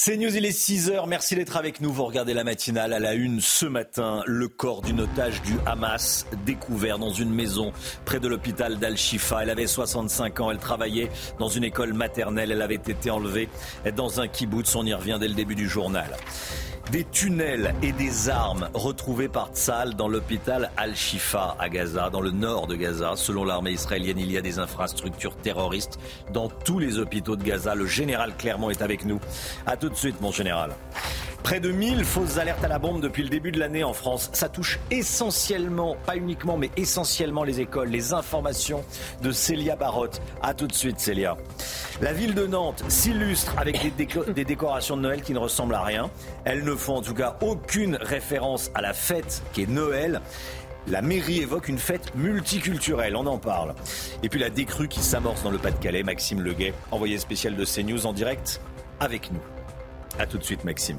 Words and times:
C'est 0.00 0.16
News, 0.16 0.36
il 0.36 0.46
est 0.46 0.56
6h. 0.56 1.08
Merci 1.08 1.34
d'être 1.34 1.56
avec 1.56 1.80
nous. 1.80 1.92
Vous 1.92 2.04
regardez 2.04 2.32
la 2.32 2.44
matinale 2.44 2.92
à 2.92 3.00
la 3.00 3.14
une 3.14 3.40
ce 3.40 3.66
matin. 3.66 4.22
Le 4.26 4.46
corps 4.46 4.80
d'une 4.80 5.00
otage 5.00 5.42
du 5.42 5.54
Hamas 5.66 6.24
découvert 6.46 7.00
dans 7.00 7.10
une 7.10 7.34
maison 7.34 7.72
près 8.04 8.20
de 8.20 8.28
l'hôpital 8.28 8.78
d'Al-Shifa. 8.78 9.42
Elle 9.42 9.50
avait 9.50 9.66
65 9.66 10.38
ans. 10.38 10.52
Elle 10.52 10.58
travaillait 10.58 11.10
dans 11.40 11.48
une 11.48 11.64
école 11.64 11.94
maternelle. 11.94 12.52
Elle 12.52 12.62
avait 12.62 12.76
été 12.76 13.10
enlevée 13.10 13.48
dans 13.96 14.20
un 14.20 14.28
kibbutz. 14.28 14.76
On 14.76 14.86
y 14.86 14.94
revient 14.94 15.18
dès 15.18 15.26
le 15.26 15.34
début 15.34 15.56
du 15.56 15.68
journal. 15.68 16.16
Des 16.90 17.04
tunnels 17.04 17.74
et 17.82 17.92
des 17.92 18.30
armes 18.30 18.70
retrouvés 18.72 19.28
par 19.28 19.50
Tzal 19.52 19.94
dans 19.94 20.08
l'hôpital 20.08 20.70
Al-Shifa 20.78 21.54
à 21.58 21.68
Gaza, 21.68 22.08
dans 22.08 22.22
le 22.22 22.30
nord 22.30 22.66
de 22.66 22.76
Gaza. 22.76 23.12
Selon 23.14 23.44
l'armée 23.44 23.72
israélienne, 23.72 24.18
il 24.18 24.32
y 24.32 24.38
a 24.38 24.40
des 24.40 24.58
infrastructures 24.58 25.36
terroristes 25.36 25.98
dans 26.32 26.48
tous 26.48 26.78
les 26.78 26.98
hôpitaux 26.98 27.36
de 27.36 27.44
Gaza. 27.44 27.74
Le 27.74 27.84
général 27.84 28.34
Clermont 28.38 28.70
est 28.70 28.80
avec 28.80 29.04
nous. 29.04 29.20
A 29.66 29.76
tout 29.76 29.90
de 29.90 29.96
suite, 29.96 30.18
mon 30.22 30.32
général. 30.32 30.70
Près 31.42 31.60
de 31.60 31.70
1000 31.70 32.04
fausses 32.04 32.36
alertes 32.36 32.62
à 32.64 32.68
la 32.68 32.78
bombe 32.78 33.00
depuis 33.00 33.22
le 33.22 33.30
début 33.30 33.52
de 33.52 33.58
l'année 33.58 33.82
en 33.84 33.94
France. 33.94 34.28
Ça 34.34 34.48
touche 34.48 34.78
essentiellement, 34.90 35.96
pas 36.04 36.16
uniquement, 36.16 36.58
mais 36.58 36.70
essentiellement 36.76 37.42
les 37.42 37.60
écoles. 37.60 37.88
Les 37.88 38.12
informations 38.12 38.84
de 39.22 39.32
Célia 39.32 39.74
Barotte. 39.74 40.20
A 40.42 40.52
tout 40.52 40.66
de 40.66 40.74
suite, 40.74 41.00
Célia. 41.00 41.36
La 42.02 42.12
ville 42.12 42.34
de 42.34 42.46
Nantes 42.46 42.84
s'illustre 42.88 43.54
avec 43.56 43.80
des 43.96 44.44
décorations 44.44 44.96
de 44.96 45.02
Noël 45.02 45.22
qui 45.22 45.32
ne 45.32 45.38
ressemblent 45.38 45.74
à 45.74 45.82
rien. 45.82 46.10
Elles 46.44 46.64
ne 46.64 46.74
font 46.74 46.96
en 46.96 47.02
tout 47.02 47.14
cas 47.14 47.38
aucune 47.40 47.96
référence 47.96 48.70
à 48.74 48.82
la 48.82 48.92
fête 48.92 49.42
qui 49.52 49.62
est 49.62 49.70
Noël. 49.70 50.20
La 50.86 51.02
mairie 51.02 51.40
évoque 51.40 51.68
une 51.68 51.78
fête 51.78 52.14
multiculturelle, 52.14 53.16
on 53.16 53.26
en 53.26 53.38
parle. 53.38 53.74
Et 54.22 54.28
puis 54.28 54.40
la 54.40 54.48
décrue 54.50 54.88
qui 54.88 55.00
s'amorce 55.00 55.42
dans 55.42 55.50
le 55.50 55.58
Pas-de-Calais, 55.58 56.02
Maxime 56.02 56.40
Leguet, 56.40 56.72
envoyé 56.90 57.18
spécial 57.18 57.56
de 57.56 57.64
CNews 57.64 58.06
en 58.06 58.12
direct 58.12 58.60
avec 59.00 59.30
nous. 59.32 59.40
A 60.18 60.26
tout 60.26 60.38
de 60.38 60.44
suite, 60.44 60.64
Maxime. 60.64 60.98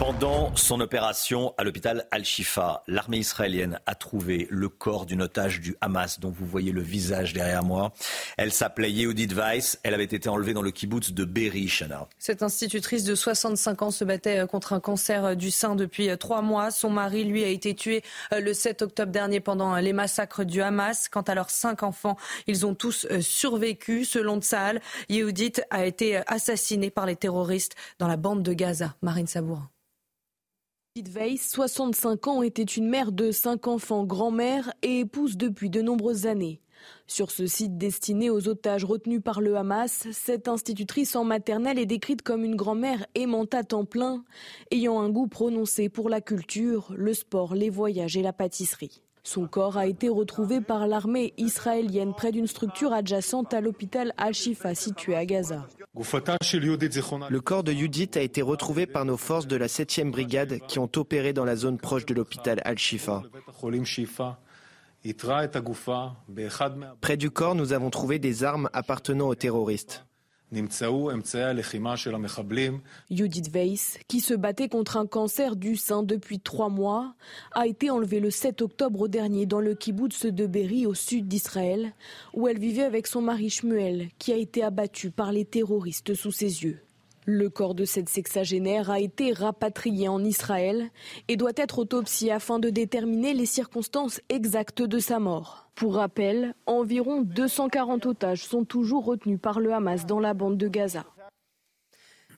Pendant 0.00 0.56
son 0.56 0.80
opération 0.80 1.52
à 1.58 1.62
l'hôpital 1.62 2.06
Al-Shifa, 2.10 2.82
l'armée 2.88 3.18
israélienne 3.18 3.80
a 3.84 3.94
trouvé 3.94 4.48
le 4.50 4.70
corps 4.70 5.04
d'une 5.04 5.20
otage 5.20 5.60
du 5.60 5.76
Hamas 5.82 6.20
dont 6.20 6.30
vous 6.30 6.46
voyez 6.46 6.72
le 6.72 6.80
visage 6.80 7.34
derrière 7.34 7.62
moi. 7.62 7.92
Elle 8.38 8.50
s'appelait 8.50 8.90
Yehudit 8.90 9.34
Weiss. 9.34 9.78
Elle 9.82 9.92
avait 9.92 10.04
été 10.04 10.30
enlevée 10.30 10.54
dans 10.54 10.62
le 10.62 10.70
kibbutz 10.70 11.12
de 11.12 11.24
Be'eri, 11.26 11.68
Shana. 11.68 12.08
Cette 12.18 12.42
institutrice 12.42 13.04
de 13.04 13.14
65 13.14 13.82
ans 13.82 13.90
se 13.90 14.04
battait 14.04 14.38
euh, 14.38 14.46
contre 14.46 14.72
un 14.72 14.80
cancer 14.80 15.24
euh, 15.24 15.34
du 15.34 15.50
sein 15.50 15.76
depuis 15.76 16.08
euh, 16.08 16.16
trois 16.16 16.40
mois. 16.40 16.70
Son 16.70 16.88
mari, 16.88 17.24
lui, 17.24 17.44
a 17.44 17.48
été 17.48 17.74
tué 17.74 18.02
le 18.32 18.54
7 18.54 18.80
octobre 18.80 19.12
dernier 19.12 19.40
pendant 19.40 19.76
les 19.76 19.92
massacres 19.92 20.44
du 20.44 20.62
Hamas. 20.62 21.10
Quant 21.10 21.20
à 21.20 21.34
leurs 21.34 21.50
cinq 21.50 21.82
enfants, 21.82 22.16
ils 22.46 22.64
ont 22.64 22.74
tous 22.74 23.06
survécu. 23.20 24.06
Selon 24.06 24.40
Tsahal, 24.40 24.80
Yehudit 25.10 25.60
a 25.68 25.84
été 25.84 26.22
assassinée 26.26 26.90
par 26.90 27.04
les 27.04 27.16
terroristes 27.16 27.76
dans 27.98 28.08
la 28.08 28.16
bande 28.16 28.42
de 28.42 28.54
Gaza. 28.54 28.94
Marine 29.02 29.26
Sabourin. 29.26 29.59
Edith 31.00 31.14
Weiss, 31.14 31.48
65 31.48 32.28
ans, 32.28 32.42
était 32.42 32.62
une 32.62 32.86
mère 32.86 33.10
de 33.10 33.30
cinq 33.30 33.68
enfants, 33.68 34.04
grand-mère 34.04 34.70
et 34.82 35.00
épouse 35.00 35.38
depuis 35.38 35.70
de 35.70 35.80
nombreuses 35.80 36.26
années. 36.26 36.60
Sur 37.06 37.30
ce 37.30 37.46
site 37.46 37.78
destiné 37.78 38.28
aux 38.28 38.48
otages 38.48 38.84
retenus 38.84 39.22
par 39.24 39.40
le 39.40 39.56
Hamas, 39.56 40.06
cette 40.12 40.46
institutrice 40.46 41.16
en 41.16 41.24
maternelle 41.24 41.78
est 41.78 41.86
décrite 41.86 42.20
comme 42.20 42.44
une 42.44 42.54
grand-mère 42.54 43.06
aimante 43.14 43.54
à 43.54 43.64
temps 43.64 43.86
plein, 43.86 44.24
ayant 44.72 45.00
un 45.00 45.08
goût 45.08 45.26
prononcé 45.26 45.88
pour 45.88 46.10
la 46.10 46.20
culture, 46.20 46.92
le 46.94 47.14
sport, 47.14 47.54
les 47.54 47.70
voyages 47.70 48.18
et 48.18 48.22
la 48.22 48.34
pâtisserie. 48.34 49.00
Son 49.22 49.46
corps 49.46 49.76
a 49.76 49.86
été 49.86 50.08
retrouvé 50.08 50.60
par 50.60 50.86
l'armée 50.86 51.34
israélienne 51.36 52.14
près 52.14 52.32
d'une 52.32 52.46
structure 52.46 52.92
adjacente 52.92 53.52
à 53.52 53.60
l'hôpital 53.60 54.12
Al-Shifa 54.16 54.74
situé 54.74 55.14
à 55.14 55.26
Gaza. 55.26 55.66
Le 55.94 57.38
corps 57.40 57.64
de 57.64 57.72
Judith 57.72 58.16
a 58.16 58.22
été 58.22 58.42
retrouvé 58.42 58.86
par 58.86 59.04
nos 59.04 59.16
forces 59.16 59.46
de 59.46 59.56
la 59.56 59.66
7e 59.66 60.10
brigade 60.10 60.60
qui 60.68 60.78
ont 60.78 60.90
opéré 60.96 61.32
dans 61.32 61.44
la 61.44 61.56
zone 61.56 61.78
proche 61.78 62.06
de 62.06 62.14
l'hôpital 62.14 62.60
Al-Shifa. 62.64 63.22
Près 67.00 67.16
du 67.16 67.30
corps, 67.30 67.54
nous 67.54 67.72
avons 67.72 67.90
trouvé 67.90 68.18
des 68.18 68.44
armes 68.44 68.68
appartenant 68.72 69.28
aux 69.28 69.34
terroristes. 69.34 70.04
Judith 73.10 73.50
Weiss, 73.54 73.98
qui 74.08 74.20
se 74.20 74.34
battait 74.34 74.68
contre 74.68 74.96
un 74.96 75.06
cancer 75.06 75.54
du 75.54 75.76
sein 75.76 76.02
depuis 76.02 76.40
trois 76.40 76.68
mois, 76.68 77.14
a 77.52 77.68
été 77.68 77.88
enlevée 77.88 78.18
le 78.18 78.30
7 78.30 78.62
octobre 78.62 79.06
dernier 79.06 79.46
dans 79.46 79.60
le 79.60 79.74
kibbutz 79.74 80.26
de 80.26 80.46
Be'eri 80.46 80.86
au 80.86 80.94
sud 80.94 81.28
d'Israël, 81.28 81.92
où 82.34 82.48
elle 82.48 82.58
vivait 82.58 82.82
avec 82.82 83.06
son 83.06 83.22
mari 83.22 83.48
Shmuel, 83.50 84.08
qui 84.18 84.32
a 84.32 84.36
été 84.36 84.64
abattu 84.64 85.10
par 85.10 85.30
les 85.30 85.44
terroristes 85.44 86.14
sous 86.14 86.32
ses 86.32 86.64
yeux. 86.64 86.80
Le 87.26 87.48
corps 87.48 87.74
de 87.74 87.84
cette 87.84 88.08
sexagénaire 88.08 88.90
a 88.90 88.98
été 88.98 89.32
rapatrié 89.32 90.08
en 90.08 90.24
Israël 90.24 90.90
et 91.28 91.36
doit 91.36 91.52
être 91.54 91.78
autopsié 91.78 92.32
afin 92.32 92.58
de 92.58 92.70
déterminer 92.70 93.34
les 93.34 93.46
circonstances 93.46 94.20
exactes 94.30 94.82
de 94.82 94.98
sa 94.98 95.20
mort. 95.20 95.59
Pour 95.74 95.94
rappel, 95.94 96.54
environ 96.66 97.22
240 97.22 98.06
otages 98.06 98.44
sont 98.44 98.64
toujours 98.64 99.04
retenus 99.04 99.38
par 99.40 99.60
le 99.60 99.72
Hamas 99.72 100.06
dans 100.06 100.20
la 100.20 100.34
bande 100.34 100.58
de 100.58 100.68
Gaza. 100.68 101.04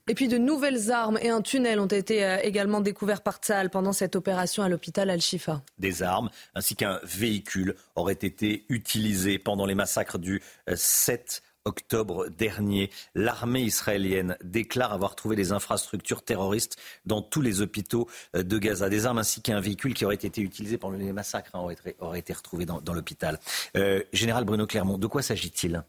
Et 0.09 0.15
puis 0.15 0.27
de 0.27 0.37
nouvelles 0.37 0.91
armes 0.91 1.17
et 1.21 1.29
un 1.29 1.41
tunnel 1.41 1.79
ont 1.79 1.87
été 1.87 2.25
euh, 2.25 2.37
également 2.43 2.81
découverts 2.81 3.21
par 3.21 3.37
Tsahal 3.37 3.69
pendant 3.69 3.93
cette 3.93 4.17
opération 4.17 4.61
à 4.61 4.67
l'hôpital 4.67 5.09
Al-Shifa. 5.09 5.61
Des 5.77 6.03
armes 6.03 6.29
ainsi 6.55 6.75
qu'un 6.75 6.99
véhicule 7.03 7.75
auraient 7.95 8.11
été 8.11 8.65
utilisés 8.67 9.39
pendant 9.39 9.65
les 9.65 9.75
massacres 9.75 10.17
du 10.17 10.41
euh, 10.69 10.73
7 10.75 11.41
octobre 11.65 12.29
dernier. 12.29 12.89
L'armée 13.15 13.61
israélienne 13.61 14.37
déclare 14.43 14.93
avoir 14.93 15.15
trouvé 15.15 15.35
des 15.35 15.51
infrastructures 15.51 16.23
terroristes 16.23 16.77
dans 17.05 17.21
tous 17.21 17.41
les 17.41 17.61
hôpitaux 17.61 18.07
euh, 18.35 18.43
de 18.43 18.57
Gaza. 18.57 18.89
Des 18.89 19.05
armes 19.05 19.19
ainsi 19.19 19.41
qu'un 19.41 19.59
véhicule 19.59 19.93
qui 19.93 20.05
aurait 20.05 20.15
été 20.15 20.41
utilisé 20.41 20.77
pendant 20.77 20.97
les 20.97 21.13
massacres 21.13 21.55
hein, 21.55 21.65
auraient 21.99 22.19
été, 22.19 22.33
retrouvés 22.33 22.65
dans, 22.65 22.81
l'hôpital. 22.93 23.39
Euh, 23.77 24.01
Général 24.11 24.43
Bruno 24.43 24.67
Clermont, 24.67 24.97
de 24.97 25.07
quoi 25.07 25.21
s'agit-il? 25.21 25.83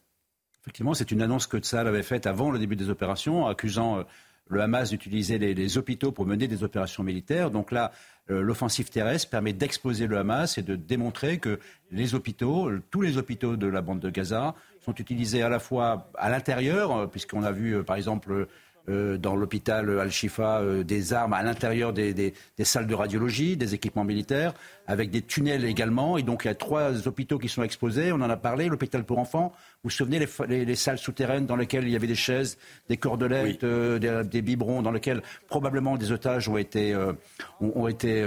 Effectivement, 0.63 0.95
c'est 0.95 1.11
une 1.11 1.21
annonce 1.21 1.47
que 1.47 1.59
Tsahal 1.59 1.89
avait 1.89 2.03
faite 2.03 2.27
avant 2.27 2.51
le 2.51 2.59
début 2.59 2.77
des 2.77 2.89
opérations, 2.89 3.47
accusant 3.47 3.99
euh, 3.99 4.03
le 4.49 4.61
Hamas 4.63 4.91
d'utiliser 4.91 5.39
les, 5.39 5.79
hôpitaux 5.79 6.13
pour 6.13 6.27
mener 6.27 6.49
des 6.49 6.63
opérations 6.65 7.03
militaires. 7.03 7.51
Donc 7.51 7.73
là, 7.73 7.93
l'offensive 8.29 8.91
terrestre 8.91 9.31
permet 9.31 9.55
d'exposer 9.55 10.07
le 10.07 10.19
Hamas 10.19 10.59
et 10.59 10.63
de 10.63 10.77
démontrer 10.77 11.39
que 11.39 11.59
les 11.91 12.15
hôpitaux, 12.15 12.71
tous 12.91 13.01
les 13.01 13.17
hôpitaux 13.17 13.57
de 13.57 13.67
la 13.67 13.81
bande 13.81 14.01
de 14.01 14.11
Gaza, 14.11 14.55
sont 14.85 14.95
utilisés 14.95 15.43
à 15.43 15.49
la 15.49 15.59
fois 15.59 16.11
à 16.17 16.29
l'intérieur, 16.31 16.97
euh, 16.97 17.07
puisqu'on 17.07 17.43
a 17.43 17.53
vu, 17.53 17.77
euh, 17.77 17.83
par 17.83 17.97
exemple, 17.97 18.47
euh, 18.91 19.17
dans 19.17 19.35
l'hôpital 19.35 19.99
Al-Shifa, 19.99 20.61
euh, 20.61 20.85
des 20.85 21.15
armes 21.15 21.33
à 21.33 21.43
l'intérieur 21.43 21.95
des, 21.95 22.13
des- 22.13 22.35
des 22.59 22.65
salles 22.67 22.87
de 22.87 22.95
radiologie, 22.95 23.57
des 23.57 23.73
équipements 23.73 24.05
militaires, 24.05 24.53
avec 24.87 25.11
des 25.11 25.23
tunnels 25.23 25.65
également. 25.65 26.19
Et 26.19 26.23
donc, 26.23 26.45
il 26.45 26.49
y 26.49 26.51
a 26.51 26.55
trois 26.55 27.09
hôpitaux 27.09 27.39
qui 27.39 27.49
sont 27.49 27.63
exposés. 27.63 28.13
On 28.13 28.17
en 28.21 28.29
a 28.29 28.37
parlé, 28.37 28.69
l'hôpital 28.69 29.03
pour 29.05 29.19
enfants. 29.19 29.53
Vous 29.57 29.85
vous 29.85 29.91
souvenez 29.91 30.19
les, 30.19 30.27
fa- 30.27 30.45
les- 30.45 30.67
les 30.67 30.75
salles 30.77 30.99
souterraines 30.99 31.47
dans 31.47 31.57
lesquelles 31.57 31.85
il 31.85 31.91
y 31.93 31.97
avait 31.97 32.07
des 32.07 32.15
chaises, 32.15 32.59
des 32.91 32.99
cordelettes, 32.99 33.65
euh, 33.65 33.99
des, 33.99 34.23
des 34.29 34.43
biberons, 34.43 34.83
dans 34.83 34.93
lesquels 34.93 35.23
probablement 35.49 35.97
des 35.97 36.13
otages 36.13 36.47
ont 36.51 36.59
été, 36.59 36.95
ont, 36.95 37.73
ont 37.75 37.89
été 37.89 38.27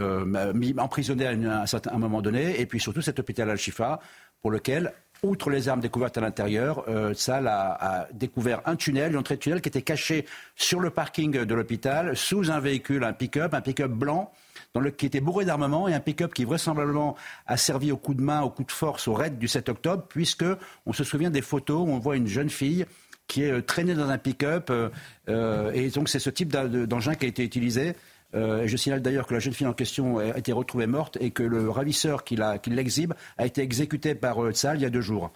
mis, 0.55 0.73
emprisonnés 0.79 1.27
à, 1.27 1.33
une- 1.33 1.45
à 1.45 1.61
un 1.61 1.65
certain 1.67 1.91
un 1.93 1.99
moment 1.99 2.23
donné. 2.23 2.59
Et 2.59 2.65
puis 2.65 2.79
surtout 2.79 3.03
cet 3.03 3.19
hôpital 3.19 3.47
Al-Shifa, 3.51 3.99
pour 4.41 4.49
lequel 4.49 4.91
Outre 5.23 5.49
les 5.49 5.67
armes 5.67 5.81
découvertes 5.81 6.17
à 6.17 6.21
l'intérieur, 6.21 6.83
euh, 6.87 7.13
a, 7.27 8.01
a 8.01 8.07
découvert 8.13 8.61
un 8.65 8.75
tunnel, 8.75 9.11
une 9.13 9.17
entrée 9.17 9.35
de 9.35 9.41
tunnel 9.41 9.61
qui 9.61 9.69
était 9.69 9.81
cachée 9.81 10.25
sur 10.55 10.79
le 10.79 10.89
parking 10.91 11.31
de 11.43 11.55
l'hôpital, 11.55 12.15
sous 12.15 12.51
un 12.51 12.59
véhicule, 12.59 13.03
un 13.03 13.13
pick-up, 13.13 13.53
un 13.53 13.61
pick-up 13.61 13.91
blanc, 13.91 14.31
dans 14.73 14.79
le, 14.81 14.91
qui 14.91 15.05
était 15.07 15.19
bourré 15.21 15.43
d'armement, 15.45 15.87
et 15.87 15.93
un 15.93 15.99
pick-up 15.99 16.33
qui 16.33 16.45
vraisemblablement 16.45 17.15
a 17.47 17.57
servi 17.57 17.91
au 17.91 17.97
coup 17.97 18.13
de 18.13 18.21
main, 18.21 18.41
au 18.41 18.49
coup 18.49 18.63
de 18.63 18.71
force, 18.71 19.07
au 19.07 19.13
raid 19.13 19.37
du 19.39 19.47
7 19.47 19.69
octobre, 19.69 20.03
puisque 20.07 20.45
on 20.85 20.93
se 20.93 21.03
souvient 21.03 21.29
des 21.31 21.41
photos 21.41 21.87
où 21.87 21.91
on 21.91 21.99
voit 21.99 22.15
une 22.15 22.27
jeune 22.27 22.49
fille 22.49 22.85
qui 23.27 23.43
est 23.43 23.51
euh, 23.51 23.61
traînée 23.61 23.93
dans 23.95 24.09
un 24.09 24.17
pick-up, 24.17 24.69
euh, 24.69 24.89
euh, 25.29 25.71
et 25.73 25.89
donc 25.89 26.07
c'est 26.09 26.19
ce 26.19 26.29
type 26.29 26.49
d'en- 26.53 26.67
d'engin 26.85 27.15
qui 27.15 27.25
a 27.25 27.27
été 27.27 27.43
utilisé. 27.43 27.95
Euh, 28.37 28.67
je 28.67 28.77
signale 28.77 29.01
d'ailleurs 29.01 29.25
que 29.25 29.33
la 29.33 29.39
jeune 29.39 29.53
fille 29.53 29.67
en 29.67 29.73
question 29.73 30.19
a 30.19 30.37
été 30.37 30.51
retrouvée 30.51 30.85
morte 30.85 31.17
et 31.19 31.31
que 31.31 31.43
le 31.43 31.69
ravisseur 31.69 32.23
qui 32.23 32.37
l'exhibe 32.67 33.13
a 33.37 33.45
été 33.45 33.61
exécuté 33.61 34.15
par 34.15 34.43
euh, 34.43 34.51
Tsahal 34.51 34.77
il 34.77 34.83
y 34.83 34.85
a 34.85 34.89
deux 34.89 35.01
jours. 35.01 35.31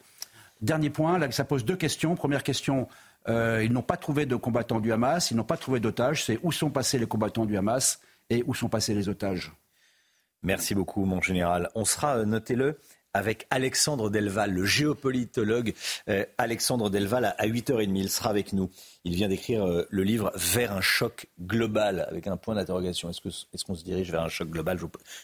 Dernier 0.61 0.91
point, 0.91 1.19
ça 1.31 1.43
pose 1.43 1.65
deux 1.65 1.75
questions. 1.75 2.15
Première 2.15 2.43
question, 2.43 2.87
euh, 3.27 3.63
ils 3.63 3.71
n'ont 3.71 3.81
pas 3.81 3.97
trouvé 3.97 4.27
de 4.27 4.35
combattants 4.35 4.79
du 4.79 4.91
Hamas, 4.91 5.31
ils 5.31 5.37
n'ont 5.37 5.43
pas 5.43 5.57
trouvé 5.57 5.79
d'otages. 5.79 6.25
C'est 6.25 6.39
où 6.43 6.51
sont 6.51 6.69
passés 6.69 6.99
les 6.99 7.07
combattants 7.07 7.45
du 7.45 7.57
Hamas 7.57 7.99
et 8.29 8.43
où 8.45 8.53
sont 8.53 8.69
passés 8.69 8.93
les 8.93 9.09
otages? 9.09 9.51
Merci 10.43 10.75
beaucoup, 10.75 11.05
mon 11.05 11.21
général. 11.21 11.69
On 11.73 11.85
sera, 11.85 12.25
notez-le, 12.25 12.77
avec 13.13 13.47
Alexandre 13.49 14.09
Delval, 14.09 14.51
le 14.51 14.65
géopolitologue 14.65 15.73
euh, 16.09 16.25
Alexandre 16.37 16.89
Delval 16.89 17.35
à 17.37 17.47
8h30. 17.47 17.91
Il 17.95 18.09
sera 18.09 18.29
avec 18.29 18.53
nous. 18.53 18.69
Il 19.03 19.15
vient 19.15 19.29
d'écrire 19.29 19.65
euh, 19.65 19.85
le 19.89 20.03
livre 20.03 20.31
Vers 20.35 20.71
un 20.71 20.81
choc 20.81 21.27
global 21.39 22.07
avec 22.09 22.27
un 22.27 22.37
point 22.37 22.55
d'interrogation. 22.55 23.09
Est-ce 23.09 23.65
qu'on 23.65 23.75
se 23.75 23.83
dirige 23.83 24.11
vers 24.11 24.21
un 24.21 24.29
choc 24.29 24.49
global? 24.49 24.77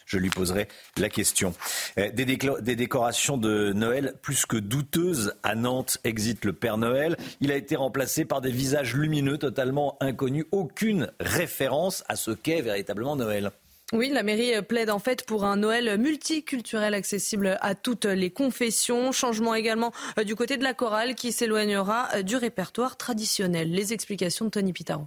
Je, 0.04 0.18
lui 0.18 0.30
poserai 0.30 0.68
la 0.96 1.08
question. 1.08 1.54
Euh, 1.98 2.10
des, 2.10 2.24
des, 2.24 2.76
décorations 2.76 3.36
de 3.36 3.72
Noël 3.72 4.14
plus 4.22 4.46
que 4.46 4.56
douteuses 4.56 5.34
à 5.42 5.54
Nantes. 5.54 5.98
Exit 6.04 6.44
le 6.44 6.52
Père 6.52 6.78
Noël. 6.78 7.16
Il 7.40 7.52
a 7.52 7.56
été 7.56 7.76
remplacé 7.76 8.24
par 8.24 8.40
des 8.40 8.50
visages 8.50 8.94
lumineux 8.94 9.38
totalement 9.38 9.96
inconnus. 10.00 10.46
Aucune 10.52 11.10
référence 11.20 12.04
à 12.08 12.16
ce 12.16 12.30
qu'est 12.30 12.62
véritablement 12.62 13.16
Noël. 13.16 13.52
Oui, 13.94 14.10
la 14.10 14.22
mairie 14.22 14.52
plaide 14.60 14.90
en 14.90 14.98
fait 14.98 15.24
pour 15.24 15.44
un 15.44 15.56
Noël 15.56 15.96
multiculturel 15.98 16.92
accessible 16.92 17.56
à 17.62 17.74
toutes 17.74 18.04
les 18.04 18.30
confessions. 18.30 19.12
Changement 19.12 19.54
également 19.54 19.92
euh, 20.18 20.24
du 20.24 20.34
côté 20.34 20.58
de 20.58 20.62
la 20.62 20.74
chorale 20.74 21.14
qui 21.14 21.32
s'éloignera 21.32 22.08
euh, 22.14 22.22
du 22.22 22.36
répertoire 22.36 22.98
traditionnel. 22.98 23.70
Les 23.70 23.94
explications 23.94 24.44
de 24.44 24.50
Tony 24.50 24.74
Pitaro. 24.74 25.04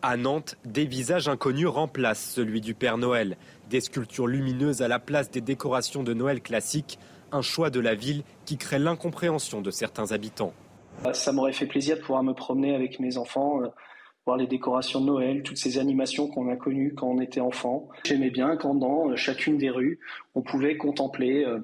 À 0.00 0.16
Nantes, 0.16 0.56
des 0.64 0.86
visages 0.86 1.28
inconnus 1.28 1.66
remplacent 1.66 2.30
celui 2.30 2.62
du 2.62 2.72
Père 2.72 2.96
Noël. 2.96 3.36
Des 3.68 3.82
sculptures 3.82 4.26
lumineuses 4.26 4.80
à 4.80 4.88
la 4.88 4.98
place 4.98 5.30
des 5.30 5.42
décorations 5.42 6.02
de 6.02 6.14
Noël 6.14 6.40
classiques. 6.40 6.98
Un 7.30 7.42
choix 7.42 7.68
de 7.68 7.80
la 7.80 7.94
ville 7.94 8.22
qui 8.46 8.56
crée 8.56 8.78
l'incompréhension 8.78 9.60
de 9.60 9.70
certains 9.70 10.12
habitants. 10.12 10.54
Ça 11.12 11.30
m'aurait 11.32 11.52
fait 11.52 11.66
plaisir 11.66 11.96
de 11.96 12.00
pouvoir 12.00 12.22
me 12.22 12.32
promener 12.32 12.74
avec 12.74 13.00
mes 13.00 13.18
enfants 13.18 13.60
euh, 13.62 13.68
voir 14.28 14.36
les 14.36 14.46
décorations 14.46 15.00
de 15.00 15.06
Noël, 15.06 15.42
toutes 15.42 15.56
ces 15.56 15.78
animations 15.78 16.28
qu'on 16.28 16.50
a 16.50 16.56
connues 16.56 16.92
quand 16.94 17.08
on 17.08 17.18
était 17.18 17.40
enfant. 17.40 17.88
J'aimais 18.04 18.28
bien 18.28 18.58
quand 18.58 18.74
dans 18.74 19.08
euh, 19.08 19.16
chacune 19.16 19.56
des 19.56 19.70
rues, 19.70 20.00
on 20.34 20.42
pouvait 20.42 20.76
contempler, 20.76 21.46
euh, 21.46 21.60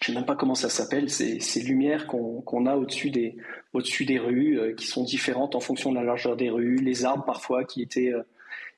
je 0.00 0.10
ne 0.10 0.14
sais 0.14 0.14
même 0.14 0.24
pas 0.24 0.34
comment 0.34 0.54
ça 0.54 0.70
s'appelle, 0.70 1.10
ces, 1.10 1.40
ces 1.40 1.60
lumières 1.60 2.06
qu'on 2.06 2.64
a 2.64 2.74
au-dessus 2.74 3.10
des, 3.10 3.36
au 3.74 3.82
des 3.82 4.18
rues, 4.18 4.58
euh, 4.58 4.74
qui 4.74 4.86
sont 4.86 5.04
différentes 5.04 5.54
en 5.54 5.60
fonction 5.60 5.90
de 5.90 5.96
la 5.96 6.02
largeur 6.02 6.36
des 6.36 6.48
rues, 6.48 6.76
les 6.76 7.04
arbres 7.04 7.26
parfois 7.26 7.64
qui 7.64 7.82
étaient 7.82 8.14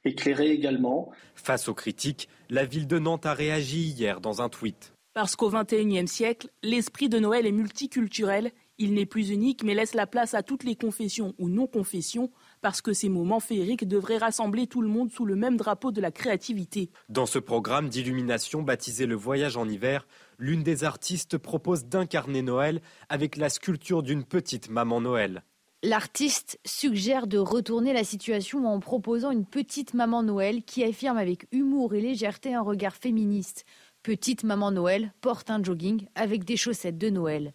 éclairés 0.04 0.50
également. 0.50 1.12
Face 1.36 1.68
aux 1.68 1.74
critiques, 1.74 2.28
la 2.50 2.64
ville 2.64 2.88
de 2.88 2.98
Nantes 2.98 3.24
a 3.24 3.34
réagi 3.34 3.82
hier 3.82 4.20
dans 4.20 4.42
un 4.42 4.48
tweet. 4.48 4.94
Parce 5.14 5.36
qu'au 5.36 5.50
XXIe 5.50 6.08
siècle, 6.08 6.48
l'esprit 6.64 7.08
de 7.08 7.20
Noël 7.20 7.46
est 7.46 7.52
multiculturel. 7.52 8.50
Il 8.78 8.94
n'est 8.94 9.06
plus 9.06 9.30
unique, 9.30 9.62
mais 9.62 9.74
laisse 9.74 9.94
la 9.94 10.08
place 10.08 10.34
à 10.34 10.42
toutes 10.42 10.64
les 10.64 10.74
confessions 10.74 11.34
ou 11.38 11.48
non-confessions 11.48 12.32
parce 12.62 12.80
que 12.80 12.94
ces 12.94 13.10
moments 13.10 13.40
féeriques 13.40 13.86
devraient 13.86 14.16
rassembler 14.16 14.66
tout 14.66 14.80
le 14.80 14.88
monde 14.88 15.10
sous 15.10 15.26
le 15.26 15.36
même 15.36 15.58
drapeau 15.58 15.92
de 15.92 16.00
la 16.00 16.10
créativité. 16.10 16.90
Dans 17.10 17.26
ce 17.26 17.38
programme 17.38 17.90
d'illumination 17.90 18.62
baptisé 18.62 19.04
Le 19.04 19.16
Voyage 19.16 19.58
en 19.58 19.68
hiver, 19.68 20.06
l'une 20.38 20.62
des 20.62 20.84
artistes 20.84 21.36
propose 21.36 21.84
d'incarner 21.84 22.40
Noël 22.40 22.80
avec 23.08 23.36
la 23.36 23.50
sculpture 23.50 24.02
d'une 24.02 24.24
petite 24.24 24.70
maman 24.70 25.00
Noël. 25.00 25.42
L'artiste 25.84 26.60
suggère 26.64 27.26
de 27.26 27.38
retourner 27.38 27.92
la 27.92 28.04
situation 28.04 28.66
en 28.66 28.78
proposant 28.78 29.32
une 29.32 29.44
petite 29.44 29.94
maman 29.94 30.22
Noël 30.22 30.62
qui 30.62 30.84
affirme 30.84 31.18
avec 31.18 31.48
humour 31.50 31.94
et 31.94 32.00
légèreté 32.00 32.54
un 32.54 32.62
regard 32.62 32.94
féministe. 32.94 33.64
Petite 34.04 34.44
maman 34.44 34.70
Noël 34.70 35.12
porte 35.20 35.50
un 35.50 35.60
jogging 35.60 36.06
avec 36.14 36.44
des 36.44 36.56
chaussettes 36.56 36.98
de 36.98 37.10
Noël. 37.10 37.52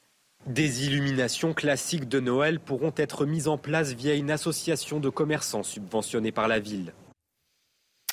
Des 0.48 0.86
illuminations 0.86 1.54
classiques 1.54 2.08
de 2.08 2.22
Noël 2.22 2.62
pourront 2.62 2.94
être 2.96 3.26
mises 3.26 3.50
en 3.50 3.58
place 3.58 3.92
via 3.92 4.16
une 4.16 4.32
association 4.32 5.02
de 5.02 5.10
commerçants 5.10 5.64
subventionnée 5.64 6.32
par 6.32 6.48
la 6.48 6.60
ville. 6.60 6.94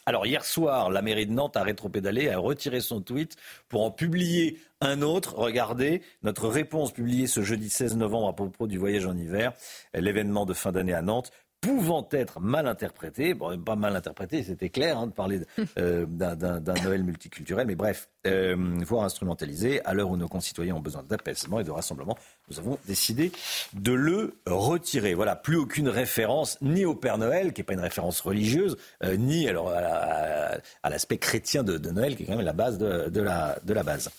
Alors 0.05 0.27
hier 0.27 0.45
soir, 0.45 0.91
la 0.91 1.01
mairie 1.01 1.27
de 1.27 1.33
Nantes 1.33 1.57
a 1.57 1.63
rétropédalé, 1.63 2.29
a 2.29 2.39
retiré 2.39 2.81
son 2.81 3.01
tweet 3.01 3.37
pour 3.69 3.85
en 3.85 3.93
publier 3.93 4.59
un 4.81 5.01
autre. 5.01 5.35
Regardez 5.37 6.03
notre 6.25 6.49
réponse 6.49 6.93
publiée 6.93 7.29
ce 7.29 7.43
jeudi 7.43 7.71
16 7.71 7.97
novembre 7.97 8.29
à 8.29 8.33
propos 8.35 8.67
du 8.67 8.79
voyage 8.79 9.07
en 9.07 9.17
hiver, 9.17 9.53
l'événement 9.95 10.45
de 10.45 10.55
fin 10.55 10.73
d'année 10.73 10.93
à 10.93 11.03
Nantes 11.03 11.31
pouvant 11.65 12.07
être 12.13 12.41
mal 12.41 12.67
interprété, 12.67 13.33
bon, 13.33 13.59
pas 13.59 13.75
mal 13.75 13.97
interprété, 13.97 14.43
c'était 14.43 14.69
clair 14.69 14.99
hein, 14.99 15.07
de 15.07 15.13
parler 15.13 15.41
euh, 15.79 16.05
d'un 16.07 16.75
Noël 16.85 17.03
multiculturel, 17.03 17.67
mais 17.67 17.75
bref, 17.75 18.09
euh, 18.27 18.55
voire 18.85 19.05
instrumentalisé, 19.05 19.83
à 19.85 19.95
l'heure 19.95 20.11
où 20.11 20.17
nos 20.19 20.29
concitoyens 20.29 20.75
ont 20.77 20.81
besoin 20.81 21.03
d'apaisement 21.03 21.61
et 21.61 21.65
de 21.65 21.71
rassemblement, 21.71 22.19
nous 22.51 22.59
avons 22.59 22.79
décidé 22.87 23.33
de 23.73 23.93
le 23.93 24.35
retirer. 24.47 25.15
Voilà, 25.15 25.37
plus 25.37 25.57
aucune 25.57 25.89
référence 25.89 26.59
ni 26.61 26.85
au 26.85 26.95
Père 26.95 27.17
Noël, 27.17 27.55
qui 27.55 27.61
n'est 27.61 27.65
pas 27.65 27.73
une 27.73 27.81
référence 27.81 28.21
religieuse, 28.21 28.77
euh, 29.03 29.17
ni 29.17 29.49
alors 29.49 29.71
à, 29.71 30.91
l'aspect 30.91 31.19
chrétien 31.19 31.63
de, 31.63 31.79
Noël, 31.91 32.15
qui 32.17 32.25
est 32.25 32.27
quand 32.27 32.37
même 32.37 32.45
la 32.45 32.53
base 32.53 32.77
de, 32.79 33.21
la, 33.21 33.59
de 33.65 33.73
la 33.73 33.83
base. 33.83 34.11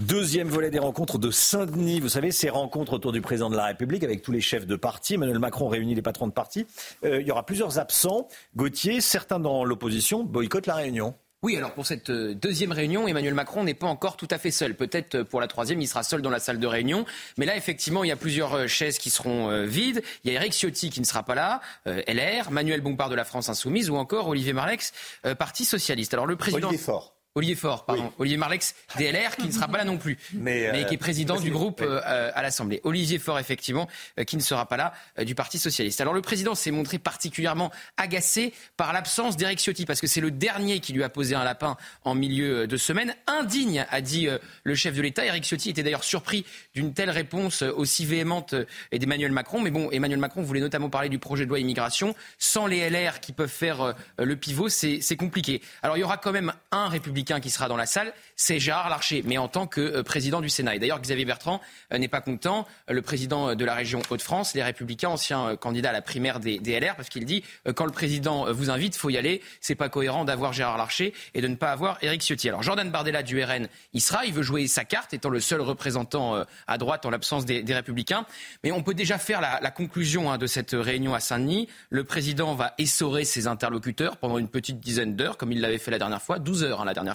Deuxième 0.00 0.48
volet 0.48 0.70
des 0.70 0.80
rencontres 0.80 1.18
de 1.18 1.30
Saint-Denis. 1.30 2.00
Vous 2.00 2.08
savez, 2.08 2.32
ces 2.32 2.50
rencontres 2.50 2.94
autour 2.94 3.12
du 3.12 3.20
président 3.20 3.48
de 3.48 3.54
la 3.54 3.66
République 3.66 4.02
avec 4.02 4.22
tous 4.22 4.32
les 4.32 4.40
chefs 4.40 4.66
de 4.66 4.74
parti. 4.74 5.14
Emmanuel 5.14 5.38
Macron 5.38 5.68
réunit 5.68 5.94
les 5.94 6.02
patrons 6.02 6.26
de 6.26 6.32
parti. 6.32 6.63
Euh, 7.04 7.20
il 7.20 7.26
y 7.26 7.30
aura 7.30 7.46
plusieurs 7.46 7.78
absents. 7.78 8.28
Gauthier, 8.56 9.00
certains 9.00 9.40
dans 9.40 9.64
l'opposition 9.64 10.24
boycottent 10.24 10.66
la 10.66 10.76
réunion. 10.76 11.14
Oui, 11.42 11.58
alors 11.58 11.72
pour 11.72 11.84
cette 11.84 12.08
euh, 12.08 12.34
deuxième 12.34 12.72
réunion, 12.72 13.06
Emmanuel 13.06 13.34
Macron 13.34 13.64
n'est 13.64 13.74
pas 13.74 13.86
encore 13.86 14.16
tout 14.16 14.28
à 14.30 14.38
fait 14.38 14.50
seul. 14.50 14.74
Peut-être 14.74 15.16
euh, 15.16 15.24
pour 15.24 15.42
la 15.42 15.46
troisième, 15.46 15.78
il 15.82 15.86
sera 15.86 16.02
seul 16.02 16.22
dans 16.22 16.30
la 16.30 16.38
salle 16.38 16.58
de 16.58 16.66
réunion. 16.66 17.04
Mais 17.36 17.44
là, 17.44 17.54
effectivement, 17.54 18.02
il 18.02 18.08
y 18.08 18.12
a 18.12 18.16
plusieurs 18.16 18.66
chaises 18.66 18.98
qui 18.98 19.10
seront 19.10 19.64
vides. 19.66 20.02
Il 20.24 20.32
y 20.32 20.36
a 20.36 20.40
Eric 20.40 20.54
Ciotti 20.54 20.88
qui 20.88 21.00
ne 21.00 21.04
sera 21.04 21.22
pas 21.22 21.34
là, 21.34 21.60
LR, 21.84 22.50
Manuel 22.50 22.80
Bompard 22.80 23.10
de 23.10 23.14
la 23.14 23.24
France 23.24 23.50
Insoumise 23.50 23.90
ou 23.90 23.96
encore 23.96 24.28
Olivier 24.28 24.54
Marlex, 24.54 24.92
Parti 25.38 25.66
Socialiste. 25.66 26.14
Alors 26.14 26.26
le 26.26 26.36
président. 26.36 26.68
Olivier 26.68 26.82
Faure. 26.82 27.13
Olivier 27.36 27.56
Faure, 27.56 27.84
pardon. 27.84 28.12
Olivier 28.20 28.36
Marlex, 28.36 28.76
DLR, 28.96 29.34
qui 29.36 29.48
ne 29.48 29.50
sera 29.50 29.66
pas 29.66 29.78
là 29.78 29.84
non 29.84 29.98
plus, 29.98 30.16
mais, 30.34 30.68
euh, 30.68 30.84
qui 30.84 30.94
est 30.94 30.98
président 30.98 31.40
du 31.40 31.50
groupe 31.50 31.80
euh, 31.82 32.30
à 32.32 32.42
l'Assemblée. 32.42 32.80
Olivier 32.84 33.18
Faure, 33.18 33.40
effectivement, 33.40 33.88
euh, 34.20 34.22
qui 34.22 34.36
ne 34.36 34.40
sera 34.40 34.66
pas 34.66 34.76
là 34.76 34.94
du 35.24 35.34
Parti 35.34 35.58
socialiste. 35.58 36.00
Alors 36.00 36.14
le 36.14 36.20
président 36.20 36.54
s'est 36.54 36.70
montré 36.70 37.00
particulièrement 37.00 37.72
agacé 37.96 38.52
par 38.76 38.92
l'absence 38.92 39.36
d'Éric 39.36 39.58
Ciotti, 39.58 39.84
parce 39.84 40.00
que 40.00 40.06
c'est 40.06 40.20
le 40.20 40.30
dernier 40.30 40.78
qui 40.78 40.92
lui 40.92 41.02
a 41.02 41.08
posé 41.08 41.34
un 41.34 41.42
lapin 41.42 41.76
en 42.04 42.14
milieu 42.14 42.68
de 42.68 42.76
semaine. 42.76 43.16
Indigne, 43.26 43.84
a 43.90 44.00
dit 44.00 44.28
le 44.62 44.74
chef 44.76 44.94
de 44.94 45.02
l'État. 45.02 45.26
Éric 45.26 45.44
Ciotti 45.44 45.70
était 45.70 45.82
d'ailleurs 45.82 46.04
surpris 46.04 46.46
d'une 46.72 46.94
telle 46.94 47.10
réponse 47.10 47.62
aussi 47.62 48.06
véhémente 48.06 48.54
d'Emmanuel 48.92 49.32
Macron. 49.32 49.60
Mais 49.60 49.72
bon, 49.72 49.90
Emmanuel 49.90 50.20
Macron 50.20 50.42
voulait 50.42 50.60
notamment 50.60 50.88
parler 50.88 51.08
du 51.08 51.18
projet 51.18 51.44
de 51.44 51.48
loi 51.48 51.58
immigration. 51.58 52.14
Sans 52.38 52.68
les 52.68 52.88
LR 52.88 53.18
qui 53.18 53.32
peuvent 53.32 53.48
faire 53.48 53.94
le 54.18 54.36
pivot, 54.36 54.68
c'est 54.68 55.16
compliqué. 55.16 55.62
Alors 55.82 55.96
il 55.96 56.00
y 56.00 56.04
aura 56.04 56.16
quand 56.16 56.32
même 56.32 56.52
un 56.70 56.88
républicain 56.88 57.23
qui 57.24 57.50
sera 57.50 57.68
dans 57.68 57.76
la 57.76 57.86
salle, 57.86 58.12
c'est 58.36 58.58
Gérard 58.58 58.88
Larcher, 58.88 59.22
mais 59.24 59.38
en 59.38 59.48
tant 59.48 59.66
que 59.66 59.80
euh, 59.80 60.02
président 60.02 60.40
du 60.40 60.48
Sénat. 60.48 60.76
Et 60.76 60.78
d'ailleurs, 60.78 61.00
Xavier 61.00 61.24
Bertrand 61.24 61.60
euh, 61.92 61.98
n'est 61.98 62.08
pas 62.08 62.20
content, 62.20 62.66
le 62.88 63.02
président 63.02 63.54
de 63.54 63.64
la 63.64 63.74
région 63.74 64.02
Hauts-de-France, 64.10 64.54
les 64.54 64.62
Républicains, 64.62 65.08
ancien 65.08 65.48
euh, 65.48 65.56
candidat 65.56 65.90
à 65.90 65.92
la 65.92 66.02
primaire 66.02 66.40
des, 66.40 66.58
LR, 66.58 66.96
parce 66.96 67.08
qu'il 67.08 67.24
dit 67.24 67.44
quand 67.76 67.86
le 67.86 67.92
président 67.92 68.52
vous 68.52 68.70
invite, 68.70 68.96
faut 68.96 69.10
y 69.10 69.16
aller. 69.16 69.40
C'est 69.60 69.74
pas 69.74 69.88
cohérent 69.88 70.24
d'avoir 70.24 70.52
Gérard 70.52 70.76
Larcher 70.76 71.14
et 71.34 71.40
de 71.40 71.48
ne 71.48 71.54
pas 71.54 71.70
avoir 71.70 71.98
Éric 72.02 72.22
Ciotti. 72.22 72.48
Alors 72.48 72.62
Jordan 72.62 72.90
Bardella 72.90 73.22
du 73.22 73.42
RN, 73.42 73.68
il 73.92 74.00
sera, 74.00 74.24
il 74.26 74.32
veut 74.32 74.42
jouer 74.42 74.66
sa 74.66 74.84
carte, 74.84 75.14
étant 75.14 75.28
le 75.30 75.40
seul 75.40 75.60
représentant 75.60 76.44
à 76.66 76.78
droite 76.78 77.06
en 77.06 77.10
l'absence 77.10 77.44
des, 77.44 77.64
Républicains. 77.74 78.26
Mais 78.62 78.72
on 78.72 78.82
peut 78.82 78.94
déjà 78.94 79.18
faire 79.18 79.40
la, 79.40 79.70
conclusion 79.70 80.30
hein, 80.30 80.38
de 80.38 80.46
cette 80.46 80.72
réunion 80.72 81.14
à 81.14 81.20
Saint-Denis. 81.20 81.68
Le 81.90 82.04
président 82.04 82.54
va 82.54 82.74
essorer 82.78 83.24
ses 83.24 83.46
interlocuteurs 83.46 84.16
pendant 84.16 84.38
une 84.38 84.48
petite 84.48 84.80
dizaine 84.80 85.16
d'heures, 85.16 85.36
comme 85.36 85.52
il 85.52 85.60
l'avait 85.60 85.78
fait 85.78 85.90
la 85.90 85.98
dernière 85.98 86.22
fois, 86.22 86.38
12 86.38 86.64
heures 86.64 86.80
hein, 86.80 86.84
la 86.84 86.94
dernière 86.94 87.13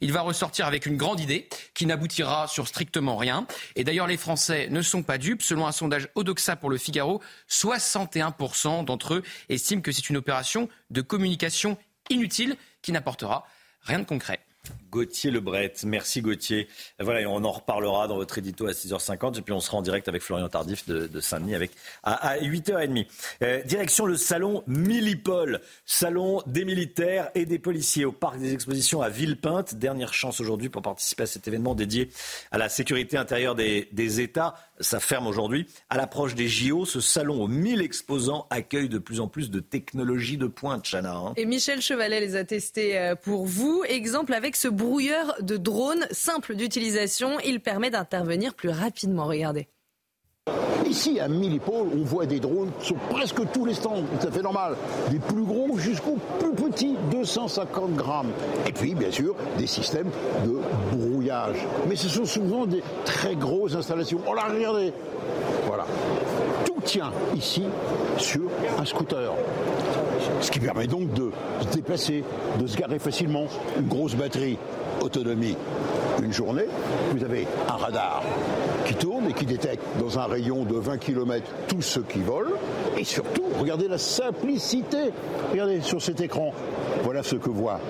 Il 0.00 0.12
va 0.12 0.22
ressortir 0.22 0.66
avec 0.66 0.86
une 0.86 0.96
grande 0.96 1.20
idée 1.20 1.48
qui 1.74 1.86
n'aboutira 1.86 2.46
sur 2.46 2.68
strictement 2.68 3.16
rien. 3.16 3.46
Et 3.76 3.84
d'ailleurs, 3.84 4.06
les 4.06 4.16
Français 4.16 4.68
ne 4.70 4.82
sont 4.82 5.02
pas 5.02 5.18
dupes. 5.18 5.42
Selon 5.42 5.66
un 5.66 5.72
sondage 5.72 6.08
Odoxa 6.14 6.56
pour 6.56 6.70
le 6.70 6.78
Figaro, 6.78 7.20
61% 7.50 8.84
d'entre 8.84 9.14
eux 9.14 9.22
estiment 9.48 9.82
que 9.82 9.92
c'est 9.92 10.08
une 10.08 10.16
opération 10.16 10.68
de 10.90 11.00
communication 11.00 11.78
inutile 12.10 12.56
qui 12.82 12.92
n'apportera 12.92 13.46
rien 13.82 13.98
de 13.98 14.04
concret. 14.04 14.40
Gauthier 14.90 15.30
Lebret. 15.30 15.72
Merci 15.84 16.22
Gauthier. 16.22 16.68
Voilà, 17.00 17.28
on 17.28 17.42
en 17.44 17.50
reparlera 17.50 18.06
dans 18.06 18.16
votre 18.16 18.38
édito 18.38 18.66
à 18.66 18.72
6h50 18.72 19.38
et 19.38 19.42
puis 19.42 19.52
on 19.52 19.60
sera 19.60 19.76
en 19.76 19.82
direct 19.82 20.08
avec 20.08 20.22
Florian 20.22 20.48
Tardif 20.48 20.86
de, 20.88 21.20
Saint-Denis 21.20 21.54
avec, 21.54 21.72
à, 22.02 22.38
8h30. 22.38 23.06
Euh, 23.42 23.62
direction 23.64 24.06
le 24.06 24.16
salon 24.16 24.62
Millipol, 24.66 25.60
salon 25.84 26.42
des 26.46 26.64
militaires 26.64 27.30
et 27.34 27.44
des 27.46 27.58
policiers 27.58 28.04
au 28.04 28.12
parc 28.12 28.38
des 28.38 28.54
expositions 28.54 29.02
à 29.02 29.08
Villepinte. 29.08 29.74
Dernière 29.74 30.14
chance 30.14 30.40
aujourd'hui 30.40 30.68
pour 30.68 30.82
participer 30.82 31.24
à 31.24 31.26
cet 31.26 31.48
événement 31.48 31.74
dédié 31.74 32.10
à 32.52 32.58
la 32.58 32.68
sécurité 32.68 33.16
intérieure 33.16 33.54
des 33.54 34.20
États. 34.20 34.54
Ça 34.80 35.00
ferme 35.00 35.26
aujourd'hui. 35.26 35.66
À 35.90 35.96
l'approche 35.96 36.34
des 36.34 36.48
JO, 36.48 36.84
ce 36.84 37.00
salon 37.00 37.42
aux 37.42 37.48
1000 37.48 37.80
exposants 37.80 38.46
accueille 38.50 38.88
de 38.88 38.98
plus 38.98 39.20
en 39.20 39.28
plus 39.28 39.50
de 39.50 39.60
technologies 39.60 40.36
de 40.36 40.46
pointe, 40.46 40.86
Chana. 40.88 41.14
Hein. 41.14 41.32
Et 41.36 41.44
Michel 41.44 41.80
Chevalet 41.80 42.20
les 42.20 42.36
a 42.36 42.44
testés 42.44 42.98
euh, 42.98 43.14
pour 43.14 43.46
vous. 43.46 43.82
Exemple 43.88 44.32
avec 44.32 44.44
avec 44.44 44.56
ce 44.56 44.68
brouilleur 44.68 45.36
de 45.40 45.56
drone 45.56 46.06
simple 46.10 46.54
d'utilisation. 46.54 47.40
Il 47.46 47.60
permet 47.60 47.88
d'intervenir 47.88 48.52
plus 48.52 48.68
rapidement. 48.68 49.24
Regardez. 49.24 49.68
Ici, 50.86 51.18
à 51.18 51.26
1000 51.26 51.54
épaules, 51.56 51.88
on 51.92 52.04
voit 52.04 52.26
des 52.26 52.38
drones 52.38 52.70
sur 52.80 52.96
presque 53.10 53.40
tous 53.52 53.64
les 53.64 53.74
stands, 53.74 54.02
tout 54.20 54.28
à 54.28 54.30
fait 54.30 54.42
normal. 54.42 54.76
Des 55.10 55.18
plus 55.18 55.42
gros 55.42 55.76
jusqu'aux 55.76 56.18
plus 56.38 56.52
petits, 56.52 56.94
250 57.10 57.94
grammes. 57.94 58.30
Et 58.66 58.72
puis, 58.72 58.94
bien 58.94 59.10
sûr, 59.10 59.34
des 59.58 59.66
systèmes 59.66 60.10
de 60.44 60.60
brouillage. 60.96 61.56
Mais 61.88 61.96
ce 61.96 62.08
sont 62.08 62.24
souvent 62.24 62.66
des 62.66 62.82
très 63.04 63.34
grosses 63.34 63.74
installations. 63.74 64.20
On 64.26 64.34
l'a 64.34 64.44
regardé. 64.44 64.92
Voilà. 65.66 65.84
Tout 66.64 66.80
tient 66.84 67.10
ici 67.34 67.64
sur 68.18 68.48
un 68.78 68.84
scooter. 68.84 69.32
Ce 70.42 70.50
qui 70.50 70.60
permet 70.60 70.86
donc 70.86 71.12
de 71.12 71.30
se 71.62 71.74
déplacer, 71.74 72.22
de 72.60 72.66
se 72.66 72.76
garer 72.76 72.98
facilement. 72.98 73.46
Une 73.80 73.88
grosse 73.88 74.14
batterie, 74.14 74.58
autonomie, 75.00 75.56
journée. 76.32 76.66
Vous 77.14 77.24
avez 77.24 77.46
un 77.68 77.76
radar 77.76 78.22
qui 78.86 78.94
tourne 78.94 79.28
et 79.28 79.32
qui 79.32 79.46
détecte 79.46 79.82
dans 79.98 80.18
un 80.18 80.26
rayon 80.26 80.64
de 80.64 80.74
20 80.74 80.98
km 80.98 81.46
tout 81.68 81.82
ce 81.82 82.00
qui 82.00 82.20
vole. 82.20 82.50
Et 82.98 83.04
surtout, 83.04 83.44
regardez 83.58 83.88
la 83.88 83.98
simplicité. 83.98 85.10
Regardez 85.52 85.80
sur 85.80 86.02
cet 86.02 86.20
écran. 86.20 86.52
Voilà 87.02 87.22
ce 87.22 87.36
que 87.36 87.50
voit 87.50 87.80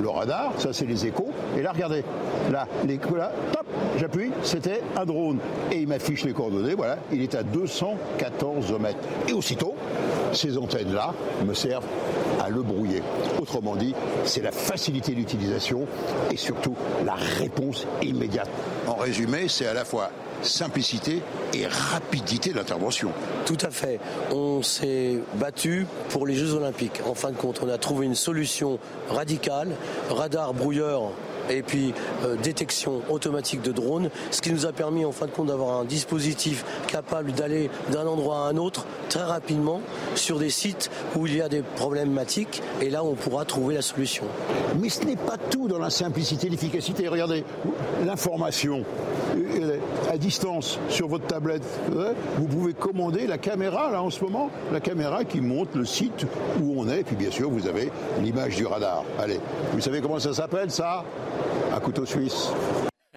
le 0.00 0.08
radar, 0.08 0.52
ça 0.58 0.72
c'est 0.72 0.86
les 0.86 1.06
échos. 1.06 1.30
Et 1.56 1.62
là, 1.62 1.72
regardez, 1.72 2.04
là, 2.50 2.66
les, 2.86 2.98
là, 3.16 3.32
top, 3.52 3.66
j'appuie, 3.98 4.30
c'était 4.42 4.82
un 4.96 5.04
drone. 5.04 5.38
Et 5.72 5.78
il 5.78 5.88
m'affiche 5.88 6.24
les 6.24 6.32
coordonnées, 6.32 6.74
voilà, 6.74 6.98
il 7.12 7.22
est 7.22 7.34
à 7.34 7.42
214 7.42 8.72
mètres. 8.80 8.98
Et 9.28 9.32
aussitôt, 9.32 9.74
ces 10.32 10.56
antennes-là 10.58 11.14
me 11.46 11.54
servent 11.54 11.86
à 12.44 12.48
le 12.48 12.62
brouiller. 12.62 13.02
Autrement 13.40 13.76
dit, 13.76 13.94
c'est 14.24 14.42
la 14.42 14.52
facilité 14.52 15.12
d'utilisation 15.12 15.86
et 16.30 16.36
surtout 16.36 16.74
la 17.04 17.14
réponse 17.14 17.86
immédiate. 18.02 18.48
En 18.86 18.94
résumé, 18.94 19.48
c'est 19.48 19.66
à 19.66 19.74
la 19.74 19.84
fois 19.84 20.10
simplicité 20.42 21.22
et 21.54 21.66
rapidité 21.66 22.52
d'intervention. 22.52 23.10
Tout 23.46 23.58
à 23.62 23.70
fait. 23.70 24.00
On 24.30 24.62
s'est 24.62 25.18
battu 25.34 25.86
pour 26.10 26.26
les 26.26 26.34
Jeux 26.34 26.54
Olympiques. 26.54 27.00
En 27.06 27.14
fin 27.14 27.30
de 27.30 27.36
compte, 27.36 27.60
on 27.62 27.68
a 27.68 27.78
trouvé 27.78 28.06
une 28.06 28.14
solution 28.14 28.78
radicale, 29.10 29.70
radar 30.10 30.54
brouilleur 30.54 31.10
et 31.50 31.62
puis 31.62 31.94
euh, 32.24 32.36
détection 32.36 33.02
automatique 33.08 33.62
de 33.62 33.72
drones, 33.72 34.10
ce 34.30 34.40
qui 34.40 34.52
nous 34.52 34.66
a 34.66 34.72
permis 34.72 35.04
en 35.04 35.12
fin 35.12 35.26
de 35.26 35.30
compte 35.30 35.48
d'avoir 35.48 35.80
un 35.80 35.84
dispositif 35.84 36.64
capable 36.86 37.32
d'aller 37.32 37.70
d'un 37.92 38.06
endroit 38.06 38.46
à 38.46 38.50
un 38.50 38.56
autre 38.56 38.86
très 39.08 39.22
rapidement 39.22 39.80
sur 40.14 40.38
des 40.38 40.50
sites 40.50 40.90
où 41.16 41.26
il 41.26 41.36
y 41.36 41.42
a 41.42 41.48
des 41.48 41.62
problématiques 41.62 42.62
et 42.80 42.90
là 42.90 43.04
on 43.04 43.14
pourra 43.14 43.44
trouver 43.44 43.74
la 43.74 43.82
solution. 43.82 44.24
Mais 44.80 44.88
ce 44.88 45.04
n'est 45.04 45.16
pas 45.16 45.36
tout 45.50 45.68
dans 45.68 45.78
la 45.78 45.90
simplicité 45.90 46.48
l'efficacité. 46.48 47.08
Regardez, 47.08 47.44
l'information 48.04 48.84
à 50.10 50.18
distance 50.18 50.78
sur 50.88 51.08
votre 51.08 51.26
tablette, 51.26 51.62
euh, 51.94 52.12
vous 52.38 52.46
pouvez 52.46 52.72
commander 52.72 53.26
la 53.26 53.38
caméra 53.38 53.90
là 53.90 54.02
en 54.02 54.10
ce 54.10 54.22
moment, 54.22 54.50
la 54.72 54.80
caméra 54.80 55.24
qui 55.24 55.40
montre 55.40 55.76
le 55.76 55.84
site 55.84 56.26
où 56.62 56.74
on 56.80 56.88
est, 56.88 57.00
et 57.00 57.04
puis 57.04 57.16
bien 57.16 57.30
sûr 57.30 57.50
vous 57.50 57.66
avez 57.66 57.90
l'image 58.20 58.56
du 58.56 58.66
radar. 58.66 59.04
Allez, 59.18 59.40
vous 59.72 59.80
savez 59.80 60.00
comment 60.00 60.18
ça 60.18 60.32
s'appelle 60.32 60.70
ça? 60.70 61.04
Un 61.74 61.80
couteau 61.80 62.04
suisse. 62.06 62.50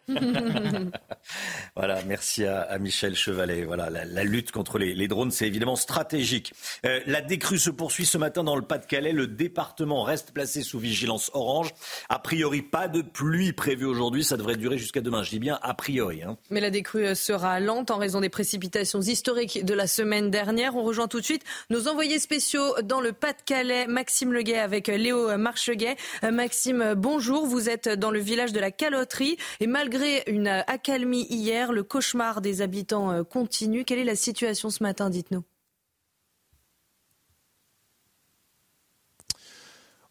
voilà, 1.76 2.02
merci 2.06 2.46
à, 2.46 2.78
Michel 2.80 3.16
Chevalet. 3.16 3.64
Voilà, 3.64 3.90
la, 3.90 4.24
lutte 4.24 4.52
contre 4.52 4.78
les, 4.78 5.08
drones, 5.08 5.32
c'est 5.32 5.48
évidemment 5.48 5.76
stratégique. 5.76 6.54
Euh, 6.86 7.00
la 7.06 7.22
décrue 7.22 7.60
se 7.60 7.70
poursuit 7.70 8.06
ce 8.06 8.18
matin 8.18 8.44
dans 8.44 8.56
le 8.56 8.62
Pas-de-Calais. 8.62 9.12
Le 9.12 9.28
département 9.28 10.04
reste 10.04 10.32
placé 10.32 10.64
sous 10.64 10.80
vigilance 10.80 11.32
orange. 11.34 11.70
A 12.10 12.20
priori, 12.20 12.62
pas 12.62 12.88
de 12.88 13.02
pluie 13.02 13.54
prévue 13.54 13.86
aujourd'hui. 13.86 14.24
Ça 14.24 14.38
devrait 14.38 14.58
durer 14.58 14.78
jusqu'à 14.78 15.02
demain. 15.02 15.24
Je 15.24 15.30
dis 15.30 15.40
bien 15.40 15.60
a 15.62 15.74
priori. 15.74 16.24
Hein. 16.24 16.38
Mais 16.50 16.62
la 16.62 16.70
décrue 16.70 17.16
sera 17.16 17.60
lente 17.60 17.92
en 17.92 17.98
raison 17.98 18.22
des 18.22 18.30
précipitations 18.30 19.02
historiques 19.02 19.64
de 19.64 19.74
la 19.74 19.88
semaine 19.88 20.30
dernière. 20.32 20.76
On 20.76 20.84
rejoint 20.84 21.08
tout 21.08 21.20
de 21.20 21.26
suite 21.26 21.44
nos 21.70 21.88
envoyés 21.88 22.20
spéciaux 22.20 22.76
dans 22.84 23.02
le 23.02 23.14
Pas-de-Calais, 23.14 23.88
Maxime 23.88 24.34
Leguet 24.34 24.60
avec 24.60 24.88
Léo 24.88 25.38
Marcheguet. 25.38 25.96
Euh, 26.24 26.32
Maxime, 26.32 26.96
bonjour. 26.98 27.46
Vous 27.46 27.70
êtes 27.70 27.88
dans 27.90 28.12
le 28.12 28.20
village 28.20 28.52
de 28.52 28.60
la 28.60 28.72
Caloterie 28.72 29.38
et 29.60 29.68
malgré 29.68 29.91
Malgré 29.92 30.24
une 30.28 30.48
accalmie 30.48 31.28
hier, 31.30 31.74
le 31.74 31.84
cauchemar 31.84 32.40
des 32.40 32.62
habitants 32.62 33.12
euh, 33.12 33.24
continue. 33.26 33.84
Quelle 33.84 34.00
est 34.00 34.06
la 34.06 34.16
situation 34.16 34.70
ce 34.70 34.82
matin 34.82 35.10
Dites-nous? 35.10 35.44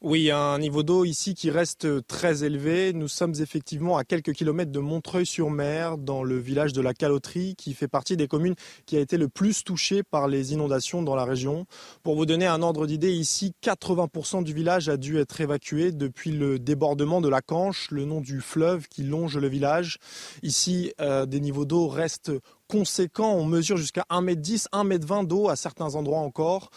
Oui, 0.03 0.31
un 0.31 0.59
niveau 0.59 0.83
d'eau 0.83 1.05
ici 1.05 1.35
qui 1.35 1.51
reste 1.51 2.07
très 2.07 2.43
élevé. 2.43 2.95
Nous 2.95 3.07
sommes 3.07 3.35
effectivement 3.39 3.99
à 3.99 4.05
quelques 4.05 4.33
kilomètres 4.33 4.73
de 4.73 4.79
Montreuil-sur-Mer, 4.79 5.99
dans 5.99 6.23
le 6.23 6.39
village 6.39 6.73
de 6.73 6.81
la 6.81 6.95
Caloterie, 6.95 7.55
qui 7.55 7.75
fait 7.75 7.87
partie 7.87 8.17
des 8.17 8.27
communes 8.27 8.55
qui 8.87 8.97
a 8.97 9.01
été 9.01 9.19
le 9.19 9.29
plus 9.29 9.63
touchée 9.63 10.03
par 10.03 10.27
les 10.27 10.55
inondations 10.55 11.03
dans 11.03 11.15
la 11.15 11.27
région. 11.27 11.67
Pour 12.03 12.17
vous 12.17 12.25
donner 12.25 12.47
un 12.47 12.63
ordre 12.63 12.87
d'idée, 12.87 13.13
ici, 13.13 13.53
80% 13.63 14.43
du 14.43 14.55
village 14.55 14.89
a 14.89 14.97
dû 14.97 15.19
être 15.19 15.39
évacué 15.43 15.93
depuis 15.93 16.31
le 16.31 16.59
débordement 16.59 17.21
de 17.21 17.29
la 17.29 17.43
Canche, 17.43 17.91
le 17.91 18.07
nom 18.07 18.23
du 18.23 18.41
fleuve 18.41 18.89
qui 18.89 19.03
longe 19.03 19.37
le 19.37 19.49
village. 19.49 19.99
Ici, 20.43 20.95
euh, 21.03 21.27
des 21.27 21.41
niveaux 21.41 21.67
d'eau 21.67 21.89
restent 21.89 22.33
conséquents. 22.69 23.35
On 23.35 23.45
mesure 23.45 23.77
jusqu'à 23.77 24.07
1m10, 24.09 24.69
1m20 24.73 25.27
d'eau 25.27 25.51
à 25.51 25.57
certains 25.57 25.95
endroits 25.95 26.21
encore 26.21 26.71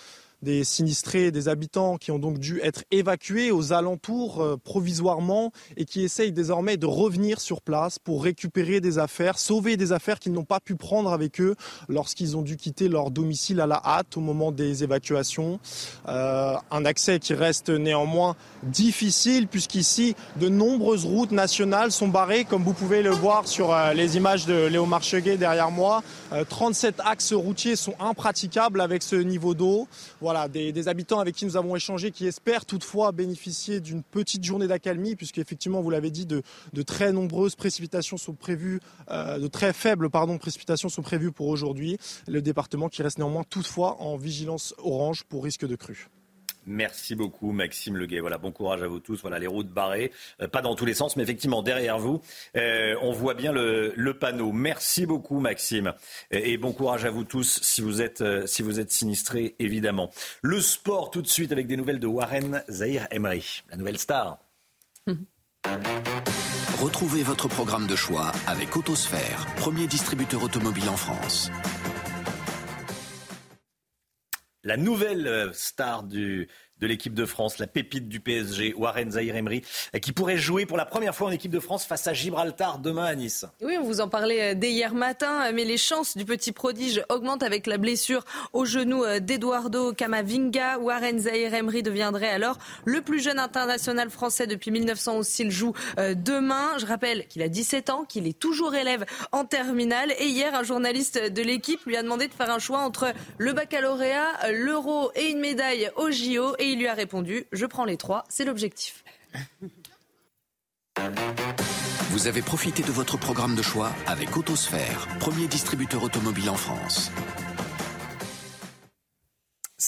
des 0.43 0.63
sinistrés, 0.63 1.31
des 1.31 1.47
habitants 1.47 1.97
qui 1.97 2.11
ont 2.11 2.19
donc 2.19 2.37
dû 2.37 2.59
être 2.61 2.83
évacués 2.91 3.49
aux 3.49 3.71
alentours 3.71 4.41
euh, 4.41 4.57
provisoirement 4.57 5.51
et 5.77 5.85
qui 5.85 6.03
essayent 6.03 6.33
désormais 6.33 6.75
de 6.77 6.85
revenir 6.85 7.39
sur 7.39 7.61
place 7.61 7.97
pour 7.97 8.23
récupérer 8.23 8.81
des 8.81 8.99
affaires, 8.99 9.39
sauver 9.39 9.77
des 9.77 9.93
affaires 9.93 10.19
qu'ils 10.19 10.33
n'ont 10.33 10.43
pas 10.43 10.59
pu 10.59 10.75
prendre 10.75 11.13
avec 11.13 11.39
eux 11.39 11.55
lorsqu'ils 11.87 12.35
ont 12.35 12.41
dû 12.41 12.57
quitter 12.57 12.89
leur 12.89 13.09
domicile 13.09 13.61
à 13.61 13.67
la 13.67 13.81
hâte 13.83 14.17
au 14.17 14.19
moment 14.19 14.51
des 14.51 14.83
évacuations. 14.83 15.59
Euh, 16.09 16.55
un 16.69 16.85
accès 16.85 17.19
qui 17.19 17.33
reste 17.33 17.69
néanmoins 17.69 18.35
difficile 18.63 19.47
puisqu'ici 19.47 20.15
de 20.35 20.49
nombreuses 20.49 21.05
routes 21.05 21.31
nationales 21.31 21.91
sont 21.91 22.09
barrées 22.09 22.43
comme 22.43 22.63
vous 22.63 22.73
pouvez 22.73 23.01
le 23.01 23.11
voir 23.11 23.47
sur 23.47 23.73
euh, 23.73 23.93
les 23.93 24.17
images 24.17 24.45
de 24.45 24.65
Léo 24.67 24.85
Marcheguet 24.85 25.37
derrière 25.37 25.71
moi. 25.71 26.03
37 26.49 26.95
axes 27.05 27.31
routiers 27.31 27.75
sont 27.75 27.93
impraticables 27.99 28.81
avec 28.81 29.03
ce 29.03 29.15
niveau 29.15 29.53
d'eau 29.53 29.87
des, 30.49 30.87
habitants 30.87 31.19
avec 31.19 31.35
qui 31.35 31.45
nous 31.45 31.57
avons 31.57 31.75
échangé 31.75 32.11
qui 32.11 32.25
espèrent 32.27 32.65
toutefois 32.65 33.11
bénéficier 33.11 33.79
d'une 33.79 34.03
petite 34.03 34.43
journée 34.43 34.67
d'accalmie, 34.67 35.15
puisque 35.15 35.37
effectivement, 35.37 35.81
vous 35.81 35.89
l'avez 35.89 36.11
dit, 36.11 36.25
de, 36.25 36.43
très 36.85 37.11
nombreuses 37.11 37.55
précipitations 37.55 38.17
sont 38.17 38.33
prévues, 38.33 38.79
euh, 39.09 39.39
de 39.39 39.47
très 39.47 39.73
faibles 39.73 40.09
précipitations 40.39 40.89
sont 40.89 41.01
prévues 41.01 41.31
pour 41.31 41.47
aujourd'hui. 41.47 41.97
Le 42.27 42.41
département 42.41 42.89
qui 42.89 43.03
reste 43.03 43.17
néanmoins 43.17 43.43
toutefois 43.43 44.01
en 44.01 44.17
vigilance 44.17 44.73
orange 44.77 45.23
pour 45.23 45.43
risque 45.43 45.65
de 45.65 45.75
crue. 45.75 46.09
Merci 46.65 47.15
beaucoup, 47.15 47.51
Maxime 47.51 47.97
Leguet. 47.97 48.19
Voilà, 48.19 48.37
bon 48.37 48.51
courage 48.51 48.81
à 48.83 48.87
vous 48.87 48.99
tous. 48.99 49.21
Voilà, 49.21 49.39
les 49.39 49.47
routes 49.47 49.69
barrées, 49.69 50.11
euh, 50.41 50.47
pas 50.47 50.61
dans 50.61 50.75
tous 50.75 50.85
les 50.85 50.93
sens, 50.93 51.15
mais 51.15 51.23
effectivement 51.23 51.61
derrière 51.61 51.99
vous, 51.99 52.21
euh, 52.55 52.95
on 53.01 53.11
voit 53.11 53.33
bien 53.33 53.51
le, 53.51 54.13
panneau. 54.19 54.51
Merci 54.51 55.05
beaucoup, 55.05 55.39
Maxime, 55.39 55.93
et, 56.31 56.57
bon 56.57 56.71
courage 56.71 57.03
à 57.05 57.09
vous 57.09 57.23
tous 57.23 57.59
si 57.61 57.81
vous 57.81 58.01
êtes 58.01 58.21
euh, 58.21 58.45
si 58.45 58.61
vous 58.61 58.79
êtes 58.79 58.91
sinistrés, 58.91 59.55
évidemment. 59.59 60.11
Le 60.41 60.61
sport, 60.61 61.11
tout 61.11 61.21
de 61.21 61.27
suite, 61.27 61.51
avec 61.51 61.67
des 61.67 61.77
nouvelles 61.77 61.99
de 61.99 62.07
Warren 62.07 62.63
Zahir 62.69 63.07
Emery, 63.11 63.63
la 63.69 63.77
nouvelle 63.77 63.97
star. 63.97 64.37
Retrouvez 66.79 67.23
votre 67.23 67.47
programme 67.47 67.87
de 67.87 67.95
choix 67.95 68.31
avec 68.47 68.75
Autosphère, 68.75 69.47
premier 69.57 69.87
distributeur 69.87 70.43
automobile 70.43 70.89
en 70.89 70.97
France 70.97 71.49
la 74.63 74.77
nouvelle 74.77 75.51
star 75.53 76.03
du, 76.03 76.49
de 76.83 76.87
l'équipe 76.87 77.13
de 77.13 77.25
France, 77.25 77.59
la 77.59 77.67
pépite 77.67 78.09
du 78.09 78.19
PSG, 78.19 78.73
Warren 78.75 79.11
Zahir 79.11 79.37
Emery, 79.37 79.61
qui 80.01 80.11
pourrait 80.11 80.37
jouer 80.37 80.65
pour 80.65 80.75
la 80.75 80.85
première 80.85 81.15
fois 81.15 81.29
en 81.29 81.31
équipe 81.31 81.51
de 81.51 81.61
France 81.61 81.85
face 81.85 82.07
à 82.07 82.13
Gibraltar 82.13 82.79
demain 82.79 83.05
à 83.05 83.15
Nice. 83.15 83.45
Oui, 83.61 83.77
on 83.79 83.83
vous 83.83 84.01
en 84.01 84.09
parlait 84.09 84.51
euh, 84.51 84.53
dès 84.53 84.71
hier 84.71 84.93
matin, 84.93 85.49
mais 85.53 85.63
les 85.63 85.77
chances 85.77 86.17
du 86.17 86.25
petit 86.25 86.51
prodige 86.51 87.01
augmentent 87.07 87.41
avec 87.41 87.67
la 87.67 87.77
blessure 87.77 88.25
au 88.51 88.65
genou 88.65 89.05
euh, 89.05 89.21
d'Eduardo 89.21 89.93
Camavinga. 89.93 90.77
Warren 90.79 91.19
Zahir 91.19 91.53
Emery 91.53 91.83
deviendrait 91.83 92.27
alors 92.27 92.57
le 92.83 93.01
plus 93.01 93.23
jeune 93.23 93.39
international 93.39 94.09
français 94.09 94.45
depuis 94.45 94.71
1911 94.71 95.25
s'il 95.25 95.51
joue 95.51 95.71
euh, 95.99 96.15
demain. 96.15 96.77
Je 96.79 96.85
rappelle 96.85 97.27
qu'il 97.27 97.43
a 97.43 97.47
17 97.47 97.91
ans, 97.91 98.03
qu'il 98.03 98.27
est 98.27 98.37
toujours 98.37 98.75
élève 98.75 99.05
en 99.31 99.45
terminale. 99.45 100.11
Et 100.19 100.25
hier, 100.25 100.53
un 100.53 100.63
journaliste 100.63 101.31
de 101.31 101.41
l'équipe 101.41 101.79
lui 101.85 101.95
a 101.95 102.03
demandé 102.03 102.27
de 102.27 102.33
faire 102.33 102.51
un 102.51 102.59
choix 102.59 102.79
entre 102.79 103.13
le 103.37 103.53
baccalauréat, 103.53 104.51
l'euro 104.51 105.11
et 105.15 105.29
une 105.29 105.39
médaille 105.39 105.89
au 105.95 106.11
JO. 106.11 106.57
Il 106.73 106.79
lui 106.79 106.87
a 106.87 106.93
répondu 106.95 107.45
Je 107.51 107.65
prends 107.67 107.85
les 107.85 107.97
trois, 107.97 108.23
c'est 108.29 108.45
l'objectif. 108.45 109.03
Vous 112.09 112.27
avez 112.27 112.41
profité 112.41 112.81
de 112.83 112.91
votre 112.91 113.17
programme 113.17 113.55
de 113.55 113.61
choix 113.61 113.91
avec 114.07 114.35
Autosphère, 114.37 115.07
premier 115.19 115.47
distributeur 115.47 116.03
automobile 116.03 116.49
en 116.49 116.55
France. 116.55 117.11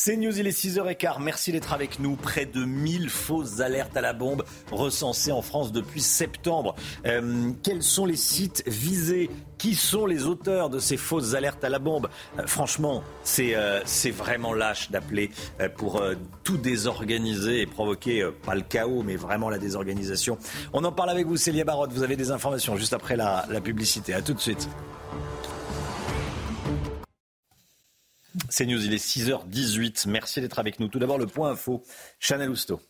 C'est 0.05 0.17
News, 0.17 0.37
il 0.37 0.45
est 0.45 0.51
6h15. 0.51 1.15
Merci 1.19 1.51
d'être 1.51 1.73
avec 1.73 1.99
nous. 1.99 2.15
Près 2.15 2.45
de 2.45 2.63
1000 2.63 3.09
fausses 3.09 3.59
alertes 3.59 3.97
à 3.97 4.01
la 4.01 4.13
bombe 4.13 4.45
recensées 4.71 5.31
en 5.31 5.41
France 5.41 5.71
depuis 5.71 5.99
septembre. 5.99 6.75
Euh, 7.07 7.49
quels 7.63 7.81
sont 7.81 8.05
les 8.05 8.15
sites 8.15 8.61
visés? 8.67 9.31
Qui 9.57 9.73
sont 9.73 10.05
les 10.05 10.27
auteurs 10.27 10.69
de 10.69 10.77
ces 10.77 10.95
fausses 10.97 11.33
alertes 11.33 11.63
à 11.63 11.69
la 11.69 11.79
bombe? 11.79 12.07
Euh, 12.37 12.43
Franchement, 12.45 13.01
c'est 13.23 13.55
euh, 13.55 13.81
c'est 13.85 14.11
vraiment 14.11 14.53
lâche 14.53 14.91
d'appeler 14.91 15.31
pour 15.75 15.99
tout 16.43 16.57
désorganiser 16.57 17.61
et 17.61 17.65
provoquer, 17.65 18.29
pas 18.45 18.53
le 18.53 18.61
chaos, 18.61 19.01
mais 19.01 19.15
vraiment 19.15 19.49
la 19.49 19.57
désorganisation. 19.57 20.37
On 20.71 20.83
en 20.83 20.91
parle 20.91 21.09
avec 21.09 21.25
vous, 21.25 21.37
Célia 21.37 21.63
Barotte. 21.63 21.93
Vous 21.93 22.03
avez 22.03 22.15
des 22.15 22.29
informations 22.29 22.77
juste 22.77 22.93
après 22.93 23.15
la, 23.15 23.47
la 23.49 23.59
publicité. 23.59 24.13
À 24.13 24.21
tout 24.21 24.35
de 24.35 24.39
suite. 24.39 24.69
C'est 28.49 28.65
News, 28.65 28.83
il 28.83 28.93
est 28.93 29.03
6h18. 29.03 30.07
Merci 30.07 30.41
d'être 30.41 30.59
avec 30.59 30.79
nous. 30.79 30.87
Tout 30.87 30.99
d'abord, 30.99 31.17
le 31.17 31.27
point 31.27 31.51
info. 31.51 31.83
Chanel 32.19 32.49
Housteau. 32.49 32.81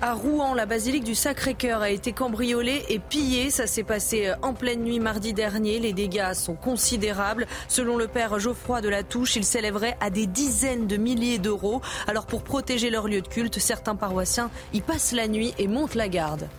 À 0.00 0.12
Rouen, 0.12 0.52
la 0.52 0.66
basilique 0.66 1.04
du 1.04 1.14
Sacré-Cœur 1.14 1.80
a 1.80 1.88
été 1.88 2.12
cambriolée 2.12 2.84
et 2.90 2.98
pillée. 2.98 3.48
Ça 3.48 3.66
s'est 3.66 3.84
passé 3.84 4.26
euh, 4.26 4.34
en 4.42 4.52
pleine 4.52 4.82
nuit 4.82 5.00
mardi 5.00 5.32
dernier. 5.32 5.78
Les 5.78 5.94
dégâts 5.94 6.34
sont 6.34 6.56
considérables. 6.56 7.46
Selon 7.68 7.96
le 7.96 8.06
père 8.06 8.38
Geoffroy 8.38 8.82
de 8.82 8.90
la 8.90 9.02
Touche, 9.02 9.36
ils 9.36 9.46
s'élèveraient 9.46 9.96
à 10.00 10.10
des 10.10 10.26
dizaines 10.26 10.86
de 10.86 10.98
milliers 10.98 11.38
d'euros. 11.38 11.80
Alors 12.06 12.26
pour 12.26 12.42
protéger 12.42 12.90
leur 12.90 13.08
lieu 13.08 13.22
de 13.22 13.28
culte, 13.28 13.58
certains 13.58 13.96
paroissiens 13.96 14.50
y 14.74 14.82
passent 14.82 15.12
la 15.12 15.26
nuit 15.26 15.54
et 15.56 15.68
montent 15.68 15.94
la 15.94 16.08
garde. 16.08 16.50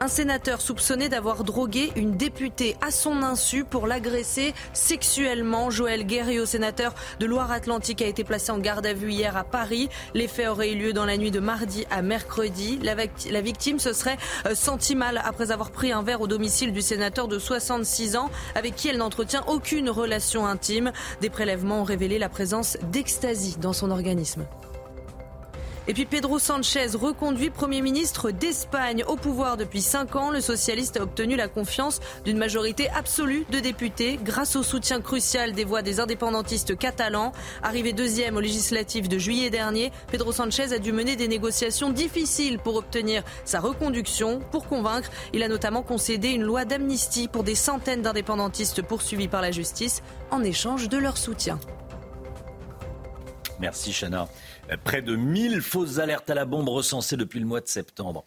Un 0.00 0.06
sénateur 0.06 0.60
soupçonné 0.60 1.08
d'avoir 1.08 1.42
drogué 1.42 1.90
une 1.96 2.16
députée 2.16 2.76
à 2.80 2.92
son 2.92 3.24
insu 3.24 3.64
pour 3.64 3.88
l'agresser 3.88 4.54
sexuellement. 4.72 5.70
Joël 5.70 6.06
Guerriot, 6.06 6.46
sénateur 6.46 6.94
de 7.18 7.26
Loire-Atlantique, 7.26 8.00
a 8.02 8.06
été 8.06 8.22
placé 8.22 8.52
en 8.52 8.58
garde 8.58 8.86
à 8.86 8.92
vue 8.92 9.10
hier 9.10 9.36
à 9.36 9.42
Paris. 9.42 9.88
Les 10.14 10.28
faits 10.28 10.48
auraient 10.48 10.70
eu 10.70 10.76
lieu 10.76 10.92
dans 10.92 11.04
la 11.04 11.16
nuit 11.16 11.32
de 11.32 11.40
mardi 11.40 11.84
à 11.90 12.00
mercredi. 12.02 12.78
La, 12.80 13.40
victime 13.40 13.80
se 13.80 13.92
serait 13.92 14.18
euh, 14.46 14.54
sentie 14.54 14.94
mal 14.94 15.20
après 15.24 15.50
avoir 15.50 15.72
pris 15.72 15.90
un 15.90 16.02
verre 16.02 16.20
au 16.20 16.28
domicile 16.28 16.72
du 16.72 16.80
sénateur 16.80 17.26
de 17.26 17.40
66 17.40 18.14
ans 18.14 18.30
avec 18.54 18.76
qui 18.76 18.88
elle 18.88 18.98
n'entretient 18.98 19.42
aucune 19.48 19.90
relation 19.90 20.46
intime. 20.46 20.92
Des 21.20 21.30
prélèvements 21.30 21.80
ont 21.80 21.84
révélé 21.84 22.20
la 22.20 22.28
présence 22.28 22.78
d'ecstasy 22.92 23.56
dans 23.60 23.72
son 23.72 23.90
organisme. 23.90 24.44
Et 25.90 25.94
puis 25.94 26.04
Pedro 26.04 26.38
Sanchez, 26.38 26.88
reconduit 26.92 27.48
Premier 27.48 27.80
ministre 27.80 28.30
d'Espagne 28.30 29.04
au 29.08 29.16
pouvoir 29.16 29.56
depuis 29.56 29.80
cinq 29.80 30.16
ans, 30.16 30.30
le 30.30 30.42
socialiste 30.42 30.98
a 30.98 31.02
obtenu 31.02 31.34
la 31.34 31.48
confiance 31.48 32.00
d'une 32.26 32.36
majorité 32.36 32.90
absolue 32.90 33.46
de 33.50 33.58
députés 33.58 34.20
grâce 34.22 34.54
au 34.54 34.62
soutien 34.62 35.00
crucial 35.00 35.52
des 35.52 35.64
voix 35.64 35.80
des 35.80 35.98
indépendantistes 35.98 36.76
catalans. 36.76 37.32
Arrivé 37.62 37.94
deuxième 37.94 38.36
aux 38.36 38.40
législatives 38.40 39.08
de 39.08 39.16
juillet 39.16 39.48
dernier, 39.48 39.90
Pedro 40.12 40.30
Sanchez 40.30 40.74
a 40.74 40.78
dû 40.78 40.92
mener 40.92 41.16
des 41.16 41.26
négociations 41.26 41.88
difficiles 41.88 42.58
pour 42.58 42.76
obtenir 42.76 43.22
sa 43.46 43.58
reconduction. 43.58 44.40
Pour 44.50 44.66
convaincre, 44.66 45.08
il 45.32 45.42
a 45.42 45.48
notamment 45.48 45.82
concédé 45.82 46.28
une 46.28 46.42
loi 46.42 46.66
d'amnistie 46.66 47.28
pour 47.28 47.44
des 47.44 47.54
centaines 47.54 48.02
d'indépendantistes 48.02 48.82
poursuivis 48.82 49.28
par 49.28 49.40
la 49.40 49.52
justice 49.52 50.02
en 50.30 50.44
échange 50.44 50.90
de 50.90 50.98
leur 50.98 51.16
soutien. 51.16 51.58
Merci 53.58 53.92
Chana. 53.92 54.28
Près 54.84 55.02
de 55.02 55.16
1000 55.16 55.62
fausses 55.62 55.98
alertes 55.98 56.28
à 56.30 56.34
la 56.34 56.44
bombe 56.44 56.68
recensées 56.68 57.16
depuis 57.16 57.40
le 57.40 57.46
mois 57.46 57.60
de 57.60 57.68
septembre. 57.68 58.24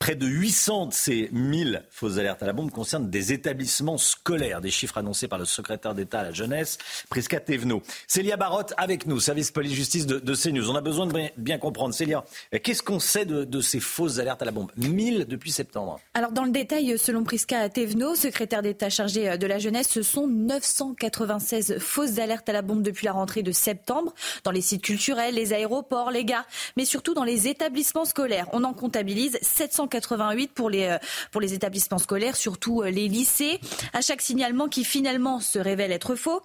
Près 0.00 0.14
de 0.14 0.26
800 0.26 0.86
de 0.86 0.92
ces 0.94 1.28
1000 1.30 1.82
fausses 1.90 2.16
alertes 2.16 2.42
à 2.42 2.46
la 2.46 2.54
bombe 2.54 2.70
concernent 2.70 3.10
des 3.10 3.34
établissements 3.34 3.98
scolaires, 3.98 4.62
des 4.62 4.70
chiffres 4.70 4.96
annoncés 4.96 5.28
par 5.28 5.38
le 5.38 5.44
secrétaire 5.44 5.94
d'État 5.94 6.20
à 6.20 6.22
la 6.22 6.32
jeunesse, 6.32 6.78
Prisca 7.10 7.38
Thévenot. 7.38 7.82
Célia 8.06 8.38
Barotte 8.38 8.72
avec 8.78 9.04
nous, 9.04 9.20
service 9.20 9.50
police-justice 9.50 10.06
de, 10.06 10.18
de, 10.18 10.34
CNews. 10.34 10.70
On 10.70 10.74
a 10.74 10.80
besoin 10.80 11.06
de 11.06 11.28
bien 11.36 11.58
comprendre. 11.58 11.92
Célia, 11.92 12.24
qu'est-ce 12.62 12.82
qu'on 12.82 12.98
sait 12.98 13.26
de, 13.26 13.60
ces 13.60 13.78
fausses 13.78 14.18
alertes 14.18 14.40
à 14.40 14.46
la 14.46 14.52
bombe? 14.52 14.72
1000 14.78 15.26
depuis 15.26 15.52
septembre. 15.52 16.00
Alors 16.14 16.32
dans 16.32 16.44
le 16.44 16.50
détail, 16.50 16.98
selon 16.98 17.22
Prisca 17.22 17.68
Thévenot, 17.68 18.14
secrétaire 18.14 18.62
d'État 18.62 18.88
chargé 18.88 19.36
de 19.36 19.46
la 19.46 19.58
jeunesse, 19.58 19.88
ce 19.90 20.00
sont 20.00 20.26
996 20.26 21.76
fausses 21.78 22.18
alertes 22.18 22.48
à 22.48 22.54
la 22.54 22.62
bombe 22.62 22.82
depuis 22.82 23.04
la 23.04 23.12
rentrée 23.12 23.42
de 23.42 23.52
septembre, 23.52 24.14
dans 24.44 24.50
les 24.50 24.62
sites 24.62 24.82
culturels, 24.82 25.34
les 25.34 25.52
aéroports, 25.52 26.10
les 26.10 26.24
gares, 26.24 26.46
mais 26.78 26.86
surtout 26.86 27.12
dans 27.12 27.24
les 27.24 27.48
établissements 27.48 28.06
scolaires. 28.06 28.46
On 28.54 28.64
en 28.64 28.72
comptabilise 28.72 29.38
700 29.42 29.88
88 29.90 30.52
pour 30.54 30.70
les, 30.70 30.84
euh, 30.86 30.98
pour 31.30 31.40
les 31.40 31.54
établissements 31.54 31.98
scolaires, 31.98 32.36
surtout 32.36 32.82
euh, 32.82 32.90
les 32.90 33.08
lycées. 33.08 33.60
À 33.92 34.00
chaque 34.00 34.22
signalement 34.22 34.68
qui 34.68 34.84
finalement 34.84 35.40
se 35.40 35.58
révèle 35.58 35.92
être 35.92 36.14
faux, 36.14 36.42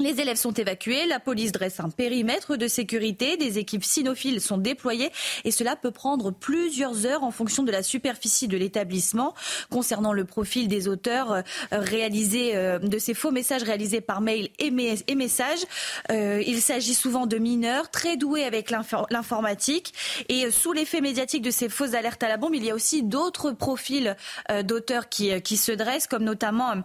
les 0.00 0.20
élèves 0.20 0.36
sont 0.36 0.52
évacués, 0.52 1.06
la 1.06 1.18
police 1.18 1.50
dresse 1.50 1.80
un 1.80 1.90
périmètre 1.90 2.56
de 2.56 2.68
sécurité, 2.68 3.36
des 3.36 3.58
équipes 3.58 3.84
cynophiles 3.84 4.40
sont 4.40 4.58
déployées 4.58 5.10
et 5.44 5.50
cela 5.50 5.74
peut 5.74 5.90
prendre 5.90 6.30
plusieurs 6.30 7.04
heures 7.04 7.24
en 7.24 7.32
fonction 7.32 7.64
de 7.64 7.72
la 7.72 7.82
superficie 7.82 8.46
de 8.46 8.56
l'établissement. 8.56 9.34
Concernant 9.70 10.12
le 10.12 10.24
profil 10.24 10.68
des 10.68 10.86
auteurs 10.86 11.32
euh, 11.32 11.42
réalisés 11.72 12.54
euh, 12.54 12.78
de 12.78 12.98
ces 12.98 13.14
faux 13.14 13.32
messages 13.32 13.64
réalisés 13.64 14.00
par 14.00 14.20
mail 14.20 14.50
et, 14.58 14.70
messages, 14.70 15.64
euh, 16.12 16.42
il 16.46 16.60
s'agit 16.60 16.94
souvent 16.94 17.26
de 17.26 17.38
mineurs 17.38 17.90
très 17.90 18.16
doués 18.16 18.44
avec 18.44 18.70
l'informatique 18.70 19.92
et 20.28 20.50
sous 20.50 20.72
l'effet 20.72 21.00
médiatique 21.00 21.42
de 21.42 21.50
ces 21.50 21.68
fausses 21.68 21.94
alertes 21.94 22.22
à 22.22 22.28
la 22.28 22.36
bombe, 22.36 22.54
il 22.54 22.64
y 22.64 22.70
a 22.70 22.74
aussi 22.74 23.02
d'autres 23.02 23.50
profils 23.52 24.16
d'auteurs 24.64 25.08
qui 25.08 25.56
se 25.56 25.72
dressent 25.72 26.06
comme 26.06 26.24
notamment 26.24 26.84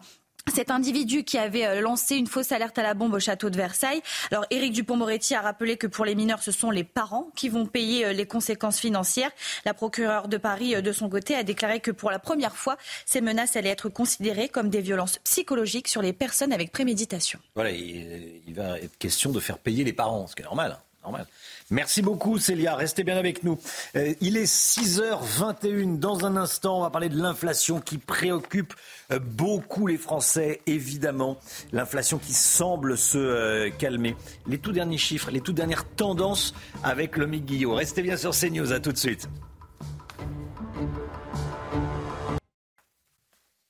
cet 0.52 0.72
individu 0.72 1.24
qui 1.24 1.38
avait 1.38 1.66
euh, 1.66 1.82
lancé 1.82 2.16
une 2.16 2.28
fausse 2.28 2.52
alerte 2.52 2.78
à 2.78 2.84
la 2.84 2.94
bombe 2.94 3.14
au 3.14 3.20
château 3.20 3.50
de 3.50 3.58
Versailles. 3.58 4.02
Alors 4.30 4.46
Éric 4.50 4.74
Dupont-Moretti 4.74 5.36
a 5.36 5.42
rappelé 5.42 5.78
que 5.78 5.88
pour 5.88 6.06
les 6.06 6.16
mineurs, 6.16 6.44
ce 6.44 6.52
sont 6.52 6.70
les 6.70 6.84
parents 6.84 7.30
qui 7.36 7.50
vont 7.50 7.66
payer 7.66 8.06
euh, 8.06 8.14
les 8.14 8.26
conséquences 8.26 8.80
financières. 8.80 9.32
La 9.66 9.74
procureure 9.74 10.28
de 10.28 10.38
Paris, 10.38 10.76
euh, 10.76 10.82
de 10.82 10.92
son 10.92 11.10
côté, 11.10 11.36
a 11.36 11.44
déclaré 11.44 11.80
que 11.80 11.92
pour 11.92 12.12
la 12.12 12.20
première 12.20 12.56
fois, 12.56 12.78
ces 13.06 13.22
menaces 13.22 13.56
allaient 13.56 13.70
être 13.70 13.90
considérées 13.90 14.50
comme 14.50 14.70
des 14.70 14.82
violences 14.82 15.18
psychologiques 15.20 15.88
sur 15.88 16.02
les 16.02 16.14
personnes 16.14 16.52
avec 16.52 16.72
préméditation. 16.72 17.40
Voilà, 17.56 17.72
il, 17.72 18.54
va 18.54 18.80
être 18.80 18.98
question 18.98 19.32
de 19.32 19.40
faire 19.40 19.58
payer 19.58 19.84
les 19.84 19.94
parents, 19.94 20.28
ce 20.28 20.36
qui 20.36 20.42
est 20.42 20.46
normal. 20.46 20.72
Hein, 20.72 20.82
normal. 21.04 21.26
Merci 21.74 22.04
beaucoup 22.04 22.38
Célia, 22.38 22.76
restez 22.76 23.04
bien 23.04 23.18
avec 23.18 23.44
nous. 23.44 23.58
Euh, 23.96 24.14
il 24.22 24.38
est 24.38 24.46
6h21. 24.46 25.98
Dans 25.98 26.24
un 26.24 26.38
instant, 26.38 26.78
on 26.78 26.82
va 26.82 26.92
parler 26.92 27.10
de 27.10 27.20
l'inflation 27.20 27.82
qui 27.82 27.98
préoccupe 27.98 28.76
euh, 29.12 29.18
beaucoup 29.18 29.88
les 29.88 29.98
Français, 29.98 30.62
évidemment. 30.68 31.40
L'inflation 31.72 32.20
qui 32.20 32.34
semble 32.34 32.96
se 32.96 33.18
euh, 33.18 33.72
calmer. 33.72 34.16
Les 34.46 34.60
tout 34.60 34.72
derniers 34.72 35.00
chiffres, 35.00 35.32
les 35.32 35.42
toutes 35.42 35.56
dernières 35.56 35.90
tendances 35.90 36.54
avec 36.84 37.18
le 37.18 37.26
Guillot. 37.26 37.74
Restez 37.74 38.04
bien 38.04 38.18
sur 38.18 38.36
CNews, 38.40 38.72
à 38.72 38.80
tout 38.80 38.92
de 38.92 38.98
suite. 39.00 39.28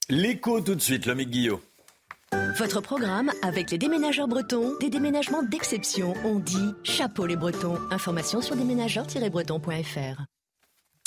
L'écho 0.09 0.59
tout 0.59 0.75
de 0.75 0.81
suite, 0.81 1.05
le 1.05 1.13
Guillot. 1.13 1.61
Votre 2.57 2.81
programme 2.81 3.31
avec 3.41 3.71
les 3.71 3.79
déménageurs 3.79 4.27
bretons, 4.27 4.77
des 4.79 4.91
déménagements 4.91 5.41
d'exception. 5.41 6.13
On 6.23 6.37
dit 6.37 6.73
chapeau 6.83 7.25
les 7.25 7.35
bretons. 7.35 7.79
Information 7.89 8.41
sur 8.41 8.55
déménageurs-bretons.fr. 8.55 10.21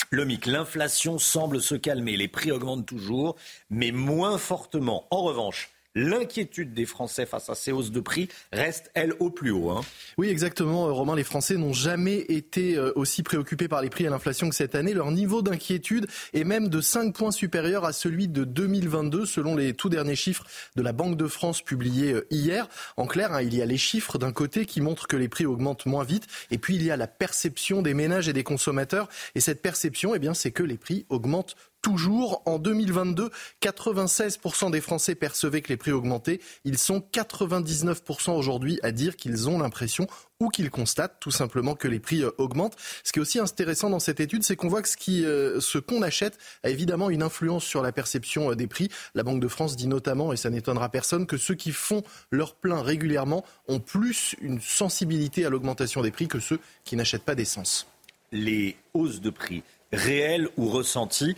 Le 0.09 0.25
MIC, 0.25 0.45
l'inflation 0.45 1.17
semble 1.17 1.61
se 1.61 1.75
calmer, 1.75 2.17
les 2.17 2.27
prix 2.27 2.51
augmentent 2.51 2.85
toujours, 2.85 3.37
mais 3.69 3.91
moins 3.91 4.37
fortement. 4.37 5.07
En 5.09 5.23
revanche, 5.23 5.69
l'inquiétude 5.97 6.73
des 6.73 6.85
Français 6.85 7.25
face 7.25 7.49
à 7.49 7.55
ces 7.55 7.71
hausses 7.71 7.91
de 7.91 7.99
prix 7.99 8.29
reste, 8.53 8.91
elle, 8.93 9.13
au 9.19 9.29
plus 9.29 9.51
haut. 9.51 9.71
Hein. 9.71 9.81
Oui, 10.17 10.29
exactement, 10.29 10.87
euh, 10.87 10.91
Romain. 10.91 11.15
Les 11.15 11.23
Français 11.23 11.57
n'ont 11.57 11.73
jamais 11.73 12.19
été 12.29 12.75
euh, 12.75 12.91
aussi 12.95 13.23
préoccupés 13.23 13.67
par 13.67 13.81
les 13.81 13.89
prix 13.89 14.05
et 14.05 14.09
l'inflation 14.09 14.49
que 14.49 14.55
cette 14.55 14.75
année. 14.75 14.93
Leur 14.93 15.11
niveau 15.11 15.41
d'inquiétude 15.41 16.07
est 16.33 16.43
même 16.43 16.69
de 16.69 16.81
5 16.81 17.13
points 17.13 17.31
supérieur 17.31 17.83
à 17.83 17.93
celui 17.93 18.27
de 18.27 18.43
2022, 18.43 19.25
selon 19.25 19.55
les 19.55 19.73
tout 19.73 19.89
derniers 19.89 20.15
chiffres 20.15 20.45
de 20.75 20.81
la 20.81 20.93
Banque 20.93 21.17
de 21.17 21.27
France 21.27 21.61
publiés 21.61 22.13
euh, 22.13 22.27
hier. 22.29 22.69
En 22.95 23.07
clair, 23.07 23.33
hein, 23.33 23.41
il 23.41 23.55
y 23.55 23.61
a 23.61 23.65
les 23.65 23.77
chiffres 23.77 24.17
d'un 24.17 24.31
côté 24.31 24.65
qui 24.65 24.81
montrent 24.81 25.07
que 25.07 25.17
les 25.17 25.29
prix 25.29 25.45
augmentent 25.45 25.87
moins 25.87 26.03
vite, 26.03 26.27
et 26.51 26.59
puis 26.59 26.75
il 26.75 26.83
y 26.83 26.91
a 26.91 26.97
la 26.97 27.07
perception 27.07 27.81
des 27.81 27.95
ménages 27.95 28.29
et 28.29 28.33
des 28.33 28.43
consommateurs. 28.43 29.09
Et 29.35 29.39
cette 29.39 29.61
perception, 29.61 30.13
eh 30.13 30.19
bien, 30.19 30.33
c'est 30.33 30.51
que 30.51 30.63
les 30.63 30.77
prix 30.77 31.05
augmentent 31.09 31.55
toujours. 31.87 32.41
En 32.45 32.59
2022, 32.59 33.29
96% 33.61 34.71
des 34.71 34.81
Français 34.81 35.15
percevaient 35.15 35.61
que 35.61 35.69
les 35.69 35.77
prix 35.77 35.93
augmentaient. 35.93 36.41
Ils 36.65 36.77
sont 36.77 37.01
99% 37.13 38.31
aujourd'hui 38.31 38.77
à 38.83 38.91
dire 38.91 39.15
qu'ils 39.15 39.47
ont 39.47 39.59
l'impression 39.59 40.05
ou 40.41 40.49
qu'ils 40.49 40.69
constatent 40.69 41.17
tout 41.21 41.31
simplement 41.31 41.75
que 41.75 41.87
les 41.87 41.99
prix 41.99 42.23
euh, 42.23 42.31
augmentent. 42.37 42.75
Ce 43.05 43.13
qui 43.13 43.19
est 43.19 43.21
aussi 43.21 43.39
intéressant 43.39 43.89
dans 43.89 43.99
cette 43.99 44.19
étude, 44.19 44.43
c'est 44.43 44.57
qu'on 44.57 44.67
voit 44.67 44.81
que 44.81 44.89
ce 44.89 44.97
euh, 45.23 45.81
qu'on 45.87 46.01
achète 46.01 46.37
a 46.63 46.69
évidemment 46.69 47.09
une 47.09 47.23
influence 47.23 47.63
sur 47.63 47.81
la 47.81 47.93
perception 47.93 48.51
euh, 48.51 48.55
des 48.55 48.67
prix. 48.67 48.89
La 49.15 49.23
Banque 49.23 49.39
de 49.39 49.47
France 49.47 49.77
dit 49.77 49.87
notamment, 49.87 50.33
et 50.33 50.37
ça 50.37 50.49
n'étonnera 50.49 50.89
personne, 50.89 51.25
que 51.25 51.37
ceux 51.37 51.55
qui 51.55 51.71
font 51.71 52.03
leur 52.31 52.55
plein 52.55 52.81
régulièrement 52.81 53.45
ont 53.69 53.79
plus 53.79 54.35
une 54.41 54.59
sensibilité 54.59 55.45
à 55.45 55.49
l'augmentation 55.49 56.01
des 56.01 56.11
prix 56.11 56.27
que 56.27 56.41
ceux 56.41 56.59
qui 56.83 56.97
n'achètent 56.97 57.23
pas 57.23 57.35
d'essence. 57.35 57.87
Les 58.33 58.75
hausses 58.93 59.21
de 59.21 59.29
prix 59.29 59.63
réelles 59.91 60.49
ou 60.57 60.69
ressenties 60.69 61.35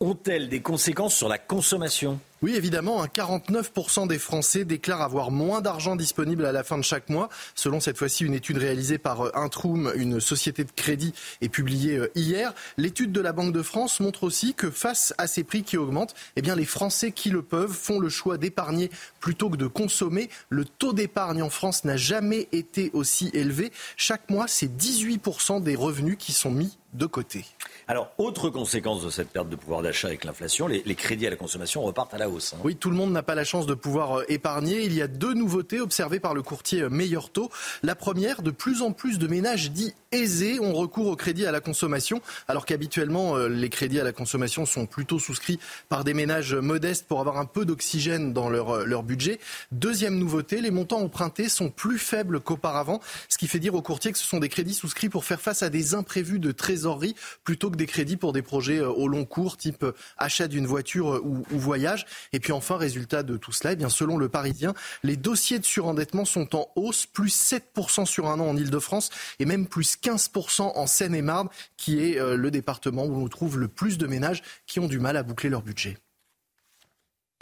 ont-elles 0.00 0.48
des 0.48 0.60
conséquences 0.60 1.14
sur 1.14 1.28
la 1.28 1.38
consommation? 1.38 2.18
Oui, 2.42 2.56
évidemment, 2.56 3.06
49% 3.06 4.08
des 4.08 4.18
Français 4.18 4.64
déclarent 4.64 5.02
avoir 5.02 5.30
moins 5.30 5.60
d'argent 5.60 5.94
disponible 5.94 6.44
à 6.44 6.50
la 6.50 6.64
fin 6.64 6.76
de 6.76 6.82
chaque 6.82 7.08
mois. 7.08 7.28
Selon 7.54 7.78
cette 7.78 7.96
fois-ci 7.96 8.24
une 8.24 8.34
étude 8.34 8.58
réalisée 8.58 8.98
par 8.98 9.26
euh, 9.26 9.30
Intrum, 9.34 9.92
une 9.94 10.18
société 10.18 10.64
de 10.64 10.72
crédit, 10.74 11.14
et 11.40 11.48
publiée 11.48 11.98
euh, 11.98 12.10
hier. 12.16 12.52
L'étude 12.78 13.12
de 13.12 13.20
la 13.20 13.32
Banque 13.32 13.52
de 13.52 13.62
France 13.62 14.00
montre 14.00 14.24
aussi 14.24 14.54
que 14.54 14.72
face 14.72 15.14
à 15.18 15.28
ces 15.28 15.44
prix 15.44 15.62
qui 15.62 15.76
augmentent, 15.76 16.16
eh 16.34 16.42
les 16.42 16.64
Français 16.64 17.12
qui 17.12 17.30
le 17.30 17.42
peuvent 17.42 17.72
font 17.72 18.00
le 18.00 18.08
choix 18.08 18.38
d'épargner 18.38 18.90
plutôt 19.20 19.48
que 19.48 19.56
de 19.56 19.68
consommer. 19.68 20.28
Le 20.48 20.64
taux 20.64 20.92
d'épargne 20.92 21.42
en 21.42 21.50
France 21.50 21.84
n'a 21.84 21.96
jamais 21.96 22.48
été 22.50 22.90
aussi 22.92 23.30
élevé. 23.34 23.70
Chaque 23.96 24.28
mois, 24.30 24.48
c'est 24.48 24.66
18% 24.66 25.62
des 25.62 25.76
revenus 25.76 26.16
qui 26.18 26.32
sont 26.32 26.50
mis 26.50 26.76
de 26.92 27.06
côté. 27.06 27.44
Alors, 27.88 28.12
autre 28.18 28.50
conséquence 28.50 29.02
de 29.02 29.10
cette 29.10 29.30
perte 29.30 29.48
de 29.48 29.56
pouvoir 29.56 29.82
d'achat 29.82 30.08
avec 30.08 30.24
l'inflation, 30.24 30.66
les, 30.66 30.82
crédits 30.94 31.26
à 31.26 31.30
la 31.30 31.36
consommation 31.36 31.82
repartent 31.82 32.14
à 32.14 32.18
la. 32.18 32.28
Hein. 32.36 32.58
Oui, 32.64 32.76
tout 32.76 32.90
le 32.90 32.96
monde 32.96 33.12
n'a 33.12 33.22
pas 33.22 33.34
la 33.34 33.44
chance 33.44 33.66
de 33.66 33.74
pouvoir 33.74 34.20
euh, 34.20 34.24
épargner. 34.28 34.84
Il 34.84 34.94
y 34.94 35.02
a 35.02 35.08
deux 35.08 35.34
nouveautés 35.34 35.80
observées 35.80 36.20
par 36.20 36.34
le 36.34 36.42
courtier 36.42 36.88
Meilleur 36.88 37.30
Taux. 37.30 37.50
La 37.82 37.94
première, 37.94 38.42
de 38.42 38.50
plus 38.50 38.82
en 38.82 38.92
plus 38.92 39.18
de 39.18 39.26
ménages 39.26 39.70
dits 39.70 39.94
aisés 40.12 40.60
ont 40.60 40.72
recours 40.72 41.08
au 41.08 41.16
crédit 41.16 41.46
à 41.46 41.52
la 41.52 41.60
consommation, 41.60 42.20
alors 42.48 42.66
qu'habituellement, 42.66 43.36
euh, 43.36 43.48
les 43.48 43.68
crédits 43.68 44.00
à 44.00 44.04
la 44.04 44.12
consommation 44.12 44.66
sont 44.66 44.86
plutôt 44.86 45.18
souscrits 45.18 45.58
par 45.88 46.04
des 46.04 46.14
ménages 46.14 46.54
modestes 46.54 47.06
pour 47.06 47.20
avoir 47.20 47.38
un 47.38 47.46
peu 47.46 47.64
d'oxygène 47.64 48.32
dans 48.32 48.48
leur, 48.48 48.86
leur 48.86 49.02
budget. 49.02 49.38
Deuxième 49.72 50.18
nouveauté, 50.18 50.60
les 50.60 50.70
montants 50.70 51.00
empruntés 51.00 51.48
sont 51.48 51.70
plus 51.70 51.98
faibles 51.98 52.40
qu'auparavant, 52.40 53.00
ce 53.28 53.38
qui 53.38 53.48
fait 53.48 53.58
dire 53.58 53.74
au 53.74 53.82
courtier 53.82 54.12
que 54.12 54.18
ce 54.18 54.24
sont 54.24 54.38
des 54.38 54.48
crédits 54.48 54.74
souscrits 54.74 55.08
pour 55.08 55.24
faire 55.24 55.40
face 55.40 55.62
à 55.62 55.70
des 55.70 55.94
imprévus 55.94 56.38
de 56.38 56.52
trésorerie 56.52 57.14
plutôt 57.44 57.70
que 57.70 57.76
des 57.76 57.86
crédits 57.86 58.16
pour 58.16 58.32
des 58.32 58.42
projets 58.42 58.78
euh, 58.78 58.88
au 58.88 59.08
long 59.08 59.24
cours, 59.24 59.56
type 59.56 59.82
euh, 59.82 59.92
achat 60.18 60.48
d'une 60.48 60.66
voiture 60.66 61.14
euh, 61.14 61.22
ou, 61.24 61.58
voyage. 61.58 62.06
Et 62.32 62.40
puis 62.40 62.52
enfin, 62.52 62.76
résultat 62.76 63.22
de 63.22 63.36
tout 63.36 63.52
cela, 63.52 63.72
eh 63.72 63.76
bien, 63.76 63.88
selon 63.88 64.16
le 64.16 64.28
Parisien, 64.28 64.74
les 65.02 65.16
dossiers 65.16 65.58
de 65.58 65.64
surendettement 65.64 66.24
sont 66.24 66.56
en 66.56 66.68
hausse, 66.76 67.06
plus 67.06 67.34
7% 67.34 68.06
sur 68.06 68.28
un 68.28 68.40
an 68.40 68.48
en 68.48 68.56
Ile-de-France 68.56 69.10
et 69.38 69.44
même 69.44 69.66
plus 69.66 69.96
15% 70.02 70.72
en 70.74 70.86
Seine-et-Marne, 70.86 71.48
qui 71.76 72.00
est 72.00 72.18
le 72.20 72.50
département 72.50 73.04
où 73.04 73.14
l'on 73.14 73.28
trouve 73.28 73.58
le 73.58 73.68
plus 73.68 73.98
de 73.98 74.06
ménages 74.06 74.42
qui 74.66 74.80
ont 74.80 74.88
du 74.88 74.98
mal 74.98 75.16
à 75.16 75.22
boucler 75.22 75.50
leur 75.50 75.62
budget. 75.62 75.98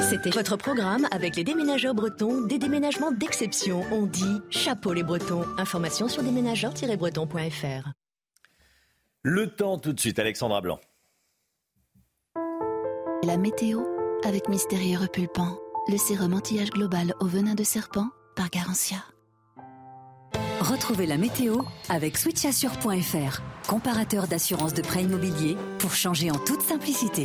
C'était 0.02 0.30
votre 0.30 0.56
programme 0.56 1.06
avec 1.10 1.36
les 1.36 1.44
déménageurs 1.44 1.94
bretons, 1.94 2.40
des 2.42 2.58
déménagements 2.58 3.12
d'exception. 3.12 3.84
On 3.92 4.06
dit 4.06 4.40
chapeau 4.50 4.92
les 4.92 5.02
bretons. 5.02 5.44
Information 5.58 6.08
sur 6.08 6.22
déménageurs-bretons.fr. 6.22 7.90
Le 9.22 9.46
temps 9.54 9.78
tout 9.78 9.92
de 9.92 10.00
suite, 10.00 10.18
Alexandra 10.18 10.60
Blanc. 10.62 10.80
La 13.24 13.36
météo 13.36 13.82
avec 14.24 14.48
Mystérieux 14.48 14.98
Repulpant, 14.98 15.58
le 15.88 15.98
sérum 15.98 16.34
anti-âge 16.34 16.70
global 16.70 17.14
au 17.20 17.26
venin 17.26 17.54
de 17.54 17.64
serpent 17.64 18.08
par 18.36 18.48
Garantia. 18.48 19.04
Retrouvez 20.60 21.06
la 21.06 21.16
météo 21.16 21.62
avec 21.88 22.18
switchassure.fr, 22.18 23.40
comparateur 23.66 24.28
d'assurance 24.28 24.74
de 24.74 24.82
prêt 24.82 25.02
immobilier 25.02 25.56
pour 25.78 25.94
changer 25.94 26.30
en 26.30 26.36
toute 26.36 26.60
simplicité. 26.60 27.24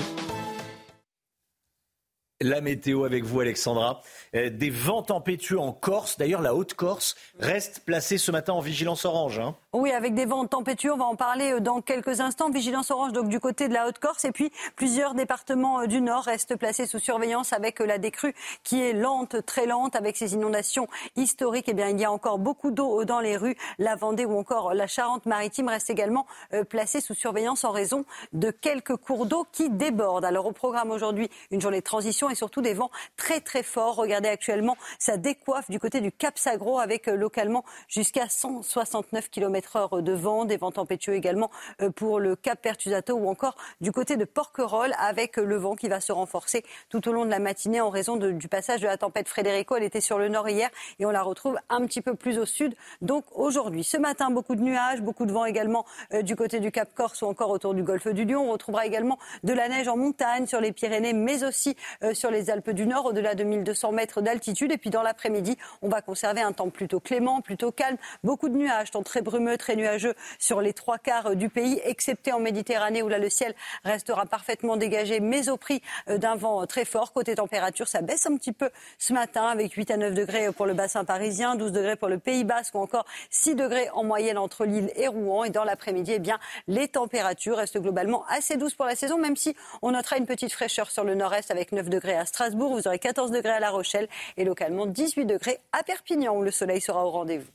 La 2.41 2.59
météo 2.59 3.05
avec 3.05 3.23
vous, 3.23 3.39
Alexandra. 3.39 4.01
Euh, 4.35 4.49
des 4.49 4.69
vents 4.69 5.03
tempétueux 5.03 5.57
en 5.57 5.71
Corse. 5.71 6.17
D'ailleurs, 6.17 6.41
la 6.41 6.53
Haute-Corse 6.53 7.15
reste 7.39 7.79
placée 7.85 8.17
ce 8.17 8.29
matin 8.29 8.51
en 8.51 8.59
vigilance 8.59 9.05
orange. 9.05 9.39
Hein. 9.39 9.55
Oui, 9.71 9.93
avec 9.93 10.15
des 10.15 10.25
vents 10.25 10.45
tempétueux. 10.45 10.91
On 10.91 10.97
va 10.97 11.05
en 11.05 11.15
parler 11.15 11.53
euh, 11.53 11.59
dans 11.61 11.79
quelques 11.79 12.19
instants. 12.19 12.49
Vigilance 12.49 12.91
orange 12.91 13.13
donc 13.13 13.29
du 13.29 13.39
côté 13.39 13.69
de 13.69 13.73
la 13.73 13.87
Haute-Corse. 13.87 14.25
Et 14.25 14.33
puis, 14.33 14.51
plusieurs 14.75 15.13
départements 15.13 15.79
euh, 15.79 15.85
du 15.85 16.01
Nord 16.01 16.23
restent 16.23 16.57
placés 16.57 16.87
sous 16.87 16.99
surveillance 16.99 17.53
avec 17.53 17.79
la 17.79 17.99
décrue 17.99 18.35
qui 18.65 18.81
est 18.81 18.91
lente, 18.91 19.45
très 19.45 19.65
lente, 19.65 19.95
avec 19.95 20.17
ces 20.17 20.33
inondations 20.33 20.89
historiques. 21.15 21.69
Eh 21.69 21.73
bien, 21.73 21.87
il 21.87 22.01
y 22.01 22.03
a 22.03 22.11
encore 22.11 22.37
beaucoup 22.37 22.71
d'eau 22.71 23.05
dans 23.05 23.21
les 23.21 23.37
rues. 23.37 23.55
La 23.79 23.95
Vendée 23.95 24.25
ou 24.25 24.37
encore 24.37 24.73
la 24.73 24.87
Charente-Maritime 24.87 25.69
restent 25.69 25.89
également 25.89 26.27
placés 26.67 26.99
sous 26.99 27.13
surveillance 27.13 27.63
en 27.63 27.71
raison 27.71 28.03
de 28.33 28.51
quelques 28.51 28.97
cours 28.97 29.25
d'eau 29.25 29.47
qui 29.53 29.69
débordent. 29.69 30.25
Alors, 30.25 30.47
au 30.47 30.51
programme 30.51 30.91
aujourd'hui, 30.91 31.29
une 31.51 31.61
journée 31.61 31.79
de 31.79 31.83
transition 31.83 32.24
et 32.29 32.35
surtout 32.35 32.61
des 32.61 32.73
vents 32.73 32.91
très, 33.17 33.41
très 33.41 33.63
forts. 33.63 33.95
Regardez 33.95 34.29
actuellement 34.29 34.77
ça 34.99 35.17
décoiffe 35.17 35.69
du 35.69 35.79
côté 35.79 36.01
du 36.01 36.11
Cap 36.11 36.37
Sagro 36.37 36.79
avec 36.79 37.07
euh, 37.07 37.15
localement 37.15 37.63
jusqu'à 37.87 38.29
169 38.29 39.29
km 39.29 39.75
heure 39.75 40.01
de 40.01 40.13
vent, 40.13 40.45
des 40.45 40.57
vents 40.57 40.71
tempétueux 40.71 41.13
également 41.13 41.51
euh, 41.81 41.89
pour 41.89 42.19
le 42.19 42.35
Cap 42.35 42.61
Pertusato 42.61 43.15
ou 43.15 43.29
encore 43.29 43.55
du 43.81 43.91
côté 43.91 44.17
de 44.17 44.25
Porquerolles 44.25 44.95
avec 44.99 45.37
euh, 45.37 45.45
le 45.45 45.57
vent 45.57 45.75
qui 45.75 45.87
va 45.87 45.99
se 45.99 46.11
renforcer 46.11 46.63
tout 46.89 47.07
au 47.07 47.11
long 47.11 47.25
de 47.25 47.29
la 47.29 47.39
matinée 47.39 47.81
en 47.81 47.89
raison 47.89 48.15
du 48.15 48.47
passage 48.47 48.81
de 48.81 48.87
la 48.87 48.97
tempête 48.97 49.27
Frédérico. 49.27 49.75
Elle 49.75 49.83
était 49.83 50.01
sur 50.01 50.17
le 50.17 50.29
nord 50.29 50.49
hier 50.49 50.69
et 50.99 51.05
on 51.05 51.11
la 51.11 51.21
retrouve 51.21 51.57
un 51.69 51.85
petit 51.85 52.01
peu 52.01 52.15
plus 52.15 52.37
au 52.37 52.45
sud. 52.45 52.75
Donc 53.01 53.25
aujourd'hui, 53.33 53.83
ce 53.83 53.97
matin, 53.97 54.29
beaucoup 54.29 54.55
de 54.55 54.61
nuages, 54.61 55.01
beaucoup 55.01 55.25
de 55.25 55.31
vent 55.31 55.45
également 55.45 55.85
du 56.23 56.35
côté 56.35 56.59
du 56.59 56.71
Cap 56.71 56.93
Corse 56.93 57.21
ou 57.21 57.25
encore 57.25 57.49
autour 57.49 57.73
du 57.73 57.83
golfe 57.83 58.07
du 58.07 58.25
Lion. 58.25 58.49
On 58.49 58.51
retrouvera 58.53 58.85
également 58.85 59.17
de 59.43 59.53
la 59.53 59.69
neige 59.69 59.87
en 59.87 59.97
montagne 59.97 60.47
sur 60.47 60.61
les 60.61 60.71
Pyrénées, 60.71 61.13
mais 61.13 61.43
aussi 61.43 61.75
sur 62.15 62.31
les 62.31 62.49
Alpes 62.49 62.71
du 62.71 62.87
Nord, 62.87 63.05
au-delà 63.05 63.35
de 63.35 63.43
1200 63.43 63.91
mètres 63.91 64.21
d'altitude. 64.21 64.71
Et 64.71 64.77
puis 64.77 64.89
dans 64.89 65.03
l'après-midi, 65.03 65.57
on 65.81 65.89
va 65.89 66.01
conserver 66.01 66.41
un 66.41 66.51
temps 66.51 66.69
plutôt 66.69 66.99
clément, 66.99 67.41
plutôt 67.41 67.71
calme. 67.71 67.97
Beaucoup 68.23 68.49
de 68.49 68.55
nuages, 68.55 68.91
temps 68.91 69.03
très 69.03 69.21
brumeux, 69.21 69.57
très 69.57 69.75
nuageux 69.75 70.15
sur 70.39 70.61
les 70.61 70.73
trois 70.73 70.97
quarts 70.97 71.35
du 71.35 71.49
pays, 71.49 71.81
excepté 71.83 72.31
en 72.31 72.39
Méditerranée 72.39 73.01
où 73.01 73.09
là 73.09 73.19
le 73.19 73.29
ciel 73.29 73.53
restera 73.83 74.25
parfaitement 74.25 74.77
dégagé, 74.77 75.19
mais 75.19 75.49
au 75.49 75.57
prix 75.57 75.81
euh, 76.09 76.17
d'un 76.17 76.35
vent 76.35 76.65
très 76.65 76.85
fort. 76.85 77.13
Côté 77.13 77.35
température, 77.35 77.87
ça 77.87 78.01
baisse 78.01 78.25
un 78.25 78.35
petit 78.37 78.51
peu 78.51 78.69
ce 78.97 79.13
matin 79.13 79.45
avec 79.45 79.73
8 79.73 79.91
à 79.91 79.97
9 79.97 80.13
degrés 80.13 80.51
pour 80.51 80.65
le 80.65 80.73
bassin 80.73 81.05
parisien, 81.05 81.55
12 81.55 81.71
degrés 81.71 81.95
pour 81.95 82.07
le 82.07 82.17
Pays 82.17 82.43
Basque 82.43 82.75
ou 82.75 82.79
encore 82.79 83.05
6 83.29 83.55
degrés 83.55 83.89
en 83.91 84.03
moyenne 84.03 84.37
entre 84.37 84.65
Lille 84.65 84.91
et 84.95 85.07
Rouen. 85.07 85.43
Et 85.43 85.49
dans 85.49 85.63
l'après-midi, 85.63 86.13
eh 86.15 86.19
bien, 86.19 86.39
les 86.67 86.87
températures 86.87 87.57
restent 87.57 87.79
globalement 87.79 88.25
assez 88.29 88.57
douces 88.57 88.75
pour 88.75 88.85
la 88.85 88.95
saison, 88.95 89.17
même 89.17 89.35
si 89.35 89.55
on 89.81 89.91
notera 89.91 90.17
une 90.17 90.25
petite 90.25 90.51
fraîcheur 90.51 90.91
sur 90.91 91.03
le 91.03 91.15
nord-est 91.15 91.51
avec 91.51 91.71
9 91.71 91.89
degrés 91.89 92.04
à 92.13 92.25
Strasbourg. 92.25 92.73
Vous 92.75 92.87
aurez 92.87 92.99
14 92.99 93.31
degrés 93.31 93.53
à 93.53 93.59
La 93.59 93.71
Rochelle 93.71 94.07
et 94.37 94.45
localement 94.45 94.85
18 94.85 95.25
degrés 95.25 95.59
à 95.71 95.83
Perpignan 95.83 96.35
où 96.37 96.43
le 96.43 96.51
soleil 96.51 96.81
sera 96.81 97.05
au 97.05 97.11
rendez-vous. 97.11 97.49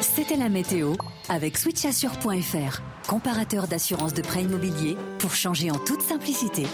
C'était 0.00 0.36
la 0.36 0.48
météo 0.48 0.94
avec 1.28 1.58
switchassure.fr, 1.58 2.80
comparateur 3.08 3.66
d'assurance 3.66 4.14
de 4.14 4.22
prêt 4.22 4.42
immobilier 4.42 4.96
pour 5.18 5.34
changer 5.34 5.70
en 5.70 5.78
toute 5.78 6.02
simplicité. 6.02 6.66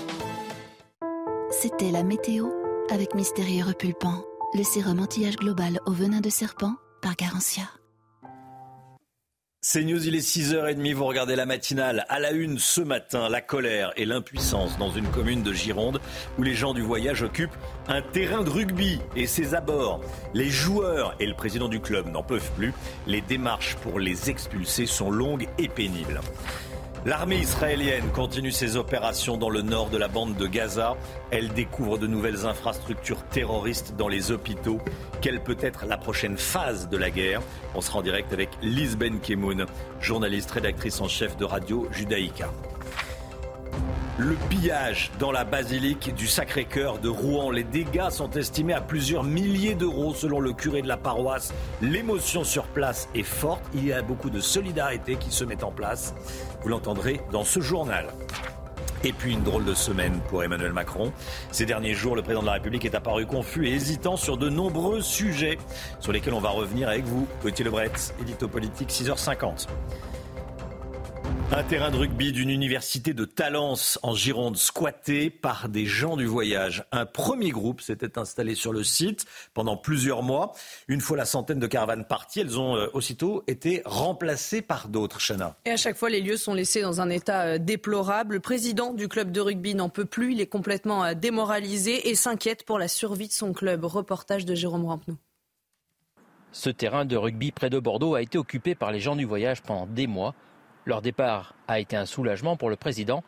C'était 1.50 1.90
la 1.90 2.02
météo 2.02 2.48
avec 2.90 3.14
Mystérieux 3.14 3.64
Repulpant, 3.64 4.24
le 4.54 4.62
sérum 4.62 5.00
anti-âge 5.00 5.36
global 5.36 5.80
au 5.86 5.92
venin 5.92 6.20
de 6.20 6.30
serpent 6.30 6.74
par 7.00 7.16
Garantia. 7.16 7.64
C'est 9.66 9.82
News, 9.82 10.06
il 10.06 10.14
est 10.14 10.18
6h30, 10.18 10.92
vous 10.92 11.06
regardez 11.06 11.36
la 11.36 11.46
matinale. 11.46 12.04
À 12.10 12.20
la 12.20 12.32
une 12.32 12.58
ce 12.58 12.82
matin, 12.82 13.30
la 13.30 13.40
colère 13.40 13.94
et 13.96 14.04
l'impuissance 14.04 14.76
dans 14.76 14.90
une 14.90 15.06
commune 15.06 15.42
de 15.42 15.54
Gironde 15.54 16.02
où 16.38 16.42
les 16.42 16.52
gens 16.52 16.74
du 16.74 16.82
voyage 16.82 17.22
occupent 17.22 17.56
un 17.88 18.02
terrain 18.02 18.42
de 18.42 18.50
rugby 18.50 19.00
et 19.16 19.26
ses 19.26 19.54
abords. 19.54 20.02
Les 20.34 20.50
joueurs 20.50 21.16
et 21.18 21.24
le 21.24 21.32
président 21.32 21.68
du 21.68 21.80
club 21.80 22.08
n'en 22.08 22.22
peuvent 22.22 22.50
plus. 22.56 22.74
Les 23.06 23.22
démarches 23.22 23.76
pour 23.76 24.00
les 24.00 24.28
expulser 24.28 24.84
sont 24.84 25.10
longues 25.10 25.48
et 25.56 25.68
pénibles. 25.68 26.20
L'armée 27.06 27.36
israélienne 27.36 28.08
continue 28.14 28.50
ses 28.50 28.78
opérations 28.78 29.36
dans 29.36 29.50
le 29.50 29.60
nord 29.60 29.90
de 29.90 29.98
la 29.98 30.08
bande 30.08 30.36
de 30.36 30.46
Gaza. 30.46 30.96
Elle 31.30 31.50
découvre 31.50 31.98
de 31.98 32.06
nouvelles 32.06 32.46
infrastructures 32.46 33.22
terroristes 33.24 33.94
dans 33.98 34.08
les 34.08 34.30
hôpitaux. 34.30 34.78
Quelle 35.20 35.42
peut 35.42 35.58
être 35.60 35.84
la 35.84 35.98
prochaine 35.98 36.38
phase 36.38 36.88
de 36.88 36.96
la 36.96 37.10
guerre? 37.10 37.42
On 37.74 37.82
sera 37.82 37.98
en 37.98 38.02
direct 38.02 38.32
avec 38.32 38.48
Liz 38.62 38.96
Ben 38.96 39.20
Kemoun, 39.20 39.66
journaliste 40.00 40.50
rédactrice 40.52 41.02
en 41.02 41.08
chef 41.08 41.36
de 41.36 41.44
Radio 41.44 41.86
Judaïka. 41.92 42.50
Le 44.16 44.36
pillage 44.48 45.10
dans 45.18 45.32
la 45.32 45.42
basilique 45.42 46.14
du 46.14 46.28
Sacré-Cœur 46.28 47.00
de 47.00 47.08
Rouen. 47.08 47.50
Les 47.50 47.64
dégâts 47.64 48.10
sont 48.10 48.30
estimés 48.30 48.72
à 48.72 48.80
plusieurs 48.80 49.24
milliers 49.24 49.74
d'euros 49.74 50.14
selon 50.14 50.38
le 50.38 50.52
curé 50.52 50.82
de 50.82 50.88
la 50.88 50.96
paroisse. 50.96 51.52
L'émotion 51.82 52.44
sur 52.44 52.68
place 52.68 53.08
est 53.16 53.24
forte. 53.24 53.64
Il 53.74 53.84
y 53.84 53.92
a 53.92 54.02
beaucoup 54.02 54.30
de 54.30 54.38
solidarité 54.38 55.16
qui 55.16 55.32
se 55.32 55.42
met 55.42 55.64
en 55.64 55.72
place. 55.72 56.14
Vous 56.64 56.70
l'entendrez 56.70 57.20
dans 57.30 57.44
ce 57.44 57.60
journal. 57.60 58.06
Et 59.04 59.12
puis 59.12 59.34
une 59.34 59.42
drôle 59.42 59.66
de 59.66 59.74
semaine 59.74 60.18
pour 60.30 60.42
Emmanuel 60.42 60.72
Macron. 60.72 61.12
Ces 61.50 61.66
derniers 61.66 61.92
jours, 61.92 62.16
le 62.16 62.22
président 62.22 62.40
de 62.40 62.46
la 62.46 62.54
République 62.54 62.86
est 62.86 62.94
apparu 62.94 63.26
confus 63.26 63.68
et 63.68 63.72
hésitant 63.74 64.16
sur 64.16 64.38
de 64.38 64.48
nombreux 64.48 65.02
sujets 65.02 65.58
sur 66.00 66.10
lesquels 66.10 66.32
on 66.32 66.40
va 66.40 66.48
revenir 66.48 66.88
avec 66.88 67.04
vous. 67.04 67.28
Gauthier 67.42 67.66
Lebret, 67.66 67.92
édito 68.18 68.48
politique, 68.48 68.88
6h50. 68.88 69.66
Un 71.56 71.62
terrain 71.62 71.92
de 71.92 71.96
rugby 71.96 72.32
d'une 72.32 72.50
université 72.50 73.14
de 73.14 73.24
Talence 73.24 73.98
en 74.02 74.14
Gironde 74.14 74.56
squatté 74.56 75.30
par 75.30 75.68
des 75.68 75.86
gens 75.86 76.16
du 76.16 76.26
voyage. 76.26 76.84
Un 76.90 77.06
premier 77.06 77.50
groupe 77.50 77.80
s'était 77.80 78.18
installé 78.18 78.56
sur 78.56 78.72
le 78.72 78.82
site 78.82 79.24
pendant 79.52 79.76
plusieurs 79.76 80.24
mois. 80.24 80.52
Une 80.88 81.00
fois 81.00 81.16
la 81.16 81.24
centaine 81.24 81.60
de 81.60 81.66
caravanes 81.68 82.06
parties, 82.06 82.40
elles 82.40 82.58
ont 82.58 82.76
euh, 82.76 82.88
aussitôt 82.92 83.44
été 83.46 83.82
remplacées 83.84 84.62
par 84.62 84.88
d'autres, 84.88 85.20
Chana. 85.20 85.56
Et 85.64 85.70
à 85.70 85.76
chaque 85.76 85.96
fois, 85.96 86.10
les 86.10 86.20
lieux 86.20 86.36
sont 86.36 86.54
laissés 86.54 86.82
dans 86.82 87.00
un 87.00 87.08
état 87.08 87.42
euh, 87.42 87.58
déplorable. 87.58 88.34
Le 88.34 88.40
président 88.40 88.92
du 88.92 89.06
club 89.06 89.30
de 89.30 89.40
rugby 89.40 89.76
n'en 89.76 89.88
peut 89.88 90.06
plus. 90.06 90.32
Il 90.32 90.40
est 90.40 90.48
complètement 90.48 91.04
euh, 91.04 91.14
démoralisé 91.14 92.08
et 92.08 92.16
s'inquiète 92.16 92.64
pour 92.64 92.80
la 92.80 92.88
survie 92.88 93.28
de 93.28 93.32
son 93.32 93.52
club. 93.52 93.84
Reportage 93.84 94.44
de 94.44 94.56
Jérôme 94.56 94.86
Rampenou. 94.86 95.16
Ce 96.50 96.70
terrain 96.70 97.04
de 97.04 97.16
rugby 97.16 97.52
près 97.52 97.70
de 97.70 97.78
Bordeaux 97.78 98.14
a 98.14 98.22
été 98.22 98.38
occupé 98.38 98.74
par 98.74 98.92
les 98.92 99.00
gens 99.00 99.14
du 99.14 99.24
voyage 99.24 99.62
pendant 99.62 99.86
des 99.86 100.06
mois. 100.06 100.34
Leur 100.84 101.02
départ 101.02 101.54
a 101.66 101.80
été 101.80 101.96
un 101.96 102.06
soulagement 102.06 102.56
pour 102.56 102.70
le 102.70 102.76
président, 102.76 103.24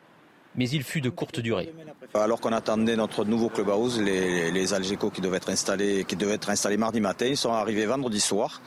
mais 0.56 0.68
il 0.68 0.82
fut 0.82 1.00
de 1.00 1.10
courte 1.10 1.40
durée. 1.40 1.72
Alors 2.14 2.40
qu'on 2.40 2.52
attendait 2.52 2.96
notre 2.96 3.24
nouveau 3.24 3.48
clubhouse, 3.48 4.00
les, 4.00 4.50
les 4.50 4.74
Algeco 4.74 5.10
qui 5.10 5.20
devaient 5.20 5.38
être 5.38 5.50
installés, 5.50 6.04
qui 6.04 6.16
devaient 6.16 6.34
être 6.34 6.50
installés 6.50 6.76
mardi 6.76 7.00
matin, 7.00 7.26
ils 7.26 7.36
sont 7.36 7.52
arrivés 7.52 7.86
vendredi 7.86 8.20
soir. 8.20 8.60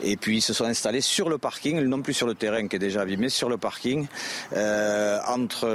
Et 0.00 0.16
puis 0.16 0.36
ils 0.36 0.42
se 0.42 0.52
sont 0.52 0.64
installés 0.64 1.00
sur 1.00 1.28
le 1.28 1.38
parking, 1.38 1.80
non 1.80 2.02
plus 2.02 2.14
sur 2.14 2.26
le 2.26 2.34
terrain 2.34 2.68
qui 2.68 2.76
est 2.76 2.78
déjà 2.78 3.00
abîmé, 3.00 3.28
sur 3.28 3.48
le 3.48 3.56
parking, 3.56 4.06
euh, 4.52 5.18
entre 5.26 5.66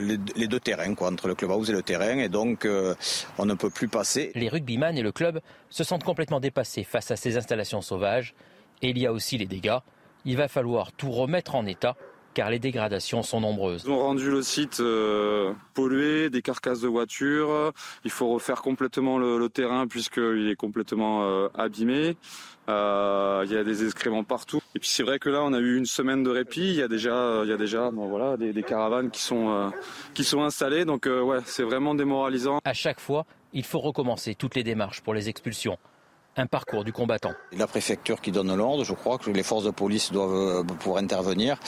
les, 0.00 0.46
deux 0.46 0.60
terrains, 0.60 0.94
quoi, 0.94 1.10
entre 1.10 1.26
le 1.26 1.34
clubhouse 1.34 1.70
et 1.70 1.72
le 1.72 1.82
terrain. 1.82 2.18
Et 2.18 2.28
donc 2.28 2.66
euh, 2.66 2.94
on 3.38 3.46
ne 3.46 3.54
peut 3.54 3.70
plus 3.70 3.88
passer. 3.88 4.30
Les 4.34 4.48
rugbyman 4.48 4.96
et 4.96 5.02
le 5.02 5.12
club 5.12 5.40
se 5.70 5.84
sentent 5.84 6.04
complètement 6.04 6.40
dépassés 6.40 6.84
face 6.84 7.10
à 7.10 7.16
ces 7.16 7.36
installations 7.36 7.80
sauvages. 7.80 8.34
Et 8.82 8.90
il 8.90 8.98
y 8.98 9.06
a 9.06 9.12
aussi 9.12 9.38
les 9.38 9.46
dégâts 9.46 9.78
il 10.24 10.36
va 10.36 10.48
falloir 10.48 10.92
tout 10.92 11.10
remettre 11.10 11.54
en 11.54 11.66
état 11.66 11.96
car 12.34 12.50
les 12.50 12.58
dégradations 12.58 13.22
sont 13.22 13.40
nombreuses. 13.40 13.84
Ils 13.86 13.92
ont 13.92 14.00
rendu 14.00 14.30
le 14.30 14.42
site 14.42 14.80
euh, 14.80 15.52
pollué, 15.72 16.28
des 16.30 16.42
carcasses 16.42 16.80
de 16.80 16.88
voitures. 16.88 17.72
Il 18.04 18.10
faut 18.10 18.28
refaire 18.28 18.60
complètement 18.60 19.18
le, 19.18 19.48
terrain 19.48 19.86
puisqu'il 19.86 20.48
est 20.48 20.56
complètement 20.56 21.22
euh, 21.22 21.48
abîmé. 21.54 22.16
Euh, 22.68 23.44
il 23.46 23.52
y 23.52 23.56
a 23.56 23.62
des 23.62 23.84
excréments 23.84 24.24
partout. 24.24 24.60
Et 24.74 24.80
puis 24.80 24.88
c'est 24.88 25.04
vrai 25.04 25.18
que 25.18 25.28
là, 25.28 25.42
on 25.44 25.52
a 25.52 25.60
eu 25.60 25.76
une 25.76 25.86
semaine 25.86 26.24
de 26.24 26.30
répit. 26.30 26.62
Il 26.62 26.74
y 26.74 26.82
a 26.82 26.88
déjà, 26.88 27.42
il 27.44 27.48
y 27.48 27.52
a 27.52 27.56
déjà, 27.56 27.90
voilà, 27.90 28.36
des, 28.36 28.52
des 28.52 28.62
caravanes 28.62 29.10
qui 29.10 29.22
sont 29.22 29.72
qui 30.14 30.24
sont 30.24 30.42
installées. 30.42 30.84
Donc 30.84 31.06
ouais, 31.06 31.38
c'est 31.44 31.62
vraiment 31.62 31.94
démoralisant. 31.94 32.58
À 32.64 32.72
chaque 32.72 33.00
fois, 33.00 33.26
il 33.52 33.64
faut 33.64 33.80
recommencer 33.80 34.34
toutes 34.34 34.56
les 34.56 34.64
démarches 34.64 35.02
pour 35.02 35.14
les 35.14 35.28
expulsions 35.28 35.78
un 36.36 36.46
parcours 36.46 36.84
du 36.84 36.92
combattant. 36.92 37.34
La 37.56 37.66
préfecture 37.66 38.20
qui 38.20 38.32
donne 38.32 38.54
l'ordre, 38.54 38.84
je 38.84 38.92
crois 38.92 39.18
que 39.18 39.30
les 39.30 39.42
forces 39.42 39.64
de 39.64 39.70
police 39.70 40.12
doivent 40.12 40.34
euh, 40.34 40.62
pouvoir 40.62 41.02
intervenir. 41.02 41.58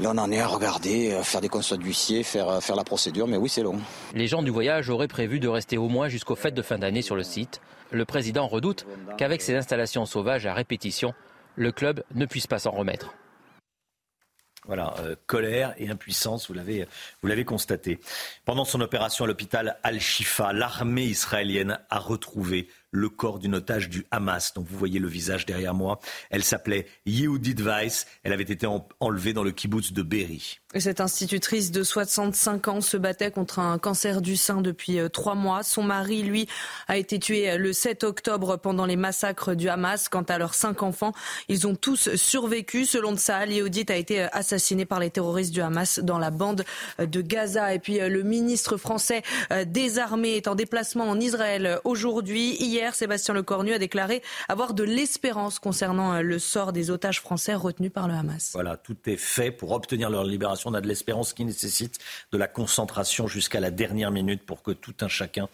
Là, 0.00 0.12
on 0.14 0.18
en 0.18 0.30
est 0.30 0.40
à 0.40 0.46
regarder, 0.46 1.12
euh, 1.12 1.22
faire 1.22 1.40
des 1.40 1.48
constats 1.48 1.76
d'huissier, 1.76 2.22
faire, 2.22 2.48
euh, 2.48 2.60
faire 2.60 2.76
la 2.76 2.84
procédure, 2.84 3.26
mais 3.26 3.36
oui, 3.36 3.48
c'est 3.48 3.62
long. 3.62 3.80
Les 4.14 4.28
gens 4.28 4.42
du 4.42 4.50
voyage 4.50 4.88
auraient 4.90 5.08
prévu 5.08 5.40
de 5.40 5.48
rester 5.48 5.76
au 5.76 5.88
moins 5.88 6.08
jusqu'aux 6.08 6.36
fêtes 6.36 6.54
de 6.54 6.62
fin 6.62 6.78
d'année 6.78 7.02
sur 7.02 7.16
le 7.16 7.24
site. 7.24 7.60
Le 7.90 8.04
président 8.04 8.46
redoute 8.46 8.86
qu'avec 9.16 9.42
ces 9.42 9.56
installations 9.56 10.06
sauvages 10.06 10.46
à 10.46 10.54
répétition, 10.54 11.14
le 11.56 11.72
club 11.72 12.04
ne 12.14 12.26
puisse 12.26 12.46
pas 12.46 12.58
s'en 12.58 12.70
remettre. 12.70 13.14
Voilà, 14.66 14.94
colère 15.26 15.72
et 15.78 15.88
impuissance, 15.88 16.48
vous 16.48 16.54
l'avez, 16.54 16.86
vous 17.22 17.28
l'avez 17.28 17.46
constaté. 17.46 18.00
Pendant 18.44 18.66
son 18.66 18.82
opération 18.82 19.24
à 19.24 19.28
l'hôpital 19.28 19.78
Al-Shifa, 19.82 20.52
l'armée 20.52 21.04
israélienne 21.04 21.78
a 21.88 21.98
retrouvé 21.98 22.68
le 22.90 23.08
corps 23.08 23.38
d'une 23.38 23.54
otage 23.54 23.88
du 23.88 24.06
Hamas. 24.10 24.54
Donc 24.54 24.66
vous 24.68 24.78
voyez 24.78 24.98
le 24.98 25.08
visage 25.08 25.46
derrière 25.46 25.74
moi. 25.74 26.00
Elle 26.30 26.44
s'appelait 26.44 26.86
Yehudit 27.06 27.62
Weiss. 27.62 28.06
Elle 28.22 28.32
avait 28.32 28.44
été 28.44 28.66
enlevée 29.00 29.32
dans 29.32 29.44
le 29.44 29.50
kibbutz 29.50 29.92
de 29.92 30.02
Berry. 30.02 30.58
Cette 30.76 31.00
institutrice 31.00 31.70
de 31.70 31.82
65 31.82 32.68
ans 32.68 32.80
se 32.82 32.98
battait 32.98 33.30
contre 33.30 33.58
un 33.58 33.78
cancer 33.78 34.20
du 34.20 34.36
sein 34.36 34.60
depuis 34.60 34.98
euh, 34.98 35.08
trois 35.08 35.34
mois. 35.34 35.62
Son 35.62 35.82
mari, 35.82 36.22
lui, 36.22 36.46
a 36.88 36.98
été 36.98 37.18
tué 37.18 37.50
euh, 37.50 37.56
le 37.56 37.72
7 37.72 38.04
octobre 38.04 38.58
pendant 38.58 38.84
les 38.84 38.96
massacres 38.96 39.54
du 39.54 39.70
Hamas. 39.70 40.10
Quant 40.10 40.24
à 40.24 40.36
leurs 40.36 40.52
cinq 40.52 40.82
enfants, 40.82 41.12
ils 41.48 41.66
ont 41.66 41.74
tous 41.74 42.14
survécu. 42.16 42.84
Selon 42.84 43.16
ça, 43.16 43.46
Yehudit 43.46 43.86
a 43.88 43.96
été 43.96 44.24
euh, 44.24 44.28
assassiné 44.32 44.84
par 44.84 45.00
les 45.00 45.08
terroristes 45.08 45.54
du 45.54 45.62
Hamas 45.62 46.00
dans 46.00 46.18
la 46.18 46.30
bande 46.30 46.64
de 46.98 47.22
Gaza. 47.22 47.72
Et 47.72 47.78
puis 47.78 47.98
le 47.98 48.22
ministre 48.22 48.76
français 48.76 49.22
des 49.66 49.98
armées 49.98 50.36
est 50.36 50.48
en 50.48 50.54
déplacement 50.54 51.08
en 51.08 51.18
Israël 51.18 51.80
aujourd'hui. 51.84 52.56
Sébastien 52.94 53.34
Lecornu 53.34 53.72
a 53.72 53.78
déclaré 53.78 54.22
avoir 54.48 54.74
de 54.74 54.84
l'espérance 54.84 55.58
concernant 55.58 56.20
le 56.20 56.38
sort 56.38 56.72
des 56.72 56.90
otages 56.90 57.20
français 57.20 57.54
retenus 57.54 57.92
par 57.92 58.08
le 58.08 58.14
Hamas. 58.14 58.50
Voilà, 58.54 58.76
tout 58.76 58.96
est 59.06 59.16
fait 59.16 59.50
pour 59.50 59.72
obtenir 59.72 60.10
leur 60.10 60.24
libération 60.24 60.68
on 60.68 60.74
a 60.74 60.80
de 60.80 60.88
l'espérance 60.88 61.32
qui 61.32 61.44
nécessite 61.44 61.98
de 62.32 62.38
la 62.38 62.46
concentration 62.46 63.26
jusqu'à 63.26 63.60
la 63.60 63.70
dernière 63.70 64.10
minute 64.10 64.44
pour 64.44 64.62
que 64.62 64.70
tout 64.70 64.94
un 65.00 65.08
chacun 65.08 65.48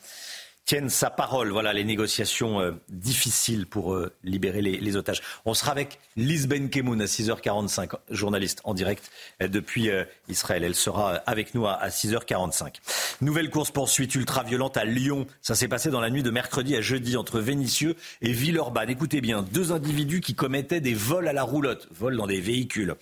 tienne 0.65 0.89
sa 0.89 1.11
parole. 1.11 1.51
Voilà 1.51 1.73
les 1.73 1.85
négociations 1.85 2.61
euh, 2.61 2.73
difficiles 2.89 3.67
pour 3.67 3.95
euh, 3.95 4.13
libérer 4.23 4.63
les, 4.63 4.97
otages. 4.97 5.21
On 5.45 5.55
sera 5.55 5.73
avec 5.73 5.99
Lise 6.17 6.47
Benkemoun 6.47 7.01
à 7.01 7.07
6h45, 7.07 7.91
journaliste 8.11 8.61
en 8.65 8.75
direct 8.75 9.11
euh, 9.43 9.49
depuis 9.49 9.91
Israël. 10.29 10.65
Elle 10.65 10.75
sera 10.75 11.17
avec 11.27 11.55
nous 11.55 11.67
à, 11.67 11.73
à 11.73 11.89
6h45. 11.89 12.77
Nouvelle 13.21 13.51
course 13.51 13.71
poursuite 13.71 14.15
ultra 14.15 14.43
violente 14.43 14.77
à 14.77 14.85
Lyon. 14.85 15.27
Ça 15.43 15.55
s'est 15.55 15.69
passé 15.69 15.91
dans 15.91 16.01
la 16.01 16.11
nuit 16.11 16.23
de 16.23 16.31
mercredi 16.31 16.77
à 16.77 16.81
jeudi 16.81 17.17
entre 17.17 17.41
Vénissieux 17.41 17.97
et 18.23 18.33
Villeurbanne. 18.33 18.91
Écoutez 18.91 19.21
bien, 19.21 19.43
deux 19.43 19.73
individus 19.73 20.21
qui 20.21 20.35
commettaient 20.35 20.81
des 20.81 20.95
vols 20.95 21.29
à 21.29 21.33
la 21.33 21.43
roulotte, 21.43 21.89
vols 21.93 22.17
dans 22.17 22.27
des 22.27 22.41
véhicules, 22.41 22.95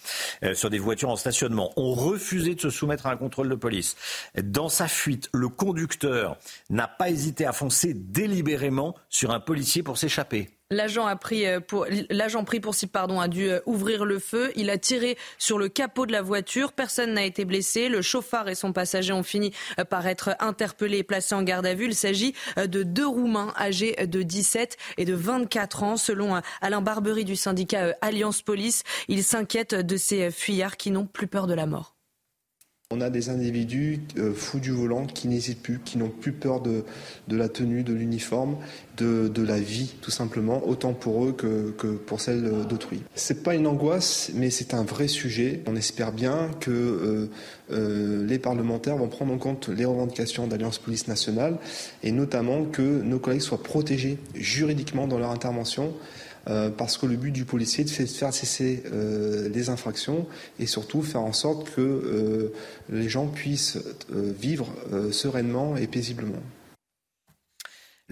sur 0.54 0.70
des 0.70 0.78
voitures 0.78 1.10
en 1.10 1.16
stationnement, 1.16 1.72
ont 1.76 1.92
refusé 1.92 2.54
de 2.54 2.60
se 2.60 2.70
soumettre 2.70 3.06
à 3.06 3.12
un 3.12 3.16
contrôle 3.16 3.48
de 3.48 3.54
police. 3.54 3.96
Dans 4.42 4.68
sa 4.68 4.88
fuite, 4.88 5.28
le 5.32 5.48
conducteur 5.48 6.36
n'a 6.70 6.88
pas 6.88 7.10
hésité 7.10 7.46
à 7.46 7.51
foncé 7.52 7.94
délibérément 7.94 8.94
sur 9.08 9.30
un 9.30 9.40
policier 9.40 9.82
pour 9.82 9.98
s'échapper. 9.98 10.48
L'agent 10.72 11.06
a 11.06 11.16
pris 11.16 11.46
euh, 11.46 11.60
pour 11.60 11.86
l'agent 12.08 12.44
pris 12.44 12.58
pour 12.58 12.74
cible 12.74 12.92
pardon 12.92 13.20
a 13.20 13.28
dû 13.28 13.50
euh, 13.50 13.60
ouvrir 13.66 14.06
le 14.06 14.18
feu. 14.18 14.52
Il 14.56 14.70
a 14.70 14.78
tiré 14.78 15.18
sur 15.36 15.58
le 15.58 15.68
capot 15.68 16.06
de 16.06 16.12
la 16.12 16.22
voiture. 16.22 16.72
Personne 16.72 17.12
n'a 17.12 17.24
été 17.24 17.44
blessé. 17.44 17.90
Le 17.90 18.00
chauffard 18.00 18.48
et 18.48 18.54
son 18.54 18.72
passager 18.72 19.12
ont 19.12 19.22
fini 19.22 19.52
euh, 19.78 19.84
par 19.84 20.06
être 20.06 20.34
interpellés 20.40 20.98
et 20.98 21.02
placés 21.02 21.34
en 21.34 21.42
garde 21.42 21.66
à 21.66 21.74
vue. 21.74 21.84
Il 21.84 21.94
s'agit 21.94 22.34
de 22.56 22.82
deux 22.82 23.06
Roumains 23.06 23.52
âgés 23.58 23.94
de 24.06 24.22
17 24.22 24.78
et 24.96 25.04
de 25.04 25.14
24 25.14 25.82
ans. 25.82 25.96
Selon 25.98 26.40
Alain 26.62 26.80
Barbery 26.80 27.26
du 27.26 27.36
syndicat 27.36 27.94
Alliance 28.00 28.40
Police, 28.40 28.82
il 29.08 29.22
s'inquiète 29.22 29.74
de 29.74 29.96
ces 29.98 30.30
fuyards 30.30 30.78
qui 30.78 30.90
n'ont 30.90 31.06
plus 31.06 31.26
peur 31.26 31.46
de 31.46 31.54
la 31.54 31.66
mort. 31.66 31.96
On 32.94 33.00
a 33.00 33.08
des 33.08 33.30
individus 33.30 34.00
euh, 34.18 34.34
fous 34.34 34.60
du 34.60 34.70
volant 34.70 35.06
qui 35.06 35.26
n'hésitent 35.26 35.62
plus, 35.62 35.80
qui 35.82 35.96
n'ont 35.96 36.10
plus 36.10 36.32
peur 36.32 36.60
de, 36.60 36.84
la 37.30 37.48
tenue, 37.48 37.82
de 37.82 37.94
l'uniforme, 37.94 38.56
de, 38.98 39.42
la 39.42 39.58
vie, 39.58 39.94
tout 40.02 40.10
simplement, 40.10 40.62
autant 40.68 40.92
pour 40.92 41.24
eux 41.24 41.32
que, 41.32 41.72
pour 42.06 42.20
celle 42.20 42.42
d'autrui. 42.68 43.02
C'est 43.14 43.42
pas 43.42 43.54
une 43.54 43.66
angoisse, 43.66 44.30
mais 44.34 44.50
c'est 44.50 44.74
un 44.74 44.84
vrai 44.84 45.08
sujet. 45.08 45.62
On 45.66 45.74
espère 45.74 46.12
bien 46.12 46.50
que 46.60 46.70
euh, 46.70 47.30
euh, 47.72 48.26
les 48.26 48.38
parlementaires 48.38 48.98
vont 48.98 49.08
prendre 49.08 49.32
en 49.32 49.38
compte 49.38 49.68
les 49.68 49.86
revendications 49.86 50.46
d'Alliance 50.46 50.78
Police 50.78 51.08
Nationale 51.08 51.56
et 52.02 52.12
notamment 52.12 52.64
que 52.66 52.82
nos 52.82 53.18
collègues 53.18 53.40
soient 53.40 53.62
protégés 53.62 54.18
juridiquement 54.34 55.06
dans 55.06 55.18
leur 55.18 55.30
intervention. 55.30 55.94
Euh, 56.48 56.70
parce 56.70 56.98
que 56.98 57.06
le 57.06 57.16
but 57.16 57.30
du 57.30 57.44
policier, 57.44 57.86
c'est 57.86 58.04
de 58.04 58.08
faire 58.08 58.34
cesser 58.34 58.82
euh, 58.92 59.48
les 59.48 59.68
infractions 59.68 60.26
et 60.58 60.66
surtout 60.66 61.02
faire 61.02 61.20
en 61.20 61.32
sorte 61.32 61.70
que 61.70 61.80
euh, 61.80 62.52
les 62.90 63.08
gens 63.08 63.26
puissent 63.26 63.78
vivre 64.10 64.68
sereinement 65.12 65.76
et 65.76 65.86
paisiblement. 65.86 66.42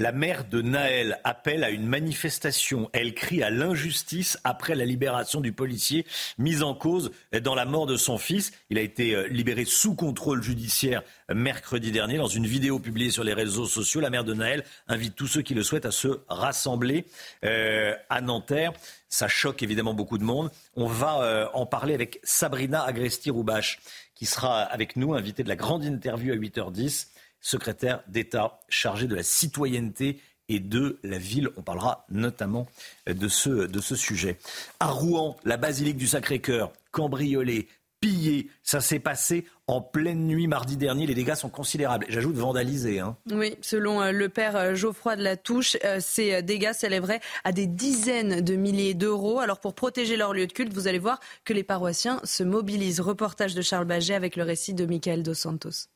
La 0.01 0.13
mère 0.13 0.47
de 0.49 0.63
Naël 0.63 1.21
appelle 1.25 1.63
à 1.63 1.69
une 1.69 1.87
manifestation. 1.87 2.89
Elle 2.95 3.13
crie 3.13 3.43
à 3.43 3.51
l'injustice 3.51 4.39
après 4.45 4.75
la 4.75 4.87
libération 4.87 5.43
du 5.43 5.53
policier 5.53 6.07
mis 6.39 6.63
en 6.63 6.75
cause 6.75 7.11
dans 7.43 7.55
la 7.55 7.67
mort 7.67 7.85
de 7.85 7.99
son 7.99 8.17
fils. 8.17 8.51
Il 8.71 8.79
a 8.79 8.81
été 8.81 9.15
euh, 9.15 9.29
libéré 9.29 9.67
sous 9.67 9.95
contrôle 9.95 10.43
judiciaire 10.43 11.03
mercredi 11.29 11.93
dernier. 11.93 12.17
Dans 12.17 12.29
une 12.29 12.47
vidéo 12.47 12.79
publiée 12.79 13.11
sur 13.11 13.25
les 13.25 13.35
réseaux 13.35 13.67
sociaux, 13.67 14.01
la 14.01 14.09
mère 14.09 14.25
de 14.25 14.33
Naël 14.33 14.65
invite 14.89 15.17
tous 15.17 15.27
ceux 15.27 15.43
qui 15.43 15.53
le 15.53 15.63
souhaitent 15.63 15.85
à 15.85 15.91
se 15.91 16.23
rassembler 16.29 17.05
euh, 17.45 17.95
à 18.09 18.23
Nanterre. 18.23 18.73
Ça 19.11 19.29
choque 19.29 19.63
évidemment 19.63 19.93
beaucoup 19.93 20.17
de 20.17 20.25
monde. 20.25 20.51
On 20.77 20.87
va 20.87 21.21
euh, 21.21 21.47
en 21.53 21.67
parler 21.67 21.93
avec 21.93 22.21
Sabrina 22.23 22.87
Agresti-Roubache, 22.87 23.81
qui 24.15 24.25
sera 24.25 24.63
avec 24.63 24.97
nous, 24.97 25.13
invitée 25.13 25.43
de 25.43 25.51
la 25.51 25.57
grande 25.57 25.85
interview 25.85 26.33
à 26.33 26.37
8h10 26.37 27.09
secrétaire 27.41 28.03
d'État 28.09 28.61
chargé 28.69 29.07
de 29.07 29.15
la 29.15 29.23
citoyenneté 29.23 30.21
et 30.49 30.61
de 30.61 30.99
la 31.03 31.19
ville. 31.19 31.49
On 31.57 31.63
parlera 31.63 32.05
notamment 32.11 32.67
de 33.07 33.29
ce, 33.29 33.51
de 33.67 33.81
ce 33.81 33.95
sujet. 33.95 34.37
À 34.81 34.89
Rouen, 34.89 35.37
la 35.45 35.57
basilique 35.57 35.97
du 35.97 36.09
Sacré-Cœur, 36.09 36.73
cambriolée, 36.91 37.69
pillés. 38.01 38.49
Ça 38.63 38.81
s'est 38.81 38.99
passé 38.99 39.47
en 39.67 39.81
pleine 39.81 40.27
nuit 40.27 40.49
mardi 40.49 40.77
dernier. 40.77 41.07
Les 41.07 41.15
dégâts 41.15 41.35
sont 41.35 41.51
considérables. 41.51 42.07
J'ajoute 42.09 42.35
vandalisés. 42.35 42.99
Hein. 42.99 43.17
Oui, 43.31 43.57
selon 43.61 44.03
euh, 44.03 44.11
le 44.11 44.29
père 44.29 44.57
euh, 44.57 44.75
Geoffroy 44.75 45.17
de 45.17 45.23
la 45.23 45.37
Touche, 45.37 45.77
euh, 45.85 45.99
ces 46.01 46.43
dégâts 46.43 46.73
s'élèveraient 46.73 47.21
à 47.45 47.53
des 47.53 47.67
dizaines 47.67 48.41
de 48.41 48.57
milliers 48.57 48.95
d'euros. 48.95 49.39
Alors 49.39 49.61
pour 49.61 49.75
protéger 49.75 50.17
leur 50.17 50.33
lieu 50.33 50.47
de 50.47 50.53
culte, 50.53 50.73
vous 50.73 50.89
allez 50.89 50.99
voir 50.99 51.21
que 51.45 51.53
les 51.53 51.65
paroissiens 51.65 52.21
se 52.25 52.43
mobilisent. 52.43 53.01
Reportage 53.01 53.55
de 53.55 53.63
Charles 53.63 53.87
Baget 53.87 54.15
avec 54.15 54.37
le 54.37 54.43
récit 54.43 54.75
de 54.75 54.87
Michael 54.87 55.23
Dos 55.23 55.35
Santos. 55.35 55.89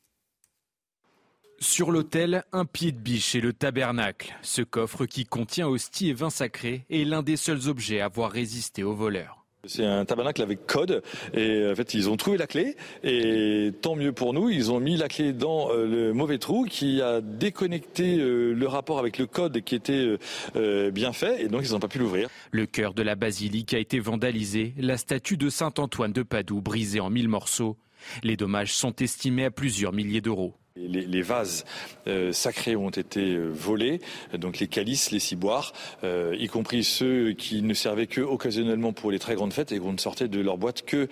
Sur 1.67 1.89
l'autel, 1.91 2.43
un 2.53 2.63
pied 2.63 2.91
de 2.91 2.99
biche 2.99 3.33
et 3.33 3.41
le 3.41 3.51
tabernacle. 3.51 4.37
Ce 4.43 4.61
coffre 4.61 5.07
qui 5.07 5.25
contient 5.25 5.67
hostie 5.67 6.09
et 6.09 6.13
vin 6.13 6.29
sacré 6.29 6.85
est 6.91 7.03
l'un 7.05 7.23
des 7.23 7.37
seuls 7.37 7.67
objets 7.67 8.01
à 8.01 8.05
avoir 8.05 8.31
résisté 8.31 8.83
aux 8.83 8.93
voleurs. 8.93 9.43
C'est 9.65 9.83
un 9.83 10.05
tabernacle 10.05 10.43
avec 10.43 10.67
code 10.67 11.01
et 11.33 11.67
en 11.67 11.75
fait 11.75 11.95
ils 11.95 12.07
ont 12.07 12.17
trouvé 12.17 12.37
la 12.37 12.45
clé 12.45 12.77
et 13.03 13.71
tant 13.81 13.95
mieux 13.95 14.13
pour 14.13 14.31
nous, 14.33 14.51
ils 14.51 14.71
ont 14.71 14.79
mis 14.79 14.95
la 14.95 15.07
clé 15.07 15.33
dans 15.33 15.71
euh, 15.71 15.87
le 15.87 16.13
mauvais 16.13 16.37
trou 16.37 16.65
qui 16.69 17.01
a 17.01 17.19
déconnecté 17.19 18.19
euh, 18.19 18.53
le 18.53 18.67
rapport 18.67 18.99
avec 18.99 19.17
le 19.17 19.25
code 19.25 19.59
qui 19.61 19.73
était 19.73 20.17
euh, 20.55 20.91
bien 20.91 21.13
fait 21.13 21.43
et 21.43 21.47
donc 21.47 21.63
ils 21.65 21.71
n'ont 21.71 21.79
pas 21.79 21.87
pu 21.87 21.97
l'ouvrir. 21.97 22.29
Le 22.51 22.67
cœur 22.67 22.93
de 22.93 23.01
la 23.01 23.15
basilique 23.15 23.73
a 23.73 23.79
été 23.79 23.99
vandalisé, 23.99 24.75
la 24.77 24.97
statue 24.97 25.35
de 25.35 25.49
Saint 25.49 25.73
Antoine 25.79 26.13
de 26.13 26.21
Padoue 26.21 26.61
brisée 26.61 26.99
en 26.99 27.09
mille 27.09 27.27
morceaux. 27.27 27.75
Les 28.21 28.37
dommages 28.37 28.75
sont 28.75 28.95
estimés 28.97 29.45
à 29.45 29.51
plusieurs 29.51 29.93
milliers 29.93 30.21
d'euros. 30.21 30.53
Les, 30.77 31.21
vases 31.21 31.63
euh, 32.05 32.33
sacrés 32.33 32.75
ont 32.75 32.89
été 32.89 33.33
euh, 33.33 33.47
volés, 33.47 34.01
donc 34.33 34.59
les 34.59 34.67
calices, 34.67 35.11
les 35.11 35.19
ciboires, 35.19 35.71
euh, 36.03 36.35
y 36.37 36.47
compris 36.47 36.83
ceux 36.83 37.31
qui 37.31 37.61
ne 37.61 37.73
servaient 37.73 38.07
que 38.07 38.19
occasionnellement 38.19 38.91
pour 38.91 39.09
les 39.09 39.17
très 39.17 39.35
grandes 39.35 39.53
fêtes 39.53 39.71
et 39.71 39.79
qu'on 39.79 39.93
ne 39.93 39.97
sortait 39.97 40.27
de 40.27 40.41
leur 40.41 40.57
boîte 40.57 40.81
que 40.81 41.07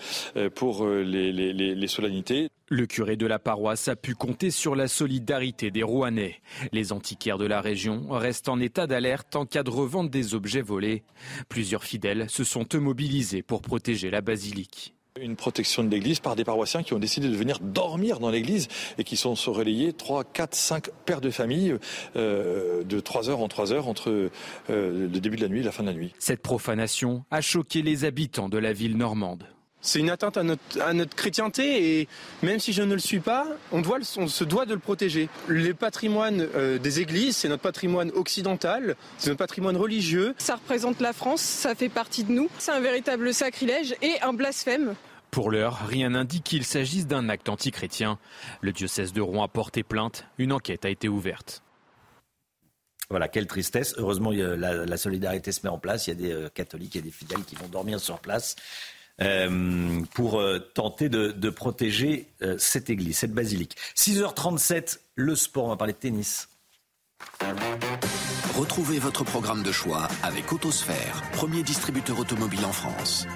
pour 0.50 0.86
les, 0.86 1.32
les, 1.32 1.88
solennités. 1.88 2.50
Le 2.68 2.86
curé 2.88 3.16
de 3.16 3.26
la 3.26 3.40
paroisse 3.40 3.88
a 3.88 3.96
pu 3.96 4.16
compter 4.16 4.52
sur 4.52 4.76
la 4.76 4.90
solidarité 4.90 5.72
des 5.72 5.84
Rouennais. 5.84 6.42
Les 6.74 6.92
antiquaires 6.92 7.38
de 7.38 7.46
la 7.46 7.62
région 7.62 8.08
restent 8.10 8.50
en 8.50 8.60
état 8.60 8.86
d'alerte 8.86 9.38
en 9.38 9.46
cas 9.46 9.64
de 9.64 9.70
revente 9.70 10.10
des 10.10 10.36
objets 10.36 10.62
volés. 10.62 11.04
Plusieurs 11.48 11.86
fidèles 11.86 12.30
se 12.30 12.44
sont 12.44 12.68
eux 12.74 12.80
mobilisés 12.80 13.44
pour 13.44 13.62
protéger 13.62 14.10
la 14.10 14.20
basilique. 14.20 14.93
Une 15.22 15.36
protection 15.36 15.84
de 15.84 15.90
l'église 15.90 16.20
par 16.20 16.36
des 16.36 16.44
paroissiens 16.44 16.82
qui 16.82 16.94
ont 16.94 17.00
décidé 17.00 17.30
de 17.30 17.36
venir 17.36 17.60
dormir 17.60 18.20
dans 18.20 18.32
l'église 18.32 18.68
et 18.98 19.04
qui 19.04 19.16
sont 19.16 19.36
relayés 19.36 19.94
3, 19.94 20.24
4, 20.24 20.56
5 20.56 20.90
pères 21.06 21.22
de 21.22 21.30
famille 21.30 21.78
euh, 22.16 22.84
de 22.84 23.00
3 23.00 23.30
heures 23.30 23.42
en 23.42 23.48
3 23.48 23.74
heures 23.74 23.88
entre 23.88 24.10
euh, 24.10 24.30
le 25.08 25.20
début 25.20 25.38
de 25.38 25.44
la 25.44 25.50
nuit 25.50 25.60
et 25.60 25.64
la 25.64 25.72
fin 25.72 25.84
de 25.84 25.90
la 25.90 25.94
nuit. 25.94 26.14
Cette 26.18 26.42
profanation 26.42 27.26
a 27.30 27.42
choqué 27.42 27.84
les 27.84 28.06
habitants 28.06 28.50
de 28.50 28.58
la 28.58 28.74
ville 28.74 28.98
normande. 28.98 29.46
C'est 29.86 30.00
une 30.00 30.10
atteinte 30.10 30.38
à 30.38 30.44
notre, 30.44 30.82
à 30.82 30.94
notre, 30.94 31.14
chrétienté 31.14 32.00
et 32.00 32.08
même 32.42 32.58
si 32.60 32.72
je 32.72 32.82
ne 32.82 32.94
le 32.94 33.00
suis 33.00 33.20
pas, 33.20 33.46
on, 33.74 33.82
doit 33.82 34.00
on 34.18 34.28
se 34.28 34.46
doit 34.46 34.66
de 34.66 34.74
le 34.74 34.80
protéger. 34.80 35.28
Le 35.48 35.74
patrimoine 35.74 36.48
euh, 36.56 36.80
des 36.80 37.02
églises, 37.02 37.36
c'est 37.36 37.50
notre 37.50 37.62
patrimoine 37.62 38.10
occidental, 38.12 38.96
c'est 39.18 39.28
notre 39.28 39.40
patrimoine 39.40 39.76
religieux. 39.76 40.36
Ça 40.38 40.56
représente 40.56 41.02
la 41.02 41.12
France, 41.12 41.42
ça 41.42 41.76
fait 41.76 41.90
partie 41.90 42.24
de 42.24 42.32
nous. 42.32 42.50
C'est 42.60 42.72
un 42.72 42.80
véritable 42.80 43.34
sacrilège 43.34 43.94
et 44.02 44.14
un 44.22 44.32
blasphème. 44.32 44.96
Pour 45.32 45.52
l'heure, 45.52 45.86
rien 45.88 46.12
n'indique 46.12 46.46
qu'il 46.46 46.64
s'agisse 46.64 47.06
d'un 47.06 47.28
acte 47.28 47.50
antichrétien. 47.50 48.20
Le 48.62 48.72
diocèse 48.72 49.12
de 49.12 49.20
Rouen 49.20 49.44
a 49.44 49.48
porté 49.50 49.84
plainte. 49.84 50.26
Une 50.38 50.54
enquête 50.54 50.86
a 50.86 50.90
été 50.90 51.10
ouverte. 51.10 51.62
Voilà, 53.10 53.28
quelle 53.28 53.48
tristesse. 53.48 53.96
Heureusement, 53.98 54.32
la, 54.32 54.98
solidarité 54.98 55.52
se 55.52 55.62
met 55.64 55.70
en 55.70 55.78
place. 55.78 56.08
Il 56.08 56.12
y 56.12 56.14
a 56.14 56.16
des 56.16 56.32
euh, 56.32 56.50
catholiques 56.50 56.96
et 56.96 57.02
des 57.02 57.12
fidèles 57.12 57.44
qui 57.44 57.56
vont 57.56 57.68
dormir 57.68 58.00
sur 58.00 58.20
place. 58.20 58.56
Euh, 59.22 60.02
pour 60.16 60.42
euh, 60.42 60.58
tenter 60.58 61.08
de, 61.08 61.50
protéger 61.52 62.28
euh, 62.42 62.56
cette 62.58 62.90
église, 62.90 63.18
cette 63.20 63.34
basilique. 63.34 63.78
6h37, 63.96 65.00
le 65.16 65.36
sport, 65.36 65.66
on 65.66 65.70
va 65.70 65.78
parler 65.78 65.94
de 65.94 66.00
tennis. 66.00 66.50
Retrouvez 68.56 68.98
votre 68.98 69.24
programme 69.24 69.62
de 69.62 69.72
choix 69.72 70.08
avec 70.24 70.52
Autosphère, 70.52 71.22
premier 71.34 71.62
distributeur 71.62 72.20
automobile 72.20 72.66
en 72.66 72.72
France. 72.72 73.28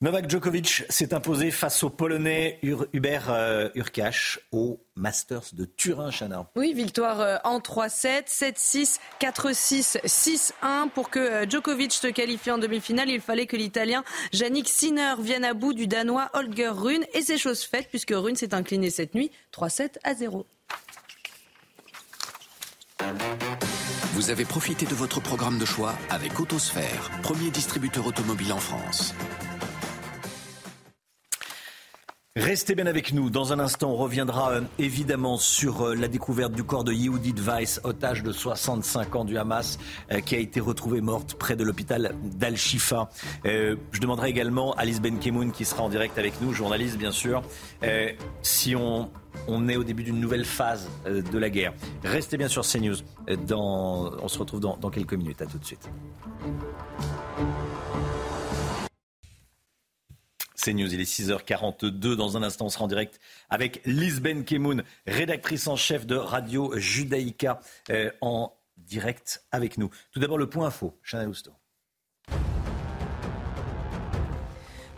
Novak 0.00 0.30
Djokovic 0.30 0.84
s'est 0.88 1.12
imposé 1.12 1.50
face 1.50 1.82
au 1.82 1.90
Polonais 1.90 2.60
Hubert 2.92 3.30
euh, 3.30 3.68
Urkash 3.74 4.38
au 4.52 4.80
Masters 4.94 5.46
de 5.54 5.64
Turin, 5.64 6.12
Chana. 6.12 6.48
Oui, 6.54 6.72
victoire 6.72 7.20
euh, 7.20 7.36
en 7.42 7.58
3-7, 7.58 8.28
7-6, 8.28 9.00
4-6, 9.20 9.98
6-1. 10.06 10.90
Pour 10.90 11.10
que 11.10 11.18
euh, 11.18 11.50
Djokovic 11.50 11.92
se 11.92 12.06
qualifie 12.06 12.52
en 12.52 12.58
demi-finale, 12.58 13.10
il 13.10 13.20
fallait 13.20 13.46
que 13.46 13.56
l'Italien 13.56 14.04
Yannick 14.32 14.68
Sinner 14.68 15.14
vienne 15.18 15.44
à 15.44 15.52
bout 15.52 15.72
du 15.72 15.88
Danois 15.88 16.30
Holger 16.32 16.68
Rune. 16.68 17.04
Et 17.12 17.22
c'est 17.22 17.36
chose 17.36 17.64
faite 17.64 17.88
puisque 17.88 18.14
Rune 18.14 18.36
s'est 18.36 18.54
incliné 18.54 18.90
cette 18.90 19.16
nuit 19.16 19.32
3-7 19.52 19.96
à 20.04 20.14
0. 20.14 20.46
Vous 24.12 24.30
avez 24.30 24.44
profité 24.44 24.86
de 24.86 24.94
votre 24.94 25.20
programme 25.20 25.58
de 25.58 25.64
choix 25.64 25.96
avec 26.08 26.38
Autosphère, 26.38 27.10
premier 27.22 27.50
distributeur 27.50 28.06
automobile 28.06 28.52
en 28.52 28.58
France. 28.58 29.12
Restez 32.38 32.76
bien 32.76 32.86
avec 32.86 33.12
nous. 33.12 33.30
Dans 33.30 33.52
un 33.52 33.58
instant, 33.58 33.90
on 33.90 33.96
reviendra 33.96 34.52
euh, 34.52 34.60
évidemment 34.78 35.38
sur 35.38 35.88
euh, 35.88 35.94
la 35.96 36.06
découverte 36.06 36.52
du 36.52 36.62
corps 36.62 36.84
de 36.84 36.92
Yehudit 36.92 37.34
Weiss, 37.40 37.80
otage 37.82 38.22
de 38.22 38.30
65 38.30 39.16
ans 39.16 39.24
du 39.24 39.36
Hamas, 39.36 39.76
euh, 40.12 40.20
qui 40.20 40.36
a 40.36 40.38
été 40.38 40.60
retrouvée 40.60 41.00
morte 41.00 41.34
près 41.34 41.56
de 41.56 41.64
l'hôpital 41.64 42.14
d'Al-Shifa. 42.22 43.10
je 43.44 44.00
demanderai 44.00 44.30
également 44.30 44.72
à 44.74 44.82
Alice 44.82 45.00
Benkemoun, 45.00 45.50
qui 45.50 45.64
sera 45.64 45.82
en 45.82 45.88
direct 45.88 46.16
avec 46.16 46.40
nous, 46.40 46.54
journaliste 46.54 46.96
bien 46.96 47.10
sûr, 47.10 47.42
si 48.42 48.76
on, 48.76 49.10
on 49.48 49.68
est 49.68 49.76
au 49.76 49.82
début 49.82 50.04
d'une 50.04 50.20
nouvelle 50.20 50.44
phase 50.44 50.88
de 51.06 51.38
la 51.38 51.50
guerre. 51.50 51.72
Restez 52.04 52.36
bien 52.36 52.48
sur 52.48 52.62
CNews. 52.62 52.98
On 53.50 54.28
se 54.28 54.38
retrouve 54.38 54.60
dans, 54.60 54.76
dans 54.76 54.90
quelques 54.90 55.14
minutes. 55.14 55.42
À 55.42 55.46
tout 55.46 55.58
de 55.58 55.64
suite. 55.64 55.88
C'est 60.58 60.74
News, 60.74 60.92
il 60.92 61.00
est 61.00 61.04
6h42. 61.04 62.16
Dans 62.16 62.36
un 62.36 62.42
instant, 62.42 62.66
on 62.66 62.68
sera 62.68 62.84
en 62.84 62.88
direct 62.88 63.20
avec 63.48 63.80
Lisben 63.86 64.44
Kemoun, 64.44 64.82
rédactrice 65.06 65.68
en 65.68 65.76
chef 65.76 66.04
de 66.04 66.16
Radio 66.16 66.76
Judaïka, 66.76 67.60
euh, 67.90 68.10
en 68.20 68.52
direct 68.76 69.44
avec 69.52 69.78
nous. 69.78 69.88
Tout 70.10 70.18
d'abord, 70.18 70.36
le 70.36 70.50
point 70.50 70.66
info. 70.66 70.98
Chanel 71.04 71.28
Housteau. 71.28 71.52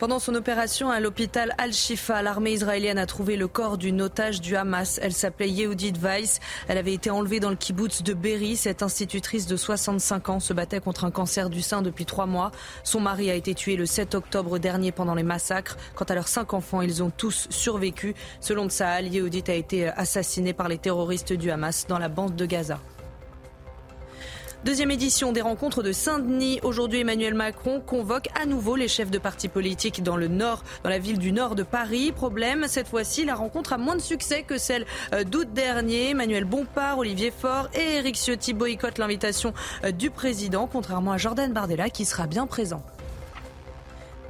Pendant 0.01 0.19
son 0.19 0.35
opération 0.35 0.91
à 0.91 0.99
l'hôpital 0.99 1.55
Al-Shifa, 1.59 2.23
l'armée 2.23 2.53
israélienne 2.53 2.97
a 2.97 3.05
trouvé 3.05 3.37
le 3.37 3.49
corps 3.49 3.77
d'une 3.77 4.01
otage 4.01 4.41
du 4.41 4.57
Hamas. 4.57 4.99
Elle 5.03 5.13
s'appelait 5.13 5.51
Yehudit 5.51 5.93
Weiss. 6.01 6.41
Elle 6.69 6.79
avait 6.79 6.95
été 6.95 7.11
enlevée 7.11 7.39
dans 7.39 7.51
le 7.51 7.57
kibbutz 7.57 8.03
de 8.03 8.15
Berry. 8.15 8.57
Cette 8.57 8.83
institutrice 8.83 9.47
de 9.47 9.59
65 9.59 10.31
ans 10.31 10.41
se 10.41 10.55
battait 10.55 10.81
contre 10.81 11.05
un 11.05 11.11
cancer 11.11 11.51
du 11.51 11.61
sein 11.61 11.83
depuis 11.83 12.07
trois 12.07 12.25
mois. 12.25 12.51
Son 12.83 12.99
mari 12.99 13.31
a 13.31 13.35
été 13.35 13.55
tué 13.55 13.77
le 13.77 13.85
7 13.85 14.15
octobre 14.15 14.59
dernier 14.59 14.91
pendant 14.91 15.15
les 15.15 15.23
massacres. 15.23 15.77
Quant 15.95 16.07
à 16.07 16.15
leurs 16.15 16.29
cinq 16.29 16.55
enfants, 16.55 16.81
ils 16.81 17.03
ont 17.03 17.11
tous 17.15 17.47
survécu. 17.51 18.15
Selon 18.41 18.71
Tsahal, 18.71 19.07
Yehudit 19.09 19.51
a 19.51 19.55
été 19.55 19.89
assassiné 19.89 20.55
par 20.55 20.69
les 20.69 20.79
terroristes 20.79 21.35
du 21.35 21.51
Hamas 21.51 21.87
dans 21.87 21.99
la 21.99 22.09
bande 22.09 22.37
de 22.37 22.47
Gaza. 22.47 22.81
Deuxième 24.63 24.91
édition 24.91 25.33
des 25.33 25.41
rencontres 25.41 25.83
de 25.83 25.91
Saint-Denis. 25.91 26.61
Aujourd'hui, 26.63 27.01
Emmanuel 27.01 27.33
Macron 27.33 27.81
convoque 27.81 28.29
à 28.39 28.45
nouveau 28.45 28.77
les 28.77 28.89
chefs 28.89 29.11
de 29.11 29.17
partis 29.17 29.49
politiques 29.49 30.03
dans 30.03 30.19
le 30.19 30.29
nord, 30.29 30.65
dans 30.85 30.91
la 30.91 30.99
ville 30.99 31.19
du 31.19 31.33
nord 31.33 31.55
de 31.55 31.63
Paris. 31.63 32.13
Problème, 32.13 32.67
cette 32.69 32.87
fois-ci, 32.87 33.25
la 33.25 33.37
rencontre 33.37 33.73
a 33.73 33.79
moins 33.79 33.97
de 33.97 34.03
succès 34.03 34.43
que 34.43 34.59
celle 34.59 34.85
euh, 35.15 35.25
d'août 35.25 35.49
dernier. 35.55 36.11
Emmanuel 36.11 36.45
Bompard, 36.45 36.99
Olivier 36.99 37.31
Faure 37.31 37.71
et 37.73 37.97
Éric 37.97 38.17
Ciotti 38.17 38.53
boycottent 38.53 38.99
l'invitation 38.99 39.55
euh, 39.85 39.93
du 39.93 40.11
président, 40.11 40.69
contrairement 40.71 41.13
à 41.13 41.17
Jordan 41.17 41.51
Bardella 41.55 41.89
qui 41.89 42.05
sera 42.05 42.27
bien 42.27 42.47
présent. 42.47 42.83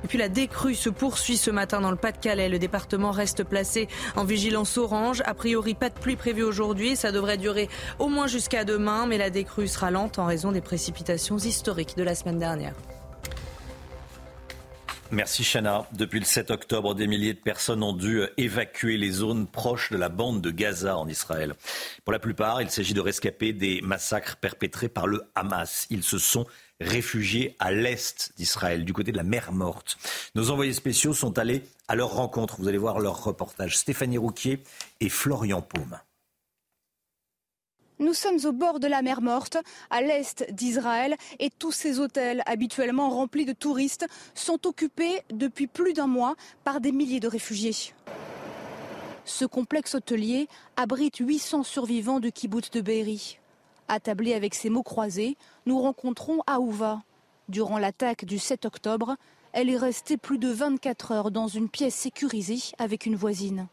Et 0.04 0.08
puis 0.08 0.18
la 0.18 0.28
décrue 0.28 0.74
se 0.74 0.88
poursuit 0.88 1.36
ce 1.36 1.50
matin 1.50 1.80
dans 1.80 1.90
le 1.90 1.96
Pas-de-Calais. 1.96 2.48
Le 2.48 2.58
département 2.58 3.10
reste 3.10 3.44
placé 3.44 3.88
en 4.16 4.24
vigilance 4.24 4.78
orange. 4.78 5.22
A 5.26 5.34
priori, 5.34 5.74
pas 5.74 5.90
de 5.90 5.98
pluie 5.98 6.16
prévue 6.16 6.42
aujourd'hui. 6.42 6.96
Ça 6.96 7.12
devrait 7.12 7.38
durer 7.38 7.68
au 7.98 8.08
moins 8.08 8.26
jusqu'à 8.26 8.64
demain, 8.64 9.06
mais 9.06 9.18
la 9.18 9.30
décrue 9.30 9.68
sera 9.68 9.90
lente 9.90 10.18
en 10.18 10.26
raison 10.26 10.52
des 10.52 10.60
précipitations 10.60 11.38
historiques 11.38 11.96
de 11.96 12.02
la 12.02 12.14
semaine 12.14 12.38
dernière. 12.38 12.74
Merci 15.12 15.42
Chana. 15.42 15.88
Depuis 15.92 16.20
le 16.20 16.24
7 16.24 16.52
octobre, 16.52 16.94
des 16.94 17.08
milliers 17.08 17.34
de 17.34 17.40
personnes 17.40 17.82
ont 17.82 17.92
dû 17.92 18.22
évacuer 18.36 18.96
les 18.96 19.10
zones 19.10 19.48
proches 19.48 19.90
de 19.90 19.96
la 19.96 20.08
bande 20.08 20.40
de 20.40 20.52
Gaza 20.52 20.96
en 20.96 21.08
Israël. 21.08 21.54
Pour 22.04 22.12
la 22.12 22.20
plupart, 22.20 22.62
il 22.62 22.70
s'agit 22.70 22.94
de 22.94 23.00
rescapés 23.00 23.52
des 23.52 23.80
massacres 23.82 24.36
perpétrés 24.36 24.88
par 24.88 25.08
le 25.08 25.24
Hamas. 25.34 25.88
Ils 25.90 26.04
se 26.04 26.18
sont 26.18 26.46
réfugiés 26.80 27.56
à 27.58 27.70
l'est 27.70 28.32
d'Israël, 28.36 28.84
du 28.84 28.92
côté 28.92 29.12
de 29.12 29.16
la 29.16 29.22
mer 29.22 29.52
Morte. 29.52 29.98
Nos 30.34 30.50
envoyés 30.50 30.72
spéciaux 30.72 31.14
sont 31.14 31.38
allés 31.38 31.62
à 31.88 31.94
leur 31.94 32.14
rencontre. 32.14 32.56
Vous 32.58 32.68
allez 32.68 32.78
voir 32.78 33.00
leur 33.00 33.22
reportage. 33.24 33.76
Stéphanie 33.76 34.18
Rouquier 34.18 34.62
et 35.00 35.08
Florian 35.08 35.62
Paume. 35.62 35.98
Nous 38.00 38.14
sommes 38.14 38.38
au 38.46 38.52
bord 38.52 38.80
de 38.80 38.86
la 38.86 39.02
mer 39.02 39.20
Morte, 39.20 39.58
à 39.90 40.00
l'est 40.00 40.50
d'Israël, 40.50 41.16
et 41.38 41.50
tous 41.50 41.70
ces 41.70 42.00
hôtels, 42.00 42.42
habituellement 42.46 43.10
remplis 43.10 43.44
de 43.44 43.52
touristes, 43.52 44.06
sont 44.34 44.66
occupés 44.66 45.20
depuis 45.30 45.66
plus 45.66 45.92
d'un 45.92 46.06
mois 46.06 46.34
par 46.64 46.80
des 46.80 46.92
milliers 46.92 47.20
de 47.20 47.28
réfugiés. 47.28 47.92
Ce 49.26 49.44
complexe 49.44 49.94
hôtelier 49.94 50.48
abrite 50.76 51.18
800 51.18 51.62
survivants 51.62 52.20
du 52.20 52.32
kibbutz 52.32 52.70
de 52.70 52.80
Be'eri. 52.80 53.38
Attablé 53.86 54.32
avec 54.32 54.54
ses 54.54 54.70
mots 54.70 54.82
croisés, 54.82 55.36
nous 55.66 55.80
rencontrons 55.80 56.40
Aouva. 56.46 57.02
Durant 57.48 57.78
l'attaque 57.78 58.24
du 58.24 58.38
7 58.38 58.64
octobre, 58.64 59.16
elle 59.52 59.70
est 59.70 59.76
restée 59.76 60.16
plus 60.16 60.38
de 60.38 60.48
24 60.48 61.12
heures 61.12 61.30
dans 61.30 61.48
une 61.48 61.68
pièce 61.68 61.94
sécurisée 61.94 62.60
avec 62.78 63.06
une 63.06 63.16
voisine. 63.16 63.66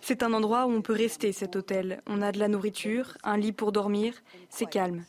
C'est 0.00 0.22
un 0.22 0.32
endroit 0.32 0.66
où 0.66 0.70
on 0.70 0.82
peut 0.82 0.94
rester, 0.94 1.32
cet 1.32 1.56
hôtel. 1.56 2.00
On 2.06 2.22
a 2.22 2.32
de 2.32 2.38
la 2.38 2.48
nourriture, 2.48 3.16
un 3.24 3.36
lit 3.36 3.52
pour 3.52 3.72
dormir, 3.72 4.14
c'est 4.48 4.66
calme. 4.66 5.04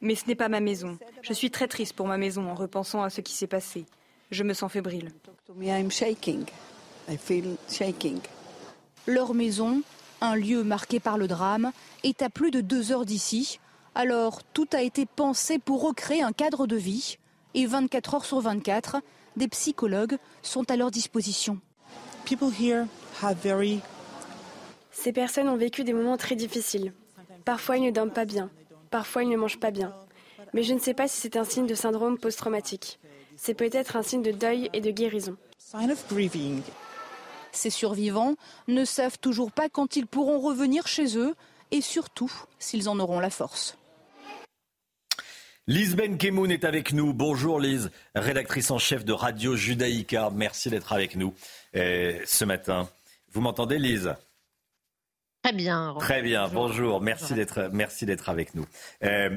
Mais 0.00 0.14
ce 0.14 0.26
n'est 0.26 0.34
pas 0.34 0.48
ma 0.48 0.60
maison. 0.60 0.98
Je 1.22 1.32
suis 1.32 1.50
très 1.50 1.68
triste 1.68 1.94
pour 1.94 2.06
ma 2.06 2.18
maison 2.18 2.48
en 2.50 2.54
repensant 2.54 3.02
à 3.02 3.10
ce 3.10 3.20
qui 3.20 3.32
s'est 3.32 3.46
passé. 3.46 3.84
Je 4.30 4.42
me 4.42 4.54
sens 4.54 4.72
fébrile. 4.72 5.12
Leur 9.06 9.34
maison, 9.34 9.82
un 10.22 10.36
lieu 10.36 10.62
marqué 10.62 11.00
par 11.00 11.18
le 11.18 11.26
drame, 11.26 11.72
est 12.04 12.22
à 12.22 12.30
plus 12.30 12.50
de 12.50 12.60
deux 12.60 12.92
heures 12.92 13.04
d'ici. 13.04 13.58
Alors 13.94 14.42
tout 14.42 14.68
a 14.72 14.80
été 14.80 15.04
pensé 15.04 15.58
pour 15.58 15.82
recréer 15.82 16.22
un 16.22 16.32
cadre 16.32 16.66
de 16.66 16.76
vie. 16.76 17.18
Et 17.54 17.66
24 17.66 18.14
heures 18.14 18.24
sur 18.24 18.40
24, 18.40 18.96
des 19.36 19.48
psychologues 19.48 20.16
sont 20.42 20.70
à 20.70 20.76
leur 20.76 20.90
disposition. 20.90 21.58
Ces 24.92 25.12
personnes 25.12 25.48
ont 25.48 25.56
vécu 25.56 25.84
des 25.84 25.92
moments 25.92 26.16
très 26.16 26.36
difficiles. 26.36 26.92
Parfois, 27.44 27.76
ils 27.76 27.84
ne 27.84 27.90
dorment 27.90 28.12
pas 28.12 28.24
bien. 28.24 28.50
Parfois, 28.90 29.24
ils 29.24 29.28
ne 29.28 29.36
mangent 29.36 29.60
pas 29.60 29.70
bien. 29.70 29.92
Mais 30.54 30.62
je 30.62 30.74
ne 30.74 30.78
sais 30.78 30.94
pas 30.94 31.08
si 31.08 31.20
c'est 31.20 31.36
un 31.36 31.44
signe 31.44 31.66
de 31.66 31.74
syndrome 31.74 32.18
post-traumatique. 32.18 33.00
C'est 33.36 33.54
peut-être 33.54 33.96
un 33.96 34.02
signe 34.02 34.22
de 34.22 34.32
deuil 34.32 34.70
et 34.72 34.80
de 34.80 34.90
guérison. 34.90 35.36
Ces 37.52 37.70
survivants 37.70 38.34
ne 38.66 38.84
savent 38.84 39.18
toujours 39.18 39.52
pas 39.52 39.68
quand 39.68 39.96
ils 39.96 40.06
pourront 40.06 40.40
revenir 40.40 40.86
chez 40.86 41.16
eux 41.16 41.34
et 41.70 41.80
surtout 41.80 42.32
s'ils 42.58 42.88
en 42.88 42.98
auront 42.98 43.20
la 43.20 43.30
force. 43.30 43.76
Lise 45.68 45.94
Benkemoun 45.94 46.50
est 46.50 46.64
avec 46.64 46.92
nous. 46.92 47.14
Bonjour 47.14 47.60
Lise, 47.60 47.92
rédactrice 48.16 48.72
en 48.72 48.78
chef 48.78 49.04
de 49.04 49.12
Radio 49.12 49.54
Judaïka. 49.54 50.30
Merci 50.34 50.70
d'être 50.70 50.92
avec 50.92 51.14
nous 51.14 51.34
euh, 51.76 52.18
ce 52.24 52.44
matin. 52.44 52.88
Vous 53.30 53.40
m'entendez 53.40 53.78
Lise? 53.78 54.14
Très 55.44 55.52
bien. 55.52 55.94
Très 56.00 56.22
bien, 56.22 56.48
bonjour. 56.48 57.00
Merci 57.00 57.34
d'être 57.34 57.70
merci 57.72 58.06
d'être 58.06 58.28
avec 58.28 58.54
nous. 58.54 58.66
Euh, 59.04 59.30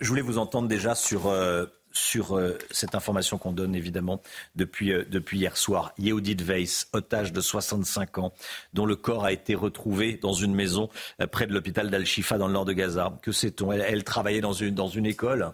je 0.00 0.08
voulais 0.08 0.22
vous 0.22 0.38
entendre 0.38 0.66
déjà 0.66 0.94
sur 0.94 1.28
euh, 1.28 1.66
sur 1.92 2.36
euh, 2.36 2.58
cette 2.70 2.94
information 2.94 3.38
qu'on 3.38 3.52
donne 3.52 3.74
évidemment 3.74 4.20
depuis, 4.54 4.92
euh, 4.92 5.04
depuis 5.08 5.38
hier 5.38 5.56
soir. 5.56 5.92
Yehudit 5.98 6.42
Weiss, 6.44 6.88
otage 6.92 7.32
de 7.32 7.40
65 7.40 8.18
ans, 8.18 8.32
dont 8.74 8.86
le 8.86 8.96
corps 8.96 9.24
a 9.24 9.32
été 9.32 9.54
retrouvé 9.54 10.18
dans 10.20 10.32
une 10.32 10.54
maison 10.54 10.88
euh, 11.20 11.26
près 11.26 11.46
de 11.46 11.52
l'hôpital 11.52 11.90
d'Al-Shifa 11.90 12.38
dans 12.38 12.46
le 12.46 12.52
nord 12.52 12.64
de 12.64 12.72
Gaza. 12.72 13.18
Que 13.22 13.32
sait-on? 13.32 13.72
Elle, 13.72 13.80
elle, 13.80 14.04
travaillait 14.04 14.40
dans 14.40 14.52
une, 14.52 14.74
dans 14.74 14.88
une 14.88 15.06
école? 15.06 15.52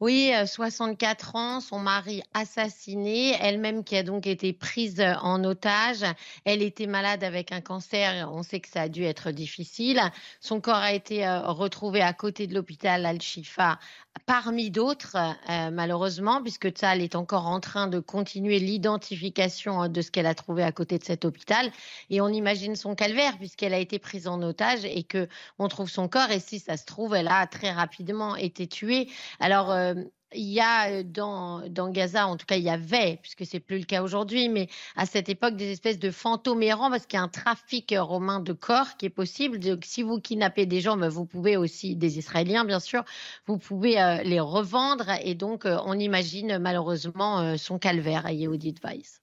Oui, 0.00 0.32
64 0.44 1.36
ans, 1.36 1.60
son 1.60 1.78
mari 1.78 2.22
assassiné, 2.34 3.38
elle-même 3.40 3.84
qui 3.84 3.96
a 3.96 4.02
donc 4.02 4.26
été 4.26 4.52
prise 4.52 5.00
en 5.22 5.42
otage. 5.44 6.04
Elle 6.44 6.62
était 6.62 6.86
malade 6.88 7.24
avec 7.24 7.52
un 7.52 7.62
cancer, 7.62 8.28
on 8.30 8.42
sait 8.42 8.60
que 8.60 8.68
ça 8.68 8.82
a 8.82 8.88
dû 8.88 9.04
être 9.04 9.30
difficile. 9.30 10.02
Son 10.40 10.60
corps 10.60 10.74
a 10.74 10.92
été 10.92 11.26
retrouvé 11.46 12.02
à 12.02 12.12
côté 12.12 12.46
de 12.46 12.54
l'hôpital 12.54 13.06
Al-Shifa 13.06 13.78
parmi 14.26 14.70
d'autres, 14.70 15.16
euh, 15.16 15.70
malheureusement, 15.70 16.42
puisque 16.42 16.68
Tzal 16.70 17.02
est 17.02 17.14
encore 17.14 17.46
en 17.46 17.60
train 17.60 17.86
de 17.88 18.00
continuer 18.00 18.58
l'identification 18.58 19.82
hein, 19.82 19.88
de 19.88 20.00
ce 20.02 20.10
qu'elle 20.10 20.26
a 20.26 20.34
trouvé 20.34 20.62
à 20.62 20.72
côté 20.72 20.98
de 20.98 21.04
cet 21.04 21.24
hôpital. 21.24 21.70
Et 22.10 22.20
on 22.20 22.28
imagine 22.28 22.76
son 22.76 22.94
calvaire, 22.94 23.36
puisqu'elle 23.38 23.74
a 23.74 23.78
été 23.78 23.98
prise 23.98 24.26
en 24.28 24.40
otage 24.42 24.84
et 24.84 25.02
que 25.02 25.28
on 25.58 25.68
trouve 25.68 25.90
son 25.90 26.08
corps. 26.08 26.30
Et 26.30 26.40
si 26.40 26.58
ça 26.58 26.76
se 26.76 26.84
trouve, 26.84 27.14
elle 27.14 27.28
a 27.28 27.46
très 27.46 27.72
rapidement 27.72 28.36
été 28.36 28.66
tuée. 28.66 29.08
Alors, 29.40 29.70
euh, 29.70 29.94
il 30.34 30.52
y 30.52 30.60
a 30.60 31.02
dans, 31.02 31.62
Gaza, 31.90 32.26
en 32.26 32.36
tout 32.36 32.46
cas 32.46 32.56
il 32.56 32.64
y 32.64 32.70
avait, 32.70 33.18
puisque 33.22 33.46
c'est 33.46 33.60
plus 33.60 33.78
le 33.78 33.84
cas 33.84 34.02
aujourd'hui, 34.02 34.48
mais 34.48 34.68
à 34.96 35.06
cette 35.06 35.28
époque 35.28 35.56
des 35.56 35.70
espèces 35.70 35.98
de 35.98 36.10
fantômes 36.10 36.62
errants 36.62 36.90
parce 36.90 37.06
qu'il 37.06 37.18
y 37.18 37.20
a 37.20 37.24
un 37.24 37.28
trafic 37.28 37.94
romain 37.96 38.40
de 38.40 38.52
corps 38.52 38.96
qui 38.96 39.06
est 39.06 39.10
possible. 39.10 39.58
Donc 39.58 39.84
si 39.84 40.02
vous 40.02 40.20
kidnappez 40.20 40.66
des 40.66 40.80
gens, 40.80 40.96
ben, 40.96 41.08
vous 41.08 41.24
pouvez 41.24 41.56
aussi 41.56 41.96
des 41.96 42.18
Israéliens 42.18 42.64
bien 42.64 42.80
sûr, 42.80 43.04
vous 43.46 43.58
pouvez 43.58 43.94
les 44.24 44.40
revendre 44.40 45.06
et 45.22 45.34
donc 45.34 45.64
on 45.66 45.98
imagine 45.98 46.58
malheureusement 46.58 47.56
son 47.56 47.78
calvaire 47.78 48.26
à 48.26 48.32
Yehudit 48.32 48.76
Weiss. 48.82 49.20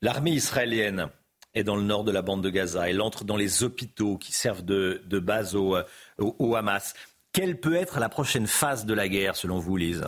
L'armée 0.00 0.32
israélienne 0.32 1.08
est 1.54 1.64
dans 1.64 1.76
le 1.76 1.82
nord 1.82 2.04
de 2.04 2.12
la 2.12 2.22
bande 2.22 2.42
de 2.42 2.50
Gaza. 2.50 2.88
Elle 2.88 3.00
entre 3.00 3.24
dans 3.24 3.36
les 3.36 3.62
hôpitaux 3.62 4.16
qui 4.16 4.32
servent 4.32 4.64
de, 4.64 5.18
base 5.18 5.54
au, 5.54 5.76
au, 6.18 6.36
au 6.38 6.56
Hamas. 6.56 6.94
Quelle 7.32 7.60
peut 7.60 7.74
être 7.74 8.00
la 8.00 8.08
prochaine 8.08 8.46
phase 8.46 8.84
de 8.84 8.94
la 8.94 9.08
guerre 9.08 9.36
selon 9.36 9.58
vous, 9.58 9.76
Lise? 9.76 10.04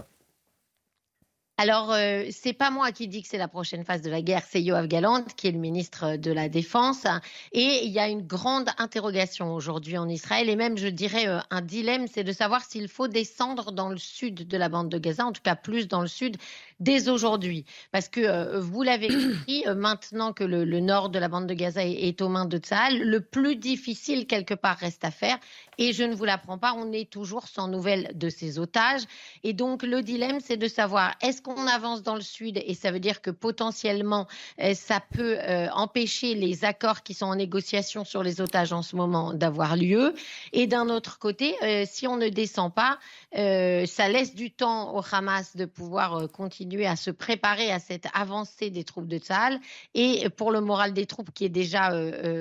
Alors, 1.57 1.93
euh, 1.93 2.25
c'est 2.33 2.53
pas 2.53 2.73
moi 2.73 2.91
qui 2.91 3.07
dis 3.07 3.23
que 3.23 3.29
c'est 3.29 3.39
la 3.39 3.47
prochaine 3.47 3.85
phase 3.85 4.03
de 4.03 4.11
la 4.11 4.23
guerre, 4.23 4.43
c'est 4.45 4.61
Yoav 4.61 4.89
Galant, 4.89 5.23
qui 5.37 5.47
est 5.47 5.53
le 5.53 5.61
ministre 5.61 6.17
de 6.17 6.33
la 6.33 6.49
Défense. 6.49 7.07
Et 7.53 7.85
il 7.85 7.93
y 7.93 8.01
a 8.01 8.09
une 8.09 8.23
grande 8.23 8.71
interrogation 8.77 9.55
aujourd'hui 9.55 9.97
en 9.97 10.09
Israël, 10.09 10.49
et 10.49 10.57
même, 10.57 10.77
je 10.77 10.89
dirais, 10.89 11.29
euh, 11.29 11.39
un 11.53 11.61
dilemme, 11.61 12.09
c'est 12.09 12.25
de 12.25 12.33
savoir 12.33 12.65
s'il 12.65 12.89
faut 12.89 13.07
descendre 13.07 13.71
dans 13.71 13.89
le 13.89 13.99
sud 13.99 14.49
de 14.49 14.57
la 14.57 14.69
bande 14.69 14.89
de 14.89 14.99
Gaza, 14.99 15.27
en 15.27 15.31
tout 15.31 15.43
cas 15.45 15.55
plus 15.55 15.87
dans 15.87 16.01
le 16.01 16.09
sud, 16.09 16.39
dès 16.81 17.09
aujourd'hui. 17.09 17.65
Parce 17.93 18.09
que, 18.09 18.21
euh, 18.21 18.59
vous 18.59 18.83
l'avez 18.83 19.07
compris, 19.09 19.65
maintenant 19.77 20.33
que 20.33 20.43
le, 20.43 20.65
le, 20.65 20.81
nord 20.81 21.09
de 21.09 21.21
la 21.21 21.29
bande 21.29 21.47
de 21.47 21.55
Gaza 21.55 21.87
est, 21.87 22.09
est 22.09 22.21
aux 22.21 22.29
mains 22.29 22.47
de 22.47 22.59
Tsahal, 22.59 23.01
le 23.01 23.21
plus 23.21 23.55
difficile, 23.55 24.27
quelque 24.27 24.55
part, 24.55 24.79
reste 24.79 25.05
à 25.05 25.13
faire. 25.13 25.39
Et 25.79 25.93
je 25.93 26.03
ne 26.03 26.17
vous 26.17 26.25
l'apprends 26.25 26.59
pas, 26.59 26.75
on 26.77 26.91
est 26.91 27.09
toujours 27.09 27.47
sans 27.47 27.69
nouvelles 27.69 28.11
de 28.17 28.29
ces 28.29 28.59
otages. 28.59 29.03
Et 29.45 29.53
donc, 29.53 29.85
le 29.85 30.03
dilemme, 30.03 30.41
c'est 30.41 30.57
de 30.57 30.67
savoir, 30.67 31.15
est-ce 31.21 31.44
qu'on 31.45 31.67
avance 31.67 32.03
dans 32.03 32.15
le 32.15 32.23
sud 32.23 32.61
et 32.65 32.75
ça 32.75 32.91
veut 32.91 32.99
dire 32.99 33.21
que 33.21 33.31
potentiellement 33.31 34.27
euh, 34.61 34.75
ça 34.75 34.99
peut 34.99 35.37
euh, 35.39 35.69
empêcher 35.73 36.35
les 36.35 36.65
accords 36.65 37.03
qui 37.03 37.13
sont 37.13 37.27
en 37.27 37.37
négociation 37.37 38.05
sur 38.05 38.23
les 38.23 38.41
otages 38.41 38.73
en 38.73 38.81
ce 38.83 38.97
moment 38.97 39.35
d'avoir 39.35 39.77
lieu. 39.77 40.15
Et 40.53 40.67
d'un 40.67 40.89
autre 40.89 41.19
côté, 41.19 41.55
euh, 41.63 41.85
si 41.87 42.09
on 42.09 42.17
ne 42.17 42.29
descend 42.29 42.73
pas, 42.75 42.99
ça 43.37 44.09
laisse 44.09 44.35
du 44.35 44.53
temps 44.53 44.97
au 44.97 45.03
Hamas 45.11 45.57
de 45.57 45.65
pouvoir 45.65 46.31
continuer 46.31 46.87
à 46.87 46.95
se 46.95 47.11
préparer 47.11 47.73
à 47.73 47.81
cette 47.81 48.07
avancée 48.15 48.71
des 48.71 48.85
troupes 48.85 49.09
de 49.09 49.19
Tsahal. 49.19 49.59
Et 49.95 50.31
pour 50.31 50.53
le 50.53 50.61
moral 50.61 50.93
des 50.93 51.05
troupes 51.07 51.33
qui 51.35 51.45
est 51.45 51.49
déjà 51.49 51.91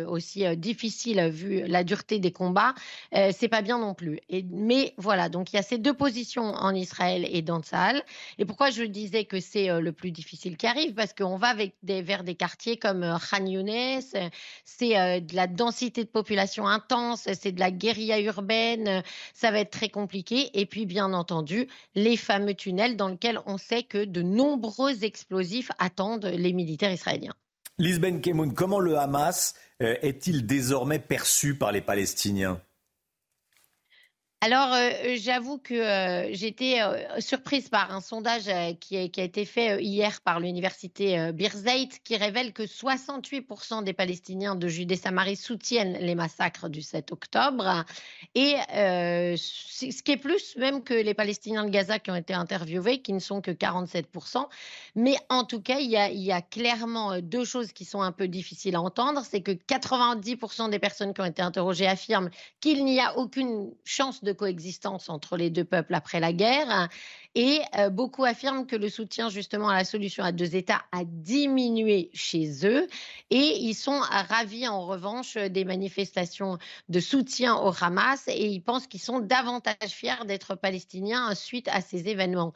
aussi 0.08 0.46
difficile 0.56 1.30
vu 1.30 1.64
la 1.66 1.84
dureté 1.84 2.20
des 2.20 2.32
combats, 2.32 2.76
c'est 3.12 3.48
pas 3.48 3.64
bien 3.64 3.80
non 3.80 3.96
plus. 3.96 4.20
Et, 4.30 4.46
mais 4.52 4.94
voilà, 4.98 5.30
donc 5.30 5.52
il 5.52 5.56
y 5.56 5.60
a 5.60 5.64
ces 5.64 5.80
deux 5.80 5.96
positions 5.96 6.54
en 6.54 6.76
Israël 6.76 7.28
et 7.28 7.42
dans 7.42 7.60
Tsahal. 7.60 8.04
Et 8.38 8.46
pourquoi 8.46 8.70
je 8.70 8.84
disais 8.94 9.26
que 9.26 9.42
c'est 9.42 9.68
le 9.82 9.92
plus 9.92 10.12
difficile 10.12 10.56
qui 10.56 10.68
arrive 10.68 10.94
parce 10.94 11.14
qu'on 11.14 11.36
va 11.36 11.48
avec 11.48 11.76
des, 11.84 12.02
vers 12.02 12.24
des 12.24 12.36
quartiers 12.36 12.78
comme 12.78 13.02
Khan 13.30 13.46
Younes, 13.46 14.02
c'est 14.64 15.22
de 15.22 15.36
la 15.36 15.48
densité 15.48 16.06
de 16.06 16.10
population 16.10 16.68
intense, 16.68 17.28
c'est 17.34 17.52
de 17.52 17.60
la 17.60 17.72
guérilla 17.72 18.22
urbaine, 18.22 19.04
ça 19.34 19.52
va 19.52 19.60
être 19.60 19.72
très 19.72 19.90
compliqué. 19.90 20.50
Et 20.54 20.66
puis, 20.66 20.86
bien 20.86 21.12
entendu, 21.14 21.68
les 21.96 22.16
fameux 22.16 22.54
tunnels 22.54 22.96
dans 22.96 23.10
lesquels 23.10 23.40
on 23.46 23.58
sait 23.58 23.84
que 23.84 24.06
de 24.06 24.22
nombreux 24.22 25.04
explosifs 25.04 25.72
attendent 25.80 26.26
les 26.26 26.54
militaires 26.54 26.94
israéliens. 26.94 27.34
Lisbeth 27.80 28.22
Kemoun, 28.22 28.54
comment 28.54 28.80
le 28.80 28.98
Hamas 28.98 29.56
est-il 29.80 30.46
désormais 30.46 31.00
perçu 31.00 31.58
par 31.58 31.72
les 31.72 31.82
Palestiniens? 31.82 32.62
Alors, 34.46 34.74
euh, 34.74 35.16
j'avoue 35.16 35.58
que 35.58 35.74
euh, 35.74 36.34
j'étais 36.34 36.82
euh, 36.82 37.22
surprise 37.22 37.70
par 37.70 37.96
un 37.96 38.02
sondage 38.02 38.52
qui 38.82 38.98
a, 38.98 39.04
été 39.24 39.46
fait 39.46 39.82
hier 39.82 40.20
par 40.20 40.42
l'université 40.42 41.32
Birzeit 41.32 41.88
qui 42.04 42.18
révèle 42.18 42.52
que 42.52 42.64
68% 42.64 43.86
des 43.86 43.94
Palestiniens 43.94 44.56
de 44.56 44.68
Judée-Samarie 44.68 45.38
soutiennent 45.38 45.98
les 45.98 46.16
massacres 46.16 46.68
du 46.68 46.82
7 46.82 47.14
octobre. 47.14 47.86
Et 48.36 48.56
ce 48.68 50.04
qui 50.04 50.12
est 50.12 50.18
plus 50.18 50.58
même 50.58 50.84
que 50.84 50.94
les 50.94 51.14
Palestiniens 51.14 51.64
de 51.64 51.70
Gaza 51.70 52.00
qui 52.00 52.12
ont 52.12 52.16
été 52.16 52.34
interviewés, 52.34 53.02
qui 53.02 53.14
ne 53.14 53.20
sont 53.20 53.40
que 53.40 53.52
47%. 53.52 54.46
Mais 54.96 55.16
en 55.30 55.46
tout 55.46 55.62
cas, 55.62 55.80
il 55.80 55.90
y 55.90 56.32
a 56.34 56.42
clairement 56.42 57.22
deux 57.22 57.46
choses 57.46 57.72
qui 57.72 57.86
sont 57.86 58.02
un 58.02 58.12
peu 58.12 58.28
difficiles 58.28 58.76
à 58.76 58.82
entendre. 58.82 59.24
C'est 59.24 59.42
que 59.42 59.52
90% 59.52 60.70
des 60.70 60.80
personnes 60.80 61.14
qui 61.14 61.22
ont 61.22 61.26
été 61.26 61.42
interrogées 61.42 61.88
affirment 61.88 62.30
qu'il 62.60 62.84
n'y 62.84 63.00
a 63.00 63.18
aucune 63.18 63.72
chance 63.86 64.22
de 64.22 64.33
coexistence 64.34 65.10
entre 65.10 65.38
les 65.38 65.50
deux 65.50 65.64
peuples 65.64 65.96
après 65.96 66.20
la 66.20 66.34
guerre. 66.34 66.90
Et 67.36 67.62
euh, 67.78 67.90
beaucoup 67.90 68.26
affirment 68.26 68.68
que 68.68 68.76
le 68.76 68.90
soutien 68.90 69.30
justement 69.30 69.70
à 69.70 69.74
la 69.76 69.86
solution 69.86 70.24
à 70.24 70.32
deux 70.32 70.56
États 70.56 70.84
a 70.92 71.04
diminué 71.04 72.12
chez 72.14 72.68
eux. 72.68 72.88
Et 73.32 73.58
ils 73.62 73.74
sont 73.74 74.00
ravis 74.00 74.68
en 74.68 74.86
revanche 74.86 75.36
des 75.38 75.66
manifestations 75.66 76.60
de 76.90 77.00
soutien 77.00 77.56
au 77.56 77.74
Hamas 77.82 78.28
et 78.28 78.48
ils 78.48 78.62
pensent 78.62 78.86
qu'ils 78.86 79.02
sont 79.02 79.20
davantage 79.20 79.90
fiers 79.90 80.26
d'être 80.28 80.56
palestiniens 80.56 81.34
suite 81.34 81.68
à 81.70 81.82
ces 81.82 82.08
événements. 82.08 82.54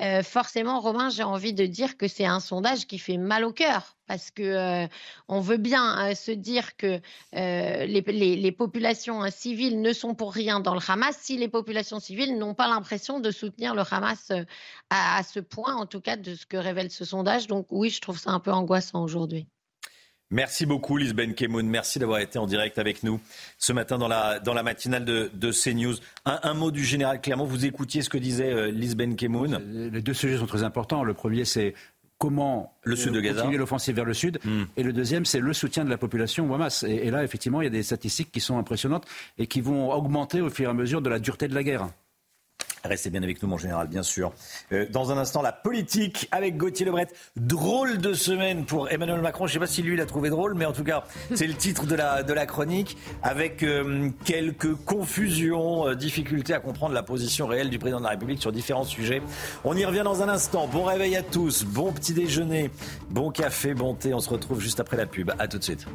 Euh, 0.00 0.22
forcément, 0.22 0.80
Romain, 0.80 1.10
j'ai 1.10 1.24
envie 1.24 1.52
de 1.52 1.66
dire 1.66 1.96
que 1.96 2.06
c'est 2.06 2.26
un 2.26 2.40
sondage 2.40 2.86
qui 2.86 2.98
fait 2.98 3.18
mal 3.18 3.44
au 3.44 3.52
cœur 3.52 3.96
parce 4.10 4.32
que 4.32 4.42
euh, 4.42 4.88
on 5.28 5.40
veut 5.40 5.56
bien 5.56 5.84
hein, 5.84 6.16
se 6.16 6.32
dire 6.32 6.76
que 6.76 7.00
euh, 7.36 7.86
les, 7.86 8.50
populations 8.50 9.22
hein, 9.22 9.30
civiles 9.30 9.80
ne 9.80 9.92
sont 9.92 10.16
pour 10.16 10.34
rien 10.34 10.58
dans 10.58 10.74
le 10.74 10.80
Hamas 10.84 11.16
si 11.16 11.36
les 11.36 11.46
populations 11.46 12.00
civiles 12.00 12.36
n'ont 12.36 12.54
pas 12.54 12.66
l'impression 12.66 13.20
de 13.20 13.30
soutenir 13.30 13.72
le 13.72 13.82
Hamas 13.88 14.32
euh, 14.32 14.42
à, 14.90 15.22
ce 15.22 15.38
point, 15.38 15.76
en 15.76 15.86
tout 15.86 16.00
cas 16.00 16.16
de 16.16 16.34
ce 16.34 16.44
que 16.44 16.56
révèle 16.56 16.90
ce 16.90 17.04
sondage. 17.04 17.46
Donc 17.46 17.68
oui, 17.70 17.88
je 17.88 18.00
trouve 18.00 18.18
ça 18.18 18.32
un 18.32 18.40
peu 18.40 18.50
angoissant 18.50 19.04
aujourd'hui. 19.04 19.46
Merci 20.32 20.66
beaucoup, 20.66 20.96
Lisbeth 20.96 21.36
Kemoun. 21.36 21.68
Merci 21.68 22.00
d'avoir 22.00 22.18
été 22.18 22.40
en 22.40 22.46
direct 22.46 22.80
avec 22.80 23.04
nous 23.04 23.20
ce 23.58 23.72
matin 23.72 23.96
dans 23.96 24.08
la, 24.08 24.40
dans 24.40 24.54
la 24.54 24.64
matinale 24.64 25.04
de, 25.04 25.30
de 25.34 25.52
CNews. 25.52 25.94
Un, 26.24 26.54
mot 26.54 26.72
du 26.72 26.84
général 26.84 27.20
Clermont. 27.20 27.44
Vous 27.44 27.64
écoutiez 27.64 28.02
ce 28.02 28.08
que 28.08 28.18
disait 28.18 28.72
Lisbeth 28.72 29.16
Kemoun. 29.16 29.90
Les 29.92 30.02
deux 30.02 30.14
sujets 30.14 30.38
sont 30.38 30.46
très 30.46 30.62
importants. 30.64 31.02
Le 31.02 31.14
premier, 31.14 31.44
c'est 31.44 31.74
comment 32.20 32.76
le 32.82 32.96
sud 32.96 33.14
de 33.14 33.18
euh, 33.18 33.32
continuer 33.32 33.56
l'offensive 33.56 33.96
vers 33.96 34.04
le 34.04 34.12
sud. 34.12 34.38
Hmm. 34.44 34.64
Et 34.76 34.82
le 34.82 34.92
deuxième, 34.92 35.24
c'est 35.24 35.40
le 35.40 35.52
soutien 35.54 35.86
de 35.86 35.90
la 35.90 35.96
population 35.96 36.48
au 36.48 36.54
Hamas. 36.54 36.84
Et, 36.84 37.10
là, 37.10 37.24
effectivement, 37.24 37.62
il 37.62 37.64
y 37.64 37.66
a 37.66 37.70
des 37.70 37.82
statistiques 37.82 38.30
qui 38.30 38.40
sont 38.40 38.58
impressionnantes 38.58 39.06
et 39.38 39.46
qui 39.46 39.62
vont 39.62 39.90
augmenter 39.90 40.42
au 40.42 40.50
fur 40.50 40.68
et 40.68 40.70
à 40.70 40.74
mesure 40.74 41.00
de 41.00 41.08
la 41.08 41.18
dureté 41.18 41.48
de 41.48 41.54
la 41.54 41.64
guerre. 41.64 41.88
Restez 42.84 43.10
bien 43.10 43.22
avec 43.22 43.42
nous, 43.42 43.48
mon 43.48 43.58
général, 43.58 43.88
bien 43.88 44.02
sûr. 44.02 44.32
Euh, 44.72 44.86
dans 44.90 45.12
un 45.12 45.18
instant, 45.18 45.42
la 45.42 45.52
politique 45.52 46.28
avec 46.30 46.56
Gauthier 46.56 46.86
Lebret. 46.86 47.08
Drôle 47.36 47.98
de 47.98 48.14
semaine 48.14 48.64
pour 48.64 48.90
Emmanuel 48.90 49.20
Macron. 49.20 49.46
Je 49.46 49.50
ne 49.50 49.54
sais 49.54 49.58
pas 49.60 49.66
si 49.66 49.82
lui 49.82 49.96
l'a 49.96 50.06
trouvé 50.06 50.30
drôle, 50.30 50.54
mais 50.54 50.64
en 50.64 50.72
tout 50.72 50.84
cas, 50.84 51.04
c'est 51.34 51.46
le 51.46 51.54
titre 51.54 51.86
de 51.86 51.94
la, 51.94 52.22
de 52.22 52.32
la 52.32 52.46
chronique, 52.46 52.96
avec 53.22 53.62
euh, 53.62 54.08
quelques 54.24 54.74
confusions, 54.74 55.88
euh, 55.88 55.94
difficultés 55.94 56.54
à 56.54 56.60
comprendre 56.60 56.94
la 56.94 57.02
position 57.02 57.46
réelle 57.46 57.70
du 57.70 57.78
président 57.78 57.98
de 57.98 58.04
la 58.04 58.10
République 58.10 58.40
sur 58.40 58.52
différents 58.52 58.84
sujets. 58.84 59.22
On 59.64 59.76
y 59.76 59.84
revient 59.84 60.02
dans 60.04 60.22
un 60.22 60.28
instant. 60.28 60.66
Bon 60.66 60.84
réveil 60.84 61.16
à 61.16 61.22
tous, 61.22 61.64
bon 61.64 61.92
petit 61.92 62.14
déjeuner, 62.14 62.70
bon 63.10 63.30
café, 63.30 63.74
bon 63.74 63.94
thé. 63.94 64.14
On 64.14 64.20
se 64.20 64.30
retrouve 64.30 64.60
juste 64.60 64.80
après 64.80 64.96
la 64.96 65.06
pub. 65.06 65.30
À 65.38 65.48
tout 65.48 65.58
de 65.58 65.64
suite. 65.64 65.86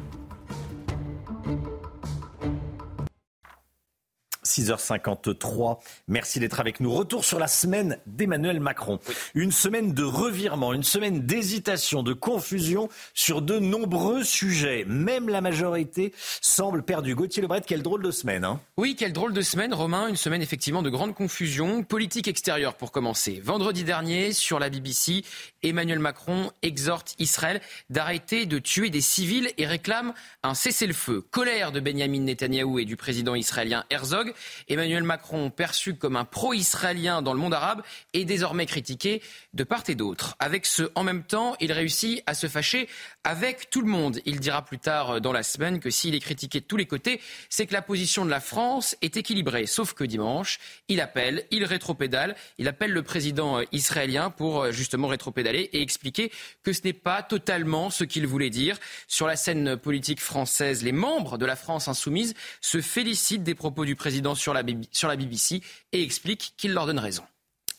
6h53. 4.56 5.78
Merci 6.08 6.40
d'être 6.40 6.60
avec 6.60 6.80
nous. 6.80 6.92
Retour 6.92 7.24
sur 7.24 7.38
la 7.38 7.48
semaine 7.48 7.98
d'Emmanuel 8.06 8.60
Macron. 8.60 8.98
Une 9.34 9.52
semaine 9.52 9.92
de 9.92 10.02
revirement, 10.02 10.72
une 10.72 10.82
semaine 10.82 11.26
d'hésitation, 11.26 12.02
de 12.02 12.12
confusion 12.12 12.88
sur 13.14 13.42
de 13.42 13.58
nombreux 13.58 14.24
sujets. 14.24 14.84
Même 14.86 15.28
la 15.28 15.40
majorité 15.40 16.12
semble 16.40 16.82
perdue. 16.82 17.14
Gauthier 17.14 17.42
Lebret, 17.42 17.62
quelle 17.66 17.82
drôle 17.82 18.02
de 18.02 18.10
semaine. 18.10 18.44
Hein? 18.44 18.60
Oui, 18.76 18.96
quelle 18.96 19.12
drôle 19.12 19.32
de 19.32 19.42
semaine, 19.42 19.74
Romain. 19.74 20.08
Une 20.08 20.16
semaine 20.16 20.42
effectivement 20.42 20.82
de 20.82 20.90
grande 20.90 21.14
confusion. 21.14 21.82
Politique 21.82 22.28
extérieure 22.28 22.74
pour 22.74 22.92
commencer. 22.92 23.40
Vendredi 23.44 23.84
dernier, 23.84 24.32
sur 24.32 24.58
la 24.58 24.70
BBC, 24.70 25.24
Emmanuel 25.62 25.98
Macron 25.98 26.50
exhorte 26.62 27.14
Israël 27.18 27.60
d'arrêter 27.90 28.46
de 28.46 28.58
tuer 28.58 28.90
des 28.90 29.00
civils 29.00 29.50
et 29.58 29.66
réclame 29.66 30.14
un 30.42 30.54
cessez-le-feu. 30.54 31.24
Colère 31.30 31.72
de 31.72 31.80
Benjamin 31.80 32.20
Netanyahou 32.20 32.78
et 32.78 32.84
du 32.84 32.96
président 32.96 33.34
israélien 33.34 33.84
Herzog. 33.90 34.32
Emmanuel 34.68 35.02
Macron, 35.02 35.50
perçu 35.50 35.94
comme 35.94 36.16
un 36.16 36.24
pro-israélien 36.24 37.22
dans 37.22 37.32
le 37.32 37.38
monde 37.38 37.54
arabe, 37.54 37.82
est 38.12 38.24
désormais 38.24 38.66
critiqué 38.66 39.22
de 39.54 39.64
part 39.64 39.84
et 39.88 39.94
d'autre. 39.94 40.36
Avec 40.38 40.66
ce 40.66 40.90
en 40.94 41.02
même 41.02 41.24
temps, 41.24 41.56
il 41.60 41.72
réussit 41.72 42.22
à 42.26 42.34
se 42.34 42.46
fâcher 42.46 42.88
avec 43.24 43.70
tout 43.70 43.80
le 43.80 43.88
monde. 43.88 44.20
Il 44.24 44.40
dira 44.40 44.64
plus 44.64 44.78
tard 44.78 45.20
dans 45.20 45.32
la 45.32 45.42
semaine 45.42 45.80
que 45.80 45.90
s'il 45.90 46.14
est 46.14 46.20
critiqué 46.20 46.60
de 46.60 46.64
tous 46.64 46.76
les 46.76 46.86
côtés, 46.86 47.20
c'est 47.48 47.66
que 47.66 47.72
la 47.72 47.82
position 47.82 48.24
de 48.24 48.30
la 48.30 48.40
France 48.40 48.96
est 49.02 49.16
équilibrée. 49.16 49.66
Sauf 49.66 49.92
que 49.92 50.04
dimanche, 50.04 50.58
il 50.88 51.00
appelle, 51.00 51.44
il 51.50 51.64
rétropédale, 51.64 52.36
il 52.58 52.68
appelle 52.68 52.92
le 52.92 53.02
président 53.02 53.60
israélien 53.72 54.30
pour 54.30 54.70
justement 54.70 55.08
rétropédaler 55.08 55.70
et 55.72 55.82
expliquer 55.82 56.30
que 56.62 56.72
ce 56.72 56.82
n'est 56.84 56.92
pas 56.92 57.22
totalement 57.22 57.90
ce 57.90 58.04
qu'il 58.04 58.26
voulait 58.26 58.50
dire. 58.50 58.78
Sur 59.08 59.26
la 59.26 59.36
scène 59.36 59.76
politique 59.76 60.20
française, 60.20 60.82
les 60.82 60.92
membres 60.92 61.38
de 61.38 61.46
la 61.46 61.56
France 61.56 61.88
insoumise 61.88 62.34
se 62.60 62.80
félicitent 62.80 63.42
des 63.42 63.54
propos 63.54 63.84
du 63.84 63.96
président 63.96 64.35
sur 64.36 64.54
la, 64.54 64.62
BBC 64.62 65.62
et 65.92 66.02
explique 66.02 66.54
qu'il 66.56 66.72
leur 66.72 66.86
donne 66.86 66.98
raison. 66.98 67.24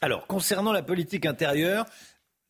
Alors, 0.02 0.28
concernant 0.28 0.72
la 0.72 0.84
politique 0.84 1.26
intérieure, 1.26 1.86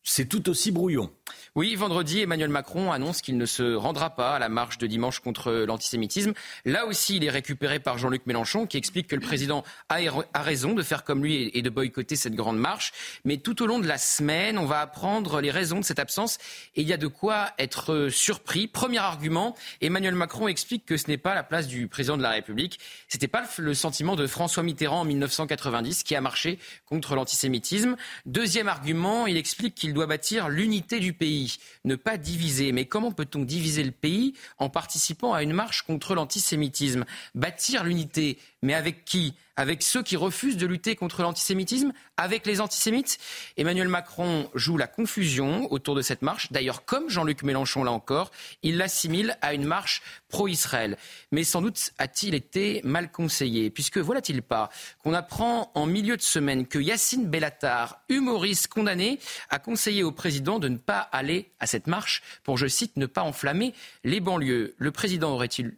c'est 0.08 0.26
tout 0.26 0.48
aussi 0.48 0.70
brouillon. 0.70 1.10
Oui, 1.54 1.74
vendredi, 1.74 2.20
Emmanuel 2.20 2.50
Macron 2.50 2.92
annonce 2.92 3.20
qu'il 3.20 3.36
ne 3.36 3.46
se 3.46 3.74
rendra 3.74 4.10
pas 4.10 4.36
à 4.36 4.38
la 4.38 4.48
marche 4.48 4.78
de 4.78 4.86
dimanche 4.86 5.20
contre 5.20 5.50
l'antisémitisme. 5.52 6.32
Là 6.64 6.86
aussi, 6.86 7.16
il 7.16 7.24
est 7.24 7.30
récupéré 7.30 7.78
par 7.78 7.98
Jean-Luc 7.98 8.26
Mélenchon, 8.26 8.66
qui 8.66 8.76
explique 8.76 9.08
que 9.08 9.16
le 9.16 9.20
président 9.20 9.64
a, 9.88 9.98
raison 10.42 10.72
de 10.72 10.82
faire 10.82 11.04
comme 11.04 11.22
lui 11.22 11.50
et 11.52 11.62
de 11.62 11.70
boycotter 11.70 12.16
cette 12.16 12.34
grande 12.34 12.58
marche. 12.58 12.92
Mais 13.24 13.38
tout 13.38 13.62
au 13.62 13.66
long 13.66 13.80
de 13.80 13.86
la 13.86 13.98
semaine, 13.98 14.56
on 14.56 14.66
va 14.66 14.80
apprendre 14.80 15.40
les 15.40 15.50
raisons 15.50 15.80
de 15.80 15.84
cette 15.84 15.98
absence 15.98 16.38
et 16.76 16.82
il 16.82 16.88
y 16.88 16.92
a 16.92 16.96
de 16.96 17.06
quoi 17.06 17.50
être 17.58 18.08
surpris. 18.08 18.68
Premier 18.68 18.98
argument, 18.98 19.54
Emmanuel 19.80 20.14
Macron 20.14 20.48
explique 20.48 20.86
que 20.86 20.96
ce 20.96 21.08
n'est 21.08 21.18
pas 21.18 21.34
la 21.34 21.42
place 21.42 21.66
du 21.66 21.88
président 21.88 22.16
de 22.16 22.22
la 22.22 22.30
République. 22.30 22.78
C'était 23.08 23.28
pas 23.28 23.44
le 23.58 23.74
sentiment 23.74 24.16
de 24.16 24.26
François 24.26 24.62
Mitterrand 24.62 25.00
en 25.00 25.04
1990 25.04 26.02
qui 26.02 26.14
a 26.14 26.20
marché 26.20 26.58
contre 26.86 27.14
l'antisémitisme. 27.14 27.96
Deuxième 28.26 28.68
argument, 28.68 29.26
il 29.26 29.36
explique 29.36 29.74
qu'il 29.74 29.92
doit 29.98 30.06
bâtir 30.06 30.48
l'unité 30.48 31.00
du 31.00 31.12
pays, 31.12 31.56
ne 31.84 31.96
pas 31.96 32.18
diviser. 32.18 32.70
Mais 32.70 32.84
comment 32.84 33.10
peut-on 33.10 33.42
diviser 33.42 33.82
le 33.82 33.90
pays 33.90 34.34
en 34.58 34.70
participant 34.70 35.34
à 35.34 35.42
une 35.42 35.52
marche 35.52 35.82
contre 35.82 36.14
l'antisémitisme? 36.14 37.04
Bâtir 37.34 37.82
l'unité, 37.82 38.38
mais 38.62 38.74
avec 38.74 39.04
qui? 39.04 39.34
Avec 39.58 39.82
ceux 39.82 40.04
qui 40.04 40.16
refusent 40.16 40.56
de 40.56 40.66
lutter 40.66 40.94
contre 40.94 41.20
l'antisémitisme, 41.22 41.92
avec 42.16 42.46
les 42.46 42.60
antisémites. 42.60 43.18
Emmanuel 43.56 43.88
Macron 43.88 44.48
joue 44.54 44.78
la 44.78 44.86
confusion 44.86 45.70
autour 45.72 45.96
de 45.96 46.00
cette 46.00 46.22
marche. 46.22 46.52
D'ailleurs, 46.52 46.84
comme 46.84 47.10
Jean-Luc 47.10 47.42
Mélenchon 47.42 47.82
là 47.82 47.90
encore, 47.90 48.30
il 48.62 48.76
l'assimile 48.76 49.36
à 49.42 49.54
une 49.54 49.64
marche 49.64 50.00
pro-Israël. 50.28 50.96
Mais 51.32 51.42
sans 51.42 51.60
doute 51.60 51.90
a-t-il 51.98 52.36
été 52.36 52.80
mal 52.84 53.10
conseillé, 53.10 53.68
puisque 53.68 53.98
voilà-t-il 53.98 54.42
pas 54.42 54.70
qu'on 55.02 55.12
apprend 55.12 55.72
en 55.74 55.86
milieu 55.86 56.16
de 56.16 56.22
semaine 56.22 56.68
que 56.68 56.78
Yacine 56.78 57.26
Bellatar, 57.26 58.00
humoriste 58.08 58.68
condamné, 58.68 59.18
a 59.50 59.58
conseillé 59.58 60.04
au 60.04 60.12
président 60.12 60.60
de 60.60 60.68
ne 60.68 60.76
pas 60.76 61.00
aller 61.00 61.50
à 61.58 61.66
cette 61.66 61.88
marche 61.88 62.22
pour, 62.44 62.58
je 62.58 62.68
cite, 62.68 62.96
ne 62.96 63.06
pas 63.06 63.22
enflammer 63.22 63.74
les 64.04 64.20
banlieues. 64.20 64.76
Le 64.78 64.92
président 64.92 65.32
aurait-il 65.32 65.76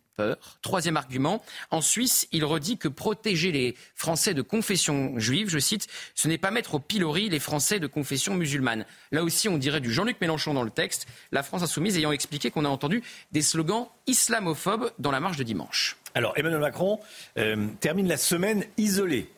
Troisième 0.63 0.97
argument, 0.97 1.43
en 1.71 1.81
Suisse, 1.81 2.29
il 2.33 2.45
redit 2.45 2.79
que 2.79 2.89
protéger 2.89 3.53
les 3.53 3.77
Français 3.95 4.35
de 4.35 4.43
confession 4.43 5.19
juive, 5.19 5.49
je 5.49 5.59
cite, 5.59 5.87
ce 6.15 6.29
n'est 6.29 6.39
pas 6.39 6.51
mettre 6.51 6.75
au 6.75 6.79
pilori 6.79 7.29
les 7.29 7.39
Français 7.39 7.81
de 7.81 7.87
confession 7.87 8.35
musulmane. 8.35 8.85
Là 9.13 9.23
aussi, 9.23 9.49
on 9.49 9.59
dirait 9.59 9.81
du 9.81 9.93
Jean-Luc 9.93 10.21
Mélenchon 10.21 10.55
dans 10.55 10.63
le 10.63 10.71
texte, 10.71 11.07
la 11.33 11.43
France 11.43 11.63
insoumise 11.63 11.97
ayant 11.97 12.13
expliqué 12.13 12.51
qu'on 12.51 12.65
a 12.65 12.69
entendu 12.69 13.03
des 13.33 13.43
slogans 13.43 13.89
islamophobes 14.07 14.93
dans 14.99 15.11
la 15.11 15.21
marche 15.21 15.37
de 15.37 15.45
dimanche. 15.45 15.97
Alors, 16.15 16.33
Emmanuel 16.37 16.61
Macron 16.61 17.01
euh, 17.39 17.69
termine 17.81 18.09
la 18.09 18.17
semaine 18.17 18.65
isolée. 18.77 19.31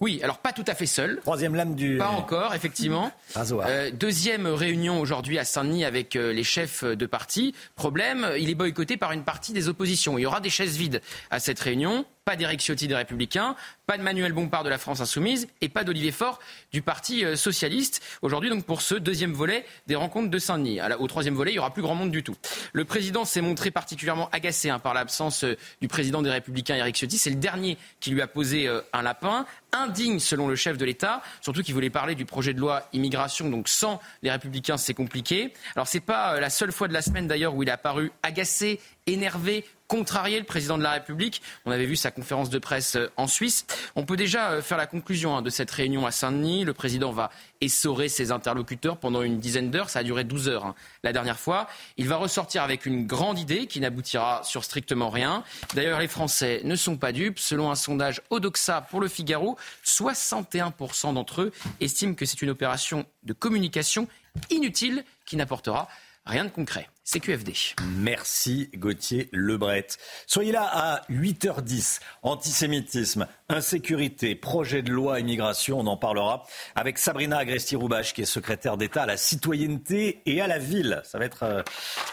Oui, 0.00 0.20
alors 0.22 0.38
pas 0.38 0.52
tout 0.52 0.64
à 0.66 0.74
fait 0.74 0.86
seul. 0.86 1.20
Troisième 1.22 1.54
lame 1.54 1.74
du. 1.74 1.96
Pas 1.96 2.08
encore, 2.08 2.54
effectivement. 2.54 3.10
Euh, 3.36 3.90
deuxième 3.90 4.46
réunion 4.46 5.00
aujourd'hui 5.00 5.38
à 5.38 5.44
Saint-Denis 5.44 5.84
avec 5.84 6.16
euh, 6.16 6.32
les 6.32 6.42
chefs 6.42 6.84
de 6.84 7.06
parti. 7.06 7.54
Problème, 7.74 8.30
il 8.38 8.50
est 8.50 8.54
boycotté 8.54 8.96
par 8.96 9.12
une 9.12 9.24
partie 9.24 9.52
des 9.52 9.68
oppositions. 9.68 10.18
Il 10.18 10.22
y 10.22 10.26
aura 10.26 10.40
des 10.40 10.50
chaises 10.50 10.76
vides 10.76 11.02
à 11.30 11.38
cette 11.38 11.60
réunion 11.60 12.06
pas 12.26 12.34
d'Éric 12.34 12.60
Ciotti 12.60 12.88
des 12.88 12.96
Républicains, 12.96 13.54
pas 13.86 13.96
de 13.96 14.02
Manuel 14.02 14.32
Bompard 14.32 14.64
de 14.64 14.68
la 14.68 14.78
France 14.78 15.00
Insoumise 15.00 15.46
et 15.60 15.68
pas 15.68 15.84
d'Olivier 15.84 16.10
Faure 16.10 16.40
du 16.72 16.82
Parti 16.82 17.24
euh, 17.24 17.36
Socialiste. 17.36 18.02
Aujourd'hui, 18.20 18.50
donc, 18.50 18.64
pour 18.64 18.82
ce 18.82 18.96
deuxième 18.96 19.32
volet 19.32 19.64
des 19.86 19.94
rencontres 19.94 20.28
de 20.28 20.38
Saint-Denis. 20.40 20.80
Au 20.98 21.06
troisième 21.06 21.36
volet, 21.36 21.52
il 21.52 21.54
y 21.54 21.58
aura 21.60 21.72
plus 21.72 21.82
grand 21.82 21.94
monde 21.94 22.10
du 22.10 22.24
tout. 22.24 22.34
Le 22.72 22.84
président 22.84 23.24
s'est 23.24 23.42
montré 23.42 23.70
particulièrement 23.70 24.28
agacé 24.32 24.70
hein, 24.70 24.80
par 24.80 24.92
l'absence 24.92 25.44
euh, 25.44 25.56
du 25.80 25.86
président 25.86 26.20
des 26.20 26.30
Républicains, 26.30 26.74
Éric 26.74 26.96
Ciotti. 26.96 27.16
C'est 27.16 27.30
le 27.30 27.36
dernier 27.36 27.78
qui 28.00 28.10
lui 28.10 28.20
a 28.20 28.26
posé 28.26 28.66
euh, 28.66 28.80
un 28.92 29.02
lapin 29.02 29.46
indigne 29.70 30.18
selon 30.18 30.48
le 30.48 30.56
chef 30.56 30.78
de 30.78 30.84
l'État, 30.84 31.22
surtout 31.40 31.62
qu'il 31.62 31.74
voulait 31.74 31.90
parler 31.90 32.16
du 32.16 32.24
projet 32.24 32.54
de 32.54 32.58
loi 32.58 32.88
immigration, 32.92 33.48
donc 33.50 33.68
sans 33.68 34.00
les 34.22 34.32
républicains 34.32 34.78
c'est 34.78 34.94
compliqué. 34.94 35.52
Alors 35.76 35.86
c'est 35.86 36.00
pas 36.00 36.40
la 36.40 36.50
seule 36.50 36.72
fois 36.72 36.88
de 36.88 36.92
la 36.92 37.02
semaine 37.02 37.28
d'ailleurs 37.28 37.54
où 37.54 37.62
il 37.62 37.70
a 37.70 37.76
paru 37.76 38.10
agacé, 38.22 38.80
énervé, 39.06 39.64
contrarier 39.88 40.38
le 40.38 40.44
président 40.44 40.78
de 40.78 40.82
la 40.82 40.92
République. 40.92 41.42
On 41.64 41.70
avait 41.70 41.86
vu 41.86 41.96
sa 41.96 42.10
conférence 42.10 42.50
de 42.50 42.58
presse 42.58 42.96
euh, 42.96 43.10
en 43.16 43.26
Suisse. 43.26 43.66
On 43.94 44.04
peut 44.04 44.16
déjà 44.16 44.50
euh, 44.50 44.62
faire 44.62 44.78
la 44.78 44.86
conclusion 44.86 45.36
hein, 45.36 45.42
de 45.42 45.50
cette 45.50 45.70
réunion 45.70 46.06
à 46.06 46.10
Saint-Denis. 46.10 46.64
Le 46.64 46.72
président 46.72 47.12
va 47.12 47.30
essorer 47.60 48.08
ses 48.08 48.32
interlocuteurs 48.32 48.98
pendant 48.98 49.22
une 49.22 49.38
dizaine 49.38 49.70
d'heures. 49.70 49.90
Ça 49.90 50.00
a 50.00 50.02
duré 50.02 50.24
12 50.24 50.48
heures 50.48 50.66
hein, 50.66 50.74
la 51.02 51.12
dernière 51.12 51.38
fois. 51.38 51.68
Il 51.96 52.08
va 52.08 52.16
ressortir 52.16 52.62
avec 52.62 52.86
une 52.86 53.06
grande 53.06 53.38
idée 53.38 53.66
qui 53.66 53.80
n'aboutira 53.80 54.42
sur 54.44 54.64
strictement 54.64 55.10
rien. 55.10 55.44
D'ailleurs, 55.74 56.00
les 56.00 56.08
Français 56.08 56.60
ne 56.64 56.76
sont 56.76 56.96
pas 56.96 57.12
dupes. 57.12 57.38
Selon 57.38 57.70
un 57.70 57.74
sondage 57.74 58.22
Odoxa 58.30 58.80
pour 58.82 59.00
le 59.00 59.08
Figaro, 59.08 59.56
61% 59.84 61.14
d'entre 61.14 61.42
eux 61.42 61.52
estiment 61.80 62.14
que 62.14 62.26
c'est 62.26 62.42
une 62.42 62.50
opération 62.50 63.06
de 63.22 63.32
communication 63.32 64.08
inutile 64.50 65.04
qui 65.24 65.36
n'apportera 65.36 65.88
rien 66.26 66.44
de 66.44 66.50
concret. 66.50 66.88
CQFD. 67.06 67.52
Merci 67.98 68.68
Gauthier 68.74 69.28
Lebret. 69.32 69.86
Soyez 70.26 70.50
là 70.50 70.68
à 70.72 71.02
8h10. 71.08 72.00
Antisémitisme, 72.22 73.28
insécurité, 73.48 74.34
projet 74.34 74.82
de 74.82 74.90
loi 74.90 75.20
immigration, 75.20 75.78
on 75.78 75.86
en 75.86 75.96
parlera 75.96 76.44
avec 76.74 76.98
Sabrina 76.98 77.38
Agresti-Roubache 77.38 78.12
qui 78.12 78.22
est 78.22 78.26
secrétaire 78.26 78.76
d'État 78.76 79.04
à 79.04 79.06
la 79.06 79.16
citoyenneté 79.16 80.20
et 80.26 80.40
à 80.40 80.48
la 80.48 80.58
ville. 80.58 81.00
Ça 81.04 81.18
va 81.18 81.26
être 81.26 81.44
euh, 81.44 81.62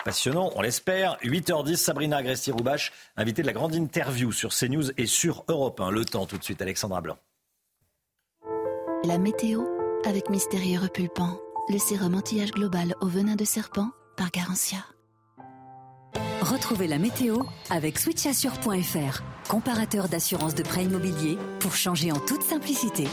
passionnant, 0.05 0.51
on 0.55 0.61
l'espère. 0.61 1.17
8h10, 1.23 1.75
Sabrina 1.77 2.17
Agresti-Roubache, 2.17 2.91
invitée 3.17 3.41
de 3.41 3.47
la 3.47 3.53
grande 3.53 3.73
interview 3.73 4.31
sur 4.31 4.53
CNews 4.53 4.91
et 4.97 5.07
sur 5.07 5.43
Europe 5.47 5.79
1. 5.79 5.89
Le 5.89 6.05
temps 6.05 6.27
tout 6.27 6.37
de 6.37 6.43
suite, 6.43 6.61
Alexandra 6.61 7.01
Blanc. 7.01 7.17
La 9.05 9.17
météo 9.17 9.63
avec 10.05 10.29
Mystérieux 10.29 10.79
Repulpant, 10.79 11.39
le 11.69 11.79
sérum 11.79 12.13
anti-âge 12.13 12.51
global 12.51 12.93
au 13.01 13.07
venin 13.07 13.35
de 13.35 13.45
serpent 13.45 13.89
par 14.15 14.31
Garantia. 14.31 14.79
Retrouvez 16.41 16.87
la 16.87 16.99
météo 16.99 17.43
avec 17.69 17.99
switchassure.fr, 17.99 19.21
comparateur 19.47 20.09
d'assurance 20.09 20.55
de 20.55 20.63
prêt 20.63 20.83
immobilier 20.83 21.37
pour 21.59 21.75
changer 21.75 22.11
en 22.11 22.19
toute 22.19 22.43
simplicité. 22.43 23.07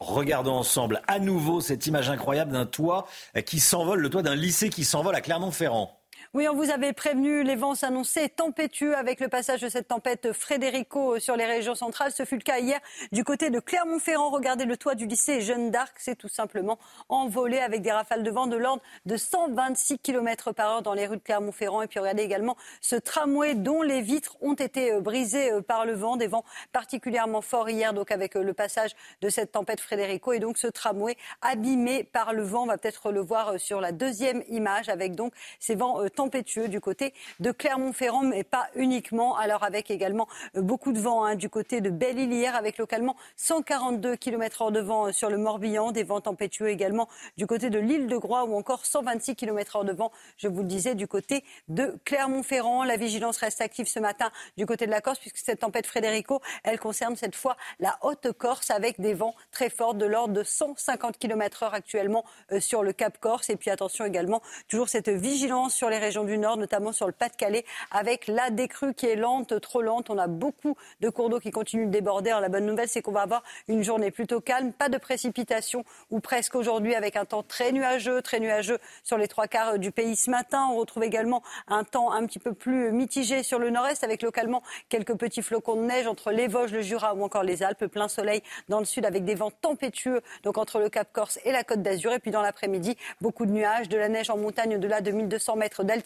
Regardons 0.00 0.54
ensemble 0.54 1.02
à 1.08 1.18
nouveau 1.18 1.60
cette 1.60 1.86
image 1.88 2.08
incroyable 2.08 2.52
d'un 2.52 2.66
toit 2.66 3.08
qui 3.46 3.58
s'envole, 3.58 4.00
le 4.00 4.08
toit 4.08 4.22
d'un 4.22 4.36
lycée 4.36 4.70
qui 4.70 4.84
s'envole 4.84 5.16
à 5.16 5.20
Clermont-Ferrand. 5.20 5.97
Oui, 6.34 6.46
on 6.46 6.54
vous 6.54 6.68
avait 6.70 6.92
prévenu, 6.92 7.42
les 7.42 7.56
vents 7.56 7.74
s'annonçaient 7.74 8.28
tempétueux 8.28 8.94
avec 8.94 9.18
le 9.18 9.28
passage 9.28 9.62
de 9.62 9.70
cette 9.70 9.88
tempête 9.88 10.34
Frédérico 10.34 11.18
sur 11.18 11.36
les 11.36 11.46
régions 11.46 11.74
centrales. 11.74 12.12
Ce 12.12 12.26
fut 12.26 12.34
le 12.34 12.42
cas 12.42 12.58
hier 12.58 12.80
du 13.12 13.24
côté 13.24 13.48
de 13.48 13.60
Clermont-Ferrand. 13.60 14.28
Regardez 14.28 14.66
le 14.66 14.76
toit 14.76 14.94
du 14.94 15.06
lycée 15.06 15.40
Jeanne 15.40 15.70
d'Arc, 15.70 15.94
c'est 15.96 16.16
tout 16.16 16.28
simplement 16.28 16.78
envolé 17.08 17.60
avec 17.60 17.80
des 17.80 17.92
rafales 17.92 18.22
de 18.22 18.30
vent 18.30 18.46
de 18.46 18.58
l'ordre 18.58 18.82
de 19.06 19.16
126 19.16 20.00
km 20.00 20.52
par 20.52 20.70
heure 20.70 20.82
dans 20.82 20.92
les 20.92 21.06
rues 21.06 21.16
de 21.16 21.22
Clermont-Ferrand. 21.22 21.80
Et 21.80 21.86
puis 21.86 21.98
regardez 21.98 22.24
également 22.24 22.58
ce 22.82 22.96
tramway 22.96 23.54
dont 23.54 23.80
les 23.80 24.02
vitres 24.02 24.36
ont 24.42 24.52
été 24.52 24.92
euh, 24.92 25.00
brisées 25.00 25.50
euh, 25.52 25.62
par 25.62 25.86
le 25.86 25.94
vent, 25.94 26.18
des 26.18 26.26
vents 26.26 26.44
particulièrement 26.72 27.40
forts 27.40 27.70
hier, 27.70 27.94
donc 27.94 28.10
avec 28.10 28.36
euh, 28.36 28.42
le 28.42 28.52
passage 28.52 28.90
de 29.22 29.30
cette 29.30 29.52
tempête 29.52 29.80
Frédérico. 29.80 30.34
Et 30.34 30.40
donc 30.40 30.58
ce 30.58 30.66
tramway 30.66 31.16
abîmé 31.40 32.04
par 32.04 32.34
le 32.34 32.42
vent, 32.42 32.64
on 32.64 32.66
va 32.66 32.76
peut-être 32.76 33.12
le 33.12 33.20
voir 33.20 33.58
sur 33.58 33.80
la 33.80 33.92
deuxième 33.92 34.42
image 34.48 34.90
avec 34.90 35.14
donc 35.14 35.32
ces 35.58 35.74
vents 35.74 36.06
tempétueux 36.18 36.66
du 36.66 36.80
côté 36.80 37.14
de 37.38 37.52
Clermont-Ferrand, 37.52 38.22
mais 38.22 38.42
pas 38.42 38.66
uniquement. 38.74 39.36
Alors 39.36 39.62
avec 39.62 39.88
également 39.88 40.26
euh, 40.56 40.62
beaucoup 40.62 40.92
de 40.92 40.98
vent 40.98 41.22
hein, 41.22 41.36
du 41.36 41.48
côté 41.48 41.80
de 41.80 41.90
Belle-Île 41.90 42.32
hier, 42.32 42.56
avec 42.56 42.78
localement 42.78 43.14
142 43.36 44.16
km/h 44.16 44.72
de 44.72 44.80
vent 44.80 45.06
euh, 45.06 45.12
sur 45.12 45.30
le 45.30 45.38
Morbihan, 45.38 45.92
des 45.92 46.02
vents 46.02 46.20
tempétueux 46.20 46.70
également 46.70 47.08
du 47.36 47.46
côté 47.46 47.70
de 47.70 47.78
l'île 47.78 48.08
de 48.08 48.16
Groix 48.16 48.44
ou 48.46 48.56
encore 48.56 48.84
126 48.84 49.36
km/h 49.36 49.84
de 49.84 49.92
vent, 49.92 50.10
je 50.38 50.48
vous 50.48 50.62
le 50.62 50.66
disais, 50.66 50.96
du 50.96 51.06
côté 51.06 51.44
de 51.68 51.96
Clermont-Ferrand. 52.04 52.82
La 52.82 52.96
vigilance 52.96 53.36
reste 53.36 53.60
active 53.60 53.86
ce 53.86 54.00
matin 54.00 54.32
du 54.56 54.66
côté 54.66 54.86
de 54.86 54.90
la 54.90 55.00
Corse, 55.00 55.20
puisque 55.20 55.38
cette 55.38 55.60
tempête 55.60 55.86
Frédérico, 55.86 56.40
elle 56.64 56.80
concerne 56.80 57.14
cette 57.14 57.36
fois 57.36 57.56
la 57.78 57.96
Haute-Corse 58.02 58.70
avec 58.72 59.00
des 59.00 59.14
vents 59.14 59.36
très 59.52 59.70
forts 59.70 59.94
de 59.94 60.04
l'ordre 60.04 60.34
de 60.34 60.42
150 60.42 61.16
km/h 61.16 61.70
actuellement 61.72 62.24
euh, 62.50 62.58
sur 62.58 62.82
le 62.82 62.92
Cap 62.92 63.18
Corse. 63.18 63.50
Et 63.50 63.56
puis 63.56 63.70
attention 63.70 64.04
également, 64.04 64.42
toujours 64.66 64.88
cette 64.88 65.08
vigilance 65.08 65.74
sur 65.74 65.88
les 65.90 66.07
région 66.08 66.24
du 66.24 66.38
Nord, 66.38 66.56
notamment 66.56 66.92
sur 66.92 67.06
le 67.06 67.12
Pas-de-Calais, 67.12 67.66
avec 67.90 68.28
la 68.28 68.48
décrue 68.48 68.94
qui 68.94 69.04
est 69.04 69.14
lente, 69.14 69.60
trop 69.60 69.82
lente. 69.82 70.08
On 70.08 70.16
a 70.16 70.26
beaucoup 70.26 70.74
de 71.02 71.10
cours 71.10 71.28
d'eau 71.28 71.38
qui 71.38 71.50
continuent 71.50 71.86
de 71.86 71.90
déborder. 71.90 72.30
Alors, 72.30 72.40
la 72.40 72.48
bonne 72.48 72.64
nouvelle, 72.64 72.88
c'est 72.88 73.02
qu'on 73.02 73.12
va 73.12 73.20
avoir 73.20 73.42
une 73.68 73.82
journée 73.82 74.10
plutôt 74.10 74.40
calme, 74.40 74.72
pas 74.72 74.88
de 74.88 74.96
précipitation 74.96 75.84
ou 76.10 76.20
presque 76.20 76.54
aujourd'hui, 76.54 76.94
avec 76.94 77.16
un 77.16 77.26
temps 77.26 77.42
très 77.42 77.72
nuageux, 77.72 78.22
très 78.22 78.40
nuageux 78.40 78.78
sur 79.04 79.18
les 79.18 79.28
trois 79.28 79.48
quarts 79.48 79.78
du 79.78 79.92
pays 79.92 80.16
ce 80.16 80.30
matin. 80.30 80.66
On 80.72 80.76
retrouve 80.76 81.04
également 81.04 81.42
un 81.66 81.84
temps 81.84 82.10
un 82.10 82.24
petit 82.24 82.38
peu 82.38 82.54
plus 82.54 82.90
mitigé 82.90 83.42
sur 83.42 83.58
le 83.58 83.68
nord-est, 83.68 84.02
avec 84.02 84.22
localement 84.22 84.62
quelques 84.88 85.14
petits 85.14 85.42
flocons 85.42 85.76
de 85.76 85.82
neige 85.82 86.06
entre 86.06 86.30
les 86.30 86.48
Vosges, 86.48 86.72
le 86.72 86.80
Jura 86.80 87.14
ou 87.14 87.22
encore 87.22 87.42
les 87.42 87.62
Alpes. 87.62 87.84
Plein 87.84 88.08
soleil 88.08 88.42
dans 88.70 88.78
le 88.78 88.86
sud 88.86 89.04
avec 89.04 89.26
des 89.26 89.34
vents 89.34 89.50
tempétueux, 89.50 90.22
donc 90.42 90.56
entre 90.56 90.78
le 90.78 90.88
Cap 90.88 91.08
Corse 91.12 91.38
et 91.44 91.52
la 91.52 91.64
Côte 91.64 91.82
d'Azur. 91.82 92.14
Et 92.14 92.18
puis 92.18 92.30
dans 92.30 92.40
l'après-midi, 92.40 92.96
beaucoup 93.20 93.44
de 93.44 93.50
nuages, 93.50 93.90
de 93.90 93.98
la 93.98 94.08
neige 94.08 94.30
en 94.30 94.38
montagne 94.38 94.76
au-delà 94.76 95.02
de 95.02 95.10
1200 95.10 95.56
mètres 95.56 95.84
d'altitude 95.84 95.97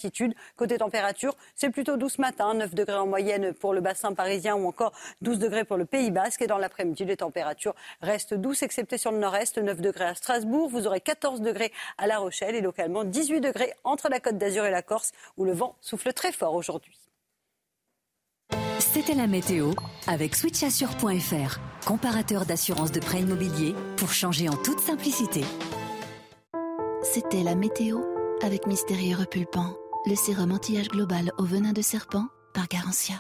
Côté 0.57 0.79
température, 0.79 1.35
c'est 1.55 1.71
plutôt 1.71 1.97
doux 1.97 2.09
ce 2.09 2.21
matin, 2.21 2.55
9 2.55 2.75
degrés 2.75 2.97
en 2.97 3.07
moyenne 3.07 3.53
pour 3.53 3.75
le 3.75 3.81
bassin 3.81 4.13
parisien 4.15 4.55
ou 4.55 4.67
encore 4.67 4.93
12 5.23 5.39
degrés 5.39 5.65
pour 5.65 5.77
le 5.77 5.85
Pays 5.85 6.11
Basque. 6.11 6.43
Et 6.43 6.47
dans 6.47 6.59
l'après-midi, 6.59 7.05
les 7.05 7.17
températures 7.17 7.75
restent 8.01 8.35
douces, 8.35 8.63
excepté 8.63 8.99
sur 8.99 9.13
le 9.13 9.19
nord-est, 9.19 9.59
9 9.59 9.81
degrés 9.81 10.05
à 10.05 10.15
Strasbourg. 10.15 10.69
Vous 10.69 10.87
aurez 10.87 11.01
14 11.01 11.41
degrés 11.41 11.73
à 11.99 12.07
La 12.07 12.19
Rochelle 12.19 12.55
et 12.55 12.61
localement 12.61 13.05
18 13.05 13.41
degrés 13.41 13.73
entre 13.85 14.09
la 14.09 14.21
Côte 14.21 14.39
d'Azur 14.39 14.65
et 14.65 14.71
la 14.71 14.83
Corse, 14.83 15.13
où 15.37 15.45
le 15.45 15.53
vent 15.53 15.77
souffle 15.81 16.13
très 16.13 16.33
fort 16.33 16.55
aujourd'hui. 16.55 16.99
C'était 18.79 19.15
la 19.15 19.27
météo 19.27 19.71
avec 20.07 20.35
switchassure.fr, 20.35 21.59
comparateur 21.87 22.45
d'assurance 22.45 22.93
de 22.93 23.01
prêt 23.01 23.21
immobilier 23.21 23.75
pour 23.97 24.13
changer 24.13 24.49
en 24.49 24.57
toute 24.57 24.81
simplicité. 24.81 25.43
C'était 27.03 27.43
la 27.43 27.55
météo 27.55 28.01
avec 28.43 28.67
Mystérieux 28.67 29.17
Repulpant, 29.17 29.77
le 30.05 30.15
sérum 30.17 30.51
anti-âge 30.53 30.89
global 30.89 31.31
au 31.39 31.45
venin 31.45 31.73
de 31.73 31.83
serpent 31.83 32.27
par 32.55 32.67
Garantia. 32.69 33.15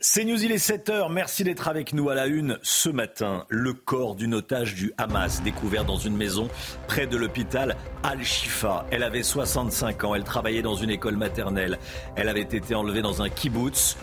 C'est 0.00 0.24
News, 0.24 0.42
il 0.42 0.50
est 0.50 0.56
7h. 0.56 1.12
Merci 1.12 1.44
d'être 1.44 1.68
avec 1.68 1.92
nous 1.92 2.10
à 2.10 2.16
la 2.16 2.26
une 2.26 2.58
ce 2.62 2.88
matin. 2.88 3.46
Le 3.48 3.72
corps 3.72 4.16
d'une 4.16 4.34
otage 4.34 4.74
du 4.74 4.92
Hamas 4.98 5.42
découvert 5.42 5.84
dans 5.84 5.96
une 5.96 6.16
maison 6.16 6.48
près 6.88 7.06
de 7.06 7.16
l'hôpital 7.16 7.76
Al-Shifa. 8.02 8.84
Elle 8.90 9.04
avait 9.04 9.22
65 9.22 10.02
ans. 10.02 10.16
Elle 10.16 10.24
travaillait 10.24 10.62
dans 10.62 10.74
une 10.74 10.90
école 10.90 11.16
maternelle. 11.16 11.78
Elle 12.16 12.28
avait 12.28 12.40
été 12.40 12.74
enlevée 12.74 13.02
dans 13.02 13.22
un 13.22 13.28
kibbutz. 13.28 13.96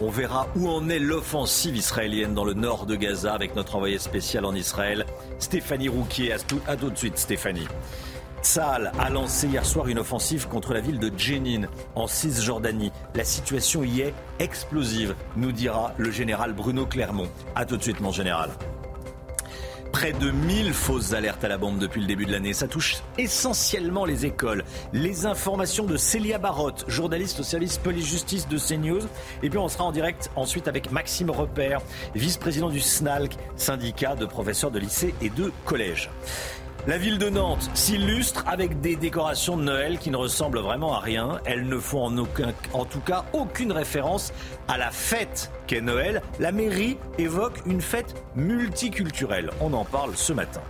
On 0.00 0.10
verra 0.10 0.48
où 0.56 0.68
en 0.68 0.88
est 0.88 0.98
l'offensive 0.98 1.76
israélienne 1.76 2.34
dans 2.34 2.44
le 2.44 2.54
nord 2.54 2.86
de 2.86 2.96
Gaza 2.96 3.32
avec 3.32 3.54
notre 3.54 3.76
envoyé 3.76 4.00
spécial 4.00 4.44
en 4.44 4.56
Israël, 4.56 5.06
Stéphanie 5.38 5.88
Rouquier. 5.88 6.32
À 6.32 6.38
tout, 6.40 6.60
tout 6.80 6.90
de 6.90 6.98
suite, 6.98 7.16
Stéphanie. 7.16 7.68
Tsahal 8.44 8.92
a 8.98 9.08
lancé 9.08 9.46
hier 9.46 9.64
soir 9.64 9.88
une 9.88 9.98
offensive 9.98 10.48
contre 10.48 10.74
la 10.74 10.80
ville 10.82 10.98
de 10.98 11.10
Jenin, 11.16 11.62
en 11.94 12.06
Cisjordanie. 12.06 12.92
La 13.14 13.24
situation 13.24 13.82
y 13.82 14.02
est 14.02 14.14
explosive, 14.38 15.14
nous 15.36 15.50
dira 15.50 15.94
le 15.96 16.10
général 16.10 16.52
Bruno 16.52 16.84
Clermont. 16.84 17.28
A 17.54 17.64
tout 17.64 17.78
de 17.78 17.82
suite, 17.82 18.00
mon 18.00 18.12
général. 18.12 18.50
Près 19.92 20.12
de 20.12 20.30
1000 20.30 20.74
fausses 20.74 21.14
alertes 21.14 21.42
à 21.44 21.48
la 21.48 21.56
bombe 21.56 21.78
depuis 21.78 22.02
le 22.02 22.06
début 22.06 22.26
de 22.26 22.32
l'année. 22.32 22.52
Ça 22.52 22.68
touche 22.68 22.96
essentiellement 23.16 24.04
les 24.04 24.26
écoles. 24.26 24.64
Les 24.92 25.24
informations 25.24 25.84
de 25.84 25.96
Célia 25.96 26.36
Barotte, 26.36 26.84
journaliste 26.86 27.40
au 27.40 27.44
service 27.44 27.78
police-justice 27.78 28.46
de 28.46 28.58
CNews. 28.58 29.06
Et 29.42 29.48
puis 29.48 29.58
on 29.58 29.68
sera 29.68 29.84
en 29.84 29.92
direct 29.92 30.30
ensuite 30.36 30.68
avec 30.68 30.90
Maxime 30.90 31.30
Repère, 31.30 31.80
vice-président 32.14 32.68
du 32.68 32.80
SNALC, 32.80 33.36
syndicat 33.56 34.16
de 34.16 34.26
professeurs 34.26 34.70
de 34.70 34.80
lycée 34.80 35.14
et 35.22 35.30
de 35.30 35.50
collège. 35.64 36.10
La 36.86 36.98
ville 36.98 37.16
de 37.16 37.30
Nantes 37.30 37.70
s'illustre 37.72 38.44
avec 38.46 38.82
des 38.82 38.94
décorations 38.94 39.56
de 39.56 39.62
Noël 39.62 39.98
qui 39.98 40.10
ne 40.10 40.18
ressemblent 40.18 40.58
vraiment 40.58 40.94
à 40.94 41.00
rien. 41.00 41.40
Elles 41.46 41.66
ne 41.66 41.78
font 41.78 42.04
en, 42.04 42.18
aucun, 42.18 42.52
tout 42.90 43.00
cas 43.00 43.24
aucune 43.32 43.72
référence 43.72 44.34
à 44.68 44.76
la 44.76 44.90
fête 44.90 45.50
qu'est 45.66 45.80
Noël. 45.80 46.20
La 46.40 46.52
mairie 46.52 46.98
évoque 47.16 47.62
une 47.64 47.80
fête 47.80 48.22
multiculturelle. 48.36 49.50
On 49.62 49.72
en 49.72 49.86
parle 49.86 50.14
ce 50.14 50.34
matin. 50.34 50.60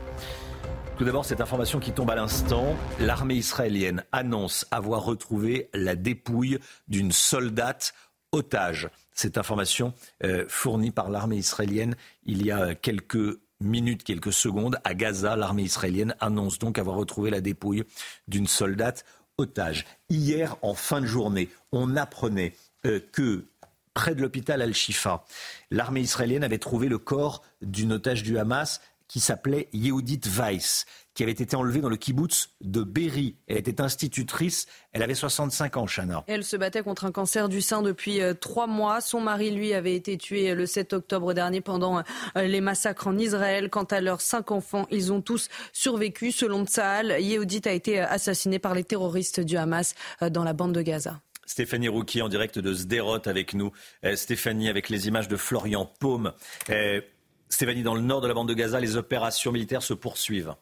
Tout 0.96 1.04
d'abord, 1.04 1.24
cette 1.24 1.40
information 1.40 1.80
qui 1.80 1.90
tombe 1.90 2.10
à 2.10 2.14
l'instant. 2.14 2.76
L'armée 3.00 3.34
israélienne 3.34 4.04
annonce 4.12 4.64
avoir 4.70 5.04
retrouvé 5.04 5.68
la 5.74 5.96
dépouille 5.96 6.60
d'une 6.86 7.10
soldate 7.10 7.92
otage. 8.30 8.88
Cette 9.12 9.36
information 9.36 9.94
euh, 10.22 10.44
fournie 10.48 10.92
par 10.92 11.10
l'armée 11.10 11.36
israélienne 11.36 11.96
il 12.24 12.46
y 12.46 12.52
a 12.52 12.76
quelques 12.76 13.40
minutes, 13.60 14.04
quelques 14.04 14.32
secondes, 14.32 14.78
à 14.84 14.94
Gaza, 14.94 15.36
l'armée 15.36 15.62
israélienne 15.62 16.14
annonce 16.20 16.58
donc 16.58 16.78
avoir 16.78 16.96
retrouvé 16.96 17.30
la 17.30 17.40
dépouille 17.40 17.84
d'une 18.28 18.46
soldate 18.46 19.04
otage. 19.38 19.84
Hier, 20.10 20.56
en 20.62 20.74
fin 20.74 21.00
de 21.00 21.06
journée, 21.06 21.48
on 21.72 21.96
apprenait 21.96 22.54
euh, 22.86 23.00
que 23.12 23.46
près 23.94 24.14
de 24.14 24.22
l'hôpital 24.22 24.60
Al-Shifa, 24.60 25.24
l'armée 25.70 26.00
israélienne 26.00 26.44
avait 26.44 26.58
trouvé 26.58 26.88
le 26.88 26.98
corps 26.98 27.42
d'une 27.62 27.92
otage 27.92 28.22
du 28.22 28.38
Hamas 28.38 28.80
qui 29.08 29.20
s'appelait 29.20 29.68
Yehudit 29.72 30.22
Weiss, 30.26 30.86
qui 31.14 31.22
avait 31.22 31.32
été 31.32 31.56
enlevée 31.56 31.80
dans 31.80 31.88
le 31.88 31.96
kibbutz 31.96 32.50
de 32.60 32.82
Berry. 32.82 33.36
Elle 33.46 33.58
était 33.58 33.80
institutrice. 33.80 34.66
Elle 34.92 35.02
avait 35.02 35.14
65 35.14 35.76
ans, 35.76 35.86
Chana. 35.86 36.24
Elle 36.26 36.44
se 36.44 36.56
battait 36.56 36.82
contre 36.82 37.04
un 37.04 37.12
cancer 37.12 37.48
du 37.48 37.60
sein 37.60 37.82
depuis 37.82 38.20
euh, 38.20 38.34
trois 38.34 38.66
mois. 38.66 39.00
Son 39.00 39.20
mari, 39.20 39.50
lui, 39.50 39.74
avait 39.74 39.94
été 39.94 40.18
tué 40.18 40.54
le 40.54 40.66
7 40.66 40.92
octobre 40.92 41.34
dernier 41.34 41.60
pendant 41.60 41.98
euh, 41.98 42.02
les 42.36 42.60
massacres 42.60 43.06
en 43.06 43.16
Israël. 43.16 43.70
Quant 43.70 43.84
à 43.84 44.00
leurs 44.00 44.20
cinq 44.20 44.50
enfants, 44.50 44.86
ils 44.90 45.12
ont 45.12 45.20
tous 45.20 45.48
survécu. 45.72 46.32
Selon 46.32 46.66
Tsahal, 46.66 47.16
Yehudit 47.20 47.62
a 47.66 47.72
été 47.72 48.00
assassiné 48.00 48.58
par 48.58 48.74
les 48.74 48.84
terroristes 48.84 49.40
du 49.40 49.56
Hamas 49.56 49.94
dans 50.20 50.44
la 50.44 50.52
bande 50.52 50.72
de 50.72 50.82
Gaza. 50.82 51.20
Stéphanie 51.46 51.88
Rouki 51.88 52.22
en 52.22 52.28
direct 52.28 52.58
de 52.58 52.72
Sderot 52.72 53.26
avec 53.26 53.54
nous. 53.54 53.72
Euh, 54.04 54.16
Stéphanie 54.16 54.68
avec 54.68 54.88
les 54.88 55.08
images 55.08 55.28
de 55.28 55.36
Florian 55.36 55.86
Paume. 56.00 56.32
Euh, 56.70 57.00
Stéphanie, 57.48 57.82
dans 57.82 57.94
le 57.94 58.00
nord 58.00 58.20
de 58.20 58.28
la 58.28 58.34
bande 58.34 58.48
de 58.48 58.54
Gaza, 58.54 58.80
les 58.80 58.96
opérations 58.96 59.52
militaires 59.52 59.82
se 59.82 59.94
poursuivent. 59.94 60.54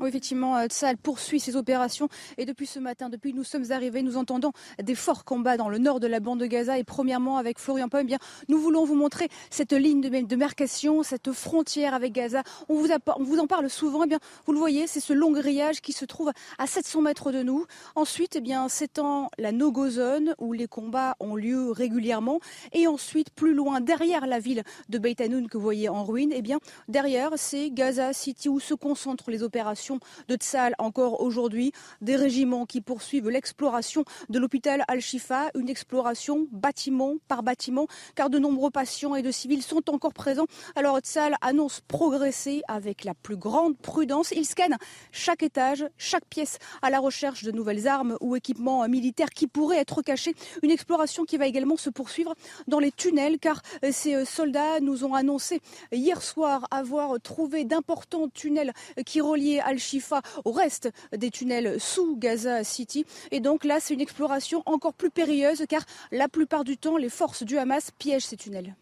Oui, 0.00 0.08
effectivement, 0.08 0.66
Tsal 0.66 0.96
poursuit 0.96 1.38
ses 1.38 1.54
opérations 1.54 2.08
et 2.36 2.46
depuis 2.46 2.66
ce 2.66 2.80
matin, 2.80 3.08
depuis 3.08 3.30
que 3.30 3.36
nous 3.36 3.44
sommes 3.44 3.70
arrivés, 3.70 4.02
nous 4.02 4.16
entendons 4.16 4.50
des 4.82 4.96
forts 4.96 5.24
combats 5.24 5.56
dans 5.56 5.68
le 5.68 5.78
nord 5.78 6.00
de 6.00 6.08
la 6.08 6.18
bande 6.18 6.40
de 6.40 6.46
Gaza. 6.46 6.80
Et 6.80 6.82
premièrement, 6.82 7.36
avec 7.36 7.60
Florian 7.60 7.88
Pomme, 7.88 8.08
eh 8.10 8.16
nous 8.48 8.58
voulons 8.58 8.84
vous 8.84 8.96
montrer 8.96 9.28
cette 9.50 9.72
ligne 9.72 10.00
de 10.00 10.08
démarcation, 10.08 11.04
cette 11.04 11.30
frontière 11.30 11.94
avec 11.94 12.12
Gaza. 12.12 12.42
On 12.68 12.74
vous, 12.74 13.38
en 13.38 13.46
parle 13.46 13.70
souvent. 13.70 14.02
Eh 14.02 14.08
bien, 14.08 14.18
vous 14.46 14.52
le 14.52 14.58
voyez, 14.58 14.88
c'est 14.88 14.98
ce 14.98 15.12
long 15.12 15.30
grillage 15.30 15.80
qui 15.80 15.92
se 15.92 16.04
trouve 16.04 16.32
à 16.58 16.66
700 16.66 17.02
mètres 17.02 17.30
de 17.30 17.44
nous. 17.44 17.64
Ensuite, 17.94 18.34
eh 18.34 18.40
bien, 18.40 18.66
en 18.98 19.28
la 19.38 19.52
no-go 19.52 19.90
zone 19.90 20.34
où 20.38 20.52
les 20.52 20.66
combats 20.66 21.14
ont 21.20 21.36
lieu 21.36 21.70
régulièrement. 21.70 22.40
Et 22.72 22.88
ensuite, 22.88 23.30
plus 23.30 23.54
loin, 23.54 23.80
derrière 23.80 24.26
la 24.26 24.40
ville 24.40 24.64
de 24.88 24.98
Beit 24.98 25.22
Hanoun 25.22 25.48
que 25.48 25.56
vous 25.56 25.62
voyez 25.62 25.88
en 25.88 26.04
ruine, 26.04 26.32
eh 26.34 26.42
derrière, 26.88 27.30
c'est 27.36 27.70
Gaza 27.70 28.12
City 28.12 28.48
où 28.48 28.58
se 28.58 28.74
concentrent 28.74 29.30
les 29.30 29.44
opérations 29.44 29.83
de 30.28 30.36
Tsal 30.36 30.74
encore 30.78 31.20
aujourd'hui. 31.20 31.72
Des 32.00 32.16
régiments 32.16 32.66
qui 32.66 32.80
poursuivent 32.80 33.28
l'exploration 33.28 34.04
de 34.28 34.38
l'hôpital 34.38 34.84
Al-Shifa, 34.88 35.50
une 35.54 35.68
exploration 35.68 36.46
bâtiment 36.52 37.14
par 37.28 37.42
bâtiment, 37.42 37.86
car 38.14 38.30
de 38.30 38.38
nombreux 38.38 38.70
patients 38.70 39.14
et 39.14 39.22
de 39.22 39.30
civils 39.30 39.62
sont 39.62 39.90
encore 39.90 40.12
présents. 40.12 40.46
Alors 40.76 40.98
Tsal 40.98 41.36
annonce 41.40 41.80
progresser 41.86 42.62
avec 42.68 43.04
la 43.04 43.14
plus 43.14 43.36
grande 43.36 43.76
prudence. 43.78 44.30
Il 44.32 44.46
scanne 44.46 44.76
chaque 45.12 45.42
étage, 45.42 45.86
chaque 45.98 46.24
pièce 46.26 46.58
à 46.82 46.90
la 46.90 46.98
recherche 46.98 47.44
de 47.44 47.50
nouvelles 47.50 47.86
armes 47.86 48.16
ou 48.20 48.36
équipements 48.36 48.86
militaires 48.88 49.30
qui 49.30 49.46
pourraient 49.46 49.78
être 49.78 50.02
cachés. 50.02 50.34
Une 50.62 50.70
exploration 50.70 51.24
qui 51.24 51.36
va 51.36 51.46
également 51.46 51.76
se 51.76 51.90
poursuivre 51.90 52.34
dans 52.66 52.78
les 52.78 52.92
tunnels, 52.92 53.38
car 53.38 53.60
ces 53.90 54.24
soldats 54.24 54.80
nous 54.80 55.04
ont 55.04 55.14
annoncé 55.14 55.60
hier 55.92 56.22
soir 56.22 56.66
avoir 56.70 57.20
trouvé 57.20 57.64
d'importants 57.64 58.28
tunnels 58.28 58.72
qui 59.04 59.20
reliaient 59.20 59.60
al 59.60 59.73
Al-Shifa 59.74 60.22
au 60.44 60.52
reste 60.52 60.90
des 61.16 61.30
tunnels 61.30 61.80
sous 61.80 62.16
Gaza 62.16 62.64
City. 62.64 63.04
Et 63.30 63.40
donc 63.40 63.64
là, 63.64 63.78
c'est 63.80 63.94
une 63.94 64.00
exploration 64.00 64.62
encore 64.66 64.94
plus 64.94 65.10
périlleuse 65.10 65.64
car 65.68 65.82
la 66.12 66.28
plupart 66.28 66.64
du 66.64 66.76
temps, 66.76 66.96
les 66.96 67.08
forces 67.08 67.42
du 67.42 67.58
Hamas 67.58 67.90
piègent 67.98 68.26
ces 68.26 68.36
tunnels. 68.36 68.74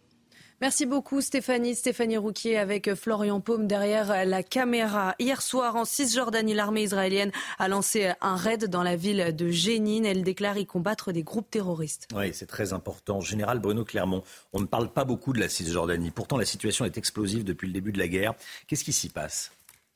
Merci 0.61 0.86
beaucoup 0.86 1.20
Stéphanie. 1.20 1.74
Stéphanie 1.74 2.16
Rouquier 2.18 2.57
avec 2.57 2.95
Florian 2.95 3.40
Paume 3.40 3.66
derrière 3.66 4.24
la 4.24 4.45
caméra. 4.45 5.16
Hier 5.18 5.43
soir 5.43 5.74
en 5.74 5.84
Cisjordanie, 5.84 6.55
l'armée 6.55 6.84
israélienne 6.84 7.32
a 7.59 7.66
lancé 7.66 8.12
un 8.20 8.36
raid 8.36 8.66
dans 8.66 8.84
la 8.84 8.95
ville 8.95 9.34
de 9.34 9.51
Jénine. 9.51 10.07
Elle 10.07 10.22
déclare 10.22 10.59
y 10.59 10.64
combattre 10.64 11.11
des 11.11 11.24
groupes 11.24 11.51
terroristes. 11.51 12.07
Oui, 12.14 12.30
c'est 12.32 12.47
très 12.47 12.72
important. 12.72 13.20
Général 13.20 13.59
Bruno 13.59 13.84
Clermont, 13.84 14.22
on 14.53 14.61
ne 14.61 14.66
parle 14.66 14.93
pas 14.93 15.05
beaucoup 15.05 15.32
de 15.32 15.40
la 15.40 15.49
Cisjordanie. 15.49 16.12
Pourtant, 16.12 16.36
la 16.36 16.45
situation 16.45 16.84
est 16.84 16.97
explosive 16.97 17.43
depuis 17.43 17.66
le 17.66 17.72
début 17.72 17.90
de 17.90 17.99
la 17.99 18.07
guerre. 18.07 18.34
Qu'est-ce 18.68 18.84
qui 18.84 18.93
s'y 18.93 19.09
passe? 19.09 19.51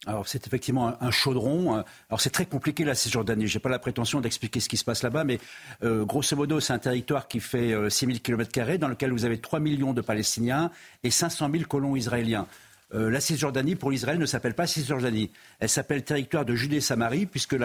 Alors 0.05 0.29
c'est 0.29 0.47
effectivement 0.47 0.95
un, 1.01 1.11
chaudron. 1.11 1.83
Alors 2.11 2.21
c'est 2.21 2.31
très 2.31 2.47
compliqué 2.47 2.85
la 2.85 2.95
Cisjordanie. 2.95 3.47
J'ai 3.47 3.59
pas 3.59 3.71
la 3.71 3.79
prétention 3.79 4.21
d'expliquer 4.21 4.61
ce 4.61 4.69
qui 4.69 4.77
se 4.77 4.85
passe 4.85 5.03
là-bas, 5.03 5.25
mais 5.25 5.39
euh, 5.83 6.05
grosso 6.05 6.37
modo 6.37 6.61
c'est 6.61 6.73
un 6.73 6.79
territoire 6.79 7.29
qui 7.29 7.41
fait 7.41 7.75
6 7.89 8.07
000 8.07 8.19
km 8.23 8.79
dans 8.79 8.89
lequel 8.89 9.11
vous 9.11 9.25
avez 9.25 9.39
3 9.39 9.59
millions 9.59 9.95
de 9.95 10.03
Palestiniens 10.03 10.71
et 11.03 11.11
500 11.11 11.51
000 11.51 11.65
colons 11.65 11.97
israéliens. 11.97 12.47
Euh, 12.95 13.11
la 13.11 13.21
Cisjordanie, 13.21 13.75
pour 13.75 13.91
l'Israël, 13.91 14.19
ne 14.19 14.27
s'appelle 14.27 14.55
pas 14.55 14.69
Cisjordanie. 14.69 15.33
Elle 15.59 15.69
s'appelle 15.69 16.05
territoire 16.05 16.45
de 16.45 16.55
Judée-Samarie, 16.55 17.27
puisque 17.27 17.57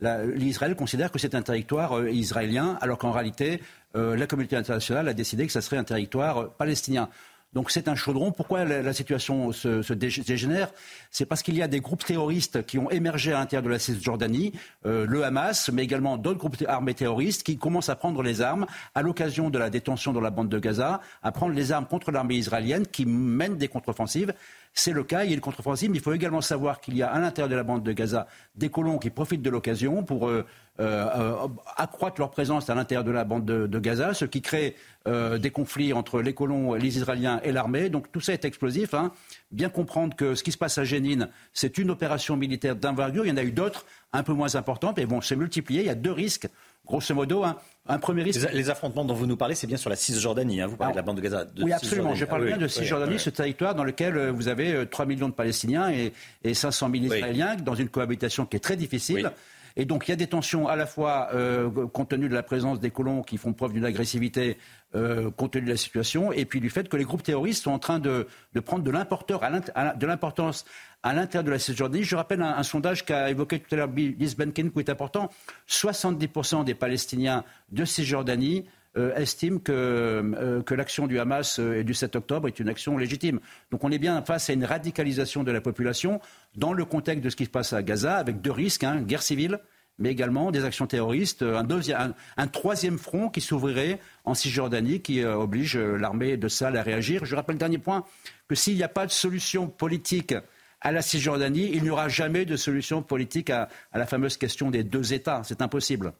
l'Israël 0.00 0.76
considère 0.76 1.10
que 1.10 1.18
c'est 1.18 1.34
un 1.34 1.40
territoire 1.40 1.98
euh, 1.98 2.10
israélien, 2.10 2.76
alors 2.82 2.98
qu'en 2.98 3.12
réalité, 3.12 3.62
la 3.94 4.26
communauté 4.26 4.56
internationale 4.56 5.08
a 5.08 5.14
décidé 5.14 5.46
que 5.46 5.52
ça 5.52 5.62
serait 5.62 5.78
un 5.78 5.84
territoire 5.84 6.50
palestinien. 6.50 7.08
Donc 7.52 7.70
c'est 7.70 7.88
un 7.88 7.94
chaudron. 7.94 8.32
Pourquoi 8.32 8.64
la, 8.64 8.92
situation 8.92 9.50
se, 9.52 9.92
dégénère? 9.92 10.70
C'est 11.10 11.26
parce 11.26 11.42
qu'il 11.42 11.56
y 11.56 11.62
a 11.62 11.68
des 11.68 11.80
groupes 11.80 12.04
terroristes 12.04 12.66
qui 12.66 12.78
ont 12.78 12.90
émergé 12.90 13.32
à 13.32 13.38
l'intérieur 13.38 13.62
de 13.62 13.70
la 13.70 13.78
Cisjordanie, 13.78 14.52
euh, 14.84 15.06
le 15.06 15.24
Hamas, 15.24 15.70
mais 15.72 15.82
également 15.82 16.18
d'autres 16.18 16.38
groupes 16.38 16.56
armés 16.68 16.94
terroristes 16.94 17.44
qui 17.44 17.56
commencent 17.56 17.88
à 17.88 17.96
prendre 17.96 18.22
les 18.22 18.42
armes 18.42 18.66
à 18.94 19.02
l'occasion 19.02 19.48
de 19.48 19.58
la 19.58 19.70
détention 19.70 20.12
dans 20.12 20.20
la 20.20 20.30
bande 20.30 20.48
de 20.48 20.58
Gaza, 20.58 21.00
à 21.22 21.32
prendre 21.32 21.54
les 21.54 21.72
armes 21.72 21.86
contre 21.86 22.10
l'armée 22.10 22.36
israélienne 22.36 22.86
qui 22.86 23.06
mène 23.06 23.56
des 23.56 23.68
contre-offensives. 23.68 24.34
C'est 24.78 24.92
le 24.92 25.04
cas, 25.04 25.24
il 25.24 25.30
y 25.30 25.32
a 25.32 25.34
une 25.34 25.40
contre-offensive, 25.40 25.90
mais 25.90 25.96
il 25.96 26.02
faut 26.02 26.12
également 26.12 26.42
savoir 26.42 26.82
qu'il 26.82 26.98
y 26.98 27.02
a 27.02 27.08
à 27.08 27.18
l'intérieur 27.18 27.48
de 27.48 27.56
la 27.56 27.62
bande 27.62 27.82
de 27.82 27.92
Gaza 27.92 28.26
des 28.56 28.68
colons 28.68 28.98
qui 28.98 29.08
profitent 29.08 29.40
de 29.40 29.48
l'occasion 29.48 30.02
pour 30.02 30.28
euh, 30.28 30.44
euh, 30.80 31.48
accroître 31.78 32.20
leur 32.20 32.30
présence 32.30 32.68
à 32.68 32.74
l'intérieur 32.74 33.02
de 33.02 33.10
la 33.10 33.24
bande 33.24 33.46
de, 33.46 33.78
Gaza, 33.78 34.12
ce 34.12 34.26
qui 34.26 34.42
crée 34.42 34.76
euh, 35.08 35.38
des 35.38 35.50
conflits 35.50 35.94
entre 35.94 36.20
les 36.20 36.34
colons, 36.34 36.74
les 36.74 36.98
Israéliens 36.98 37.40
et 37.42 37.52
l'armée. 37.52 37.88
Donc 37.88 38.12
tout 38.12 38.20
ça 38.20 38.34
est 38.34 38.44
explosif. 38.44 38.92
Hein. 38.92 39.12
Bien 39.50 39.70
comprendre 39.70 40.14
que 40.14 40.34
ce 40.34 40.42
qui 40.42 40.52
se 40.52 40.58
passe 40.58 40.76
à 40.76 40.84
Jénine, 40.84 41.30
c'est 41.54 41.78
une 41.78 41.90
opération 41.90 42.36
militaire 42.36 42.76
d'envergure. 42.76 43.24
Il 43.24 43.30
y 43.30 43.32
en 43.32 43.38
a 43.38 43.44
eu 43.44 43.52
d'autres 43.52 43.86
un 44.12 44.22
peu 44.22 44.34
moins 44.34 44.56
importantes, 44.56 44.98
mais 44.98 45.06
bon, 45.06 45.22
c'est 45.22 45.36
multiplié. 45.36 45.80
Il 45.80 45.86
y 45.86 45.90
a 45.90 45.94
deux 45.94 46.12
risques 46.12 46.48
grosso 46.86 47.14
modo, 47.14 47.44
un, 47.44 47.98
premier 47.98 48.22
risque. 48.22 48.48
Les, 48.52 48.70
affrontements 48.70 49.04
dont 49.04 49.14
vous 49.14 49.26
nous 49.26 49.36
parlez, 49.36 49.54
c'est 49.54 49.66
bien 49.66 49.76
sur 49.76 49.90
la 49.90 49.96
Cisjordanie. 49.96 50.60
Hein, 50.60 50.66
vous 50.66 50.76
parlez 50.76 50.92
de 50.92 50.96
la 50.96 51.02
bande 51.02 51.16
de 51.16 51.22
Gaza. 51.22 51.46
oui, 51.62 51.72
absolument. 51.72 52.14
Je 52.14 52.24
parle 52.24 52.46
bien 52.46 52.56
de 52.56 52.68
Cisjordanie, 52.68 53.18
ce 53.18 53.30
territoire 53.30 53.74
dans 53.74 53.84
lequel 53.84 54.16
euh, 54.16 54.32
vous 54.32 54.48
avez 54.48 54.86
3 54.86 55.06
millions 55.06 55.28
de 55.28 55.34
Palestiniens 55.34 55.90
et, 55.90 56.12
et 56.44 56.54
500 56.54 56.90
000 56.92 57.04
Israéliens, 57.04 57.56
dans 57.56 57.74
une 57.74 57.88
cohabitation 57.88 58.46
qui 58.46 58.56
est 58.56 58.60
très 58.60 58.76
difficile. 58.76 59.30
Et 59.76 59.84
donc 59.84 60.08
il 60.08 60.10
y 60.10 60.14
a 60.14 60.16
des 60.16 60.26
tensions 60.26 60.68
à 60.68 60.76
la 60.76 60.86
fois 60.86 61.28
euh, 61.34 61.86
compte 61.88 62.08
tenu 62.08 62.28
de 62.28 62.34
la 62.34 62.42
présence 62.42 62.80
des 62.80 62.90
colons 62.90 63.22
qui 63.22 63.36
font 63.36 63.52
preuve 63.52 63.74
d'une 63.74 63.84
agressivité 63.84 64.56
euh, 64.94 65.30
compte 65.30 65.52
tenu 65.52 65.66
de 65.66 65.70
la 65.70 65.76
situation, 65.76 66.32
et 66.32 66.46
puis 66.46 66.60
du 66.60 66.70
fait 66.70 66.88
que 66.88 66.96
les 66.96 67.04
groupes 67.04 67.22
terroristes 67.22 67.64
sont 67.64 67.72
en 67.72 67.78
train 67.78 67.98
de, 67.98 68.26
prendre 68.64 68.82
de 68.82 68.90
l'importance 68.90 70.64
à 71.02 71.12
l'intérieur 71.12 71.44
de 71.44 71.50
la 71.50 71.58
Cisjordanie. 71.58 72.04
Je 72.04 72.16
rappelle 72.16 72.40
un, 72.40 72.62
sondage 72.62 73.04
qu'a 73.04 73.30
évoqué 73.30 73.58
tout 73.58 73.74
à 73.74 73.76
l'heure 73.76 73.90
Liz 73.94 74.36
Benkin, 74.36 74.70
qui 74.70 74.78
est 74.78 74.90
important. 74.90 75.30
70% 75.68 76.64
des 76.64 76.74
Palestiniens 76.74 77.44
de 77.70 77.84
Cisjordanie 77.84 78.64
euh, 78.96 79.14
estiment 79.16 79.58
que, 79.58 80.62
que 80.64 80.74
l'action 80.74 81.06
du 81.06 81.18
Hamas 81.18 81.58
et 81.58 81.84
du 81.84 81.94
7 81.94 82.16
octobre 82.16 82.48
est 82.48 82.60
une 82.60 82.68
action 82.68 82.96
légitime. 82.98 83.40
Donc 83.70 83.84
on 83.84 83.90
est 83.90 83.98
bien 83.98 84.22
face 84.22 84.50
à 84.50 84.52
une 84.52 84.64
radicalisation 84.64 85.44
de 85.44 85.52
la 85.52 85.60
population 85.60 86.20
dans 86.56 86.72
le 86.72 86.84
contexte 86.84 87.24
de 87.24 87.30
ce 87.30 87.36
qui 87.36 87.44
se 87.44 87.50
passe 87.50 87.72
à 87.72 87.82
Gaza, 87.82 88.16
avec 88.16 88.40
deux 88.40 88.50
risques, 88.50 88.84
hein, 88.84 89.00
guerre 89.00 89.22
civile, 89.22 89.60
mais 89.98 90.10
également 90.10 90.50
des 90.50 90.64
actions 90.64 90.86
terroristes, 90.86 91.42
un, 91.42 92.46
troisième 92.48 92.98
front 92.98 93.28
qui 93.28 93.40
s'ouvrirait 93.40 93.98
en 94.24 94.34
Cisjordanie, 94.34 95.00
qui 95.00 95.22
euh, 95.22 95.36
oblige 95.36 95.76
euh, 95.76 95.96
l'armée 95.96 96.36
de 96.36 96.48
Sahel 96.48 96.76
à 96.76 96.82
réagir. 96.82 97.24
Je 97.24 97.34
rappelle, 97.34 97.56
dernier 97.56 97.78
point, 97.78 98.04
que 98.48 98.54
s'il 98.54 98.76
n'y 98.76 98.82
a 98.82 98.88
pas 98.88 99.06
de 99.06 99.12
solution 99.12 99.68
politique 99.68 100.34
à 100.80 100.92
la 100.92 101.02
Cisjordanie, 101.02 101.70
il 101.72 101.82
n'y 101.82 101.90
aura 101.90 102.08
jamais 102.08 102.44
de 102.44 102.56
solution 102.56 103.02
politique 103.02 103.50
à 103.50 103.68
la 103.94 104.06
fameuse 104.06 104.36
question 104.36 104.70
des 104.70 104.84
deux 104.84 105.14
États. 105.14 105.42
C'est 105.44 105.62
impossible. 105.62 106.12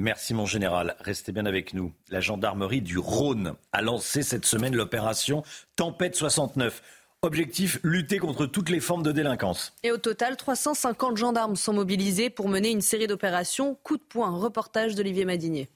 Merci 0.00 0.32
mon 0.32 0.46
général. 0.46 0.94
Restez 1.00 1.32
bien 1.32 1.44
avec 1.44 1.74
nous. 1.74 1.92
La 2.08 2.20
gendarmerie 2.20 2.82
du 2.82 2.98
Rhône 2.98 3.54
a 3.72 3.82
lancé 3.82 4.22
cette 4.22 4.46
semaine 4.46 4.76
l'opération 4.76 5.42
Tempête 5.74 6.14
69. 6.14 6.82
Objectif, 7.22 7.80
lutter 7.82 8.18
contre 8.18 8.46
toutes 8.46 8.70
les 8.70 8.78
formes 8.78 9.02
de 9.02 9.10
délinquance. 9.10 9.72
Et 9.82 9.90
au 9.90 9.98
total, 9.98 10.36
350 10.36 11.16
gendarmes 11.16 11.56
sont 11.56 11.72
mobilisés 11.72 12.30
pour 12.30 12.48
mener 12.48 12.70
une 12.70 12.80
série 12.80 13.08
d'opérations. 13.08 13.76
Coup 13.82 13.96
de 13.96 14.02
poing, 14.02 14.30
reportage 14.30 14.94
d'Olivier 14.94 15.24
Madinier. 15.24 15.68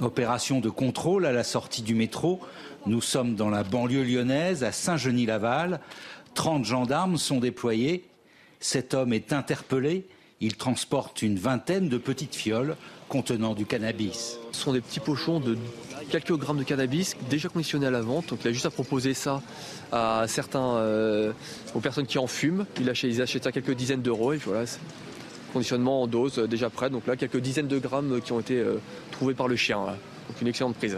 Opération 0.00 0.60
de 0.60 0.70
contrôle 0.70 1.26
à 1.26 1.32
la 1.32 1.42
sortie 1.42 1.82
du 1.82 1.96
métro. 1.96 2.38
Nous 2.86 3.00
sommes 3.00 3.34
dans 3.34 3.50
la 3.50 3.64
banlieue 3.64 4.04
lyonnaise, 4.04 4.62
à 4.62 4.70
Saint-Genis-Laval. 4.70 5.80
30 6.34 6.64
gendarmes 6.64 7.16
sont 7.16 7.40
déployés. 7.40 8.08
Cet 8.60 8.94
homme 8.94 9.12
est 9.12 9.32
interpellé. 9.32 10.06
Il 10.38 10.56
transporte 10.56 11.22
une 11.22 11.38
vingtaine 11.38 11.88
de 11.88 11.98
petites 11.98 12.36
fioles 12.36 12.76
contenant 13.10 13.54
du 13.54 13.66
cannabis. 13.66 14.38
Ce 14.52 14.60
sont 14.62 14.72
des 14.72 14.80
petits 14.80 15.00
pochons 15.00 15.40
de 15.40 15.58
quelques 16.10 16.32
grammes 16.36 16.58
de 16.58 16.64
cannabis 16.64 17.16
déjà 17.28 17.48
conditionnés 17.48 17.86
à 17.86 17.90
la 17.90 18.00
vente. 18.00 18.28
Donc 18.28 18.38
il 18.44 18.48
a 18.48 18.52
juste 18.52 18.66
à 18.66 18.70
proposer 18.70 19.12
ça 19.12 19.42
à 19.92 20.24
certains, 20.28 20.76
euh, 20.76 21.32
aux 21.74 21.80
personnes 21.80 22.06
qui 22.06 22.18
en 22.18 22.28
fument. 22.28 22.64
Il 22.80 22.88
achète, 22.88 23.10
ils 23.10 23.20
achètent 23.20 23.44
ça 23.44 23.52
quelques 23.52 23.74
dizaines 23.74 24.00
d'euros 24.00 24.32
et 24.32 24.36
voilà, 24.38 24.64
conditionnement 25.52 26.02
en 26.02 26.06
dose 26.06 26.38
euh, 26.38 26.46
déjà 26.46 26.70
prêt. 26.70 26.88
Donc 26.88 27.06
là, 27.06 27.16
quelques 27.16 27.40
dizaines 27.40 27.68
de 27.68 27.78
grammes 27.78 28.20
qui 28.20 28.32
ont 28.32 28.40
été 28.40 28.58
euh, 28.58 28.76
trouvés 29.10 29.34
par 29.34 29.48
le 29.48 29.56
chien. 29.56 29.78
Donc 29.78 30.40
une 30.40 30.48
excellente 30.48 30.76
prise. 30.76 30.96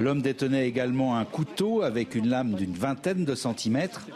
L'homme 0.00 0.22
détenait 0.22 0.66
également 0.66 1.18
un 1.18 1.26
couteau 1.26 1.82
avec 1.82 2.14
une 2.14 2.30
lame 2.30 2.54
d'une 2.54 2.72
vingtaine 2.72 3.26
de 3.26 3.34
centimètres. 3.34 4.06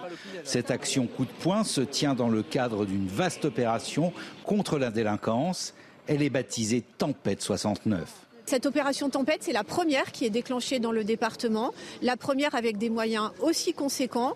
Cette 0.42 0.70
action 0.70 1.06
coup 1.06 1.26
de 1.26 1.30
poing 1.40 1.62
se 1.62 1.82
tient 1.82 2.14
dans 2.14 2.30
le 2.30 2.42
cadre 2.42 2.86
d'une 2.86 3.06
vaste 3.06 3.44
opération 3.44 4.14
contre 4.44 4.78
la 4.78 4.90
délinquance. 4.90 5.74
Elle 6.06 6.22
est 6.22 6.30
baptisée 6.30 6.84
Tempête 6.98 7.40
69. 7.40 8.24
Cette 8.46 8.66
opération 8.66 9.08
Tempête, 9.08 9.38
c'est 9.40 9.54
la 9.54 9.64
première 9.64 10.12
qui 10.12 10.26
est 10.26 10.30
déclenchée 10.30 10.78
dans 10.78 10.92
le 10.92 11.02
département, 11.02 11.72
la 12.02 12.18
première 12.18 12.54
avec 12.54 12.76
des 12.76 12.90
moyens 12.90 13.30
aussi 13.40 13.72
conséquents, 13.72 14.34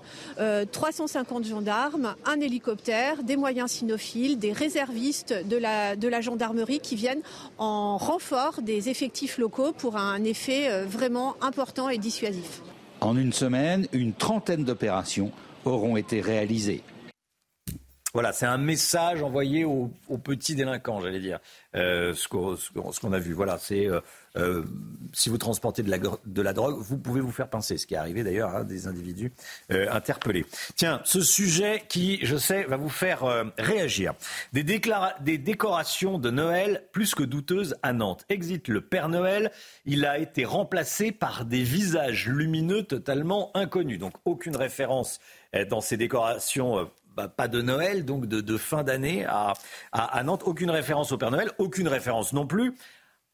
350 0.73 1.45
euh, 1.45 1.49
gendarmes, 1.49 2.14
un 2.25 2.41
hélicoptère, 2.41 3.23
des 3.23 3.37
moyens 3.37 3.71
cynophiles, 3.71 4.39
des 4.39 4.53
réservistes 4.53 5.35
de 5.47 5.59
la, 5.59 5.95
de 5.95 6.09
la 6.09 6.23
gendarmerie 6.23 6.81
qui 6.81 6.97
viennent 6.97 7.21
en 7.59 7.99
renfort 7.99 8.62
des 8.62 8.89
effectifs 8.89 9.37
locaux 9.37 9.73
pour 9.73 9.99
un 9.99 10.25
effet 10.25 10.71
euh, 10.71 10.87
vraiment 10.87 11.37
important 11.43 11.91
et 11.91 11.99
dissuasif. 11.99 12.62
En 13.03 13.14
une 13.14 13.35
semaine, 13.35 13.87
une 13.93 14.14
trentaine 14.14 14.64
d'opérations 14.64 15.33
auront 15.66 15.99
été 15.99 16.23
réalisées. 16.23 16.83
Voilà, 18.15 18.33
c'est 18.33 18.47
un 18.47 18.57
message 18.57 19.23
envoyé 19.23 19.67
aux, 19.67 19.91
petits 20.25 20.55
délinquants, 20.55 21.01
j'allais 21.01 21.21
dire. 21.21 21.41
Euh, 21.75 22.15
ce 22.15 22.27
qu'on 22.27 23.13
a 23.13 23.19
vu, 23.19 23.35
voilà, 23.35 23.59
c'est 23.59 23.87
euh, 23.87 24.01
euh, 24.37 24.65
si 25.13 25.29
vous 25.29 25.37
transportez 25.37 25.83
de 25.83 25.91
la, 25.91 25.99
de 25.99 26.43
la, 26.43 26.55
drogue, 26.55 26.77
vous 26.79 26.97
pouvez 26.97 27.21
vous 27.21 27.31
faire 27.31 27.51
pincer, 27.51 27.77
ce 27.77 27.87
qui 27.87 27.93
est 27.93 27.99
arrivé 27.99 28.25
d'ailleurs 28.25 28.57
à 28.57 28.65
des 28.65 28.87
individus 28.87 29.31
interpellés. 29.69 30.47
Tiens, 30.75 31.03
ce 31.05 31.21
sujet 31.21 31.85
qui, 31.87 32.19
je 32.25 32.39
sais, 32.39 32.65
va 32.65 32.79
vous 32.79 32.89
faire 32.89 33.25
réagir. 33.59 34.15
Des, 34.55 34.65
des 34.65 35.39
décorations 35.39 36.19
de 36.19 36.31
Noël 36.31 36.85
plus 36.93 37.15
que 37.15 37.23
douteuses 37.23 37.77
à 37.83 37.93
Nantes. 37.93 38.25
Exit 38.31 38.69
le 38.69 38.81
Père 38.81 39.11
Noël, 39.11 39.53
il 39.85 40.07
a 40.07 40.19
été 40.19 40.47
remplacé 40.47 41.13
par 41.13 41.45
des 41.45 41.63
visages 41.63 42.27
lumineux 42.27 42.85
totalement 42.85 43.51
inconnus. 43.55 43.99
Donc 43.99 44.15
aucune 44.25 44.57
référence 44.57 45.21
dans 45.69 45.81
ces 45.81 45.97
décorations 45.97 46.89
bah, 47.19 47.27
pas 47.27 47.49
de 47.49 47.61
Noël, 47.61 48.05
donc 48.05 48.27
de, 48.27 48.57
fin 48.57 48.85
d'année 48.85 49.25
à, 49.27 49.55
à, 49.91 50.23
Nantes. 50.23 50.45
Aucune 50.45 50.71
référence 50.71 51.11
au 51.11 51.19
Père 51.19 51.33
Noël, 51.33 51.51
aucune 51.59 51.89
référence 51.89 52.33
non 52.33 52.47
plus 52.47 52.77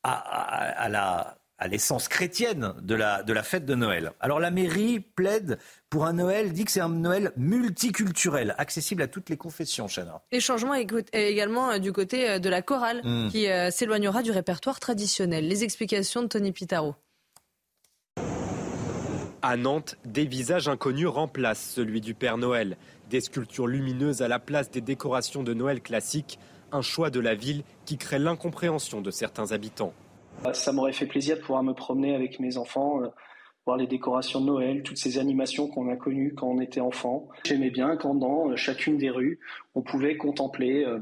à, 0.03 0.89
la 0.89 1.37
à 1.59 1.69
l'essence 1.69 2.09
chrétienne 2.09 2.73
de 2.81 2.95
la, 2.95 3.23
de 3.23 3.33
la 3.35 3.43
fête 3.43 3.67
de 3.67 3.75
Noël. 3.75 4.13
Alors 4.21 4.41
la 4.41 4.51
mairie 4.51 5.01
plaide 5.01 5.59
pour 5.91 6.07
un 6.07 6.15
Noël, 6.15 6.55
dit 6.55 6.65
que 6.65 6.71
c'est 6.71 6.81
un 6.81 6.89
Noël 6.89 7.33
multiculturel, 7.37 8.55
accessible 8.57 9.03
à 9.03 9.07
toutes 9.07 9.29
les 9.29 9.37
confessions, 9.37 9.87
Chana. 9.87 10.23
Les 10.33 10.41
changements 10.41 10.75
également 11.13 11.73
euh, 11.73 11.79
du 11.79 11.93
côté 11.93 12.31
euh, 12.31 12.39
de 12.39 12.49
la 12.49 12.63
chorale, 12.63 13.03
hmm. 13.05 13.29
qui 13.29 13.51
euh, 13.51 13.71
s'éloignera 13.71 14.23
du 14.23 14.31
répertoire 14.31 14.81
traditionnel. 14.81 15.47
Les 15.47 15.63
explications 15.63 16.23
de 16.23 16.29
Tony 16.29 16.53
Pitaro. 16.53 16.95
À 19.43 19.59
Nantes, 19.59 19.97
des 20.07 20.25
visages 20.25 20.69
inconnus 20.69 21.09
remplacent 21.09 21.71
celui 21.75 22.01
du 22.01 22.15
Père 22.15 22.39
Noël. 22.39 22.79
Des 23.15 23.21
sculptures 23.21 23.69
lumineuses 23.69 24.23
à 24.23 24.27
la 24.27 24.41
place 24.41 24.73
des 24.73 24.81
décorations 24.81 25.45
de 25.45 25.55
Noël 25.55 25.81
classiques, 25.81 26.41
un 26.73 26.83
choix 26.83 27.11
de 27.11 27.21
la 27.21 27.37
ville 27.37 27.63
qui 27.85 27.97
crée 27.97 28.19
l'incompréhension 28.19 29.01
de 29.01 29.13
certains 29.13 29.53
habitants. 29.53 29.93
Ça 30.53 30.73
m'aurait 30.73 30.93
fait 30.93 31.07
plaisir 31.07 31.37
de 31.37 31.41
pouvoir 31.41 31.63
me 31.63 31.75
promener 31.75 32.17
avec 32.17 32.41
mes 32.41 32.57
enfants, 32.57 33.05
euh, 33.05 33.07
voir 33.67 33.77
les 33.77 33.87
décorations 33.87 34.41
de 34.41 34.47
Noël, 34.47 34.83
toutes 34.83 34.99
ces 34.99 35.19
animations 35.19 35.69
qu'on 35.69 35.89
a 35.93 35.95
connues 35.95 36.35
quand 36.35 36.49
on 36.49 36.61
était 36.61 36.81
enfant. 36.81 37.29
J'aimais 37.45 37.71
bien 37.71 37.97
quand 37.97 38.17
dans 38.17 38.51
euh, 38.51 38.57
chacune 38.57 38.99
des 38.99 39.11
rues, 39.11 39.39
on 39.77 39.83
pouvait 39.83 40.17
contempler, 40.17 40.85
euh, 40.85 40.99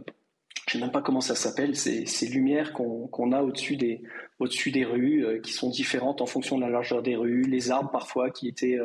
je 0.68 0.76
ne 0.76 0.80
sais 0.80 0.84
même 0.84 0.92
pas 0.92 1.00
comment 1.00 1.22
ça 1.22 1.34
s'appelle, 1.34 1.74
ces, 1.76 2.04
lumières 2.26 2.74
qu'on 2.74 3.32
a 3.32 3.40
au-dessus 3.40 3.76
des, 3.76 4.84
rues, 4.84 5.40
qui 5.42 5.52
sont 5.54 5.70
différentes 5.70 6.20
en 6.20 6.26
fonction 6.26 6.58
de 6.58 6.60
la 6.60 6.68
largeur 6.68 7.02
des 7.02 7.16
rues, 7.16 7.44
les 7.44 7.70
arbres 7.70 7.90
parfois 7.90 8.28
qui 8.28 8.48
étaient 8.48 8.78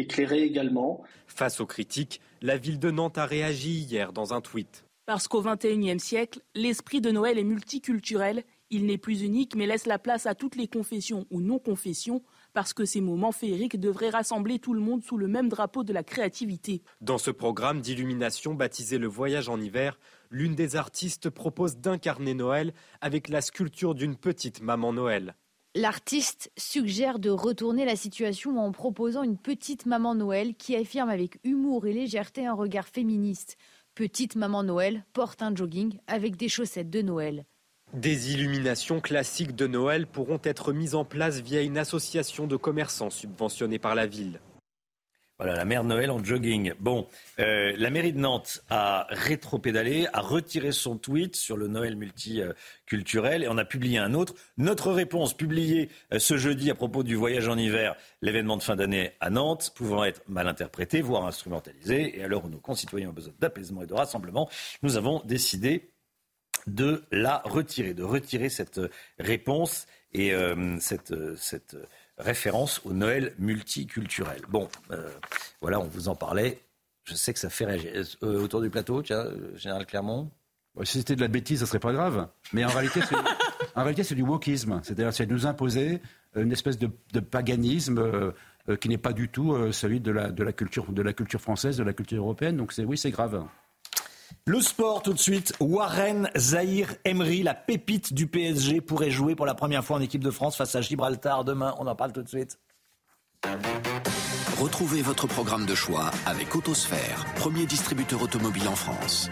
éclairés 0.00 0.42
également. 0.42 1.02
Face 1.26 1.60
aux 1.60 1.66
critiques, 1.66 2.20
la 2.42 2.56
ville 2.56 2.78
de 2.78 2.90
Nantes 2.90 3.18
a 3.18 3.26
réagi 3.26 3.70
hier 3.70 4.12
dans 4.12 4.34
un 4.34 4.40
tweet. 4.40 4.84
Parce 5.06 5.28
qu'au 5.28 5.42
XXIe 5.42 5.98
siècle, 5.98 6.40
l'esprit 6.54 7.00
de 7.00 7.10
Noël 7.10 7.38
est 7.38 7.44
multiculturel. 7.44 8.44
Il 8.70 8.86
n'est 8.86 8.98
plus 8.98 9.22
unique, 9.22 9.56
mais 9.56 9.66
laisse 9.66 9.86
la 9.86 9.98
place 9.98 10.26
à 10.26 10.36
toutes 10.36 10.54
les 10.54 10.68
confessions 10.68 11.26
ou 11.30 11.40
non-confessions, 11.40 12.22
parce 12.52 12.72
que 12.72 12.84
ces 12.84 13.00
moments 13.00 13.32
féeriques 13.32 13.80
devraient 13.80 14.10
rassembler 14.10 14.60
tout 14.60 14.72
le 14.72 14.80
monde 14.80 15.02
sous 15.02 15.16
le 15.16 15.26
même 15.26 15.48
drapeau 15.48 15.82
de 15.82 15.92
la 15.92 16.04
créativité. 16.04 16.82
Dans 17.00 17.18
ce 17.18 17.32
programme 17.32 17.80
d'illumination 17.80 18.54
baptisé 18.54 18.98
Le 18.98 19.08
Voyage 19.08 19.48
en 19.48 19.60
hiver, 19.60 19.98
l'une 20.30 20.54
des 20.54 20.76
artistes 20.76 21.28
propose 21.28 21.78
d'incarner 21.78 22.34
Noël 22.34 22.72
avec 23.00 23.28
la 23.28 23.40
sculpture 23.40 23.96
d'une 23.96 24.14
petite 24.14 24.62
maman 24.62 24.92
Noël. 24.92 25.34
L'artiste 25.76 26.50
suggère 26.58 27.20
de 27.20 27.30
retourner 27.30 27.84
la 27.84 27.94
situation 27.94 28.58
en 28.58 28.72
proposant 28.72 29.22
une 29.22 29.38
petite 29.38 29.86
maman 29.86 30.16
Noël 30.16 30.56
qui 30.56 30.74
affirme 30.74 31.08
avec 31.08 31.38
humour 31.44 31.86
et 31.86 31.92
légèreté 31.92 32.44
un 32.44 32.54
regard 32.54 32.88
féministe. 32.88 33.56
Petite 33.94 34.34
maman 34.34 34.64
Noël 34.64 35.04
porte 35.12 35.42
un 35.42 35.54
jogging 35.54 35.96
avec 36.08 36.34
des 36.34 36.48
chaussettes 36.48 36.90
de 36.90 37.02
Noël. 37.02 37.46
Des 37.94 38.32
illuminations 38.32 39.00
classiques 39.00 39.54
de 39.54 39.68
Noël 39.68 40.08
pourront 40.08 40.40
être 40.42 40.72
mises 40.72 40.96
en 40.96 41.04
place 41.04 41.38
via 41.38 41.62
une 41.62 41.78
association 41.78 42.48
de 42.48 42.56
commerçants 42.56 43.10
subventionnée 43.10 43.78
par 43.78 43.94
la 43.94 44.06
ville. 44.06 44.40
Voilà, 45.40 45.54
la 45.54 45.64
mère 45.64 45.84
Noël 45.84 46.10
en 46.10 46.22
jogging. 46.22 46.74
Bon, 46.80 47.06
euh, 47.38 47.72
la 47.78 47.88
mairie 47.88 48.12
de 48.12 48.18
Nantes 48.18 48.62
a 48.68 49.06
rétro-pédalé, 49.08 50.06
a 50.12 50.20
retiré 50.20 50.70
son 50.70 50.98
tweet 50.98 51.34
sur 51.34 51.56
le 51.56 51.66
Noël 51.66 51.96
multiculturel 51.96 53.42
et 53.42 53.48
on 53.48 53.56
a 53.56 53.64
publié 53.64 53.96
un 53.96 54.12
autre. 54.12 54.34
Notre 54.58 54.92
réponse 54.92 55.34
publiée 55.34 55.88
euh, 56.12 56.18
ce 56.18 56.36
jeudi 56.36 56.70
à 56.70 56.74
propos 56.74 57.02
du 57.02 57.14
voyage 57.14 57.48
en 57.48 57.56
hiver, 57.56 57.96
l'événement 58.20 58.58
de 58.58 58.62
fin 58.62 58.76
d'année 58.76 59.12
à 59.20 59.30
Nantes, 59.30 59.72
pouvant 59.74 60.04
être 60.04 60.20
mal 60.28 60.46
interprété, 60.46 61.00
voire 61.00 61.24
instrumentalisé. 61.24 62.20
Et 62.20 62.26
où 62.26 62.48
nos 62.50 62.60
concitoyens 62.60 63.08
ont 63.08 63.14
besoin 63.14 63.32
d'apaisement 63.40 63.80
et 63.80 63.86
de 63.86 63.94
rassemblement, 63.94 64.50
nous 64.82 64.98
avons 64.98 65.22
décidé 65.24 65.88
de 66.66 67.02
la 67.12 67.40
retirer, 67.46 67.94
de 67.94 68.02
retirer 68.02 68.50
cette 68.50 68.82
réponse 69.18 69.86
et 70.12 70.34
euh, 70.34 70.76
cette, 70.80 71.14
cette 71.38 71.78
référence 72.20 72.80
au 72.84 72.92
Noël 72.92 73.34
multiculturel. 73.38 74.42
Bon, 74.48 74.68
euh, 74.90 75.10
voilà, 75.60 75.80
on 75.80 75.86
vous 75.86 76.08
en 76.08 76.14
parlait. 76.14 76.60
Je 77.04 77.14
sais 77.14 77.32
que 77.32 77.38
ça 77.38 77.50
fait 77.50 77.64
réagir. 77.64 77.90
Euh, 78.22 78.42
autour 78.42 78.60
du 78.60 78.70
plateau, 78.70 79.02
tiens, 79.02 79.24
euh, 79.26 79.56
Général 79.56 79.86
Clermont? 79.86 80.30
Si 80.84 80.98
c'était 80.98 81.16
de 81.16 81.20
la 81.20 81.28
bêtise, 81.28 81.60
ça 81.60 81.66
serait 81.66 81.80
pas 81.80 81.92
grave. 81.92 82.28
Mais 82.52 82.64
en 82.64 82.68
réalité, 82.68 83.00
c'est, 83.08 83.16
en 83.74 83.82
réalité, 83.82 84.04
c'est 84.04 84.14
du 84.14 84.22
wokisme. 84.22 84.80
C'est-à-dire, 84.82 85.12
c'est 85.12 85.26
de 85.26 85.32
nous 85.32 85.46
imposer 85.46 86.00
une 86.36 86.52
espèce 86.52 86.78
de, 86.78 86.88
paganisme 87.20 88.32
qui 88.80 88.88
n'est 88.88 88.98
pas 88.98 89.12
du 89.12 89.28
tout 89.28 89.72
celui 89.72 89.98
de 89.98 90.12
la, 90.12 90.30
de, 90.30 90.44
la 90.44 90.52
culture, 90.52 90.92
de 90.92 91.02
la 91.02 91.12
culture 91.12 91.40
française, 91.40 91.76
de 91.76 91.82
la 91.82 91.92
culture 91.92 92.18
européenne. 92.18 92.56
Donc, 92.56 92.72
c'est, 92.72 92.84
oui, 92.84 92.96
c'est 92.96 93.10
grave. 93.10 93.44
Le 94.46 94.60
sport 94.60 95.02
tout 95.02 95.12
de 95.12 95.18
suite. 95.18 95.52
Warren 95.60 96.30
Zahir 96.36 96.94
Emery, 97.04 97.42
la 97.42 97.54
pépite 97.54 98.12
du 98.12 98.26
PSG, 98.26 98.80
pourrait 98.80 99.10
jouer 99.10 99.34
pour 99.34 99.46
la 99.46 99.54
première 99.54 99.84
fois 99.84 99.96
en 99.96 100.00
équipe 100.00 100.24
de 100.24 100.30
France 100.30 100.56
face 100.56 100.74
à 100.74 100.80
Gibraltar 100.80 101.44
demain. 101.44 101.74
On 101.78 101.86
en 101.86 101.94
parle 101.94 102.12
tout 102.12 102.22
de 102.22 102.28
suite. 102.28 102.58
Retrouvez 104.60 105.00
votre 105.00 105.26
programme 105.26 105.64
de 105.64 105.74
choix 105.74 106.10
avec 106.26 106.54
Autosphère, 106.54 107.24
premier 107.36 107.64
distributeur 107.64 108.22
automobile 108.22 108.68
en 108.68 108.76
France. 108.76 109.30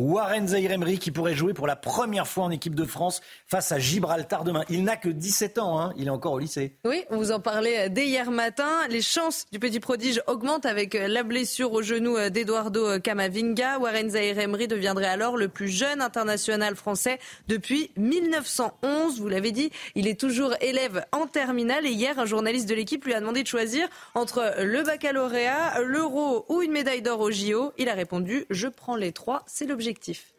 Warren 0.00 0.48
Zahir 0.48 0.72
Emery 0.72 0.98
qui 0.98 1.10
pourrait 1.10 1.34
jouer 1.34 1.52
pour 1.52 1.66
la 1.66 1.76
première 1.76 2.26
fois 2.26 2.44
en 2.44 2.50
équipe 2.50 2.74
de 2.74 2.84
France 2.84 3.20
face 3.46 3.70
à 3.70 3.78
Gibraltar 3.78 4.44
demain. 4.44 4.64
Il 4.70 4.82
n'a 4.82 4.96
que 4.96 5.10
17 5.10 5.58
ans, 5.58 5.78
hein. 5.78 5.92
il 5.96 6.06
est 6.06 6.10
encore 6.10 6.32
au 6.32 6.38
lycée. 6.38 6.72
Oui, 6.86 7.04
on 7.10 7.18
vous 7.18 7.32
en 7.32 7.40
parlait 7.40 7.86
euh, 7.86 7.88
dès 7.90 8.06
hier 8.06 8.30
matin. 8.30 8.70
Les 8.88 9.02
chances 9.02 9.46
du 9.52 9.58
petit 9.58 9.78
prodige 9.78 10.22
augmentent 10.26 10.64
avec 10.64 10.94
euh, 10.94 11.06
la 11.06 11.22
blessure 11.22 11.72
au 11.72 11.82
genou 11.82 12.16
euh, 12.16 12.30
d'Eduardo 12.30 12.98
Camavinga. 12.98 13.78
Warren 13.78 14.10
Zahir 14.10 14.38
Emery 14.38 14.68
deviendrait 14.68 15.06
alors 15.06 15.36
le 15.36 15.48
plus 15.48 15.68
jeune 15.68 16.00
international 16.00 16.76
français 16.76 17.18
depuis 17.48 17.90
1911. 17.98 19.20
Vous 19.20 19.28
l'avez 19.28 19.52
dit, 19.52 19.70
il 19.94 20.08
est 20.08 20.18
toujours 20.18 20.54
élève 20.62 21.04
en 21.12 21.26
terminale 21.26 21.84
et 21.84 21.90
hier, 21.90 22.18
un 22.18 22.26
journaliste 22.26 22.68
de 22.68 22.74
l'équipe 22.74 23.04
lui 23.04 23.12
a 23.12 23.20
demandé 23.20 23.42
de 23.42 23.48
choisir 23.48 23.86
entre 24.14 24.54
le 24.62 24.82
baccalauréat, 24.82 25.82
l'euro 25.82 26.46
ou 26.48 26.62
une 26.62 26.72
médaille 26.72 27.02
d'or 27.02 27.20
au 27.20 27.30
JO. 27.30 27.72
Il 27.76 27.90
a 27.90 27.94
répondu, 27.94 28.46
je 28.48 28.66
prends 28.66 28.96
les 28.96 29.12
trois, 29.12 29.42
c'est 29.46 29.66
le 29.90 30.30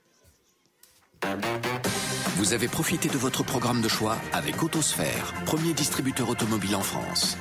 vous 2.38 2.54
avez 2.54 2.68
profité 2.68 3.08
de 3.10 3.18
votre 3.18 3.43
programme 3.43 3.82
de 3.82 3.88
choix 3.88 4.18
avec 4.34 4.64
Autosphère, 4.64 5.34
premier 5.45 5.74
distributeur 5.74 6.30
automobile 6.30 6.76
en 6.76 6.82
France. 6.82 7.38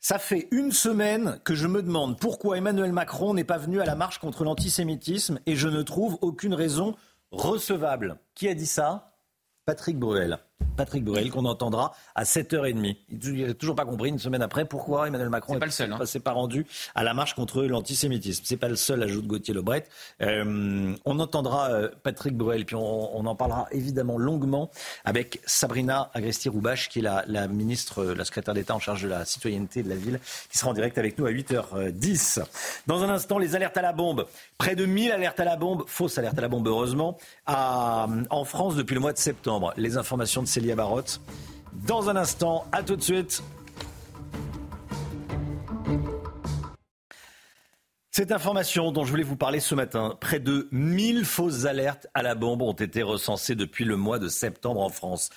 Ça 0.00 0.18
fait 0.18 0.48
une 0.50 0.72
semaine 0.72 1.38
que 1.44 1.54
je 1.54 1.68
me 1.68 1.82
demande 1.82 2.18
pourquoi 2.18 2.58
Emmanuel 2.58 2.92
Macron 2.92 3.34
n'est 3.34 3.44
pas 3.44 3.58
venu 3.58 3.80
à 3.80 3.84
la 3.84 3.94
marche 3.94 4.18
contre 4.18 4.42
l'antisémitisme 4.44 5.38
et 5.46 5.54
je 5.54 5.68
ne 5.68 5.82
trouve 5.82 6.18
aucune 6.20 6.54
raison 6.54 6.96
recevable. 7.30 8.18
Qui 8.34 8.48
a 8.48 8.54
dit 8.54 8.66
ça? 8.66 9.18
Patrick 9.64 9.98
Bruel. 9.98 10.38
Patrick 10.76 11.04
Bruel, 11.04 11.30
qu'on 11.30 11.44
entendra 11.46 11.92
à 12.14 12.24
7h30. 12.24 12.96
Il 13.10 13.46
n'a 13.46 13.54
toujours 13.54 13.74
pas 13.74 13.84
compris, 13.84 14.10
une 14.10 14.18
semaine 14.18 14.42
après, 14.42 14.64
pourquoi 14.64 15.08
Emmanuel 15.08 15.30
Macron 15.30 15.54
n'est 15.54 15.58
pas 15.60 15.66
le 15.66 15.72
seul, 15.72 15.92
hein. 15.92 16.04
s'est 16.04 16.20
pas 16.20 16.32
rendu 16.32 16.66
à 16.94 17.02
la 17.02 17.14
marche 17.14 17.34
contre 17.34 17.62
l'antisémitisme. 17.62 18.44
C'est 18.46 18.56
pas 18.56 18.68
le 18.68 18.76
seul, 18.76 19.02
ajoute 19.02 19.26
Gauthier 19.26 19.54
Lebret. 19.54 19.86
Euh, 20.22 20.94
on 21.04 21.18
entendra 21.18 21.70
euh, 21.70 21.88
Patrick 22.02 22.36
Bruel, 22.36 22.64
puis 22.64 22.76
on, 22.76 23.16
on, 23.16 23.26
en 23.26 23.34
parlera 23.34 23.66
évidemment 23.70 24.18
longuement 24.18 24.70
avec 25.04 25.40
Sabrina 25.46 26.10
Agresti-Roubache, 26.14 26.88
qui 26.88 27.00
est 27.00 27.02
la, 27.02 27.24
la 27.26 27.48
ministre, 27.48 28.04
la 28.04 28.24
secrétaire 28.24 28.54
d'État 28.54 28.74
en 28.74 28.80
charge 28.80 29.02
de 29.02 29.08
la 29.08 29.24
citoyenneté 29.24 29.82
de 29.82 29.88
la 29.88 29.96
ville, 29.96 30.20
qui 30.50 30.58
sera 30.58 30.70
en 30.70 30.74
direct 30.74 30.98
avec 30.98 31.18
nous 31.18 31.26
à 31.26 31.30
8h10. 31.30 32.44
Dans 32.86 33.02
un 33.02 33.08
instant, 33.08 33.38
les 33.38 33.56
alertes 33.56 33.76
à 33.76 33.82
la 33.82 33.92
bombe. 33.92 34.26
Près 34.58 34.76
de 34.76 34.84
1000 34.84 35.12
alertes 35.12 35.40
à 35.40 35.44
la 35.44 35.56
bombe, 35.56 35.84
fausses 35.86 36.18
alertes 36.18 36.38
à 36.38 36.42
la 36.42 36.48
bombe 36.48 36.68
heureusement, 36.68 37.16
à, 37.46 38.06
en 38.30 38.44
France 38.44 38.76
depuis 38.76 38.94
le 38.94 39.00
mois 39.00 39.12
de 39.12 39.18
septembre. 39.18 39.72
Les 39.76 39.96
informations 39.96 40.42
de 40.42 40.45
Célia 40.46 40.74
Barotte. 40.74 41.20
Dans 41.72 42.08
un 42.08 42.16
instant, 42.16 42.66
à 42.72 42.82
tout 42.82 42.96
de 42.96 43.02
suite. 43.02 43.42
Cette 48.16 48.32
information 48.32 48.92
dont 48.92 49.04
je 49.04 49.10
voulais 49.10 49.22
vous 49.22 49.36
parler 49.36 49.60
ce 49.60 49.74
matin, 49.74 50.16
près 50.18 50.40
de 50.40 50.68
1000 50.72 51.26
fausses 51.26 51.66
alertes 51.66 52.06
à 52.14 52.22
la 52.22 52.34
bombe 52.34 52.62
ont 52.62 52.72
été 52.72 53.02
recensées 53.02 53.54
depuis 53.54 53.84
le 53.84 53.96
mois 53.96 54.18
de 54.18 54.28
septembre 54.28 54.80
en 54.80 54.88
France. 54.88 55.28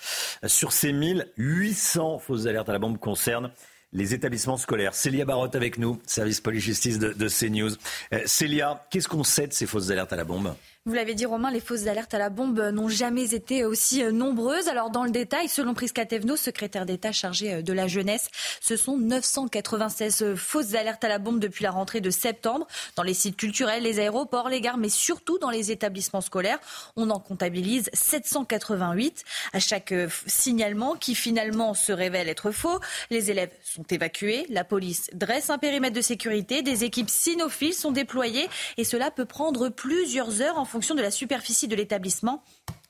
Sur 0.46 0.72
ces 0.72 0.90
1000, 0.90 1.30
800 1.36 2.20
fausses 2.20 2.46
alertes 2.46 2.70
à 2.70 2.72
la 2.72 2.78
bombe 2.78 2.96
concernent 2.96 3.50
les 3.92 4.14
établissements 4.14 4.56
scolaires. 4.56 4.94
Célia 4.94 5.26
Barotte 5.26 5.56
avec 5.56 5.76
nous, 5.76 6.00
service 6.06 6.40
police-justice 6.40 6.98
de, 6.98 7.12
de 7.12 7.28
CNews. 7.28 7.72
Euh, 8.14 8.22
Célia, 8.24 8.86
qu'est-ce 8.90 9.08
qu'on 9.08 9.24
sait 9.24 9.46
de 9.46 9.52
ces 9.52 9.66
fausses 9.66 9.90
alertes 9.90 10.14
à 10.14 10.16
la 10.16 10.24
bombe? 10.24 10.54
Vous 10.86 10.94
l'avez 10.94 11.12
dit, 11.12 11.26
Romain, 11.26 11.50
les 11.50 11.60
fausses 11.60 11.88
alertes 11.88 12.14
à 12.14 12.18
la 12.18 12.30
bombe 12.30 12.58
n'ont 12.58 12.88
jamais 12.88 13.34
été 13.34 13.66
aussi 13.66 14.02
euh, 14.02 14.12
nombreuses. 14.12 14.66
Alors, 14.66 14.88
dans 14.88 15.04
le 15.04 15.10
détail, 15.10 15.46
selon 15.46 15.74
Prisca 15.74 16.06
Tevno, 16.06 16.36
secrétaire 16.36 16.86
d'État 16.86 17.12
chargé 17.12 17.52
euh, 17.52 17.62
de 17.62 17.74
la 17.74 17.86
jeunesse, 17.86 18.30
ce 18.62 18.76
sont 18.76 18.96
996 18.96 20.22
euh, 20.22 20.36
fausses 20.36 20.72
alertes 20.72 21.04
à 21.04 21.08
la 21.08 21.18
bombe 21.18 21.38
depuis 21.38 21.64
la 21.64 21.70
rentrée 21.70 22.00
de 22.00 22.08
septembre 22.08 22.66
dans 22.96 23.02
les 23.02 23.12
sites 23.12 23.36
culturels, 23.36 23.82
les 23.82 23.98
aéroports, 23.98 24.48
les 24.48 24.62
gares, 24.62 24.78
mais 24.78 24.88
surtout 24.88 25.38
dans 25.38 25.50
les 25.50 25.70
établissements 25.70 26.22
scolaires. 26.22 26.58
On 26.96 27.10
en 27.10 27.20
comptabilise 27.20 27.90
788 27.92 29.22
à 29.52 29.60
chaque 29.60 29.92
signalement 30.26 30.94
qui 30.94 31.14
finalement 31.14 31.74
se 31.74 31.92
révèle 31.92 32.26
être 32.30 32.52
faux. 32.52 32.80
Les 33.10 33.30
élèves 33.30 33.52
sont 33.62 33.84
évacués, 33.90 34.46
la 34.48 34.64
police 34.64 35.10
dresse 35.12 35.50
un 35.50 35.58
périmètre 35.58 35.94
de 35.94 36.00
sécurité, 36.00 36.62
des 36.62 36.84
équipes 36.84 37.10
cynophiles 37.10 37.74
sont 37.74 37.92
déployées 37.92 38.48
et 38.78 38.84
cela 38.84 39.10
peut 39.10 39.26
prendre 39.26 39.68
plusieurs 39.68 40.40
heures 40.40 40.56
fonction 40.70 40.94
de 40.94 41.02
la 41.02 41.10
superficie 41.10 41.68
de 41.68 41.76
l'établissement. 41.76 42.42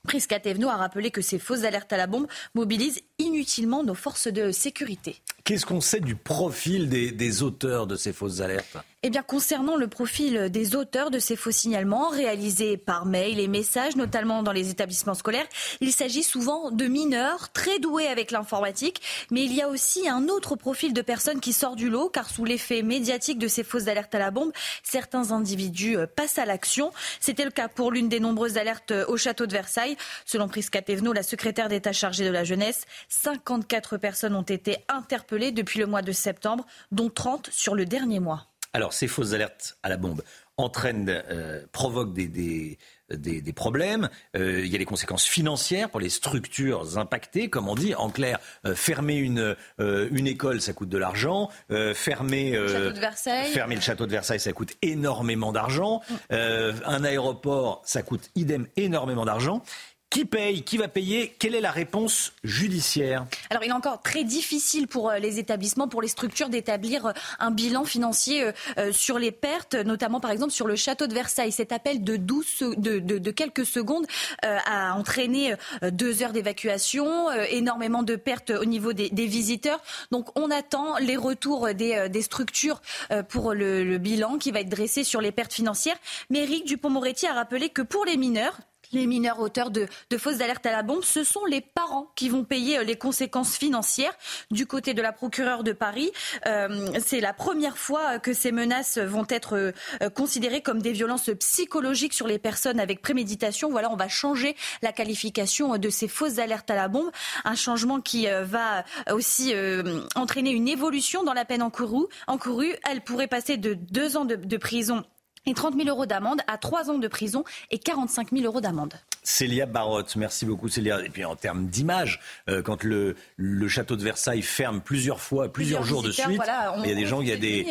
Prisca 0.05 0.41
Tevno 0.41 0.69
a 0.69 0.77
rappelé 0.77 1.11
que 1.11 1.21
ces 1.21 1.39
fausses 1.39 1.65
alertes 1.65 1.93
à 1.93 1.97
la 1.97 2.07
bombe 2.07 2.27
mobilisent 2.55 3.01
inutilement 3.19 3.83
nos 3.83 3.95
forces 3.95 4.29
de 4.29 4.51
sécurité. 4.51 5.17
Qu'est-ce 5.45 5.67
qu'on 5.67 5.81
sait 5.81 6.01
du 6.01 6.15
profil 6.15 6.89
des 6.89 7.43
auteurs 7.43 7.87
de 7.87 7.97
ces 7.97 8.13
fausses 8.13 8.41
alertes? 8.41 8.77
Eh 9.03 9.09
bien, 9.09 9.23
concernant 9.23 9.77
le 9.77 9.89
profil 9.89 10.51
des 10.51 10.77
auteurs 10.77 11.11
de 11.11 11.19
ces 11.19 11.35
faux 11.35 11.51
signalements 11.51 12.11
réalisés 12.11 12.77
par 12.77 13.07
mail 13.07 13.41
et 13.41 13.49
messages, 13.49 13.97
notamment 13.97 14.43
dans 14.43 14.53
les 14.53 14.69
établissements 14.69 15.15
scolaires, 15.15 15.47
il 15.81 15.91
s'agit 15.91 16.23
souvent 16.23 16.71
de 16.71 16.85
mineurs 16.85 17.51
très 17.53 17.79
doués 17.79 18.09
avec 18.09 18.31
l'informatique, 18.31 19.01
mais 19.31 19.43
il 19.43 19.55
y 19.55 19.63
a 19.63 19.69
aussi 19.69 20.07
un 20.07 20.29
autre 20.29 20.55
profil 20.55 20.93
de 20.93 21.01
personnes 21.01 21.41
qui 21.41 21.55
sort 21.55 21.77
du 21.77 21.89
lot, 21.89 22.11
car 22.11 22.29
sous 22.29 22.45
l'effet 22.45 22.83
médiatique 22.83 23.39
de 23.39 23.49
ces 23.49 23.65
fausses 23.65 23.89
alertes 23.89 24.15
à 24.15 24.19
la 24.19 24.31
bombe, 24.31 24.53
certains 24.83 25.33
individus 25.33 25.97
euh, 25.97 26.07
passent 26.07 26.39
à 26.39 26.45
l'action. 26.45 26.93
C'était 27.21 27.47
le 27.47 27.51
cas 27.51 27.69
pour 27.69 27.93
l'une 27.93 28.11
des 28.11 28.21
nombreuses 28.21 28.59
alertes 28.59 28.93
au 29.09 29.17
château 29.17 29.47
de 29.47 29.53
Versailles. 29.53 29.97
Selon 30.27 30.47
Prisca 30.47 30.83
Tevno, 30.83 31.15
la 31.15 31.23
secrétaire 31.23 31.71
d'État 31.71 31.93
chargée 31.93 32.27
de 32.27 32.31
la 32.31 32.45
jeunesse, 32.45 32.83
54 33.09 33.97
personnes 33.97 34.35
ont 34.35 34.43
été 34.43 34.77
interpellées 34.89 35.53
depuis 35.53 35.79
le 35.79 35.87
mois 35.87 36.03
de 36.03 36.13
septembre, 36.13 36.67
dont 36.93 37.09
30 37.09 37.49
sur 37.51 37.75
le 37.75 37.87
dernier 37.87 38.21
mois. 38.21 38.50
Alors, 38.73 38.93
ces 38.93 39.09
fausses 39.09 39.33
alertes 39.33 39.77
à 39.83 39.89
la 39.89 39.97
bombe 39.97 40.23
entraînent, 40.57 41.09
euh, 41.09 41.65
provoquent 41.73 42.13
des, 42.13 42.29
des, 42.29 42.79
des, 43.11 43.41
des 43.41 43.53
problèmes. 43.53 44.11
Euh, 44.37 44.61
il 44.65 44.71
y 44.71 44.75
a 44.75 44.79
des 44.79 44.85
conséquences 44.85 45.25
financières 45.25 45.91
pour 45.91 46.01
les 46.01 46.11
structures 46.11 46.99
impactées, 46.99 47.49
comme 47.49 47.69
on 47.69 47.75
dit. 47.75 47.95
En 47.95 48.11
clair, 48.11 48.39
euh, 48.67 48.75
fermer 48.75 49.17
une, 49.17 49.57
euh, 49.81 50.09
une 50.13 50.27
école, 50.27 50.61
ça 50.61 50.73
coûte 50.73 50.89
de 50.91 50.99
l'argent. 50.99 51.49
Euh, 51.71 51.95
fermer, 51.95 52.53
le 52.53 52.69
château 52.69 52.93
de 52.93 53.01
Versailles. 53.01 53.51
fermer 53.53 53.75
le 53.75 53.81
château 53.81 54.07
de 54.07 54.13
Versailles, 54.13 54.41
ça 54.41 54.53
coûte 54.53 54.75
énormément 54.83 55.53
d'argent. 55.53 56.03
Un 56.31 57.05
aéroport, 57.05 57.83
ça 57.85 58.03
coûte 58.03 58.31
idem 58.35 58.67
énormément 58.77 59.25
d'argent. 59.25 59.63
Qui 60.11 60.25
paye 60.25 60.65
Qui 60.65 60.77
va 60.77 60.89
payer 60.89 61.37
Quelle 61.39 61.55
est 61.55 61.61
la 61.61 61.71
réponse 61.71 62.33
judiciaire? 62.43 63.27
Alors, 63.49 63.63
il 63.63 63.69
est 63.69 63.73
encore 63.73 64.03
très 64.03 64.25
difficile 64.25 64.89
pour 64.89 65.09
euh, 65.09 65.19
les 65.19 65.39
établissements, 65.39 65.87
pour 65.87 66.03
les 66.03 66.09
structures 66.09 66.49
d'établir 66.49 67.07
euh, 67.07 67.13
un 67.39 67.53
bilan 67.53 67.85
financier 67.85 68.43
euh, 68.79 68.93
sur 68.93 69.21
les 69.21 69.31
pertes, 69.31 69.77
notamment 69.77 70.19
par 70.19 70.33
exemple 70.33 70.51
sur 70.51 70.67
le 70.67 70.75
château 70.75 71.07
de 71.07 71.15
Versailles. 71.15 71.53
Cet 71.53 71.71
appel 71.71 72.03
de, 72.03 72.17
12, 72.17 72.75
de, 72.77 73.31
quelques 73.31 73.65
secondes 73.65 74.07
a 74.43 74.95
entraîné 74.95 75.55
deux 75.93 76.23
heures 76.23 76.33
d'évacuation, 76.33 77.31
énormément 77.51 78.03
de 78.03 78.17
pertes 78.17 78.51
au 78.51 78.65
niveau 78.65 78.93
des, 78.93 79.09
visiteurs. 79.27 79.81
Donc, 80.11 80.37
on 80.37 80.51
attend 80.51 80.97
les 80.99 81.17
retours 81.17 81.73
des, 81.73 82.09
des 82.09 82.23
structures 82.23 82.83
pour 83.29 83.55
le, 83.55 83.85
le, 83.85 83.99
bilan 83.99 84.39
qui 84.39 84.51
va 84.51 84.61
être 84.61 84.69
dressé 84.69 85.05
sur 85.05 85.21
les 85.21 85.31
pertes 85.31 85.53
financières. 85.53 85.97
Mais 86.31 86.41
Eric 86.41 86.67
Dupont-Moretti 86.67 87.27
a 87.27 87.35
rappelé 87.35 87.69
que 87.69 87.83
pour 87.83 88.05
les 88.05 88.17
mineurs, 88.17 88.59
les 88.93 89.07
mineurs 89.07 89.41
auteurs 89.41 89.71
de, 89.71 89.87
fausses 90.19 90.41
alertes 90.41 90.67
à 90.67 90.73
la 90.73 90.83
bombe, 90.83 91.03
ce 91.05 91.25
sont 91.25 91.45
les 91.45 91.61
parents 91.61 92.11
qui 92.17 92.29
vont 92.29 92.45
payer 92.45 92.79
euh, 92.79 92.85
les 92.85 92.97
conséquences 92.97 93.57
financières. 93.57 94.13
Du 94.51 94.67
côté 94.67 94.95
de 94.95 95.03
la 95.03 95.13
procureure 95.13 95.65
de 95.65 95.73
Paris, 95.73 96.11
euh, 96.47 96.89
c'est 97.05 97.21
la 97.21 97.33
première 97.33 97.79
fois 97.79 98.19
que 98.19 98.33
ces 98.33 98.53
menaces 98.53 98.99
vont 98.99 99.27
être 99.29 99.73
euh, 100.03 100.11
considérées 100.11 100.63
comme 100.63 100.83
des 100.83 100.93
violences 100.93 101.31
psychologiques 101.39 102.15
sur 102.15 102.27
les 102.27 102.39
personnes 102.39 102.81
avec 102.81 103.03
préméditation. 103.03 103.71
Voilà, 103.71 103.91
on 103.91 103.97
va 103.97 104.09
changer 104.09 104.57
la 104.83 104.93
qualification 104.93 105.77
de 105.77 105.91
ces 105.91 106.09
fausses 106.09 106.39
alertes 106.39 106.71
à 106.71 106.75
la 106.75 106.89
bombe. 106.89 107.11
Un 107.45 107.55
changement 107.55 108.01
qui 108.01 108.29
euh, 108.29 108.45
va 108.45 108.85
aussi 109.11 109.53
euh, 109.55 110.03
entraîner 110.15 110.51
une 110.51 110.69
évolution 110.69 111.23
dans 111.23 111.35
la 111.35 111.45
peine 111.45 111.63
encourue. 111.63 112.75
Elle 112.91 113.03
pourrait 113.03 113.29
passer 113.29 113.57
de 113.57 113.75
deux 113.75 114.17
ans 114.17 114.25
de 114.25 114.57
prison 114.57 115.05
et 115.47 115.55
30 115.55 115.75
000 115.77 115.89
euros 115.89 116.07
d'amende 116.07 116.41
à 116.47 116.59
3 116.59 116.91
ans 116.91 116.99
de 116.99 117.09
prison 117.09 117.45
et 117.71 117.79
45 117.79 118.31
000 118.33 118.45
euros 118.45 118.61
d'amende. 118.61 118.95
Célia 119.23 119.67
Barotte, 119.67 120.17
merci 120.17 120.47
beaucoup 120.47 120.69
Célia. 120.69 121.03
Et 121.05 121.09
puis 121.09 121.25
en 121.25 121.37
termes 121.37 121.67
d'image, 121.67 122.21
euh, 122.49 122.63
quand 122.63 122.85
le, 122.85 123.17
le, 123.37 123.69
château 123.69 123.97
de 123.97 124.03
Versailles 124.03 124.43
ferme 124.43 124.81
plusieurs 124.81 125.21
fois, 125.21 125.53
plusieurs, 125.53 125.81
plusieurs 125.81 125.85
jours 125.85 126.03
de 126.03 126.13
suite, 126.13 126.37
voilà, 126.37 126.75
on, 126.77 126.85
il 126.85 126.89
y 126.89 126.93
a 126.93 126.95
des 126.95 127.07
gens, 127.07 127.21
il 127.21 127.29
y 127.29 127.33
a 127.33 127.37
des, 127.37 127.67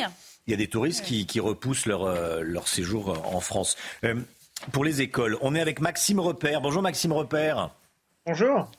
il 0.47 0.51
y 0.51 0.53
a 0.53 0.57
des 0.57 0.67
touristes 0.67 1.03
qui, 1.03 1.26
qui 1.26 1.39
repoussent 1.39 1.86
leur, 1.86 2.03
euh, 2.03 2.41
leur 2.41 2.67
séjour 2.67 3.26
en 3.34 3.39
France. 3.39 3.78
Euh, 4.03 4.15
pour 4.72 4.84
les 4.84 5.01
écoles, 5.01 5.38
on 5.41 5.55
est 5.55 5.61
avec 5.61 5.80
Maxime 5.80 6.20
Repère. 6.20 6.61
Bonjour 6.61 6.82
Maxime 6.82 7.13
Repère. 7.13 7.72
Bonjour. 8.26 8.70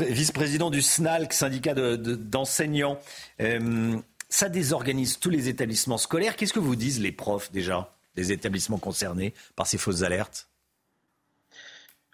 Vice-président 0.00 0.70
du 0.70 0.82
SNALC, 0.82 1.32
syndicat 1.32 1.74
d'enseignants. 1.74 2.98
De, 3.38 4.02
ça 4.28 4.48
désorganise 4.48 5.18
tous 5.18 5.30
les 5.30 5.48
établissements 5.48 5.98
scolaires. 5.98 6.36
Qu'est-ce 6.36 6.52
que 6.52 6.58
vous 6.58 6.76
disent 6.76 7.00
les 7.00 7.12
profs 7.12 7.50
déjà? 7.50 7.90
Des 8.18 8.32
établissements 8.32 8.78
concernés 8.78 9.32
par 9.54 9.66
ces 9.66 9.78
fausses 9.78 10.02
alertes? 10.02 10.48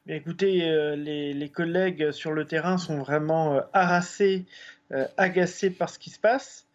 Écoutez, 0.07 0.69
euh, 0.69 0.97
les, 0.97 1.33
les, 1.33 1.49
collègues 1.49 2.11
sur 2.11 2.33
le 2.33 2.47
terrain 2.47 2.77
sont 2.77 2.99
vraiment 2.99 3.55
euh, 3.55 3.61
harassés, 3.73 4.45
euh, 4.93 5.07
agacés 5.17 5.71
par 5.71 5.89
ce 5.89 5.99
qui 5.99 6.11
se 6.11 6.19
passe. 6.19 6.67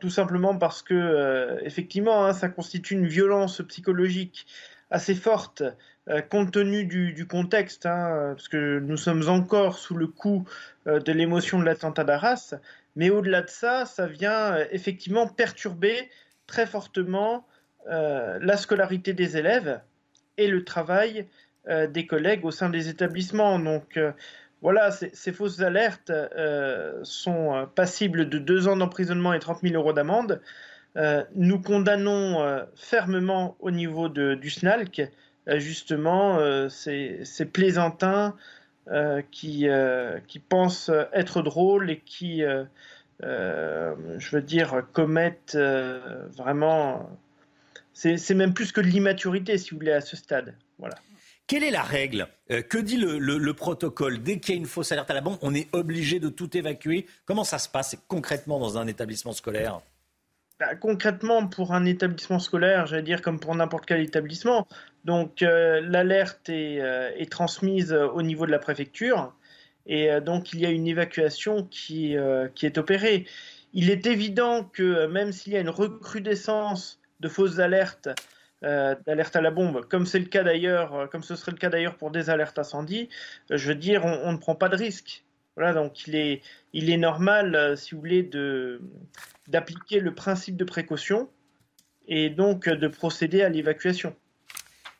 Tout 0.00 0.10
simplement 0.10 0.56
parce 0.56 0.80
que, 0.80 1.58
effectivement, 1.62 2.24
hein, 2.24 2.32
ça 2.32 2.48
constitue 2.48 2.94
une 2.94 3.08
violence 3.08 3.60
psychologique 3.68 4.46
assez 4.90 5.14
forte, 5.14 5.64
compte 6.30 6.52
tenu 6.52 6.86
du, 6.86 7.26
contexte, 7.26 7.84
hein, 7.84 8.32
parce 8.36 8.48
que 8.48 8.78
nous 8.78 8.96
sommes 8.96 9.28
encore 9.28 9.76
sous 9.76 9.96
le 9.96 10.06
coup 10.06 10.46
de 10.86 11.12
l'émotion 11.12 11.58
de 11.58 11.64
l'attentat 11.64 12.04
d'Arras. 12.04 12.54
Mais 12.94 13.10
au-delà 13.10 13.42
de 13.42 13.50
ça, 13.50 13.84
ça 13.84 14.06
vient 14.06 14.56
effectivement 14.70 15.26
perturber 15.26 16.08
très 16.46 16.66
fortement 16.66 17.44
la 17.88 18.56
scolarité 18.56 19.12
des 19.12 19.36
élèves 19.36 19.80
et 20.38 20.48
le 20.48 20.64
travail 20.64 21.26
euh, 21.68 21.88
des 21.88 22.06
collègues 22.06 22.44
au 22.44 22.52
sein 22.52 22.68
des 22.68 22.88
établissements. 22.88 23.58
Donc 23.58 23.96
euh, 23.96 24.12
voilà, 24.62 24.92
ces 24.92 25.32
fausses 25.32 25.60
alertes 25.60 26.10
euh, 26.10 27.00
sont 27.02 27.68
passibles 27.74 28.28
de 28.28 28.38
deux 28.38 28.68
ans 28.68 28.76
d'emprisonnement 28.76 29.32
et 29.34 29.40
30 29.40 29.62
000 29.62 29.74
euros 29.74 29.92
d'amende. 29.92 30.40
nous 31.34 31.60
condamnons 31.60 32.64
fermement 32.74 33.56
au 33.60 33.70
niveau 33.70 34.08
du 34.08 34.48
SNALC 34.48 35.10
justement 35.56 36.38
ces, 36.70 37.50
plaisantins 37.52 38.34
qui, 39.30 39.68
pensent 40.48 40.90
être 41.12 41.42
drôles 41.42 41.90
et 41.90 42.00
qui, 42.00 42.42
je 43.20 44.30
veux 44.32 44.42
dire, 44.42 44.86
commettent 44.94 45.58
vraiment 46.34 47.10
c'est 47.96 48.34
même 48.34 48.52
plus 48.52 48.72
que 48.72 48.82
de 48.82 48.86
l'immaturité, 48.86 49.56
si 49.56 49.70
vous 49.70 49.78
voulez, 49.78 49.92
à 49.92 50.02
ce 50.02 50.16
stade. 50.16 50.54
Voilà. 50.78 50.96
Quelle 51.46 51.64
est 51.64 51.70
la 51.70 51.82
règle? 51.82 52.28
Euh, 52.50 52.60
Que 52.60 52.76
dit 52.76 52.98
le, 52.98 53.52
protocole? 53.54 54.22
Dès 54.22 54.38
qu'il 54.38 54.54
y 54.54 54.58
a 54.58 54.60
une 54.60 54.66
fausse 54.66 54.92
alerte 54.92 55.10
à 55.10 55.14
la 55.14 55.22
bombe, 55.22 55.38
on 55.40 55.54
est 55.54 55.68
obligé 55.72 56.20
de 56.20 56.28
tout 56.28 56.54
évacuer. 56.54 57.06
Comment 57.24 57.44
ça 57.44 57.58
se 57.58 57.70
passe 57.70 57.96
concrètement 58.06 58.58
dans 58.58 58.76
un 58.76 58.86
établissement 58.86 59.32
scolaire? 59.32 59.80
Bah, 60.60 60.74
concrètement, 60.74 61.46
pour 61.46 61.72
un 61.72 61.86
établissement 61.86 62.38
scolaire, 62.38 62.86
j'allais 62.86 63.02
dire 63.02 63.22
comme 63.22 63.40
pour 63.40 63.54
n'importe 63.54 63.86
quel 63.86 64.00
établissement, 64.00 64.66
donc 65.04 65.42
euh, 65.42 65.80
l'alerte 65.80 66.50
est, 66.50 66.80
euh, 66.80 67.10
est, 67.16 67.30
transmise 67.30 67.92
au 67.92 68.22
niveau 68.22 68.44
de 68.44 68.50
la 68.50 68.58
préfecture 68.58 69.34
et 69.88 70.20
donc 70.20 70.52
il 70.52 70.58
y 70.58 70.66
a 70.66 70.70
une 70.70 70.88
évacuation 70.88 71.62
qui, 71.62 72.16
qui 72.56 72.66
est 72.66 72.76
opérée. 72.76 73.24
Il 73.72 73.88
est 73.88 74.04
évident 74.06 74.64
que 74.64 75.06
même 75.06 75.30
s'il 75.30 75.52
y 75.52 75.56
a 75.56 75.60
une 75.60 75.70
recrudescence 75.70 76.98
de 77.20 77.28
fausses 77.28 77.58
alertes, 77.58 78.08
euh, 78.64 78.94
à 79.06 79.40
la 79.40 79.50
bombe, 79.50 79.84
comme 79.86 80.06
c'est 80.06 80.18
le 80.18 80.24
cas 80.24 80.42
d'ailleurs, 80.42 80.94
euh, 80.94 81.06
comme 81.06 81.22
ce 81.22 81.36
serait 81.36 81.52
le 81.52 81.58
cas 81.58 81.68
d'ailleurs 81.68 81.96
pour 81.96 82.10
des 82.10 82.30
alertes 82.30 82.58
incendie, 82.58 83.10
euh, 83.50 83.58
je 83.58 83.68
veux 83.68 83.74
dire, 83.74 84.04
on, 84.04 84.32
ne 84.32 84.38
prend 84.38 84.54
pas 84.54 84.68
de 84.68 84.76
risque. 84.76 85.24
Voilà, 85.56 85.74
donc 85.74 86.06
il 86.06 86.14
est, 86.14 86.42
il 86.72 86.90
est 86.90 86.96
normal, 86.96 87.76
si 87.76 87.94
vous 87.94 88.00
voulez, 88.00 88.22
de, 88.22 88.80
d'appliquer 89.48 90.00
le 90.00 90.14
principe 90.14 90.56
de 90.56 90.64
précaution 90.64 91.30
et 92.08 92.30
donc 92.30 92.68
de 92.68 92.88
procéder 92.88 93.42
à 93.42 93.48
l'évacuation. 93.48 94.14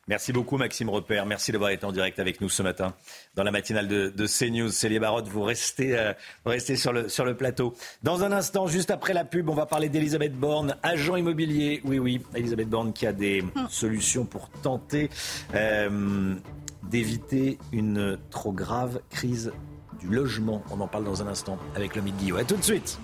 Merci 0.08 0.32
beaucoup 0.32 0.56
Maxime 0.56 0.88
Repère. 0.88 1.26
Merci 1.26 1.50
d'avoir 1.50 1.70
été 1.70 1.84
en 1.84 1.90
direct 1.90 2.20
avec 2.20 2.40
nous 2.40 2.48
ce 2.48 2.62
matin 2.62 2.94
dans 3.34 3.42
la 3.42 3.50
matinale 3.50 3.88
de, 3.88 4.08
de 4.08 4.26
CNews. 4.28 4.70
Célie 4.70 5.00
Barotte, 5.00 5.26
vous 5.26 5.42
restez, 5.42 5.98
euh, 5.98 6.12
restez 6.44 6.76
sur, 6.76 6.92
le, 6.92 7.08
sur 7.08 7.24
le 7.24 7.36
plateau. 7.36 7.74
Dans 8.04 8.22
un 8.22 8.30
instant, 8.30 8.68
juste 8.68 8.92
après 8.92 9.14
la 9.14 9.24
pub, 9.24 9.48
on 9.48 9.54
va 9.54 9.66
parler 9.66 9.88
d'Elisabeth 9.88 10.32
Borne, 10.32 10.76
agent 10.84 11.16
immobilier. 11.16 11.80
Oui, 11.84 11.98
oui, 11.98 12.22
Elisabeth 12.36 12.68
Borne 12.68 12.92
qui 12.92 13.04
a 13.04 13.12
des 13.12 13.42
solutions 13.68 14.24
pour 14.24 14.48
tenter 14.62 15.10
euh, 15.54 16.36
d'éviter 16.84 17.58
une 17.72 18.16
trop 18.30 18.52
grave 18.52 19.00
crise 19.10 19.52
du 19.98 20.06
logement. 20.06 20.62
On 20.70 20.80
en 20.80 20.86
parle 20.86 21.02
dans 21.02 21.20
un 21.20 21.26
instant 21.26 21.58
avec 21.74 21.96
le 21.96 22.02
Guillaume. 22.02 22.38
A 22.38 22.44
tout 22.44 22.56
de 22.56 22.62
suite. 22.62 23.00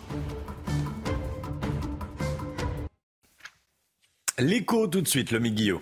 L'écho 4.39 4.87
tout 4.87 5.01
de 5.01 5.09
suite, 5.09 5.33
le 5.33 5.41
Guillaume. 5.41 5.81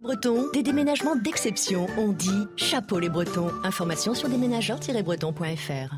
Breton, 0.00 0.48
des 0.54 0.62
déménagements 0.62 1.16
d'exception. 1.16 1.88
On 1.98 2.12
dit 2.12 2.46
chapeau 2.54 3.00
les 3.00 3.08
Bretons. 3.08 3.50
Information 3.64 4.14
sur 4.14 4.28
déménageurs-bretons.fr. 4.28 5.96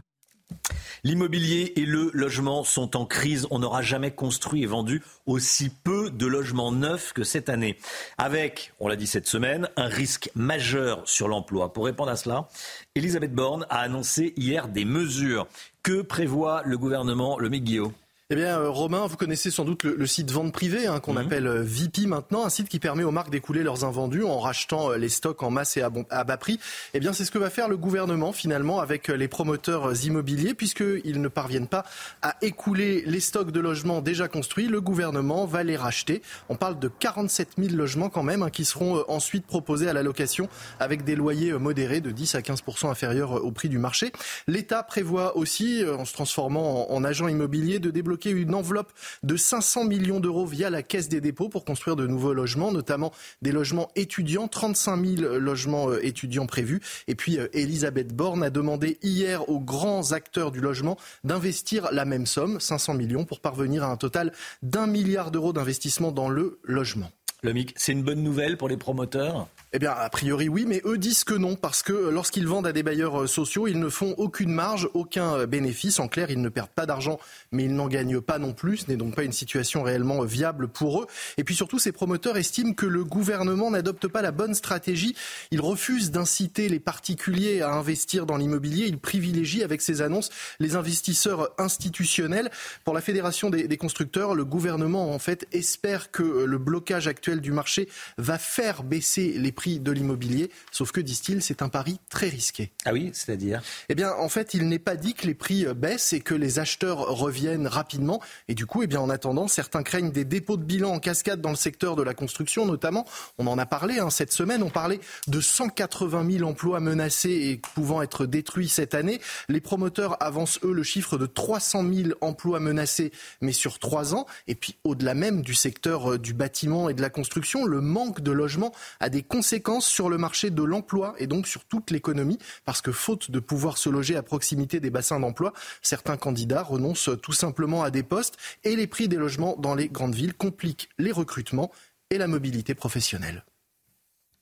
L'immobilier 1.05 1.75
et 1.77 1.85
le 1.85 2.11
logement 2.15 2.65
sont 2.65 2.97
en 2.97 3.05
crise. 3.05 3.47
On 3.51 3.59
n'aura 3.59 3.83
jamais 3.83 4.11
construit 4.11 4.63
et 4.63 4.67
vendu 4.67 5.03
aussi 5.27 5.69
peu 5.69 6.11
de 6.11 6.27
logements 6.27 6.73
neufs 6.73 7.13
que 7.13 7.25
cette 7.25 7.51
année. 7.51 7.77
Avec, 8.17 8.73
on 8.81 8.89
l'a 8.89 8.97
dit 8.97 9.07
cette 9.07 9.27
semaine, 9.27 9.69
un 9.77 9.89
risque 9.89 10.31
majeur 10.35 11.03
sur 11.05 11.29
l'emploi. 11.29 11.75
Pour 11.75 11.85
répondre 11.85 12.11
à 12.11 12.17
cela, 12.17 12.49
Elisabeth 12.95 13.35
Borne 13.35 13.67
a 13.69 13.81
annoncé 13.81 14.33
hier 14.39 14.69
des 14.69 14.87
mesures. 14.87 15.47
Que 15.83 16.01
prévoit 16.01 16.63
le 16.65 16.79
gouvernement, 16.79 17.39
le 17.39 17.51
Guillaume? 17.51 17.93
Eh 18.33 18.37
bien, 18.37 18.61
euh, 18.61 18.70
Romain, 18.70 19.09
vous 19.09 19.16
connaissez 19.16 19.51
sans 19.51 19.64
doute 19.64 19.83
le, 19.83 20.07
site 20.07 20.31
vente 20.31 20.53
privée 20.53 20.87
hein, 20.87 21.01
qu'on 21.01 21.14
mhm. 21.14 21.18
appelle 21.18 21.47
euh, 21.49 21.62
VP 21.64 22.07
maintenant, 22.07 22.47
un 22.47 22.49
site 22.49 22.68
qui 22.68 22.78
permet 22.78 23.03
aux 23.03 23.11
marques 23.11 23.31
d'écouler 23.31 23.64
leurs 23.64 23.85
invendus 23.85 24.22
en 24.22 24.39
rachetant 24.39 24.93
euh, 24.93 24.99
les 24.99 25.09
stocks 25.09 25.43
en 25.43 25.51
masse 25.51 25.76
et 25.76 25.83
à, 25.83 25.91
à 26.11 26.22
bas 26.22 26.37
prix. 26.37 26.61
Eh 26.95 27.01
bien, 27.01 27.12
c'est 27.12 27.24
ce 27.24 27.33
que 27.33 27.39
va 27.39 27.51
faire 27.51 27.68
le 27.68 27.76
gouvernement 27.76 28.31
finalement 28.31 28.78
avec 28.78 29.09
les 29.09 29.26
promoteurs 29.26 30.05
immobiliers, 30.05 30.55
puisqu'ils 30.55 31.20
ne 31.20 31.26
parviennent 31.26 31.66
pas 31.66 31.85
à 32.22 32.37
écouler 32.41 33.03
les 33.05 33.18
stocks 33.18 33.51
de 33.51 33.59
logements 33.59 34.01
déjà 34.01 34.28
construits. 34.28 34.68
Le 34.68 34.81
gouvernement 34.81 35.45
va 35.45 35.64
les 35.64 35.76
racheter. 35.76 36.22
On 36.49 36.55
parle 36.55 36.78
de 36.78 36.87
47 36.87 37.55
000 37.59 37.74
logements 37.74 38.11
quand 38.11 38.22
même, 38.22 38.45
hein, 38.45 38.51
qui 38.51 38.64
seront 38.64 39.03
ensuite 39.09 39.45
proposés 39.45 39.89
à 39.89 39.93
la 39.93 40.05
location 40.05 40.49
avec 40.78 41.03
des 41.03 41.16
loyers 41.16 41.55
modérés 41.55 42.01
de 42.01 42.12
10 42.12 42.37
à 42.37 42.43
15% 42.43 42.91
inférieurs 42.91 43.45
au 43.45 43.51
prix 43.51 43.68
du 43.68 43.78
marché. 43.78 44.12
L'État 44.47 44.85
prévoit 44.85 45.37
aussi, 45.37 45.83
en 45.85 46.05
se 46.05 46.12
transformant 46.12 46.89
en, 46.93 46.95
en 46.95 47.03
agent 47.03 47.26
immobilier, 47.26 47.81
de 47.81 47.91
débloquer 47.91 48.20
une 48.29 48.55
enveloppe 48.55 48.93
de 49.23 49.37
500 49.37 49.85
millions 49.85 50.21
d'euros 50.21 50.45
via 50.45 50.68
la 50.68 50.83
Caisse 50.83 51.09
des 51.09 51.23
dépôts 51.23 51.49
pour 51.49 51.64
construire 51.64 51.97
de 51.97 52.07
nouveaux 52.07 52.35
logements, 52.35 52.73
notamment 52.73 53.12
des 53.41 53.53
logements 53.53 53.89
étudiants, 53.97 54.49
35 54.49 55.18
000 55.18 55.39
logements 55.39 55.91
euh, 55.91 56.05
étudiants 56.05 56.47
prévus. 56.47 56.81
Et 57.09 57.14
puis 57.14 57.39
euh, 57.39 57.49
Elisabeth 57.53 58.14
Borne 58.14 58.43
a 58.43 58.51
demandé 58.51 58.99
hier 59.03 59.49
aux 59.49 59.61
grands 59.61 60.12
acteurs 60.12 60.51
du 60.51 60.61
logement 60.61 60.99
d'investir 61.25 61.89
la 61.93 62.05
même 62.05 62.27
somme, 62.27 62.61
500 62.61 62.95
millions, 62.95 63.25
pour 63.25 63.41
parvenir 63.41 63.85
à 63.85 63.87
un 63.87 63.97
total 63.97 64.33
d'un 64.62 64.87
milliard 64.87 65.31
d'euros 65.31 65.53
d'investissement 65.53 66.12
dans 66.12 66.29
le 66.29 66.59
logement. 66.64 67.11
MIC, 67.43 67.72
c'est 67.76 67.93
une 67.93 68.03
bonne 68.03 68.22
nouvelle 68.22 68.57
pour 68.57 68.68
les 68.68 68.76
promoteurs? 68.76 69.49
Eh 69.72 69.78
bien, 69.78 69.93
a 69.93 70.11
priori 70.11 70.49
oui, 70.49 70.64
mais 70.66 70.82
eux 70.84 70.99
disent 70.99 71.22
que 71.22 71.34
non, 71.34 71.55
parce 71.55 71.84
que 71.84 71.93
lorsqu'ils 71.93 72.47
vendent 72.49 72.66
à 72.66 72.72
des 72.72 72.82
bailleurs 72.82 73.22
euh, 73.22 73.26
sociaux, 73.28 73.68
ils 73.68 73.78
ne 73.78 73.88
font 73.88 74.14
aucune 74.18 74.51
marge, 74.51 74.88
aucun 74.95 75.34
euh, 75.34 75.47
bénéfice. 75.47 76.01
En 76.01 76.09
clair, 76.09 76.30
ils 76.30 76.41
ne 76.41 76.49
perdent 76.49 76.70
pas 76.70 76.86
d'argent, 76.86 77.20
mais 77.53 77.66
ils 77.66 77.74
n'en 77.74 77.86
gagnent 77.86 78.20
pas 78.20 78.41
non 78.41 78.53
plus. 78.53 78.78
Ce 78.78 78.91
n'est 78.91 78.97
donc 78.97 79.14
pas 79.14 79.22
une 79.22 79.32
situation 79.32 79.84
réellement 79.84 80.22
euh, 80.22 80.26
viable 80.26 80.66
pour 80.66 81.03
eux. 81.03 81.07
Et 81.36 81.45
puis 81.45 81.55
surtout, 81.55 81.78
ces 81.78 81.93
promoteurs 81.93 82.36
estiment 82.36 82.74
que 82.74 82.84
le 82.84 83.05
gouvernement 83.05 83.70
n'adopte 83.70 84.09
pas 84.09 84.22
la 84.22 84.32
bonne 84.32 84.55
stratégie. 84.55 85.14
Ils 85.53 85.61
refusent 85.61 86.11
d'inciter 86.11 86.68
les 86.68 86.80
particuliers 86.80 87.62
à 87.62 87.70
investir 87.70 88.26
dans 88.26 88.36
l'immobilier. 88.36 88.86
Ils 88.86 88.99
privilégient 88.99 89.62
avec 89.62 89.82
ces 89.82 90.03
annonces 90.03 90.30
les 90.59 90.74
investisseurs 90.74 91.51
institutionnels. 91.59 92.51
Pour 92.84 92.93
la 92.93 93.01
Fédération 93.01 93.51
des 93.51 93.76
constructeurs, 93.76 94.34
le 94.34 94.45
gouvernement, 94.45 95.14
en 95.14 95.18
fait, 95.20 95.47
espère 95.53 96.11
que 96.11 96.22
le 96.22 96.59
blocage 96.59 97.07
actuel 97.07 97.30
du 97.39 97.53
marché 97.53 97.89
va 98.18 98.39
faire 98.39 98.83
baisser 98.83 99.35
les 99.39 99.53
prix 99.53 99.78
de 99.78 99.93
l'immobilier. 99.93 100.51
Sauf 100.72 100.91
que, 100.91 101.01
disent-ils, 101.01 101.43
c'est 101.43 101.62
un 101.62 101.68
pari 101.68 102.01
très 102.11 102.28
risqué. 102.28 102.72
Ah 102.85 102.93
oui, 102.93 103.11
c'est-à-dire? 103.12 103.62
Eh 103.89 103.95
bien, 103.95 104.12
en 104.12 104.28
fait, 104.28 104.55
il 104.55 104.66
n'est 104.66 104.81
pas 104.81 104.97
dit 104.97 105.14
que 105.14 105.28
les 105.28 105.35
prix 105.35 105.66
baissent 105.76 106.12
et 106.12 106.20
que 106.20 106.35
les 106.35 106.59
acheteurs 106.59 106.99
reviennent 106.99 107.68
rapidement. 107.68 108.20
Et 108.49 108.55
du 108.55 108.66
coup, 108.66 108.83
eh 108.83 108.89
bien, 108.89 109.01
en 109.01 109.11
attendant, 109.11 109.47
certains 109.47 109.85
craignent 109.85 110.11
des 110.11 110.24
dépôts 110.24 110.57
de 110.57 110.64
bilan 110.64 110.91
en 110.91 110.99
cascade 110.99 111.41
dans 111.41 111.51
le 111.51 111.57
secteur 111.57 111.95
de 111.95 112.03
la 112.03 112.14
construction, 112.14 112.66
notamment. 112.66 113.07
On 113.39 113.47
en 113.47 113.59
a 113.59 113.66
parlé 113.66 113.99
hein, 113.99 114.11
cette 114.11 114.33
semaine. 114.33 114.62
On 114.62 114.70
parlait 114.70 115.01
de 115.28 115.41
180 115.41 116.39
000 116.39 116.49
emplois 116.49 116.81
menacés 116.81 117.31
et 117.31 117.57
pouvant 117.57 118.03
être 118.03 118.26
détruits 118.26 118.68
cette 118.68 118.95
année. 118.95 119.20
Les 119.49 119.61
promoteurs 119.61 120.22
avancent, 120.22 120.59
eux, 120.64 120.72
le 120.72 120.83
chiffre 120.83 121.18
de 121.18 121.26
300 121.26 121.85
000 121.93 122.09
emplois 122.20 122.61
menacés, 122.61 123.12
mais 123.41 123.53
sur 123.53 123.78
trois 123.78 124.14
ans. 124.14 124.26
Et 124.47 124.55
puis, 124.55 124.76
au-delà 124.85 125.14
même 125.14 125.43
du 125.43 125.55
secteur 125.55 126.14
euh, 126.14 126.18
du 126.18 126.33
bâtiment 126.33 126.89
et 126.89 126.95
de 126.95 127.03
la 127.03 127.11
construction, 127.11 127.20
le 127.66 127.81
manque 127.81 128.21
de 128.21 128.31
logements 128.31 128.73
a 129.01 129.09
des 129.09 129.23
conséquences 129.23 129.51
conséquences 129.51 129.87
sur 129.87 130.09
le 130.09 130.16
marché 130.16 130.51
de 130.51 130.62
l'emploi 130.62 131.14
et 131.18 131.27
donc 131.27 131.47
sur 131.49 131.64
toute 131.64 131.91
l'économie, 131.91 132.39
parce 132.64 132.83
que 132.83 132.93
faute 132.93 133.31
de 133.31 133.41
pouvoir 133.41 133.79
se 133.79 133.89
loger 133.89 134.14
à 134.16 134.23
proximité 134.23 134.79
des 134.79 134.91
bassins 134.91 135.18
d'emploi, 135.18 135.53
certains 135.83 136.16
candidats 136.16 136.62
renoncent 136.62 137.11
tout 137.21 137.33
simplement 137.33 137.83
à 137.83 137.91
des 137.91 138.03
postes 138.03 138.37
et 138.62 138.77
les 138.77 138.87
prix 138.87 139.09
des 139.09 139.16
logements 139.16 139.57
dans 139.57 139.75
les 139.75 139.89
grandes 139.89 140.14
villes 140.14 140.35
compliquent 140.35 140.89
les 140.99 141.11
recrutements 141.11 141.73
et 142.11 142.18
la 142.18 142.29
mobilité 142.29 142.75
professionnelle. 142.75 143.45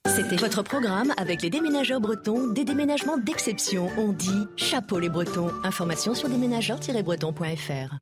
C'était 0.06 0.36
votre 0.36 0.62
programme 0.62 1.14
avec 1.16 1.42
les 1.42 1.50
déménageurs 1.50 2.00
bretons, 2.00 2.48
des 2.48 2.64
déménagements 2.64 3.16
d'exception. 3.16 3.88
On 3.96 4.12
dit 4.12 4.46
chapeau 4.56 4.98
les 4.98 5.08
bretons. 5.08 5.52
Information 5.64 6.14
sur 6.14 6.28
déménageurs-bretons.fr. 6.28 7.96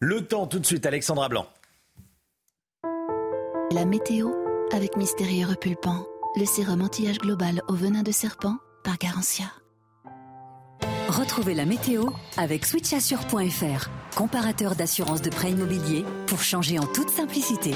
Le 0.00 0.26
temps 0.26 0.46
tout 0.46 0.58
de 0.58 0.66
suite, 0.66 0.84
Alexandra 0.84 1.28
Blanc. 1.28 1.46
La 3.72 3.84
météo 3.84 4.30
avec 4.72 4.96
Mystérieux 4.96 5.44
Repulpant, 5.44 6.06
le 6.36 6.44
sérum 6.44 6.82
anti-âge 6.82 7.18
global 7.18 7.62
au 7.66 7.74
venin 7.74 8.04
de 8.04 8.12
serpent 8.12 8.56
par 8.84 8.96
Garantia. 8.96 9.46
Retrouvez 11.08 11.52
la 11.52 11.64
météo 11.64 12.10
avec 12.36 12.64
switchassure.fr, 12.64 13.88
comparateur 14.16 14.76
d'assurance 14.76 15.20
de 15.20 15.30
prêt 15.30 15.50
immobilier 15.50 16.04
pour 16.28 16.42
changer 16.42 16.78
en 16.78 16.86
toute 16.86 17.10
simplicité. 17.10 17.72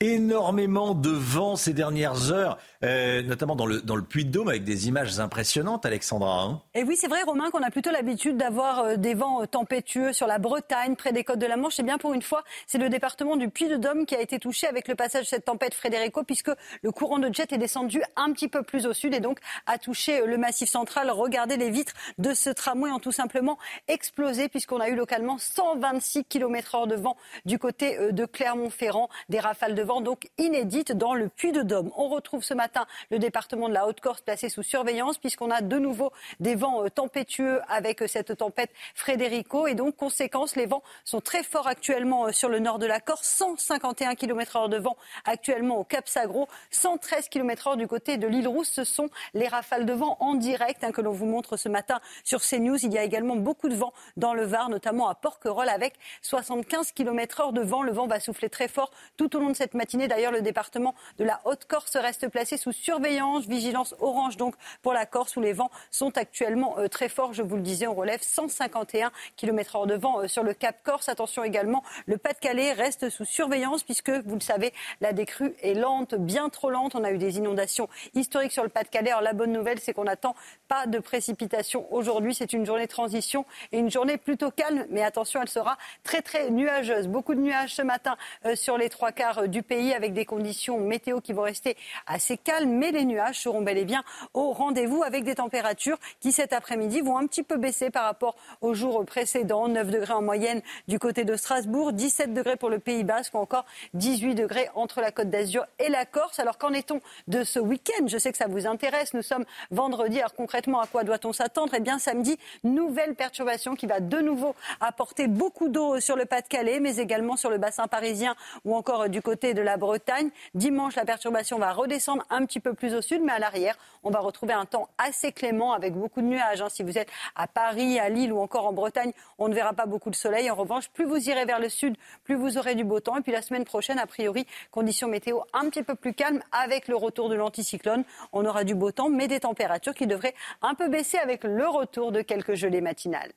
Énormément 0.00 0.94
de 0.94 1.10
vent 1.10 1.54
ces 1.54 1.72
dernières 1.72 2.32
heures, 2.32 2.58
euh, 2.84 3.22
notamment 3.22 3.56
dans 3.56 3.66
le, 3.66 3.80
dans 3.80 3.96
le 3.96 4.02
Puy-de-Dôme, 4.02 4.48
avec 4.48 4.64
des 4.64 4.88
images 4.88 5.18
impressionnantes, 5.18 5.86
Alexandra. 5.86 6.42
Hein. 6.42 6.60
et 6.74 6.82
oui, 6.82 6.96
c'est 6.96 7.08
vrai, 7.08 7.22
Romain, 7.22 7.50
qu'on 7.50 7.62
a 7.62 7.70
plutôt 7.70 7.90
l'habitude 7.90 8.36
d'avoir 8.36 8.80
euh, 8.80 8.96
des 8.96 9.14
vents 9.14 9.42
euh, 9.42 9.46
tempétueux 9.46 10.12
sur 10.12 10.26
la 10.26 10.38
Bretagne, 10.38 10.94
près 10.94 11.12
des 11.12 11.24
côtes 11.24 11.38
de 11.38 11.46
la 11.46 11.56
Manche. 11.56 11.78
Et 11.80 11.82
bien 11.82 11.98
pour 11.98 12.12
une 12.12 12.22
fois, 12.22 12.44
c'est 12.66 12.78
le 12.78 12.88
département 12.88 13.36
du 13.36 13.48
Puy-de-Dôme 13.48 14.04
qui 14.06 14.14
a 14.14 14.20
été 14.20 14.38
touché 14.38 14.66
avec 14.66 14.88
le 14.88 14.94
passage 14.94 15.22
de 15.22 15.28
cette 15.28 15.46
tempête 15.46 15.74
Frédérico, 15.74 16.22
puisque 16.22 16.50
le 16.82 16.92
courant 16.92 17.18
de 17.18 17.32
jet 17.32 17.52
est 17.52 17.58
descendu 17.58 18.02
un 18.16 18.32
petit 18.32 18.48
peu 18.48 18.62
plus 18.62 18.86
au 18.86 18.92
sud 18.92 19.14
et 19.14 19.20
donc 19.20 19.38
a 19.66 19.78
touché 19.78 20.24
le 20.26 20.36
massif 20.36 20.68
central. 20.68 21.10
Regardez 21.10 21.56
les 21.56 21.70
vitres 21.70 21.94
de 22.18 22.34
ce 22.34 22.50
tramway 22.50 22.90
ont 22.90 23.00
tout 23.00 23.12
simplement 23.12 23.58
explosé, 23.88 24.48
puisqu'on 24.48 24.80
a 24.80 24.88
eu 24.88 24.96
localement 24.96 25.38
126 25.38 26.24
km/h 26.24 26.86
de 26.86 26.96
vent 26.96 27.16
du 27.46 27.58
côté 27.58 28.12
de 28.12 28.24
Clermont-Ferrand, 28.26 29.08
des 29.28 29.40
rafales 29.40 29.74
de 29.74 29.82
vent 29.82 30.00
donc 30.00 30.28
inédite 30.38 30.92
dans 30.92 31.14
le 31.14 31.28
Puy 31.28 31.52
de 31.52 31.62
Dôme. 31.62 31.90
On 31.96 32.08
retrouve 32.08 32.42
ce 32.42 32.54
matin 32.54 32.65
le 33.10 33.18
département 33.18 33.68
de 33.68 33.74
la 33.74 33.86
Haute-Corse 33.86 34.20
placé 34.20 34.48
sous 34.48 34.62
surveillance 34.62 35.18
puisqu'on 35.18 35.50
a 35.50 35.60
de 35.60 35.78
nouveau 35.78 36.12
des 36.40 36.54
vents 36.54 36.84
euh, 36.84 36.88
tempétueux 36.88 37.60
avec 37.68 38.02
euh, 38.02 38.06
cette 38.06 38.36
tempête 38.36 38.70
Frédérico. 38.94 39.66
Et 39.66 39.74
donc 39.74 39.96
conséquence 39.96 40.56
les 40.56 40.66
vents 40.66 40.82
sont 41.04 41.20
très 41.20 41.42
forts 41.42 41.66
actuellement 41.66 42.32
sur 42.32 42.48
le 42.48 42.58
nord 42.58 42.78
de 42.78 42.86
la 42.86 43.00
Corse. 43.00 43.26
151 43.26 44.14
km/h 44.14 44.68
de 44.68 44.78
vent 44.78 44.96
actuellement 45.24 45.78
au 45.78 45.84
Cap 45.84 46.08
Sagro. 46.08 46.48
113 46.70 47.28
km/h 47.28 47.76
du 47.76 47.86
côté 47.86 48.16
de 48.16 48.26
l'île 48.26 48.48
Rousse. 48.48 48.70
Ce 48.70 48.84
sont 48.84 49.08
les 49.34 49.48
rafales 49.48 49.86
de 49.86 49.92
vent 49.92 50.16
en 50.20 50.34
direct 50.34 50.84
hein, 50.84 50.92
que 50.92 51.00
l'on 51.00 51.12
vous 51.12 51.26
montre 51.26 51.56
ce 51.56 51.68
matin 51.68 52.00
sur 52.24 52.40
CNews. 52.40 52.84
Il 52.84 52.92
y 52.92 52.98
a 52.98 53.04
également 53.04 53.36
beaucoup 53.36 53.68
de 53.68 53.74
vent 53.74 53.92
dans 54.16 54.34
le 54.34 54.44
Var 54.44 54.68
notamment 54.68 55.08
à 55.08 55.14
Porquerolles 55.14 55.68
avec 55.68 55.94
75 56.22 56.92
km/h 56.92 57.52
de 57.52 57.60
vent. 57.60 57.82
Le 57.82 57.92
vent 57.92 58.06
va 58.06 58.20
souffler 58.20 58.50
très 58.50 58.68
fort 58.68 58.90
tout 59.16 59.36
au 59.36 59.40
long 59.40 59.50
de 59.50 59.56
cette 59.56 59.74
matinée. 59.74 60.08
D'ailleurs, 60.08 60.32
le 60.32 60.42
département 60.42 60.94
de 61.18 61.24
la 61.24 61.40
Haute-Corse 61.44 61.96
reste 61.96 62.28
placé 62.28 62.55
sous 62.56 62.72
surveillance, 62.72 63.46
vigilance 63.46 63.94
orange 64.00 64.36
donc 64.36 64.54
pour 64.82 64.92
la 64.92 65.06
Corse 65.06 65.36
où 65.36 65.40
les 65.40 65.52
vents 65.52 65.70
sont 65.90 66.16
actuellement 66.16 66.78
euh, 66.78 66.88
très 66.88 67.08
forts. 67.08 67.32
Je 67.32 67.42
vous 67.42 67.56
le 67.56 67.62
disais, 67.62 67.86
on 67.86 67.94
relève 67.94 68.22
151 68.22 69.10
km/h 69.36 69.86
de 69.86 69.94
vent 69.94 70.20
euh, 70.20 70.28
sur 70.28 70.42
le 70.42 70.54
Cap 70.54 70.76
Corse. 70.82 71.08
Attention 71.08 71.44
également, 71.44 71.82
le 72.06 72.18
Pas-de-Calais 72.18 72.72
reste 72.72 73.10
sous 73.10 73.24
surveillance 73.24 73.82
puisque, 73.82 74.10
vous 74.10 74.34
le 74.34 74.40
savez, 74.40 74.72
la 75.00 75.12
décrue 75.12 75.54
est 75.62 75.74
lente, 75.74 76.14
bien 76.14 76.48
trop 76.48 76.70
lente. 76.70 76.94
On 76.94 77.04
a 77.04 77.10
eu 77.10 77.18
des 77.18 77.38
inondations 77.38 77.88
historiques 78.14 78.52
sur 78.52 78.62
le 78.62 78.68
Pas-de-Calais. 78.68 79.10
Alors 79.10 79.22
la 79.22 79.32
bonne 79.32 79.52
nouvelle, 79.52 79.78
c'est 79.78 79.92
qu'on 79.92 80.04
n'attend 80.04 80.34
pas 80.68 80.86
de 80.86 80.98
précipitations 80.98 81.92
aujourd'hui. 81.92 82.34
C'est 82.34 82.52
une 82.52 82.66
journée 82.66 82.86
de 82.86 82.90
transition 82.90 83.44
et 83.72 83.78
une 83.78 83.90
journée 83.90 84.16
plutôt 84.16 84.50
calme, 84.50 84.86
mais 84.90 85.02
attention, 85.02 85.40
elle 85.42 85.48
sera 85.48 85.76
très 86.04 86.22
très 86.22 86.50
nuageuse. 86.50 87.08
Beaucoup 87.08 87.34
de 87.34 87.40
nuages 87.40 87.74
ce 87.74 87.82
matin 87.82 88.16
euh, 88.44 88.56
sur 88.56 88.78
les 88.78 88.88
trois 88.88 89.12
quarts 89.12 89.48
du 89.48 89.62
pays 89.62 89.92
avec 89.92 90.12
des 90.12 90.24
conditions 90.24 90.78
météo 90.78 91.20
qui 91.20 91.32
vont 91.32 91.42
rester 91.42 91.76
assez 92.06 92.36
calmes, 92.46 92.70
mais 92.70 92.92
les 92.92 93.04
nuages 93.04 93.40
seront 93.40 93.60
bel 93.60 93.76
et 93.76 93.84
bien 93.84 94.04
au 94.32 94.52
rendez-vous 94.52 95.02
avec 95.02 95.24
des 95.24 95.34
températures 95.34 95.98
qui 96.20 96.30
cet 96.30 96.52
après-midi 96.52 97.00
vont 97.00 97.18
un 97.18 97.26
petit 97.26 97.42
peu 97.42 97.56
baisser 97.56 97.90
par 97.90 98.04
rapport 98.04 98.36
aux 98.60 98.72
jours 98.72 99.04
précédents. 99.04 99.66
9 99.66 99.90
degrés 99.90 100.12
en 100.12 100.22
moyenne 100.22 100.62
du 100.86 101.00
côté 101.00 101.24
de 101.24 101.34
Strasbourg, 101.34 101.92
17 101.92 102.32
degrés 102.32 102.56
pour 102.56 102.70
le 102.70 102.78
Pays 102.78 103.02
Basque 103.02 103.34
ou 103.34 103.38
encore 103.38 103.64
18 103.94 104.36
degrés 104.36 104.68
entre 104.76 105.00
la 105.00 105.10
Côte 105.10 105.28
d'Azur 105.28 105.66
et 105.80 105.88
la 105.88 106.06
Corse. 106.06 106.38
Alors 106.38 106.56
qu'en 106.56 106.72
est-on 106.72 107.00
de 107.26 107.42
ce 107.42 107.58
week-end? 107.58 108.06
Je 108.06 108.16
sais 108.16 108.30
que 108.30 108.38
ça 108.38 108.46
vous 108.46 108.68
intéresse. 108.68 109.12
Nous 109.12 109.22
sommes 109.22 109.44
vendredi. 109.72 110.18
Alors 110.20 110.34
concrètement, 110.34 110.80
à 110.80 110.86
quoi 110.86 111.02
doit-on 111.02 111.32
s'attendre? 111.32 111.72
Eh 111.74 111.80
bien 111.80 111.98
samedi, 111.98 112.38
nouvelle 112.62 113.16
perturbation 113.16 113.74
qui 113.74 113.88
va 113.88 113.98
de 113.98 114.18
nouveau 114.20 114.54
apporter 114.80 115.26
beaucoup 115.26 115.68
d'eau 115.68 115.98
sur 115.98 116.14
le 116.14 116.26
Pas-de-Calais, 116.26 116.78
mais 116.78 116.98
également 116.98 117.34
sur 117.36 117.50
le 117.50 117.58
bassin 117.58 117.88
parisien 117.88 118.36
ou 118.64 118.76
encore 118.76 119.08
du 119.08 119.20
côté 119.20 119.52
de 119.52 119.62
la 119.62 119.76
Bretagne. 119.76 120.30
Dimanche, 120.54 120.94
la 120.94 121.04
perturbation 121.04 121.58
va 121.58 121.72
redescendre 121.72 122.24
un 122.36 122.44
petit 122.44 122.60
peu 122.60 122.74
plus 122.74 122.94
au 122.94 123.02
sud, 123.02 123.22
mais 123.22 123.32
à 123.32 123.38
l'arrière, 123.38 123.76
on 124.02 124.10
va 124.10 124.20
retrouver 124.20 124.52
un 124.52 124.66
temps 124.66 124.88
assez 124.98 125.32
clément 125.32 125.72
avec 125.72 125.94
beaucoup 125.94 126.20
de 126.20 126.26
nuages. 126.26 126.62
Hein. 126.62 126.68
Si 126.68 126.82
vous 126.82 126.98
êtes 126.98 127.08
à 127.34 127.46
Paris, 127.46 127.98
à 127.98 128.08
Lille 128.08 128.32
ou 128.32 128.38
encore 128.38 128.66
en 128.66 128.72
Bretagne, 128.72 129.12
on 129.38 129.48
ne 129.48 129.54
verra 129.54 129.72
pas 129.72 129.86
beaucoup 129.86 130.10
de 130.10 130.14
soleil. 130.14 130.50
En 130.50 130.54
revanche, 130.54 130.88
plus 130.90 131.04
vous 131.04 131.28
irez 131.28 131.44
vers 131.44 131.58
le 131.58 131.68
sud, 131.68 131.96
plus 132.24 132.34
vous 132.34 132.58
aurez 132.58 132.74
du 132.74 132.84
beau 132.84 133.00
temps. 133.00 133.16
Et 133.16 133.22
puis 133.22 133.32
la 133.32 133.42
semaine 133.42 133.64
prochaine, 133.64 133.98
a 133.98 134.06
priori, 134.06 134.46
conditions 134.70 135.08
météo 135.08 135.40
un 135.52 135.68
petit 135.70 135.82
peu 135.82 135.94
plus 135.94 136.14
calmes 136.14 136.42
avec 136.52 136.88
le 136.88 136.96
retour 136.96 137.28
de 137.28 137.34
l'anticyclone. 137.34 138.04
On 138.32 138.44
aura 138.44 138.64
du 138.64 138.74
beau 138.74 138.92
temps, 138.92 139.08
mais 139.08 139.28
des 139.28 139.40
températures 139.40 139.94
qui 139.94 140.06
devraient 140.06 140.34
un 140.62 140.74
peu 140.74 140.88
baisser 140.88 141.18
avec 141.18 141.44
le 141.44 141.66
retour 141.66 142.12
de 142.12 142.22
quelques 142.22 142.54
gelées 142.54 142.80
matinales. 142.80 143.32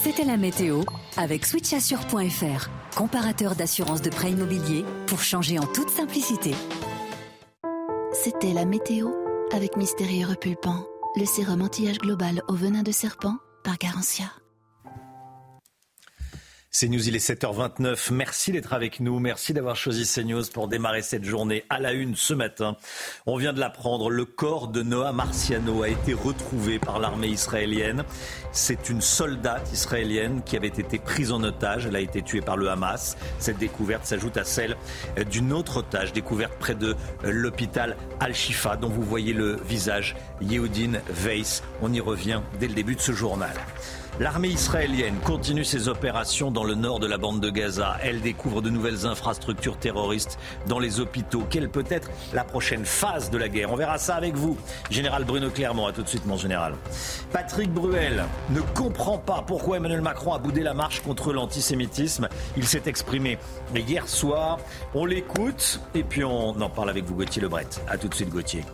C'était 0.00 0.24
la 0.24 0.36
météo 0.36 0.82
avec 1.16 1.44
switchassure.fr, 1.44 2.68
comparateur 2.96 3.56
d'assurance 3.56 4.00
de 4.00 4.10
prêt 4.10 4.30
immobilier 4.30 4.84
pour 5.08 5.20
changer 5.20 5.58
en 5.58 5.66
toute 5.66 5.90
simplicité. 5.90 6.54
C'était 8.12 8.52
la 8.52 8.64
météo 8.64 9.08
avec 9.52 9.76
Mystérieux 9.76 10.28
Repulpant, 10.28 10.86
le 11.16 11.24
sérum 11.24 11.62
anti-âge 11.62 11.98
global 11.98 12.42
au 12.46 12.54
venin 12.54 12.84
de 12.84 12.92
serpent 12.92 13.38
par 13.64 13.76
Garantia. 13.76 14.26
CNews, 16.70 17.08
il 17.08 17.16
est 17.16 17.26
7h29. 17.26 18.12
Merci 18.12 18.52
d'être 18.52 18.74
avec 18.74 19.00
nous. 19.00 19.18
Merci 19.20 19.54
d'avoir 19.54 19.74
choisi 19.74 20.04
CNews 20.04 20.44
pour 20.52 20.68
démarrer 20.68 21.00
cette 21.00 21.24
journée 21.24 21.64
à 21.70 21.80
la 21.80 21.92
une 21.92 22.14
ce 22.14 22.34
matin. 22.34 22.76
On 23.24 23.38
vient 23.38 23.54
de 23.54 23.58
l'apprendre. 23.58 24.10
Le 24.10 24.26
corps 24.26 24.68
de 24.68 24.82
Noah 24.82 25.12
Marciano 25.12 25.82
a 25.82 25.88
été 25.88 26.12
retrouvé 26.12 26.78
par 26.78 26.98
l'armée 26.98 27.28
israélienne. 27.28 28.04
C'est 28.52 28.90
une 28.90 29.00
soldate 29.00 29.72
israélienne 29.72 30.42
qui 30.44 30.58
avait 30.58 30.68
été 30.68 30.98
prise 30.98 31.32
en 31.32 31.42
otage. 31.42 31.86
Elle 31.86 31.96
a 31.96 32.00
été 32.00 32.20
tuée 32.20 32.42
par 32.42 32.58
le 32.58 32.68
Hamas. 32.68 33.16
Cette 33.38 33.56
découverte 33.56 34.04
s'ajoute 34.04 34.36
à 34.36 34.44
celle 34.44 34.76
d'une 35.30 35.54
autre 35.54 35.78
otage 35.78 36.12
découverte 36.12 36.58
près 36.58 36.74
de 36.74 36.94
l'hôpital 37.24 37.96
Al-Shifa 38.20 38.76
dont 38.76 38.90
vous 38.90 39.02
voyez 39.02 39.32
le 39.32 39.56
visage, 39.66 40.16
Yehoudin 40.42 41.00
Weiss. 41.24 41.62
On 41.80 41.90
y 41.94 42.00
revient 42.00 42.42
dès 42.60 42.68
le 42.68 42.74
début 42.74 42.94
de 42.94 43.00
ce 43.00 43.12
journal. 43.12 43.56
L'armée 44.20 44.48
israélienne 44.48 45.14
continue 45.24 45.62
ses 45.62 45.86
opérations 45.86 46.50
dans 46.50 46.64
le 46.64 46.74
nord 46.74 46.98
de 46.98 47.06
la 47.06 47.18
bande 47.18 47.40
de 47.40 47.50
Gaza. 47.50 47.98
Elle 48.02 48.20
découvre 48.20 48.60
de 48.60 48.68
nouvelles 48.68 49.06
infrastructures 49.06 49.78
terroristes 49.78 50.40
dans 50.66 50.80
les 50.80 50.98
hôpitaux. 50.98 51.44
Quelle 51.48 51.68
peut 51.68 51.84
être 51.88 52.10
la 52.32 52.42
prochaine 52.42 52.84
phase 52.84 53.30
de 53.30 53.38
la 53.38 53.48
guerre? 53.48 53.72
On 53.72 53.76
verra 53.76 53.96
ça 53.96 54.16
avec 54.16 54.34
vous. 54.34 54.56
Général 54.90 55.24
Bruno 55.24 55.50
Clermont, 55.50 55.86
à 55.86 55.92
tout 55.92 56.02
de 56.02 56.08
suite 56.08 56.26
mon 56.26 56.36
général. 56.36 56.74
Patrick 57.32 57.72
Bruel 57.72 58.24
ne 58.50 58.60
comprend 58.60 59.18
pas 59.18 59.44
pourquoi 59.46 59.76
Emmanuel 59.76 60.00
Macron 60.00 60.32
a 60.32 60.38
boudé 60.40 60.62
la 60.62 60.74
marche 60.74 61.00
contre 61.00 61.32
l'antisémitisme. 61.32 62.28
Il 62.56 62.66
s'est 62.66 62.82
exprimé 62.86 63.38
hier 63.72 64.08
soir. 64.08 64.58
On 64.94 65.04
l'écoute 65.04 65.80
et 65.94 66.02
puis 66.02 66.24
on 66.24 66.60
en 66.60 66.68
parle 66.68 66.90
avec 66.90 67.04
vous 67.04 67.14
Gauthier 67.14 67.42
Lebret. 67.42 67.68
À 67.86 67.96
tout 67.96 68.08
de 68.08 68.14
suite 68.14 68.30
Gauthier. 68.30 68.64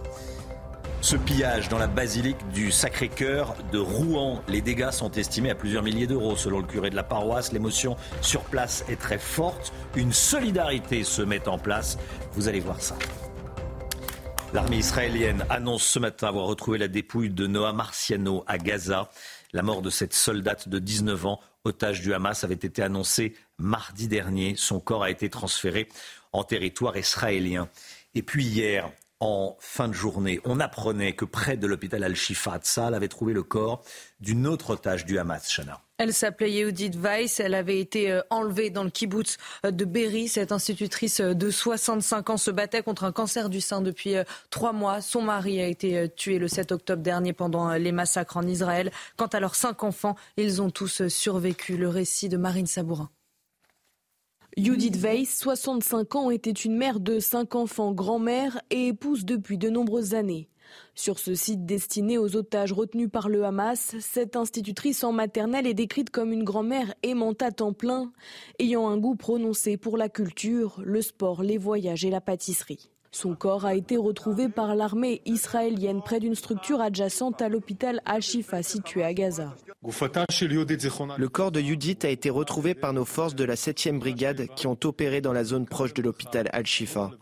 Ce 1.05 1.17
pillage 1.17 1.69
dans 1.69 1.77
la 1.77 1.87
basilique 1.87 2.49
du 2.55 2.73
Sacré-Cœur 2.73 3.55
de 3.71 3.79
Rouen, 3.79 4.43
les 4.49 4.63
dégâts 4.63 4.91
sont 4.91 5.11
estimés 5.11 5.51
à 5.51 5.55
plusieurs 5.55 5.83
milliers 5.83 6.07
d'euros 6.07 6.35
selon 6.35 6.61
le 6.61 6.67
curé 6.67 6.89
de 6.89 6.97
la 6.97 7.03
paroisse. 7.03 7.53
L'émotion 7.53 7.99
sur 8.23 8.41
place 8.41 8.87
est 8.89 8.99
très 8.99 9.19
forte. 9.19 9.75
Une 9.97 10.15
solidarité 10.15 11.05
se 11.05 11.21
met 11.21 11.47
en 11.47 11.59
place. 11.59 11.99
Vous 12.33 12.49
allez 12.49 12.61
voir 12.61 12.81
ça. 12.81 12.97
L'armée 14.55 14.79
israélienne 14.79 15.45
annonce 15.51 15.83
ce 15.83 15.99
matin 15.99 16.29
avoir 16.29 16.47
retrouvé 16.47 16.79
la 16.79 16.89
dépouille 16.89 17.29
de 17.29 17.47
Noah 17.47 17.75
Marciano 17.75 18.43
à 18.47 18.57
Gaza. 18.57 19.11
La 19.53 19.63
mort 19.63 19.83
de 19.83 19.91
cette 19.91 20.15
soldate 20.15 20.71
de 20.71 20.79
19 20.79 21.27
ans, 21.27 21.41
otage 21.65 22.01
du 22.01 22.15
Hamas, 22.15 22.45
avait 22.45 22.55
été 22.55 22.81
annoncée 22.81 23.35
mardi 23.59 24.09
dernier. 24.09 24.55
Son 24.57 24.81
corps 24.81 25.03
a 25.03 25.11
été 25.11 25.29
transféré 25.29 25.87
en 26.33 26.45
territoire 26.45 26.97
israélien. 26.97 27.69
Et 28.15 28.23
puis 28.23 28.47
hier, 28.47 28.91
en 29.25 29.57
fin 29.59 29.89
de 29.89 29.95
journée, 29.95 30.39
on 30.45 30.61
apprenait 30.61 31.15
que 31.15 31.25
près 31.25 31.57
de 31.57 31.67
l'hôpital 31.67 32.05
Al-Shifa, 32.05 32.59
Tzal 32.59 32.93
avait 32.93 33.09
trouvé 33.09 33.33
le 33.33 33.43
corps 33.43 33.83
d'une 34.21 34.47
autre 34.47 34.75
otage 34.75 35.07
du 35.07 35.19
Hamas, 35.19 35.51
Shana. 35.51 35.81
Elle 35.97 36.13
s'appelait 36.13 36.53
Yehudit 36.53 36.91
Weiss. 36.99 37.41
Elle 37.41 37.55
avait 37.55 37.81
été 37.81 38.13
euh, 38.13 38.21
enlevée 38.29 38.69
dans 38.69 38.85
le 38.85 38.91
kibbutz 38.91 39.39
euh, 39.65 39.71
de 39.71 39.87
Berry. 39.87 40.29
Cette 40.29 40.53
institutrice 40.53 41.21
euh, 41.21 41.33
de 41.33 41.51
65 41.51 42.31
ans 42.31 42.37
se 42.37 42.51
battait 42.51 42.83
contre 42.83 43.05
un 43.05 43.13
cancer 43.13 43.49
du 43.49 43.63
sein 43.63 43.81
depuis 43.81 44.17
trois 44.51 44.75
mois. 44.75 45.01
Son 45.01 45.23
mari 45.23 45.59
a 45.59 45.67
été 45.69 46.09
tué 46.11 46.39
le 46.39 46.49
7 46.49 46.73
octobre 46.73 47.03
dernier 47.03 47.33
pendant 47.33 47.73
les 47.73 47.93
massacres 47.93 48.37
en 48.37 48.47
Israël. 48.47 48.91
Quant 49.17 49.27
à 49.29 49.41
leurs 49.41 49.55
cinq 49.55 49.85
enfants, 49.85 50.17
ils 50.37 50.61
ont 50.61 50.71
tous 50.71 51.09
survécu. 51.09 51.79
Le 51.79 51.89
récit 51.89 52.29
de 52.29 52.37
Marine 52.37 52.67
Sabourin. 52.67 53.09
Judith 54.57 54.97
Weiss, 54.99 55.37
65 55.39 56.15
ans, 56.15 56.31
était 56.31 56.53
une 56.53 56.77
mère 56.77 57.01
de 57.01 57.19
cinq 57.19 57.57
enfants, 57.57 57.91
grand-mère 57.91 58.61
et 58.71 58.89
épouse 58.89 59.25
depuis 59.25 59.59
de 59.59 59.69
nombreuses 59.69 60.15
années. 60.15 60.49
Sur 60.95 61.19
ce 61.19 61.35
site 61.35 61.67
destiné 61.67 62.19
aux 62.19 62.37
otages 62.37 62.73
retenus 62.73 63.11
par 63.11 63.29
le 63.29 63.45
Hamas, 63.45 63.97
cette 63.99 64.37
institutrice 64.37 65.03
en 65.03 65.11
maternelle 65.11 65.67
est 65.67 65.75
décrite 65.75 66.11
comme 66.11 66.33
une 66.33 66.45
grand-mère 66.45 66.95
aimante 67.03 67.43
à 67.43 67.51
temps 67.51 67.73
plein, 67.73 68.13
ayant 68.61 68.89
un 68.89 68.97
goût 68.97 69.17
prononcé 69.17 69.77
pour 69.77 69.97
la 69.97 70.09
culture, 70.09 70.81
le 70.85 71.03
sport, 71.03 71.43
les 71.43 71.59
voyages 71.59 72.05
et 72.05 72.11
la 72.11 72.21
pâtisserie. 72.21 72.94
Son 73.15 73.37
corps 73.37 73.65
a 73.65 73.77
été 73.77 73.97
retrouvé 73.97 74.49
par 74.49 74.75
l'armée 74.75 75.23
israélienne 75.25 76.03
près 76.03 76.19
d'une 76.19 76.35
structure 76.35 76.81
adjacente 76.81 77.41
à 77.43 77.49
l'hôpital 77.49 78.01
Al-Shifa 78.07 78.65
situé 78.65 79.05
à 79.05 79.15
Gaza. 79.15 79.55
Le 79.85 81.27
corps 81.29 81.53
de 81.53 81.61
Judith 81.61 82.05
a 82.05 82.09
été 82.09 82.29
retrouvé 82.29 82.75
par 82.75 82.93
nos 82.93 83.05
forces 83.05 83.37
de 83.37 83.45
la 83.45 83.55
7e 83.55 84.01
brigade 84.01 84.49
qui 84.57 84.67
ont 84.67 84.77
opéré 84.83 85.21
dans 85.21 85.33
la 85.33 85.45
zone 85.45 85.65
proche 85.65 85.95
de 85.95 86.03
l'hôpital 86.03 86.51
Al-Shifa. 86.53 87.13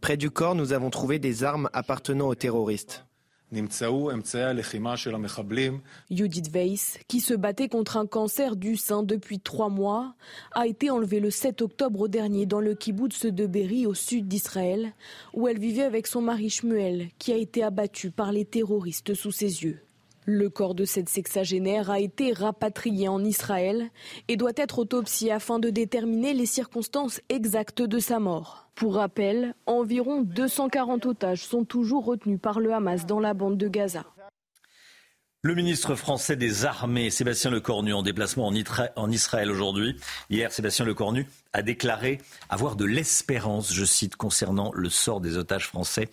Près 0.00 0.16
du 0.16 0.30
corps, 0.30 0.54
nous 0.56 0.72
avons 0.72 0.90
trouvé 0.90 1.20
des 1.20 1.44
armes 1.44 1.70
appartenant 1.72 2.26
aux 2.26 2.34
terroristes. 2.34 3.06
Judith 6.10 6.50
Weiss, 6.52 6.98
qui 7.08 7.20
se 7.20 7.34
battait 7.34 7.68
contre 7.68 7.96
un 7.96 8.06
cancer 8.06 8.56
du 8.56 8.76
sein 8.76 9.02
depuis 9.02 9.40
trois 9.40 9.68
mois, 9.68 10.14
a 10.52 10.66
été 10.66 10.90
enlevée 10.90 11.20
le 11.20 11.30
7 11.30 11.62
octobre 11.62 12.08
dernier 12.08 12.46
dans 12.46 12.60
le 12.60 12.74
kibbutz 12.74 13.26
de 13.26 13.46
Berry 13.46 13.86
au 13.86 13.94
sud 13.94 14.28
d'Israël, 14.28 14.92
où 15.32 15.48
elle 15.48 15.58
vivait 15.58 15.84
avec 15.84 16.06
son 16.06 16.22
mari 16.22 16.50
Shmuel, 16.50 17.08
qui 17.18 17.32
a 17.32 17.36
été 17.36 17.62
abattu 17.62 18.10
par 18.10 18.32
les 18.32 18.44
terroristes 18.44 19.14
sous 19.14 19.32
ses 19.32 19.62
yeux. 19.64 19.80
Le 20.28 20.50
corps 20.50 20.74
de 20.74 20.84
cette 20.84 21.08
sexagénaire 21.08 21.88
a 21.88 22.00
été 22.00 22.32
rapatrié 22.32 23.06
en 23.06 23.24
Israël 23.24 23.90
et 24.26 24.36
doit 24.36 24.50
être 24.56 24.80
autopsié 24.80 25.30
afin 25.30 25.60
de 25.60 25.70
déterminer 25.70 26.34
les 26.34 26.46
circonstances 26.46 27.20
exactes 27.28 27.82
de 27.82 28.00
sa 28.00 28.18
mort. 28.18 28.65
Pour 28.76 28.96
rappel, 28.96 29.54
environ 29.64 30.20
240 30.20 31.06
otages 31.06 31.40
sont 31.46 31.64
toujours 31.64 32.04
retenus 32.04 32.38
par 32.38 32.60
le 32.60 32.74
Hamas 32.74 33.06
dans 33.06 33.20
la 33.20 33.32
bande 33.32 33.56
de 33.56 33.68
Gaza. 33.68 34.04
Le 35.40 35.54
ministre 35.54 35.94
français 35.94 36.36
des 36.36 36.66
Armées, 36.66 37.08
Sébastien 37.08 37.50
Lecornu, 37.50 37.94
en 37.94 38.02
déplacement 38.02 38.46
en 38.48 39.10
Israël 39.10 39.50
aujourd'hui. 39.50 39.96
Hier, 40.28 40.52
Sébastien 40.52 40.84
Lecornu 40.84 41.26
a 41.54 41.62
déclaré 41.62 42.20
avoir 42.50 42.76
de 42.76 42.84
l'espérance, 42.84 43.72
je 43.72 43.84
cite, 43.86 44.16
concernant 44.16 44.70
le 44.74 44.90
sort 44.90 45.22
des 45.22 45.38
otages 45.38 45.68
français 45.68 46.10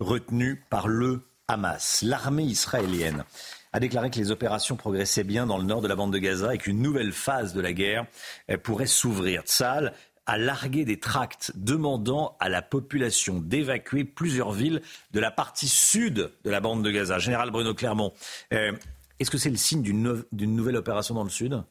retenus 0.00 0.58
par 0.70 0.88
le 0.88 1.20
Hamas. 1.48 2.00
L'armée 2.00 2.44
israélienne 2.44 3.24
a 3.74 3.80
déclaré 3.80 4.08
que 4.08 4.18
les 4.18 4.30
opérations 4.30 4.76
progressaient 4.76 5.22
bien 5.22 5.44
dans 5.44 5.58
le 5.58 5.64
nord 5.64 5.82
de 5.82 5.88
la 5.88 5.96
bande 5.96 6.14
de 6.14 6.18
Gaza 6.18 6.54
et 6.54 6.58
qu'une 6.58 6.80
nouvelle 6.80 7.12
phase 7.12 7.52
de 7.52 7.60
la 7.60 7.74
guerre 7.74 8.06
pourrait 8.62 8.86
s'ouvrir. 8.86 9.42
Tzal 9.42 9.92
a 10.26 10.38
largué 10.38 10.84
des 10.84 10.98
tracts 10.98 11.52
demandant 11.54 12.36
à 12.40 12.48
la 12.48 12.62
population 12.62 13.38
d'évacuer 13.40 14.04
plusieurs 14.04 14.52
villes 14.52 14.82
de 15.12 15.20
la 15.20 15.30
partie 15.30 15.68
sud 15.68 16.30
de 16.44 16.50
la 16.50 16.60
bande 16.60 16.84
de 16.84 16.90
Gaza. 16.90 17.18
Général 17.18 17.50
Bruno 17.50 17.74
Clermont, 17.74 18.12
euh, 18.52 18.72
est-ce 19.18 19.30
que 19.30 19.38
c'est 19.38 19.50
le 19.50 19.56
signe 19.56 19.82
d'une 19.82 20.56
nouvelle 20.56 20.76
opération 20.76 21.14
dans 21.14 21.24
le 21.24 21.30
sud? 21.30 21.62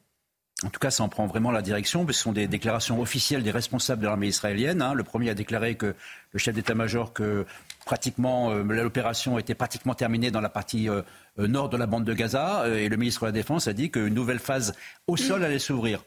En 0.64 0.70
tout 0.70 0.80
cas, 0.80 0.90
ça 0.90 1.02
en 1.02 1.10
prend 1.10 1.26
vraiment 1.26 1.50
la 1.50 1.60
direction, 1.60 2.06
ce 2.06 2.14
sont 2.14 2.32
des 2.32 2.48
déclarations 2.48 2.98
officielles 3.02 3.42
des 3.42 3.50
responsables 3.50 4.00
de 4.00 4.06
l'armée 4.06 4.28
israélienne. 4.28 4.80
Hein. 4.80 4.94
Le 4.94 5.04
premier 5.04 5.28
a 5.28 5.34
déclaré 5.34 5.74
que 5.74 5.94
le 6.32 6.38
chef 6.38 6.54
d'état-major 6.54 7.12
que 7.12 7.44
pratiquement 7.84 8.50
euh, 8.50 8.62
l'opération 8.62 9.38
était 9.38 9.54
pratiquement 9.54 9.94
terminée 9.94 10.30
dans 10.30 10.40
la 10.40 10.48
partie 10.48 10.88
euh, 10.88 11.02
nord 11.36 11.68
de 11.68 11.76
la 11.76 11.86
bande 11.86 12.04
de 12.04 12.14
Gaza, 12.14 12.66
et 12.70 12.88
le 12.88 12.96
ministre 12.96 13.20
de 13.20 13.26
la 13.26 13.32
Défense 13.32 13.68
a 13.68 13.74
dit 13.74 13.90
qu'une 13.90 14.14
nouvelle 14.14 14.38
phase 14.38 14.74
au 15.06 15.18
sol 15.18 15.44
allait 15.44 15.58
s'ouvrir. 15.58 16.02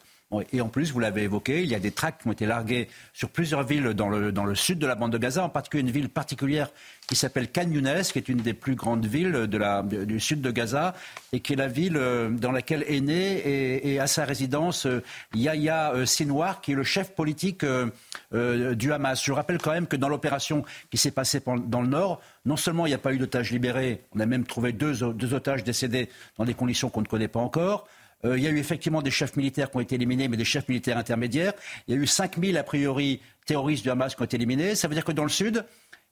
Et 0.51 0.61
en 0.61 0.67
plus, 0.67 0.91
vous 0.91 0.99
l'avez 0.99 1.23
évoqué, 1.23 1.63
il 1.63 1.69
y 1.69 1.73
a 1.73 1.79
des 1.79 1.89
tracts 1.89 2.21
qui 2.21 2.27
ont 2.27 2.31
été 2.31 2.45
largués 2.45 2.87
sur 3.13 3.29
plusieurs 3.29 3.63
villes 3.63 3.95
dans 3.95 4.09
le, 4.09 4.55
sud 4.55 4.77
de 4.77 4.85
la 4.85 4.93
bande 4.93 5.11
de 5.11 5.17
Gaza, 5.17 5.43
en 5.43 5.49
particulier 5.49 5.81
une 5.81 5.89
ville 5.89 6.09
particulière 6.09 6.69
qui 7.07 7.15
s'appelle 7.15 7.51
Khan 7.51 7.65
qui 7.67 8.19
est 8.19 8.29
une 8.29 8.37
des 8.37 8.53
plus 8.53 8.75
grandes 8.75 9.07
villes 9.07 9.47
du 9.47 10.19
sud 10.19 10.41
de 10.41 10.51
Gaza, 10.51 10.93
et 11.33 11.39
qui 11.39 11.53
est 11.53 11.55
la 11.55 11.67
ville 11.67 11.97
euh, 11.97 12.29
dans 12.29 12.51
laquelle 12.51 12.85
est 12.87 13.01
né 13.01 13.87
et, 13.87 13.99
à 13.99 14.05
sa 14.05 14.23
résidence 14.23 14.85
euh, 14.85 15.01
Yahya 15.33 15.93
euh, 15.93 16.05
Sinwar, 16.05 16.61
qui 16.61 16.73
est 16.73 16.75
le 16.75 16.83
chef 16.83 17.15
politique 17.15 17.65
du 18.31 18.93
Hamas. 18.93 19.23
Je 19.23 19.31
rappelle 19.31 19.57
quand 19.57 19.71
même 19.71 19.87
que 19.87 19.95
dans 19.95 20.09
l'opération 20.09 20.63
qui 20.91 20.97
s'est 20.97 21.09
passée 21.09 21.41
dans 21.65 21.81
le 21.81 21.87
nord, 21.87 22.21
non 22.45 22.55
seulement 22.55 22.85
il 22.85 22.89
n'y 22.89 22.95
a 22.95 22.99
pas 22.99 23.13
eu 23.13 23.17
d'otages 23.17 23.49
libérés, 23.49 24.03
on 24.13 24.19
a 24.19 24.27
même 24.27 24.45
trouvé 24.45 24.73
deux 24.73 25.03
otages 25.33 25.63
décédés 25.63 26.09
dans 26.37 26.45
des 26.45 26.53
conditions 26.53 26.91
qu'on 26.91 27.01
ne 27.01 27.07
connaît 27.07 27.27
pas 27.27 27.39
encore. 27.39 27.87
Euh, 28.25 28.37
il 28.37 28.43
y 28.43 28.47
a 28.47 28.49
eu 28.49 28.57
effectivement 28.57 29.01
des 29.01 29.11
chefs 29.11 29.35
militaires 29.35 29.71
qui 29.71 29.77
ont 29.77 29.81
été 29.81 29.95
éliminés, 29.95 30.27
mais 30.27 30.37
des 30.37 30.45
chefs 30.45 30.67
militaires 30.67 30.97
intermédiaires. 30.97 31.53
Il 31.87 31.95
y 31.95 31.97
a 31.97 32.01
eu 32.01 32.07
5000, 32.07 32.57
a 32.57 32.63
priori, 32.63 33.21
terroristes 33.45 33.83
du 33.83 33.89
Hamas 33.89 34.15
qui 34.15 34.21
ont 34.21 34.25
été 34.25 34.35
éliminés. 34.35 34.75
Ça 34.75 34.87
veut 34.87 34.95
dire 34.95 35.05
que 35.05 35.11
dans 35.11 35.23
le 35.23 35.29
Sud, 35.29 35.65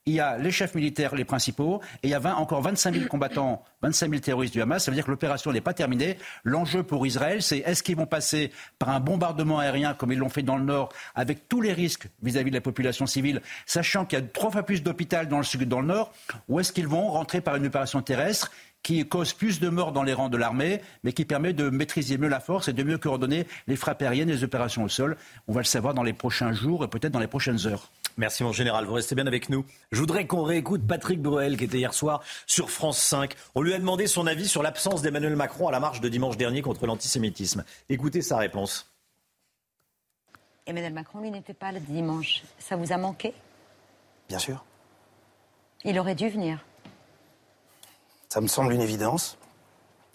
il 0.08 0.14
y 0.14 0.20
a 0.22 0.38
les 0.38 0.52
chefs 0.52 0.74
militaires, 0.74 1.14
les 1.16 1.26
principaux, 1.26 1.82
et 2.02 2.08
il 2.08 2.10
y 2.10 2.14
a 2.14 2.38
encore 2.38 2.62
25 2.62 2.96
000 2.96 3.08
combattants, 3.08 3.62
25 3.82 4.10
000 4.10 4.22
terroristes 4.22 4.54
du 4.54 4.62
Hamas. 4.62 4.86
Ça 4.86 4.90
veut 4.90 4.96
dire 4.96 5.04
que 5.04 5.12
l'opération 5.12 5.52
n'est 5.52 5.62
pas 5.62 5.74
terminée. 5.74 6.18
L'enjeu 6.46 6.82
pour 6.82 7.06
Israël, 7.06 7.44
c'est 7.44 7.58
est-ce 7.58 7.84
qu'ils 7.84 7.98
vont 7.98 8.06
passer 8.06 8.52
par 8.80 8.90
un 8.90 9.02
bombardement 9.02 9.60
aérien 9.60 9.94
comme 9.94 10.14
ils 10.14 10.18
l'ont 10.18 10.30
fait 10.30 10.44
dans 10.44 10.56
le 10.56 10.64
Nord, 10.64 10.94
avec 11.14 11.50
tous 11.50 11.60
les 11.60 11.74
risques 11.74 12.08
vis-à-vis 12.24 12.52
de 12.52 12.56
la 12.56 12.62
population 12.62 13.06
civile, 13.06 13.42
sachant 13.66 14.06
qu'il 14.06 14.18
y 14.18 14.22
a 14.22 14.26
trois 14.26 14.50
fois 14.50 14.64
plus 14.64 14.82
d'hôpitaux 14.82 15.26
dans 15.30 15.38
le 15.38 15.44
Sud 15.44 15.68
dans 15.68 15.82
le 15.82 15.88
Nord, 15.88 16.14
ou 16.48 16.62
est-ce 16.62 16.72
qu'ils 16.72 16.88
vont 16.88 17.10
rentrer 17.10 17.42
par 17.42 17.58
une 17.58 17.66
opération 17.66 18.02
terrestre 18.02 18.52
qui 18.88 19.06
cause 19.06 19.34
plus 19.34 19.60
de 19.60 19.68
morts 19.68 19.92
dans 19.92 20.04
les 20.04 20.14
rangs 20.14 20.30
de 20.30 20.38
l'armée, 20.38 20.82
mais 21.04 21.12
qui 21.12 21.26
permet 21.26 21.52
de 21.52 21.70
maîtriser 21.70 22.18
mieux 22.18 22.30
la 22.30 22.40
force 22.40 22.70
et 22.70 22.74
de 22.74 22.84
mieux 22.84 22.98
coordonner 22.98 23.46
les 23.68 23.76
frappes 23.76 24.02
aériennes 24.02 24.30
et 24.30 24.34
les 24.34 24.46
opérations 24.46 24.86
au 24.86 24.88
sol. 24.88 25.18
On 25.50 25.52
va 25.52 25.60
le 25.60 25.66
savoir 25.66 25.94
dans 25.94 26.04
les 26.04 26.14
prochains 26.14 26.54
jours 26.54 26.86
et 26.86 26.88
peut-être 26.88 27.12
dans 27.12 27.20
les 27.20 27.28
prochaines 27.28 27.68
heures. 27.68 27.92
Merci 28.16 28.46
mon 28.46 28.54
général, 28.54 28.86
vous 28.86 28.94
restez 28.94 29.14
bien 29.14 29.28
avec 29.28 29.50
nous. 29.50 29.66
Je 29.92 30.00
voudrais 30.00 30.26
qu'on 30.26 30.44
réécoute 30.44 30.88
Patrick 30.88 31.22
Bruel 31.22 31.58
qui 31.58 31.66
était 31.66 31.80
hier 31.80 31.94
soir 31.94 32.24
sur 32.46 32.72
France 32.72 33.00
5. 33.00 33.36
On 33.56 33.62
lui 33.62 33.74
a 33.74 33.78
demandé 33.78 34.08
son 34.08 34.26
avis 34.26 34.48
sur 34.48 34.64
l'absence 34.64 35.02
d'Emmanuel 35.02 35.36
Macron 35.36 35.68
à 35.68 35.72
la 35.74 35.82
marche 35.82 36.00
de 36.00 36.08
dimanche 36.08 36.38
dernier 36.38 36.62
contre 36.62 36.88
l'antisémitisme. 36.88 37.66
Écoutez 37.90 38.22
sa 38.22 38.38
réponse. 38.38 38.90
Emmanuel 40.66 40.94
Macron, 40.94 41.20
lui, 41.20 41.32
n'était 41.32 41.54
pas 41.54 41.74
le 41.74 41.82
dimanche. 41.82 42.44
Ça 42.58 42.78
vous 42.78 42.94
a 42.94 42.98
manqué? 42.98 43.34
Bien 44.30 44.40
sûr. 44.40 44.64
Il 45.84 46.00
aurait 46.00 46.16
dû 46.16 46.30
venir. 46.30 46.60
Ça 48.30 48.42
me 48.42 48.48
semble 48.48 48.74
une 48.74 48.82
évidence. 48.82 49.38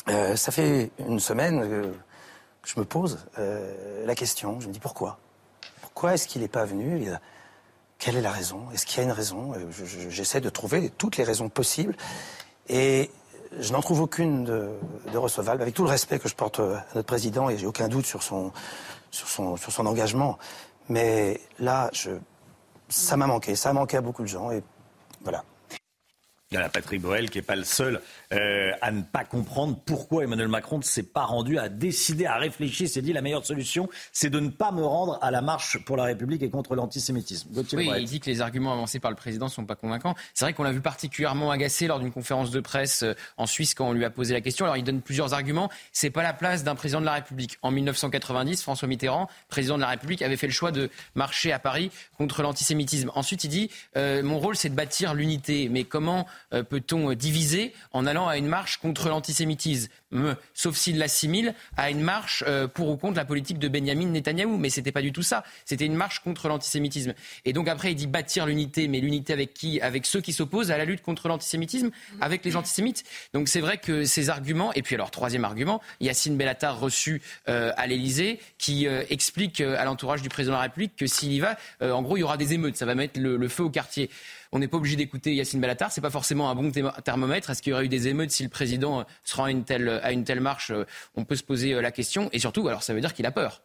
Euh, 0.09 0.37
ça 0.37 0.53
fait 0.53 0.91
une 0.99 1.21
semaine 1.21 1.61
que 1.63 1.95
je 2.67 2.79
me 2.79 2.85
pose 2.85 3.27
euh, 3.39 4.05
la 4.05 4.15
question. 4.15 4.61
Je 4.61 4.69
me 4.69 4.73
dis 4.73 4.81
pourquoi? 4.81 5.19
Pourquoi 5.81 6.15
est-ce 6.15 6.29
qu'il 6.29 6.43
n'est 6.43 6.49
pas 6.49 6.65
venu? 6.65 7.09
Quelle 7.99 8.17
est 8.17 8.23
la 8.23 8.31
raison? 8.31 8.67
Est-ce 8.73 8.85
qu'il 8.85 8.99
y 8.99 9.01
a 9.01 9.05
une 9.05 9.13
raison? 9.13 9.55
Euh, 9.55 10.09
J'essaie 10.11 10.41
de 10.41 10.51
trouver 10.51 10.91
toutes 10.91 11.17
les 11.17 11.25
raisons 11.25 11.49
possibles. 11.49 11.97
Et 12.69 13.11
je 13.59 13.73
n'en 13.73 13.81
trouve 13.81 14.01
aucune 14.01 14.45
de, 14.45 14.71
recevable, 15.15 15.63
avec 15.63 15.75
tout 15.75 15.85
le 15.85 15.91
respect 15.91 16.19
que 16.19 16.29
je 16.29 16.35
porte 16.35 16.61
à 16.61 16.85
notre 16.95 17.07
président, 17.07 17.49
et 17.49 17.59
j'ai 17.59 17.67
aucun 17.67 17.89
doute 17.89 18.07
sur 18.07 18.23
son, 18.23 18.53
sur 19.11 19.29
son, 19.29 19.87
engagement. 19.87 20.39
Mais 20.89 21.41
là, 21.59 21.91
ça 22.89 23.17
m'a 23.17 23.27
manqué. 23.27 23.57
Ça 23.57 23.71
a 23.71 23.73
manqué 23.73 23.97
à 23.97 24.01
beaucoup 24.01 24.23
de 24.23 24.29
gens. 24.29 24.51
Et 24.51 24.63
voilà. 25.23 25.45
Il 26.53 26.57
y 26.57 26.59
a 26.59 26.69
Patrick 26.69 27.01
Boel 27.01 27.31
qui 27.31 27.39
n'est 27.39 27.43
pas 27.43 27.57
le 27.57 27.65
seul 27.65 28.03
euh, 28.33 28.73
à 28.81 28.91
ne 28.91 29.03
pas 29.03 29.25
comprendre 29.25 29.79
pourquoi 29.85 30.25
Emmanuel 30.25 30.49
Macron 30.49 30.79
ne 30.79 30.83
s'est 30.83 31.03
pas 31.03 31.25
rendu, 31.25 31.59
à 31.59 31.69
décider, 31.69 32.27
à 32.27 32.37
réfléchir, 32.37 32.89
s'est 32.89 33.03
dit 33.03 33.13
la 33.13 33.23
meilleure 33.23 33.45
solution, 33.45 33.89
c'est 34.13 34.31
de 34.31 34.41
ne 34.41 34.49
pas 34.49 34.73
me 34.73 34.85
rendre 34.85 35.19
à 35.23 35.31
la 35.31 35.43
marche 35.43 35.79
pour 35.85 35.97
la 35.97 36.05
République 36.05 36.43
et 36.43 36.51
contre 36.51 36.75
l'antisémitisme. 36.75 37.51
Oui, 37.75 37.91
il 37.99 38.05
dit 38.05 38.21
que 38.21 38.31
les 38.31 38.41
arguments 38.41 38.73
avancés 38.73 39.01
par 39.01 39.11
le 39.11 39.17
président 39.17 39.47
ne 39.47 39.51
sont 39.51 39.65
pas 39.65 39.75
convaincants. 39.75 40.15
C'est 40.35 40.45
vrai 40.45 40.55
qu'on 40.55 40.63
l'a 40.63 40.73
vu 40.73 40.81
particulièrement 40.81 41.51
agacé 41.51 41.87
lors 41.87 41.99
d'une 41.99 42.13
conférence 42.13 42.51
de 42.51 42.61
presse 42.61 43.03
euh, 43.03 43.15
en 43.37 43.47
Suisse 43.47 43.75
quand 43.75 43.89
on 43.89 43.93
lui 43.93 44.05
a 44.05 44.11
posé 44.11 44.35
la 44.35 44.41
question. 44.41 44.65
Alors 44.65 44.77
il 44.77 44.85
donne 44.85 45.03
plusieurs 45.03 45.35
arguments. 45.35 45.71
C'est 45.93 46.11
pas 46.11 46.23
la 46.23 46.33
place 46.33 46.65
d'un 46.65 46.75
président 46.75 47.01
de 47.01 47.07
la 47.07 47.15
République. 47.15 47.59
En 47.63 47.71
1990, 47.71 48.63
François 48.63 48.89
Mitterrand, 48.89 49.29
président 49.49 49.77
de 49.77 49.83
la 49.83 49.89
République, 49.89 50.23
avait 50.23 50.37
fait 50.37 50.47
le 50.47 50.53
choix 50.53 50.73
de 50.73 50.91
marcher 51.15 51.53
à 51.53 51.59
Paris 51.59 51.91
contre 52.17 52.43
l'antisémitisme. 52.43 53.11
Ensuite, 53.15 53.45
il 53.45 53.49
dit 53.49 53.71
euh, 53.97 54.23
mon 54.23 54.39
rôle, 54.39 54.57
c'est 54.57 54.71
de 54.71 54.75
bâtir 54.75 55.15
l'unité. 55.15 55.69
Mais 55.69 55.85
comment 55.85 56.27
euh, 56.53 56.63
peut-on 56.63 57.13
diviser 57.15 57.75
en 57.93 58.07
allant 58.07 58.22
à 58.28 58.36
une 58.36 58.47
marche 58.47 58.78
contre 58.78 59.09
l'antisémitisme 59.09 59.89
sauf 60.55 60.77
s'il 60.77 60.99
l'assimile 60.99 61.55
à 61.77 61.90
une 61.90 62.01
marche 62.01 62.44
euh, 62.47 62.69
pour 62.69 62.89
ou 62.89 62.97
contre 62.97 63.16
la 63.16 63.24
politique 63.24 63.59
de 63.59 63.69
Benjamin 63.69 64.07
Netanyahou. 64.07 64.57
Mais 64.57 64.70
c'était 64.70 64.93
pas 64.93 65.03
du 65.03 65.12
tout 65.12 65.23
ça. 65.23 65.44
C'était 65.65 65.86
une 65.86 65.94
marche 65.94 66.20
contre 66.20 66.49
l'antisémitisme. 66.49 67.15
Et 67.44 67.53
donc 67.53 67.69
après, 67.69 67.93
il 67.93 67.94
dit 67.94 68.07
bâtir 68.07 68.47
l'unité, 68.47 68.89
mais 68.89 69.01
l'unité 69.01 69.32
avec 69.32 69.55
qui? 69.55 69.81
Avec 69.81 70.07
ceux 70.07 70.20
qui 70.20 70.32
s'opposent 70.32 70.70
à 70.70 70.78
la 70.78 70.85
lutte 70.85 71.03
contre 71.03 71.28
l'antisémitisme, 71.28 71.90
avec 72.20 72.44
les 72.44 72.57
antisémites? 72.57 73.05
Donc 73.32 73.49
c'est 73.49 73.61
vrai 73.61 73.78
que 73.78 74.05
ces 74.05 74.31
arguments, 74.31 74.73
et 74.74 74.82
puis 74.82 74.94
alors 74.94 75.11
troisième 75.11 75.44
argument, 75.44 75.81
Yacine 76.01 76.36
Bellatar 76.36 76.78
reçu 76.78 77.23
euh, 77.49 77.73
à 77.77 77.86
l'Élysée, 77.86 78.40
qui 78.59 78.86
euh, 78.86 79.03
explique 79.11 79.61
à 79.61 79.85
l'entourage 79.85 80.23
du 80.23 80.28
président 80.28 80.55
de 80.55 80.59
la 80.59 80.62
République 80.62 80.97
que 80.97 81.07
s'il 81.07 81.32
y 81.32 81.40
va, 81.40 81.57
en 81.81 82.03
gros, 82.03 82.16
il 82.16 82.20
y 82.20 82.23
aura 82.23 82.36
des 82.36 82.55
émeutes, 82.55 82.77
ça 82.77 82.86
va 82.86 82.94
mettre 82.94 83.19
le 83.19 83.49
feu 83.49 83.65
au 83.65 83.70
quartier. 83.70 84.11
On 84.53 84.59
n'est 84.59 84.69
pas 84.69 84.77
obligé 84.77 84.97
d'écouter 84.97 85.35
Yacine 85.35 85.61
Bellatar. 85.61 85.91
C'est 85.91 86.03
pas 86.03 86.11
forcément 86.11 86.51
un 86.51 86.55
bon 86.55 86.70
thermomètre. 86.70 87.49
Est-ce 87.49 87.62
qu'il 87.62 87.70
y 87.70 87.74
aurait 87.74 87.87
eu 87.87 87.89
des 87.89 88.09
émeutes 88.09 88.31
si 88.31 88.43
le 88.43 88.51
président 88.51 89.01
euh, 89.01 89.05
se 89.24 89.35
rend 89.37 89.45
à 89.45 89.51
une 89.51 89.65
telle, 89.65 90.41
marche 90.41 90.70
euh, 90.70 90.85
On 91.16 91.24
peut 91.24 91.37
se 91.37 91.43
poser 91.43 91.73
euh, 91.73 91.81
la 91.81 91.91
question. 91.91 92.29
Et 92.33 92.39
surtout, 92.39 92.69
alors 92.69 92.83
ça 92.83 92.93
veut 92.93 93.01
dire 93.01 93.15
qu'il 93.15 93.24
a 93.24 93.31
peur. 93.31 93.62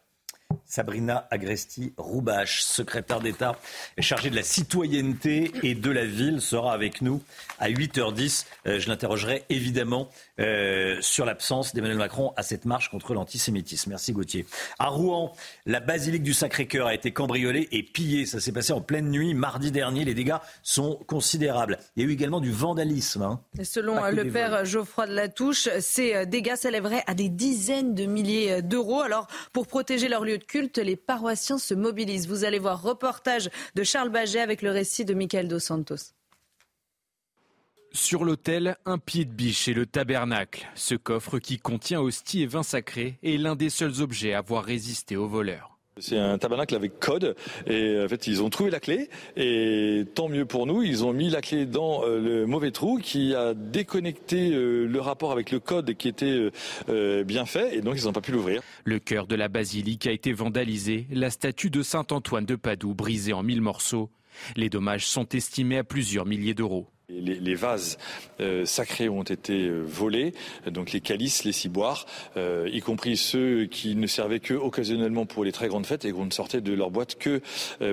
Sabrina 0.64 1.26
Agresti-Roubache, 1.30 2.62
secrétaire 2.62 3.20
d'État 3.20 3.58
chargée 3.98 4.30
de 4.30 4.36
la 4.36 4.42
citoyenneté 4.42 5.52
et 5.62 5.74
de 5.74 5.90
la 5.90 6.04
ville, 6.04 6.40
sera 6.40 6.72
avec 6.72 7.02
nous 7.02 7.22
à 7.58 7.70
8h10. 7.70 8.46
Euh, 8.66 8.78
je 8.78 8.88
l'interrogerai 8.88 9.44
évidemment 9.48 10.08
euh, 10.40 10.96
sur 11.00 11.24
l'absence 11.24 11.74
d'Emmanuel 11.74 11.98
Macron 11.98 12.32
à 12.36 12.42
cette 12.42 12.64
marche 12.64 12.90
contre 12.90 13.14
l'antisémitisme. 13.14 13.90
Merci 13.90 14.12
Gauthier. 14.12 14.46
À 14.78 14.88
Rouen, 14.88 15.32
la 15.66 15.80
basilique 15.80 16.22
du 16.22 16.32
Sacré-Cœur 16.32 16.86
a 16.86 16.94
été 16.94 17.12
cambriolée 17.12 17.68
et 17.72 17.82
pillée. 17.82 18.26
Ça 18.26 18.40
s'est 18.40 18.52
passé 18.52 18.72
en 18.72 18.80
pleine 18.80 19.10
nuit, 19.10 19.34
mardi 19.34 19.70
dernier. 19.72 20.04
Les 20.04 20.14
dégâts 20.14 20.36
sont 20.62 20.96
considérables. 21.06 21.78
Il 21.96 22.02
y 22.02 22.06
a 22.06 22.08
eu 22.08 22.12
également 22.12 22.40
du 22.40 22.52
vandalisme. 22.52 23.22
Hein. 23.22 23.40
Selon 23.62 24.04
le 24.10 24.30
père 24.30 24.64
Geoffroy 24.64 25.06
de 25.06 25.14
Latouche, 25.14 25.68
ces 25.80 26.14
euh, 26.14 26.24
dégâts 26.24 26.56
s'élèveraient 26.56 27.04
à 27.06 27.14
des 27.14 27.28
dizaines 27.28 27.94
de 27.94 28.06
milliers 28.06 28.62
d'euros. 28.62 29.00
Alors, 29.00 29.26
pour 29.52 29.66
protéger 29.66 30.08
leur 30.08 30.24
lieu 30.24 30.38
de 30.38 30.44
culte, 30.44 30.78
les 30.78 30.96
paroissiens 30.96 31.58
se 31.58 31.74
mobilisent. 31.74 32.28
Vous 32.28 32.44
allez 32.44 32.58
voir 32.58 32.82
reportage 32.82 33.50
de 33.74 33.82
Charles 33.82 34.10
Baget 34.10 34.40
avec 34.40 34.62
le 34.62 34.70
récit 34.70 35.04
de 35.04 35.14
Michael 35.14 35.48
Dos 35.48 35.58
Santos. 35.58 36.17
Sur 37.92 38.24
l'autel, 38.24 38.76
un 38.84 38.98
pied 38.98 39.24
de 39.24 39.32
biche 39.32 39.66
et 39.68 39.74
le 39.74 39.86
tabernacle. 39.86 40.68
Ce 40.74 40.94
coffre 40.94 41.38
qui 41.38 41.58
contient 41.58 42.00
hostie 42.00 42.42
et 42.42 42.46
vin 42.46 42.62
sacré 42.62 43.18
est 43.22 43.38
l'un 43.38 43.56
des 43.56 43.70
seuls 43.70 44.02
objets 44.02 44.34
à 44.34 44.38
avoir 44.38 44.64
résisté 44.64 45.16
aux 45.16 45.26
voleurs. 45.26 45.78
C'est 46.00 46.18
un 46.18 46.38
tabernacle 46.38 46.76
avec 46.76 47.00
code 47.00 47.34
et 47.66 48.00
en 48.00 48.08
fait 48.08 48.28
ils 48.28 48.42
ont 48.42 48.50
trouvé 48.50 48.70
la 48.70 48.78
clé 48.78 49.08
et 49.36 50.04
tant 50.14 50.28
mieux 50.28 50.44
pour 50.44 50.66
nous, 50.66 50.82
ils 50.82 51.04
ont 51.04 51.12
mis 51.12 51.28
la 51.28 51.40
clé 51.40 51.66
dans 51.66 52.04
euh, 52.04 52.20
le 52.20 52.46
mauvais 52.46 52.70
trou 52.70 53.00
qui 53.02 53.34
a 53.34 53.52
déconnecté 53.54 54.52
euh, 54.52 54.86
le 54.86 55.00
rapport 55.00 55.32
avec 55.32 55.50
le 55.50 55.58
code 55.58 55.94
qui 55.94 56.06
était 56.06 56.50
euh, 56.88 57.24
bien 57.24 57.46
fait 57.46 57.76
et 57.76 57.80
donc 57.80 57.96
ils 57.98 58.04
n'ont 58.04 58.12
pas 58.12 58.20
pu 58.20 58.30
l'ouvrir. 58.30 58.62
Le 58.84 59.00
cœur 59.00 59.26
de 59.26 59.34
la 59.34 59.48
basilique 59.48 60.06
a 60.06 60.12
été 60.12 60.32
vandalisé, 60.32 61.06
la 61.10 61.30
statue 61.30 61.70
de 61.70 61.82
Saint 61.82 62.06
Antoine 62.10 62.46
de 62.46 62.54
Padoue 62.54 62.94
brisée 62.94 63.32
en 63.32 63.42
mille 63.42 63.62
morceaux. 63.62 64.10
Les 64.54 64.70
dommages 64.70 65.06
sont 65.06 65.28
estimés 65.30 65.78
à 65.78 65.84
plusieurs 65.84 66.26
milliers 66.26 66.54
d'euros. 66.54 66.86
Les, 67.10 67.54
vases 67.54 67.96
euh, 68.38 68.66
sacrés 68.66 69.08
ont 69.08 69.22
été 69.22 69.66
euh, 69.66 69.80
volés, 69.80 70.34
donc 70.66 70.92
les 70.92 71.00
calices, 71.00 71.44
les 71.44 71.52
ciboires, 71.52 72.04
euh, 72.36 72.68
y 72.70 72.80
compris 72.80 73.16
ceux 73.16 73.64
qui 73.64 73.96
ne 73.96 74.06
servaient 74.06 74.40
que 74.40 74.52
occasionnellement 74.52 75.24
pour 75.24 75.42
les 75.42 75.52
très 75.52 75.68
grandes 75.68 75.86
fêtes 75.86 76.04
et 76.04 76.12
qu'on 76.12 76.26
ne 76.26 76.30
sortait 76.30 76.60
de 76.60 76.74
leur 76.74 76.90
boîte 76.90 77.14
que 77.14 77.40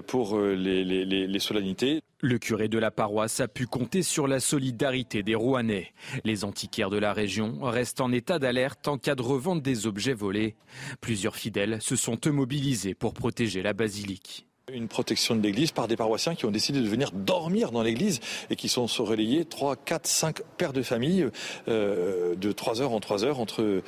pour 0.02 0.38
les, 0.38 0.84
les, 0.84 1.40
solennités. 1.40 2.02
Le 2.20 2.38
curé 2.40 2.68
de 2.68 2.78
la 2.78 2.92
paroisse 2.92 3.40
a 3.40 3.48
pu 3.48 3.68
compter 3.68 4.04
sur 4.04 4.28
la 4.28 4.42
solidarité 4.42 5.24
des 5.24 5.36
Rouennais. 5.36 5.94
Les 6.26 6.44
antiquaires 6.44 6.90
de 6.90 6.98
la 6.98 7.14
région 7.14 7.60
restent 7.62 8.02
en 8.02 8.12
état 8.12 8.38
d'alerte 8.38 8.90
en 8.90 8.98
cas 8.98 9.16
de 9.16 9.22
revente 9.22 9.62
des 9.62 9.88
objets 9.88 10.14
volés. 10.14 10.56
Plusieurs 11.00 11.38
fidèles 11.38 11.82
se 11.82 11.96
sont 11.96 12.20
eux 12.26 12.32
mobilisés 12.32 12.96
pour 12.96 13.14
protéger 13.14 13.62
la 13.62 13.72
basilique. 13.72 14.46
Une 14.74 14.88
protection 14.88 15.36
de 15.36 15.42
l'église 15.42 15.72
par 15.72 15.88
des 15.88 15.96
paroissiens 15.96 16.34
qui 16.34 16.46
ont 16.46 16.52
décidé 16.52 16.82
de 16.82 16.88
venir 16.88 17.12
dormir 17.12 17.72
dans 17.72 17.84
l'église 17.84 18.20
et 18.50 18.56
qui 18.56 18.68
sont 18.68 18.88
relayés 18.88 19.46
3, 19.46 19.76
4, 19.76 20.08
5 20.08 20.42
pères 20.58 20.74
de 20.74 20.82
famille 20.82 21.30
euh, 21.68 22.34
de 22.36 22.52
3 22.52 22.82
heures 22.82 22.92
en 22.92 23.00
3 23.00 23.26
heures 23.26 23.40
entre 23.40 23.62
euh, 23.62 23.82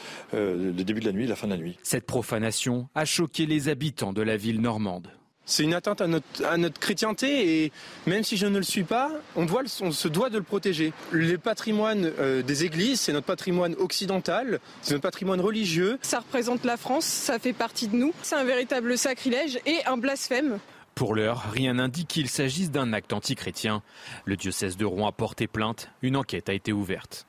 le 0.74 0.84
début 0.84 1.00
de 1.00 1.08
la 1.08 1.14
nuit 1.14 1.24
et 1.24 1.28
la 1.28 1.36
fin 1.36 1.48
de 1.48 1.54
la 1.54 1.58
nuit. 1.58 1.78
Cette 1.82 2.06
profanation 2.06 2.90
a 2.94 3.06
choqué 3.06 3.48
les 3.48 3.70
habitants 3.70 4.14
de 4.14 4.22
la 4.22 4.38
ville 4.38 4.62
normande. 4.62 5.08
C'est 5.50 5.64
une 5.64 5.74
atteinte 5.74 6.02
à 6.02 6.08
notre, 6.08 6.46
à 6.46 6.58
notre, 6.58 6.78
chrétienté 6.78 7.64
et 7.64 7.72
même 8.06 8.24
si 8.24 8.36
je 8.36 8.46
ne 8.46 8.58
le 8.58 8.64
suis 8.64 8.84
pas, 8.84 9.10
on, 9.38 9.46
doit 9.46 9.64
on 9.80 9.92
se 9.92 10.10
doit 10.10 10.30
de 10.30 10.38
le 10.38 10.44
protéger. 10.44 10.92
Le 11.12 11.38
patrimoine 11.38 12.12
euh, 12.20 12.44
des 12.44 12.66
églises, 12.66 13.00
c'est 13.00 13.14
notre 13.14 13.28
patrimoine 13.28 13.74
occidental, 13.76 14.60
c'est 14.82 14.92
notre 14.92 15.04
patrimoine 15.04 15.40
religieux. 15.40 16.00
Ça 16.02 16.20
représente 16.20 16.66
la 16.66 16.76
France, 16.76 17.06
ça 17.06 17.40
fait 17.40 17.54
partie 17.54 17.88
de 17.88 17.96
nous. 17.96 18.14
C'est 18.24 18.36
un 18.36 18.44
véritable 18.44 18.98
sacrilège 18.98 19.58
et 19.66 19.78
un 19.86 19.96
blasphème. 19.96 20.60
Pour 20.96 21.16
l'heure, 21.16 21.50
rien 21.54 21.76
n'indique 21.76 22.10
qu'il 22.10 22.28
s'agisse 22.28 22.70
d'un 22.70 22.92
acte 22.92 23.14
antichrétien. 23.14 23.84
Le 24.26 24.36
diocèse 24.36 24.76
de 24.76 24.84
Rouen 24.84 25.08
a 25.08 25.14
porté 25.14 25.48
plainte. 25.48 25.90
Une 26.02 26.18
enquête 26.18 26.50
a 26.50 26.54
été 26.54 26.74
ouverte. 26.74 27.26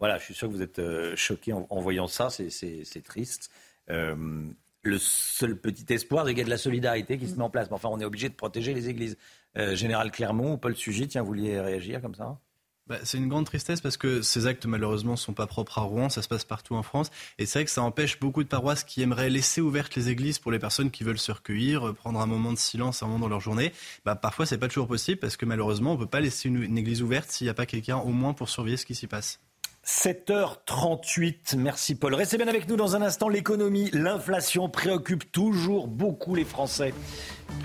Voilà, 0.00 0.18
je 0.18 0.24
suis 0.24 0.34
sûr 0.34 0.48
que 0.48 0.52
vous 0.52 0.62
êtes 0.62 0.80
euh, 0.80 1.14
choqués 1.14 1.52
en, 1.52 1.80
voyant 1.80 2.08
ça, 2.08 2.28
c'est 2.28 3.02
triste. 3.04 3.50
Euh, 3.90 4.48
le 4.84 4.98
seul 4.98 5.56
petit 5.56 5.92
espoir, 5.92 6.26
qu'il 6.26 6.38
y 6.38 6.40
a 6.40 6.44
de 6.44 6.50
la 6.50 6.58
solidarité 6.58 7.18
qui 7.18 7.28
se 7.28 7.34
met 7.34 7.42
en 7.42 7.50
place. 7.50 7.68
Mais 7.70 7.76
enfin, 7.76 7.88
on 7.90 8.00
est 8.00 8.04
obligé 8.04 8.28
de 8.28 8.34
protéger 8.34 8.74
les 8.74 8.88
églises. 8.88 9.16
Euh, 9.56 9.74
Général 9.76 10.10
Clermont, 10.10 10.58
Paul 10.58 10.76
Sugy, 10.76 11.08
tiens, 11.08 11.22
vous 11.22 11.28
vouliez 11.28 11.60
réagir 11.60 12.00
comme 12.00 12.14
ça 12.14 12.38
bah, 12.86 12.98
c'est 13.02 13.16
une 13.16 13.28
grande 13.28 13.46
tristesse 13.46 13.80
parce 13.80 13.96
que 13.96 14.20
ces 14.20 14.46
actes 14.46 14.66
malheureusement 14.66 15.12
ne 15.12 15.16
sont 15.16 15.32
pas 15.32 15.46
propres 15.46 15.78
à 15.78 15.80
Rouen, 15.80 16.10
ça 16.10 16.20
se 16.20 16.28
passe 16.28 16.44
partout 16.44 16.74
en 16.74 16.82
France 16.82 17.10
et 17.38 17.46
c'est 17.46 17.60
vrai 17.60 17.64
que 17.64 17.70
ça 17.70 17.80
empêche 17.80 18.20
beaucoup 18.20 18.42
de 18.42 18.48
paroisses 18.48 18.84
qui 18.84 19.00
aimeraient 19.00 19.30
laisser 19.30 19.62
ouvertes 19.62 19.94
les 19.94 20.10
églises 20.10 20.38
pour 20.38 20.52
les 20.52 20.58
personnes 20.58 20.90
qui 20.90 21.02
veulent 21.02 21.18
se 21.18 21.32
recueillir, 21.32 21.88
euh, 21.88 21.92
prendre 21.94 22.20
un 22.20 22.26
moment 22.26 22.52
de 22.52 22.58
silence, 22.58 23.02
un 23.02 23.06
moment 23.06 23.20
dans 23.20 23.28
leur 23.28 23.40
journée. 23.40 23.72
Bah, 24.04 24.16
parfois 24.16 24.44
c'est 24.44 24.58
pas 24.58 24.68
toujours 24.68 24.86
possible 24.86 25.18
parce 25.18 25.38
que 25.38 25.46
malheureusement 25.46 25.92
on 25.92 25.96
peut 25.96 26.04
pas 26.04 26.20
laisser 26.20 26.50
une 26.50 26.76
église 26.76 27.00
ouverte 27.00 27.30
s'il 27.30 27.46
n'y 27.46 27.50
a 27.50 27.54
pas 27.54 27.64
quelqu'un 27.64 27.96
au 27.96 28.10
moins 28.10 28.34
pour 28.34 28.50
surveiller 28.50 28.76
ce 28.76 28.84
qui 28.84 28.94
s'y 28.94 29.06
passe. 29.06 29.40
7h38, 29.84 31.56
merci 31.56 31.94
Paul. 31.94 32.14
Restez 32.14 32.38
bien 32.38 32.48
avec 32.48 32.68
nous 32.68 32.76
dans 32.76 32.96
un 32.96 33.02
instant. 33.02 33.28
L'économie, 33.28 33.90
l'inflation 33.92 34.70
préoccupe 34.70 35.30
toujours 35.30 35.88
beaucoup 35.88 36.34
les 36.34 36.44
Français. 36.44 36.94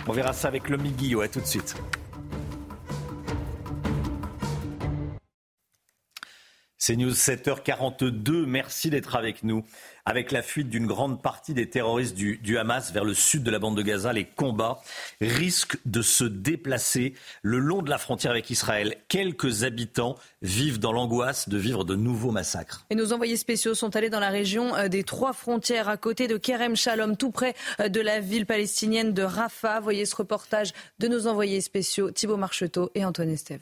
On 0.06 0.12
verra 0.12 0.34
ça 0.34 0.50
avec 0.50 0.68
le 0.68 0.78
Guillot. 0.78 1.22
À 1.22 1.30
tout 1.30 1.40
de 1.40 1.46
suite. 1.46 1.76
C'est 6.78 6.98
News 6.98 7.12
7h42. 7.12 8.46
Merci 8.46 8.90
d'être 8.90 9.16
avec 9.16 9.44
nous. 9.44 9.64
Avec 10.06 10.32
la 10.32 10.42
fuite 10.42 10.70
d'une 10.70 10.88
grande 10.88 11.22
partie 11.22 11.54
des 11.54 11.70
terroristes 11.70 12.16
du, 12.16 12.58
Hamas 12.58 12.92
vers 12.92 13.04
le 13.04 13.14
sud 13.14 13.44
de 13.44 13.52
la 13.52 13.60
bande 13.60 13.78
de 13.78 13.82
Gaza, 13.82 14.14
les 14.14 14.26
combats 14.26 14.82
risquent 15.22 15.78
de 15.86 16.02
se 16.02 16.24
déplacer 16.24 17.14
le 17.42 17.60
long 17.60 17.82
de 17.82 17.90
la 17.90 17.98
frontière 17.98 18.32
avec 18.32 18.50
Israël. 18.50 18.96
Quelques 19.08 19.64
habitants 19.64 20.16
vivent 20.42 20.80
dans 20.80 20.92
l'angoisse 20.92 21.50
de 21.50 21.58
vivre 21.58 21.86
de 21.86 21.96
nouveaux 21.96 22.32
massacres. 22.32 22.86
Et 22.90 22.96
nos 22.96 23.14
envoyés 23.14 23.38
spéciaux 23.38 23.76
sont 23.76 23.96
allés 23.96 24.10
dans 24.10 24.20
la 24.20 24.30
région 24.30 24.76
euh, 24.76 24.88
des 24.88 25.04
trois 25.04 25.34
frontières, 25.34 25.90
à 25.90 25.98
côté 25.98 26.28
de 26.28 26.38
Kerem 26.38 26.76
Shalom, 26.76 27.18
tout 27.18 27.32
près 27.32 27.56
euh, 27.80 27.90
de 27.90 28.02
la 28.02 28.20
ville 28.20 28.46
palestinienne 28.46 29.14
de 29.14 29.24
Rafah. 29.24 29.80
Voyez 29.80 30.06
ce 30.06 30.16
reportage 30.16 30.74
de 31.00 31.08
nos 31.08 31.28
envoyés 31.28 31.62
spéciaux 31.62 32.12
Thibaut 32.12 32.38
Marcheteau 32.38 32.90
et 32.96 33.06
Antoine 33.06 33.30
Estève. 33.30 33.62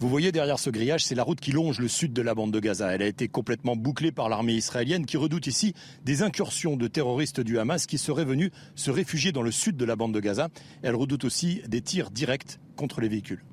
Vous 0.00 0.08
voyez 0.08 0.32
derrière 0.32 0.58
ce 0.58 0.70
grillage, 0.70 1.04
c'est 1.04 1.14
la 1.14 1.22
route 1.22 1.40
qui 1.40 1.52
longe 1.52 1.78
le 1.78 1.86
sud 1.86 2.14
de 2.14 2.22
la 2.22 2.34
bande 2.34 2.52
de 2.52 2.58
Gaza. 2.58 2.90
Elle 2.94 3.02
a 3.02 3.06
été 3.06 3.28
complètement 3.28 3.76
bouclée 3.76 4.12
par 4.12 4.30
l'armée 4.30 4.54
israélienne 4.54 5.04
qui 5.04 5.18
redoute 5.18 5.46
ici 5.46 5.74
des 6.06 6.22
incursions 6.22 6.78
de 6.78 6.86
terroristes 6.86 7.42
du 7.42 7.58
Hamas 7.58 7.84
qui 7.84 7.98
seraient 7.98 8.24
venus 8.24 8.50
se 8.74 8.90
réfugier 8.90 9.30
dans 9.30 9.42
le 9.42 9.52
sud 9.52 9.76
de 9.76 9.84
la 9.84 9.96
bande 9.96 10.14
de 10.14 10.20
Gaza. 10.20 10.48
Elle 10.80 10.94
redoute 10.94 11.26
aussi 11.26 11.60
des 11.68 11.82
tirs 11.82 12.10
directs 12.10 12.60
contre 12.76 13.02
les 13.02 13.08
véhicules. 13.08 13.44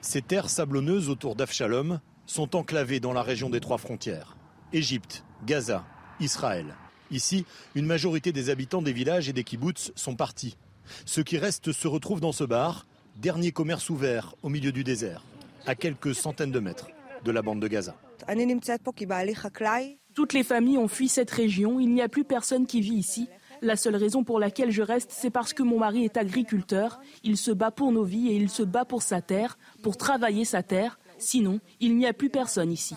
Ces 0.00 0.22
terres 0.22 0.50
sablonneuses 0.50 1.08
autour 1.08 1.36
d'Afshalom 1.36 2.00
sont 2.26 2.56
enclavées 2.56 2.98
dans 2.98 3.12
la 3.12 3.22
région 3.22 3.48
des 3.48 3.60
trois 3.60 3.78
frontières. 3.78 4.36
Égypte, 4.72 5.24
Gaza, 5.46 5.84
Israël. 6.18 6.74
Ici, 7.12 7.46
une 7.76 7.86
majorité 7.86 8.32
des 8.32 8.50
habitants 8.50 8.82
des 8.82 8.92
villages 8.92 9.28
et 9.28 9.32
des 9.32 9.44
kibbutz 9.44 9.92
sont 9.94 10.16
partis. 10.16 10.56
Ceux 11.04 11.22
qui 11.22 11.38
restent 11.38 11.70
se 11.70 11.86
retrouvent 11.86 12.20
dans 12.20 12.32
ce 12.32 12.42
bar, 12.42 12.88
dernier 13.14 13.52
commerce 13.52 13.88
ouvert 13.88 14.34
au 14.42 14.48
milieu 14.48 14.72
du 14.72 14.82
désert 14.82 15.22
à 15.66 15.74
quelques 15.74 16.14
centaines 16.14 16.52
de 16.52 16.60
mètres 16.60 16.88
de 17.24 17.30
la 17.30 17.42
bande 17.42 17.60
de 17.60 17.68
Gaza. 17.68 17.96
Toutes 20.14 20.32
les 20.32 20.44
familles 20.44 20.78
ont 20.78 20.88
fui 20.88 21.08
cette 21.08 21.30
région. 21.30 21.80
Il 21.80 21.92
n'y 21.92 22.02
a 22.02 22.08
plus 22.08 22.24
personne 22.24 22.66
qui 22.66 22.80
vit 22.80 22.94
ici. 22.94 23.28
La 23.62 23.76
seule 23.76 23.96
raison 23.96 24.24
pour 24.24 24.38
laquelle 24.38 24.70
je 24.70 24.82
reste, 24.82 25.10
c'est 25.10 25.30
parce 25.30 25.52
que 25.52 25.62
mon 25.62 25.78
mari 25.78 26.04
est 26.04 26.16
agriculteur. 26.16 27.00
Il 27.22 27.36
se 27.36 27.50
bat 27.50 27.70
pour 27.70 27.92
nos 27.92 28.04
vies 28.04 28.28
et 28.28 28.36
il 28.36 28.50
se 28.50 28.62
bat 28.62 28.84
pour 28.84 29.02
sa 29.02 29.22
terre, 29.22 29.58
pour 29.82 29.96
travailler 29.96 30.44
sa 30.44 30.62
terre. 30.62 30.98
Sinon, 31.18 31.60
il 31.80 31.96
n'y 31.96 32.06
a 32.06 32.12
plus 32.12 32.30
personne 32.30 32.70
ici. 32.70 32.94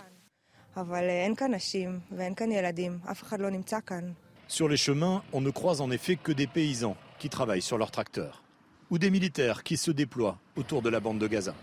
Sur 4.47 4.67
les 4.67 4.77
chemins, 4.77 5.23
on 5.33 5.41
ne 5.41 5.49
croise 5.49 5.81
en 5.81 5.89
effet 5.91 6.17
que 6.17 6.31
des 6.31 6.47
paysans 6.47 6.95
qui 7.17 7.29
travaillent 7.29 7.61
sur 7.61 7.77
leurs 7.77 7.91
tracteurs 7.91 8.43
ou 8.89 8.97
des 8.97 9.09
militaires 9.09 9.63
qui 9.63 9.75
se 9.77 9.91
déploient 9.91 10.37
autour 10.55 10.81
de 10.81 10.89
la 10.89 10.99
bande 10.99 11.19
de 11.19 11.27
Gaza. 11.27 11.53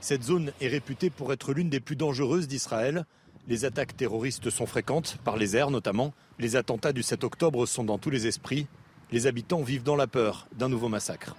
Cette 0.00 0.22
zone 0.22 0.52
est 0.60 0.68
réputée 0.68 1.10
pour 1.10 1.32
être 1.32 1.52
l'une 1.52 1.70
des 1.70 1.80
plus 1.80 1.96
dangereuses 1.96 2.48
d'Israël. 2.48 3.04
Les 3.46 3.64
attaques 3.64 3.96
terroristes 3.96 4.50
sont 4.50 4.66
fréquentes, 4.66 5.18
par 5.24 5.36
les 5.36 5.56
airs 5.56 5.70
notamment. 5.70 6.12
Les 6.38 6.56
attentats 6.56 6.92
du 6.92 7.02
7 7.02 7.24
octobre 7.24 7.66
sont 7.66 7.84
dans 7.84 7.98
tous 7.98 8.10
les 8.10 8.26
esprits. 8.26 8.66
Les 9.10 9.26
habitants 9.26 9.62
vivent 9.62 9.82
dans 9.82 9.96
la 9.96 10.06
peur 10.06 10.48
d'un 10.52 10.68
nouveau 10.68 10.88
massacre. 10.88 11.34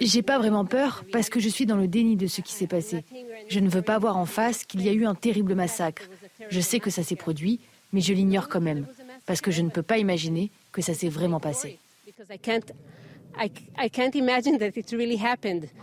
J'ai 0.00 0.22
pas 0.22 0.38
vraiment 0.38 0.64
peur 0.64 1.04
parce 1.12 1.30
que 1.30 1.40
je 1.40 1.48
suis 1.48 1.66
dans 1.66 1.76
le 1.76 1.88
déni 1.88 2.16
de 2.16 2.26
ce 2.26 2.40
qui 2.40 2.52
s'est 2.52 2.66
passé. 2.66 3.04
Je 3.48 3.60
ne 3.60 3.68
veux 3.68 3.82
pas 3.82 3.98
voir 3.98 4.16
en 4.16 4.26
face 4.26 4.64
qu'il 4.64 4.82
y 4.82 4.88
a 4.88 4.92
eu 4.92 5.06
un 5.06 5.14
terrible 5.14 5.54
massacre. 5.54 6.02
Je 6.50 6.60
sais 6.60 6.80
que 6.80 6.90
ça 6.90 7.02
s'est 7.02 7.16
produit, 7.16 7.60
mais 7.92 8.00
je 8.00 8.12
l'ignore 8.12 8.48
quand 8.48 8.60
même 8.60 8.86
parce 9.26 9.40
que 9.40 9.50
je 9.50 9.62
ne 9.62 9.70
peux 9.70 9.82
pas 9.82 9.98
imaginer 9.98 10.50
que 10.72 10.82
ça 10.82 10.94
s'est 10.94 11.08
vraiment 11.08 11.40
passé. 11.40 11.78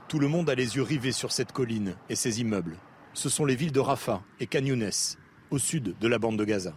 Tout 0.07 0.19
le 0.19 0.27
monde 0.27 0.49
a 0.49 0.55
les 0.55 0.75
yeux 0.75 0.81
rivés 0.81 1.11
sur 1.11 1.31
cette 1.31 1.51
colline 1.51 1.95
et 2.09 2.15
ses 2.15 2.41
immeubles. 2.41 2.77
Ce 3.13 3.29
sont 3.29 3.45
les 3.45 3.55
villes 3.55 3.71
de 3.71 3.79
Rafah 3.79 4.23
et 4.39 4.47
Khan 4.47 4.63
au 5.51 5.59
sud 5.59 5.95
de 5.99 6.07
la 6.07 6.17
bande 6.17 6.37
de 6.37 6.45
Gaza. 6.45 6.73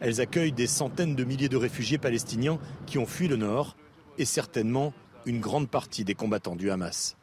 Elles 0.00 0.20
accueillent 0.20 0.52
des 0.52 0.66
centaines 0.68 1.16
de 1.16 1.24
milliers 1.24 1.48
de 1.48 1.56
réfugiés 1.56 1.98
palestiniens 1.98 2.58
qui 2.86 2.98
ont 2.98 3.06
fui 3.06 3.26
le 3.26 3.36
nord 3.36 3.76
et 4.18 4.24
certainement 4.24 4.92
une 5.26 5.40
grande 5.40 5.68
partie 5.68 6.04
des 6.04 6.14
combattants 6.14 6.56
du 6.56 6.70
Hamas. 6.70 7.16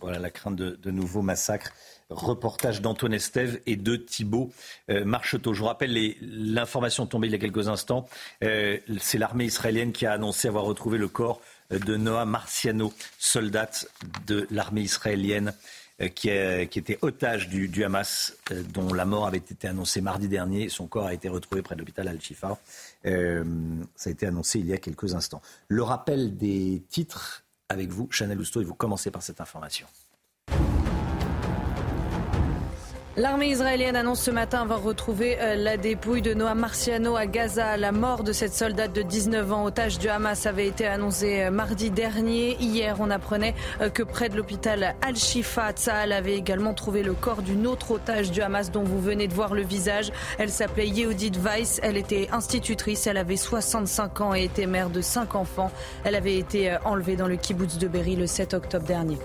Voilà 0.00 0.18
la 0.18 0.30
crainte 0.30 0.56
de, 0.56 0.90
nouveaux 0.90 1.22
massacres. 1.22 1.72
Reportage 2.10 2.82
d'Antoine 2.82 3.14
Estève 3.14 3.60
et 3.66 3.76
de 3.76 3.94
Thibault 3.94 4.50
euh, 4.90 5.04
Marcheteau. 5.04 5.54
Je 5.54 5.60
vous 5.60 5.66
rappelle 5.66 6.16
l'information 6.20 7.06
tombée 7.06 7.28
il 7.28 7.30
y 7.30 7.36
a 7.36 7.38
quelques 7.38 7.68
instants. 7.68 8.08
Euh, 8.42 8.78
c'est 8.98 9.18
l'armée 9.18 9.44
israélienne 9.44 9.92
qui 9.92 10.04
a 10.04 10.12
annoncé 10.12 10.48
avoir 10.48 10.64
retrouvé 10.64 10.98
le 10.98 11.08
corps 11.08 11.40
de 11.78 11.96
Noah 11.96 12.24
Marciano, 12.24 12.92
soldat 13.18 13.70
de 14.26 14.46
l'armée 14.50 14.82
israélienne 14.82 15.52
euh, 16.02 16.08
qui, 16.08 16.30
était 16.78 16.98
otage 17.02 17.48
du, 17.48 17.84
Hamas, 17.84 18.34
euh, 18.50 18.62
dont 18.62 18.92
la 18.92 19.04
mort 19.04 19.26
avait 19.26 19.38
été 19.38 19.68
annoncée 19.68 20.00
mardi 20.00 20.26
dernier. 20.26 20.68
Son 20.68 20.86
corps 20.86 21.06
a 21.06 21.14
été 21.14 21.28
retrouvé 21.28 21.62
près 21.62 21.74
de 21.74 21.80
l'hôpital 21.80 22.08
Al-Shifa. 22.08 22.58
Euh, 23.06 23.44
ça 23.94 24.10
a 24.10 24.12
été 24.12 24.26
annoncé 24.26 24.58
il 24.58 24.66
y 24.66 24.72
a 24.72 24.78
quelques 24.78 25.14
instants. 25.14 25.42
Le 25.68 25.82
rappel 25.82 26.36
des 26.36 26.82
titres 26.88 27.44
avec 27.68 27.90
vous, 27.90 28.08
Chanel 28.10 28.40
Housteau, 28.40 28.62
et 28.62 28.64
vous 28.64 28.74
commencez 28.74 29.10
par 29.10 29.22
cette 29.22 29.40
information. 29.40 29.86
L'armée 33.14 33.50
israélienne 33.50 33.94
annonce 33.94 34.22
ce 34.22 34.30
matin 34.30 34.62
avoir 34.62 34.82
retrouvé 34.82 35.36
euh, 35.38 35.54
la 35.54 35.76
dépouille 35.76 36.22
de 36.22 36.32
Noah 36.32 36.54
Marciano 36.54 37.14
à 37.14 37.26
Gaza. 37.26 37.76
La 37.76 37.92
mort 37.92 38.24
de 38.24 38.32
cette 38.32 38.54
soldate 38.54 38.94
de 38.94 39.02
19 39.02 39.52
ans, 39.52 39.64
otage 39.66 39.98
du 39.98 40.08
Hamas, 40.08 40.46
avait 40.46 40.66
été 40.66 40.86
annoncée 40.86 41.42
euh, 41.42 41.50
mardi 41.50 41.90
dernier. 41.90 42.56
Hier, 42.58 42.96
on 43.00 43.10
apprenait 43.10 43.54
euh, 43.82 43.90
que 43.90 44.02
près 44.02 44.30
de 44.30 44.36
l'hôpital 44.38 44.94
Al-Shifa, 45.02 45.72
Tsahal 45.72 46.10
avait 46.10 46.36
également 46.36 46.72
trouvé 46.72 47.02
le 47.02 47.12
corps 47.12 47.42
d'une 47.42 47.66
autre 47.66 47.90
otage 47.90 48.30
du 48.30 48.40
Hamas 48.40 48.70
dont 48.70 48.82
vous 48.82 49.02
venez 49.02 49.28
de 49.28 49.34
voir 49.34 49.52
le 49.52 49.62
visage. 49.62 50.10
Elle 50.38 50.48
s'appelait 50.48 50.88
Yehudit 50.88 51.32
Weiss. 51.38 51.80
Elle 51.82 51.98
était 51.98 52.30
institutrice. 52.32 53.06
Elle 53.06 53.18
avait 53.18 53.36
65 53.36 54.22
ans 54.22 54.34
et 54.34 54.44
était 54.44 54.64
mère 54.64 54.88
de 54.88 55.02
5 55.02 55.34
enfants. 55.34 55.70
Elle 56.04 56.14
avait 56.14 56.38
été 56.38 56.78
enlevée 56.86 57.16
dans 57.16 57.28
le 57.28 57.36
kibbutz 57.36 57.76
de 57.76 57.88
Berry 57.88 58.16
le 58.16 58.26
7 58.26 58.54
octobre 58.54 58.86
dernier. 58.86 59.18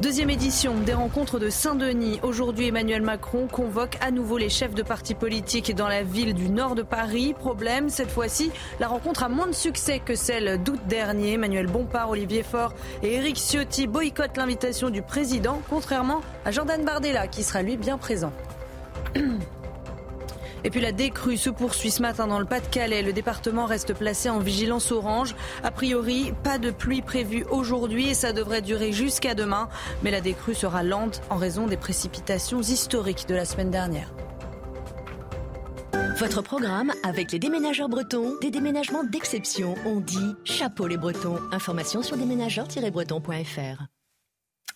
Deuxième 0.00 0.30
édition 0.30 0.80
des 0.80 0.94
rencontres 0.94 1.38
de 1.38 1.50
Saint-Denis. 1.50 2.20
Aujourd'hui, 2.22 2.68
Emmanuel 2.68 3.02
Macron 3.02 3.46
convoque 3.46 3.98
à 4.00 4.10
nouveau 4.10 4.38
les 4.38 4.48
chefs 4.48 4.74
de 4.74 4.82
partis 4.82 5.14
politiques 5.14 5.74
dans 5.74 5.88
la 5.88 6.02
ville 6.02 6.32
du 6.32 6.48
nord 6.48 6.74
de 6.74 6.82
Paris. 6.82 7.34
Problème, 7.38 7.90
cette 7.90 8.10
fois-ci, 8.10 8.50
la 8.80 8.88
rencontre 8.88 9.24
a 9.24 9.28
moins 9.28 9.46
de 9.46 9.52
succès 9.52 10.00
que 10.02 10.14
celle 10.14 10.62
d'août 10.62 10.80
dernier. 10.86 11.34
Emmanuel 11.34 11.66
Bompard, 11.66 12.08
Olivier 12.08 12.42
Faure 12.42 12.72
et 13.02 13.16
Éric 13.16 13.36
Ciotti 13.36 13.86
boycottent 13.86 14.38
l'invitation 14.38 14.88
du 14.88 15.02
président, 15.02 15.60
contrairement 15.68 16.22
à 16.46 16.50
Jordan 16.50 16.82
Bardella, 16.82 17.26
qui 17.28 17.42
sera 17.42 17.60
lui 17.60 17.76
bien 17.76 17.98
présent. 17.98 18.32
Et 20.64 20.70
puis 20.70 20.80
la 20.80 20.92
décrue 20.92 21.36
se 21.36 21.50
poursuit 21.50 21.90
ce 21.90 22.02
matin 22.02 22.26
dans 22.26 22.38
le 22.38 22.44
Pas-de-Calais. 22.44 23.02
Le 23.02 23.12
département 23.12 23.66
reste 23.66 23.94
placé 23.94 24.28
en 24.30 24.38
vigilance 24.38 24.92
orange. 24.92 25.34
A 25.62 25.70
priori, 25.70 26.32
pas 26.42 26.58
de 26.58 26.70
pluie 26.70 27.02
prévue 27.02 27.44
aujourd'hui 27.50 28.10
et 28.10 28.14
ça 28.14 28.32
devrait 28.32 28.62
durer 28.62 28.92
jusqu'à 28.92 29.34
demain. 29.34 29.68
Mais 30.02 30.10
la 30.10 30.20
décrue 30.20 30.54
sera 30.54 30.82
lente 30.82 31.22
en 31.30 31.36
raison 31.36 31.66
des 31.66 31.76
précipitations 31.76 32.60
historiques 32.60 33.26
de 33.28 33.34
la 33.34 33.44
semaine 33.44 33.70
dernière. 33.70 34.12
Votre 36.18 36.42
programme 36.42 36.92
avec 37.02 37.32
les 37.32 37.38
déménageurs 37.38 37.88
bretons, 37.88 38.34
des 38.42 38.50
déménagements 38.50 39.04
d'exception. 39.04 39.74
On 39.86 40.00
dit 40.00 40.34
chapeau 40.44 40.86
les 40.86 40.98
bretons. 40.98 41.38
Information 41.50 42.02
sur 42.02 42.18
déménageurs-bretons.fr. 42.18 43.99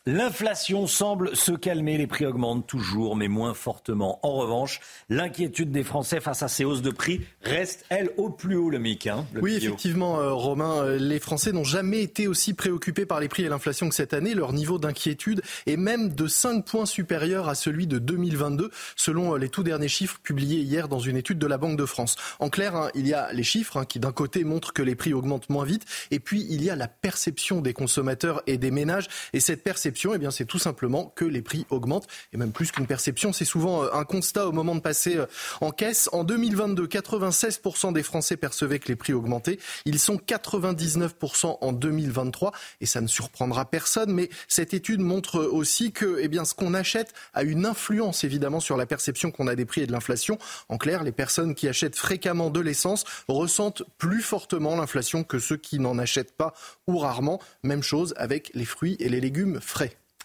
L'inflation 0.07 0.87
semble 0.87 1.35
se 1.35 1.53
calmer, 1.53 1.97
les 1.97 2.07
prix 2.07 2.27
augmentent 2.27 2.67
toujours, 2.67 3.17
mais 3.17 3.27
moins 3.27 3.55
fortement. 3.55 4.21
En 4.23 4.35
revanche, 4.35 4.81
l'inquiétude 5.09 5.71
des 5.71 5.83
Français 5.83 6.21
face 6.21 6.43
à 6.43 6.49
ces 6.49 6.63
hausses 6.63 6.83
de 6.83 6.91
prix 6.91 7.23
reste, 7.41 7.87
elle, 7.89 8.11
au 8.19 8.29
plus 8.29 8.55
haut, 8.55 8.69
le 8.69 8.79
MIC. 8.79 9.07
Hein, 9.07 9.25
oui, 9.41 9.55
effectivement, 9.55 10.21
euh, 10.21 10.35
Romain, 10.35 10.83
euh, 10.83 10.99
les 10.99 11.19
Français 11.19 11.53
n'ont 11.53 11.65
jamais 11.65 12.03
été 12.03 12.29
aussi 12.29 12.53
préoccupés 12.53 13.07
par 13.07 13.19
les 13.19 13.29
prix 13.29 13.45
et 13.45 13.49
l'inflation 13.49 13.89
que 13.89 13.95
cette 13.95 14.13
année. 14.13 14.35
Leur 14.35 14.53
niveau 14.53 14.79
d'inquiétude 14.79 15.41
est 15.65 15.79
même 15.79 16.15
de 16.15 16.27
5 16.27 16.67
points 16.67 16.85
supérieur 16.85 17.49
à 17.49 17.55
celui 17.55 17.87
de 17.87 17.99
2022, 17.99 18.71
selon 18.97 19.33
euh, 19.33 19.39
les 19.39 19.49
tout 19.49 19.63
derniers 19.63 19.89
chiffres 19.89 20.21
publiés 20.23 20.61
hier 20.61 20.89
dans 20.89 20.99
une 20.99 21.17
étude 21.17 21.39
de 21.39 21.47
la 21.47 21.57
Banque 21.57 21.79
de 21.79 21.87
France. 21.87 22.17
En 22.41 22.51
clair, 22.51 22.77
hein, 22.77 22.91
il 22.95 23.09
y 23.09 23.15
a 23.15 23.33
les 23.33 23.43
chiffres 23.43 23.79
hein, 23.79 23.87
qui, 23.87 24.01
d'un 24.01 24.13
côté, 24.13 24.45
montrent 24.45 24.75
que 24.75 24.83
les 24.83 24.97
prix 24.97 25.15
augmentent 25.15 25.49
moins 25.49 25.65
vite, 25.65 25.87
et 26.11 26.21
puis 26.21 26.47
il 26.51 26.63
y 26.63 26.69
a 26.69 26.77
la 26.77 26.89
perception 26.89 27.63
des 27.63 27.73
consommateurs 27.73 28.43
et 28.47 28.59
des 28.59 28.71
ménages, 28.71 29.09
et 29.33 29.41
cette 29.41 29.65
perception 29.65 29.94
eh 30.15 30.19
bien, 30.19 30.31
c'est 30.31 30.45
tout 30.45 30.59
simplement 30.59 31.13
que 31.15 31.25
les 31.25 31.43
prix 31.43 31.67
augmentent. 31.71 32.07
Et 32.33 32.37
même 32.37 32.53
plus 32.53 32.73
qu'une 32.73 32.87
perception, 32.87 33.33
c'est 33.33 33.45
souvent 33.45 33.85
euh, 33.85 33.89
un 33.93 34.05
constat 34.05 34.49
au 34.49 34.53
moment 34.53 34.75
de 34.75 34.81
passer 34.81 35.17
euh, 35.17 35.27
en 35.61 35.71
caisse. 35.71 36.09
En 36.13 36.25
2022, 36.25 36.87
96% 36.87 37.93
des 37.93 38.03
Français 38.03 38.37
percevaient 38.37 38.79
que 38.79 38.89
les 38.89 38.97
prix 38.97 39.13
augmentaient. 39.13 39.59
Ils 39.85 39.99
sont 39.99 40.17
99% 40.17 41.59
en 41.61 41.73
2023. 41.73 42.53
Et 42.81 42.87
ça 42.87 43.01
ne 43.01 43.07
surprendra 43.07 43.65
personne. 43.65 44.13
Mais 44.13 44.31
cette 44.49 44.75
étude 44.75 45.01
montre 45.01 45.41
aussi 45.41 45.93
que 45.93 46.19
eh 46.21 46.29
bien, 46.29 46.45
ce 46.45 46.55
qu'on 46.55 46.75
achète 46.75 47.13
a 47.33 47.43
une 47.43 47.67
influence 47.67 48.25
évidemment 48.25 48.61
sur 48.61 48.77
la 48.77 48.87
perception 48.87 49.31
qu'on 49.31 49.47
a 49.47 49.55
des 49.55 49.65
prix 49.65 49.83
et 49.83 49.87
de 49.87 49.93
l'inflation. 49.93 50.39
En 50.69 50.79
clair, 50.79 51.05
les 51.05 51.13
personnes 51.13 51.55
qui 51.55 51.69
achètent 51.69 51.97
fréquemment 51.97 52.51
de 52.51 52.61
l'essence 52.61 53.05
ressentent 53.29 53.83
plus 53.99 54.23
fortement 54.23 54.77
l'inflation 54.77 55.25
que 55.25 55.39
ceux 55.39 55.57
qui 55.57 55.79
n'en 55.79 55.99
achètent 55.99 56.37
pas 56.37 56.55
ou 56.87 56.99
rarement. 56.99 57.41
Même 57.63 57.83
chose 57.83 58.15
avec 58.17 58.51
les 58.55 58.65
fruits 58.65 58.97
et 59.01 59.09
les 59.09 59.21
légumes 59.21 59.61
frais. 59.61 59.84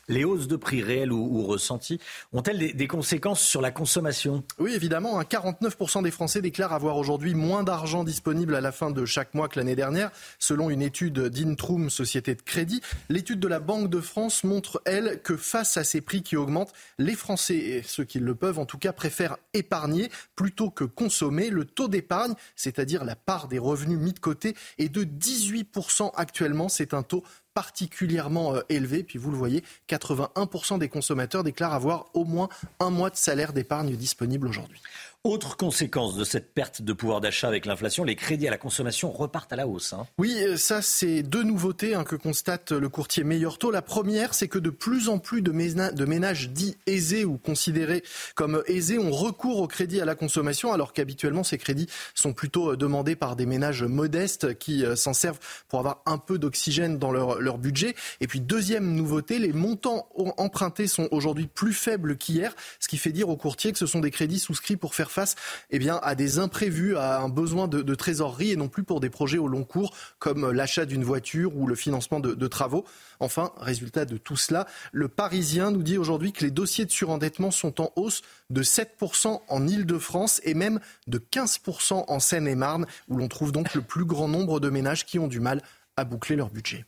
Les 0.09 0.23
hausses 0.23 0.47
de 0.47 0.55
prix 0.55 0.81
réelles 0.81 1.13
ou, 1.13 1.43
ressenties 1.43 1.99
ont-elles 2.33 2.75
des, 2.75 2.87
conséquences 2.87 3.41
sur 3.41 3.61
la 3.61 3.69
consommation? 3.69 4.43
Oui, 4.57 4.73
évidemment. 4.73 5.21
49% 5.21 6.01
des 6.01 6.09
Français 6.09 6.41
déclarent 6.41 6.73
avoir 6.73 6.97
aujourd'hui 6.97 7.35
moins 7.35 7.63
d'argent 7.63 8.03
disponible 8.03 8.55
à 8.55 8.61
la 8.61 8.71
fin 8.71 8.89
de 8.89 9.05
chaque 9.05 9.35
mois 9.35 9.47
que 9.47 9.59
l'année 9.59 9.75
dernière, 9.75 10.09
selon 10.39 10.71
une 10.71 10.81
étude 10.81 11.19
d'Intrum, 11.19 11.91
société 11.91 12.33
de 12.33 12.41
crédit. 12.41 12.81
L'étude 13.09 13.39
de 13.39 13.47
la 13.47 13.59
Banque 13.59 13.91
de 13.91 14.01
France 14.01 14.43
montre, 14.43 14.81
elle, 14.85 15.21
que 15.21 15.37
face 15.37 15.77
à 15.77 15.83
ces 15.83 16.01
prix 16.01 16.23
qui 16.23 16.35
augmentent, 16.35 16.73
les 16.97 17.15
Français, 17.15 17.57
et 17.57 17.83
ceux 17.83 18.03
qui 18.03 18.17
le 18.17 18.33
peuvent 18.33 18.57
en 18.57 18.65
tout 18.65 18.79
cas, 18.79 18.93
préfèrent 18.93 19.37
épargner 19.53 20.09
plutôt 20.35 20.71
que 20.71 20.85
consommer. 20.85 21.51
Le 21.51 21.65
taux 21.65 21.87
d'épargne, 21.87 22.33
c'est-à-dire 22.55 23.05
la 23.05 23.15
part 23.15 23.47
des 23.47 23.59
revenus 23.59 23.99
mis 23.99 24.13
de 24.13 24.19
côté, 24.19 24.55
est 24.79 24.89
de 24.89 25.03
18% 25.03 26.11
actuellement. 26.15 26.67
C'est 26.67 26.95
un 26.95 27.03
taux 27.03 27.23
particulièrement 27.59 28.55
euh, 28.55 28.61
élevé. 28.69 29.03
Puis 29.03 29.19
vous 29.19 29.31
le 29.31 29.35
voyez, 29.35 29.65
81% 29.89 30.79
des 30.79 30.87
consommateurs 30.87 31.43
déclarent 31.43 31.73
avoir 31.73 32.05
au 32.13 32.23
moins 32.23 32.47
un 32.79 32.89
mois 32.89 33.09
de 33.09 33.17
salaire 33.17 33.51
d'épargne 33.51 33.97
disponible 33.97 34.47
aujourd'hui. 34.47 34.79
Autre 35.25 35.57
conséquence 35.57 36.15
de 36.15 36.23
cette 36.23 36.53
perte 36.53 36.81
de 36.81 36.93
pouvoir 36.93 37.19
d'achat 37.19 37.49
avec 37.49 37.65
l'inflation, 37.65 38.05
les 38.05 38.15
crédits 38.15 38.47
à 38.47 38.51
la 38.51 38.57
consommation 38.57 39.11
repartent 39.11 39.51
à 39.51 39.57
la 39.57 39.67
hausse. 39.67 39.91
Hein. 39.91 40.07
Oui, 40.17 40.33
euh, 40.39 40.55
ça 40.55 40.81
c'est 40.81 41.23
deux 41.23 41.43
nouveautés 41.43 41.93
hein, 41.93 42.05
que 42.05 42.15
constate 42.15 42.71
le 42.71 42.87
courtier 42.87 43.25
Meilleur 43.25 43.57
Taux. 43.57 43.69
La 43.69 43.81
première, 43.81 44.33
c'est 44.33 44.47
que 44.47 44.59
de 44.59 44.69
plus 44.69 45.09
en 45.09 45.19
plus 45.19 45.41
de, 45.41 45.51
ménages 45.51 46.51
dits 46.51 46.77
aisés 46.87 47.25
ou 47.25 47.37
considérés 47.37 48.01
comme 48.33 48.63
aisés 48.67 48.97
ont 48.97 49.11
recours 49.11 49.59
au 49.59 49.67
crédit 49.67 49.99
à 49.99 50.05
la 50.05 50.15
consommation, 50.15 50.71
alors 50.71 50.93
qu'habituellement 50.93 51.43
ces 51.43 51.57
crédits 51.57 51.89
sont 52.15 52.31
plutôt 52.31 52.71
euh, 52.71 52.77
demandés 52.77 53.17
par 53.17 53.35
des 53.35 53.45
ménages 53.45 53.83
modestes 53.83 54.57
qui 54.57 54.85
euh, 54.85 54.95
s'en 54.95 55.11
servent 55.11 55.39
pour 55.67 55.79
avoir 55.79 56.01
un 56.05 56.17
peu 56.17 56.39
d'oxygène 56.39 56.97
dans 56.97 57.11
leur, 57.11 57.41
leur 57.41 57.57
budget. 57.57 57.93
Et 58.21 58.27
puis 58.27 58.39
deuxième 58.39 58.95
nouveauté, 58.95 59.37
les 59.37 59.51
montants 59.51 60.07
empruntés 60.37 60.87
sont 60.87 61.09
aujourd'hui 61.11 61.47
plus 61.47 61.73
faibles 61.73 62.15
qu'hier, 62.15 62.55
ce 62.79 62.87
qui 62.87 62.97
fait 62.97 63.11
dire 63.11 63.27
aux 63.27 63.35
courtiers 63.35 63.73
que 63.73 63.77
ce 63.77 63.85
sont 63.85 63.99
des 63.99 64.11
crédits 64.11 64.39
souscrits 64.39 64.77
pour 64.77 64.95
faire 64.95 65.08
face 65.09 65.35
eh 65.71 65.79
à 65.89 66.15
des 66.15 66.39
imprévus, 66.39 66.95
à 66.97 67.19
un 67.19 67.29
besoin 67.29 67.67
de, 67.67 67.95
trésorerie 67.95 68.51
et 68.51 68.55
non 68.55 68.67
plus 68.67 68.83
pour 68.83 68.99
des 68.99 69.09
projets 69.09 69.37
au 69.37 69.47
long 69.47 69.63
cours 69.63 69.95
comme 70.19 70.51
l'achat 70.51 70.85
d'une 70.85 71.03
voiture 71.03 71.55
ou 71.55 71.67
le 71.67 71.75
financement 71.75 72.19
de, 72.19 72.47
travaux. 72.47 72.85
Enfin, 73.19 73.51
résultat 73.57 74.05
de 74.05 74.17
tout 74.17 74.37
cela, 74.37 74.67
le 74.91 75.07
Parisien 75.07 75.71
nous 75.71 75.83
dit 75.83 75.97
aujourd'hui 75.97 76.31
que 76.31 76.43
les 76.43 76.51
dossiers 76.51 76.85
de 76.85 76.91
surendettement 76.91 77.51
sont 77.51 77.81
en 77.81 77.91
hausse 77.95 78.21
de 78.49 78.63
7% 78.63 79.41
en 79.47 79.67
Ile-de-France 79.67 80.41
et 80.43 80.53
même 80.53 80.79
de 81.07 81.19
15% 81.19 82.05
en 82.07 82.19
Seine-et-Marne, 82.19 82.85
où 83.07 83.17
l'on 83.17 83.27
trouve 83.27 83.51
donc 83.51 83.73
le 83.73 83.81
plus 83.81 84.05
grand 84.05 84.27
nombre 84.27 84.59
de 84.59 84.69
ménages 84.69 85.05
qui 85.05 85.19
ont 85.19 85.27
du 85.27 85.39
mal 85.39 85.61
à 85.97 86.05
boucler 86.05 86.35
leur 86.35 86.49
budget. 86.49 86.85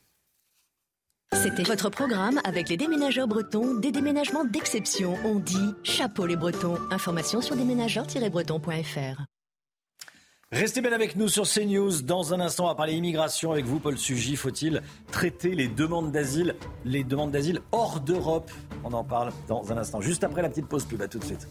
C'était 1.34 1.64
votre 1.64 1.90
programme 1.90 2.40
avec 2.44 2.70
les 2.70 2.78
déménageurs 2.78 3.28
bretons, 3.28 3.74
des 3.74 3.92
déménagements 3.92 4.46
d'exception. 4.46 5.16
On 5.26 5.40
dit 5.40 5.74
chapeau 5.82 6.26
les 6.26 6.36
bretons. 6.36 6.78
Information 6.92 7.42
sur 7.42 7.56
déménageurs-bretons.fr. 7.56 9.22
Restez 10.52 10.82
bien 10.82 10.92
avec 10.92 11.16
nous 11.16 11.30
sur 11.30 11.48
CNews. 11.48 12.02
Dans 12.02 12.34
un 12.34 12.42
instant, 12.42 12.66
on 12.66 12.68
va 12.68 12.76
parler 12.76 12.94
immigration 12.94 13.52
avec 13.52 13.66
vous, 13.66 13.80
Paul 13.80 13.98
Sugy. 13.98 14.36
Faut-il 14.36 14.82
traiter 15.12 15.56
les 15.56 15.68
demandes 15.68 16.12
d'asile, 16.12 16.56
les 16.84 17.04
demandes 17.04 17.32
d'asile 17.32 17.62
hors 17.72 18.02
d'Europe? 18.02 18.52
On 18.84 18.92
en 18.92 19.04
parle 19.04 19.32
dans 19.48 19.72
un 19.72 19.78
instant. 19.78 20.02
Juste 20.02 20.24
après 20.24 20.42
la 20.42 20.50
petite 20.50 20.68
pause 20.68 20.86
pub. 20.86 21.02
À 21.02 21.08
tout 21.08 21.20
de 21.20 21.26
suite. 21.26 21.48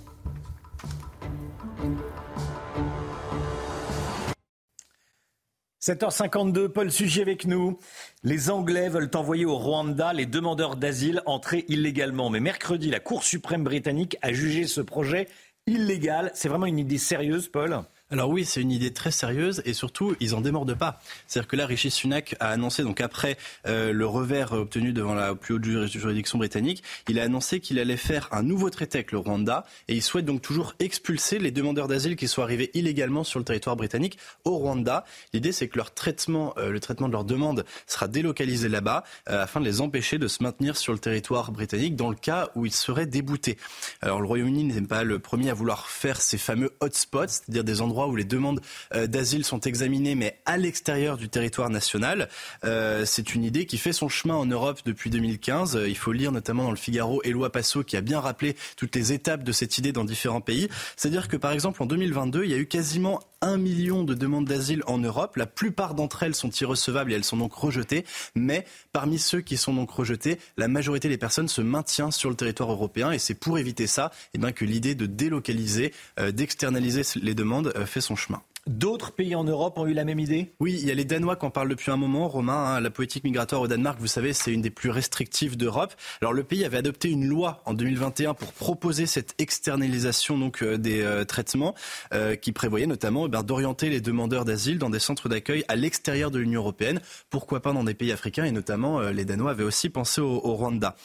7h52, 5.83 6.69
Paul 6.69 6.93
Sujet 6.93 7.23
avec 7.23 7.47
nous. 7.47 7.79
Les 8.23 8.51
Anglais 8.51 8.91
veulent 8.91 9.11
envoyer 9.15 9.47
au 9.47 9.57
Rwanda 9.57 10.13
les 10.13 10.27
demandeurs 10.27 10.77
d'asile 10.77 11.23
entrés 11.25 11.65
illégalement. 11.69 12.29
Mais 12.29 12.41
mercredi, 12.41 12.91
la 12.91 13.01
Cour 13.01 13.25
suprême 13.25 13.65
britannique 13.65 14.19
a 14.21 14.31
jugé 14.31 14.67
ce 14.67 14.83
projet 14.83 15.27
illégal. 15.67 16.33
C'est 16.35 16.51
vraiment 16.51 16.67
une 16.67 16.79
idée 16.79 16.99
sérieuse, 16.99 17.49
Paul? 17.49 17.81
Alors 18.13 18.29
oui, 18.29 18.45
c'est 18.45 18.61
une 18.61 18.73
idée 18.73 18.93
très 18.93 19.13
sérieuse 19.13 19.63
et 19.65 19.73
surtout, 19.73 20.17
ils 20.19 20.35
en 20.35 20.41
démordent 20.41 20.75
pas. 20.75 21.01
C'est-à-dire 21.29 21.49
que 21.49 21.55
là, 21.55 21.67
Rishi 21.67 21.93
Sunak 21.93 22.35
a 22.41 22.49
annoncé, 22.49 22.83
donc 22.83 23.01
après 23.01 23.37
euh, 23.69 23.93
le 23.93 24.05
revers 24.05 24.53
obtenu 24.53 24.93
devant 24.93 25.15
la 25.15 25.37
plus 25.37 25.55
haute 25.55 25.65
juridiction 25.87 26.39
britannique, 26.39 26.83
il 27.09 27.21
a 27.21 27.23
annoncé 27.23 27.61
qu'il 27.61 27.79
allait 27.79 27.97
faire 27.97 28.29
un 28.33 28.43
nouveau 28.43 28.69
traité 28.69 28.99
avec 28.99 29.13
le 29.13 29.19
Rwanda 29.19 29.65
et 29.87 29.95
il 29.95 30.03
souhaite 30.03 30.25
donc 30.25 30.43
toujours 30.43 30.75
expulser 30.81 31.39
les 31.39 31.53
demandeurs 31.53 31.87
d'asile 31.87 32.17
qui 32.17 32.27
sont 32.27 32.43
arrivés 32.43 32.73
illégalement 32.75 33.23
sur 33.23 33.39
le 33.39 33.45
territoire 33.45 33.77
britannique 33.77 34.19
au 34.45 34.57
Rwanda. 34.57 35.05
L'idée, 35.33 35.53
c'est 35.53 35.69
que 35.69 35.79
leur 35.79 35.95
traitement, 35.95 36.55
euh, 36.59 36.71
le 36.71 36.81
traitement 36.81 37.07
de 37.07 37.13
leurs 37.13 37.25
demandes 37.25 37.65
sera 37.87 38.09
délocalisé 38.09 38.69
là-bas 38.69 39.05
euh, 39.29 39.45
afin 39.45 39.61
de 39.61 39.67
les 39.67 39.81
empêcher 39.81 40.19
de 40.19 40.27
se 40.27 40.43
maintenir 40.43 40.77
sur 40.77 40.93
le 40.93 40.99
territoire 40.99 41.53
britannique 41.53 41.95
dans 41.95 42.11
le 42.11 42.17
cas 42.17 42.51
où 42.57 42.67
ils 42.67 42.73
seraient 42.73 43.07
déboutés. 43.07 43.57
Alors 44.01 44.21
le 44.21 44.27
Royaume-Uni 44.27 44.65
n'est 44.65 44.81
pas 44.81 45.05
le 45.05 45.21
premier 45.21 45.51
à 45.51 45.55
vouloir 45.55 45.89
faire 45.89 46.21
ces 46.21 46.39
fameux 46.39 46.73
hotspots, 46.81 47.29
c'est-à-dire 47.29 47.63
des 47.63 47.81
endroits 47.81 48.00
où 48.09 48.17
les 48.17 48.25
demandes 48.25 48.61
d'asile 48.95 49.45
sont 49.45 49.61
examinées, 49.61 50.15
mais 50.15 50.39
à 50.47 50.57
l'extérieur 50.57 51.17
du 51.17 51.29
territoire 51.29 51.71
national. 51.71 52.29
c'est 52.63 53.35
une 53.35 53.45
idée 53.45 53.67
qui 53.67 53.79
fait 53.79 53.93
son 53.93 54.09
chemin 54.09 54.35
en 54.35 54.47
Europe 54.47 54.81
depuis 54.85 55.11
2015. 55.11 55.81
Il 55.87 55.97
faut 55.97 56.13
lire 56.13 56.33
notamment 56.33 56.65
dans 56.65 56.71
le 56.71 56.77
Figaro 56.77 57.23
Éloi 57.25 57.51
Passo 57.51 57.83
qui 57.85 57.97
a 57.97 58.01
bien 58.01 58.21
rappelé 58.21 58.57
toutes 58.77 58.95
les 58.97 59.13
étapes 59.13 59.45
de 59.45 59.53
cette 59.53 59.79
idée 59.79 59.93
dans 59.93 60.05
différents 60.05 60.41
pays. 60.41 60.69
C'est-à-dire 60.97 61.29
que 61.29 61.37
par 61.37 61.53
exemple 61.53 61.83
en 61.83 61.87
2022, 61.87 62.45
il 62.45 62.51
y 62.51 62.55
a 62.55 62.59
eu 62.59 62.67
quasiment 62.67 63.21
un 63.43 63.57
million 63.57 64.05
de 64.05 64.15
demandes 64.15 64.47
d'asile 64.47 64.83
en 64.87 64.99
Europe. 64.99 65.37
La 65.37 65.47
plupart 65.47 65.95
d'entre 65.95 66.23
elles 66.23 66.35
sont 66.35 66.51
irrecevables 66.51 67.13
et 67.13 67.15
elles 67.15 67.25
sont 67.25 67.37
donc 67.37 67.55
rejetées. 67.55 68.05
Mais 68.35 68.65
parmi 68.93 69.19
ceux 69.19 69.41
qui 69.41 69.57
sont 69.57 69.75
donc 69.75 69.91
rejetés, 69.91 70.39
la 70.57 70.69
majorité 70.69 71.09
des 71.09 71.19
personnes 71.19 71.49
se 71.49 71.61
maintient 71.61 72.11
sur 72.11 72.31
le 72.31 72.37
territoire 72.37 72.71
européen. 72.71 73.13
Et 73.13 73.19
c'est 73.19 73.35
pour 73.35 73.59
éviter 73.59 73.87
ça 73.87 74.11
eh 74.35 74.39
bien, 74.39 74.53
que 74.53 74.65
l'idée 74.65 74.95
de 74.95 75.07
délocaliser, 75.07 75.95
euh, 76.19 76.33
d'externaliser 76.33 77.03
les 77.21 77.35
demandes 77.35 77.73
euh, 77.77 77.87
fait 77.87 78.01
son 78.01 78.17
chemin. 78.17 78.43
D'autres 78.67 79.13
pays 79.13 79.35
en 79.35 79.45
Europe 79.45 79.79
ont 79.79 79.87
eu 79.87 79.95
la 79.95 80.05
même 80.05 80.19
idée? 80.19 80.53
Oui, 80.61 80.79
il 80.79 80.87
y 80.87 80.91
a 80.91 80.95
les 80.95 81.07
Danois 81.07 81.37
qui 81.37 81.47
en 81.47 81.51
parlent 81.51 81.71
depuis 81.71 81.91
un 81.91 81.97
moment. 81.97 82.29
Romain, 82.29 82.75
hein, 82.75 82.81
la 82.81 82.91
politique 82.91 83.25
migratoire 83.25 83.63
au 83.63 83.69
Danemark, 83.69 83.99
vous 83.99 84.07
savez, 84.07 84.35
c'est 84.35 84.53
une 84.53 84.61
des 84.61 84.71
plus 84.71 84.91
restrictives 84.91 85.57
d'Europe. 85.57 85.95
Alors 86.21 86.35
le 86.35 86.45
pays 86.45 86.65
avait 86.65 86.77
adopté 86.77 87.09
une 87.09 87.27
loi 87.27 87.63
en 87.65 87.73
2021 87.73 88.35
pour 88.35 88.53
proposer 88.53 89.07
cette 89.07 89.35
externalisation 89.39 90.37
donc 90.39 90.63
euh, 90.63 90.77
des 90.77 91.01
euh, 91.01 91.25
traitements, 91.25 91.75
euh, 92.13 92.37
qui 92.37 92.53
prévoyait 92.53 92.87
notamment 92.87 93.27
eh 93.27 93.43
d'orienter 93.43 93.89
les 93.89 94.03
demandeurs 94.03 94.45
d'asile 94.45 94.79
dans 94.79 94.91
des 94.91 94.99
centres 94.99 95.29
d'accueil 95.29 95.65
à 95.69 95.77
l'extérieur 95.77 96.31
de 96.31 96.39
l'Union 96.39 96.61
européenne. 96.61 97.01
Pourquoi 97.31 97.61
pas 97.61 97.73
dans 97.73 97.85
des 97.85 97.95
pays 97.95 98.13
africains 98.13 98.45
Et 98.45 98.53
notamment, 98.53 99.01
les 99.01 99.25
Danois 99.25 99.53
avaient 99.53 99.65
aussi 99.65 99.89
pensé 99.89 100.21
au, 100.21 100.41
au 100.45 100.55
Rwanda. 100.55 100.97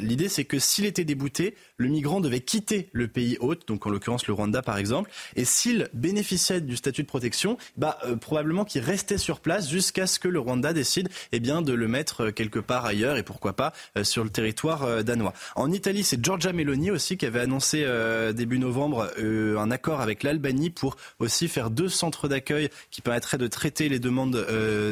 L'idée, 0.00 0.28
c'est 0.28 0.44
que 0.44 0.58
s'il 0.58 0.86
était 0.86 1.04
débouté, 1.04 1.54
le 1.76 1.88
migrant 1.88 2.20
devait 2.20 2.40
quitter 2.40 2.88
le 2.92 3.08
pays 3.08 3.36
hôte, 3.40 3.68
donc 3.68 3.86
en 3.86 3.90
l'occurrence 3.90 4.26
le 4.26 4.34
Rwanda 4.34 4.62
par 4.62 4.78
exemple, 4.78 5.10
et 5.36 5.44
s'il 5.44 5.88
bénéficiait 5.92 6.60
du 6.60 6.77
statut 6.78 7.02
de 7.02 7.06
protection, 7.06 7.58
bah, 7.76 7.98
euh, 8.04 8.16
probablement 8.16 8.64
qu'il 8.64 8.82
restait 8.82 9.18
sur 9.18 9.40
place 9.40 9.68
jusqu'à 9.68 10.06
ce 10.06 10.18
que 10.18 10.28
le 10.28 10.38
Rwanda 10.38 10.72
décide 10.72 11.08
eh 11.32 11.40
bien, 11.40 11.62
de 11.62 11.72
le 11.72 11.88
mettre 11.88 12.26
euh, 12.26 12.30
quelque 12.30 12.58
part 12.58 12.84
ailleurs 12.86 13.16
et 13.16 13.22
pourquoi 13.22 13.52
pas 13.54 13.72
euh, 13.96 14.04
sur 14.04 14.24
le 14.24 14.30
territoire 14.30 15.04
danois. 15.04 15.32
En 15.56 15.70
Italie, 15.70 16.04
c'est 16.04 16.22
Giorgia 16.24 16.52
Meloni 16.52 16.90
aussi 16.90 17.16
qui 17.16 17.26
avait 17.26 17.40
annoncé 17.40 17.86
début 18.34 18.58
novembre 18.58 19.10
un 19.18 19.70
accord 19.70 20.00
avec 20.00 20.22
l'Albanie 20.22 20.70
pour 20.70 20.96
aussi 21.18 21.48
faire 21.48 21.70
deux 21.70 21.88
centres 21.88 22.28
d'accueil 22.28 22.68
qui 22.90 23.02
permettraient 23.02 23.38
de 23.38 23.46
traiter 23.46 23.88
les 23.88 23.98
demandes 23.98 24.46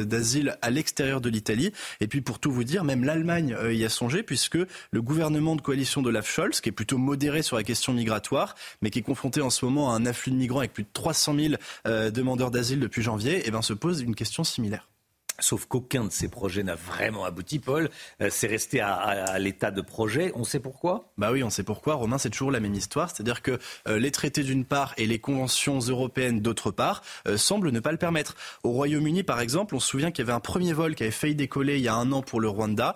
d'asile 0.05 0.57
à 0.61 0.69
l'extérieur 0.69 1.21
de 1.21 1.29
l'Italie. 1.29 1.71
Et 2.01 2.07
puis 2.07 2.21
pour 2.21 2.39
tout 2.39 2.51
vous 2.51 2.63
dire, 2.63 2.83
même 2.83 3.03
l'Allemagne 3.03 3.57
y 3.71 3.85
a 3.85 3.89
songé 3.89 4.23
puisque 4.23 4.57
le 4.91 5.01
gouvernement 5.01 5.55
de 5.55 5.61
coalition 5.61 6.01
de 6.01 6.09
Olaf 6.09 6.29
Scholz, 6.29 6.61
qui 6.61 6.69
est 6.69 6.73
plutôt 6.73 6.97
modéré 6.97 7.41
sur 7.41 7.55
la 7.55 7.63
question 7.63 7.93
migratoire, 7.93 8.55
mais 8.81 8.89
qui 8.89 8.99
est 8.99 9.03
confronté 9.03 9.41
en 9.41 9.49
ce 9.49 9.65
moment 9.65 9.93
à 9.93 9.95
un 9.95 10.05
afflux 10.05 10.31
de 10.31 10.37
migrants 10.37 10.59
avec 10.59 10.73
plus 10.73 10.83
de 10.83 10.89
300 10.93 11.35
000 11.35 11.53
euh, 11.53 11.57
demandeurs 11.85 12.51
d'asile 12.51 12.79
depuis 12.79 13.01
janvier, 13.01 13.43
eh 13.45 13.51
ben, 13.51 13.61
se 13.61 13.73
pose 13.73 14.01
une 14.01 14.15
question 14.15 14.43
similaire. 14.43 14.89
Sauf 15.39 15.67
qu'aucun 15.67 16.05
de 16.05 16.11
ces 16.11 16.29
projets 16.29 16.63
n'a 16.63 16.73
vraiment 16.73 17.23
abouti, 17.23 17.59
Paul. 17.59 17.91
Euh, 18.21 18.29
c'est 18.31 18.47
resté 18.47 18.81
à, 18.81 19.37
l'état 19.37 19.69
de 19.69 19.81
projet. 19.81 20.31
On 20.33 20.43
sait 20.43 20.59
pourquoi? 20.59 21.11
Bah 21.19 21.31
oui, 21.31 21.43
on 21.43 21.51
sait 21.51 21.61
pourquoi. 21.61 21.93
Romain, 21.93 22.17
c'est 22.17 22.31
toujours 22.31 22.49
la 22.49 22.59
même 22.59 22.73
histoire. 22.73 23.11
C'est-à-dire 23.11 23.43
que 23.43 23.59
euh, 23.87 23.99
les 23.99 24.09
traités 24.09 24.41
d'une 24.41 24.65
part 24.65 24.95
et 24.97 25.05
les 25.05 25.19
conventions 25.19 25.77
européennes 25.77 26.41
d'autre 26.41 26.71
part 26.71 27.03
euh, 27.27 27.37
semblent 27.37 27.69
ne 27.69 27.79
pas 27.79 27.91
le 27.91 27.99
permettre. 27.99 28.35
Au 28.63 28.71
Royaume-Uni, 28.71 29.21
par 29.21 29.39
exemple, 29.39 29.75
on 29.75 29.79
se 29.79 29.87
souvient 29.87 30.09
qu'il 30.09 30.25
y 30.25 30.27
avait 30.27 30.35
un 30.35 30.39
premier 30.39 30.73
vol 30.73 30.95
qui 30.95 31.03
avait 31.03 31.11
failli 31.11 31.35
décoller 31.35 31.77
il 31.77 31.83
y 31.83 31.87
a 31.87 31.93
un 31.93 32.11
an 32.13 32.23
pour 32.23 32.41
le 32.41 32.49
Rwanda. 32.49 32.95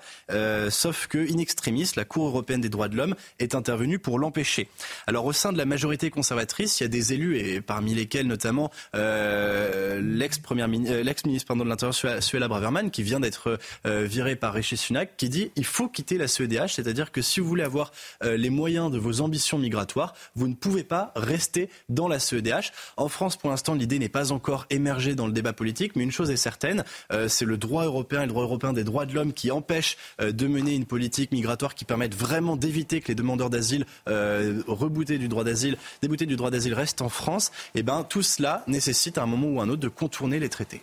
sauf 0.71 1.05
que, 1.05 1.19
in 1.19 1.37
extremis, 1.37 1.91
la 1.95 2.05
Cour 2.05 2.25
européenne 2.25 2.61
des 2.61 2.69
droits 2.69 2.87
de 2.87 2.97
l'homme 2.97 3.13
est 3.37 3.53
intervenue 3.53 3.99
pour 3.99 4.17
l'empêcher. 4.17 4.67
Alors, 5.05 5.25
au 5.25 5.33
sein 5.33 5.53
de 5.53 5.59
la 5.59 5.65
majorité 5.65 6.09
conservatrice, 6.09 6.79
il 6.79 6.83
y 6.83 6.87
a 6.87 6.89
des 6.89 7.13
élus, 7.13 7.37
et 7.37 7.61
parmi 7.61 7.93
lesquels 7.93 8.25
notamment 8.25 8.71
l'ex-ministre 8.93 11.55
de 11.55 11.63
l'Intérieur 11.63 11.93
Suella 12.31 12.47
Braverman, 12.47 12.91
qui 12.91 13.03
vient 13.03 13.19
d'être 13.19 13.59
euh, 13.85 14.05
viré 14.05 14.37
par 14.37 14.53
Rishi 14.53 14.77
Sunak, 14.77 15.17
qui 15.17 15.27
dit 15.27 15.51
il 15.57 15.65
faut 15.65 15.89
quitter 15.89 16.17
la 16.17 16.29
CEDH, 16.29 16.69
c'est-à-dire 16.69 17.11
que 17.11 17.21
si 17.21 17.41
vous 17.41 17.47
voulez 17.47 17.63
avoir 17.63 17.91
euh, 18.23 18.37
les 18.37 18.49
moyens 18.49 18.89
de 18.89 18.97
vos 18.97 19.19
ambitions 19.19 19.57
migratoires, 19.57 20.13
vous 20.35 20.47
ne 20.47 20.53
pouvez 20.53 20.85
pas 20.85 21.11
rester 21.17 21.69
dans 21.89 22.07
la 22.07 22.19
CEDH. 22.19 22.71
En 22.95 23.09
France, 23.09 23.35
pour 23.35 23.49
l'instant, 23.49 23.73
l'idée 23.73 23.99
n'est 23.99 24.07
pas 24.07 24.31
encore 24.31 24.65
émergée 24.69 25.13
dans 25.13 25.27
le 25.27 25.33
débat 25.33 25.51
politique, 25.51 25.97
mais 25.97 26.03
une 26.03 26.11
chose 26.13 26.31
est 26.31 26.37
certaine, 26.37 26.85
euh, 27.11 27.27
c'est 27.27 27.43
le 27.43 27.57
droit 27.57 27.83
européen 27.83 28.21
et 28.21 28.27
le 28.27 28.29
droit 28.29 28.43
européen 28.43 28.71
des 28.71 28.85
droits 28.85 29.05
de 29.05 29.13
l'homme 29.13 29.33
qui 29.33 29.51
empêche 29.51 29.97
de 30.21 30.47
mener 30.47 30.73
une 30.73 30.85
politique 30.85 31.33
migratoire 31.33 31.75
qui 31.75 31.83
permette 31.83 32.15
vraiment 32.15 32.55
d'éviter 32.55 33.01
que 33.01 33.09
les 33.09 33.15
demandeurs 33.15 33.49
d'asile 33.49 33.85
du 34.07 35.27
droit 35.27 35.43
d'asile, 35.43 35.75
déboutés 36.01 36.25
du 36.25 36.37
droit 36.37 36.49
d'asile 36.49 36.75
restent 36.75 37.01
en 37.01 37.09
France. 37.09 37.51
Et 37.75 37.79
eh 37.79 37.83
ben 37.83 38.05
tout 38.07 38.21
cela 38.21 38.63
nécessite 38.67 39.17
à 39.17 39.23
un 39.23 39.25
moment 39.25 39.47
ou 39.47 39.59
à 39.59 39.63
un 39.65 39.69
autre 39.69 39.81
de 39.81 39.89
contourner 39.89 40.39
les 40.39 40.47
traités. 40.47 40.81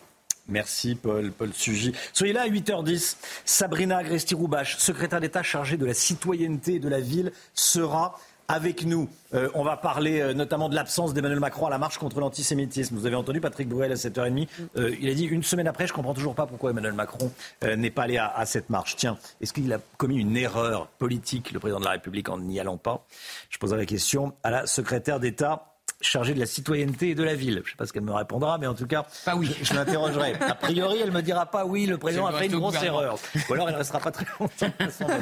Merci 0.48 0.94
Paul, 0.94 1.30
Paul 1.30 1.52
Sugy. 1.52 1.92
Soyez 2.12 2.32
là 2.32 2.42
à 2.42 2.48
8h10. 2.48 3.16
Sabrina 3.44 3.98
Agresti-Roubache, 3.98 4.78
secrétaire 4.78 5.20
d'État 5.20 5.42
chargée 5.42 5.76
de 5.76 5.84
la 5.84 5.94
citoyenneté 5.94 6.78
de 6.78 6.88
la 6.88 7.00
ville, 7.00 7.32
sera 7.54 8.18
avec 8.48 8.86
nous. 8.86 9.10
Euh, 9.34 9.50
on 9.52 9.62
va 9.62 9.76
parler 9.76 10.20
euh, 10.20 10.32
notamment 10.32 10.70
de 10.70 10.74
l'absence 10.74 11.12
d'Emmanuel 11.12 11.38
Macron 11.38 11.66
à 11.66 11.70
la 11.70 11.76
marche 11.76 11.98
contre 11.98 12.18
l'antisémitisme. 12.18 12.96
Vous 12.96 13.04
avez 13.04 13.14
entendu 13.14 13.42
Patrick 13.42 13.68
Bruel 13.68 13.92
à 13.92 13.94
7h30. 13.94 14.48
Euh, 14.76 14.96
il 14.98 15.10
a 15.10 15.14
dit 15.14 15.26
une 15.26 15.42
semaine 15.42 15.68
après, 15.68 15.86
je 15.86 15.92
ne 15.92 15.96
comprends 15.96 16.14
toujours 16.14 16.34
pas 16.34 16.46
pourquoi 16.46 16.70
Emmanuel 16.70 16.94
Macron 16.94 17.30
n'est 17.62 17.90
pas 17.90 18.04
allé 18.04 18.16
à, 18.16 18.28
à, 18.28 18.46
cette 18.46 18.70
marche. 18.70 18.96
Tiens, 18.96 19.18
est-ce 19.42 19.52
qu'il 19.52 19.70
a 19.70 19.80
commis 19.98 20.16
une 20.16 20.34
erreur 20.34 20.86
politique, 20.86 21.52
le 21.52 21.60
président 21.60 21.78
de 21.78 21.84
la 21.84 21.90
République, 21.90 22.30
en 22.30 22.38
n'y 22.38 22.58
allant 22.58 22.78
pas? 22.78 23.04
Je 23.50 23.58
poserai 23.58 23.80
la 23.80 23.86
question 23.86 24.32
à 24.42 24.50
la 24.50 24.66
secrétaire 24.66 25.20
d'État 25.20 25.77
chargée 26.00 26.34
de 26.34 26.38
la 26.38 26.46
citoyenneté 26.46 27.10
et 27.10 27.14
de 27.14 27.22
la 27.22 27.34
ville. 27.34 27.54
Je 27.64 27.68
ne 27.68 27.70
sais 27.70 27.76
pas 27.76 27.86
ce 27.86 27.92
qu'elle 27.92 28.04
me 28.04 28.12
répondra, 28.12 28.58
mais 28.58 28.66
en 28.66 28.74
tout 28.74 28.86
cas, 28.86 29.06
pas 29.24 29.36
oui. 29.36 29.54
je 29.62 29.74
l'interrogerai. 29.74 30.34
A 30.40 30.54
priori, 30.54 31.00
elle 31.02 31.12
me 31.12 31.22
dira 31.22 31.46
pas 31.46 31.64
oui, 31.64 31.86
le 31.86 31.98
président 31.98 32.26
a 32.26 32.32
fait 32.32 32.46
une 32.46 32.58
grosse 32.58 32.82
erreur. 32.82 33.18
Ou 33.48 33.54
alors, 33.54 33.68
elle 33.68 33.74
ne 33.74 33.78
restera 33.78 34.00
pas 34.00 34.10
très 34.10 34.26
longtemps. 34.38 34.72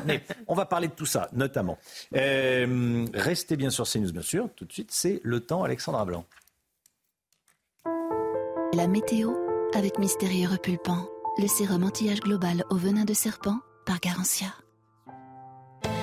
Mais 0.06 0.22
on 0.46 0.54
va 0.54 0.66
parler 0.66 0.88
de 0.88 0.92
tout 0.92 1.06
ça, 1.06 1.28
notamment. 1.32 1.78
Euh, 2.14 3.06
restez 3.14 3.56
bien 3.56 3.70
sur 3.70 3.88
CNews, 3.88 4.12
bien 4.12 4.22
sûr. 4.22 4.48
Tout 4.54 4.64
de 4.64 4.72
suite, 4.72 4.90
c'est 4.92 5.20
le 5.22 5.40
temps, 5.40 5.62
Alexandra 5.64 6.04
Blanc. 6.04 6.24
La 8.74 8.86
météo 8.86 9.32
avec 9.74 9.98
Mystérieux 9.98 10.48
Repulpant, 10.48 11.08
le 11.38 11.46
sérum 11.46 11.84
anti-âge 11.84 12.20
global 12.20 12.64
au 12.70 12.76
venin 12.76 13.04
de 13.04 13.14
serpent 13.14 13.58
par 13.84 14.00
Garantia. 14.00 14.48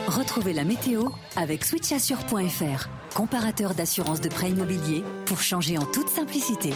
Retrouvez 0.07 0.53
la 0.53 0.63
météo 0.63 1.09
avec 1.35 1.63
switchassure.fr, 1.63 2.89
comparateur 3.13 3.73
d'assurance 3.73 4.21
de 4.21 4.29
prêt 4.29 4.49
immobilier 4.49 5.03
pour 5.25 5.39
changer 5.41 5.77
en 5.77 5.85
toute 5.85 6.09
simplicité. 6.09 6.73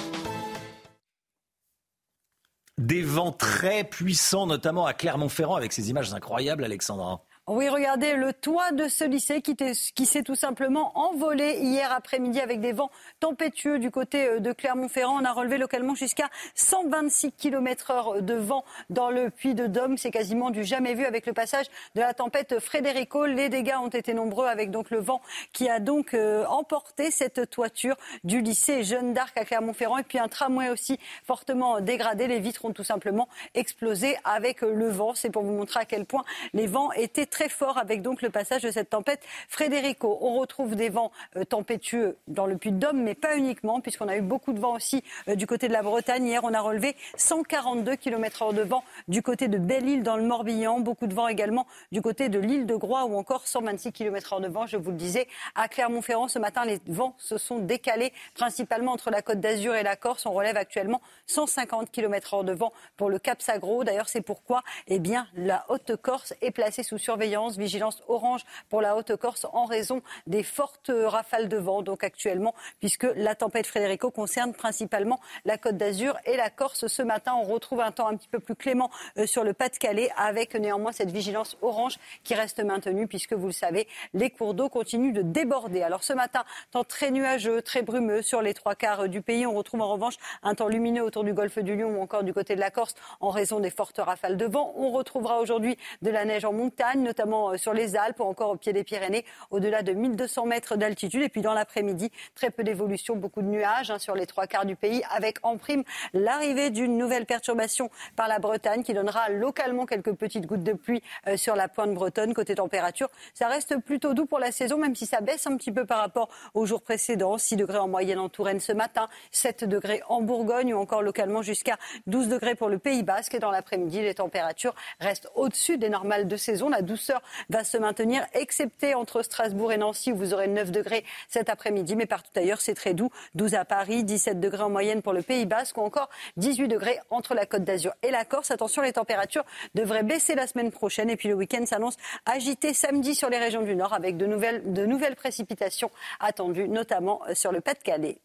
Des 2.77 3.01
vents 3.01 3.31
très 3.31 3.83
puissants, 3.83 4.45
notamment 4.45 4.85
à 4.85 4.93
Clermont-Ferrand, 4.93 5.55
avec 5.55 5.73
ces 5.73 5.89
images 5.89 6.13
incroyables, 6.13 6.63
Alexandra. 6.63 7.23
Oui, 7.49 7.69
regardez 7.69 8.15
le 8.15 8.33
toit 8.33 8.73
de 8.73 8.89
ce 8.89 9.05
lycée 9.05 9.41
qui, 9.41 10.05
s'est 10.05 10.21
tout 10.21 10.35
simplement 10.35 10.91
envolé 10.99 11.59
hier 11.61 11.93
après-midi 11.93 12.41
avec 12.41 12.59
des 12.59 12.73
vents 12.73 12.91
tempétueux 13.21 13.79
du 13.79 13.89
côté 13.89 14.27
euh, 14.27 14.39
de 14.41 14.51
Clermont-Ferrand. 14.51 15.21
On 15.21 15.23
a 15.23 15.31
relevé 15.31 15.57
localement 15.57 15.95
jusqu'à 15.95 16.27
126 16.55 17.31
km 17.31 17.91
heure 17.91 18.21
de 18.21 18.33
vent 18.33 18.65
dans 18.89 19.09
le 19.09 19.29
puits 19.29 19.55
de 19.55 19.65
Dôme. 19.65 19.97
C'est 19.97 20.11
quasiment 20.11 20.49
du 20.49 20.65
jamais 20.65 20.93
vu 20.93 21.05
avec 21.05 21.25
le 21.25 21.31
passage 21.31 21.67
de 21.95 22.01
la 22.01 22.13
tempête 22.13 22.59
Frédérico. 22.59 23.25
Les 23.25 23.47
dégâts 23.47 23.77
ont 23.81 23.87
été 23.87 24.13
nombreux 24.13 24.47
avec 24.47 24.69
donc 24.69 24.89
le 24.89 24.99
vent 24.99 25.21
qui 25.53 25.69
a 25.69 25.79
donc 25.79 26.13
euh, 26.15 26.45
emporté 26.47 27.11
cette 27.11 27.49
toiture 27.49 27.95
du 28.25 28.41
lycée 28.41 28.83
Jeanne 28.83 29.13
d'Arc 29.13 29.37
à 29.37 29.45
Clermont-Ferrand 29.45 29.99
et 29.99 30.03
puis 30.03 30.19
un 30.19 30.27
tramway 30.27 30.67
aussi 30.67 30.99
fortement 31.23 31.79
dégradé. 31.79 32.27
Les 32.27 32.41
vitres 32.41 32.65
ont 32.65 32.73
tout 32.73 32.83
simplement 32.83 33.29
explosé 33.53 34.17
avec 34.25 34.63
le 34.63 34.89
vent. 34.89 35.13
C'est 35.15 35.29
pour 35.29 35.43
vous 35.43 35.53
montrer 35.53 35.79
à 35.79 35.85
quel 35.85 36.03
point 36.03 36.25
les 36.51 36.67
vents 36.67 36.91
étaient 36.91 37.25
très 37.25 37.36
fort 37.47 37.77
avec 37.77 38.01
donc 38.01 38.21
le 38.21 38.29
passage 38.29 38.63
de 38.63 38.71
cette 38.71 38.89
tempête 38.89 39.21
Frédérico. 39.47 40.17
On 40.21 40.39
retrouve 40.39 40.75
des 40.75 40.89
vents 40.89 41.11
euh, 41.35 41.43
tempétueux 41.45 42.17
dans 42.27 42.47
le 42.47 42.57
Puy-de-Dôme, 42.57 43.01
mais 43.01 43.13
pas 43.13 43.37
uniquement, 43.37 43.79
puisqu'on 43.79 44.07
a 44.07 44.17
eu 44.17 44.21
beaucoup 44.21 44.53
de 44.53 44.59
vent 44.59 44.73
aussi 44.75 45.03
euh, 45.27 45.35
du 45.35 45.45
côté 45.45 45.67
de 45.67 45.73
la 45.73 45.83
Bretagne. 45.83 46.25
Hier, 46.25 46.43
on 46.43 46.53
a 46.53 46.59
relevé 46.59 46.95
142 47.15 47.95
km/h 47.95 48.53
de 48.53 48.63
vent 48.63 48.83
du 49.07 49.21
côté 49.21 49.47
de 49.47 49.57
Belle-Île 49.57 50.01
dans 50.01 50.17
le 50.17 50.23
Morbihan. 50.23 50.79
Beaucoup 50.79 51.07
de 51.07 51.13
vent 51.13 51.27
également 51.27 51.67
du 51.91 52.01
côté 52.01 52.29
de 52.29 52.39
l'île 52.39 52.65
de 52.65 52.75
Groix 52.75 53.05
ou 53.05 53.15
encore 53.15 53.47
126 53.47 53.91
km/h 53.91 54.41
de 54.41 54.47
vent, 54.47 54.65
je 54.65 54.77
vous 54.77 54.91
le 54.91 54.97
disais, 54.97 55.27
à 55.55 55.67
Clermont-Ferrand. 55.67 56.27
Ce 56.27 56.39
matin, 56.39 56.65
les 56.65 56.79
vents 56.87 57.15
se 57.19 57.37
sont 57.37 57.59
décalés 57.59 58.11
principalement 58.33 58.93
entre 58.93 59.11
la 59.11 59.21
côte 59.21 59.39
d'Azur 59.39 59.75
et 59.75 59.83
la 59.83 59.95
Corse. 59.95 60.25
On 60.25 60.33
relève 60.33 60.57
actuellement 60.57 61.01
150 61.27 61.91
km/h 61.91 62.43
de 62.43 62.53
vent 62.53 62.73
pour 62.97 63.09
le 63.09 63.19
Cap 63.19 63.41
Sagro. 63.41 63.83
D'ailleurs, 63.83 64.09
c'est 64.09 64.21
pourquoi 64.21 64.63
eh 64.87 64.99
bien, 64.99 65.27
la 65.35 65.65
Haute-Corse 65.69 66.33
est 66.41 66.51
placée 66.51 66.83
sous 66.83 66.97
surveillance 66.97 67.26
vigilance 67.57 68.03
orange 68.07 68.41
pour 68.69 68.81
la 68.81 68.95
Haute-Corse 68.95 69.45
en 69.53 69.65
raison 69.65 70.01
des 70.25 70.43
fortes 70.43 70.91
rafales 70.93 71.49
de 71.49 71.57
vent. 71.57 71.81
Donc 71.81 72.03
actuellement, 72.03 72.53
puisque 72.79 73.07
la 73.15 73.35
tempête 73.35 73.67
Frédérico 73.67 74.11
concerne 74.11 74.53
principalement 74.53 75.19
la 75.45 75.57
Côte 75.57 75.77
d'Azur 75.77 76.17
et 76.25 76.37
la 76.37 76.49
Corse. 76.49 76.87
Ce 76.87 77.01
matin, 77.01 77.33
on 77.35 77.43
retrouve 77.43 77.81
un 77.81 77.91
temps 77.91 78.07
un 78.07 78.15
petit 78.15 78.27
peu 78.27 78.39
plus 78.39 78.55
clément 78.55 78.89
euh, 79.17 79.25
sur 79.25 79.43
le 79.43 79.53
Pas-de-Calais, 79.53 80.09
avec 80.17 80.55
néanmoins 80.55 80.91
cette 80.91 81.11
vigilance 81.11 81.57
orange 81.61 81.97
qui 82.23 82.33
reste 82.35 82.63
maintenue, 82.63 83.07
puisque 83.07 83.33
vous 83.33 83.47
le 83.47 83.53
savez, 83.53 83.87
les 84.13 84.29
cours 84.29 84.53
d'eau 84.53 84.69
continuent 84.69 85.13
de 85.13 85.21
déborder. 85.21 85.81
Alors 85.81 86.03
ce 86.03 86.13
matin, 86.13 86.43
temps 86.71 86.83
très 86.83 87.11
nuageux, 87.11 87.61
très 87.61 87.81
brumeux 87.81 88.21
sur 88.21 88.41
les 88.41 88.53
trois 88.53 88.75
quarts 88.75 89.09
du 89.09 89.21
pays. 89.21 89.45
On 89.45 89.53
retrouve 89.53 89.81
en 89.81 89.91
revanche 89.91 90.15
un 90.43 90.55
temps 90.55 90.67
lumineux 90.67 91.03
autour 91.03 91.23
du 91.23 91.33
golfe 91.33 91.59
du 91.59 91.75
Lion 91.75 91.89
ou 91.89 92.01
encore 92.01 92.23
du 92.23 92.33
côté 92.33 92.55
de 92.55 92.59
la 92.59 92.71
Corse 92.71 92.95
en 93.19 93.29
raison 93.29 93.59
des 93.59 93.69
fortes 93.69 93.99
rafales 93.99 94.37
de 94.37 94.45
vent. 94.45 94.73
On 94.75 94.91
retrouvera 94.91 95.39
aujourd'hui 95.39 95.77
de 96.01 96.09
la 96.09 96.25
neige 96.25 96.45
en 96.45 96.53
montagne, 96.53 97.03
notamment 97.17 97.51
euh, 97.51 97.57
sur 97.57 97.73
les 97.73 97.95
Alpes 97.95 98.19
ou 98.19 98.23
encore 98.23 98.51
au 98.51 98.55
pied 98.57 98.73
des 98.73 98.83
Pyrénées, 98.83 99.25
au-delà 99.49 99.81
de 99.81 99.91
1200 99.93 100.45
mètres 100.45 100.75
d'altitude. 100.75 101.23
Et 101.23 101.29
puis 101.29 101.41
dans 101.41 101.53
l'après-midi, 101.53 102.11
très 102.35 102.51
peu 102.51 102.63
d'évolution, 102.63 103.15
beaucoup 103.15 103.41
de 103.41 103.47
nuages 103.47 103.89
hein, 103.89 103.97
sur 103.97 104.13
les 104.15 104.27
trois 104.27 104.45
quarts 104.45 104.65
du 104.65 104.75
pays, 104.75 105.01
avec 105.09 105.39
en 105.43 105.57
prime 105.57 105.83
l'arrivée 106.13 106.69
d'une 106.69 106.97
nouvelle 106.97 107.25
perturbation 107.25 107.89
par 108.15 108.27
la 108.27 108.37
Bretagne 108.37 108.83
qui 108.83 108.93
donnera 108.93 109.29
localement 109.29 109.85
quelques 109.85 110.13
petites 110.13 110.45
gouttes 110.45 110.63
de 110.63 110.73
pluie 110.73 111.01
euh, 111.27 111.37
sur 111.37 111.55
la 111.55 111.67
pointe 111.67 111.93
bretonne. 111.93 112.33
Côté 112.33 112.55
température, 112.55 113.09
ça 113.33 113.47
reste 113.47 113.77
plutôt 113.77 114.13
doux 114.13 114.27
pour 114.27 114.39
la 114.39 114.51
saison, 114.51 114.77
même 114.77 114.95
si 114.95 115.07
ça 115.07 115.21
baisse 115.21 115.47
un 115.47 115.57
petit 115.57 115.71
peu 115.71 115.85
par 115.85 115.99
rapport 115.99 116.29
aux 116.53 116.65
jours 116.65 116.81
précédents. 116.81 117.37
6 117.37 117.55
degrés 117.55 117.79
en 117.79 117.87
moyenne 117.87 118.19
en 118.19 118.29
Touraine 118.29 118.59
ce 118.59 118.73
matin, 118.73 119.07
7 119.31 119.63
degrés 119.63 120.01
en 120.07 120.21
Bourgogne 120.21 120.73
ou 120.73 120.77
encore 120.77 121.01
localement 121.01 121.41
jusqu'à 121.41 121.77
12 122.05 122.27
degrés 122.27 122.53
pour 122.53 122.69
le 122.69 122.77
Pays 122.77 123.01
Basque. 123.01 123.33
Et 123.33 123.39
dans 123.39 123.51
l'après-midi, 123.51 124.01
les 124.01 124.15
températures 124.15 124.75
restent 124.99 125.29
au-dessus 125.35 125.77
des 125.77 125.89
normales 125.89 126.27
de 126.27 126.37
saison. 126.37 126.69
La 126.69 126.81
douceur 126.97 127.21
va 127.49 127.63
se 127.63 127.77
maintenir, 127.77 128.25
excepté 128.33 128.95
entre 128.95 129.21
Strasbourg 129.21 129.71
et 129.71 129.77
Nancy 129.77 130.11
où 130.11 130.15
vous 130.15 130.33
aurez 130.33 130.47
9 130.47 130.71
degrés 130.71 131.05
cet 131.29 131.49
après-midi. 131.49 131.95
Mais 131.95 132.07
partout 132.07 132.31
ailleurs, 132.35 132.59
c'est 132.59 132.73
très 132.73 132.93
doux. 132.93 133.09
12 133.35 133.53
à 133.53 133.65
Paris, 133.65 134.03
17 134.03 134.39
degrés 134.39 134.63
en 134.63 134.69
moyenne 134.69 135.01
pour 135.01 135.13
le 135.13 135.21
Pays 135.21 135.45
Basque 135.45 135.77
ou 135.77 135.81
encore 135.81 136.09
18 136.37 136.67
degrés 136.67 136.99
entre 137.09 137.35
la 137.35 137.45
Côte 137.45 137.63
d'Azur 137.63 137.93
et 138.01 138.11
la 138.11 138.25
Corse. 138.25 138.51
Attention, 138.51 138.81
les 138.81 138.93
températures 138.93 139.45
devraient 139.75 140.03
baisser 140.03 140.35
la 140.35 140.47
semaine 140.47 140.71
prochaine. 140.71 141.09
Et 141.09 141.15
puis 141.15 141.29
le 141.29 141.35
week-end 141.35 141.65
s'annonce 141.65 141.97
agité 142.25 142.73
samedi 142.73 143.13
sur 143.13 143.29
les 143.29 143.37
régions 143.37 143.61
du 143.61 143.75
Nord 143.75 143.93
avec 143.93 144.17
de 144.17 144.25
nouvelles, 144.25 144.73
de 144.73 144.85
nouvelles 144.85 145.15
précipitations 145.15 145.91
attendues, 146.19 146.67
notamment 146.67 147.21
sur 147.33 147.51
le 147.51 147.61
Pas-de-Calais. 147.61 148.17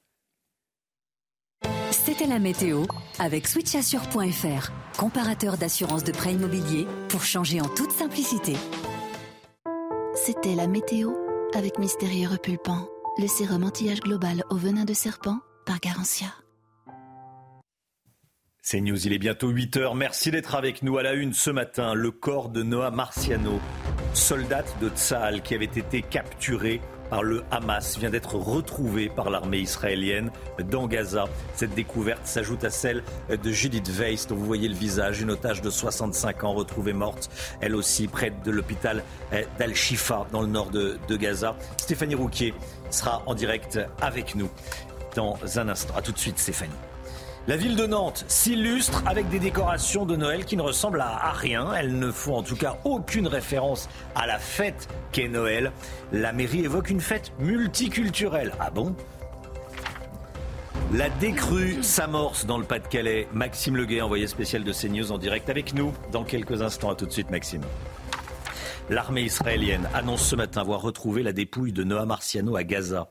C'était 1.93 2.27
la 2.27 2.39
météo 2.39 2.85
avec 3.19 3.47
switchassure.fr, 3.47 4.71
comparateur 4.97 5.59
d'assurance 5.59 6.03
de 6.03 6.11
prêt 6.13 6.33
immobilier 6.33 6.87
pour 7.11 7.23
changer 7.23 7.61
en 7.61 7.69
toute 7.69 7.93
simplicité. 7.93 8.55
C'était 10.15 10.55
la 10.55 10.67
météo 10.67 11.13
avec 11.55 11.79
Mystérieux 11.79 12.29
Repulpant, 12.29 12.89
le 13.19 13.27
sérum 13.27 13.63
anti-âge 13.63 14.01
global 14.01 14.43
au 14.49 14.57
venin 14.57 14.87
de 14.87 14.95
serpent 14.95 15.39
par 15.67 15.81
Garantia. 15.81 16.29
C'est 18.63 18.81
News, 18.81 19.07
il 19.07 19.13
est 19.13 19.19
bientôt 19.19 19.49
8 19.49 19.77
heures. 19.77 19.95
Merci 19.95 20.31
d'être 20.31 20.55
avec 20.55 20.83
nous 20.83 20.97
à 20.97 21.03
la 21.03 21.13
une 21.13 21.35
ce 21.35 21.51
matin. 21.51 21.93
Le 21.93 22.11
corps 22.11 22.49
de 22.49 22.63
Noah 22.63 22.91
Marciano, 22.91 23.61
soldat 24.15 24.65
de 24.81 24.89
Tsahal 24.89 25.43
qui 25.43 25.55
avait 25.55 25.67
été 25.67 26.01
capturé 26.01 26.81
par 27.13 27.23
le 27.23 27.45
Hamas 27.51 27.99
vient 27.99 28.09
d'être 28.09 28.37
retrouvé 28.37 29.11
par 29.11 29.29
l'armée 29.29 29.59
israélienne 29.59 30.31
dans 30.71 30.87
Gaza. 30.87 31.27
Cette 31.55 31.75
découverte 31.75 32.27
s'ajoute 32.27 32.65
à 32.65 32.71
celle 32.71 33.05
de 33.29 33.51
Judith 33.51 33.87
Weiss, 33.91 34.27
dont 34.27 34.35
vous 34.35 34.47
voyez 34.47 34.67
le 34.67 34.75
visage, 34.75 35.21
une 35.21 35.31
otage 35.31 35.61
de 35.61 35.69
65 35.69 36.45
ans 36.45 36.55
retrouvée 36.55 36.95
morte, 36.95 37.29
elle 37.61 37.77
aussi 37.77 38.09
près 38.09 38.33
de 38.43 38.51
l'hôpital 38.51 39.05
d'Al-Shifa 39.59 40.27
dans 40.33 40.41
le 40.41 40.47
nord 40.47 40.71
de, 40.71 40.97
de 41.07 41.17
Gaza. 41.19 41.55
Stéphanie 41.77 42.15
Rouquier 42.15 42.55
sera 42.89 43.23
en 43.27 43.35
direct 43.35 43.79
avec 44.01 44.35
nous 44.35 44.49
dans 45.15 45.37
un 45.57 45.69
instant. 45.69 45.95
A 45.95 46.01
tout 46.01 46.13
de 46.13 46.19
suite 46.19 46.39
Stéphanie. 46.39 46.73
La 47.49 47.57
ville 47.57 47.75
de 47.75 47.87
Nantes 47.87 48.25
s'illustre 48.29 49.03
avec 49.05 49.29
des 49.29 49.41
décorations 49.41 50.07
de 50.07 50.15
Noël 50.15 50.45
qui 50.45 50.57
ne 50.57 50.63
ressemblent 50.63 51.01
à, 51.01 51.33
rien. 51.33 51.73
Elles 51.73 51.99
ne 51.99 52.13
font 52.13 52.37
en 52.37 52.45
tout 52.45 52.55
cas 52.55 52.79
aucune 52.85 53.27
référence 53.27 53.89
à 54.15 54.29
la 54.29 54.39
fête 54.39 54.89
qu'est 55.11 55.27
Noël. 55.27 55.73
La 56.13 56.33
mairie 56.33 56.65
évoque 56.65 56.89
une 56.89 57.01
fête 57.01 57.33
multiculturelle. 57.41 58.53
Ah 58.61 58.71
bon? 58.71 58.95
La 60.93 61.11
décrue 61.11 61.83
s'amorce 61.83 62.47
dans 62.47 62.59
le 62.59 62.65
Pas-de-Calais. 62.65 63.27
Maxime 63.33 63.77
Leguet, 63.77 64.03
envoyé 64.03 64.29
spécial 64.29 64.63
de 64.63 64.73
CNews 64.73 65.11
en 65.11 65.19
direct 65.19 65.51
avec 65.51 65.75
nous 65.75 65.93
dans 66.13 66.23
quelques 66.23 66.63
instants. 66.63 66.91
À 66.91 66.95
tout 66.95 67.07
de 67.07 67.13
suite, 67.13 67.31
Maxime. 67.31 67.63
L'armée 68.89 69.23
israélienne 69.23 69.89
annonce 69.95 70.25
ce 70.25 70.37
matin 70.37 70.61
avoir 70.61 70.81
retrouvé 70.81 71.25
la 71.25 71.33
dépouille 71.33 71.73
de 71.73 71.83
Noah 71.83 72.07
Marciano 72.07 72.55
à 72.55 72.63
Gaza. 72.63 73.11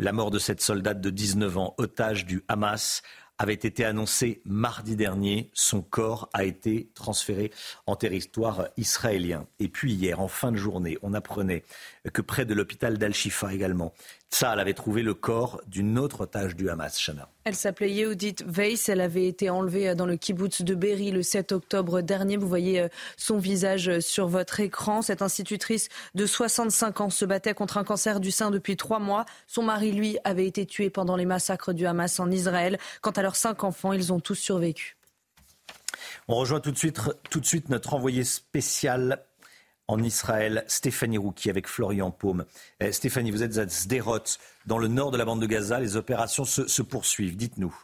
La 0.00 0.12
mort 0.12 0.32
de 0.32 0.40
cette 0.40 0.60
soldate 0.60 1.00
de 1.00 1.10
19 1.10 1.56
ans, 1.56 1.74
otage 1.78 2.26
du 2.26 2.42
Hamas, 2.48 3.02
avait 3.38 3.54
été 3.54 3.84
annoncé 3.84 4.40
mardi 4.44 4.96
dernier. 4.96 5.50
Son 5.54 5.82
corps 5.82 6.28
a 6.32 6.44
été 6.44 6.90
transféré 6.94 7.50
en 7.86 7.96
territoire 7.96 8.68
israélien. 8.76 9.46
Et 9.58 9.68
puis 9.68 9.92
hier, 9.92 10.20
en 10.20 10.28
fin 10.28 10.52
de 10.52 10.56
journée, 10.56 10.98
on 11.02 11.14
apprenait 11.14 11.64
que 12.10 12.22
près 12.22 12.44
de 12.44 12.54
l'hôpital 12.54 12.98
d'Al-Shifa 12.98 13.52
également, 13.52 13.94
Tsahal 14.30 14.60
avait 14.60 14.74
trouvé 14.74 15.02
le 15.02 15.14
corps 15.14 15.60
d'une 15.66 15.98
autre 15.98 16.22
otage 16.22 16.56
du 16.56 16.68
Hamas, 16.68 16.98
Shana. 16.98 17.28
Elle 17.44 17.54
s'appelait 17.54 17.90
Yehudit 17.90 18.36
Weiss. 18.46 18.88
Elle 18.88 19.00
avait 19.00 19.26
été 19.26 19.48
enlevée 19.48 19.94
dans 19.94 20.06
le 20.06 20.16
kibbutz 20.16 20.62
de 20.62 20.74
Berry 20.74 21.10
le 21.12 21.22
7 21.22 21.52
octobre 21.52 22.00
dernier. 22.00 22.36
Vous 22.36 22.48
voyez 22.48 22.80
euh, 22.80 22.88
son 23.16 23.38
visage 23.38 23.88
euh, 23.88 24.00
sur 24.00 24.26
votre 24.26 24.60
écran. 24.60 25.02
Cette 25.02 25.22
institutrice 25.22 25.88
de 26.14 26.26
65 26.26 27.00
ans 27.00 27.10
se 27.10 27.24
battait 27.24 27.54
contre 27.54 27.78
un 27.78 27.84
cancer 27.84 28.20
du 28.20 28.30
sein 28.30 28.50
depuis 28.50 28.76
trois 28.76 28.98
mois. 28.98 29.24
Son 29.46 29.62
mari, 29.62 29.92
lui, 29.92 30.18
avait 30.24 30.46
été 30.46 30.66
tué 30.66 30.90
pendant 30.90 31.16
les 31.16 31.26
massacres 31.26 31.72
du 31.72 31.86
Hamas 31.86 32.20
en 32.20 32.30
Israël. 32.30 32.78
Quant 33.00 33.12
à 33.12 33.22
leurs 33.22 33.36
cinq 33.36 33.64
enfants, 33.64 33.92
ils 33.92 34.12
ont 34.12 34.20
tous 34.20 34.34
survécu. 34.34 34.96
On 36.28 36.36
rejoint 36.36 36.60
tout 36.60 36.70
de 36.70 36.78
suite, 36.78 37.00
tout 37.30 37.40
de 37.40 37.46
suite 37.46 37.68
notre 37.68 37.94
envoyé 37.94 38.24
spécial 38.24 39.24
en 39.88 40.02
Israël, 40.02 40.64
Stéphanie 40.66 41.18
Rouki 41.18 41.50
avec 41.50 41.68
Florian 41.68 42.10
Paume. 42.10 42.44
Eh, 42.80 42.92
Stéphanie, 42.92 43.30
vous 43.30 43.42
êtes 43.42 43.58
à 43.58 43.68
Sderot, 43.68 44.38
dans 44.66 44.78
le 44.78 44.88
nord 44.88 45.10
de 45.10 45.18
la 45.18 45.24
bande 45.24 45.40
de 45.40 45.46
Gaza. 45.46 45.80
Les 45.80 45.96
opérations 45.96 46.44
se, 46.44 46.66
se 46.66 46.82
poursuivent. 46.82 47.36
Dites-nous. 47.36 47.74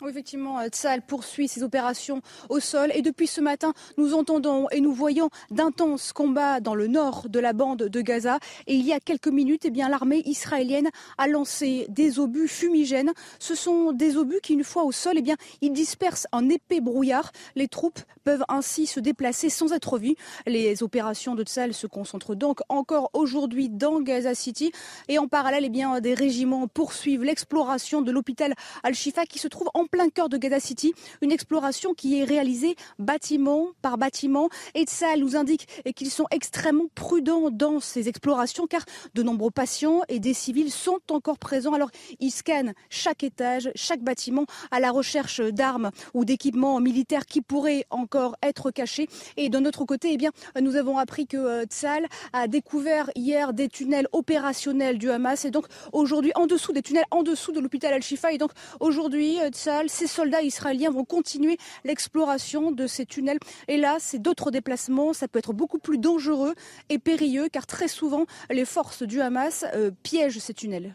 Oui, 0.00 0.10
effectivement, 0.10 0.60
euh, 0.60 0.68
Tsal 0.68 1.02
poursuit 1.02 1.48
ses 1.48 1.64
opérations 1.64 2.22
au 2.50 2.60
sol 2.60 2.92
et 2.94 3.02
depuis 3.02 3.26
ce 3.26 3.40
matin, 3.40 3.72
nous 3.96 4.14
entendons 4.14 4.68
et 4.70 4.80
nous 4.80 4.92
voyons 4.92 5.28
d'intenses 5.50 6.12
combats 6.12 6.60
dans 6.60 6.76
le 6.76 6.86
nord 6.86 7.28
de 7.28 7.40
la 7.40 7.52
bande 7.52 7.82
de 7.82 8.00
Gaza. 8.00 8.38
Et 8.68 8.76
il 8.76 8.86
y 8.86 8.92
a 8.92 9.00
quelques 9.00 9.26
minutes, 9.26 9.64
eh 9.64 9.70
bien, 9.70 9.88
l'armée 9.88 10.22
israélienne 10.24 10.88
a 11.16 11.26
lancé 11.26 11.86
des 11.88 12.20
obus 12.20 12.46
fumigènes. 12.46 13.12
Ce 13.40 13.56
sont 13.56 13.90
des 13.90 14.16
obus 14.16 14.38
qui, 14.40 14.52
une 14.52 14.62
fois 14.62 14.84
au 14.84 14.92
sol, 14.92 15.14
eh 15.16 15.22
bien, 15.22 15.34
ils 15.62 15.72
dispersent 15.72 16.28
un 16.30 16.48
épais 16.48 16.80
brouillard. 16.80 17.32
Les 17.56 17.66
troupes 17.66 17.98
peuvent 18.22 18.44
ainsi 18.48 18.86
se 18.86 19.00
déplacer 19.00 19.50
sans 19.50 19.72
être 19.72 19.98
vues. 19.98 20.14
Les 20.46 20.84
opérations 20.84 21.34
de 21.34 21.42
Tsal 21.42 21.74
se 21.74 21.88
concentrent 21.88 22.36
donc 22.36 22.60
encore 22.68 23.10
aujourd'hui 23.14 23.68
dans 23.68 24.00
Gaza 24.00 24.36
City. 24.36 24.70
Et 25.08 25.18
en 25.18 25.26
parallèle, 25.26 25.64
eh 25.64 25.70
bien, 25.70 26.00
des 26.00 26.14
régiments 26.14 26.68
poursuivent 26.68 27.24
l'exploration 27.24 28.00
de 28.00 28.12
l'hôpital 28.12 28.54
Al-Shifa 28.84 29.26
qui 29.26 29.40
se 29.40 29.48
trouve 29.48 29.70
en 29.74 29.87
plein 29.90 30.08
cœur 30.08 30.28
de 30.28 30.36
Gaza 30.36 30.60
City, 30.60 30.94
une 31.22 31.32
exploration 31.32 31.94
qui 31.94 32.20
est 32.20 32.24
réalisée 32.24 32.76
bâtiment 32.98 33.68
par 33.82 33.98
bâtiment. 33.98 34.48
Et 34.74 34.84
ça 34.86 35.16
nous 35.16 35.36
indique 35.36 35.68
qu'ils 35.94 36.10
sont 36.10 36.26
extrêmement 36.30 36.88
prudents 36.94 37.50
dans 37.50 37.80
ces 37.80 38.08
explorations 38.08 38.66
car 38.66 38.84
de 39.14 39.22
nombreux 39.22 39.50
patients 39.50 40.02
et 40.08 40.20
des 40.20 40.34
civils 40.34 40.70
sont 40.70 41.00
encore 41.10 41.38
présents. 41.38 41.72
Alors 41.72 41.90
ils 42.20 42.30
scannent 42.30 42.74
chaque 42.90 43.24
étage, 43.24 43.70
chaque 43.74 44.00
bâtiment 44.00 44.46
à 44.70 44.80
la 44.80 44.90
recherche 44.90 45.40
d'armes 45.40 45.90
ou 46.14 46.24
d'équipements 46.24 46.80
militaires 46.80 47.26
qui 47.26 47.40
pourraient 47.40 47.86
encore 47.90 48.36
être 48.42 48.70
cachés. 48.70 49.08
Et 49.36 49.48
de 49.48 49.58
notre 49.58 49.84
côté, 49.84 50.10
eh 50.12 50.16
bien, 50.16 50.30
nous 50.60 50.76
avons 50.76 50.98
appris 50.98 51.26
que 51.26 51.36
euh, 51.36 51.64
Tsal 51.64 52.06
a 52.32 52.48
découvert 52.48 53.10
hier 53.14 53.52
des 53.52 53.68
tunnels 53.68 54.08
opérationnels 54.12 54.98
du 54.98 55.10
Hamas 55.10 55.44
et 55.44 55.50
donc 55.50 55.66
aujourd'hui 55.92 56.32
en 56.34 56.46
dessous 56.46 56.72
des 56.72 56.82
tunnels 56.82 57.04
en 57.10 57.22
dessous 57.22 57.52
de 57.52 57.60
l'hôpital 57.60 57.92
Al-Shifa 57.92 58.32
et 58.32 58.38
donc 58.38 58.50
aujourd'hui 58.80 59.40
euh, 59.40 59.50
Ces 59.86 60.08
soldats 60.08 60.42
israéliens 60.42 60.90
vont 60.90 61.04
continuer 61.04 61.58
l'exploration 61.84 62.72
de 62.72 62.86
ces 62.88 63.06
tunnels. 63.06 63.38
Et 63.68 63.76
là, 63.76 63.98
c'est 64.00 64.18
d'autres 64.18 64.50
déplacements. 64.50 65.12
Ça 65.12 65.28
peut 65.28 65.38
être 65.38 65.52
beaucoup 65.52 65.78
plus 65.78 65.98
dangereux 65.98 66.54
et 66.88 66.98
périlleux 66.98 67.48
car 67.48 67.66
très 67.66 67.88
souvent, 67.88 68.26
les 68.50 68.64
forces 68.64 69.04
du 69.04 69.20
Hamas 69.20 69.64
euh, 69.74 69.90
piègent 70.02 70.38
ces 70.38 70.54
tunnels. 70.54 70.94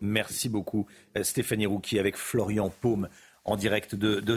Merci 0.00 0.48
beaucoup, 0.48 0.86
euh, 1.16 1.24
Stéphanie 1.24 1.66
Rouki, 1.66 1.98
avec 1.98 2.16
Florian 2.16 2.70
Paume 2.70 3.08
en 3.44 3.56
direct 3.56 3.94
de, 3.94 4.20
de. 4.20 4.36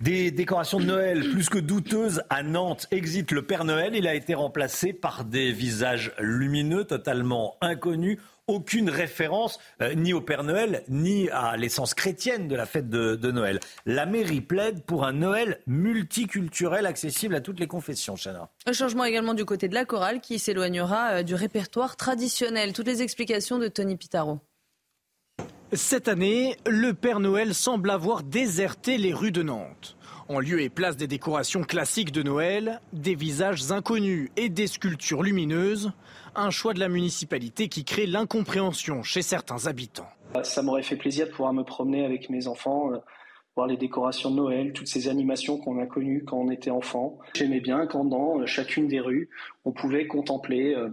Des 0.00 0.30
décorations 0.30 0.78
de 0.78 0.84
Noël 0.84 1.28
plus 1.30 1.48
que 1.48 1.58
douteuses 1.58 2.22
à 2.30 2.44
Nantes. 2.44 2.86
Exit 2.92 3.32
le 3.32 3.42
Père 3.42 3.64
Noël. 3.64 3.96
Il 3.96 4.06
a 4.06 4.14
été 4.14 4.34
remplacé 4.34 4.92
par 4.92 5.24
des 5.24 5.50
visages 5.50 6.12
lumineux, 6.20 6.84
totalement 6.84 7.56
inconnus 7.60 8.18
aucune 8.48 8.90
référence 8.90 9.60
euh, 9.80 9.94
ni 9.94 10.12
au 10.12 10.20
Père 10.20 10.42
Noël, 10.42 10.82
ni 10.88 11.28
à 11.30 11.56
l'essence 11.56 11.94
chrétienne 11.94 12.48
de 12.48 12.56
la 12.56 12.66
fête 12.66 12.88
de, 12.90 13.14
de, 13.14 13.30
Noël. 13.30 13.60
La 13.86 14.06
mairie 14.06 14.40
plaide 14.40 14.82
pour 14.82 15.04
un 15.04 15.12
Noël 15.12 15.60
multiculturel 15.66 16.86
accessible 16.86 17.34
à 17.34 17.40
toutes 17.40 17.60
les 17.60 17.66
confessions, 17.66 18.16
Chana. 18.16 18.50
Un 18.66 18.72
changement 18.72 19.04
également 19.04 19.34
du 19.34 19.44
côté 19.44 19.68
de 19.68 19.74
la 19.74 19.84
chorale 19.84 20.20
qui 20.20 20.38
s'éloignera 20.38 21.22
du 21.22 21.34
répertoire 21.34 21.96
traditionnel. 21.96 22.72
Toutes 22.72 22.86
les 22.86 23.02
explications 23.02 23.58
de 23.58 23.68
Tony 23.68 23.96
Pitaro. 23.96 24.40
Cette 25.74 26.08
année, 26.08 26.56
le 26.66 26.94
Père 26.94 27.20
Noël 27.20 27.54
semble 27.54 27.90
avoir 27.90 28.22
déserté 28.22 28.96
les 28.96 29.12
rues 29.12 29.32
de 29.32 29.42
Nantes. 29.42 29.98
En 30.28 30.40
lieu 30.40 30.62
et 30.62 30.70
place 30.70 30.96
des 30.96 31.06
décorations 31.06 31.62
classiques 31.62 32.10
de 32.10 32.22
Noël, 32.22 32.80
des 32.94 33.14
visages 33.14 33.70
inconnus 33.70 34.30
et 34.36 34.48
des 34.48 34.66
sculptures 34.66 35.22
lumineuses, 35.22 35.92
un 36.38 36.50
choix 36.50 36.74
de 36.74 36.80
la 36.80 36.88
municipalité 36.88 37.68
qui 37.68 37.84
crée 37.84 38.06
l'incompréhension 38.06 39.02
chez 39.02 39.22
certains 39.22 39.66
habitants. 39.66 40.08
Ça 40.42 40.62
m'aurait 40.62 40.82
fait 40.82 40.96
plaisir 40.96 41.26
de 41.26 41.32
pouvoir 41.32 41.52
me 41.52 41.62
promener 41.62 42.04
avec 42.04 42.30
mes 42.30 42.46
enfants, 42.46 42.92
euh, 42.92 42.98
voir 43.56 43.66
les 43.66 43.76
décorations 43.76 44.30
de 44.30 44.36
Noël, 44.36 44.72
toutes 44.72 44.88
ces 44.88 45.08
animations 45.08 45.58
qu'on 45.58 45.80
a 45.80 45.86
connues 45.86 46.24
quand 46.24 46.38
on 46.38 46.50
était 46.50 46.70
enfant. 46.70 47.18
J'aimais 47.34 47.60
bien 47.60 47.86
quand 47.86 48.04
dans 48.04 48.40
euh, 48.40 48.46
chacune 48.46 48.88
des 48.88 49.00
rues, 49.00 49.30
on 49.64 49.72
pouvait 49.72 50.06
contempler 50.06 50.74
euh, 50.74 50.90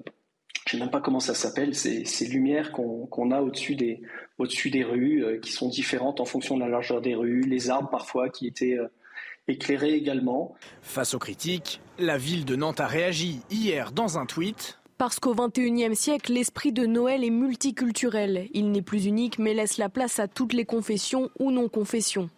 je 0.67 0.77
ne 0.77 0.79
sais 0.79 0.85
même 0.85 0.91
pas 0.91 1.01
comment 1.01 1.19
ça 1.19 1.35
s'appelle, 1.35 1.75
ces, 1.75 2.05
ces 2.05 2.27
lumières 2.27 2.71
qu'on 2.71 3.31
a 3.31 3.39
au-dessus 3.39 3.75
des, 3.75 4.01
au 4.39 4.47
des 4.47 4.83
rues, 4.83 5.39
qui 5.39 5.51
sont 5.51 5.69
différentes 5.69 6.19
en 6.19 6.25
fonction 6.25 6.55
de 6.55 6.61
la 6.61 6.67
largeur 6.67 7.01
des 7.01 7.13
rues, 7.13 7.41
les 7.41 7.69
arbres 7.69 7.91
parfois 7.91 8.29
qui 8.29 8.47
étaient 8.47 8.79
éclairés 9.47 9.93
également. 9.93 10.55
Face 10.81 11.13
aux 11.13 11.19
critiques, 11.19 11.81
la 11.99 12.17
ville 12.17 12.45
de 12.45 12.55
Nantes 12.55 12.79
a 12.79 12.87
réagi 12.87 13.41
hier 13.51 13.91
dans 13.91 14.17
un 14.17 14.25
tweet. 14.25 14.79
Parce 14.97 15.19
qu'au 15.19 15.35
XXIe 15.35 15.93
siècle, 15.93 16.31
l'esprit 16.31 16.71
de 16.71 16.85
Noël 16.85 17.25
est 17.25 17.29
multiculturel. 17.29 18.47
Il 18.53 18.71
n'est 18.71 18.81
plus 18.81 19.05
unique 19.05 19.39
mais 19.39 19.53
laisse 19.53 19.77
la 19.77 19.89
place 19.89 20.19
à 20.19 20.29
toutes 20.29 20.53
les 20.53 20.63
confessions 20.63 21.29
ou 21.37 21.51
non-confessions. 21.51 22.29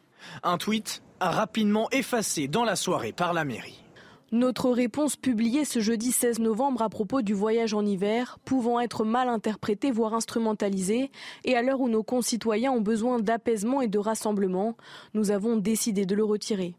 Un 0.41 0.57
tweet 0.57 1.03
rapidement 1.21 1.87
effacé 1.91 2.47
dans 2.47 2.63
la 2.63 2.75
soirée 2.75 3.11
par 3.11 3.33
la 3.33 3.45
mairie. 3.45 3.83
Notre 4.31 4.71
réponse 4.71 5.15
publiée 5.15 5.65
ce 5.65 5.79
jeudi 5.79 6.11
16 6.11 6.39
novembre 6.39 6.81
à 6.81 6.89
propos 6.89 7.21
du 7.21 7.35
voyage 7.35 7.75
en 7.75 7.85
hiver, 7.85 8.39
pouvant 8.43 8.79
être 8.79 9.05
mal 9.05 9.29
interprétée, 9.29 9.91
voire 9.91 10.15
instrumentalisée, 10.15 11.11
et 11.45 11.55
à 11.55 11.61
l'heure 11.61 11.79
où 11.79 11.87
nos 11.87 12.03
concitoyens 12.03 12.71
ont 12.71 12.81
besoin 12.81 13.19
d'apaisement 13.19 13.81
et 13.81 13.87
de 13.87 13.99
rassemblement, 13.99 14.75
nous 15.13 15.31
avons 15.31 15.55
décidé 15.57 16.05
de 16.05 16.15
le 16.15 16.25
retirer. 16.25 16.75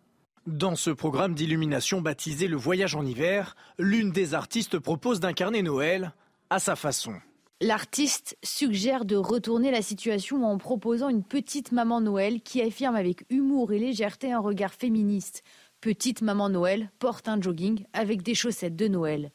Dans 0.48 0.76
ce 0.76 0.88
programme 0.88 1.34
d'illumination 1.34 2.00
baptisé 2.00 2.48
Le 2.48 2.56
voyage 2.56 2.94
en 2.94 3.04
hiver, 3.04 3.54
l'une 3.78 4.12
des 4.12 4.32
artistes 4.32 4.78
propose 4.78 5.20
d'incarner 5.20 5.60
Noël 5.60 6.14
à 6.48 6.58
sa 6.58 6.74
façon. 6.74 7.12
L'artiste 7.60 8.38
suggère 8.42 9.04
de 9.04 9.16
retourner 9.16 9.70
la 9.70 9.82
situation 9.82 10.42
en 10.46 10.56
proposant 10.56 11.10
une 11.10 11.22
petite 11.22 11.70
maman 11.70 12.00
Noël 12.00 12.40
qui 12.40 12.62
affirme 12.62 12.96
avec 12.96 13.26
humour 13.28 13.74
et 13.74 13.78
légèreté 13.78 14.32
un 14.32 14.38
regard 14.38 14.72
féministe. 14.72 15.42
Petite 15.82 16.22
maman 16.22 16.48
Noël 16.48 16.90
porte 16.98 17.28
un 17.28 17.38
jogging 17.38 17.84
avec 17.92 18.22
des 18.22 18.34
chaussettes 18.34 18.74
de 18.74 18.88
Noël. 18.88 19.32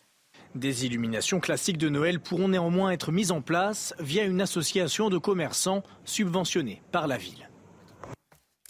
Des 0.56 0.88
illuminations 0.88 1.40
classiques 1.40 1.78
de 1.78 1.90
Noël 1.90 2.20
pourront 2.22 2.48
néanmoins 2.48 2.90
être 2.90 3.12
mises 3.12 3.32
en 3.32 3.44
place 3.44 3.94
via 4.00 4.24
une 4.24 4.42
association 4.42 5.12
de 5.12 5.20
commerçants 5.20 5.84
subventionnée 6.06 6.82
par 6.92 7.06
la 7.06 7.18
ville. 7.18 7.50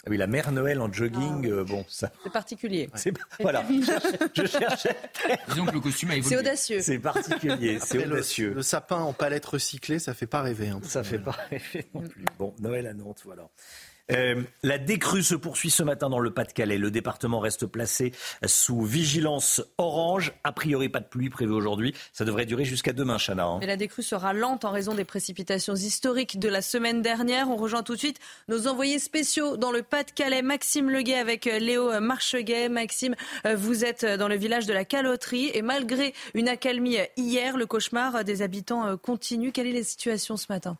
Ah 0.06 0.10
oui, 0.10 0.18
la 0.18 0.26
mère 0.26 0.52
Noël 0.52 0.80
en 0.82 0.92
jogging, 0.92 1.46
ah. 1.46 1.54
euh, 1.54 1.64
bon, 1.64 1.82
ça. 1.88 2.12
C'est 2.22 2.32
particulier. 2.32 2.90
Voilà, 3.40 3.64
je 4.34 4.46
cherchais. 4.46 4.96
Disons 5.48 5.64
que 5.64 5.72
le 5.72 5.80
costume 5.80 6.10
a 6.10 6.16
évolué. 6.16 6.36
C'est 6.36 6.40
audacieux. 6.40 6.80
C'est 6.82 6.98
particulier, 6.98 7.78
c'est 7.80 8.06
audacieux. 8.06 8.52
Le, 8.54 8.62
sapin 8.62 8.98
en 8.98 9.12
palette 9.12 9.46
recyclée, 9.46 9.98
ça 9.98 10.14
fait 10.14 10.26
pas 10.26 10.42
rêver. 10.42 10.68
Hein. 10.68 10.80
Ça 10.82 11.02
fait 11.02 11.18
pas 11.18 11.36
rêver 11.50 11.86
non 11.94 12.02
plus. 12.02 12.24
Bon, 12.38 12.54
Noël 12.60 12.86
à 12.86 12.92
Nantes, 12.92 13.22
voilà. 13.24 13.48
Euh, 14.12 14.42
la 14.62 14.78
décrue 14.78 15.22
se 15.22 15.34
poursuit 15.34 15.70
ce 15.70 15.82
matin 15.82 16.10
dans 16.10 16.18
le 16.18 16.30
Pas-de-Calais. 16.30 16.78
Le 16.78 16.90
département 16.90 17.40
reste 17.40 17.66
placé 17.66 18.12
sous 18.44 18.82
vigilance 18.82 19.62
orange. 19.78 20.32
A 20.44 20.52
priori, 20.52 20.88
pas 20.88 21.00
de 21.00 21.06
pluie 21.06 21.30
prévue 21.30 21.52
aujourd'hui. 21.52 21.94
Ça 22.12 22.24
devrait 22.24 22.46
durer 22.46 22.64
jusqu'à 22.64 22.92
demain, 22.92 23.16
Chana. 23.18 23.46
Hein. 23.46 23.58
Mais 23.60 23.66
la 23.66 23.76
décrue 23.76 24.02
sera 24.02 24.32
lente 24.32 24.64
en 24.64 24.70
raison 24.70 24.94
des 24.94 25.04
précipitations 25.04 25.74
historiques 25.74 26.38
de 26.38 26.48
la 26.48 26.60
semaine 26.60 27.02
dernière. 27.02 27.48
On 27.48 27.56
rejoint 27.56 27.82
tout 27.82 27.94
de 27.94 27.98
suite 27.98 28.18
nos 28.48 28.66
envoyés 28.66 28.98
spéciaux 28.98 29.56
dans 29.56 29.72
le 29.72 29.82
Pas-de-Calais. 29.82 30.42
Maxime 30.42 30.90
Leguet 30.90 31.18
avec 31.18 31.46
euh, 31.46 31.58
Léo 31.58 32.00
Marcheguet. 32.00 32.68
Maxime, 32.68 33.14
euh, 33.46 33.56
vous 33.56 33.84
êtes 33.84 34.04
dans 34.04 34.28
le 34.28 34.36
village 34.36 34.66
de 34.66 34.72
la 34.72 34.84
Caloterie 34.84 35.50
et 35.54 35.62
malgré 35.62 36.12
une 36.34 36.48
accalmie 36.48 36.98
hier, 37.16 37.56
le 37.56 37.66
cauchemar 37.66 38.24
des 38.24 38.42
habitants 38.42 38.96
continue. 38.98 39.52
Quelle 39.52 39.66
est 39.66 39.72
la 39.72 39.82
situation 39.82 40.36
ce 40.36 40.46
matin? 40.50 40.76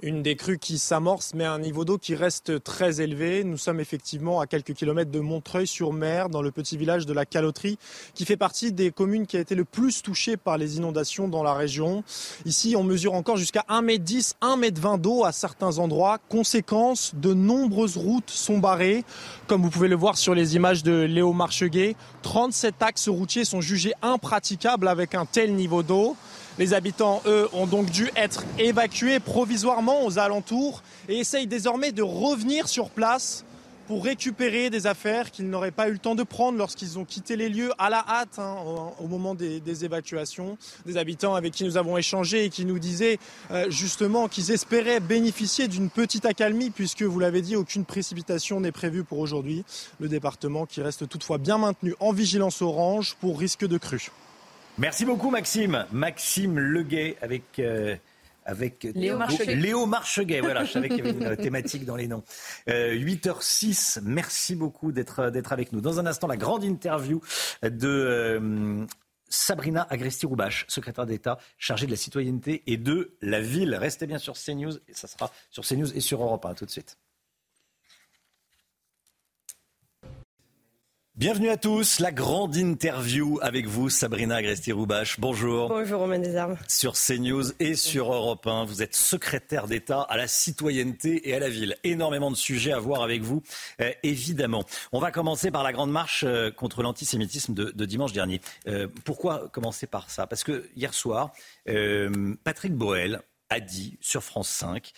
Une 0.00 0.22
des 0.22 0.36
crues 0.36 0.58
qui 0.58 0.78
s'amorce, 0.78 1.32
mais 1.34 1.44
un 1.44 1.58
niveau 1.58 1.84
d'eau 1.84 1.98
qui 1.98 2.14
reste 2.14 2.62
très 2.62 3.00
élevé. 3.00 3.42
Nous 3.42 3.56
sommes 3.56 3.80
effectivement 3.80 4.40
à 4.40 4.46
quelques 4.46 4.74
kilomètres 4.74 5.10
de 5.10 5.18
Montreuil-sur-Mer, 5.18 6.28
dans 6.28 6.40
le 6.40 6.52
petit 6.52 6.76
village 6.76 7.04
de 7.04 7.12
la 7.12 7.26
Caloterie, 7.26 7.78
qui 8.14 8.24
fait 8.24 8.36
partie 8.36 8.72
des 8.72 8.92
communes 8.92 9.26
qui 9.26 9.36
a 9.36 9.40
été 9.40 9.56
le 9.56 9.64
plus 9.64 10.02
touchées 10.02 10.36
par 10.36 10.56
les 10.56 10.76
inondations 10.76 11.26
dans 11.26 11.42
la 11.42 11.52
région. 11.52 12.04
Ici, 12.44 12.76
on 12.76 12.84
mesure 12.84 13.14
encore 13.14 13.36
jusqu'à 13.36 13.64
1m10, 13.68 14.34
1m20 14.40 15.00
d'eau 15.00 15.24
à 15.24 15.32
certains 15.32 15.78
endroits. 15.78 16.18
Conséquence, 16.28 17.12
de 17.16 17.34
nombreuses 17.34 17.96
routes 17.96 18.30
sont 18.30 18.58
barrées. 18.58 19.04
Comme 19.48 19.62
vous 19.62 19.70
pouvez 19.70 19.88
le 19.88 19.96
voir 19.96 20.16
sur 20.16 20.34
les 20.34 20.54
images 20.54 20.84
de 20.84 20.92
Léo 20.92 21.32
Marcheguet, 21.32 21.96
37 22.22 22.74
axes 22.82 23.08
routiers 23.08 23.44
sont 23.44 23.60
jugés 23.60 23.94
impraticables 24.02 24.86
avec 24.86 25.16
un 25.16 25.26
tel 25.26 25.54
niveau 25.54 25.82
d'eau. 25.82 26.16
Les 26.58 26.74
habitants, 26.74 27.22
eux, 27.26 27.48
ont 27.52 27.66
donc 27.66 27.88
dû 27.90 28.10
être 28.16 28.44
évacués 28.58 29.20
provisoirement 29.20 30.04
aux 30.04 30.18
alentours 30.18 30.82
et 31.08 31.18
essayent 31.18 31.46
désormais 31.46 31.92
de 31.92 32.02
revenir 32.02 32.66
sur 32.66 32.90
place 32.90 33.44
pour 33.86 34.04
récupérer 34.04 34.68
des 34.68 34.88
affaires 34.88 35.30
qu'ils 35.30 35.48
n'auraient 35.48 35.70
pas 35.70 35.88
eu 35.88 35.92
le 35.92 35.98
temps 35.98 36.16
de 36.16 36.24
prendre 36.24 36.58
lorsqu'ils 36.58 36.98
ont 36.98 37.04
quitté 37.04 37.36
les 37.36 37.48
lieux 37.48 37.70
à 37.78 37.88
la 37.88 38.04
hâte 38.06 38.40
hein, 38.40 38.56
au, 38.98 39.06
moment 39.06 39.36
des, 39.36 39.84
évacuations. 39.84 40.58
Des 40.84 40.96
habitants 40.96 41.36
avec 41.36 41.54
qui 41.54 41.62
nous 41.62 41.76
avons 41.76 41.96
échangé 41.96 42.44
et 42.44 42.50
qui 42.50 42.64
nous 42.64 42.80
disaient 42.80 43.20
euh, 43.52 43.70
justement 43.70 44.26
qu'ils 44.26 44.50
espéraient 44.50 45.00
bénéficier 45.00 45.68
d'une 45.68 45.90
petite 45.90 46.26
accalmie 46.26 46.70
puisque, 46.70 47.02
vous 47.02 47.20
l'avez 47.20 47.40
dit, 47.40 47.54
aucune 47.54 47.84
précipitation 47.84 48.60
n'est 48.60 48.72
prévue 48.72 49.04
pour 49.04 49.20
aujourd'hui. 49.20 49.64
Le 50.00 50.08
département 50.08 50.66
qui 50.66 50.82
reste 50.82 51.08
toutefois 51.08 51.38
bien 51.38 51.56
maintenu 51.56 51.94
en 52.00 52.12
vigilance 52.12 52.62
orange 52.62 53.16
pour 53.20 53.38
risque 53.38 53.64
de 53.64 53.78
crue. 53.78 54.10
Merci 54.78 55.04
beaucoup 55.04 55.30
Maxime. 55.30 55.86
Maxime 55.92 56.58
Leguet 56.58 57.16
avec... 57.20 57.58
Euh, 57.58 57.96
avec 58.44 58.84
Léo 58.94 59.18
Marcheguet. 59.18 59.56
Léo 59.56 59.84
Marcheguet, 59.84 60.40
voilà, 60.40 60.64
je 60.64 60.72
savais 60.72 60.88
qu'il 60.88 60.98
y 60.98 61.00
avait 61.02 61.10
une 61.10 61.36
thématique 61.36 61.84
dans 61.84 61.96
les 61.96 62.08
noms. 62.08 62.22
8h06, 62.66 63.98
euh, 63.98 64.02
merci 64.06 64.56
beaucoup 64.56 64.90
d'être 64.90 65.52
avec 65.52 65.72
nous. 65.72 65.82
Dans 65.82 66.00
un 66.00 66.06
instant, 66.06 66.28
la 66.28 66.38
grande 66.38 66.64
interview 66.64 67.20
de 67.62 67.86
euh, 67.86 68.86
Sabrina 69.28 69.86
Agresti-Roubache, 69.90 70.64
secrétaire 70.68 71.04
d'État 71.04 71.38
chargée 71.58 71.84
de 71.84 71.90
la 71.90 71.98
citoyenneté 71.98 72.62
et 72.66 72.78
de 72.78 73.18
la 73.20 73.42
ville. 73.42 73.74
Restez 73.74 74.06
bien 74.06 74.16
sur 74.16 74.32
CNews, 74.32 74.76
et 74.88 74.94
ça 74.94 75.08
sera 75.08 75.30
sur 75.50 75.62
CNews 75.62 75.94
et 75.94 76.00
sur 76.00 76.22
Europe 76.22 76.46
1 76.46 76.54
tout 76.54 76.64
de 76.64 76.70
suite. 76.70 76.96
Bienvenue 81.18 81.48
à 81.48 81.56
tous, 81.56 81.98
la 81.98 82.12
grande 82.12 82.54
interview 82.54 83.40
avec 83.42 83.66
vous, 83.66 83.90
Sabrina 83.90 84.36
Agresti-Roubache. 84.36 85.18
Bonjour. 85.18 85.68
Bonjour, 85.68 85.98
Romain 85.98 86.20
Desarmes. 86.20 86.56
Sur 86.68 86.92
CNews 86.92 87.42
et 87.58 87.74
sur 87.74 88.12
Europe 88.12 88.46
1, 88.46 88.64
vous 88.64 88.84
êtes 88.84 88.94
secrétaire 88.94 89.66
d'État 89.66 90.02
à 90.02 90.16
la 90.16 90.28
citoyenneté 90.28 91.28
et 91.28 91.34
à 91.34 91.40
la 91.40 91.48
ville. 91.48 91.74
Énormément 91.82 92.30
de 92.30 92.36
sujets 92.36 92.70
à 92.70 92.78
voir 92.78 93.02
avec 93.02 93.22
vous, 93.22 93.42
euh, 93.80 93.90
évidemment. 94.04 94.62
On 94.92 95.00
va 95.00 95.10
commencer 95.10 95.50
par 95.50 95.64
la 95.64 95.72
grande 95.72 95.90
marche 95.90 96.22
euh, 96.24 96.52
contre 96.52 96.84
l'antisémitisme 96.84 97.52
de, 97.52 97.84
dimanche 97.84 98.12
dernier. 98.12 98.40
Euh, 98.68 98.86
pourquoi 99.04 99.48
commencer 99.48 99.88
par 99.88 100.10
ça? 100.10 100.28
Parce 100.28 100.44
que 100.44 100.68
hier 100.76 100.94
soir, 100.94 101.32
Patrick 102.44 102.74
Boel 102.74 103.22
a 103.50 103.58
dit 103.58 103.98
sur 104.00 104.22
France 104.22 104.50
5 104.50 104.92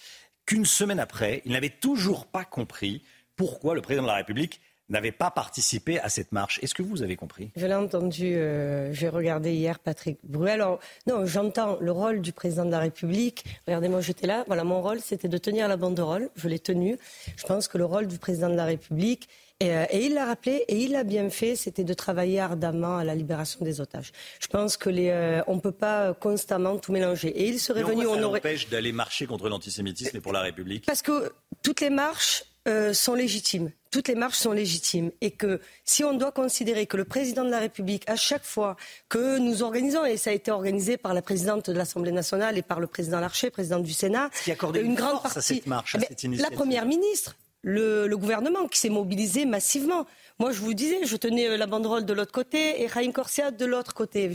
qu'une 0.44 0.66
semaine 0.66 1.01
après, 1.01 1.40
il 1.47 1.52
n'avait 1.52 1.70
toujours 1.70 2.26
pas 2.26 2.44
compris 2.44 3.02
pourquoi 3.36 3.74
le 3.74 3.80
président 3.80 4.02
de 4.02 4.09
la 4.09 4.16
République 4.16 4.60
n'avait 4.90 5.12
pas 5.12 5.30
participé 5.30 5.98
à 6.00 6.08
cette 6.08 6.32
marche. 6.32 6.58
Est-ce 6.62 6.74
que 6.74 6.82
vous 6.82 7.02
avez 7.02 7.16
compris? 7.16 7.50
Je 7.56 7.66
l'ai 7.66 7.74
entendu, 7.74 8.34
euh, 8.34 8.92
j'ai 8.92 9.08
regardé 9.08 9.52
hier 9.52 9.78
Patrick 9.78 10.18
Bruel. 10.24 10.60
Alors, 10.60 10.80
non, 11.06 11.24
j'entends 11.26 11.78
le 11.80 11.92
rôle 11.92 12.20
du 12.20 12.32
président 12.32 12.64
de 12.64 12.70
la 12.70 12.80
République. 12.80 13.44
Regardez-moi, 13.66 14.00
j'étais 14.00 14.26
là. 14.26 14.44
Voilà, 14.46 14.64
mon 14.64 14.82
rôle, 14.82 15.00
c'était 15.00 15.28
de 15.28 15.38
tenir 15.38 15.68
la 15.68 15.76
banderole. 15.76 16.28
Je 16.36 16.48
l'ai 16.48 16.58
tenue. 16.58 16.98
Je 17.36 17.46
pense 17.46 17.68
que 17.68 17.78
le 17.78 17.84
rôle 17.84 18.06
du 18.06 18.18
président 18.18 18.48
de 18.50 18.56
la 18.56 18.64
République, 18.64 19.28
et, 19.62 19.76
euh, 19.76 19.84
il 19.92 20.14
l'a 20.14 20.24
rappelé, 20.24 20.64
et 20.68 20.76
il 20.78 20.92
l'a 20.92 21.04
bien 21.04 21.28
fait, 21.28 21.54
c'était 21.54 21.84
de 21.84 21.92
travailler 21.92 22.40
ardemment 22.40 22.96
à 22.96 23.04
la 23.04 23.14
libération 23.14 23.62
des 23.62 23.80
otages. 23.82 24.10
Je 24.40 24.46
pense 24.46 24.78
que 24.78 24.88
les, 24.88 25.10
euh, 25.10 25.42
on 25.46 25.56
ne 25.56 25.60
peut 25.60 25.70
pas 25.70 26.14
constamment 26.14 26.78
tout 26.78 26.92
mélanger. 26.92 27.28
Et 27.28 27.46
il 27.48 27.60
serait 27.60 27.84
Mais 27.84 27.90
venu, 27.90 28.06
on 28.06 28.22
aurait. 28.22 28.38
empêche 28.38 28.70
d'aller 28.70 28.92
marcher 28.92 29.26
contre 29.26 29.50
l'antisémitisme 29.50 30.16
et 30.16 30.20
pour 30.20 30.32
la 30.32 30.40
République? 30.40 30.86
Parce 30.86 31.02
que 31.02 31.32
toutes 31.62 31.82
les 31.82 31.90
marches 31.90 32.44
euh, 32.70 32.92
sont 32.94 33.14
légitimes. 33.14 33.70
Toutes 33.90 34.09
les 34.09 34.14
marches 34.14 34.38
sont 34.38 34.52
légitimes. 34.52 35.10
Et 35.20 35.32
que 35.32 35.60
si 35.84 36.05
on 36.05 36.14
doit 36.14 36.32
considérer 36.32 36.86
que 36.86 36.97
le 36.97 37.05
président 37.05 37.44
de 37.44 37.51
la 37.51 37.59
République, 37.59 38.09
à 38.09 38.16
chaque 38.16 38.44
fois 38.44 38.76
que 39.09 39.38
nous 39.38 39.62
organisons, 39.62 40.05
et 40.05 40.16
ça 40.16 40.30
a 40.30 40.32
été 40.32 40.51
organisé 40.51 40.97
par 40.97 41.12
la 41.12 41.22
présidente 41.22 41.70
de 41.70 41.76
l'Assemblée 41.76 42.12
nationale 42.12 42.56
et 42.56 42.62
par 42.62 42.80
le 42.80 42.86
président 42.86 43.20
Larcher, 43.20 43.51
président 43.51 43.80
du 43.80 43.92
Sénat, 43.92 44.30
qui 44.44 44.52
accordait 44.52 44.82
une, 44.82 44.94
grande 44.94 45.22
partie. 45.22 45.38
À 45.38 45.42
cette 45.42 45.66
marche, 45.66 45.97
à 45.97 45.98
eh 45.98 46.06
cette 46.06 46.22
initiative. 46.22 46.51
La 46.51 46.56
première 46.56 46.86
ministre, 46.86 47.36
le, 47.62 48.14
gouvernement 48.16 48.66
qui 48.68 48.78
s'est 48.78 48.88
mobilisé 48.88 49.44
massivement. 49.44 50.06
Moi, 50.38 50.52
je 50.52 50.60
vous 50.60 50.74
disais, 50.74 51.04
je 51.04 51.16
tenais 51.16 51.48
euh, 51.48 51.56
la 51.56 51.66
banderole 51.66 52.04
de 52.04 52.12
l'autre 52.12 52.32
côté 52.32 52.82
et 52.82 52.86
Raïm 52.86 53.12
Corsia 53.12 53.50
de 53.50 53.64
l'autre 53.66 53.94
côté. 53.94 54.30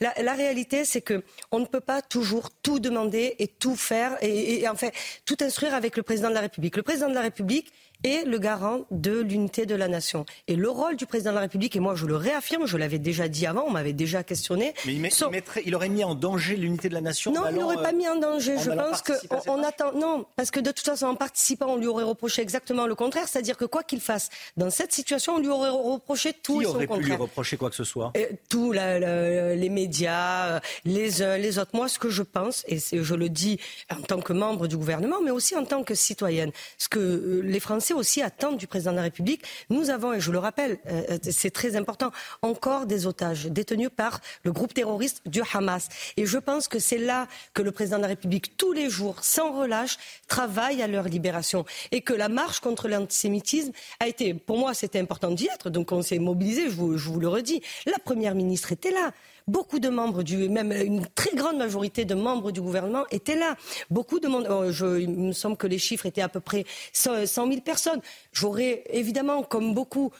La, 0.00 0.12
la, 0.22 0.34
réalité, 0.34 0.84
c'est 0.84 1.00
que 1.00 1.22
on 1.50 1.58
ne 1.58 1.64
peut 1.64 1.80
pas 1.80 2.02
toujours 2.02 2.50
tout 2.62 2.78
demander 2.78 3.36
et 3.38 3.48
tout 3.48 3.76
faire 3.76 4.16
et, 4.22 4.60
et, 4.60 4.68
en 4.68 4.74
fait 4.74 4.92
tout 5.24 5.36
instruire 5.40 5.74
avec 5.74 5.96
le 5.96 6.02
président 6.02 6.28
de 6.28 6.34
la 6.34 6.40
République. 6.40 6.76
Le 6.76 6.82
président 6.82 7.08
de 7.08 7.14
la 7.14 7.22
République, 7.22 7.72
est 8.04 8.26
le 8.26 8.38
garant 8.38 8.86
de 8.90 9.20
l'unité 9.20 9.66
de 9.66 9.74
la 9.74 9.88
nation. 9.88 10.24
Et 10.48 10.56
le 10.56 10.68
rôle 10.68 10.96
du 10.96 11.06
président 11.06 11.30
de 11.30 11.36
la 11.36 11.42
République, 11.42 11.76
et 11.76 11.80
moi 11.80 11.94
je 11.94 12.06
le 12.06 12.16
réaffirme, 12.16 12.66
je 12.66 12.76
l'avais 12.76 12.98
déjà 12.98 13.28
dit 13.28 13.46
avant, 13.46 13.64
on 13.66 13.70
m'avait 13.70 13.92
déjà 13.92 14.22
questionné. 14.22 14.74
Mais 14.84 14.94
il, 14.94 15.00
mettrait, 15.00 15.62
il, 15.66 15.74
aurait 15.74 15.88
mis 15.88 16.04
en 16.04 16.14
danger 16.14 16.56
l'unité 16.56 16.88
de 16.88 16.94
la 16.94 17.00
nation 17.00 17.32
Non, 17.32 17.42
il 17.50 17.56
n'aurait 17.56 17.82
pas 17.82 17.92
mis 17.92 18.08
en 18.08 18.16
danger. 18.16 18.56
Je 18.58 18.70
pense 18.70 19.02
qu'on 19.02 19.58
on 19.58 19.62
attend. 19.62 19.92
Non, 19.92 20.26
parce 20.36 20.50
que 20.50 20.60
de 20.60 20.70
toute 20.70 20.86
façon, 20.86 21.06
en 21.06 21.14
participant, 21.14 21.66
on 21.68 21.76
lui 21.76 21.86
aurait 21.86 22.04
reproché 22.04 22.42
exactement 22.42 22.86
le 22.86 22.94
contraire. 22.94 23.28
C'est-à-dire 23.28 23.56
que 23.56 23.64
quoi 23.64 23.82
qu'il 23.82 24.00
fasse 24.00 24.30
dans 24.56 24.70
cette 24.70 24.92
situation, 24.92 25.36
on 25.36 25.38
lui 25.38 25.48
aurait 25.48 25.70
reproché 25.70 26.32
tout 26.32 26.58
Qui 26.58 26.62
et 26.62 26.66
son 26.66 26.74
aurait 26.74 26.86
pu 26.86 27.00
lui 27.00 27.14
reprocher 27.14 27.56
quoi 27.56 27.70
que 27.70 27.76
ce 27.76 27.84
soit? 27.84 28.12
Tout, 28.48 28.72
la, 28.72 28.98
la, 28.98 29.54
les 29.54 29.68
médias, 29.68 30.60
les 30.84 31.22
uns, 31.22 31.36
les 31.36 31.58
autres. 31.58 31.70
Moi, 31.74 31.88
ce 31.88 31.98
que 31.98 32.08
je 32.08 32.22
pense, 32.22 32.64
et 32.68 32.78
je 32.78 33.14
le 33.14 33.28
dis 33.28 33.58
en 33.90 34.02
tant 34.02 34.20
que 34.20 34.32
membre 34.32 34.66
du 34.66 34.76
gouvernement, 34.76 35.20
mais 35.22 35.30
aussi 35.30 35.56
en 35.56 35.64
tant 35.64 35.82
que 35.82 35.94
citoyenne, 35.94 36.52
ce 36.78 36.88
que 36.88 36.98
euh, 36.98 37.40
les 37.42 37.60
Français 37.60 37.85
aussi 37.94 38.22
attendent 38.22 38.56
du 38.56 38.66
président 38.66 38.92
de 38.92 38.96
la 38.96 39.02
République. 39.02 39.42
Nous 39.70 39.90
avons, 39.90 40.12
et 40.12 40.20
je 40.20 40.30
le 40.30 40.38
rappelle, 40.38 40.78
euh, 40.88 41.18
c'est 41.22 41.50
très 41.50 41.76
important, 41.76 42.10
encore 42.42 42.86
des 42.86 43.06
otages 43.06 43.46
détenus 43.46 43.90
par 43.94 44.20
le 44.42 44.52
groupe 44.52 44.74
terroriste 44.74 45.22
du 45.26 45.42
Hamas. 45.52 45.88
Et 46.16 46.26
je 46.26 46.38
pense 46.38 46.68
que 46.68 46.78
c'est 46.78 46.98
là 46.98 47.26
que 47.54 47.62
le 47.62 47.72
président 47.72 47.96
de 47.96 48.02
la 48.02 48.08
République, 48.08 48.56
tous 48.56 48.72
les 48.72 48.90
jours, 48.90 49.22
sans 49.22 49.58
relâche, 49.58 49.98
travaille 50.28 50.82
à 50.82 50.86
leur 50.86 51.04
libération. 51.04 51.64
Et 51.92 52.00
que 52.00 52.12
la 52.12 52.28
marche 52.28 52.60
contre 52.60 52.88
l'antisémitisme 52.88 53.72
a 54.00 54.08
été, 54.08 54.34
pour 54.34 54.58
moi, 54.58 54.74
c'était 54.74 55.00
important 55.00 55.30
d'y 55.30 55.46
être. 55.46 55.70
Donc 55.70 55.92
on 55.92 56.02
s'est 56.02 56.18
mobilisé, 56.18 56.68
je 56.68 56.74
vous 56.74 57.20
le 57.20 57.28
redis. 57.28 57.62
La 57.86 57.98
première 57.98 58.34
ministre 58.34 58.72
était 58.72 58.90
là. 58.90 59.12
Beaucoup 59.48 59.78
de 59.78 59.88
membres 59.88 60.24
du, 60.24 60.48
même 60.48 60.72
une 60.72 61.06
très 61.14 61.30
grande 61.36 61.56
majorité 61.56 62.04
de 62.04 62.16
membres 62.16 62.50
du 62.50 62.60
gouvernement 62.60 63.04
étaient 63.12 63.36
là. 63.36 63.54
Beaucoup 63.90 64.18
de 64.18 64.26
monde, 64.26 64.48
oh, 64.50 64.72
je, 64.72 64.98
il 64.98 65.08
me 65.08 65.32
semble 65.32 65.56
que 65.56 65.68
les 65.68 65.78
chiffres 65.78 66.04
étaient 66.06 66.20
à 66.20 66.28
peu 66.28 66.40
près 66.40 66.64
100 66.92 67.26
000 67.26 67.60
personnes. 67.60 68.00
J'aurais 68.32 68.82
évidemment, 68.90 69.44
comme 69.44 69.72
beaucoup, 69.72 70.10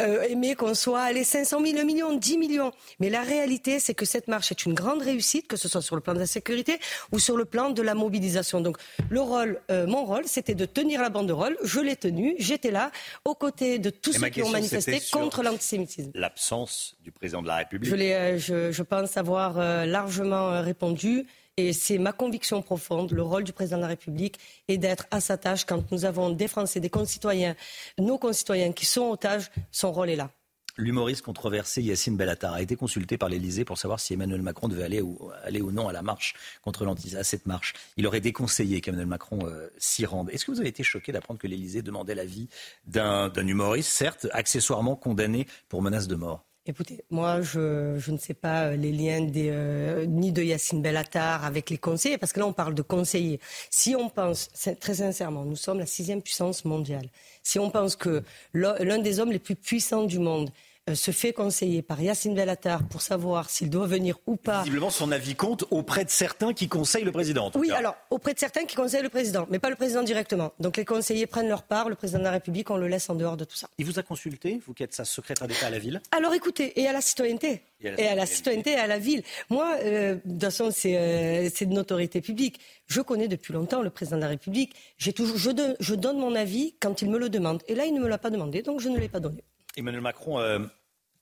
euh, 0.00 0.22
aimé 0.22 0.54
qu'on 0.54 0.74
soit 0.74 1.12
les 1.12 1.24
500 1.24 1.64
000, 1.64 1.78
1 1.78 1.84
million, 1.84 2.14
10 2.16 2.38
millions. 2.38 2.72
Mais 2.98 3.10
la 3.10 3.22
réalité, 3.22 3.78
c'est 3.78 3.94
que 3.94 4.04
cette 4.04 4.28
marche 4.28 4.50
est 4.50 4.64
une 4.64 4.74
grande 4.74 5.02
réussite, 5.02 5.46
que 5.46 5.56
ce 5.56 5.68
soit 5.68 5.82
sur 5.82 5.96
le 5.96 6.02
plan 6.02 6.14
de 6.14 6.18
la 6.18 6.26
sécurité 6.26 6.78
ou 7.12 7.18
sur 7.18 7.36
le 7.36 7.44
plan 7.44 7.70
de 7.70 7.82
la 7.82 7.94
mobilisation. 7.94 8.60
Donc, 8.60 8.78
le 9.08 9.20
rôle, 9.20 9.60
euh, 9.70 9.86
mon 9.86 10.04
rôle, 10.04 10.24
c'était 10.26 10.54
de 10.54 10.64
tenir 10.64 11.00
la 11.02 11.10
banderole. 11.10 11.56
Je 11.62 11.80
l'ai 11.80 11.96
tenue. 11.96 12.34
J'étais 12.38 12.70
là, 12.70 12.90
aux 13.24 13.34
côtés 13.34 13.78
de 13.78 13.90
tous 13.90 14.12
ceux 14.12 14.28
qui 14.28 14.42
ont 14.42 14.50
manifesté 14.50 14.98
contre 15.12 15.42
l'antisémitisme. 15.42 16.10
L'absence 16.14 16.96
du 17.02 17.12
président 17.12 17.42
de 17.42 17.48
la 17.48 17.56
République. 17.56 17.90
Je, 17.90 17.96
euh, 17.96 18.38
je, 18.38 18.72
je 18.72 18.82
pense 18.82 19.16
avoir 19.16 19.58
largement 19.86 20.62
répondu. 20.62 21.26
C'est 21.72 21.98
ma 21.98 22.12
conviction 22.12 22.62
profonde, 22.62 23.12
le 23.12 23.22
rôle 23.22 23.44
du 23.44 23.52
président 23.52 23.76
de 23.76 23.82
la 23.82 23.88
République 23.88 24.38
est 24.68 24.78
d'être 24.78 25.06
à 25.10 25.20
sa 25.20 25.36
tâche 25.36 25.64
quand 25.64 25.90
nous 25.92 26.04
avons 26.04 26.30
des 26.30 26.48
Français, 26.48 26.80
des 26.80 26.90
concitoyens, 26.90 27.54
nos 27.98 28.18
concitoyens 28.18 28.72
qui 28.72 28.86
sont 28.86 29.10
otages, 29.10 29.50
son 29.70 29.92
rôle 29.92 30.10
est 30.10 30.16
là. 30.16 30.30
L'humoriste 30.76 31.22
controversé 31.22 31.82
Yacine 31.82 32.16
Bellatar 32.16 32.54
a 32.54 32.62
été 32.62 32.76
consulté 32.76 33.18
par 33.18 33.28
l'Elysée 33.28 33.64
pour 33.64 33.76
savoir 33.76 34.00
si 34.00 34.14
Emmanuel 34.14 34.40
Macron 34.40 34.68
devait 34.68 34.84
aller 34.84 35.00
ou, 35.02 35.72
non 35.72 35.88
à 35.88 35.92
la 35.92 36.02
marche 36.02 36.34
contre 36.62 36.86
à 36.86 37.24
cette 37.24 37.46
marche. 37.46 37.74
Il 37.96 38.06
aurait 38.06 38.20
déconseillé 38.20 38.80
qu'Emmanuel 38.80 39.08
Macron 39.08 39.40
euh, 39.44 39.68
s'y 39.78 40.06
rende. 40.06 40.30
Est-ce 40.30 40.46
que 40.46 40.52
vous 40.52 40.60
avez 40.60 40.68
été 40.68 40.82
choqué 40.82 41.12
d'apprendre 41.12 41.40
que 41.40 41.46
l'Elysée 41.46 41.82
demandait 41.82 42.14
l'avis 42.14 42.48
d'un 42.86 43.30
humoriste, 43.34 43.90
certes 43.90 44.26
accessoirement 44.32 44.96
condamné 44.96 45.46
pour 45.68 45.82
menace 45.82 46.08
de 46.08 46.14
mort? 46.14 46.49
Écoutez, 46.70 47.00
moi, 47.10 47.40
je, 47.42 48.08
ne 48.12 48.16
sais 48.16 48.32
pas 48.32 48.66
euh, 48.66 48.76
les 48.76 48.92
liens 48.92 49.26
euh, 49.36 50.06
ni 50.06 50.30
de 50.30 50.40
Yacine 50.40 50.80
Bellatar 50.80 51.44
avec 51.44 51.68
les 51.68 51.78
conseillers, 51.78 52.16
parce 52.16 52.32
que 52.32 52.38
là, 52.38 52.46
on 52.46 52.52
parle 52.52 52.76
de 52.76 52.82
conseillers. 52.82 53.40
Si 53.70 53.96
on 53.96 54.08
pense, 54.08 54.48
très 54.78 54.94
sincèrement, 54.94 55.44
nous 55.44 55.56
sommes 55.56 55.80
la 55.80 55.86
sixième 55.86 56.22
puissance 56.22 56.64
mondiale. 56.64 57.08
Si 57.42 57.58
on 57.58 57.70
pense 57.70 57.96
que 57.96 58.22
l'un 58.54 58.98
des 58.98 59.18
hommes 59.18 59.32
les 59.32 59.40
plus 59.40 59.56
puissants 59.56 60.04
du 60.04 60.20
monde 60.20 60.50
se 60.94 61.10
fait 61.10 61.32
conseiller 61.32 61.82
par 61.82 62.00
Yacine 62.00 62.34
Bellatar 62.34 62.86
pour 62.88 63.02
savoir 63.02 63.50
s'il 63.50 63.70
doit 63.70 63.86
venir 63.86 64.18
ou 64.26 64.36
pas. 64.36 64.62
Visiblement, 64.62 64.90
son 64.90 65.12
avis 65.12 65.34
compte 65.34 65.64
auprès 65.70 66.04
de 66.04 66.10
certains 66.10 66.52
qui 66.52 66.68
conseillent 66.68 67.04
le 67.04 67.12
président. 67.12 67.46
En 67.46 67.50
tout 67.50 67.58
oui, 67.58 67.68
cas. 67.68 67.76
alors 67.76 67.96
auprès 68.10 68.34
de 68.34 68.38
certains 68.38 68.64
qui 68.64 68.76
conseillent 68.76 69.02
le 69.02 69.08
président, 69.08 69.46
mais 69.50 69.58
pas 69.58 69.70
le 69.70 69.76
président 69.76 70.02
directement. 70.02 70.52
Donc 70.60 70.76
les 70.76 70.84
conseillers 70.84 71.26
prennent 71.26 71.48
leur 71.48 71.62
part, 71.62 71.88
le 71.88 71.94
président 71.94 72.20
de 72.20 72.24
la 72.24 72.32
République, 72.32 72.70
on 72.70 72.76
le 72.76 72.88
laisse 72.88 73.08
en 73.10 73.14
dehors 73.14 73.36
de 73.36 73.44
tout 73.44 73.56
ça. 73.56 73.68
Il 73.78 73.86
vous 73.86 73.98
a 73.98 74.02
consulté, 74.02 74.60
vous 74.66 74.74
qui 74.74 74.82
êtes 74.82 74.94
sa 74.94 75.04
secrétaire 75.04 75.48
d'État 75.48 75.66
à 75.66 75.70
la 75.70 75.78
ville? 75.78 76.00
Alors 76.10 76.34
écoutez, 76.34 76.80
et 76.80 76.86
à 76.86 76.92
la 76.92 77.00
citoyenneté. 77.00 77.62
Et 77.82 77.88
à 77.88 77.92
la, 77.92 78.00
et 78.00 78.08
à 78.08 78.14
la 78.14 78.26
citoyenneté 78.26 78.72
et 78.72 78.76
à 78.76 78.86
la 78.86 78.98
ville. 78.98 79.22
Moi, 79.48 79.76
euh, 79.82 80.16
de 80.24 80.32
toute 80.32 80.42
façon, 80.42 80.70
c'est 80.70 80.96
euh, 80.96 81.48
de 81.48 81.72
notoriété 81.72 82.20
publique. 82.20 82.60
Je 82.86 83.00
connais 83.00 83.28
depuis 83.28 83.52
longtemps 83.52 83.82
le 83.82 83.90
président 83.90 84.16
de 84.16 84.22
la 84.22 84.28
République. 84.28 84.74
Toujours, 85.14 85.36
je, 85.36 85.50
de, 85.50 85.76
je 85.80 85.94
donne 85.94 86.18
mon 86.18 86.34
avis 86.34 86.74
quand 86.80 87.02
il 87.02 87.10
me 87.10 87.18
le 87.18 87.28
demande. 87.28 87.62
Et 87.68 87.74
là, 87.74 87.84
il 87.86 87.94
ne 87.94 88.00
me 88.00 88.08
l'a 88.08 88.18
pas 88.18 88.30
demandé, 88.30 88.62
donc 88.62 88.80
je 88.80 88.88
ne 88.88 88.98
l'ai 88.98 89.08
pas 89.08 89.20
donné. 89.20 89.42
Emmanuel 89.76 90.02
Macron 90.02 90.40
euh, 90.40 90.58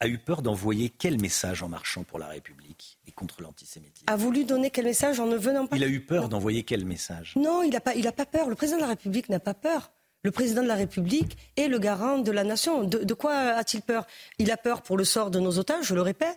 a 0.00 0.06
eu 0.08 0.18
peur 0.18 0.42
d'envoyer 0.42 0.90
quel 0.90 1.20
message 1.20 1.62
en 1.62 1.68
marchant 1.68 2.04
pour 2.04 2.18
la 2.18 2.28
République 2.28 2.98
et 3.06 3.12
contre 3.12 3.42
l'antisémitisme 3.42 4.04
A 4.06 4.16
voulu 4.16 4.44
donner 4.44 4.70
quel 4.70 4.84
message 4.84 5.18
en 5.18 5.26
ne 5.26 5.36
venant 5.36 5.66
pas 5.66 5.76
Il 5.76 5.84
a 5.84 5.88
eu 5.88 6.00
peur 6.00 6.28
d'envoyer 6.28 6.62
quel 6.62 6.84
message? 6.84 7.34
Non, 7.36 7.62
il 7.62 7.70
n'a 7.70 7.80
pas, 7.80 7.94
il 7.94 8.10
pas 8.12 8.26
peur. 8.26 8.48
Le 8.48 8.54
président 8.54 8.78
de 8.78 8.82
la 8.82 8.88
République 8.88 9.28
n'a 9.28 9.40
pas 9.40 9.54
peur. 9.54 9.90
Le 10.24 10.30
président 10.32 10.62
de 10.62 10.68
la 10.68 10.74
République 10.74 11.36
est 11.56 11.68
le 11.68 11.78
garant 11.78 12.18
de 12.18 12.32
la 12.32 12.42
nation. 12.42 12.84
De, 12.84 12.98
de 12.98 13.14
quoi 13.14 13.34
a-t-il 13.34 13.82
peur? 13.82 14.06
Il 14.38 14.50
a 14.50 14.56
peur 14.56 14.82
pour 14.82 14.96
le 14.96 15.04
sort 15.04 15.30
de 15.30 15.38
nos 15.38 15.58
otages, 15.58 15.86
je 15.86 15.94
le 15.94 16.02
répète. 16.02 16.36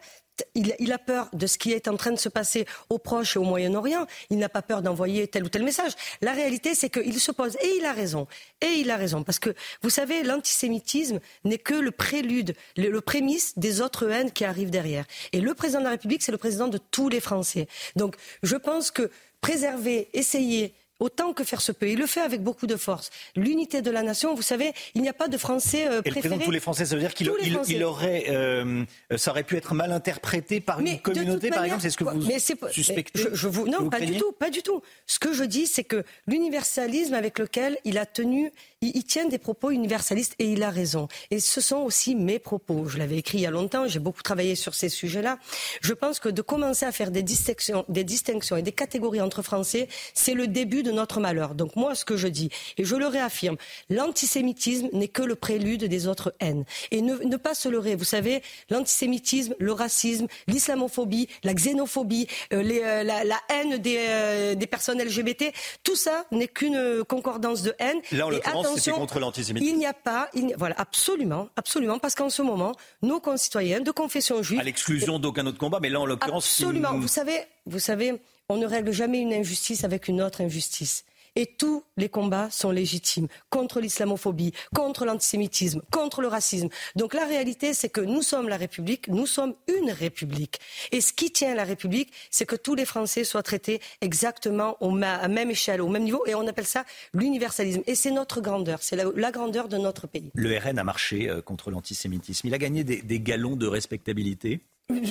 Il, 0.56 0.92
a 0.92 0.98
peur 0.98 1.30
de 1.34 1.48
ce 1.48 1.58
qui 1.58 1.72
est 1.72 1.88
en 1.88 1.98
train 1.98 2.12
de 2.12 2.20
se 2.20 2.30
passer 2.30 2.66
au 2.90 2.98
Proche 2.98 3.36
et 3.36 3.40
au 3.40 3.44
Moyen-Orient. 3.44 4.06
Il 4.30 4.38
n'a 4.38 4.50
pas 4.50 4.62
peur 4.62 4.82
d'envoyer 4.82 5.28
tel 5.28 5.44
ou 5.44 5.50
tel 5.50 5.64
message. 5.64 5.94
La 6.22 6.34
réalité, 6.34 6.76
c'est 6.76 6.90
qu'il 6.90 7.20
se 7.20 7.32
pose, 7.32 7.56
et 7.62 7.78
il 7.78 7.86
a 7.86 7.94
raison, 7.94 8.28
et 8.62 8.80
il 8.80 8.92
a 8.92 8.98
raison, 8.98 9.24
parce 9.24 9.40
que 9.40 9.54
vous 9.82 9.90
savez, 9.90 10.24
l'antisémitisme 10.24 11.20
n'est 11.44 11.58
que 11.58 11.74
le 11.74 11.92
prélude, 11.92 12.56
le, 12.78 12.90
le, 12.90 13.02
prémisse 13.02 13.58
des 13.58 13.82
autres 13.82 14.10
haines 14.10 14.32
qui 14.32 14.46
arrivent 14.46 14.70
derrière. 14.70 15.06
Et 15.34 15.42
le 15.42 15.54
président 15.54 15.80
de 15.80 15.86
la 15.86 15.92
République, 15.92 16.24
c'est 16.24 16.32
le 16.32 16.38
président 16.38 16.68
de 16.68 16.78
tous 16.78 17.10
les 17.10 17.20
Français. 17.20 17.68
Donc, 17.96 18.16
je 18.44 18.56
pense 18.56 18.92
que 18.92 19.10
préserver, 19.42 20.10
essayer 20.14 20.74
autant 21.02 21.34
que 21.34 21.44
faire 21.44 21.62
se 21.62 21.74
peut. 21.74 21.90
Il 21.90 22.00
le 22.00 22.06
fait 22.06 22.22
avec 22.22 22.42
beaucoup 22.42 22.68
de 22.68 22.78
force. 22.78 23.10
L'unité 23.36 23.82
de 23.82 23.92
la 23.92 24.04
nation, 24.04 24.34
vous 24.34 24.42
savez, 24.42 24.72
il 24.96 25.02
n'y 25.02 25.10
a 25.10 25.14
pas 25.14 25.28
de 25.28 25.38
Français 25.38 25.88
euh, 25.88 26.02
préféré. 26.02 26.06
Et 26.06 26.10
le 26.10 26.20
président 26.22 26.38
de 26.38 26.44
tous 26.44 26.52
les 26.52 26.60
Français, 26.60 26.86
ça 26.86 26.96
veut 26.96 27.02
dire 27.02 27.14
qu'il 27.14 27.30
il, 27.42 27.60
il 27.68 27.84
aurait, 27.84 28.26
euh, 28.30 28.86
ça 29.18 29.32
aurait 29.32 29.44
pu 29.44 29.58
être 29.58 29.74
mal 29.74 29.92
interprété 29.92 30.62
par 30.62 30.80
mais 30.80 30.94
une 30.94 31.02
communauté, 31.02 31.50
par 31.50 31.64
exemple. 31.66 31.82
C'est 31.82 31.90
ce 31.90 31.98
que 31.98 32.04
vous 32.04 32.26
mais 32.26 32.40
suspectez 32.40 33.20
je, 33.20 33.30
je 33.34 33.48
vous, 33.48 33.68
Non, 33.68 33.80
vous 33.80 33.90
pas 33.90 33.98
craignez 33.98 34.14
du 34.14 34.20
tout, 34.20 34.32
pas 34.32 34.52
du 34.52 34.62
tout. 34.62 34.82
Ce 35.08 35.20
que 35.20 35.34
je 35.34 35.44
dis, 35.44 35.66
c'est 35.66 35.84
que 35.84 36.04
l'universalisme 36.28 37.16
avec 37.16 37.40
lequel 37.40 37.78
il 37.84 37.98
a 37.98 38.06
tenu, 38.06 38.52
il, 38.82 38.92
il, 38.96 39.04
tient 39.04 39.26
des 39.26 39.38
propos 39.38 39.72
universalistes 39.72 40.36
et 40.40 40.46
il 40.46 40.64
a 40.64 40.70
raison. 40.70 41.08
Et 41.30 41.40
ce 41.40 41.62
sont 41.62 41.78
aussi 41.78 42.16
mes 42.16 42.40
propos. 42.40 42.86
Je 42.88 42.98
l'avais 42.98 43.18
écrit 43.18 43.40
il 43.40 43.42
y 43.42 43.46
a 43.46 43.52
longtemps. 43.52 43.88
J'ai 43.88 44.00
beaucoup 44.00 44.22
travaillé 44.22 44.56
sur 44.56 44.76
ces 44.76 44.90
sujets-là. 44.90 45.38
Je 45.82 45.94
pense 45.94 46.20
que 46.20 46.30
de 46.30 46.42
commencer 46.42 46.86
à 46.86 46.92
faire 46.92 47.12
des 47.12 47.24
distinctions, 47.24 47.86
des 47.90 48.04
distinctions 48.04 48.58
et 48.58 48.62
des 48.62 48.72
catégories 48.72 49.22
entre 49.22 49.42
Français, 49.42 49.88
c'est 50.14 50.34
le 50.34 50.48
début 50.48 50.84
de 50.84 50.92
notre 50.92 51.20
malheur. 51.20 51.56
Donc 51.56 51.76
moi, 51.76 51.96
ce 51.96 52.06
que 52.06 52.18
je 52.18 52.28
dis, 52.28 52.50
et 52.78 52.84
je 52.84 52.96
le 52.96 53.08
réaffirme, 53.08 53.58
l'antisémitisme 53.90 54.90
n'est 54.94 55.08
que 55.08 55.22
le 55.22 55.36
prélude 55.36 55.86
des 55.86 56.08
autres 56.08 56.34
haines. 56.40 56.66
Et 56.92 57.02
ne, 57.02 57.16
ne 57.16 57.38
pas 57.38 57.54
se 57.54 57.70
leurrer. 57.70 57.96
Vous 57.96 58.04
savez, 58.04 58.42
l'antisémitisme, 58.70 59.56
le 59.60 59.72
racisme, 59.74 60.28
l'islamophobie, 60.48 61.28
la 61.44 61.54
xénophobie, 61.54 62.28
euh, 62.54 62.62
les, 62.62 62.82
euh, 62.82 63.04
la, 63.04 63.24
la, 63.24 63.40
haine 63.50 63.78
des, 63.78 63.98
euh, 64.00 64.56
des, 64.56 64.68
personnes 64.68 65.02
LGBT, 65.02 65.54
tout 65.84 65.96
ça 65.96 66.26
n'est 66.32 66.48
qu'une 66.48 67.04
concordance 67.08 67.62
de 67.62 67.74
haine. 67.80 68.00
Là, 68.12 68.28
en 68.28 68.30
l'occurrence, 68.30 68.71
attention, 68.72 68.96
contre 68.96 69.20
l'antisémitisme. 69.20 69.74
il 69.74 69.78
n'y 69.78 69.86
a 69.86 69.94
pas, 69.94 70.30
il 70.34 70.54
voilà, 70.58 70.76
absolument, 70.78 71.50
absolument, 71.56 72.00
parce 72.00 72.16
qu'en 72.16 72.30
ce 72.30 72.42
moment, 72.42 72.74
nos 73.02 73.20
concitoyens 73.20 73.82
de 73.82 73.92
confession 73.92 74.42
juive, 74.42 74.60
À 74.60 74.64
l'exclusion 74.64 75.20
d'aucun 75.20 75.46
autre 75.46 75.58
combat, 75.58 75.80
mais 75.82 75.90
là, 75.90 76.00
en 76.00 76.06
l'occurrence, 76.06 76.46
Absolument. 76.46 76.98
Vous 76.98 77.08
savez, 77.08 77.40
vous 77.66 77.80
savez, 77.80 78.22
on 78.50 78.58
ne 78.58 78.66
règle 78.66 78.92
jamais 78.92 79.20
une 79.20 79.34
injustice 79.34 79.84
avec 79.84 80.08
une 80.08 80.22
autre 80.22 80.42
injustice. 80.42 81.06
Et 81.36 81.46
tous 81.46 81.84
les 81.98 82.10
combats 82.10 82.50
sont 82.50 82.72
légitimes 82.72 83.28
contre 83.50 83.80
l'islamophobie, 83.80 84.54
contre 84.76 85.06
l'antisémitisme, 85.06 85.82
contre 85.92 86.22
le 86.22 86.28
racisme. 86.28 86.68
Donc 86.96 87.14
la 87.14 87.26
réalité, 87.26 87.74
c'est 87.74 87.90
que 87.90 88.02
nous 88.02 88.22
sommes 88.22 88.50
la 88.50 88.58
République, 88.58 89.08
nous 89.08 89.26
sommes 89.26 89.54
une 89.68 89.92
République. 89.92 90.60
Et 90.92 91.00
ce 91.00 91.14
qui 91.14 91.32
tient 91.32 91.56
la 91.56 91.64
République, 91.64 92.12
c'est 92.30 92.46
que 92.46 92.56
tous 92.56 92.76
les 92.76 92.86
Français 92.86 93.24
soient 93.24 93.44
traités 93.44 93.80
exactement 94.02 94.78
au 94.82 94.92
à 95.02 95.28
même 95.28 95.50
échelle, 95.50 95.82
au 95.82 95.88
même 95.88 96.04
niveau. 96.04 96.26
Et 96.28 96.36
on 96.36 96.46
appelle 96.48 96.66
ça 96.66 96.86
l'universalisme. 97.14 97.82
Et 97.88 97.96
c'est 97.96 98.12
notre 98.12 98.42
grandeur, 98.42 98.80
c'est 98.82 98.96
la, 98.96 99.32
grandeur 99.32 99.70
de 99.70 99.78
notre 99.78 100.08
pays. 100.08 100.32
Le 100.36 100.58
RN 100.58 100.78
a 100.78 100.84
marché 100.84 101.30
euh, 101.30 101.42
contre 101.42 101.72
l'antisémitisme. 101.72 102.48
Il 102.48 102.54
a 102.54 102.58
gagné 102.58 102.84
des, 102.84 103.20
galons 103.20 103.56
de 103.56 103.68
respectabilité? 103.68 104.62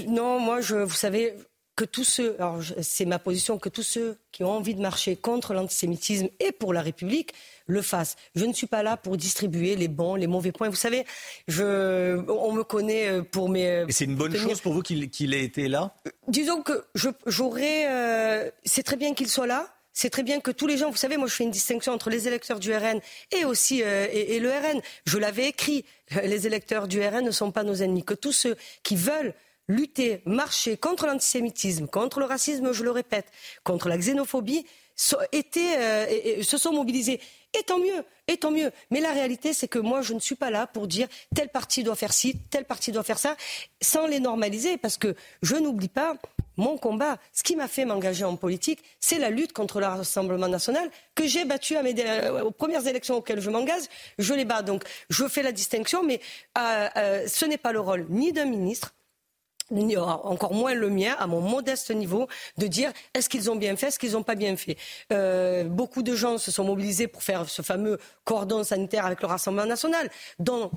Non, 0.09 0.38
moi, 0.40 0.60
je, 0.60 0.76
vous 0.76 0.94
savez, 0.94 1.34
que 1.81 1.86
tous 1.86 2.05
ceux, 2.05 2.35
alors 2.39 2.61
c'est 2.82 3.07
ma 3.07 3.19
position, 3.19 3.59
que 3.59 3.70
tous 3.70 3.82
ceux 3.82 4.19
qui 4.32 4.44
ont 4.44 4.51
envie 4.51 4.74
de 4.74 4.82
marcher 4.82 5.16
contre 5.16 5.55
l'antisémitisme 5.55 6.28
et 6.39 6.52
pour 6.52 6.74
la 6.74 6.82
République 6.82 7.32
le 7.66 7.81
fassent. 7.81 8.16
Je 8.35 8.44
ne 8.44 8.52
suis 8.52 8.66
pas 8.66 8.82
là 8.82 8.98
pour 8.98 9.16
distribuer 9.16 9.77
les 9.77 9.89
bons, 9.89 10.15
les 10.15 10.27
mauvais 10.27 10.52
points. 10.52 10.69
Vous 10.69 10.77
savez, 10.77 11.07
je, 11.48 12.23
on 12.28 12.52
me 12.52 12.65
connaît 12.65 13.09
euh, 13.09 13.23
pour 13.23 13.48
mes. 13.48 13.66
Euh, 13.66 13.86
et 13.89 13.93
c'est 13.93 14.05
une 14.05 14.15
bonne 14.15 14.36
chose 14.36 14.61
pour 14.61 14.74
vous 14.74 14.82
qu'il 14.82 15.32
ait 15.32 15.43
été 15.43 15.69
là? 15.69 15.94
Disons 16.28 16.61
que 16.61 16.85
j'aurais. 17.24 17.86
Euh, 17.89 18.51
c'est 18.62 18.82
très 18.82 18.97
bien 18.97 19.15
qu'il 19.15 19.31
soit 19.31 19.47
là. 19.47 19.66
C'est 19.94 20.11
très 20.11 20.23
bien 20.23 20.40
que 20.40 20.51
tous 20.51 20.66
les 20.66 20.77
gens, 20.77 20.90
vous 20.90 20.98
savez, 20.98 21.16
moi 21.16 21.28
je 21.28 21.35
fais 21.35 21.44
une 21.44 21.51
distinction 21.51 21.94
entre 21.94 22.11
les 22.11 22.28
électeurs 22.28 22.61
du 22.61 22.74
RN 22.74 23.01
et 23.32 23.47
aussi 23.47 23.81
et, 23.81 24.36
et 24.36 24.39
le 24.39 24.51
RN. 24.51 24.82
Je 25.07 25.16
l'avais 25.16 25.48
écrit. 25.48 25.86
Les 26.24 26.47
électeurs 26.47 26.89
du 26.89 27.01
RN 27.01 27.24
ne 27.24 27.31
sont 27.31 27.52
pas 27.52 27.65
nos 27.65 27.77
ennemis. 27.77 28.05
Que 28.05 28.15
tous 28.15 28.32
ceux 28.32 28.57
qui 28.82 28.97
veulent 28.97 29.32
lutter, 29.70 30.20
marcher 30.26 30.76
contre 30.76 31.06
l'antisémitisme, 31.06 31.86
contre 31.86 32.20
le 32.20 32.26
racisme, 32.26 32.72
je 32.72 32.84
le 32.84 32.90
répète, 32.90 33.26
contre 33.64 33.88
la 33.88 33.97
xénophobie, 33.97 34.66
euh, 35.56 36.42
se 36.42 36.59
sont 36.59 36.72
mobilisés. 36.72 37.20
Et 37.59 37.62
tant 37.64 37.78
mieux, 37.78 38.05
et 38.28 38.36
tant 38.36 38.51
mieux. 38.51 38.70
Mais 38.90 39.01
la 39.01 39.12
réalité, 39.12 39.52
c'est 39.52 39.66
que 39.66 39.78
moi, 39.78 40.02
je 40.02 40.12
ne 40.14 40.20
suis 40.20 40.34
pas 40.36 40.51
là 40.51 40.66
pour 40.66 40.86
dire 40.86 41.09
tel 41.34 41.48
parti 41.48 41.82
doit 41.82 41.97
faire 41.97 42.12
ci, 42.12 42.36
tel 42.51 42.64
parti 42.64 42.92
doit 42.92 43.02
faire 43.02 43.18
ça, 43.18 43.36
sans 43.80 44.06
les 44.06 44.20
normaliser, 44.20 44.76
parce 44.76 44.98
que 44.98 45.16
je 45.42 45.56
n'oublie 45.56 45.88
pas 45.88 46.16
mon 46.56 46.76
combat. 46.76 47.18
Ce 47.32 47.42
qui 47.42 47.56
m'a 47.56 47.66
fait 47.66 47.84
m'engager 47.84 48.24
en 48.24 48.36
politique, 48.36 48.80
c'est 49.01 49.18
la 49.18 49.30
lutte 49.30 49.52
contre 49.52 49.80
le 49.80 49.86
Rassemblement 49.86 50.48
national 50.48 50.90
que 51.14 51.26
j'ai 51.26 51.44
battu 51.44 51.76
euh, 51.76 52.44
aux 52.44 52.51
premières 52.51 52.86
élections 52.86 53.16
auxquelles 53.16 53.40
je 53.40 53.51
m'engage. 53.51 53.84
Je 54.18 54.34
les 54.34 54.44
bats. 54.44 54.62
Donc, 54.62 54.84
je 55.09 55.26
fais 55.26 55.42
la 55.42 55.52
distinction, 55.52 56.05
mais 56.05 56.20
euh, 56.59 57.26
ce 57.26 57.47
n'est 57.47 57.59
pas 57.59 57.72
le 57.72 57.80
rôle 57.80 58.06
ni 58.10 58.32
d'un 58.32 58.44
ministre, 58.44 58.92
encore 59.70 60.55
moins 60.55 60.74
le 60.74 60.90
mien, 60.90 61.14
à 61.18 61.26
mon 61.26 61.40
modeste 61.40 61.90
niveau, 61.90 62.28
de 62.59 62.66
dire 62.66 62.92
est-ce 63.14 63.28
qu'ils 63.28 63.51
ont 63.51 63.56
bien 63.56 63.76
fait, 63.76 63.88
est-ce 63.88 63.98
qu'ils 63.98 64.12
n'ont 64.12 64.22
pas 64.22 64.34
bien 64.34 64.56
fait. 64.56 64.76
Euh, 65.12 65.64
beaucoup 65.64 66.02
de 66.02 66.14
gens 66.14 66.38
se 66.38 66.51
sont 66.51 66.64
mobilisés 66.64 67.06
pour 67.06 67.22
faire 67.22 67.48
ce 67.48 67.62
fameux 67.62 67.98
cordon 68.24 68.64
sanitaire 68.64 69.06
avec 69.06 69.20
le 69.20 69.28
Rassemblement 69.28 69.66
national, 69.66 70.10
dont 70.38 70.70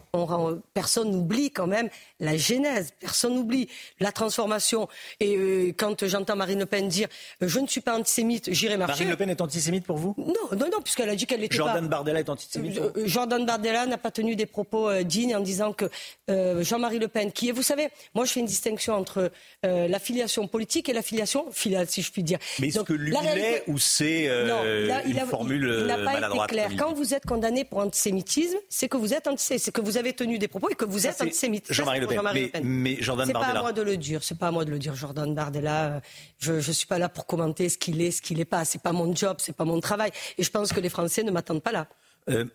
personne 0.74 1.12
n'oublie 1.12 1.52
quand 1.52 1.68
même 1.68 1.90
la 2.20 2.38
genèse, 2.38 2.94
personne 3.00 3.36
n'oublie 3.36 3.70
la 4.00 4.12
transformation. 4.12 4.88
Et 5.20 5.36
euh, 5.36 5.74
quand 5.78 6.06
j'entends 6.06 6.36
Marine 6.36 6.60
Le 6.60 6.66
Pen 6.66 6.88
dire 6.88 7.08
je 7.42 7.60
ne 7.60 7.68
suis 7.68 7.82
pas 7.82 7.98
antisémite, 7.98 8.52
j'irai 8.52 8.78
marcher. 8.78 9.06
Marine 9.06 9.10
Le 9.10 9.18
Pen 9.18 9.30
est 9.30 9.42
antisémite 9.42 9.86
pour 9.86 9.98
vous? 9.98 10.16
Non, 10.18 10.58
non, 10.58 10.70
non, 10.72 10.82
puisqu'elle 10.84 11.10
a 11.10 11.16
dit 11.16 11.26
qu'elle 11.26 11.44
était 11.44 11.56
Jordan 11.56 11.88
Bardella 11.88 12.20
est 12.20 12.30
antisémite 12.30 12.78
euh, 12.78 12.92
Jordan 13.06 13.46
Bardella 13.46 13.86
n'a 13.86 13.98
pas 13.98 14.12
tenu 14.12 14.36
des 14.36 14.46
propos 14.46 14.92
dignes 15.04 15.36
en 15.36 15.40
disant 15.40 15.74
que 15.74 15.90
Jean-Marie 16.28 17.00
Le 17.00 17.08
Pen, 17.08 17.32
qui 17.32 17.50
est, 17.50 17.52
vous 17.52 17.64
savez, 17.64 17.90
moi 18.14 18.26
je 18.26 18.32
fais 18.32 18.40
une 18.40 18.46
distinction 18.46 18.83
entre 18.92 19.32
euh, 19.66 19.88
la 19.88 20.00
filiation 20.00 20.48
politique 20.48 20.90
et 20.90 20.94
la 20.94 21.02
filiation 21.02 21.52
filiale, 21.52 21.88
si 21.90 22.02
je 22.02 22.12
puis 22.12 22.24
dire. 22.24 22.40
Mais 22.60 22.68
est-ce 22.68 22.82
que 22.82 22.94
lui 22.94 23.16
réalité... 23.16 23.64
ou 23.68 23.78
c'est 23.78 24.28
euh, 24.28 25.00
une 25.06 25.20
formule 25.20 25.78
il, 25.82 25.86
n'a 25.86 25.98
pas 25.98 26.28
été 26.28 26.48
clair. 26.48 26.72
Quand 26.78 26.94
vous 26.94 27.14
êtes 27.14 27.26
condamné 27.26 27.66
pour 27.66 27.80
antisémitisme, 27.80 28.58
c'est 28.70 28.88
que 28.88 28.98
vous 28.98 29.14
êtes 29.14 29.28
antisémite, 29.28 29.64
c'est 29.64 29.72
que 29.72 29.82
vous 29.82 29.98
avez 29.98 30.14
tenu 30.14 30.38
des 30.38 30.48
propos 30.48 30.70
et 30.70 30.76
que 30.76 30.86
vous 30.86 31.08
êtes 31.08 31.22
antisémite. 31.22 31.72
Jean-Marie 31.72 32.00
Le, 32.00 32.08
Pen. 32.08 32.64
Mais, 32.64 32.98
Jordan 33.00 33.32
Bardella. 33.32 33.50
C'est 33.50 33.54
pas 33.54 33.60
à 33.60 33.62
moi 33.62 33.74
de 33.74 33.82
le 33.82 33.98
dire. 33.98 34.24
C'est 34.24 34.38
pas 34.38 34.48
à 34.48 34.52
moi 34.52 34.66
de 34.66 34.72
le 34.72 34.80
dire. 34.80 34.96
Jordan 34.96 35.34
Bardella, 35.34 36.02
je, 36.40 36.54
ne 36.54 36.62
suis 36.62 36.88
pas 36.88 37.00
là 37.00 37.10
pour 37.10 37.26
commenter 37.26 37.70
ce 37.70 37.78
qu'il 37.78 38.02
est, 38.02 38.12
ce 38.12 38.22
qu'il 38.22 38.38
n'est 38.38 38.46
pas. 38.46 38.66
C'est 38.66 38.82
pas 38.82 38.92
mon 38.92 39.16
job, 39.16 39.38
c'est 39.40 39.56
pas 39.56 39.66
mon 39.66 39.80
travail. 39.80 40.12
Et 40.38 40.44
je 40.44 40.50
pense 40.50 40.74
que 40.74 40.80
les 40.80 40.90
Français 40.90 41.24
ne 41.24 41.32
m'attendent 41.32 41.64
pas 41.64 41.72
là. 41.72 41.88
Euh, 42.30 42.46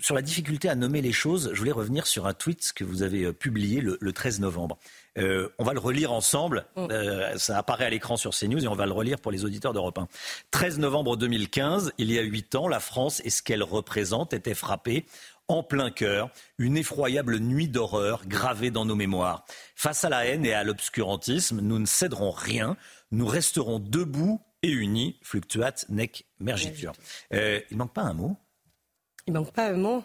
sur 0.00 0.14
la 0.14 0.22
difficulté 0.22 0.68
à 0.68 0.74
nommer 0.74 1.00
les 1.00 1.12
choses, 1.12 1.50
je 1.52 1.58
voulais 1.58 1.72
revenir 1.72 2.06
sur 2.06 2.26
un 2.26 2.34
tweet 2.34 2.72
que 2.74 2.84
vous 2.84 3.02
avez 3.02 3.32
publié 3.32 3.80
le, 3.80 3.98
le 4.00 4.12
13 4.12 4.40
novembre. 4.40 4.78
Euh, 5.18 5.48
on 5.58 5.64
va 5.64 5.72
le 5.72 5.80
relire 5.80 6.12
ensemble. 6.12 6.66
Mm. 6.76 6.86
Euh, 6.90 7.38
ça 7.38 7.58
apparaît 7.58 7.86
à 7.86 7.90
l'écran 7.90 8.16
sur 8.16 8.32
CNews 8.32 8.64
et 8.64 8.68
on 8.68 8.74
va 8.74 8.86
le 8.86 8.92
relire 8.92 9.18
pour 9.18 9.32
les 9.32 9.44
auditeurs 9.44 9.72
d'Europe 9.72 9.98
1. 9.98 10.08
13 10.50 10.78
novembre 10.78 11.16
2015, 11.16 11.92
il 11.98 12.10
y 12.12 12.18
a 12.18 12.22
huit 12.22 12.54
ans, 12.54 12.68
la 12.68 12.80
France 12.80 13.20
et 13.24 13.30
ce 13.30 13.42
qu'elle 13.42 13.62
représente 13.62 14.32
étaient 14.32 14.54
frappées 14.54 15.06
en 15.48 15.62
plein 15.62 15.90
cœur, 15.90 16.30
une 16.58 16.76
effroyable 16.76 17.38
nuit 17.38 17.68
d'horreur 17.68 18.26
gravée 18.26 18.70
dans 18.70 18.84
nos 18.84 18.94
mémoires. 18.94 19.44
Face 19.76 20.04
à 20.04 20.08
la 20.08 20.24
haine 20.24 20.46
et 20.46 20.54
à 20.54 20.64
l'obscurantisme, 20.64 21.60
nous 21.60 21.78
ne 21.78 21.86
céderons 21.86 22.30
rien, 22.30 22.76
nous 23.10 23.26
resterons 23.26 23.78
debout 23.78 24.40
et 24.62 24.70
unis, 24.70 25.18
fluctuat 25.22 25.74
nec 25.90 26.24
mergitur. 26.40 26.92
Euh, 27.34 27.60
il 27.70 27.76
manque 27.76 27.92
pas 27.92 28.02
un 28.02 28.14
mot? 28.14 28.36
Il 29.26 29.34
manque 29.34 29.52
pas 29.52 29.68
un 29.68 29.76
mot 29.76 30.02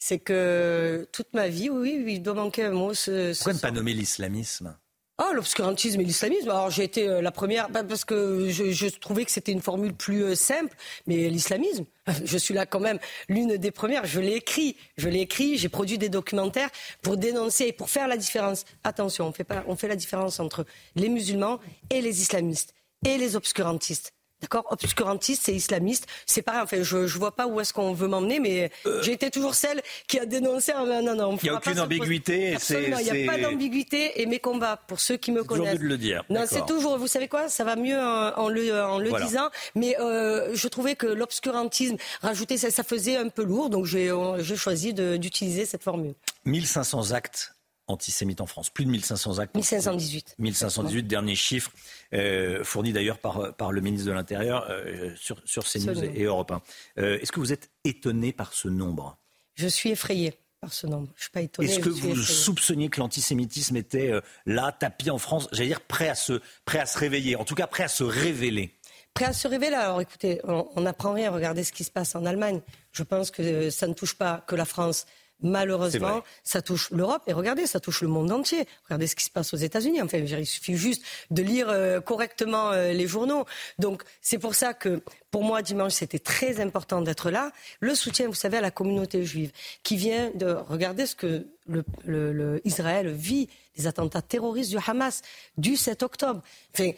c'est 0.00 0.18
que 0.18 1.06
toute 1.12 1.32
ma 1.34 1.48
vie, 1.48 1.70
oui, 1.70 2.02
il 2.08 2.22
doit 2.22 2.34
manquer 2.34 2.64
un 2.64 2.72
mot. 2.72 2.94
Ce, 2.94 3.34
Pourquoi 3.34 3.52
ne 3.52 3.58
pas 3.58 3.70
nommer 3.70 3.92
l'islamisme? 3.92 4.74
Oh, 5.22 5.34
l'obscurantisme 5.34 6.00
et 6.00 6.04
l'islamisme. 6.04 6.48
Alors 6.48 6.70
j'ai 6.70 6.82
été 6.82 7.06
euh, 7.06 7.20
la 7.20 7.30
première 7.30 7.68
bah, 7.68 7.84
parce 7.84 8.06
que 8.06 8.48
je, 8.48 8.88
trouvais 8.98 9.26
que 9.26 9.30
c'était 9.30 9.52
une 9.52 9.60
formule 9.60 9.92
plus 9.92 10.24
euh, 10.24 10.34
simple, 10.34 10.74
mais 11.06 11.28
l'islamisme, 11.28 11.84
je 12.24 12.38
suis 12.38 12.54
là 12.54 12.64
quand 12.64 12.80
même 12.80 12.98
l'une 13.28 13.58
des 13.58 13.70
premières. 13.70 14.06
Je 14.06 14.20
l'ai 14.20 14.36
écrit, 14.36 14.76
je 14.96 15.10
l'ai 15.10 15.20
écrit, 15.20 15.58
j'ai 15.58 15.68
produit 15.68 15.98
des 15.98 16.08
documentaires 16.08 16.70
pour 17.02 17.18
dénoncer 17.18 17.66
et 17.66 17.72
pour 17.74 17.90
faire 17.90 18.08
la 18.08 18.16
différence. 18.16 18.64
Attention, 18.82 19.26
on 19.26 19.32
fait 19.32 19.44
pas, 19.44 19.62
on 19.66 19.76
fait 19.76 19.88
la 19.88 19.96
différence 19.96 20.40
entre 20.40 20.64
les 20.96 21.10
musulmans 21.10 21.60
et 21.90 22.00
les 22.00 22.22
islamistes 22.22 22.72
et 23.04 23.18
les 23.18 23.36
obscurantistes. 23.36 24.14
D'accord 24.40 24.66
Obscurantiste, 24.70 25.42
c'est 25.44 25.54
islamiste. 25.54 26.06
C'est 26.26 26.42
pareil. 26.42 26.62
Enfin, 26.62 26.82
je 26.82 26.98
ne 26.98 27.06
vois 27.06 27.34
pas 27.34 27.46
où 27.46 27.60
est-ce 27.60 27.72
qu'on 27.72 27.92
veut 27.92 28.08
m'emmener, 28.08 28.40
mais 28.40 28.70
euh. 28.86 29.02
j'ai 29.02 29.12
été 29.12 29.30
toujours 29.30 29.54
celle 29.54 29.82
qui 30.06 30.18
a 30.18 30.26
dénoncé. 30.26 30.72
non, 30.72 30.86
non, 30.86 31.36
il 31.42 31.44
n'y 31.44 31.50
a 31.50 31.54
aucune 31.54 31.80
ambiguïté. 31.80 32.54
Absolument, 32.54 32.98
il 32.98 33.12
n'y 33.12 33.28
a 33.28 33.32
pas 33.32 33.38
d'ambiguïté. 33.38 34.20
Et 34.20 34.26
mes 34.26 34.38
combats, 34.38 34.78
pour 34.86 35.00
ceux 35.00 35.16
qui 35.16 35.32
me 35.32 35.44
connaissent. 35.44 35.78
de 35.78 35.84
le 35.84 35.98
dire. 35.98 36.24
Non, 36.30 36.44
c'est 36.46 36.64
toujours. 36.66 36.98
Vous 36.98 37.06
savez 37.06 37.28
quoi 37.28 37.48
Ça 37.48 37.64
va 37.64 37.76
mieux 37.76 37.98
en, 37.98 38.48
le, 38.48 38.82
en 38.82 38.98
le 38.98 39.10
disant. 39.22 39.50
Mais 39.74 39.98
euh, 40.00 40.54
je 40.54 40.68
trouvais 40.68 40.94
que 40.96 41.06
l'obscurantisme, 41.06 41.96
rajouter 42.22 42.56
ça, 42.56 42.70
ça 42.70 42.82
faisait 42.82 43.16
un 43.16 43.28
peu 43.28 43.44
lourd. 43.44 43.70
Donc 43.70 43.84
j'ai 43.86 44.10
choisi 44.56 44.94
d'utiliser 44.94 45.66
cette 45.66 45.82
formule. 45.82 46.14
1500 46.46 47.12
actes 47.12 47.54
antisémites 47.90 48.40
en 48.40 48.46
France. 48.46 48.70
Plus 48.70 48.84
de 48.84 48.90
1500 48.90 49.38
actes. 49.38 49.54
1518. 49.54 50.36
1518, 50.38 51.02
dernier 51.04 51.34
chiffre, 51.34 51.70
euh, 52.14 52.64
fourni 52.64 52.92
d'ailleurs 52.92 53.18
par, 53.18 53.54
par 53.54 53.72
le 53.72 53.80
ministre 53.80 54.06
de 54.06 54.12
l'Intérieur 54.12 54.66
euh, 54.70 55.14
sur, 55.16 55.40
sur 55.44 55.64
CNews 55.64 56.02
et, 56.04 56.24
Europe 56.24 56.50
1. 56.50 56.62
Euh, 56.98 57.18
est-ce 57.20 57.32
que 57.32 57.40
vous 57.40 57.52
êtes 57.52 57.70
étonné 57.84 58.32
par 58.32 58.52
ce 58.52 58.68
nombre? 58.68 59.18
Je 59.54 59.68
suis 59.68 59.90
effrayé 59.90 60.34
par 60.60 60.72
ce 60.72 60.86
nombre. 60.86 61.08
Je 61.16 61.22
suis 61.22 61.30
pas 61.30 61.42
étonné. 61.42 61.68
Est-ce 61.68 61.80
que 61.80 61.88
vous 61.88 62.16
soupçonniez 62.16 62.88
que 62.88 63.00
l'antisémitisme 63.00 63.76
était 63.76 64.12
là, 64.46 64.72
tapis 64.72 65.10
en 65.10 65.18
France, 65.18 65.48
j'allais 65.52 65.68
dire 65.68 65.80
prêt 65.80 66.08
à, 66.08 66.14
se, 66.14 66.40
prêt 66.64 66.78
à 66.78 66.86
se 66.86 66.98
réveiller, 66.98 67.36
en 67.36 67.44
tout 67.44 67.54
cas 67.54 67.66
prêt 67.66 67.84
à 67.84 67.88
se 67.88 68.04
révéler 68.04 68.76
Prêt 69.14 69.24
à 69.24 69.32
se 69.32 69.48
révéler 69.48 69.74
Alors 69.74 70.00
écoutez, 70.00 70.40
on 70.44 70.80
n'apprend 70.82 71.12
rien. 71.12 71.30
Regardez 71.30 71.64
ce 71.64 71.72
qui 71.72 71.84
se 71.84 71.90
passe 71.90 72.14
en 72.14 72.24
Allemagne. 72.26 72.60
Je 72.92 73.02
pense 73.02 73.30
que 73.30 73.70
ça 73.70 73.86
ne 73.86 73.94
touche 73.94 74.14
pas 74.14 74.44
que 74.46 74.54
la 74.54 74.64
France. 74.64 75.06
Malheureusement, 75.42 76.22
ça 76.44 76.62
touche 76.62 76.90
l'Europe 76.90 77.22
et 77.26 77.32
regardez, 77.32 77.66
ça 77.66 77.80
touche 77.80 78.02
le 78.02 78.08
monde 78.08 78.30
entier. 78.30 78.66
Regardez 78.84 79.06
ce 79.06 79.16
qui 79.16 79.24
se 79.24 79.30
passe 79.30 79.54
aux 79.54 79.58
États-Unis. 79.58 80.02
Enfin, 80.02 80.18
il 80.18 80.46
suffit 80.46 80.76
juste 80.76 81.02
de 81.30 81.42
lire 81.42 81.68
euh, 81.70 82.00
correctement 82.00 82.70
euh, 82.70 82.92
les 82.92 83.06
journaux. 83.06 83.44
Donc, 83.78 84.02
c'est 84.20 84.38
pour 84.38 84.54
ça 84.54 84.74
que, 84.74 85.02
pour 85.30 85.44
moi, 85.44 85.62
dimanche, 85.62 85.92
c'était 85.92 86.18
très 86.18 86.60
important 86.60 87.00
d'être 87.00 87.30
là. 87.30 87.52
Le 87.80 87.94
soutien, 87.94 88.26
vous 88.26 88.34
savez, 88.34 88.58
à 88.58 88.60
la 88.60 88.70
communauté 88.70 89.24
juive, 89.24 89.52
qui 89.82 89.96
vient 89.96 90.30
de 90.34 90.52
regarder 90.52 91.06
ce 91.06 91.14
que 91.14 91.46
le, 91.66 92.60
Israël 92.64 93.08
vit, 93.08 93.48
les 93.76 93.86
attentats 93.86 94.22
terroristes 94.22 94.70
du 94.70 94.78
Hamas 94.84 95.22
du 95.56 95.76
7 95.76 96.02
octobre. 96.02 96.42
Enfin, 96.74 96.90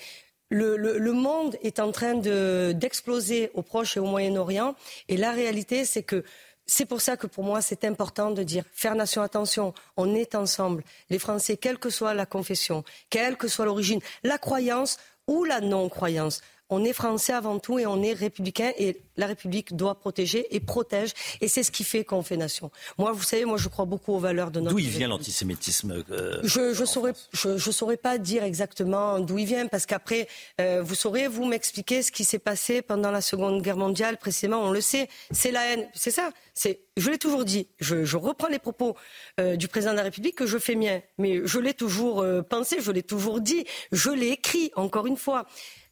le, 0.53 1.13
monde 1.13 1.57
est 1.63 1.81
en 1.81 1.93
train 1.93 2.15
d'exploser 2.15 3.51
au 3.55 3.63
Proche 3.63 3.97
et 3.97 4.01
au 4.01 4.07
Moyen-Orient. 4.07 4.75
Et 5.09 5.17
la 5.17 5.33
réalité, 5.33 5.85
c'est 5.85 6.03
que 6.03 6.25
c'est 6.67 6.87
pour 6.87 7.01
ça 7.01 7.17
que 7.17 7.27
pour 7.27 7.45
moi, 7.45 7.61
c'est 7.61 7.85
important 7.85 8.31
de 8.31 8.43
dire 8.43 8.65
faire 8.73 8.95
nation 8.95 9.23
attention, 9.23 9.75
on 9.97 10.15
est 10.15 10.35
ensemble. 10.35 10.85
Les 11.11 11.19
Français, 11.19 11.57
quelle 11.57 11.79
que 11.79 11.91
soit 11.91 12.15
la 12.15 12.27
confession, 12.27 12.85
quelle 13.11 13.37
que 13.37 13.49
soit 13.49 13.65
l'origine, 13.65 14.01
la 14.23 14.39
croyance 14.39 14.99
ou 15.27 15.45
la 15.45 15.61
non-croyance, 15.61 16.41
on 16.73 16.85
est 16.85 16.95
français 16.95 17.35
avant 17.35 17.59
tout 17.59 17.79
et 17.79 17.87
on 17.87 18.03
est 18.03 18.15
républicain 18.15 18.73
et 18.79 18.97
la 19.19 19.27
République 19.27 19.77
doit 19.77 19.95
protéger 19.95 20.47
et 20.55 20.59
protège. 20.59 21.13
Et 21.43 21.49
c'est 21.49 21.63
ce 21.63 21.71
qui 21.71 21.85
fait 21.85 22.03
qu'on 22.03 22.23
fait 22.23 22.39
nation. 22.39 22.71
Moi, 22.97 23.13
vous 23.13 23.23
savez, 23.23 23.45
moi 23.45 23.59
je 23.59 23.69
crois 23.69 23.85
beaucoup 23.85 24.15
aux 24.15 24.19
valeurs 24.19 24.51
de 24.51 24.61
notre 24.61 24.75
D'où 24.75 24.79
il 24.79 24.89
vient 24.89 25.09
l'antisémitisme 25.09 26.03
euh, 26.11 26.41
Je 26.43 26.73
je 26.73 26.85
saurais 26.87 27.13
je, 27.33 27.59
je, 27.59 27.71
saurais 27.71 27.99
pas 27.99 28.17
dire 28.17 28.43
exactement 28.43 29.21
d'où 29.21 29.37
il 29.39 29.47
vient 29.47 29.67
parce 29.67 29.85
qu'après 29.85 30.29
euh, 30.61 30.83
vous 30.83 30.95
saurez 30.95 31.29
vous 31.29 31.45
m'expliquer 31.45 32.01
ce 32.03 32.11
qui 32.11 32.25
s'est 32.25 32.39
passé 32.39 32.81
pendant 32.81 33.11
la 33.11 33.21
Seconde 33.21 33.61
Guerre 33.61 33.77
mondiale 33.77 34.17
précisément, 34.17 34.63
on 34.63 34.71
le 34.71 34.81
sait, 34.81 35.09
c'est 35.31 35.51
la 35.51 35.65
haine, 35.67 35.87
c'est 35.93 36.11
ça, 36.11 36.31
c'est 36.55 36.81
je 36.97 37.11
l'ai 37.11 37.19
toujours 37.19 37.45
dit, 37.45 37.69
je, 37.81 38.05
je, 38.05 38.17
reprends 38.17 38.49
les 38.49 38.59
propos 38.59 38.97
euh, 39.41 39.57
du 39.57 39.69
président 39.69 39.93
de 39.93 39.97
la 39.97 40.03
République 40.05 40.37
que 40.37 40.47
je 40.47 40.59
fais 40.59 40.75
mien, 40.75 41.01
mais 41.19 41.41
je 41.45 41.59
l'ai 41.59 41.75
toujours 41.75 42.25
pensé, 42.49 42.77
je 42.81 42.93
l'ai 42.93 43.03
toujours 43.03 43.41
dit, 43.41 43.65
je 43.93 44.11
l'ai 44.11 44.29
écrit 44.29 44.71
encore 44.77 45.07
une 45.07 45.17
fois 45.17 45.47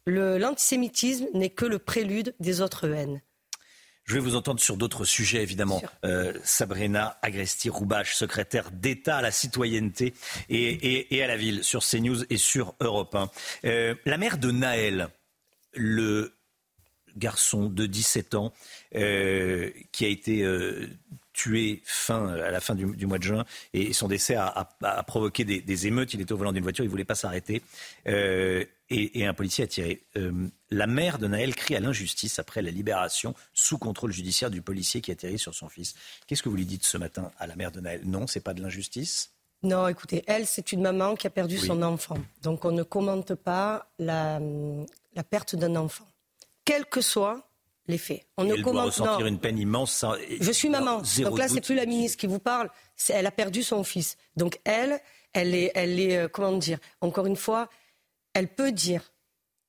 l'antisémitisme 0.07 1.27
n'est 1.33 1.49
que 1.49 1.65
le 1.65 1.79
prélude 1.79 2.35
des 2.39 2.61
autres 2.61 2.89
haines. 2.89 3.21
Je 4.03 4.15
vais 4.15 4.19
vous 4.19 4.35
entendre 4.35 4.59
sur 4.59 4.77
d'autres 4.77 5.05
sujets, 5.05 5.41
évidemment. 5.41 5.81
Euh, 6.05 6.33
Sabrina 6.43 7.17
Agresti-Roubache, 7.21 8.15
secrétaire 8.15 8.71
d'État 8.71 9.17
à 9.17 9.21
la 9.21 9.31
citoyenneté 9.31 10.13
et, 10.49 11.23
à 11.23 11.27
la 11.27 11.37
ville, 11.37 11.63
sur 11.63 11.81
CNews 11.81 12.23
et 12.29 12.37
sur 12.37 12.75
Europe 12.79 13.15
1. 13.15 13.29
Euh, 13.65 13.95
la 14.05 14.17
mère 14.17 14.37
de 14.37 14.51
Naël, 14.51 15.07
le 15.73 16.33
garçon 17.15 17.69
de 17.69 17.85
17 17.85 18.35
ans 18.35 18.53
euh, 18.95 19.69
qui 19.91 20.05
a 20.05 20.07
été 20.07 20.45
tué 21.33 21.81
fin, 21.85 22.27
à 22.27 22.51
la 22.51 22.59
fin 22.59 22.75
du, 22.75 23.05
mois 23.05 23.17
de 23.17 23.23
juin 23.23 23.45
et 23.73 23.93
son 23.93 24.07
décès 24.07 24.35
a, 24.35 24.67
provoqué 25.07 25.45
des, 25.45 25.87
émeutes. 25.87 26.13
Il 26.13 26.21
était 26.21 26.33
au 26.33 26.37
volant 26.37 26.53
d'une 26.53 26.63
voiture, 26.63 26.83
il 26.83 26.87
ne 26.87 26.91
voulait 26.91 27.05
pas 27.05 27.15
s'arrêter 27.15 27.61
et, 28.91 29.25
un 29.25 29.33
policier 29.33 29.63
a 29.63 29.67
tiré. 29.67 30.03
Euh, 30.17 30.47
la 30.69 30.87
mère 30.87 31.17
de 31.17 31.27
Naël 31.27 31.55
crie 31.55 31.75
à 31.75 31.79
l'injustice 31.79 32.39
après 32.39 32.61
la 32.61 32.71
libération 32.71 33.33
sous 33.53 33.77
contrôle 33.77 34.11
judiciaire 34.11 34.51
du 34.51 34.61
policier 34.61 35.01
qui 35.01 35.11
a 35.11 35.15
tiré 35.15 35.37
sur 35.37 35.53
son 35.53 35.69
fils. 35.69 35.95
Qu'est-ce 36.27 36.43
que 36.43 36.49
vous 36.49 36.55
lui 36.55 36.65
dites 36.65 36.85
ce 36.85 36.97
matin 36.97 37.31
à 37.39 37.47
la 37.47 37.55
mère 37.55 37.71
de 37.71 37.79
Naël? 37.79 38.01
Non, 38.05 38.27
c'est 38.27 38.41
pas 38.41 38.53
de 38.53 38.61
l'injustice? 38.61 39.31
Non, 39.63 39.87
écoutez, 39.87 40.23
elle, 40.27 40.47
c'est 40.47 40.71
une 40.71 40.81
maman 40.81 41.15
qui 41.15 41.27
a 41.27 41.29
perdu 41.29 41.57
son 41.57 41.81
enfant. 41.83 42.17
Donc 42.41 42.65
on 42.65 42.71
ne 42.71 42.83
commente 42.83 43.35
pas 43.35 43.87
la, 43.99 44.39
la 45.13 45.23
perte 45.23 45.55
d'un 45.55 45.75
enfant. 45.75 46.07
Quel 46.65 46.85
que 46.85 47.01
soit 47.01 47.47
les 47.87 47.97
faits. 47.97 48.25
On 48.37 48.43
ne 48.43 48.55
commente 48.61 48.85
ressentir 48.87 49.25
une 49.25 49.39
peine 49.39 49.57
immense. 49.57 50.05
Je 50.39 50.51
suis 50.51 50.69
maman. 50.69 51.01
Donc 51.19 51.37
là, 51.37 51.47
c'est 51.47 51.61
plus 51.61 51.75
la 51.75 51.85
ministre 51.85 52.17
qui 52.17 52.27
vous 52.27 52.39
parle. 52.39 52.69
Elle 53.09 53.25
a 53.25 53.31
perdu 53.31 53.63
son 53.63 53.83
fils. 53.83 54.17
Donc 54.35 54.59
elle, 54.63 54.99
elle 55.33 55.55
est, 55.55 55.71
elle 55.75 55.99
est, 55.99 56.17
euh, 56.17 56.27
comment 56.27 56.53
dire 56.53 56.79
Encore 57.01 57.25
une 57.25 57.35
fois, 57.35 57.69
elle 58.33 58.47
peut 58.47 58.71
dire 58.71 59.13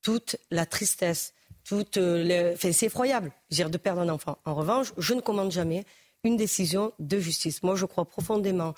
toute 0.03 0.37
la 0.51 0.67
tristesse, 0.67 1.35
toute. 1.65 1.97
Euh, 1.97 2.55
c'est 2.59 2.87
effroyable, 2.87 3.33
dire 3.51 3.71
de 3.71 3.79
perdre 3.79 4.01
un 4.01 4.09
enfant. 4.09 4.39
En 4.45 4.55
revanche, 4.55 4.93
je 4.99 5.15
ne 5.15 5.21
commande 5.21 5.53
jamais 5.53 5.85
une 6.25 6.37
décision 6.37 6.93
de 6.99 7.19
justice. 7.19 7.63
Moi, 7.63 7.75
je 7.75 7.85
crois 7.85 8.05
profondément 8.05 8.75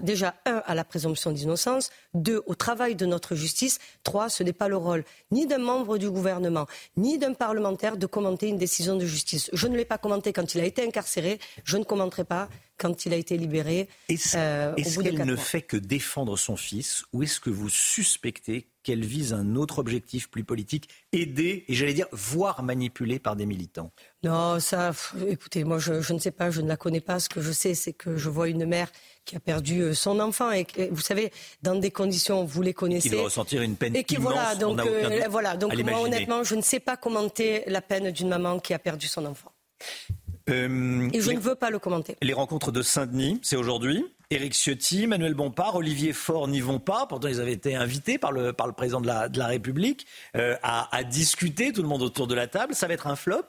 déjà, 0.00 0.34
un, 0.44 0.62
à 0.66 0.74
la 0.74 0.84
présomption 0.84 1.30
d'innocence, 1.30 1.90
deux, 2.14 2.42
au 2.46 2.54
travail 2.54 2.96
de 2.96 3.06
notre 3.06 3.34
justice, 3.34 3.78
trois, 4.02 4.28
ce 4.28 4.42
n'est 4.42 4.52
pas 4.52 4.68
le 4.68 4.76
rôle 4.76 5.04
ni 5.30 5.46
d'un 5.46 5.58
membre 5.58 5.98
du 5.98 6.10
gouvernement, 6.10 6.66
ni 6.96 7.18
d'un 7.18 7.34
parlementaire 7.34 7.96
de 7.96 8.06
commenter 8.06 8.48
une 8.48 8.58
décision 8.58 8.96
de 8.96 9.06
justice. 9.06 9.50
Je 9.52 9.68
ne 9.68 9.76
l'ai 9.76 9.84
pas 9.84 9.98
commenté 9.98 10.32
quand 10.32 10.54
il 10.54 10.60
a 10.60 10.64
été 10.64 10.84
incarcéré, 10.84 11.38
je 11.64 11.76
ne 11.76 11.84
commenterai 11.84 12.24
pas 12.24 12.48
quand 12.78 13.06
il 13.06 13.12
a 13.12 13.16
été 13.16 13.36
libéré. 13.36 13.88
Est-ce 14.08 14.36
euh, 14.36 14.74
qu'elle 15.02 15.24
ne 15.24 15.36
fait 15.36 15.62
que 15.62 15.76
défendre 15.76 16.36
son 16.36 16.56
fils 16.56 17.04
ou 17.12 17.22
est-ce 17.22 17.40
que 17.40 17.50
vous 17.50 17.68
suspectez 17.68 18.68
qu'elle 18.86 19.04
vise 19.04 19.32
un 19.32 19.56
autre 19.56 19.80
objectif 19.80 20.30
plus 20.30 20.44
politique, 20.44 20.88
aidé 21.12 21.64
et 21.66 21.74
j'allais 21.74 21.92
dire 21.92 22.06
voire 22.12 22.62
manipulé 22.62 23.18
par 23.18 23.34
des 23.34 23.44
militants? 23.44 23.90
Non, 24.22 24.60
ça, 24.60 24.92
écoutez, 25.26 25.64
moi 25.64 25.80
je, 25.80 26.12
ne 26.12 26.18
sais 26.20 26.30
pas, 26.30 26.52
je 26.52 26.60
ne 26.60 26.68
la 26.68 26.76
connais 26.76 27.00
pas. 27.00 27.18
Ce 27.18 27.28
que 27.28 27.40
je 27.40 27.50
sais, 27.50 27.74
c'est 27.74 27.92
que 27.92 28.16
je 28.16 28.28
vois 28.28 28.48
une 28.48 28.64
mère 28.64 28.92
qui 29.24 29.34
a 29.34 29.40
perdu 29.40 29.80
euh, 29.80 29.92
son 29.92 30.20
enfant 30.20 30.52
et, 30.52 30.66
vous 30.92 31.00
savez, 31.00 31.32
dans 31.62 31.74
des 31.74 31.90
conditions, 31.90 32.44
vous 32.44 32.62
les 32.62 32.74
connaissez. 32.74 33.08
Qui 33.08 33.14
doit 33.16 33.24
ressentir 33.24 33.60
une 33.62 33.74
peine 33.74 33.96
et 33.96 34.04
qui, 34.04 34.14
immense. 34.14 34.32
Voilà, 34.32 34.54
donc, 34.54 34.78
euh, 34.78 35.26
voilà, 35.28 35.56
donc 35.56 35.74
moi 35.74 36.00
honnêtement, 36.00 36.44
je 36.44 36.54
ne 36.54 36.62
sais 36.62 36.80
pas 36.80 36.96
commenter 36.96 37.64
la 37.66 37.82
peine 37.82 38.12
d'une 38.12 38.28
maman 38.28 38.60
qui 38.60 38.72
a 38.72 38.78
perdu 38.78 39.08
son 39.08 39.26
enfant. 39.26 39.50
Euh, 40.48 41.08
et 41.12 41.20
je 41.20 41.30
ne 41.32 41.40
veux 41.40 41.54
pas 41.54 41.70
le 41.70 41.78
commenter. 41.78 42.16
Les 42.22 42.32
rencontres 42.32 42.70
de 42.72 42.82
Saint-Denis, 42.82 43.40
c'est 43.42 43.56
aujourd'hui. 43.56 44.04
Éric 44.30 44.54
Ciotti, 44.54 45.06
Manuel 45.06 45.34
Bompard, 45.34 45.76
Olivier 45.76 46.12
Faure 46.12 46.48
n'y 46.48 46.60
vont 46.60 46.80
pas. 46.80 47.06
Pourtant, 47.06 47.28
ils 47.28 47.40
avaient 47.40 47.52
été 47.52 47.74
invités 47.76 48.18
par 48.18 48.32
le, 48.32 48.52
par 48.52 48.66
le 48.66 48.72
président 48.72 49.00
de 49.00 49.06
la, 49.06 49.28
de 49.28 49.38
la 49.38 49.46
République 49.46 50.06
euh, 50.36 50.56
à, 50.62 50.94
à 50.94 51.04
discuter, 51.04 51.72
tout 51.72 51.82
le 51.82 51.88
monde 51.88 52.02
autour 52.02 52.26
de 52.26 52.34
la 52.34 52.46
table. 52.46 52.74
Ça 52.74 52.86
va 52.88 52.94
être 52.94 53.06
un 53.06 53.16
flop? 53.16 53.44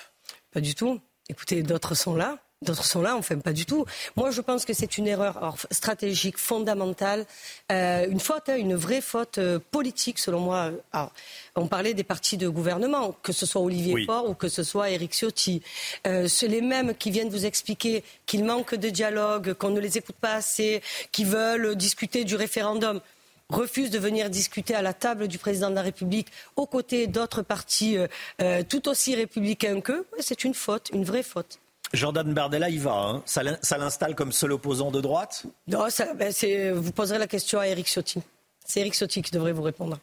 Pas 0.51 0.61
du 0.61 0.75
tout. 0.75 0.99
Écoutez, 1.29 1.63
d'autres 1.63 1.95
sont 1.95 2.15
là. 2.15 2.37
D'autres 2.63 2.85
sont 2.85 3.03
là, 3.03 3.15
enfin 3.15 3.37
pas 3.37 3.53
du 3.53 3.67
tout. 3.67 3.85
Moi, 4.15 4.31
je 4.31 4.41
pense 4.41 4.65
que 4.65 4.73
c'est 4.73 4.97
une 4.97 5.05
erreur 5.05 5.55
stratégique 5.69 6.39
fondamentale, 6.39 7.27
euh, 7.71 8.07
une 8.09 8.19
faute, 8.19 8.49
hein, 8.49 8.55
une 8.55 8.73
vraie 8.73 9.01
faute 9.01 9.37
euh, 9.37 9.59
politique, 9.69 10.17
selon 10.17 10.39
moi. 10.39 10.71
Alors, 10.91 11.13
on 11.55 11.67
parlait 11.67 11.93
des 11.93 12.03
partis 12.03 12.35
de 12.35 12.49
gouvernement, 12.49 13.15
que 13.21 13.31
ce 13.31 13.45
soit 13.45 13.61
Olivier 13.61 14.05
Faure 14.07 14.27
ou 14.27 14.33
que 14.33 14.49
ce 14.49 14.63
soit 14.63 14.89
Éric 14.89 15.13
Ciotti. 15.13 15.61
Euh, 16.07 16.27
c'est 16.27 16.47
les 16.47 16.61
mêmes 16.61 16.95
qui 16.95 17.11
viennent 17.11 17.29
vous 17.29 17.45
expliquer 17.45 18.03
qu'il 18.25 18.43
manque 18.43 18.73
de 18.73 18.89
dialogue, 18.89 19.53
qu'on 19.53 19.69
ne 19.69 19.79
les 19.79 19.99
écoute 19.99 20.17
pas 20.19 20.33
assez, 20.33 20.81
qui 21.11 21.25
veulent 21.25 21.75
discuter 21.75 22.23
du 22.23 22.35
référendum 22.35 23.01
refusent 23.49 23.91
de 23.91 23.99
venir 23.99 24.31
discuter 24.31 24.73
à 24.73 24.81
la 24.81 24.93
table 24.93 25.27
du 25.27 25.37
président 25.37 25.69
de 25.69 25.75
la 25.75 25.83
République 25.83 26.27
aux 26.55 26.65
côtés 26.65 27.05
d'autres 27.05 27.43
partis 27.43 27.97
euh, 28.41 28.63
tout 28.67 28.89
aussi 28.89 29.15
républicains 29.15 29.79
qu'eux, 29.79 30.07
c'est 30.19 30.43
une 30.43 30.55
faute, 30.55 30.89
une 30.91 31.05
vraie 31.05 31.23
faute. 31.23 31.59
Jordan 31.93 32.33
Bardella 32.33 32.69
y 32.69 32.77
va. 32.77 32.93
Hein. 32.93 33.23
Ça 33.25 33.77
l'installe 33.77 34.15
comme 34.15 34.31
seul 34.31 34.51
opposant 34.51 34.91
de 34.91 35.01
droite? 35.01 35.45
Non, 35.67 35.87
ben 36.15 36.33
vous 36.73 36.91
poserez 36.91 37.19
la 37.19 37.27
question 37.27 37.59
à 37.59 37.67
Eric 37.67 37.87
Ciotti. 37.87 38.21
C'est 38.69 38.81
Eric 38.81 38.95
Sotti 38.95 39.21
qui 39.21 39.31
devrait 39.31 39.53
vous 39.53 39.61
répondre. 39.61 39.97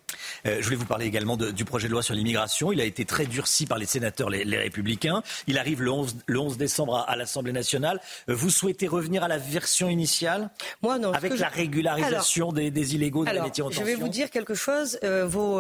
Euh, 0.47 0.57
je 0.59 0.65
voulais 0.65 0.77
vous 0.77 0.87
parler 0.87 1.05
également 1.05 1.37
du 1.37 1.65
projet 1.67 1.87
de 1.87 1.93
loi 1.93 2.03
sur 2.03 2.15
l'immigration. 2.15 2.73
Il 2.73 2.81
a 2.81 2.85
été 2.85 3.05
très 3.05 3.27
durci 3.27 3.67
par 3.67 3.77
les 3.77 3.85
sénateurs, 3.85 4.31
les, 4.31 4.57
républicains. 4.57 5.23
Il 5.47 5.59
arrive 5.59 5.83
le 5.83 5.91
11, 5.91 6.17
le 6.27 6.39
11 6.39 6.57
décembre 6.57 7.05
à, 7.07 7.15
l'Assemblée 7.15 7.53
nationale. 7.53 8.01
Euh, 8.31 8.35
vous 8.35 8.49
souhaitez 8.49 8.89
revenir 8.89 9.23
à 9.23 9.29
la 9.29 9.37
version 9.37 9.91
initiale? 9.91 10.49
Moi, 10.81 10.99
non. 10.99 11.13
Avec 11.13 11.39
la 11.39 11.49
régularisation 11.49 12.53
des, 12.53 12.95
illégaux 12.95 13.27
de 13.27 13.31
la 13.31 13.43
métier 13.43 13.63
en 13.63 13.71
Je 13.71 13.83
vais 13.83 13.97
vous 13.97 14.09
dire 14.09 14.31
quelque 14.31 14.55
chose. 14.55 14.99
Euh, 15.05 15.27
vos, 15.27 15.59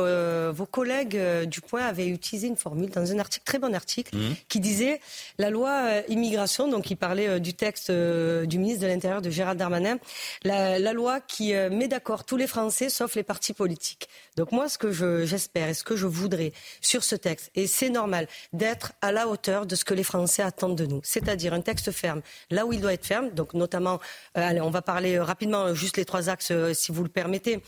vos, 0.53 0.67
collègues 0.67 1.21
du 1.45 1.61
Point 1.61 1.85
avaient 1.85 2.09
utilisé 2.09 2.49
une 2.49 2.57
formule 2.57 2.89
dans 2.89 3.13
un 3.13 3.19
article, 3.19 3.45
très 3.45 3.59
bon 3.59 3.75
article, 3.75 4.17
mmh. 4.17 4.37
qui 4.49 4.61
disait 4.61 5.03
la 5.39 5.51
loi 5.51 5.91
immigration, 6.09 6.69
donc 6.69 6.91
il 6.91 6.97
parlait 6.97 7.39
du 7.39 7.53
texte 7.53 7.91
du 7.91 8.59
ministre 8.59 8.83
de 8.83 8.87
l'Intérieur 8.87 9.21
de 9.21 9.29
Gérald 9.29 9.59
Darmanin, 9.59 9.99
la, 10.43 10.79
la 10.79 10.93
loi 10.95 11.21
qui 11.21 11.53
met 11.53 11.87
d'accord 11.87 12.25
tous 12.25 12.39
les 12.39 12.47
Français 12.47 12.89
sauf 12.95 13.15
les 13.15 13.23
partis 13.23 13.53
politiques. 13.53 14.09
Donc 14.37 14.53
moi, 14.53 14.69
ce 14.69 14.79
que 14.79 14.93
j'espère 15.25 15.69
et 15.69 15.75
ce 15.75 15.85
que 15.85 15.97
je 15.97 16.07
voudrais 16.07 16.53
sur 16.81 17.05
ce 17.05 17.17
texte, 17.17 17.51
et 17.55 17.67
c'est 17.67 17.91
normal, 17.91 18.29
d'être 18.53 18.93
à 19.03 19.13
la 19.13 19.29
hauteur 19.29 19.67
de 19.67 19.75
ce 19.75 19.85
que 19.85 19.95
les 19.95 20.05
Français 20.05 20.43
attendent 20.43 20.77
de 20.77 20.87
nous, 20.87 21.01
c'est-à-dire 21.03 21.53
un 21.53 21.61
texte 21.61 21.91
ferme, 21.91 22.23
là 22.51 22.67
où 22.67 22.73
il 22.73 22.81
doit 22.81 22.93
être 22.93 23.07
ferme, 23.07 23.31
donc 23.31 23.55
notamment, 23.55 24.01
euh, 24.37 24.59
on 24.63 24.71
va 24.71 24.83
parler 24.83 25.17
euh, 25.17 25.25
rapidement, 25.25 25.65
euh, 25.67 25.75
juste 25.75 25.97
les 25.97 26.05
trois 26.05 26.29
axes, 26.29 26.53
si 26.73 26.93
vous 26.93 27.03
le 27.03 27.09
permettez, 27.09 27.61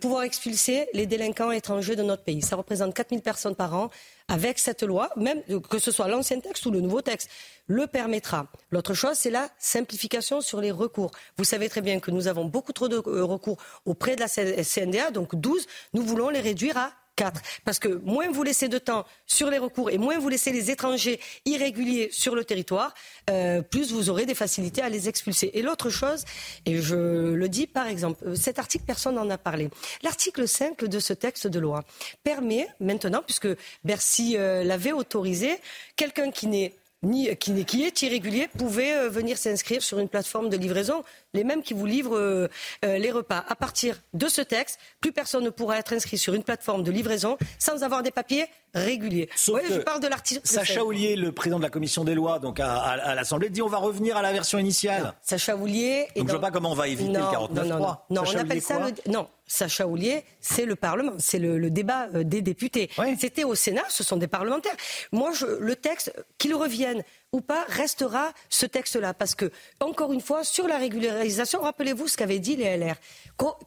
pouvoir 0.00 0.22
expulser 0.22 0.86
les 0.92 1.06
délinquants 1.06 1.50
étrangers 1.50 1.96
de 1.96 2.02
notre 2.02 2.22
pays. 2.22 2.42
Ça 2.42 2.56
représente 2.56 2.94
4000 2.94 3.20
personnes 3.20 3.56
par 3.56 3.74
an 3.74 3.90
avec 4.28 4.58
cette 4.58 4.82
loi, 4.82 5.10
même 5.16 5.42
que 5.68 5.78
ce 5.78 5.90
soit 5.90 6.08
l'ancien 6.08 6.40
texte 6.40 6.64
ou 6.66 6.70
le 6.70 6.80
nouveau 6.80 7.02
texte, 7.02 7.28
le 7.66 7.86
permettra. 7.86 8.46
L'autre 8.70 8.94
chose, 8.94 9.16
c'est 9.16 9.30
la 9.30 9.48
simplification 9.58 10.40
sur 10.40 10.60
les 10.60 10.70
recours. 10.70 11.10
Vous 11.36 11.44
savez 11.44 11.68
très 11.68 11.80
bien 11.80 12.00
que 12.00 12.10
nous 12.10 12.28
avons 12.28 12.44
beaucoup 12.44 12.72
trop 12.72 12.88
de 12.88 12.96
euh, 13.06 13.24
recours 13.24 13.58
auprès 13.84 14.16
de 14.16 14.20
la 14.20 14.28
CNDA, 14.28 15.10
donc 15.10 15.34
12. 15.34 15.66
Nous 15.94 16.02
voulons 16.02 16.28
les 16.28 16.40
réduire 16.40 16.76
à 16.76 16.92
4. 17.16 17.40
Parce 17.64 17.78
que 17.78 17.88
moins 17.88 18.30
vous 18.30 18.42
laissez 18.42 18.68
de 18.68 18.78
temps 18.78 19.04
sur 19.26 19.50
les 19.50 19.58
recours 19.58 19.90
et 19.90 19.98
moins 19.98 20.18
vous 20.18 20.28
laissez 20.28 20.52
les 20.52 20.70
étrangers 20.70 21.20
irréguliers 21.44 22.08
sur 22.12 22.34
le 22.34 22.44
territoire, 22.44 22.94
euh, 23.30 23.62
plus 23.62 23.92
vous 23.92 24.10
aurez 24.10 24.26
des 24.26 24.34
facilités 24.34 24.82
à 24.82 24.88
les 24.88 25.08
expulser. 25.08 25.50
Et 25.54 25.62
l'autre 25.62 25.90
chose, 25.90 26.24
et 26.66 26.80
je 26.80 27.32
le 27.34 27.48
dis 27.48 27.66
par 27.66 27.86
exemple, 27.86 28.22
euh, 28.26 28.34
cet 28.34 28.58
article, 28.58 28.84
personne 28.86 29.14
n'en 29.16 29.28
a 29.30 29.38
parlé. 29.38 29.68
L'article 30.02 30.48
5 30.48 30.84
de 30.84 30.98
ce 30.98 31.12
texte 31.12 31.46
de 31.46 31.60
loi 31.60 31.84
permet 32.24 32.68
maintenant, 32.80 33.22
puisque 33.24 33.48
Bercy 33.84 34.36
euh, 34.36 34.64
l'avait 34.64 34.92
autorisé, 34.92 35.58
quelqu'un 35.96 36.30
qui 36.30 36.46
n'est 36.46 36.74
ni, 37.02 37.34
qui, 37.36 37.64
qui, 37.64 37.84
est 37.84 38.02
irrégulier 38.02 38.48
pouvait 38.58 39.08
venir 39.08 39.36
s'inscrire 39.38 39.82
sur 39.82 39.98
une 39.98 40.08
plateforme 40.08 40.48
de 40.48 40.56
livraison 40.56 41.02
les 41.34 41.44
mêmes 41.44 41.62
qui 41.62 41.74
vous 41.74 41.86
livrent 41.86 42.16
euh, 42.16 42.48
euh, 42.84 42.98
les 42.98 43.10
repas. 43.10 43.44
À 43.48 43.56
partir 43.56 43.96
de 44.12 44.28
ce 44.28 44.40
texte, 44.42 44.78
plus 45.00 45.12
personne 45.12 45.42
ne 45.44 45.50
pourra 45.50 45.78
être 45.78 45.92
inscrit 45.92 46.18
sur 46.18 46.34
une 46.34 46.44
plateforme 46.44 46.82
de 46.82 46.90
livraison 46.90 47.36
sans 47.58 47.82
avoir 47.82 48.02
des 48.02 48.10
papiers 48.10 48.46
réguliers. 48.74 49.28
Sauf 49.36 49.60
que 49.66 49.74
je 49.74 49.80
parle 49.80 50.00
de 50.00 50.08
l'article. 50.08 50.40
Sacha 50.44 50.84
Oulier, 50.84 51.16
le 51.16 51.32
président 51.32 51.58
de 51.58 51.62
la 51.62 51.70
commission 51.70 52.04
des 52.04 52.14
lois, 52.14 52.38
donc 52.38 52.60
à, 52.60 52.74
à- 52.76 52.90
à 53.10 53.14
l'Assemblée, 53.14 53.50
dit 53.50 53.62
on 53.62 53.68
va 53.68 53.78
revenir 53.78 54.16
à 54.16 54.22
la 54.22 54.32
version 54.32 54.58
initiale. 54.58 55.14
Sacha 55.22 55.56
Oulier. 55.56 56.06
Donc 56.16 56.28
je 56.28 56.32
dans- 56.32 56.38
vois 56.38 56.40
pas 56.40 56.50
comment 56.50 56.70
on 56.72 56.74
va 56.74 56.88
éviter 56.88 57.12
le 57.12 57.18
Non, 57.18 57.30
49.3. 57.32 57.54
Non, 57.54 57.64
non, 57.64 57.78
non. 57.78 57.96
Non, 58.10 58.22
on 58.26 58.36
appelle 58.38 58.62
ça 58.62 58.78
le. 58.78 59.12
Non, 59.12 59.28
Sacha 59.52 59.86
Oulier, 59.86 60.24
c'est 60.40 60.64
le 60.64 60.76
Parlement, 60.76 61.12
c'est 61.18 61.38
le, 61.38 61.58
le 61.58 61.70
débat 61.70 62.08
euh, 62.14 62.24
des 62.24 62.40
députés. 62.40 62.88
C'était 63.18 63.44
au 63.44 63.54
Sénat, 63.54 63.84
ce 63.90 64.02
sont 64.02 64.16
des 64.16 64.26
parlementaires. 64.26 64.74
Moi, 65.12 65.32
je, 65.34 65.44
le 65.44 65.76
texte, 65.76 66.14
qu'il 66.38 66.54
revienne 66.54 67.04
ou 67.32 67.40
pas, 67.40 67.64
restera 67.68 68.32
ce 68.48 68.66
texte-là. 68.66 69.14
Parce 69.14 69.34
que, 69.34 69.50
encore 69.80 70.12
une 70.12 70.20
fois, 70.20 70.44
sur 70.44 70.68
la 70.68 70.78
régularisation, 70.78 71.62
rappelez-vous 71.62 72.08
ce 72.08 72.16
qu'avaient 72.16 72.38
dit 72.38 72.56
les 72.56 72.76
LR, 72.76 72.94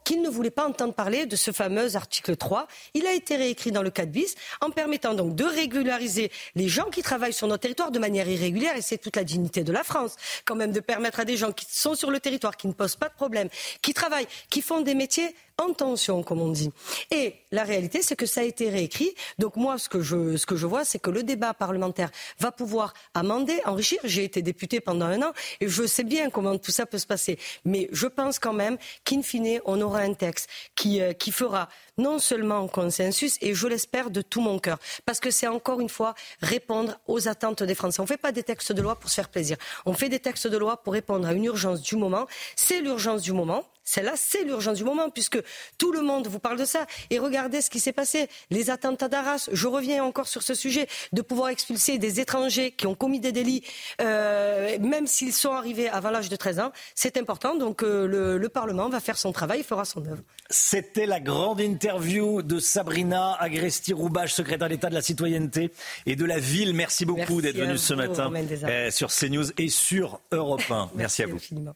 qu'ils 0.04 0.22
ne 0.22 0.28
voulaient 0.28 0.50
pas 0.50 0.66
entendre 0.66 0.94
parler 0.94 1.26
de 1.26 1.36
ce 1.36 1.50
fameux 1.50 1.96
article 1.96 2.36
3. 2.36 2.66
Il 2.94 3.06
a 3.06 3.12
été 3.12 3.36
réécrit 3.36 3.72
dans 3.72 3.82
le 3.82 3.90
4 3.90 4.10
bis, 4.10 4.34
en 4.60 4.70
permettant 4.70 5.14
donc 5.14 5.34
de 5.34 5.44
régulariser 5.44 6.30
les 6.54 6.68
gens 6.68 6.90
qui 6.90 7.02
travaillent 7.02 7.32
sur 7.32 7.48
notre 7.48 7.62
territoire 7.62 7.90
de 7.90 7.98
manière 7.98 8.28
irrégulière, 8.28 8.76
et 8.76 8.82
c'est 8.82 8.98
toute 8.98 9.16
la 9.16 9.24
dignité 9.24 9.64
de 9.64 9.72
la 9.72 9.84
France, 9.84 10.16
quand 10.44 10.54
même, 10.54 10.72
de 10.72 10.80
permettre 10.80 11.20
à 11.20 11.24
des 11.24 11.36
gens 11.36 11.52
qui 11.52 11.66
sont 11.68 11.94
sur 11.94 12.10
le 12.10 12.20
territoire, 12.20 12.56
qui 12.56 12.68
ne 12.68 12.72
posent 12.72 12.96
pas 12.96 13.08
de 13.08 13.14
problème, 13.14 13.48
qui 13.82 13.94
travaillent, 13.94 14.28
qui 14.50 14.62
font 14.62 14.80
des 14.80 14.94
métiers 14.94 15.34
en 15.58 15.72
tension, 15.72 16.22
comme 16.22 16.40
on 16.40 16.50
dit. 16.50 16.70
Et 17.10 17.34
la 17.50 17.64
réalité, 17.64 18.02
c'est 18.02 18.16
que 18.16 18.26
ça 18.26 18.42
a 18.42 18.44
été 18.44 18.68
réécrit. 18.68 19.14
Donc 19.38 19.56
moi, 19.56 19.78
ce 19.78 19.88
que 19.88 20.02
je, 20.02 20.36
ce 20.36 20.44
que 20.44 20.56
je 20.56 20.66
vois, 20.66 20.84
c'est 20.84 20.98
que 20.98 21.10
le 21.10 21.22
débat 21.22 21.54
parlementaire 21.54 22.10
va 22.38 22.52
pouvoir 22.52 22.92
amender, 23.14 23.55
enrichir. 23.64 23.98
J'ai 24.04 24.24
été 24.24 24.42
député 24.42 24.80
pendant 24.80 25.06
un 25.06 25.22
an 25.22 25.32
et 25.60 25.68
je 25.68 25.86
sais 25.86 26.04
bien 26.04 26.30
comment 26.30 26.58
tout 26.58 26.70
ça 26.70 26.86
peut 26.86 26.98
se 26.98 27.06
passer. 27.06 27.38
Mais 27.64 27.88
je 27.92 28.06
pense 28.06 28.38
quand 28.38 28.52
même 28.52 28.76
qu'in 29.04 29.22
fine, 29.22 29.60
on 29.64 29.80
aura 29.80 30.00
un 30.00 30.14
texte 30.14 30.48
qui, 30.74 31.00
euh, 31.00 31.12
qui 31.12 31.32
fera 31.32 31.68
non 31.98 32.18
seulement 32.18 32.68
consensus, 32.68 33.38
et 33.40 33.54
je 33.54 33.66
l'espère 33.66 34.10
de 34.10 34.20
tout 34.20 34.40
mon 34.40 34.58
cœur, 34.58 34.78
parce 35.04 35.20
que 35.20 35.30
c'est 35.30 35.46
encore 35.46 35.80
une 35.80 35.88
fois 35.88 36.14
répondre 36.42 36.98
aux 37.06 37.28
attentes 37.28 37.62
des 37.62 37.74
Français. 37.74 38.00
On 38.00 38.04
ne 38.04 38.08
fait 38.08 38.16
pas 38.16 38.32
des 38.32 38.42
textes 38.42 38.72
de 38.72 38.82
loi 38.82 38.96
pour 38.96 39.08
se 39.08 39.14
faire 39.14 39.28
plaisir. 39.28 39.56
On 39.86 39.94
fait 39.94 40.08
des 40.08 40.20
textes 40.20 40.46
de 40.46 40.56
loi 40.56 40.82
pour 40.82 40.92
répondre 40.92 41.26
à 41.26 41.32
une 41.32 41.44
urgence 41.44 41.80
du 41.80 41.96
moment. 41.96 42.26
C'est 42.54 42.80
l'urgence 42.80 43.22
du 43.22 43.32
moment. 43.32 43.64
Celle-là, 43.86 44.12
c'est 44.16 44.44
l'urgence 44.44 44.76
du 44.76 44.84
moment, 44.84 45.08
puisque 45.08 45.38
tout 45.78 45.92
le 45.92 46.02
monde 46.02 46.26
vous 46.26 46.40
parle 46.40 46.58
de 46.58 46.66
ça. 46.66 46.86
Et 47.10 47.18
regardez 47.18 47.62
ce 47.62 47.70
qui 47.70 47.80
s'est 47.80 47.92
passé. 47.92 48.28
Les 48.50 48.68
attentats 48.68 49.08
d'Arras, 49.08 49.48
je 49.50 49.66
reviens 49.66 50.04
encore 50.04 50.28
sur 50.28 50.42
ce 50.42 50.54
sujet, 50.54 50.88
de 51.12 51.22
pouvoir 51.22 51.48
expulser 51.48 51.96
des 51.96 52.20
étrangers 52.20 52.72
qui 52.72 52.86
ont 52.86 52.94
commis 52.94 53.20
des 53.20 53.32
délits, 53.32 53.62
euh, 54.00 54.78
même 54.80 55.06
s'ils 55.06 55.32
sont 55.32 55.52
arrivés 55.52 55.88
avant 55.88 56.10
l'âge 56.10 56.28
de 56.28 56.36
13 56.36 56.58
ans, 56.60 56.72
c'est 56.94 57.16
important. 57.16 57.56
Donc 57.56 57.82
euh, 57.82 58.06
le, 58.06 58.38
le 58.38 58.48
Parlement 58.48 58.88
va 58.88 59.00
faire 59.00 59.16
son 59.16 59.32
travail, 59.32 59.60
il 59.60 59.64
fera 59.64 59.84
son 59.84 60.04
œuvre. 60.06 60.22
C'était 60.50 61.06
la 61.06 61.20
grande 61.20 61.60
interview 61.60 62.42
de 62.42 62.58
Sabrina 62.58 63.34
Agresti-Roubache, 63.40 64.32
secrétaire 64.32 64.68
d'État 64.68 64.88
de 64.88 64.94
la 64.94 65.02
citoyenneté 65.02 65.70
et 66.06 66.16
de 66.16 66.24
la 66.24 66.38
ville. 66.38 66.74
Merci 66.74 67.04
beaucoup 67.04 67.40
d'être 67.40 67.60
vous, 67.60 67.76
ce 67.76 67.94
matin 67.94 68.32
euh, 68.64 68.90
sur 68.90 69.10
CNews 69.10 69.46
et 69.58 69.68
sur 69.68 70.20
Europe 70.32 70.70
1. 70.70 70.90
Merci, 70.94 71.22
à 71.22 71.26
vous. 71.26 71.36
infiniment. 71.36 71.74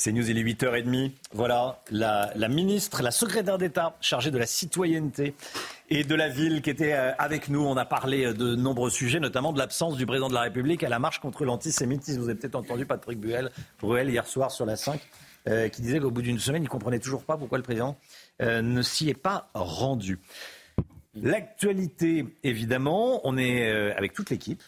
C'est 0.00 0.12
News, 0.12 0.30
il 0.30 0.38
est 0.38 0.42
8h30. 0.42 1.12
Voilà, 1.34 1.82
la, 1.90 2.48
ministre, 2.48 3.02
la 3.02 3.10
secrétaire 3.10 3.58
d'État 3.58 3.98
chargée 4.00 4.30
de 4.30 4.38
la 4.38 4.46
citoyenneté 4.46 5.34
et 5.90 6.04
de 6.04 6.14
la 6.14 6.30
ville 6.30 6.62
qui 6.62 6.70
était 6.70 6.94
euh, 6.94 7.12
avec 7.18 7.50
nous. 7.50 7.60
On 7.60 7.76
a 7.76 7.84
parlé 7.84 8.24
euh, 8.24 8.32
de 8.32 8.54
nombreux 8.54 8.88
sujets, 8.88 9.20
notamment 9.20 9.52
de 9.52 9.58
l'absence 9.58 9.98
du 9.98 10.06
président 10.06 10.30
de 10.30 10.34
la 10.34 10.40
République 10.40 10.82
à 10.84 10.88
la 10.88 10.98
marche 10.98 11.18
contre 11.18 11.44
l'antisémitisme. 11.44 12.18
Vous 12.18 12.30
avez 12.30 12.38
peut-être 12.38 12.54
entendu 12.54 12.86
Patrick 12.86 13.20
Bruel, 13.20 13.50
hier 14.08 14.26
soir 14.26 14.50
sur 14.50 14.64
la 14.64 14.76
5, 14.76 14.98
euh, 15.48 15.68
qui 15.68 15.82
disait 15.82 16.00
qu'au 16.00 16.10
bout 16.10 16.22
d'une 16.22 16.38
semaine, 16.38 16.62
il 16.62 16.64
ne 16.64 16.70
comprenait 16.70 16.98
toujours 16.98 17.24
pas 17.24 17.36
pourquoi 17.36 17.58
le 17.58 17.64
président 17.64 17.98
ne 18.40 18.80
s'y 18.80 19.10
est 19.10 19.14
pas 19.14 19.50
rendu. 19.52 20.18
L'actualité, 21.14 22.24
évidemment, 22.42 23.20
on 23.24 23.36
est 23.36 23.70
avec 23.92 24.14
toute 24.14 24.30
l'équipe. 24.30 24.62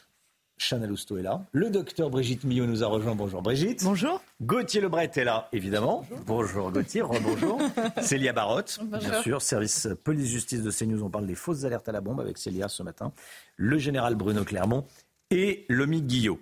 Chana 0.69 0.87
Lousteau 0.87 1.17
est 1.17 1.23
là. 1.23 1.45
Le 1.53 1.71
docteur 1.71 2.09
Brigitte 2.09 2.45
Millot 2.45 2.67
nous 2.67 2.85
a 2.85 2.87
rejoint. 2.87 3.15
Bonjour 3.15 3.43
Brigitte. 3.43 3.83
Bonjour. 3.83 4.23
Gauthier 4.41 4.81
Lebret 4.81 5.11
est 5.15 5.25
là, 5.25 5.49
évidemment. 5.53 6.07
Bonjour, 6.27 6.71
Gauthier. 6.71 7.03
Bonjour. 7.03 7.61
Célia 8.01 8.33
Barotte, 8.33 8.79
bien 8.85 9.23
sûr. 9.23 9.43
Service 9.43 9.89
police-justice 10.05 10.63
de 10.63 10.71
CNews. 10.71 11.03
On 11.03 11.11
parle 11.11 11.27
des 11.27 11.35
fausses 11.35 11.65
alertes 11.65 11.89
à 11.89 11.93
la 11.93 12.01
bombe 12.01 12.21
avec 12.21 12.39
Célia 12.39 12.69
ce 12.69 12.83
matin. 12.83 13.13
Le 13.57 13.79
général 13.79 14.15
Bruno 14.15 14.45
Clermont 14.45 14.87
et 15.31 15.67
Lomi 15.69 16.03
Guillot. 16.03 16.41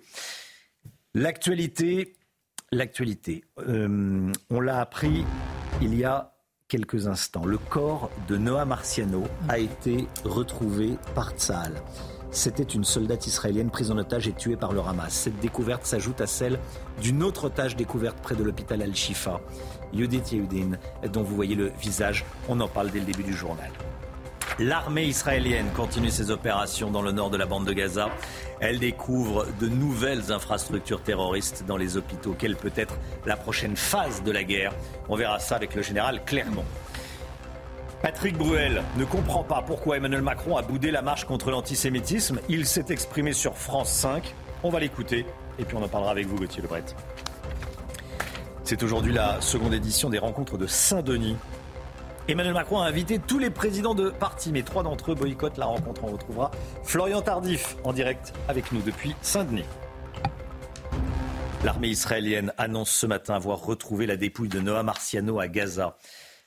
L'actualité, 1.15 2.13
l'actualité. 2.71 3.43
Euh, 3.67 4.31
on 4.49 4.59
l'a 4.59 4.81
appris 4.81 5.25
il 5.81 5.95
y 5.95 6.03
a 6.03 6.33
quelques 6.67 7.07
instants. 7.07 7.45
Le 7.45 7.57
corps 7.57 8.11
de 8.27 8.37
Noah 8.37 8.65
Marciano 8.65 9.23
a 9.49 9.57
été 9.57 10.07
retrouvé 10.23 10.91
par 11.15 11.31
Tsahal. 11.31 11.73
C'était 12.33 12.63
une 12.63 12.85
soldate 12.85 13.27
israélienne 13.27 13.69
prise 13.69 13.91
en 13.91 13.97
otage 13.97 14.29
et 14.29 14.31
tuée 14.31 14.55
par 14.55 14.71
le 14.71 14.79
Hamas. 14.79 15.13
Cette 15.13 15.39
découverte 15.41 15.85
s'ajoute 15.85 16.21
à 16.21 16.27
celle 16.27 16.59
d'une 17.01 17.23
autre 17.23 17.45
otage 17.45 17.75
découverte 17.75 18.17
près 18.21 18.35
de 18.35 18.43
l'hôpital 18.43 18.81
Al-Shifa, 18.81 19.41
Yudit 19.93 20.23
Yehudin, 20.31 20.77
dont 21.11 21.23
vous 21.23 21.35
voyez 21.35 21.55
le 21.55 21.73
visage. 21.81 22.23
On 22.47 22.57
en 22.61 22.69
parle 22.69 22.89
dès 22.89 22.99
le 22.99 23.05
début 23.05 23.23
du 23.23 23.33
journal. 23.33 23.69
L'armée 24.59 25.05
israélienne 25.05 25.67
continue 25.75 26.09
ses 26.09 26.31
opérations 26.31 26.89
dans 26.89 27.01
le 27.01 27.11
nord 27.11 27.31
de 27.31 27.37
la 27.37 27.45
bande 27.45 27.65
de 27.65 27.73
Gaza. 27.73 28.09
Elle 28.61 28.79
découvre 28.79 29.47
de 29.59 29.67
nouvelles 29.67 30.31
infrastructures 30.31 31.01
terroristes 31.01 31.65
dans 31.67 31.77
les 31.77 31.97
hôpitaux. 31.97 32.35
Quelle 32.37 32.55
peut 32.55 32.71
être 32.75 32.95
la 33.25 33.35
prochaine 33.35 33.75
phase 33.75 34.23
de 34.23 34.31
la 34.31 34.43
guerre? 34.43 34.71
On 35.09 35.17
verra 35.17 35.39
ça 35.39 35.55
avec 35.55 35.75
le 35.75 35.81
général 35.81 36.23
Clermont. 36.25 36.65
Patrick 38.01 38.35
Bruel 38.35 38.81
ne 38.97 39.05
comprend 39.05 39.43
pas 39.43 39.61
pourquoi 39.61 39.97
Emmanuel 39.97 40.23
Macron 40.23 40.57
a 40.57 40.63
boudé 40.63 40.89
la 40.89 41.03
marche 41.03 41.25
contre 41.25 41.51
l'antisémitisme. 41.51 42.39
Il 42.49 42.65
s'est 42.65 42.85
exprimé 42.89 43.31
sur 43.31 43.55
France 43.55 43.91
5. 43.91 44.33
On 44.63 44.71
va 44.71 44.79
l'écouter 44.79 45.23
et 45.59 45.65
puis 45.65 45.77
on 45.77 45.83
en 45.83 45.87
parlera 45.87 46.09
avec 46.09 46.25
vous, 46.25 46.35
Gauthier 46.35 46.63
Lebret. 46.63 46.83
C'est 48.63 48.81
aujourd'hui 48.81 49.13
la 49.13 49.39
seconde 49.39 49.75
édition 49.75 50.09
des 50.09 50.17
rencontres 50.17 50.57
de 50.57 50.65
Saint-Denis. 50.65 51.35
Emmanuel 52.27 52.55
Macron 52.55 52.81
a 52.81 52.87
invité 52.87 53.19
tous 53.19 53.37
les 53.37 53.51
présidents 53.51 53.93
de 53.93 54.09
partis, 54.09 54.51
mais 54.51 54.63
trois 54.63 54.81
d'entre 54.81 55.11
eux 55.11 55.15
boycottent 55.15 55.59
la 55.59 55.67
rencontre. 55.67 56.03
On 56.03 56.11
retrouvera 56.11 56.49
Florian 56.83 57.21
Tardif 57.21 57.75
en 57.83 57.93
direct 57.93 58.33
avec 58.47 58.71
nous 58.71 58.81
depuis 58.81 59.15
Saint-Denis. 59.21 59.65
L'armée 61.63 61.89
israélienne 61.89 62.51
annonce 62.57 62.89
ce 62.89 63.05
matin 63.05 63.35
avoir 63.35 63.63
retrouvé 63.63 64.07
la 64.07 64.17
dépouille 64.17 64.49
de 64.49 64.59
Noah 64.59 64.81
Marciano 64.81 65.39
à 65.39 65.47
Gaza. 65.47 65.95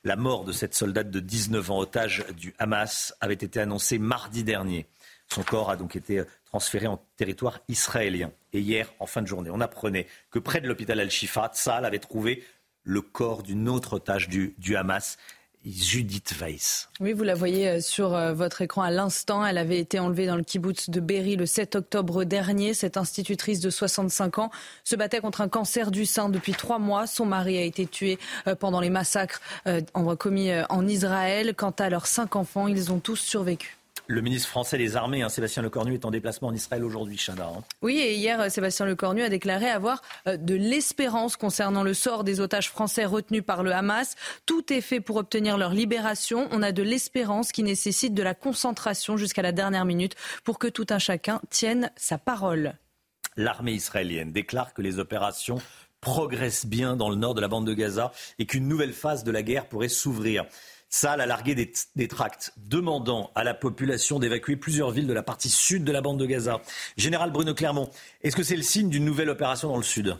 La 0.07 0.17
mort 0.17 0.45
de 0.45 0.53
cette 0.53 0.75
soldate 0.75 1.11
de 1.11 1.19
19 1.19 1.71
ans 1.71 1.79
otage 1.79 2.27
du 2.37 2.55
Hamas 2.59 3.15
avait 3.23 3.33
été 3.33 3.59
annoncée 3.59 3.99
mardi 3.99 4.45
dernier. 4.45 4.87
Son 5.33 5.43
corps 5.43 5.71
a 5.71 5.77
donc 5.77 5.97
été 5.97 6.23
transféré 6.45 6.87
en 6.87 7.03
territoire 7.17 7.61
israélien. 7.69 8.31
Et 8.53 8.61
hier, 8.61 8.93
en 8.99 9.07
fin 9.07 9.23
de 9.23 9.27
journée, 9.27 9.49
on 9.51 9.63
apprenait 9.63 10.07
que 10.31 10.39
près 10.39 10.61
de 10.61 10.69
l'hôpital 10.69 11.01
Al-Shifa, 11.01 11.51
Tsahal 11.55 11.87
avait 11.87 12.01
trouvé 12.01 12.45
le 12.83 13.01
corps 13.01 13.43
d'une 13.43 13.67
autre 13.67 13.95
otage 13.95 14.29
du 14.29 14.77
Hamas, 14.77 15.17
Judith 15.65 16.35
Weiss. 16.41 16.89
Oui, 17.01 17.13
vous 17.13 17.23
la 17.23 17.35
voyez 17.35 17.69
euh, 17.69 17.81
sur 17.81 18.15
euh, 18.15 18.35
votre 18.35 18.61
écran 18.61 18.83
à 18.83 18.91
l'instant. 18.91 19.47
Elle 19.47 19.57
avait 19.57 19.79
été 19.79 19.99
enlevée 19.99 20.27
dans 20.27 20.37
le 20.37 20.43
kibbutz 20.43 20.91
de 20.91 21.01
Berry 21.01 21.37
le 21.37 21.47
7 21.47 21.77
octobre 21.77 22.25
dernier. 22.25 22.75
Cette 22.75 22.97
institutrice 22.97 23.61
de 23.61 23.71
65 23.71 24.39
ans 24.39 24.51
se 24.85 24.95
battait 24.95 25.21
contre 25.21 25.41
un 25.41 25.49
cancer 25.49 25.91
du 25.91 26.05
sein 26.05 26.29
depuis 26.29 26.53
trois 26.53 26.79
mois. 26.79 27.07
Son 27.07 27.25
mari 27.25 27.57
a 27.57 27.63
été 27.63 27.87
tué 27.87 28.19
euh, 28.47 28.55
pendant 28.55 28.81
les 28.81 28.91
massacres 28.91 29.41
commis 30.19 30.51
en 30.69 30.87
Israël. 30.87 31.55
Quant 31.55 31.75
à 31.79 31.89
leurs 31.89 32.07
cinq 32.07 32.37
enfants, 32.37 32.69
ils 32.69 32.93
ont 32.93 32.99
tous 32.99 33.17
survécu. 33.17 33.79
Le 34.07 34.21
ministre 34.21 34.49
français 34.51 34.77
des 34.77 34.97
Armées, 34.97 35.23
hein, 35.23 35.31
Sébastien 35.31 35.63
Lecornu, 35.63 35.95
est 35.95 36.05
en 36.05 36.11
déplacement 36.11 36.49
en 36.49 36.55
Israël 36.55 36.85
aujourd'hui, 36.85 37.17
Chana. 37.17 37.47
hein. 37.47 37.65
Oui, 37.81 37.99
et 37.99 38.15
hier, 38.15 38.39
euh, 38.39 38.49
Sébastien 38.51 38.85
Lecornu 38.85 39.23
a 39.23 39.31
déclaré 39.31 39.71
avoir 39.71 40.03
euh, 40.29 40.37
de 40.37 40.55
l'espérance 40.55 41.37
concernant 41.37 41.83
le 41.83 41.95
sort 41.95 42.23
des 42.23 42.41
otages 42.41 42.69
français 42.69 43.07
retenus 43.07 43.43
par 43.43 43.63
le 43.63 43.73
Hamas. 43.73 44.15
Tout 44.45 44.71
est 44.75 44.83
fait 44.83 45.01
pour 45.01 45.17
obtenir 45.17 45.57
leur 45.57 45.73
libération. 45.73 46.49
On 46.51 46.63
a 46.63 46.71
de 46.71 46.83
l'espérance 46.83 47.51
qui 47.51 47.63
nécessite 47.63 48.13
de 48.13 48.23
la 48.23 48.35
concentration 48.35 49.17
jusqu'à 49.17 49.41
la 49.41 49.53
dernière 49.53 49.87
minute 49.87 50.17
pour 50.45 50.59
que 50.59 50.67
tout 50.69 50.87
un 50.91 50.99
chacun 50.99 51.41
tienne 51.49 51.91
sa 51.97 52.19
parole. 52.19 52.75
L'armée 53.37 53.73
israélienne 53.73 54.33
déclare 54.33 54.75
que 54.75 54.83
les 54.83 54.99
opérations 54.99 55.63
progressent 56.03 56.67
bien 56.67 56.97
dans 56.97 57.09
le 57.09 57.17
nord 57.17 57.35
de 57.35 57.41
la 57.41 57.49
bande 57.49 57.67
de 57.67 57.73
Gaza 57.73 58.13
et 58.39 58.45
qu'une 58.45 58.69
nouvelle 58.69 58.93
phase 58.93 59.25
de 59.25 59.31
la 59.31 59.43
guerre 59.43 59.67
pourrait 59.67 59.89
s'ouvrir. 59.89 60.45
Saal 60.95 61.21
a 61.21 61.27
largué 61.27 61.57
des, 61.57 62.07
tracts 62.07 62.53
demandant 62.57 63.33
à 63.35 63.43
la 63.43 63.53
population 63.53 64.21
d'évacuer 64.21 64.55
plusieurs 64.55 64.93
villes 64.93 65.09
de 65.09 65.13
la 65.13 65.25
partie 65.25 65.51
sud 65.51 65.83
de 65.83 65.91
la 65.91 66.01
bande 66.01 66.21
de 66.21 66.25
Gaza. 66.25 66.61
Général 66.97 67.33
Bruno 67.33 67.53
Clermont, 67.53 67.91
est-ce 68.23 68.37
que 68.37 68.45
c'est 68.45 68.55
le 68.55 68.63
signe 68.63 68.91
d'une 68.91 69.05
nouvelle 69.05 69.29
opération 69.29 69.67
dans 69.67 69.77
le 69.77 69.83
sud? 69.83 70.17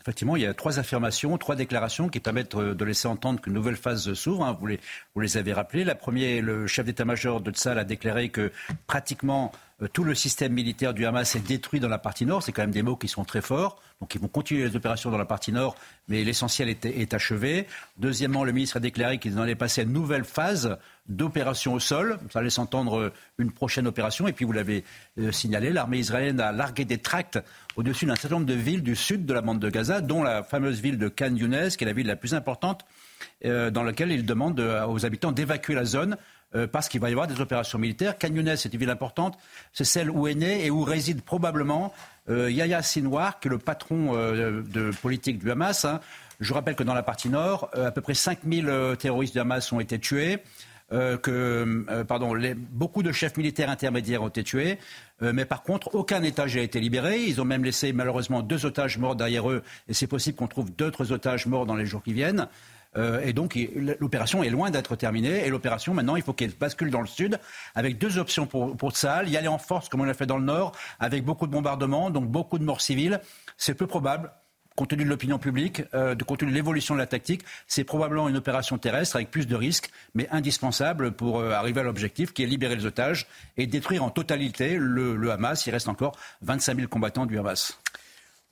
Effectivement, 0.00 0.36
il 0.36 0.42
y 0.42 0.46
a 0.46 0.54
trois 0.54 0.78
affirmations, 0.78 1.36
trois 1.36 1.56
déclarations 1.56 2.08
qui 2.08 2.20
permettent 2.20 2.54
euh, 2.54 2.74
de 2.74 2.84
laisser 2.86 3.06
entendre 3.06 3.38
qu'une 3.42 3.52
nouvelle 3.52 3.76
phase 3.76 4.14
s'ouvre. 4.14 4.46
hein. 4.46 4.56
Vous, 4.58 5.20
les, 5.20 5.36
avez 5.36 5.52
rappelées. 5.52 5.84
La 5.84 5.94
première, 5.94 6.42
le 6.42 6.66
chef 6.66 6.86
d'état-major 6.86 7.42
de 7.42 7.50
Tsahal 7.50 7.78
a 7.78 7.84
déclaré 7.84 8.30
que 8.30 8.50
pratiquement 8.86 9.52
euh, 9.82 9.88
tout 9.88 10.04
le 10.04 10.14
système 10.14 10.54
militaire 10.54 10.94
du 10.94 11.04
Hamas 11.04 11.36
est 11.36 11.46
détruit 11.46 11.80
dans 11.80 11.88
la 11.88 11.98
partie 11.98 12.24
nord. 12.24 12.42
C'est 12.42 12.52
quand 12.52 12.62
même 12.62 12.70
des 12.70 12.82
mots 12.82 12.96
qui 12.96 13.08
sont 13.08 13.24
très 13.24 13.42
forts. 13.42 13.80
Donc 14.04 14.14
ils 14.14 14.20
vont 14.20 14.28
continuer 14.28 14.68
les 14.68 14.76
opérations 14.76 15.10
dans 15.10 15.16
la 15.16 15.24
partie 15.24 15.50
nord, 15.50 15.76
mais 16.08 16.24
l'essentiel 16.24 16.68
est, 16.68 17.14
achevé. 17.14 17.66
Deuxièmement, 17.96 18.44
le 18.44 18.52
ministre 18.52 18.76
a 18.76 18.80
déclaré 18.80 19.16
qu'ils 19.16 19.38
allaient 19.38 19.54
passer 19.54 19.80
à 19.80 19.84
une 19.84 19.94
nouvelle 19.94 20.24
phase 20.24 20.76
d'opération 21.08 21.72
au 21.72 21.80
sol. 21.80 22.18
Ça 22.30 22.42
laisse 22.42 22.58
entendre 22.58 22.98
euh, 22.98 23.12
une 23.38 23.50
prochaine 23.50 23.86
opération. 23.86 24.28
Et 24.28 24.34
puis 24.34 24.44
vous 24.44 24.52
l'avez 24.52 24.84
euh, 25.18 25.32
signalé, 25.32 25.72
l'armée 25.72 25.96
israélienne 25.96 26.38
a 26.38 26.52
largué 26.52 26.84
des 26.84 26.98
tracts 26.98 27.38
au-dessus 27.76 28.04
d'un 28.04 28.14
certain 28.14 28.36
nombre 28.36 28.46
de 28.46 28.52
villes 28.52 28.82
du 28.82 28.94
sud 28.94 29.24
de 29.24 29.32
la 29.32 29.40
bande 29.40 29.58
de 29.58 29.70
Gaza, 29.70 30.02
dont 30.02 30.22
la 30.22 30.42
fameuse 30.42 30.82
ville 30.82 30.98
de 30.98 31.08
Khan 31.08 31.34
Younes, 31.34 31.70
qui 31.70 31.84
est 31.84 31.86
la 31.86 31.94
ville 31.94 32.06
la 32.06 32.16
plus 32.16 32.34
importante, 32.34 32.84
dans 33.42 33.82
laquelle 33.82 34.12
il 34.12 34.26
demande 34.26 34.60
aux 34.60 35.06
habitants 35.06 35.32
d'évacuer 35.32 35.74
la 35.74 35.86
zone 35.86 36.18
euh, 36.56 36.68
parce 36.68 36.88
qu'il 36.88 37.00
va 37.00 37.08
y 37.08 37.12
avoir 37.12 37.26
des 37.26 37.40
opérations 37.40 37.78
militaires. 37.78 38.16
Canyones, 38.16 38.56
c'est 38.56 38.72
une 38.72 38.78
ville 38.78 38.90
importante, 38.90 39.36
c'est 39.72 39.84
celle 39.84 40.08
où 40.08 40.28
est 40.28 40.36
né 40.36 40.64
et 40.64 40.70
où 40.70 40.84
réside 40.84 41.22
probablement 41.22 41.86
euh, 41.86 42.13
Yahya 42.28 42.82
Sinwar, 42.82 43.40
qui 43.40 43.48
est 43.48 43.50
le 43.50 43.58
patron 43.58 44.16
euh, 44.16 44.62
de 44.62 44.90
politique 45.02 45.38
du 45.38 45.50
Hamas. 45.50 45.84
Hein. 45.84 46.00
Je 46.40 46.52
rappelle 46.52 46.74
que 46.74 46.82
dans 46.82 46.94
la 46.94 47.02
partie 47.02 47.28
nord, 47.28 47.70
à 47.74 47.90
peu 47.90 48.00
près 48.00 48.14
5000 48.14 48.96
terroristes 48.98 49.34
du 49.34 49.40
Hamas 49.40 49.72
ont 49.72 49.80
été 49.80 49.98
tués. 49.98 50.38
que 50.90 52.02
pardon, 52.08 52.34
beaucoup 52.72 53.04
de 53.04 53.12
chefs 53.12 53.36
militaires 53.36 53.70
intermédiaires 53.70 54.22
ont 54.22 54.28
été 54.28 54.42
tués, 54.42 54.78
mais 55.20 55.44
par 55.44 55.62
contre, 55.62 55.94
aucun 55.94 56.22
otage 56.24 56.56
n'a 56.56 56.62
été 56.62 56.80
libéré. 56.80 57.22
Ils 57.22 57.40
ont 57.40 57.44
même 57.44 57.64
laissé 57.64 57.92
malheureusement 57.92 58.42
deux 58.42 58.66
otages 58.66 58.98
morts 58.98 59.14
derrière 59.14 59.48
eux, 59.48 59.62
et 59.88 59.94
c'est 59.94 60.08
possible 60.08 60.36
qu'on 60.36 60.48
trouve 60.48 60.74
d'autres 60.74 61.12
otages 61.12 61.46
morts 61.46 61.66
dans 61.66 61.76
les 61.76 61.86
jours 61.86 62.02
qui 62.02 62.12
viennent. 62.12 62.48
Euh, 62.96 63.20
et 63.24 63.32
donc, 63.32 63.58
l'opération 64.00 64.42
est 64.42 64.50
loin 64.50 64.70
d'être 64.70 64.96
terminée. 64.96 65.46
Et 65.46 65.50
l'opération, 65.50 65.94
maintenant, 65.94 66.16
il 66.16 66.22
faut 66.22 66.32
qu'elle 66.32 66.52
bascule 66.52 66.90
dans 66.90 67.00
le 67.00 67.06
sud, 67.06 67.38
avec 67.74 67.98
deux 67.98 68.18
options 68.18 68.46
pour, 68.46 68.76
pour 68.76 68.92
Tsahal. 68.92 69.28
Y 69.28 69.36
aller 69.36 69.48
en 69.48 69.58
force, 69.58 69.88
comme 69.88 70.00
on 70.00 70.04
l'a 70.04 70.14
fait 70.14 70.26
dans 70.26 70.38
le 70.38 70.44
nord, 70.44 70.72
avec 71.00 71.24
beaucoup 71.24 71.46
de 71.46 71.52
bombardements, 71.52 72.10
donc 72.10 72.26
beaucoup 72.26 72.58
de 72.58 72.64
morts 72.64 72.80
civiles. 72.80 73.20
C'est 73.56 73.74
peu 73.74 73.86
probable 73.86 74.30
compte 74.76 74.90
tenu 74.90 75.04
de 75.04 75.08
l'opinion 75.08 75.38
publique, 75.38 75.82
euh, 75.94 76.16
compte 76.16 76.40
tenu 76.40 76.50
de 76.50 76.56
l'évolution 76.56 76.94
de 76.94 76.98
la 76.98 77.06
tactique, 77.06 77.42
c'est 77.66 77.84
probablement 77.84 78.28
une 78.28 78.36
opération 78.36 78.78
terrestre 78.78 79.16
avec 79.16 79.30
plus 79.30 79.46
de 79.46 79.54
risques, 79.54 79.90
mais 80.14 80.28
indispensable 80.30 81.12
pour 81.12 81.38
euh, 81.38 81.52
arriver 81.52 81.80
à 81.80 81.84
l'objectif 81.84 82.32
qui 82.32 82.42
est 82.42 82.46
libérer 82.46 82.74
les 82.74 82.86
otages 82.86 83.26
et 83.56 83.66
détruire 83.66 84.02
en 84.02 84.10
totalité 84.10 84.76
le, 84.76 85.16
le 85.16 85.30
Hamas. 85.30 85.66
Il 85.66 85.70
reste 85.70 85.88
encore 85.88 86.16
25 86.42 86.76
000 86.76 86.88
combattants 86.88 87.26
du 87.26 87.38
Hamas. 87.38 87.78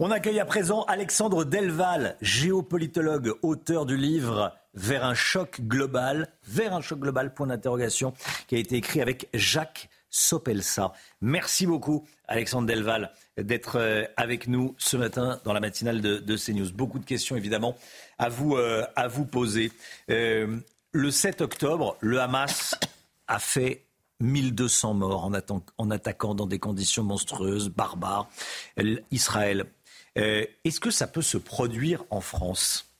On 0.04 0.10
accueille 0.10 0.40
à 0.40 0.44
présent 0.44 0.82
Alexandre 0.88 1.44
Delval, 1.44 2.16
géopolitologue, 2.20 3.34
auteur 3.42 3.86
du 3.86 3.96
livre 3.96 4.52
Vers 4.74 5.04
un 5.04 5.14
choc 5.14 5.60
global, 5.60 6.26
vers 6.44 6.74
un 6.74 6.80
choc 6.80 6.98
global, 6.98 7.32
point 7.32 7.46
d'interrogation, 7.46 8.12
qui 8.48 8.56
a 8.56 8.58
été 8.58 8.74
écrit 8.74 9.00
avec 9.00 9.28
Jacques 9.32 9.88
Sopelsa. 10.10 10.92
Merci 11.20 11.66
beaucoup, 11.66 12.04
Alexandre 12.26 12.66
Delval, 12.66 13.12
d'être 13.38 13.78
euh, 13.78 14.02
avec 14.16 14.48
nous 14.48 14.74
ce 14.76 14.96
matin 14.96 15.40
dans 15.44 15.52
la 15.52 15.60
matinale 15.60 16.00
de, 16.00 16.36
CNews. 16.36 16.72
Beaucoup 16.72 16.98
de 16.98 17.06
questions, 17.06 17.36
évidemment, 17.36 17.76
à 18.18 18.28
vous, 18.28 18.56
euh, 18.56 18.84
à 18.96 19.06
vous 19.06 19.24
poser. 19.24 19.70
Euh, 20.10 20.58
le 20.90 21.10
7 21.12 21.42
octobre, 21.42 21.96
le 22.00 22.20
Hamas 22.20 22.74
a 23.28 23.38
fait 23.38 23.84
1200 24.18 24.94
morts 24.94 25.24
en, 25.26 25.32
en 25.78 25.90
attaquant 25.92 26.34
dans 26.34 26.46
des 26.46 26.58
conditions 26.58 27.04
monstrueuses, 27.04 27.68
barbares, 27.68 28.28
Israël. 29.12 29.66
Euh, 30.18 30.44
est-ce 30.64 30.80
que 30.80 30.90
ça 30.90 31.06
peut 31.06 31.22
se 31.22 31.39
produire 31.39 32.05
en 32.10 32.20
France? 32.20 32.93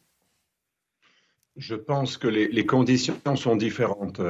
Je 1.56 1.74
pense 1.74 2.16
que 2.16 2.28
les, 2.28 2.66
conditions 2.66 3.20
sont 3.36 3.56
différentes. 3.56 4.20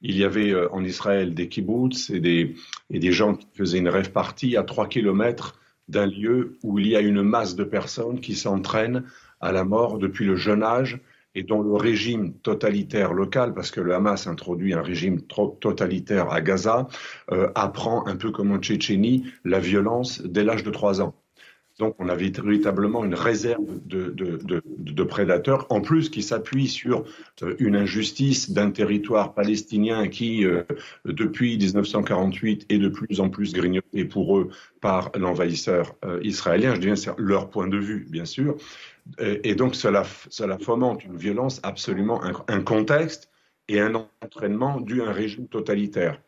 Il 0.00 0.16
y 0.16 0.24
avait 0.24 0.50
euh, 0.50 0.72
en 0.72 0.82
Israël 0.84 1.34
des 1.34 1.48
kibbutz 1.48 2.10
et 2.10 2.20
des, 2.20 3.12
gens 3.12 3.34
qui 3.34 3.46
faisaient 3.54 3.78
une 3.78 3.88
rêve 3.88 4.12
partie 4.12 4.56
à 4.56 4.62
3 4.62 4.88
kilomètres 4.88 5.60
d'un 5.88 6.06
lieu 6.06 6.58
où 6.62 6.78
il 6.78 6.88
y 6.88 6.96
a 6.96 7.00
une 7.00 7.22
masse 7.22 7.54
de 7.54 7.64
personnes 7.64 8.20
qui 8.20 8.34
s'entraînent 8.34 9.04
à 9.40 9.52
la 9.52 9.64
mort 9.64 9.98
depuis 9.98 10.24
le 10.24 10.36
jeune 10.36 10.62
âge 10.62 11.00
et 11.34 11.42
dont 11.42 11.62
le 11.62 11.74
régime 11.74 12.32
totalitaire 12.34 13.12
local, 13.12 13.54
parce 13.54 13.70
que 13.70 13.80
le 13.80 13.94
Hamas 13.94 14.26
introduit 14.26 14.72
un 14.72 14.82
régime 14.82 15.20
totalitaire 15.22 16.30
à 16.30 16.40
Gaza, 16.40 16.86
euh, 17.32 17.50
apprend 17.54 18.06
un 18.06 18.16
peu 18.16 18.30
comme 18.30 18.52
en 18.52 18.58
Tchétchénie 18.58 19.26
la 19.44 19.58
violence 19.58 20.22
dès 20.22 20.44
l'âge 20.44 20.62
de 20.62 20.70
3 20.70 21.02
ans. 21.02 21.14
Donc 21.78 21.96
on 21.98 22.08
avait 22.08 22.30
véritablement 22.30 23.04
une 23.04 23.14
réserve 23.14 23.64
de, 23.84 25.02
prédateurs, 25.02 25.66
en 25.70 25.80
plus 25.80 26.08
qui 26.08 26.22
s'appuie 26.22 26.68
sur 26.68 27.04
euh, 27.42 27.56
une 27.58 27.76
injustice 27.76 28.50
d'un 28.50 28.70
territoire 28.70 29.34
palestinien 29.34 30.08
qui, 30.08 30.44
euh, 30.44 30.62
depuis 31.04 31.58
1948, 31.58 32.66
est 32.68 32.78
de 32.78 32.88
plus 32.88 33.20
en 33.20 33.28
plus 33.28 33.52
grignoté 33.52 34.04
pour 34.04 34.38
eux 34.38 34.50
par 34.80 35.10
l'envahisseur 35.16 35.96
euh, 36.04 36.20
israélien. 36.22 36.74
Je 36.74 36.80
dis 36.80 36.96
c'est 36.96 37.10
leur 37.18 37.50
point 37.50 37.66
de 37.66 37.78
vue, 37.78 38.06
bien 38.08 38.24
sûr. 38.24 38.56
Et, 39.18 39.54
donc 39.54 39.74
cela, 39.74 40.04
cela, 40.30 40.58
fomente 40.58 41.04
une 41.04 41.18
violence 41.18 41.60
absolument, 41.62 42.22
un 42.48 42.62
contexte 42.62 43.28
et 43.68 43.78
un 43.78 43.94
entraînement 44.22 44.80
dû 44.80 45.02
à 45.02 45.08
un 45.08 45.12
régime 45.12 45.46
totalitaire. 45.46 46.18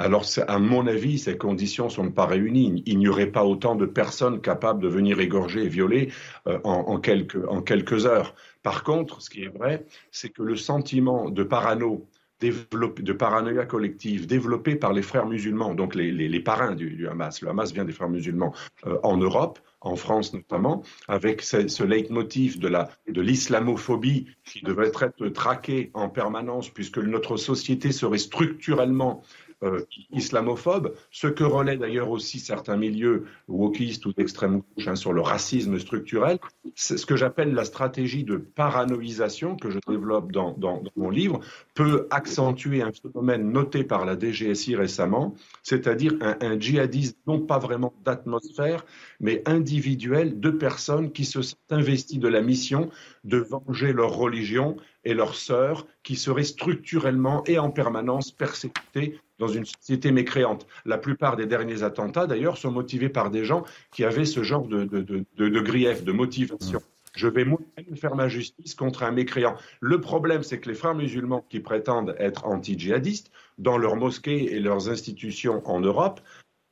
Alors, 0.00 0.24
à 0.48 0.58
mon 0.58 0.86
avis, 0.86 1.18
ces 1.18 1.36
conditions 1.36 1.84
ne 1.84 1.90
sont 1.90 2.10
pas 2.10 2.24
réunies. 2.24 2.82
Il 2.86 2.98
n'y 2.98 3.06
aurait 3.06 3.30
pas 3.30 3.44
autant 3.44 3.74
de 3.74 3.84
personnes 3.84 4.40
capables 4.40 4.82
de 4.82 4.88
venir 4.88 5.20
égorger 5.20 5.64
et 5.64 5.68
violer 5.68 6.10
euh, 6.46 6.58
en, 6.64 6.98
quelques, 6.98 8.06
heures. 8.06 8.34
Par 8.62 8.82
contre, 8.82 9.20
ce 9.20 9.28
qui 9.28 9.42
est 9.44 9.54
vrai, 9.54 9.84
c'est 10.10 10.30
que 10.30 10.42
le 10.42 10.56
sentiment 10.56 11.28
de 11.28 11.42
parano, 11.42 12.08
de 12.40 13.12
paranoïa 13.12 13.66
collective 13.66 14.26
développé 14.26 14.74
par 14.74 14.94
les 14.94 15.02
frères 15.02 15.26
musulmans, 15.26 15.74
donc 15.74 15.94
les, 15.94 16.40
parrains 16.40 16.74
du, 16.74 17.06
Hamas. 17.06 17.42
Le 17.42 17.50
Hamas 17.50 17.70
vient 17.74 17.84
des 17.84 17.92
frères 17.92 18.08
musulmans 18.08 18.54
euh, 18.86 18.98
en 19.02 19.18
Europe, 19.18 19.58
en 19.82 19.96
France 19.96 20.32
notamment, 20.32 20.82
avec 21.08 21.42
ce, 21.42 21.82
leitmotiv 21.82 22.58
de 22.58 23.20
l'islamophobie 23.20 24.28
qui 24.46 24.62
devrait 24.62 24.92
être 25.02 25.28
traqué 25.28 25.90
en 25.92 26.08
permanence 26.08 26.70
puisque 26.70 26.96
notre 26.96 27.36
société 27.36 27.92
serait 27.92 28.16
structurellement 28.16 29.22
euh, 29.62 29.80
islamophobe, 30.10 30.94
ce 31.10 31.26
que 31.26 31.44
relaient 31.44 31.76
d'ailleurs 31.76 32.10
aussi 32.10 32.38
certains 32.38 32.76
milieux 32.76 33.26
wokistes 33.46 34.06
ou 34.06 34.12
d'extrême 34.12 34.62
gauche 34.62 34.88
hein, 34.88 34.96
sur 34.96 35.12
le 35.12 35.20
racisme 35.20 35.78
structurel. 35.78 36.38
C'est 36.74 36.96
ce 36.96 37.04
que 37.04 37.16
j'appelle 37.16 37.52
la 37.52 37.64
stratégie 37.64 38.24
de 38.24 38.36
paranoïsation 38.36 39.56
que 39.56 39.70
je 39.70 39.78
développe 39.86 40.32
dans, 40.32 40.56
mon 40.96 41.10
livre, 41.10 41.40
peut 41.74 42.06
accentuer 42.10 42.80
un 42.80 42.92
phénomène 42.92 43.52
noté 43.52 43.84
par 43.84 44.06
la 44.06 44.18
DGSI 44.18 44.76
récemment, 44.76 45.34
c'est-à-dire 45.62 46.14
un, 46.22 46.36
un 46.40 46.58
djihadisme 46.58 47.16
non 47.26 47.40
pas 47.40 47.58
vraiment 47.58 47.92
d'atmosphère, 48.04 48.84
mais 49.20 49.42
individuel 49.46 50.40
de 50.40 50.50
personnes 50.50 51.12
qui 51.12 51.24
se 51.24 51.42
sont 51.42 51.56
investies 51.70 52.18
de 52.18 52.28
la 52.28 52.40
mission 52.40 52.90
de 53.24 53.38
venger 53.38 53.92
leur 53.92 54.16
religion 54.16 54.76
et 55.04 55.14
leurs 55.14 55.34
sœurs 55.34 55.86
qui 56.02 56.16
seraient 56.16 56.44
structurellement 56.44 57.42
et 57.46 57.58
en 57.58 57.70
permanence 57.70 58.30
persécutées 58.30 59.20
dans 59.40 59.48
une 59.48 59.64
société 59.64 60.12
mécréante. 60.12 60.66
La 60.84 60.98
plupart 60.98 61.36
des 61.36 61.46
derniers 61.46 61.82
attentats, 61.82 62.28
d'ailleurs, 62.28 62.58
sont 62.58 62.70
motivés 62.70 63.08
par 63.08 63.30
des 63.30 63.44
gens 63.44 63.64
qui 63.90 64.04
avaient 64.04 64.26
ce 64.26 64.44
genre 64.44 64.68
de, 64.68 64.84
de, 64.84 65.00
de, 65.00 65.48
de 65.48 65.60
grief, 65.60 66.04
de 66.04 66.12
motivation. 66.12 66.80
Je 67.16 67.26
vais 67.26 67.44
moi-même 67.44 67.96
faire 67.96 68.14
ma 68.14 68.28
justice 68.28 68.76
contre 68.76 69.02
un 69.02 69.10
mécréant. 69.10 69.56
Le 69.80 70.00
problème, 70.00 70.44
c'est 70.44 70.60
que 70.60 70.68
les 70.68 70.76
frères 70.76 70.94
musulmans 70.94 71.44
qui 71.48 71.58
prétendent 71.58 72.14
être 72.18 72.46
anti-djihadistes, 72.46 73.32
dans 73.58 73.78
leurs 73.78 73.96
mosquées 73.96 74.54
et 74.54 74.60
leurs 74.60 74.88
institutions 74.88 75.60
en 75.68 75.80
Europe, 75.80 76.20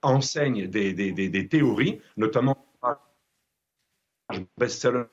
enseignent 0.03 0.69
des, 0.69 0.93
des, 0.93 1.11
des, 1.11 1.29
des 1.29 1.49
théories, 1.49 2.01
notamment 2.17 2.57
best-seller 4.59 5.05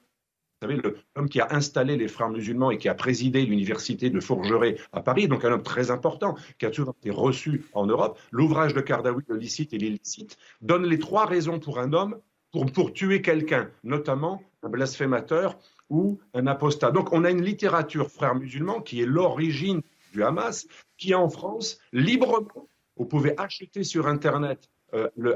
savez, 0.66 0.82
l'homme 1.16 1.30
qui 1.30 1.40
a 1.40 1.48
installé 1.52 1.98
les 1.98 2.08
frères 2.08 2.30
musulmans 2.30 2.72
et 2.72 2.78
qui 2.78 2.90
a 2.90 2.96
présidé 2.96 3.46
l'université 3.46 4.10
de 4.10 4.20
Fourgeret 4.20 4.78
à 4.92 5.02
Paris, 5.02 5.28
donc 5.28 5.46
un 5.46 5.52
homme 5.52 5.64
très 5.64 5.92
important, 5.92 6.36
qui 6.58 6.66
a 6.66 6.72
toujours 6.72 6.96
été 7.00 7.12
reçu 7.12 7.66
en 7.74 7.86
Europe. 7.86 8.20
L'ouvrage 8.32 8.74
de 8.74 8.82
Kardawi, 8.82 9.24
le 9.28 9.38
licite 9.38 9.74
et 9.74 9.78
l'illicite, 9.78 10.38
donne 10.62 10.86
les 10.86 11.00
trois 11.00 11.26
raisons 11.26 11.60
pour 11.60 11.80
un 11.80 11.94
homme 11.94 12.18
pour, 12.52 12.66
pour 12.72 12.94
tuer 12.94 13.22
quelqu'un, 13.22 13.70
notamment 13.84 14.42
un 14.64 14.70
blasphémateur 14.70 15.58
ou 15.90 16.20
un 16.34 16.48
apostat. 16.48 16.92
Donc 16.92 17.14
on 17.14 17.24
a 17.24 17.32
une 17.32 17.44
littérature, 17.44 18.10
frères 18.10 18.36
musulmans, 18.36 18.82
qui 18.82 19.02
est 19.02 19.06
l'origine 19.06 19.82
du 20.14 20.24
Hamas, 20.24 20.68
qui 20.98 21.14
en 21.14 21.30
France, 21.30 21.80
librement, 21.92 22.68
vous 22.98 23.06
pouvez 23.06 23.38
acheter 23.38 23.84
sur 23.84 24.08
Internet 24.08 24.70
euh, 24.94 25.10
le, 25.18 25.36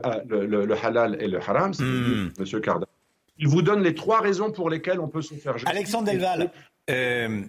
le, 0.65 0.85
halal 0.85 1.21
et 1.21 1.27
le 1.27 1.39
haram, 1.39 1.73
c'est 1.73 1.83
mmh. 1.83 2.33
M. 2.39 2.61
Kardawi 2.61 2.98
il 3.39 3.47
vous 3.47 3.61
donne 3.61 3.81
les 3.81 3.95
trois 3.95 4.21
raisons 4.21 4.51
pour 4.51 4.69
lesquelles 4.69 4.99
on 4.99 5.07
peut 5.07 5.21
se 5.21 5.33
faire 5.33 5.57
justice. 5.57 5.73
Alexandre 5.73 6.11
Delval, 6.11 6.51
euh, 6.89 7.41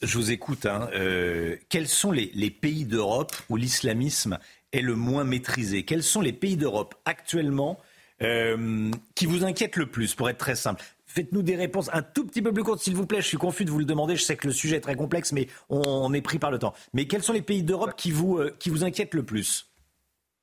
je 0.00 0.18
vous 0.18 0.30
écoute. 0.30 0.64
Hein, 0.64 0.88
euh, 0.94 1.56
quels 1.68 1.88
sont 1.88 2.12
les, 2.12 2.50
pays 2.50 2.84
d'Europe 2.84 3.34
où 3.50 3.56
l'islamisme 3.56 4.38
est 4.72 4.80
le 4.80 4.94
moins 4.94 5.24
maîtrisé? 5.24 5.82
Quels 5.82 6.04
sont 6.04 6.20
les 6.20 6.32
pays 6.32 6.56
d'Europe 6.56 6.94
actuellement 7.04 7.78
euh, 8.22 8.90
qui 9.14 9.26
vous 9.26 9.44
inquiètent 9.44 9.76
le 9.76 9.86
plus, 9.86 10.14
pour 10.14 10.30
être 10.30 10.38
très 10.38 10.54
simple? 10.54 10.82
Faites-nous 11.06 11.42
des 11.42 11.56
réponses 11.56 11.90
un 11.92 12.02
tout 12.02 12.24
petit 12.24 12.42
peu 12.42 12.52
plus 12.52 12.64
courtes, 12.64 12.80
s'il 12.80 12.94
vous 12.94 13.06
plaît. 13.06 13.20
Je 13.20 13.26
suis 13.26 13.36
confus 13.36 13.64
de 13.64 13.70
vous 13.70 13.78
le 13.78 13.84
demander. 13.84 14.16
Je 14.16 14.22
sais 14.22 14.36
que 14.36 14.46
le 14.46 14.52
sujet 14.52 14.76
est 14.76 14.80
très 14.80 14.96
complexe, 14.96 15.32
mais 15.32 15.48
on, 15.68 16.12
est 16.12 16.22
pris 16.22 16.38
par 16.38 16.50
le 16.50 16.58
temps. 16.58 16.74
Mais 16.92 17.06
quels 17.06 17.22
sont 17.22 17.32
les 17.32 17.42
pays 17.42 17.62
d'Europe 17.62 17.94
qui 17.96 18.10
vous, 18.10 18.40
qui 18.58 18.70
vous 18.70 18.84
inquiètent 18.84 19.14
le 19.14 19.24
plus? 19.24 19.73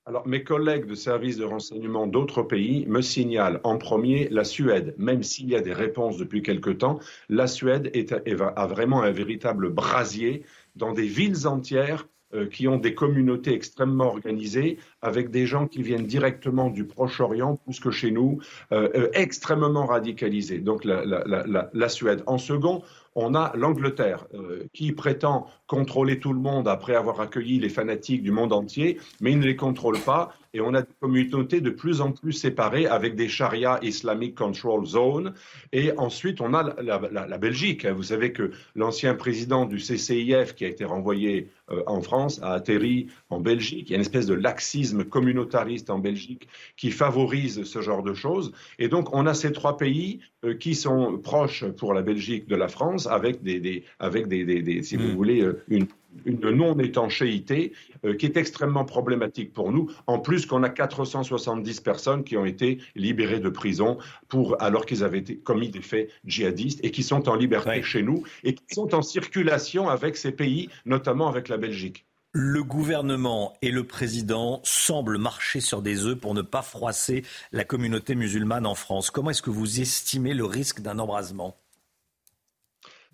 Alors, 0.08 0.28
mes 0.28 0.44
collègues 0.44 0.88
de 0.88 0.96
services 0.96 1.38
de 1.38 1.46
renseignement 1.46 2.08
d'autres 2.08 2.42
pays 2.42 2.88
me 2.88 3.02
signalent 3.02 3.60
en 3.64 3.78
premier 3.78 4.28
la 4.30 4.44
Suède, 4.44 4.96
même 4.98 5.22
s'il 5.22 5.48
y 5.48 5.56
a 5.56 5.62
des 5.62 5.74
réponses 5.74 6.18
depuis 6.18 6.42
quelque 6.42 6.72
temps, 6.72 7.00
la 7.30 7.46
Suède 7.46 7.92
est, 7.94 8.12
a 8.12 8.68
vraiment 8.68 9.04
un 9.04 9.12
véritable 9.12 9.70
brasier 9.70 10.44
dans 10.76 10.92
des 10.92 11.06
villes 11.06 11.46
entières 11.46 12.08
euh, 12.34 12.48
qui 12.48 12.70
ont 12.70 12.78
des 12.78 12.96
communautés 12.96 13.54
extrêmement 13.54 14.06
organisées, 14.06 14.78
avec 15.02 15.32
des 15.32 15.46
gens 15.46 15.68
qui 15.68 15.84
viennent 15.84 16.06
directement 16.06 16.70
du 16.70 16.86
Proche-Orient, 16.86 17.58
plus 17.58 17.82
que 17.82 17.92
chez 17.92 18.10
nous, 18.10 18.40
euh, 18.72 18.88
euh, 18.96 19.10
extrêmement 19.14 19.86
radicalisés. 19.86 20.60
Donc 20.60 20.86
la, 20.86 21.90
Suède. 21.90 22.24
En 22.28 22.38
second, 22.38 22.84
on 23.16 23.36
a 23.36 23.52
l'Angleterre 23.56 24.26
euh, 24.34 24.68
qui 24.74 24.92
prétend 24.92 25.48
contrôler 25.68 26.20
tout 26.20 26.34
le 26.34 26.40
monde 26.40 26.68
après 26.68 26.96
avoir 26.96 27.20
accueilli 27.22 27.60
les 27.60 27.70
fanatiques 27.70 28.24
du 28.24 28.32
monde 28.32 28.54
entier, 28.54 29.00
mais 29.20 29.32
il 29.32 29.40
ne 29.40 29.46
les 29.46 29.56
contrôle 29.56 30.00
pas. 30.00 30.34
Et 30.54 30.60
on 30.60 30.74
a 30.74 30.82
des 30.82 30.94
communautés 31.00 31.62
de 31.62 31.70
plus 31.70 32.02
en 32.02 32.12
plus 32.12 32.34
séparées 32.34 32.86
avec 32.86 33.16
des 33.16 33.30
Sharia 33.30 33.80
Islamic 33.82 34.36
Control 34.36 34.86
Zones. 34.86 35.34
Et 35.72 35.94
ensuite, 35.98 36.42
on 36.42 36.54
a 36.54 36.76
la, 36.82 37.38
Belgique. 37.38 37.86
Vous 37.86 38.04
savez 38.04 38.34
que 38.34 38.52
l'ancien 38.76 39.16
président 39.16 39.66
du 39.66 39.78
CCIF, 39.78 40.54
qui 40.56 40.66
a 40.66 40.68
été 40.68 40.84
renvoyé 40.84 41.50
euh, 41.72 41.84
en 41.88 42.02
France, 42.02 42.42
a 42.44 42.52
atterri 42.52 43.08
en 43.30 43.40
Belgique. 43.40 43.90
Il 43.90 43.92
y 43.92 43.94
a 43.94 43.96
une 43.96 44.02
espèce 44.02 44.26
de 44.26 44.34
laxisme 44.34 45.06
communautariste 45.06 45.90
en 45.90 46.00
Belgique 46.00 46.50
qui 46.76 46.92
favorise 46.92 47.64
ce 47.64 47.82
genre 47.82 48.04
de 48.04 48.14
choses. 48.14 48.52
Et 48.78 48.90
donc, 48.90 49.16
on 49.16 49.28
a 49.28 49.34
ces 49.34 49.54
trois 49.54 49.78
pays 49.78 50.20
euh, 50.44 50.54
qui 50.54 50.76
sont 50.76 51.18
proches 51.18 51.66
pour 51.78 51.94
la 51.94 52.02
Belgique 52.02 52.48
de 52.48 52.56
la 52.56 52.68
France, 52.68 53.08
avec 53.08 53.42
des, 53.42 53.84
avec 54.00 54.28
des, 54.28 54.84
si 54.84 54.98
vous 54.98 55.08
hmm. 55.08 55.16
voulez, 55.16 55.42
euh, 55.42 55.64
une, 55.70 55.88
une 56.26 56.50
non-étanchéité 56.50 57.74
euh, 58.06 58.16
qui 58.16 58.26
est 58.26 58.38
extrêmement 58.38 58.86
problématique 58.86 59.54
pour 59.54 59.72
nous. 59.72 59.90
En 60.08 60.20
plus 60.20 60.46
qu'on 60.46 60.64
a 60.64 60.70
470 60.70 61.80
personnes 61.82 62.24
qui 62.24 62.38
ont 62.38 62.46
été 62.46 62.80
libérées 62.96 63.40
de 63.40 63.50
prison 63.50 63.98
pour, 64.28 64.62
alors 64.62 64.86
qu'ils 64.86 65.04
avaient 65.04 65.24
commis 65.24 65.70
des 65.70 65.82
faits 65.82 66.10
djihadistes 66.26 66.80
et 66.84 66.92
qui 66.92 67.04
sont 67.04 67.30
en 67.30 67.36
liberté 67.36 67.82
chez 67.84 68.02
nous 68.02 68.24
et 68.44 68.54
qui 68.54 68.64
sont 68.74 68.94
en 68.96 69.02
circulation 69.02 69.90
avec 69.90 70.18
ces 70.18 70.32
pays, 70.32 70.70
notamment 70.86 71.28
avec 71.28 71.48
la 71.48 71.58
Belgique. 71.58 72.06
Le 72.34 72.64
gouvernement 72.64 73.58
et 73.62 73.72
le 73.72 73.84
président 73.84 74.62
semblent 74.64 75.18
marcher 75.18 75.60
sur 75.60 75.82
des 75.82 76.06
œufs 76.06 76.18
pour 76.18 76.34
ne 76.34 76.42
pas 76.42 76.62
froisser 76.62 77.26
la 77.52 77.66
communauté 77.66 78.16
musulmane 78.16 78.66
en 78.66 78.76
France. 78.76 79.12
Comment 79.12 79.32
est-ce 79.32 79.42
que 79.42 79.50
vous 79.50 79.82
estimez 79.82 80.34
le 80.34 80.46
risque 80.46 80.80
d'un 80.80 80.98
embrasement? 81.00 81.58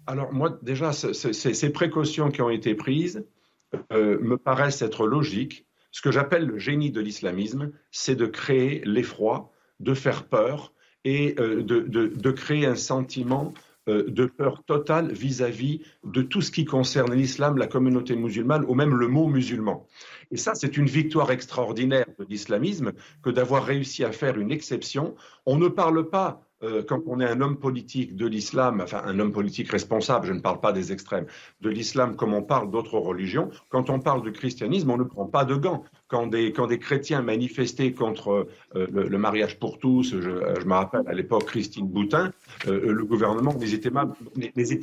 Alors 0.07 0.31
moi, 0.33 0.57
déjà, 0.61 0.93
ces 0.93 1.69
précautions 1.69 2.31
qui 2.31 2.41
ont 2.41 2.49
été 2.49 2.73
prises 2.75 3.25
euh, 3.91 4.17
me 4.21 4.37
paraissent 4.37 4.81
être 4.81 5.05
logiques. 5.05 5.65
Ce 5.91 6.01
que 6.01 6.11
j'appelle 6.11 6.45
le 6.45 6.57
génie 6.57 6.91
de 6.91 7.01
l'islamisme, 7.01 7.71
c'est 7.91 8.15
de 8.15 8.25
créer 8.25 8.81
l'effroi, 8.85 9.51
de 9.81 9.93
faire 9.93 10.25
peur 10.25 10.73
et 11.03 11.35
euh, 11.39 11.61
de, 11.61 12.31
créer 12.31 12.65
un 12.65 12.75
sentiment 12.75 13.53
euh, 13.89 14.05
de 14.07 14.25
peur 14.25 14.63
totale 14.63 15.11
vis-à-vis 15.11 15.81
de 16.05 16.21
tout 16.21 16.41
ce 16.41 16.51
qui 16.51 16.63
concerne 16.63 17.13
l'islam, 17.13 17.57
la 17.57 17.67
communauté 17.67 18.15
musulmane 18.15 18.63
ou 18.67 18.75
même 18.75 18.95
le 18.95 19.07
mot 19.07 19.27
musulman. 19.27 19.85
Et 20.31 20.37
ça, 20.37 20.55
c'est 20.55 20.77
une 20.77 20.87
victoire 20.87 21.31
extraordinaire 21.31 22.07
de 22.17 22.25
l'islamisme 22.25 22.93
que 23.21 23.29
d'avoir 23.29 23.65
réussi 23.65 24.05
à 24.05 24.13
faire 24.13 24.39
une 24.39 24.51
exception. 24.51 25.15
On 25.45 25.57
ne 25.57 25.67
parle 25.67 26.09
pas 26.09 26.46
euh, 26.63 26.83
quand 26.83 27.01
on 27.05 27.19
est 27.19 27.25
un 27.25 27.41
homme 27.41 27.57
politique 27.57 28.15
de 28.15 28.25
l'islam, 28.25 28.81
enfin 28.81 29.01
un 29.05 29.19
homme 29.19 29.31
politique 29.31 29.69
responsable, 29.69 30.25
je 30.25 30.33
ne 30.33 30.39
parle 30.39 30.59
pas 30.59 30.73
des 30.73 30.91
extrêmes, 30.91 31.27
de 31.61 31.69
l'islam 31.69 32.15
comme 32.15 32.33
on 32.33 32.41
parle 32.41 32.71
d'autres 32.71 32.97
religions, 32.97 33.49
quand 33.69 33.89
on 33.89 33.99
parle 33.99 34.23
du 34.23 34.31
christianisme, 34.31 34.89
on 34.89 34.97
ne 34.97 35.03
prend 35.03 35.25
pas 35.25 35.45
de 35.45 35.55
gants. 35.55 35.83
Quand 36.07 36.25
des, 36.25 36.53
quand 36.53 36.67
des 36.67 36.79
chrétiens 36.79 37.21
manifestaient 37.21 37.91
contre 37.91 38.47
euh, 38.75 38.87
le, 38.91 39.17
mariage 39.17 39.59
pour 39.59 39.77
tous, 39.77 40.11
je, 40.11 40.19
je 40.19 40.65
me 40.65 40.73
rappelle 40.73 41.03
à 41.07 41.13
l'époque 41.13 41.45
Christine 41.45 41.87
Boutin, 41.87 42.31
euh, 42.67 42.91
le 42.91 43.05
gouvernement 43.05 43.53
n'hésitait 43.53 43.89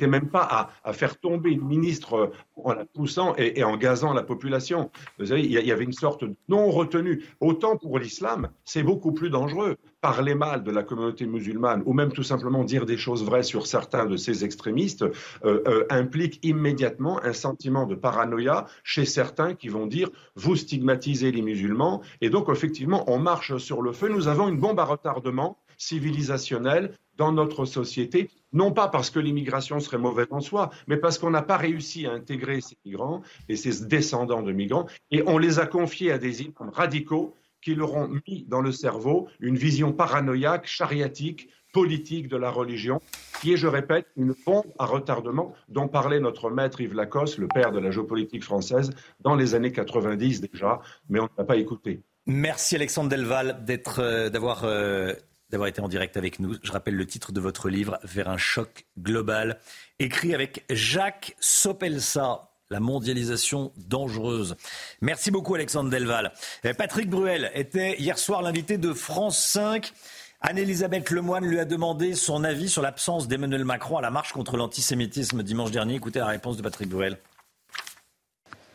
même, 0.07 0.29
pas 0.29 0.69
à, 0.83 0.93
faire 0.93 1.17
tomber 1.17 1.51
une 1.51 1.65
ministre 1.65 2.31
en 2.55 2.73
la 2.73 2.85
poussant 2.85 3.35
et, 3.37 3.63
en 3.63 3.77
gazant 3.77 4.13
la 4.13 4.23
population. 4.23 4.91
Vous 5.19 5.27
savez, 5.27 5.43
il 5.43 5.51
y, 5.51 5.71
avait 5.71 5.83
une 5.83 5.93
sorte 5.93 6.23
de 6.23 6.35
non-retenue. 6.49 7.23
Autant 7.39 7.77
pour 7.77 7.99
l'islam, 7.99 8.49
c'est 8.63 8.83
beaucoup 8.83 9.11
plus 9.11 9.29
dangereux. 9.29 9.77
Parler 10.01 10.35
mal 10.35 10.63
de 10.63 10.71
la 10.71 10.83
communauté 10.83 11.25
musulmane 11.25 11.81
ou 11.85 11.93
même 11.93 12.11
tout 12.11 12.23
simplement 12.23 12.63
dire 12.63 12.85
des 12.85 12.97
choses 12.97 13.23
vraies 13.23 13.43
sur 13.43 13.65
certains 13.65 14.05
de 14.05 14.17
ces 14.17 14.45
extrémistes 14.45 15.03
euh, 15.03 15.61
euh, 15.67 15.85
implique 15.89 16.39
immédiatement 16.43 17.23
un 17.23 17.33
sentiment 17.33 17.87
de 17.87 17.95
paranoïa 17.95 18.65
chez 18.83 19.05
certains 19.05 19.55
qui 19.55 19.67
vont 19.67 19.87
dire 19.87 20.09
vous 20.35 20.55
stigmatisez 20.55 21.31
les 21.31 21.41
musulmans 21.41 22.01
et 22.21 22.29
donc 22.29 22.49
effectivement 22.49 23.03
on 23.07 23.17
marche 23.17 23.57
sur 23.57 23.81
le 23.81 23.91
feu. 23.91 24.09
Nous 24.09 24.27
avons 24.27 24.47
une 24.47 24.59
bombe 24.59 24.79
à 24.79 24.85
retardement 24.85 25.57
civilisationnelle 25.77 26.91
dans 27.17 27.31
notre 27.31 27.65
société, 27.65 28.29
non 28.51 28.71
pas 28.71 28.87
parce 28.87 29.09
que 29.09 29.19
l'immigration 29.19 29.79
serait 29.79 29.97
mauvaise 29.97 30.27
en 30.31 30.41
soi, 30.41 30.69
mais 30.87 30.97
parce 30.97 31.17
qu'on 31.17 31.29
n'a 31.29 31.41
pas 31.41 31.57
réussi 31.57 32.05
à 32.05 32.11
intégrer 32.11 32.61
ces 32.61 32.77
migrants 32.85 33.21
et 33.49 33.55
ces 33.55 33.85
descendants 33.85 34.41
de 34.41 34.51
migrants, 34.51 34.85
et 35.11 35.23
on 35.25 35.37
les 35.37 35.59
a 35.59 35.65
confiés 35.65 36.11
à 36.11 36.17
des 36.17 36.41
imams 36.41 36.71
radicaux 36.71 37.35
qui 37.61 37.73
leur 37.73 37.95
ont 37.95 38.07
mis 38.27 38.45
dans 38.47 38.61
le 38.61 38.71
cerveau 38.71 39.27
une 39.39 39.57
vision 39.57 39.91
paranoïaque, 39.91 40.67
chariatique, 40.67 41.49
politique 41.73 42.29
de 42.29 42.37
la 42.37 42.51
religion, 42.51 43.01
qui 43.41 43.53
est, 43.53 43.57
je 43.57 43.67
répète, 43.67 44.05
une 44.15 44.33
bombe 44.45 44.71
à 44.79 44.85
retardement 44.85 45.53
dont 45.67 45.89
parlait 45.89 46.21
notre 46.21 46.49
maître 46.49 46.79
Yves 46.79 46.93
Lacoste, 46.93 47.37
le 47.37 47.47
père 47.47 47.71
de 47.71 47.79
la 47.79 47.91
géopolitique 47.91 48.43
française, 48.43 48.91
dans 49.19 49.35
les 49.35 49.55
années 49.55 49.73
90 49.73 50.41
déjà, 50.41 50.79
mais 51.09 51.19
on 51.19 51.23
ne 51.23 51.29
l'a 51.37 51.43
pas 51.43 51.57
écouté. 51.57 52.01
Merci 52.27 52.75
Alexandre 52.75 53.09
Delval 53.09 53.65
euh, 53.99 54.29
d'avoir 54.29 54.63
euh, 54.63 55.13
d'avoir 55.55 55.69
été 55.69 55.81
en 55.81 55.87
direct 55.87 56.17
avec 56.17 56.39
nous. 56.39 56.55
Je 56.63 56.71
rappelle 56.71 56.95
le 56.95 57.07
titre 57.07 57.31
de 57.31 57.39
votre 57.39 57.69
livre, 57.69 57.97
Vers 58.03 58.29
un 58.29 58.37
choc 58.37 58.85
global, 58.99 59.57
écrit 59.99 60.33
avec 60.33 60.65
Jacques 60.69 61.35
Sopelsa. 61.39 62.49
La 62.71 62.79
mondialisation 62.79 63.71
dangereuse. 63.77 64.55
Merci 64.99 65.29
beaucoup 65.29 65.53
Alexandre 65.53 65.91
Delval. 65.91 66.33
Euh, 66.65 66.73
Patrick 66.73 67.07
Bruel 67.07 67.51
était 67.53 67.95
hier 67.99 68.17
soir 68.17 68.41
l'invité 68.41 68.79
de 68.79 68.91
France 68.91 69.37
5. 69.37 69.93
Anne-Elisabeth 70.41 71.11
Lemoine 71.11 71.45
lui 71.45 71.59
a 71.59 71.65
demandé 71.65 72.15
son 72.15 72.43
avis 72.43 72.67
sur 72.67 72.81
l'absence 72.81 73.27
d'Emmanuel 73.27 73.65
Macron 73.65 73.97
à 73.97 74.01
la 74.01 74.09
marche 74.09 74.33
contre 74.33 74.57
l'antisémitisme 74.57 75.43
dimanche 75.43 75.69
dernier. 75.69 75.93
Écoutez 75.93 76.17
la 76.17 76.25
réponse 76.25 76.57
de 76.57 76.63
Patrick 76.63 76.89
Bruel. 76.89 77.19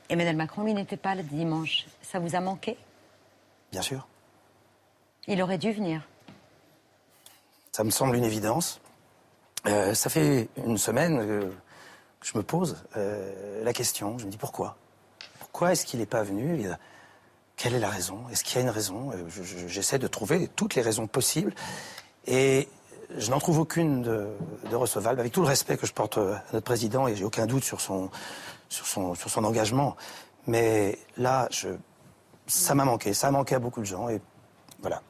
Emmanuel 0.08 0.36
Macron, 0.36 0.62
lui, 0.62 0.72
n'était 0.72 0.96
pas 0.96 1.16
le 1.16 1.24
dimanche. 1.24 1.86
Ça 2.00 2.20
vous 2.20 2.36
a 2.36 2.40
manqué? 2.40 2.76
Bien 3.72 3.82
sûr. 3.82 4.06
Il 5.26 5.42
aurait 5.42 5.58
dû 5.58 5.72
venir. 5.72 6.02
Ça 7.72 7.84
me 7.84 7.90
semble 7.90 8.16
une 8.16 8.24
évidence. 8.24 8.80
Euh, 9.66 9.94
ça 9.94 10.10
fait 10.10 10.48
une 10.56 10.78
semaine 10.78 11.18
que 11.18 11.52
je 12.24 12.36
me 12.36 12.42
pose 12.42 12.84
euh, 12.96 13.62
la 13.62 13.72
question. 13.72 14.18
Je 14.18 14.26
me 14.26 14.30
dis 14.30 14.36
pourquoi? 14.36 14.76
Pourquoi 15.38 15.72
est-ce 15.72 15.86
qu'il 15.86 16.00
n'est 16.00 16.06
pas 16.06 16.22
venu? 16.22 16.66
Quelle 17.56 17.74
est 17.74 17.80
la 17.80 17.90
raison? 17.90 18.24
Est-ce 18.30 18.42
qu'il 18.42 18.56
y 18.56 18.58
a 18.58 18.62
une 18.62 18.70
raison? 18.70 19.12
Euh, 19.12 19.68
J'essaie 19.68 19.98
de 19.98 20.08
trouver 20.08 20.48
toutes 20.48 20.74
les 20.74 20.82
raisons 20.82 21.06
possibles. 21.06 21.54
Et 22.26 22.68
je 23.16 23.30
n'en 23.30 23.38
trouve 23.38 23.60
aucune 23.60 24.02
de, 24.02 24.28
recevable, 24.72 25.20
avec 25.20 25.32
tout 25.32 25.40
le 25.40 25.48
respect 25.48 25.76
que 25.76 25.86
je 25.86 25.92
porte 25.92 26.18
à 26.18 26.42
notre 26.52 26.64
président, 26.64 27.06
et 27.06 27.16
j'ai 27.16 27.24
aucun 27.24 27.46
doute 27.46 27.64
sur 27.64 27.80
son, 27.80 28.10
sur 28.68 28.86
son, 28.86 29.14
sur 29.14 29.30
son 29.30 29.44
engagement. 29.44 29.96
Mais 30.46 30.98
là, 31.16 31.48
ça 32.46 32.74
m'a 32.74 32.84
manqué. 32.84 33.14
Ça 33.14 33.28
a 33.28 33.30
manqué 33.30 33.54
à 33.54 33.58
beaucoup 33.60 33.80
de 33.80 33.86
gens. 33.86 34.08
Et 34.08 34.20
voilà. 34.80 35.02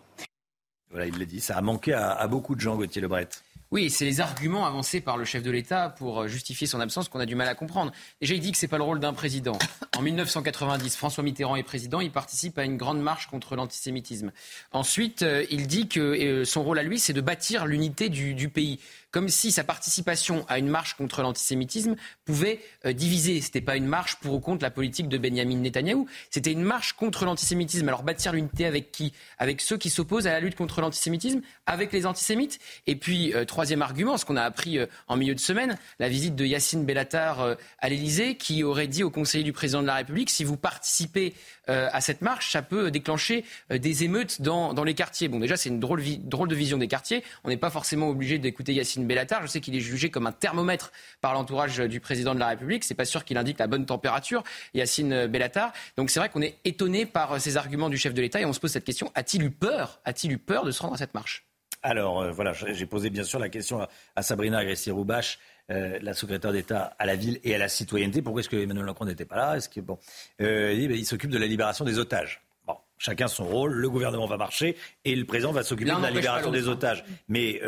Voilà, 0.91 1.07
il 1.07 1.17
l'a 1.19 1.25
dit, 1.25 1.41
ça 1.41 1.57
a 1.57 1.61
manqué 1.61 1.93
à, 1.95 2.27
beaucoup 2.27 2.55
de 2.55 2.61
gens, 2.61 2.77
Gauthier 2.77 3.01
Lebret. 3.01 3.29
Oui, 3.71 3.89
c'est 3.89 4.05
les 4.05 4.21
arguments 4.21 4.67
avancés 4.67 5.01
par 5.01 5.17
le 5.17 5.25
chef 5.25 5.45
de 5.45 5.51
l'État 5.53 5.91
pour 5.91 6.23
euh, 6.23 6.27
justifier 6.27 6.67
son 6.67 6.81
absence 6.81 7.09
qu'on 7.09 7.21
a 7.21 7.27
du 7.27 7.37
mal 7.37 7.47
à 7.47 7.55
comprendre. 7.55 7.93
Déjà, 8.21 8.35
il 8.35 8.41
dit 8.41 8.51
que 8.51 8.59
c'est 8.59 8.67
pas 8.67 8.79
le 8.79 8.83
rôle 8.83 8.99
d'un 8.99 9.13
président. 9.13 9.57
En 9.97 10.03
1990, 10.03 10.97
François 10.97 11.23
Mitterrand 11.23 11.57
est 11.57 11.63
président, 11.63 12.01
il 12.01 12.11
participe 12.11 12.59
à 12.59 12.65
une 12.65 12.79
grande 12.79 13.03
marche 13.03 13.27
contre 13.27 13.55
l'antisémitisme. 13.55 14.33
Ensuite, 14.73 15.23
euh, 15.23 15.45
il 15.51 15.67
dit 15.67 15.89
que 15.89 16.01
euh, 16.01 16.45
son 16.47 16.63
rôle 16.63 16.79
à 16.79 16.83
lui, 16.83 16.99
c'est 16.99 17.13
de 17.13 17.21
bâtir 17.21 17.67
l'unité 17.67 18.09
du, 18.09 18.49
pays 18.49 18.81
comme 19.11 19.29
si 19.29 19.53
sa 19.53 19.65
participation 19.65 20.45
à 20.49 20.59
une 20.59 20.69
marche 20.69 20.95
contre 20.95 21.23
l'antisémitisme 21.23 21.97
pouvait 22.25 22.61
euh, 22.85 22.93
diviser. 22.93 23.41
Ce 23.41 23.47
n'était 23.47 23.61
pas 23.61 23.77
une 23.77 23.87
marche 23.87 24.17
pour 24.17 24.35
ou 24.35 24.41
contre 24.41 24.63
la 24.63 24.71
politique 24.71 25.09
de 25.09 25.19
Benjamin 25.19 25.57
Netanyahou, 25.57 26.07
c'était 26.31 26.53
une 26.53 26.63
marche 26.63 26.93
contre 26.93 27.25
l'antisémitisme. 27.25 27.89
Alors 27.89 28.03
bâtir 28.03 28.33
l'unité 28.33 28.67
avec 28.67 28.93
qui? 28.93 29.13
Avec 29.39 29.61
ceux 29.61 29.77
qui 29.77 29.91
s'opposent 29.91 30.27
à 30.27 30.33
la 30.33 30.41
lutte 30.41 30.55
contre 30.55 30.81
l'antisémitisme, 30.81 31.41
avec 31.67 31.93
les 31.93 32.07
antisémites? 32.07 32.59
Et 32.87 32.97
puis, 32.97 33.35
euh, 33.35 33.45
troisième 33.45 33.83
argument, 33.83 34.17
ce 34.17 34.25
qu'on 34.25 34.37
a 34.37 34.43
appris 34.43 34.79
euh, 34.79 34.87
en 35.09 35.17
milieu 35.17 35.35
de 35.35 35.41
semaine, 35.41 35.77
la 35.99 36.09
visite 36.09 36.37
de 36.37 36.45
Yacine 36.45 36.85
Bellatar 36.85 37.57
à 37.79 37.89
l'Élysée, 37.89 38.37
qui 38.37 38.63
aurait 38.63 38.87
dit 38.87 39.03
au 39.03 39.11
conseiller 39.11 39.45
du 39.45 39.53
président 39.53 39.83
de 39.83 39.87
la 39.87 39.95
République, 39.95 40.31
si 40.31 40.45
vous 40.45 40.57
participez 40.57 41.35
à 41.71 42.01
cette 42.01 42.23
marche, 42.23 42.53
ça 42.53 42.63
peut 42.63 42.91
déclencher 42.91 43.45
des 43.71 44.05
émeutes 44.05 44.43
dans, 44.43 44.85
les 44.85 44.95
quartiers. 44.95 45.29
Bon, 45.29 45.39
déjà, 45.39 45.57
c'est 45.57 45.69
une 45.69 45.81
drôle, 45.81 46.03
de 46.03 46.55
vision 46.55 46.79
des 46.79 46.89
quartiers. 46.89 47.23
On 47.45 47.49
n'est 47.49 47.57
pas 47.57 47.71
forcément 47.71 48.09
obligé 48.09 48.39
d'écouter 48.39 48.75
Yacine 48.75 49.07
Bellatar. 49.07 49.43
Je 49.43 49.47
sais 49.47 49.61
qu'il 49.61 49.77
est 49.77 49.81
jugé 49.81 50.11
comme 50.11 50.27
un 50.27 50.33
thermomètre 50.33 50.93
par 51.21 51.35
l'entourage 51.35 51.79
du 51.79 52.01
président 52.01 52.35
de 52.35 52.41
la 52.41 52.49
République. 52.49 52.85
C'est 52.85 52.95
pas 52.95 53.05
sûr 53.05 53.25
qu'il 53.25 53.39
indique 53.39 53.59
la 53.59 53.67
bonne 53.67 53.87
température, 53.87 54.43
Yacine 54.75 55.27
Bellatar. 55.27 55.73
Donc 55.97 56.11
c'est 56.11 56.21
vrai 56.21 56.29
qu'on 56.29 56.43
est 56.43 56.57
étonné 56.65 57.07
par 57.07 57.41
ces 57.41 57.57
arguments 57.57 57.89
du 57.89 57.97
chef 57.97 58.15
de 58.15 58.23
l'État 58.23 58.41
et 58.41 58.45
on 58.45 58.53
se 58.53 58.61
pose 58.61 58.71
cette 58.71 58.85
question 58.85 59.11
a-t-il 59.15 59.43
eu 59.43 59.51
peur 59.51 60.01
A-t-il 60.05 60.33
eu 60.33 60.39
peur 60.39 60.65
de 60.65 60.71
se 60.71 60.83
rendre 60.83 60.95
à 60.95 60.99
cette 60.99 61.15
marche? 61.15 61.47
Alors 61.83 62.21
euh, 62.21 62.31
voilà, 62.31 62.53
j'ai 62.53 62.87
posé 62.87 63.09
bien 63.09 63.25
sûr 63.25 63.39
la 63.39 63.49
question 63.49 63.87
à, 64.15 64.23
Sabrina 64.23 64.59
Agresti-Roubache, 64.59 65.39
euh, 65.71 65.99
la 66.03 66.15
secrétaire 66.15 66.53
d'État 66.53 66.95
à 66.99 67.07
la 67.07 67.17
ville 67.17 67.41
et 67.45 67.55
à 67.55 67.59
la 67.59 67.69
citoyenneté. 67.69 68.23
Pourquoi 68.23 68.41
est-ce 68.41 68.49
que 68.49 68.57
Emmanuel 68.57 68.85
Macron 68.85 69.05
n'était 69.05 69.25
pas 69.25 69.37
là? 69.37 69.57
Est-ce 69.57 69.69
que 69.69 69.81
bon, 69.81 69.99
euh, 70.41 70.73
il, 70.73 70.91
il 70.91 71.07
s'occupe 71.07 71.31
de 71.31 71.39
la 71.39 71.47
libération 71.47 71.85
des 71.85 71.99
otages. 71.99 72.43
Bon, 72.67 72.77
chacun 72.99 73.29
son 73.29 73.47
rôle. 73.47 73.73
Le 73.73 73.89
gouvernement 73.89 74.27
va 74.27 74.37
marcher 74.37 74.77
et 75.05 75.17
le 75.17 75.25
président 75.25 75.53
va 75.53 75.63
s'occuper 75.63 75.91
de 75.91 76.03
la 76.03 76.11
libération 76.11 76.51
des 76.51 76.69
otages. 76.69 77.05
Mais 77.29 77.61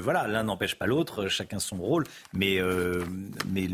voilà, 0.00 0.28
l'un 0.28 0.44
n'empêche 0.44 0.76
pas 0.76 0.86
l'autre. 0.86 1.28
Chacun 1.28 1.58
son 1.58 1.76
rôle. 1.76 2.04
Mais 2.32 2.58
mais 3.48 3.68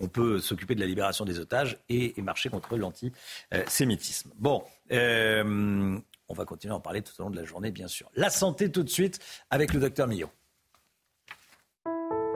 on 0.00 0.08
peut 0.08 0.38
s'occuper 0.40 0.74
de 0.74 0.80
la 0.80 0.86
libération 0.86 1.24
des 1.24 1.38
otages 1.38 1.78
et, 1.88 2.18
et 2.18 2.22
marcher 2.22 2.48
contre 2.50 2.76
l'antisémitisme. 2.76 4.30
Bon. 4.36 4.62
On 6.28 6.34
va 6.34 6.46
continuer 6.46 6.72
à 6.72 6.76
en 6.76 6.80
parler 6.80 7.02
tout 7.02 7.12
au 7.18 7.24
long 7.24 7.30
de 7.30 7.36
la 7.36 7.44
journée, 7.44 7.70
bien 7.70 7.88
sûr. 7.88 8.10
La 8.14 8.30
santé 8.30 8.70
tout 8.70 8.82
de 8.82 8.88
suite 8.88 9.18
avec 9.50 9.74
le 9.74 9.80
docteur 9.80 10.06
Millot. 10.06 10.30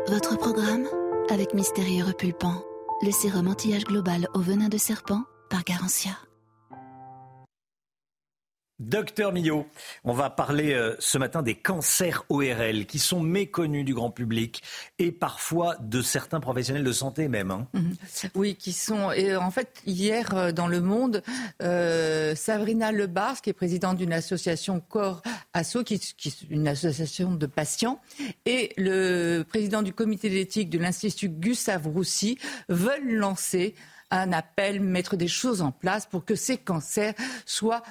Votre 0.08 0.38
programme 0.38 0.86
avec 1.30 1.52
Mystérieux 1.52 2.04
Repulpant, 2.04 2.62
le 3.02 3.10
sérum 3.10 3.48
anti-âge 3.48 3.84
global 3.84 4.28
au 4.34 4.40
venin 4.40 4.68
de 4.68 4.78
serpent 4.78 5.24
par 5.50 5.64
Garantia. 5.64 6.12
Docteur 8.78 9.32
Millot, 9.32 9.66
on 10.04 10.12
va 10.12 10.28
parler 10.28 10.74
euh, 10.74 10.94
ce 10.98 11.16
matin 11.16 11.42
des 11.42 11.54
cancers 11.54 12.26
ORL 12.28 12.84
qui 12.84 12.98
sont 12.98 13.20
méconnus 13.20 13.86
du 13.86 13.94
grand 13.94 14.10
public 14.10 14.62
et 14.98 15.12
parfois 15.12 15.76
de 15.80 16.02
certains 16.02 16.40
professionnels 16.40 16.84
de 16.84 16.92
santé 16.92 17.28
même. 17.28 17.50
Hein. 17.50 17.66
Mhm. 17.72 17.94
Oui, 18.34 18.54
qui 18.54 18.74
sont. 18.74 19.12
Et 19.12 19.34
en 19.34 19.50
fait, 19.50 19.80
hier 19.86 20.34
euh, 20.34 20.52
dans 20.52 20.66
Le 20.66 20.82
Monde, 20.82 21.22
euh, 21.62 22.34
Sabrina 22.34 22.92
Lebars, 22.92 23.40
qui 23.40 23.48
est 23.48 23.54
présidente 23.54 23.96
d'une 23.96 24.12
association 24.12 24.80
Corps 24.80 25.22
Asso, 25.54 25.78
qui, 25.82 25.98
qui, 25.98 26.28
est 26.28 26.50
une 26.50 26.68
association 26.68 27.32
de 27.32 27.46
patients, 27.46 27.98
et 28.44 28.74
le 28.76 29.42
président 29.42 29.80
du 29.80 29.94
comité 29.94 30.28
d'éthique 30.28 30.68
de 30.68 30.78
l'Institut 30.78 31.30
Gustave 31.30 31.86
Roussy 31.86 32.36
veulent 32.68 33.14
lancer 33.14 33.74
un 34.10 34.32
appel, 34.32 34.80
mettre 34.80 35.16
des 35.16 35.28
choses 35.28 35.62
en 35.62 35.72
place 35.72 36.06
pour 36.06 36.24
que 36.24 36.34
ces 36.34 36.58
cancers 36.58 37.14
soient 37.44 37.82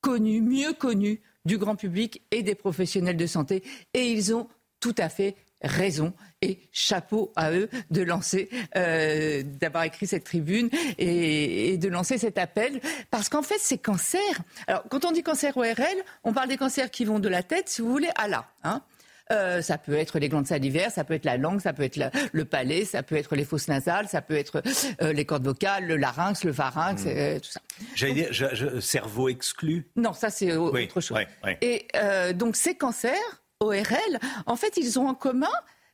connus, 0.00 0.40
mieux 0.40 0.72
connus 0.72 1.20
du 1.44 1.58
grand 1.58 1.76
public 1.76 2.22
et 2.30 2.42
des 2.42 2.54
professionnels 2.54 3.16
de 3.16 3.26
santé. 3.26 3.62
Et 3.94 4.10
ils 4.10 4.34
ont 4.34 4.48
tout 4.80 4.94
à 4.98 5.08
fait 5.08 5.36
raison 5.62 6.12
et 6.40 6.58
chapeau 6.72 7.32
à 7.34 7.52
eux 7.52 7.68
de 7.90 8.02
lancer, 8.02 8.48
euh, 8.76 9.42
d'avoir 9.42 9.84
écrit 9.84 10.06
cette 10.06 10.24
tribune 10.24 10.70
et, 10.98 11.76
de 11.78 11.88
lancer 11.88 12.18
cet 12.18 12.38
appel. 12.38 12.80
Parce 13.10 13.28
qu'en 13.28 13.42
fait, 13.42 13.58
ces 13.58 13.78
cancers, 13.78 14.20
alors 14.66 14.84
quand 14.88 15.04
on 15.04 15.12
dit 15.12 15.22
cancer 15.22 15.56
ORL, 15.56 16.04
on 16.24 16.32
parle 16.32 16.48
des 16.48 16.56
cancers 16.56 16.90
qui 16.90 17.04
vont 17.04 17.18
de 17.18 17.28
la 17.28 17.42
tête, 17.42 17.68
si 17.68 17.82
vous 17.82 17.90
voulez, 17.90 18.10
à 18.14 18.28
là. 18.28 18.48
Hein. 18.62 18.82
Euh, 19.30 19.60
ça 19.60 19.76
peut 19.76 19.94
être 19.94 20.18
les 20.18 20.28
glandes 20.28 20.46
salivaires, 20.46 20.90
ça 20.90 21.04
peut 21.04 21.14
être 21.14 21.26
la 21.26 21.36
langue, 21.36 21.60
ça 21.60 21.72
peut 21.72 21.82
être 21.82 21.98
le 22.32 22.44
palais, 22.44 22.84
ça 22.84 23.02
peut 23.02 23.16
être 23.16 23.36
les 23.36 23.44
fosses 23.44 23.68
nasales, 23.68 24.08
ça 24.08 24.22
peut 24.22 24.36
être 24.36 24.62
euh, 25.02 25.12
les 25.12 25.24
cordes 25.24 25.44
vocales, 25.44 25.86
le 25.86 25.96
larynx, 25.96 26.44
le 26.44 26.52
pharynx, 26.52 27.04
mmh. 27.04 27.08
euh, 27.08 27.38
tout 27.38 27.50
ça. 27.50 27.60
J'allais 27.94 28.14
dire, 28.14 28.28
je, 28.32 28.80
cerveau 28.80 29.28
exclu? 29.28 29.88
Non, 29.96 30.12
ça 30.14 30.30
c'est 30.30 30.56
autre 30.56 31.00
chose. 31.00 31.18
Et 31.60 31.88
donc 32.34 32.56
ces 32.56 32.74
cancers, 32.74 33.42
ORL, 33.60 34.18
en 34.46 34.56
fait, 34.56 34.76
ils 34.76 34.98
ont 34.98 35.08
en 35.08 35.14
commun 35.14 35.46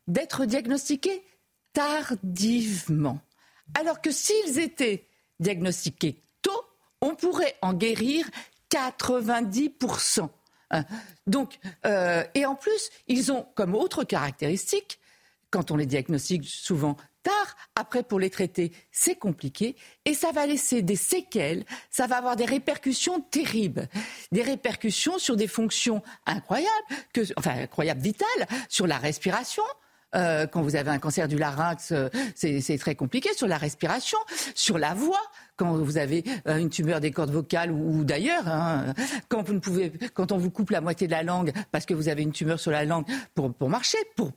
d'être 0.06 0.44
diagnostiqués 0.44 1.24
tardivement. 1.72 3.20
Alors 3.78 4.00
que 4.00 4.10
s'ils 4.10 4.58
étaient 4.60 5.06
diagnostiqués 5.40 6.22
tôt, 6.42 6.64
on 7.00 7.14
pourrait 7.14 7.56
en 7.62 7.72
guérir 7.72 8.26
90%. 8.70 10.28
Donc, 11.26 11.58
euh, 11.86 12.24
et 12.34 12.46
en 12.46 12.54
plus, 12.54 12.90
ils 13.08 13.32
ont 13.32 13.46
comme 13.54 13.74
autre 13.74 14.04
caractéristique, 14.04 14.98
quand 15.50 15.70
on 15.70 15.76
les 15.76 15.86
diagnostique 15.86 16.46
souvent 16.46 16.96
tard, 17.22 17.56
après 17.74 18.02
pour 18.02 18.20
les 18.20 18.30
traiter, 18.30 18.72
c'est 18.92 19.16
compliqué 19.16 19.76
et 20.04 20.14
ça 20.14 20.30
va 20.30 20.46
laisser 20.46 20.82
des 20.82 20.96
séquelles, 20.96 21.64
ça 21.90 22.06
va 22.06 22.18
avoir 22.18 22.36
des 22.36 22.44
répercussions 22.44 23.20
terribles, 23.20 23.88
des 24.30 24.42
répercussions 24.42 25.18
sur 25.18 25.36
des 25.36 25.48
fonctions 25.48 26.02
incroyables, 26.26 26.70
enfin 27.36 27.52
incroyables, 27.52 28.00
vitales, 28.00 28.46
sur 28.68 28.86
la 28.86 28.98
respiration, 28.98 29.64
euh, 30.14 30.46
quand 30.46 30.62
vous 30.62 30.76
avez 30.76 30.90
un 30.90 30.98
cancer 30.98 31.28
du 31.28 31.36
larynx, 31.36 31.92
euh, 31.92 32.08
c'est 32.34 32.78
très 32.78 32.94
compliqué 32.94 33.30
sur 33.34 33.46
la 33.46 33.58
respiration, 33.58 34.18
sur 34.54 34.78
la 34.78 34.94
voix. 34.94 35.20
Quand 35.56 35.76
vous 35.76 35.98
avez 35.98 36.24
euh, 36.48 36.56
une 36.56 36.68
tumeur 36.68 37.00
des 37.00 37.12
cordes 37.12 37.30
vocales 37.30 37.70
ou, 37.70 38.02
d'ailleurs, 38.04 38.48
hein, 38.48 38.92
quand 39.28 39.42
vous 39.44 39.52
ne 39.52 39.60
pouvez, 39.60 39.92
quand 40.12 40.32
on 40.32 40.36
vous 40.36 40.50
coupe 40.50 40.70
la 40.70 40.80
moitié 40.80 41.06
de 41.06 41.12
la 41.12 41.22
langue 41.22 41.52
parce 41.70 41.86
que 41.86 41.94
vous 41.94 42.08
avez 42.08 42.22
une 42.22 42.32
tumeur 42.32 42.58
sur 42.58 42.72
la 42.72 42.84
langue 42.84 43.04
pour, 43.34 43.68
marcher, 43.68 43.98
pour 44.16 44.32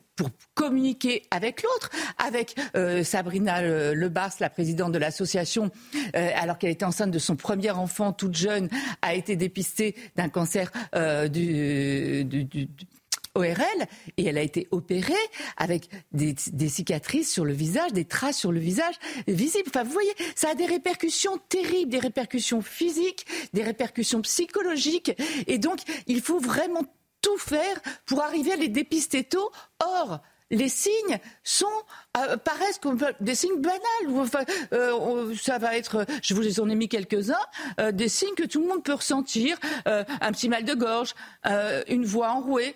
communiquer 0.54 1.24
avec 1.32 1.64
l'autre, 1.64 1.90
avec 2.18 2.56
Sabrina 3.04 3.62
Lebars, 3.94 4.34
la 4.40 4.50
présidente 4.50 4.92
de 4.92 4.98
l'association, 4.98 5.72
alors 6.14 6.58
qu'elle 6.58 6.72
était 6.72 6.86
enceinte 6.86 7.12
de 7.12 7.20
son 7.20 7.36
premier 7.36 7.72
enfant 7.72 8.14
toute 8.14 8.36
jeune, 8.36 8.70
a 9.02 9.16
été 9.16 9.36
dépistée 9.36 9.96
d'un 10.16 10.30
cancer 10.30 10.72
du, 11.30 12.28
ORL 13.38 13.86
et 14.18 14.26
elle 14.26 14.38
a 14.38 14.42
été 14.42 14.68
opérée 14.72 15.14
avec 15.58 15.90
des, 16.12 16.36
cicatrices 16.68 17.32
sur 17.32 17.46
le 17.46 17.54
visage, 17.54 17.94
des 17.94 18.06
traces 18.06 18.38
sur 18.38 18.52
le 18.52 18.60
visage 18.60 18.96
visibles. 19.28 19.70
Enfin, 19.70 19.84
vous 19.84 19.92
voyez, 19.92 20.14
ça 20.36 20.50
a 20.50 20.56
des 20.56 20.66
répercussions 20.66 21.38
terribles, 21.50 21.92
des 21.92 22.00
répercussions 22.00 22.62
physiques, 22.62 23.26
des 23.54 23.64
répercussions 23.64 24.22
psychologiques. 24.22 25.12
Et 25.48 25.58
donc, 25.58 25.80
il 26.08 26.22
faut 26.22 26.40
vraiment 26.40 26.84
tout 27.22 27.38
faire 27.38 27.82
pour 28.06 28.22
arriver 28.22 28.54
à 28.54 28.56
les 28.56 28.70
dépister 28.70 29.24
tôt. 29.24 29.52
Or, 29.84 30.22
les 30.50 30.70
signes 30.70 31.20
sont 31.44 31.66
euh, 32.18 32.38
paraissent 32.38 32.80
comme 32.80 32.98
des 33.20 33.36
signes 33.36 33.62
banals. 33.62 33.82
Enfin, 34.16 34.44
euh, 34.74 35.36
ça 35.36 35.58
va 35.58 35.76
être, 35.76 36.06
je 36.22 36.34
vous 36.34 36.60
en 36.60 36.70
ai 36.70 36.76
mis 36.76 36.90
quelques-uns, 36.90 37.36
euh, 37.80 37.92
des 37.92 38.10
signes 38.10 38.36
que 38.36 38.46
tout 38.46 38.62
le 38.62 38.68
monde 38.68 38.84
peut 38.84 38.94
ressentir, 38.94 39.58
un 39.86 40.32
petit 40.32 40.50
mal 40.50 40.64
de 40.64 40.74
gorge, 40.74 41.14
une 41.88 42.06
voix 42.06 42.30
enrouée. 42.30 42.76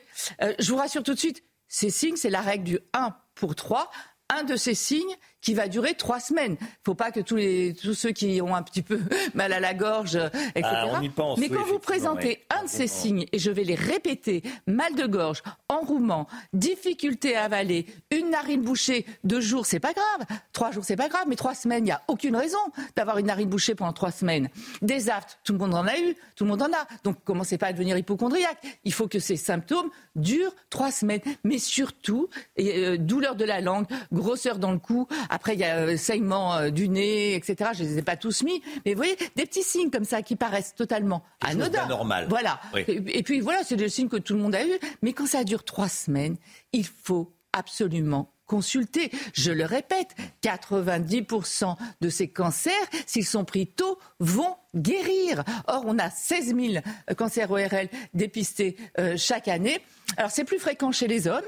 je 0.59 0.71
vous 0.71 0.77
rassure 0.77 1.03
tout 1.03 1.13
de 1.13 1.19
suite, 1.19 1.43
ces 1.67 1.89
signes, 1.89 2.15
c'est 2.15 2.29
la 2.29 2.41
règle 2.41 2.63
du 2.63 2.79
1 2.93 3.15
pour 3.35 3.55
3 3.55 3.89
un 4.31 4.43
de 4.43 4.55
ces 4.55 4.73
signes 4.73 5.15
qui 5.41 5.53
va 5.53 5.67
durer 5.67 5.95
trois 5.95 6.19
semaines. 6.19 6.57
Il 6.59 6.63
ne 6.63 6.85
faut 6.85 6.95
pas 6.95 7.11
que 7.11 7.19
tous, 7.19 7.35
les, 7.35 7.73
tous 7.73 7.93
ceux 7.93 8.11
qui 8.11 8.41
ont 8.41 8.55
un 8.55 8.63
petit 8.63 8.81
peu 8.81 8.99
mal 9.33 9.53
à 9.53 9.59
la 9.59 9.73
gorge, 9.73 10.15
etc. 10.55 10.63
Ah, 10.63 11.01
pense, 11.15 11.39
Mais 11.39 11.49
quand 11.49 11.63
vous 11.65 11.79
présentez 11.79 12.43
un 12.49 12.63
de 12.63 12.69
ces 12.69 12.87
signes, 12.87 13.25
et 13.31 13.39
je 13.39 13.51
vais 13.51 13.63
les 13.63 13.75
répéter, 13.75 14.43
mal 14.67 14.95
de 14.95 15.05
gorge, 15.05 15.41
enrouement, 15.69 16.27
difficulté 16.53 17.35
à 17.35 17.45
avaler, 17.45 17.85
une 18.11 18.29
narine 18.29 18.61
bouchée, 18.61 19.05
deux 19.23 19.41
jours, 19.41 19.65
c'est 19.65 19.79
pas 19.79 19.93
grave. 19.93 20.27
Trois 20.53 20.71
jours, 20.71 20.83
c'est 20.83 20.95
pas 20.95 21.09
grave. 21.09 21.25
Mais 21.27 21.35
trois 21.35 21.55
semaines, 21.55 21.83
il 21.83 21.85
n'y 21.85 21.91
a 21.91 22.01
aucune 22.07 22.35
raison 22.35 22.59
d'avoir 22.95 23.17
une 23.17 23.27
narine 23.27 23.49
bouchée 23.49 23.75
pendant 23.75 23.93
trois 23.93 24.11
semaines. 24.11 24.49
Des 24.81 25.09
aftes, 25.09 25.39
tout 25.43 25.53
le 25.53 25.59
monde 25.59 25.73
en 25.73 25.85
a 25.85 25.97
eu, 25.97 26.15
tout 26.35 26.43
le 26.43 26.49
monde 26.49 26.61
en 26.61 26.71
a. 26.73 26.87
Donc 27.03 27.23
commencez 27.23 27.57
pas 27.57 27.67
à 27.67 27.73
devenir 27.73 27.97
hypochondriaque? 27.97 28.59
Il 28.83 28.93
faut 28.93 29.07
que 29.07 29.19
ces 29.19 29.35
symptômes 29.37 29.89
durent 30.15 30.55
trois 30.69 30.91
semaines. 30.91 31.21
Mais 31.43 31.57
surtout, 31.57 32.29
euh, 32.59 32.97
douleur 32.97 33.35
de 33.35 33.45
la 33.45 33.61
langue, 33.61 33.85
grosseur 34.11 34.59
dans 34.59 34.71
le 34.71 34.79
cou. 34.79 35.07
Après, 35.31 35.53
il 35.53 35.61
y 35.61 35.63
a 35.63 35.77
euh, 35.77 35.97
saignement 35.97 36.55
euh, 36.55 36.69
du 36.71 36.89
nez, 36.89 37.35
etc. 37.35 37.71
Je 37.73 37.83
ne 37.83 37.87
les 37.87 37.97
ai 37.99 38.01
pas 38.01 38.17
tous 38.17 38.43
mis. 38.43 38.61
Mais 38.85 38.91
vous 38.93 38.97
voyez, 38.97 39.15
des 39.37 39.45
petits 39.45 39.63
signes 39.63 39.89
comme 39.89 40.03
ça 40.03 40.21
qui 40.21 40.35
paraissent 40.35 40.75
totalement 40.75 41.23
anodins. 41.39 41.87
normal. 41.87 42.27
Voilà. 42.29 42.59
Et, 42.75 43.23
puis 43.23 43.39
voilà, 43.39 43.63
c'est 43.63 43.77
des 43.77 43.87
signes 43.87 44.09
que 44.09 44.17
tout 44.17 44.33
le 44.33 44.41
monde 44.41 44.53
a 44.53 44.65
eu. 44.65 44.77
Mais 45.01 45.13
quand 45.13 45.25
ça 45.25 45.45
dure 45.45 45.63
trois 45.63 45.87
semaines, 45.87 46.35
il 46.73 46.85
faut 46.85 47.33
absolument 47.53 48.33
consulter. 48.45 49.09
Je 49.33 49.53
le 49.53 49.63
répète, 49.63 50.09
90% 50.43 51.77
de 52.01 52.09
ces 52.09 52.27
cancers, 52.27 52.73
s'ils 53.05 53.25
sont 53.25 53.45
pris 53.45 53.67
tôt, 53.67 53.97
vont 54.19 54.57
guérir. 54.75 55.45
Or, 55.67 55.85
on 55.87 55.97
a 55.97 56.09
16 56.09 56.53
000 56.53 56.83
cancers 57.15 57.49
ORL 57.49 57.87
dépistés 58.13 58.75
chaque 59.15 59.47
année. 59.47 59.79
Alors, 60.17 60.31
c'est 60.31 60.43
plus 60.43 60.59
fréquent 60.59 60.91
chez 60.91 61.07
les 61.07 61.29
hommes. 61.29 61.45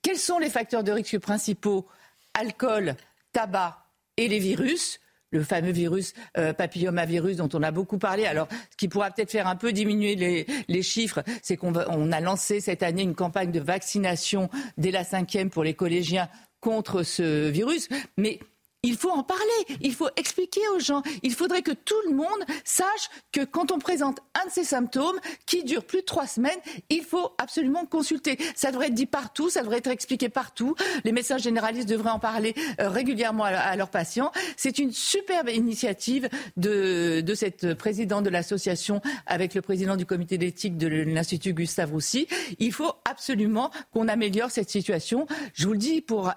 Quels 0.00 0.16
sont 0.16 0.38
les 0.38 0.48
facteurs 0.48 0.82
de 0.82 0.92
risque 0.92 1.18
principaux? 1.18 1.86
Alcool, 2.32 2.94
tabac 3.32 3.78
et 4.16 4.28
les 4.28 4.38
virus 4.38 5.00
le 5.30 5.42
fameux 5.42 5.72
virus 5.72 6.14
euh, 6.36 6.52
papillomavirus 6.52 7.36
dont 7.36 7.48
on 7.52 7.62
a 7.62 7.70
beaucoup 7.70 7.98
parlé. 7.98 8.26
Alors, 8.26 8.48
ce 8.70 8.76
qui 8.76 8.88
pourra 8.88 9.10
peut-être 9.10 9.30
faire 9.30 9.46
un 9.46 9.56
peu 9.56 9.72
diminuer 9.72 10.46
les, 10.68 10.82
chiffres, 10.82 11.22
c'est 11.42 11.56
qu'on 11.56 11.74
on 11.74 12.12
a 12.12 12.20
lancé 12.20 12.60
cette 12.60 12.82
année 12.82 13.02
une 13.02 13.14
campagne 13.14 13.50
de 13.50 13.60
vaccination 13.60 14.48
dès 14.76 14.90
la 14.90 15.04
cinquième 15.04 15.50
pour 15.50 15.64
les 15.64 15.74
collégiens 15.74 16.28
contre 16.60 17.02
ce 17.02 17.48
virus. 17.48 17.88
Mais 18.16 18.40
il 18.84 18.96
faut 18.96 19.10
en 19.10 19.24
parler, 19.24 19.42
il 19.80 19.92
faut 19.92 20.08
expliquer 20.16 20.60
aux 20.76 20.78
gens. 20.78 21.02
Il 21.24 21.34
faudrait 21.34 21.62
que 21.62 21.72
tout 21.72 22.00
le 22.08 22.14
monde 22.14 22.44
sache 22.64 23.10
que 23.32 23.44
quand 23.44 23.72
on 23.72 23.80
présente 23.80 24.20
un 24.40 24.46
de 24.46 24.52
ces 24.52 24.62
symptômes 24.62 25.18
qui 25.46 25.64
dure 25.64 25.84
plus 25.84 26.00
de 26.00 26.04
trois 26.04 26.28
semaines, 26.28 26.58
il 26.88 27.02
faut 27.02 27.32
absolument 27.38 27.86
consulter. 27.86 28.38
Ça 28.54 28.70
devrait 28.70 28.86
être 28.86 28.94
dit 28.94 29.06
partout, 29.06 29.50
ça 29.50 29.62
devrait 29.62 29.78
être 29.78 29.90
expliqué 29.90 30.28
partout. 30.28 30.76
Les 31.04 31.10
médecins 31.10 31.38
généralistes 31.38 31.88
devraient 31.88 32.10
en 32.10 32.20
parler 32.20 32.54
euh, 32.80 32.88
régulièrement 32.88 33.44
à, 33.44 33.74
leurs 33.74 33.90
patients. 33.90 34.30
C'est 34.56 34.78
une 34.78 34.92
superbe 34.92 35.48
initiative 35.48 36.28
de, 36.56 37.24
cette 37.34 37.74
présidente 37.74 38.24
de 38.24 38.30
l'association 38.30 39.00
avec 39.26 39.54
le 39.54 39.60
président 39.60 39.96
du 39.96 40.06
comité 40.06 40.38
d'éthique 40.38 40.76
de 40.76 40.86
l'Institut 40.86 41.52
Gustave 41.52 41.90
Roussy. 41.90 42.28
Il 42.60 42.72
faut 42.72 42.92
absolument 43.04 43.72
qu'on 43.92 44.06
améliore 44.06 44.52
cette 44.52 44.70
situation. 44.70 45.26
Je 45.54 45.66
vous 45.66 45.72
le 45.72 45.78
dis, 45.78 46.00
pour 46.00 46.32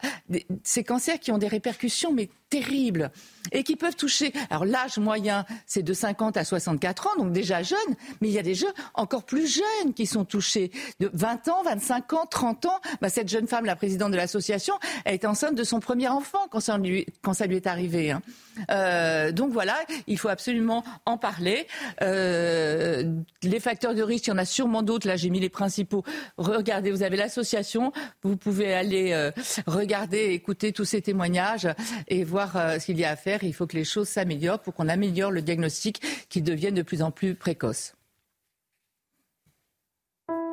ces 0.63 0.84
cancers 0.84 1.19
qui 1.19 1.31
ont 1.31 1.38
des 1.38 1.47
répercussions, 1.47 2.11
mais 2.11 2.31
terribles 2.49 3.12
et 3.52 3.64
qui 3.64 3.76
peuvent 3.76 3.95
toucher. 3.95 4.34
Alors 4.49 4.66
l'âge 4.66 4.98
moyen, 4.99 5.45
c'est 5.66 5.82
de 5.82 5.94
50 5.94 6.38
à 6.38 6.44
64 6.44 7.08
ans, 7.08 7.16
donc 7.18 7.32
déjà 7.32 7.64
jeune, 7.64 7.78
mais 8.20 8.28
il 8.28 8.34
y 8.34 8.40
a 8.40 8.44
des 8.44 8.56
jeux 8.56 8.72
encore 8.94 9.24
plus 9.24 9.48
jeunes 9.48 9.94
qui 9.94 10.06
sont 10.06 10.26
touchés, 10.26 10.72
de 10.99 11.10
20 11.14 11.48
ans, 11.48 11.64
25 11.64 12.14
ans, 12.14 12.26
30 12.30 12.66
ans. 12.66 12.80
Bah, 13.02 13.10
cette 13.10 13.30
jeune 13.30 13.48
femme, 13.48 13.66
la 13.66 13.76
présidente 13.76 14.12
de 14.12 14.18
l'association, 14.18 14.76
elle 15.06 15.16
est 15.16 15.26
enceinte 15.26 15.56
de 15.56 15.64
son 15.64 15.80
premier 15.80 16.10
enfant 16.10 16.48
quand 16.52 16.60
ça 16.60 16.78
lui, 16.78 17.08
quand 17.22 17.34
ça 17.34 17.48
lui 17.48 17.56
est 17.56 17.68
arrivé. 17.68 18.12
Hein. 18.12 18.22
Euh, 18.69 19.32
donc 19.32 19.52
voilà, 19.52 19.78
il 20.07 20.18
faut 20.18 20.30
absolument 20.30 20.84
en 21.06 21.18
parler. 21.18 21.68
Euh, 22.02 23.14
les 23.44 23.60
facteurs 23.60 23.95
de 23.95 24.03
risque, 24.03 24.28
il 24.28 24.30
y 24.32 24.34
en 24.34 24.38
a 24.38 24.45
sûrement 24.45 24.84
d'autres. 24.84 25.07
Là, 25.07 25.15
j'ai 25.15 25.30
mis 25.30 25.40
les 25.40 25.49
principaux. 25.49 26.03
Regardez, 26.38 26.91
vous 26.91 27.03
avez 27.03 27.18
l'association, 27.18 27.91
vous 28.23 28.38
pouvez 28.38 28.73
aller 28.73 29.14
euh, 29.14 29.32
regarder, 29.68 30.32
écouter 30.32 30.72
tous 30.73 30.86
ces 30.86 31.02
témoignages 31.02 31.68
et 32.07 32.23
voir 32.23 32.53
ce 32.80 32.86
qu'il 32.86 32.99
y 32.99 33.06
a 33.06 33.11
à 33.11 33.15
faire. 33.15 33.44
Il 33.44 33.53
faut 33.53 33.68
que 33.68 33.78
les 33.78 33.84
choses 33.84 34.07
s'améliorent 34.07 34.60
pour 34.60 34.73
qu'on 34.73 34.90
améliore 34.90 35.32
le 35.32 35.41
diagnostic 35.41 36.02
qui 36.30 36.41
devienne 36.41 36.76
de 36.76 36.82
plus 36.82 37.02
en 37.02 37.11
plus 37.11 37.36
précoce. 37.36 37.94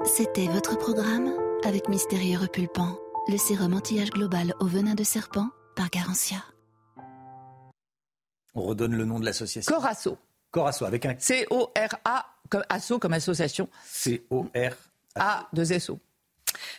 C'était 0.04 0.46
votre 0.46 0.78
programme 0.78 1.32
avec 1.64 1.88
Mystérieux 1.88 2.38
Repulpant, 2.38 2.98
le 3.28 3.36
sérum 3.36 3.74
anti-âge 3.74 4.10
global 4.10 4.54
au 4.60 4.66
venin 4.66 4.94
de 4.94 5.04
serpent 5.04 5.48
par 5.74 5.90
Garantia. 5.90 6.38
On 8.54 8.62
redonne 8.62 8.94
le 8.94 9.04
nom 9.04 9.18
de 9.20 9.24
l'association. 9.24 9.74
Corasso. 9.74 10.18
Corasso, 10.50 10.84
avec 10.84 11.06
un... 11.06 11.14
C-O-R-A, 11.18 12.26
comme 12.48 12.64
asso, 12.68 12.98
comme 13.00 13.12
association. 13.12 13.68
C-O-R... 13.84 14.72
A, 15.16 15.48
2 15.52 15.72
S-O. 15.72 15.98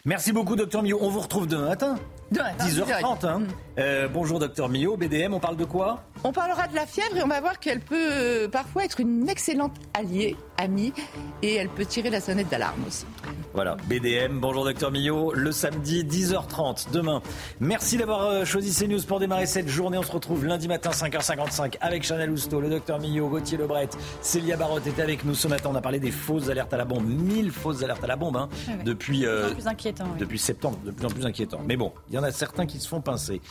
Merci 0.06 0.31
beaucoup, 0.31 0.56
docteur 0.56 0.81
Millot. 0.81 0.99
On 1.01 1.09
vous 1.09 1.19
retrouve 1.19 1.48
demain 1.48 1.67
matin. 1.67 1.99
Demain, 2.32 2.51
10h30. 2.59 3.25
Hein. 3.25 3.41
Euh, 3.80 4.08
bonjour, 4.08 4.40
docteur 4.40 4.69
Millot. 4.69 4.98
BDM, 4.98 5.33
on 5.33 5.40
parle 5.40 5.58
de 5.58 5.66
quoi? 5.66 6.03
On 6.24 6.32
parlera 6.32 6.67
de 6.67 6.75
la 6.75 6.85
fièvre 6.85 7.17
et 7.17 7.24
on 7.24 7.27
va 7.27 7.40
voir 7.41 7.59
qu'elle 7.59 7.80
peut 7.80 7.95
euh, 8.11 8.48
parfois 8.48 8.83
être 8.83 8.99
une 8.99 9.27
excellente 9.30 9.72
alliée, 9.93 10.35
amie, 10.58 10.93
et 11.41 11.56
elle 11.56 11.69
peut 11.69 11.85
tirer 11.85 12.09
la 12.09 12.19
sonnette 12.19 12.49
d'alarme 12.49 12.83
aussi. 12.85 13.06
Voilà, 13.53 13.77
BDM. 13.88 14.40
Bonjour, 14.40 14.64
docteur 14.64 14.91
Millot. 14.91 15.33
Le 15.33 15.51
samedi, 15.51 16.03
10h30, 16.03 16.91
demain. 16.91 17.22
Merci 17.61 17.98
d'avoir 17.98 18.25
euh, 18.25 18.45
choisi 18.45 18.75
CNews 18.75 19.01
pour 19.08 19.19
démarrer 19.19 19.48
cette 19.48 19.69
journée. 19.69 19.98
On 19.98 20.03
se 20.03 20.11
retrouve 20.11 20.45
lundi 20.45 20.67
matin, 20.67 20.91
5h55, 20.91 21.77
avec 21.82 22.03
Chanel 22.03 22.30
Housteau, 22.30 22.59
le 22.61 22.69
docteur 22.69 22.99
Millot, 22.99 23.30
Gauthier 23.30 23.58
Lebret, 23.58 23.90
Célia 24.22 24.56
Barotte 24.56 24.85
était 24.85 25.01
avec 25.01 25.25
nous 25.25 25.33
ce 25.33 25.48
matin. 25.48 25.69
On 25.72 25.75
a 25.75 25.82
parlé 25.82 25.99
des 25.99 26.11
fausses 26.11 26.49
alertes 26.49 26.74
à 26.74 26.77
la 26.77 26.85
bombe. 26.85 27.06
1000 27.08 27.51
fausses 27.51 27.82
alertes 27.82 28.03
à 28.03 28.08
la 28.08 28.17
bombe 28.17 28.38
hein, 28.38 28.49
depuis, 28.85 29.25
plus 29.53 29.67
inquiétant, 29.67 30.06
depuis 30.19 30.38
septembre. 30.38 30.77
De 30.85 30.91
plus 30.91 31.06
en 31.06 31.09
plus 31.09 31.25
inquiétant. 31.25 31.61
Mais 31.66 31.77
bon, 31.77 31.91
il 32.09 32.18
y 32.19 32.25
en 32.25 32.27
a 32.27 32.31
certains 32.31 32.65
qui 32.65 32.80
se 32.80 32.88
font 32.88 33.01
pincer. 33.01 33.41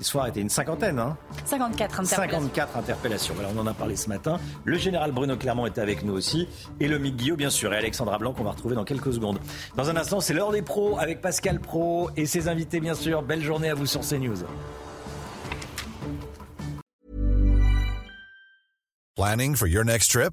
Ils 0.00 0.06
se 0.06 0.10
font 0.10 0.20
arrêter. 0.20 0.40
Une 0.40 0.48
cinquantaine, 0.48 0.98
hein 0.98 1.16
54 1.44 2.00
interpellations. 2.00 2.40
54 2.40 2.76
interpellations. 2.76 3.34
Voilà, 3.34 3.50
on 3.54 3.58
en 3.58 3.66
a 3.66 3.74
parlé 3.74 3.96
ce 3.96 4.08
matin. 4.08 4.38
Le 4.64 4.78
général 4.78 5.12
Bruno 5.12 5.36
Clermont 5.36 5.66
était 5.66 5.80
avec 5.80 6.04
nous 6.04 6.12
aussi. 6.12 6.48
Et 6.80 6.88
le 6.88 6.98
Mick 6.98 7.16
Guillaume, 7.16 7.36
bien 7.36 7.50
sûr. 7.50 7.72
Et 7.72 7.76
Alexandra 7.76 8.18
Blanc, 8.18 8.32
qu'on 8.32 8.44
va 8.44 8.50
retrouver 8.50 8.74
dans 8.74 8.84
quelques 8.84 9.12
secondes. 9.12 9.38
Dans 9.76 9.88
un 9.90 9.96
instant, 9.96 10.20
c'est 10.20 10.34
l'heure 10.34 10.52
des 10.52 10.62
pros 10.62 10.98
avec 10.98 11.20
Pascal 11.20 11.60
Pro 11.60 12.10
et 12.16 12.26
ses 12.26 12.48
invités, 12.48 12.80
bien 12.80 12.94
sûr. 12.94 13.22
Belle 13.22 13.42
journée 13.42 13.70
à 13.70 13.74
vous 13.74 13.86
sur 13.86 14.00
CNews. 14.00 14.44
Planning 19.16 19.56
for 19.56 19.66
your 19.66 19.84
next 19.84 20.12
trip? 20.12 20.32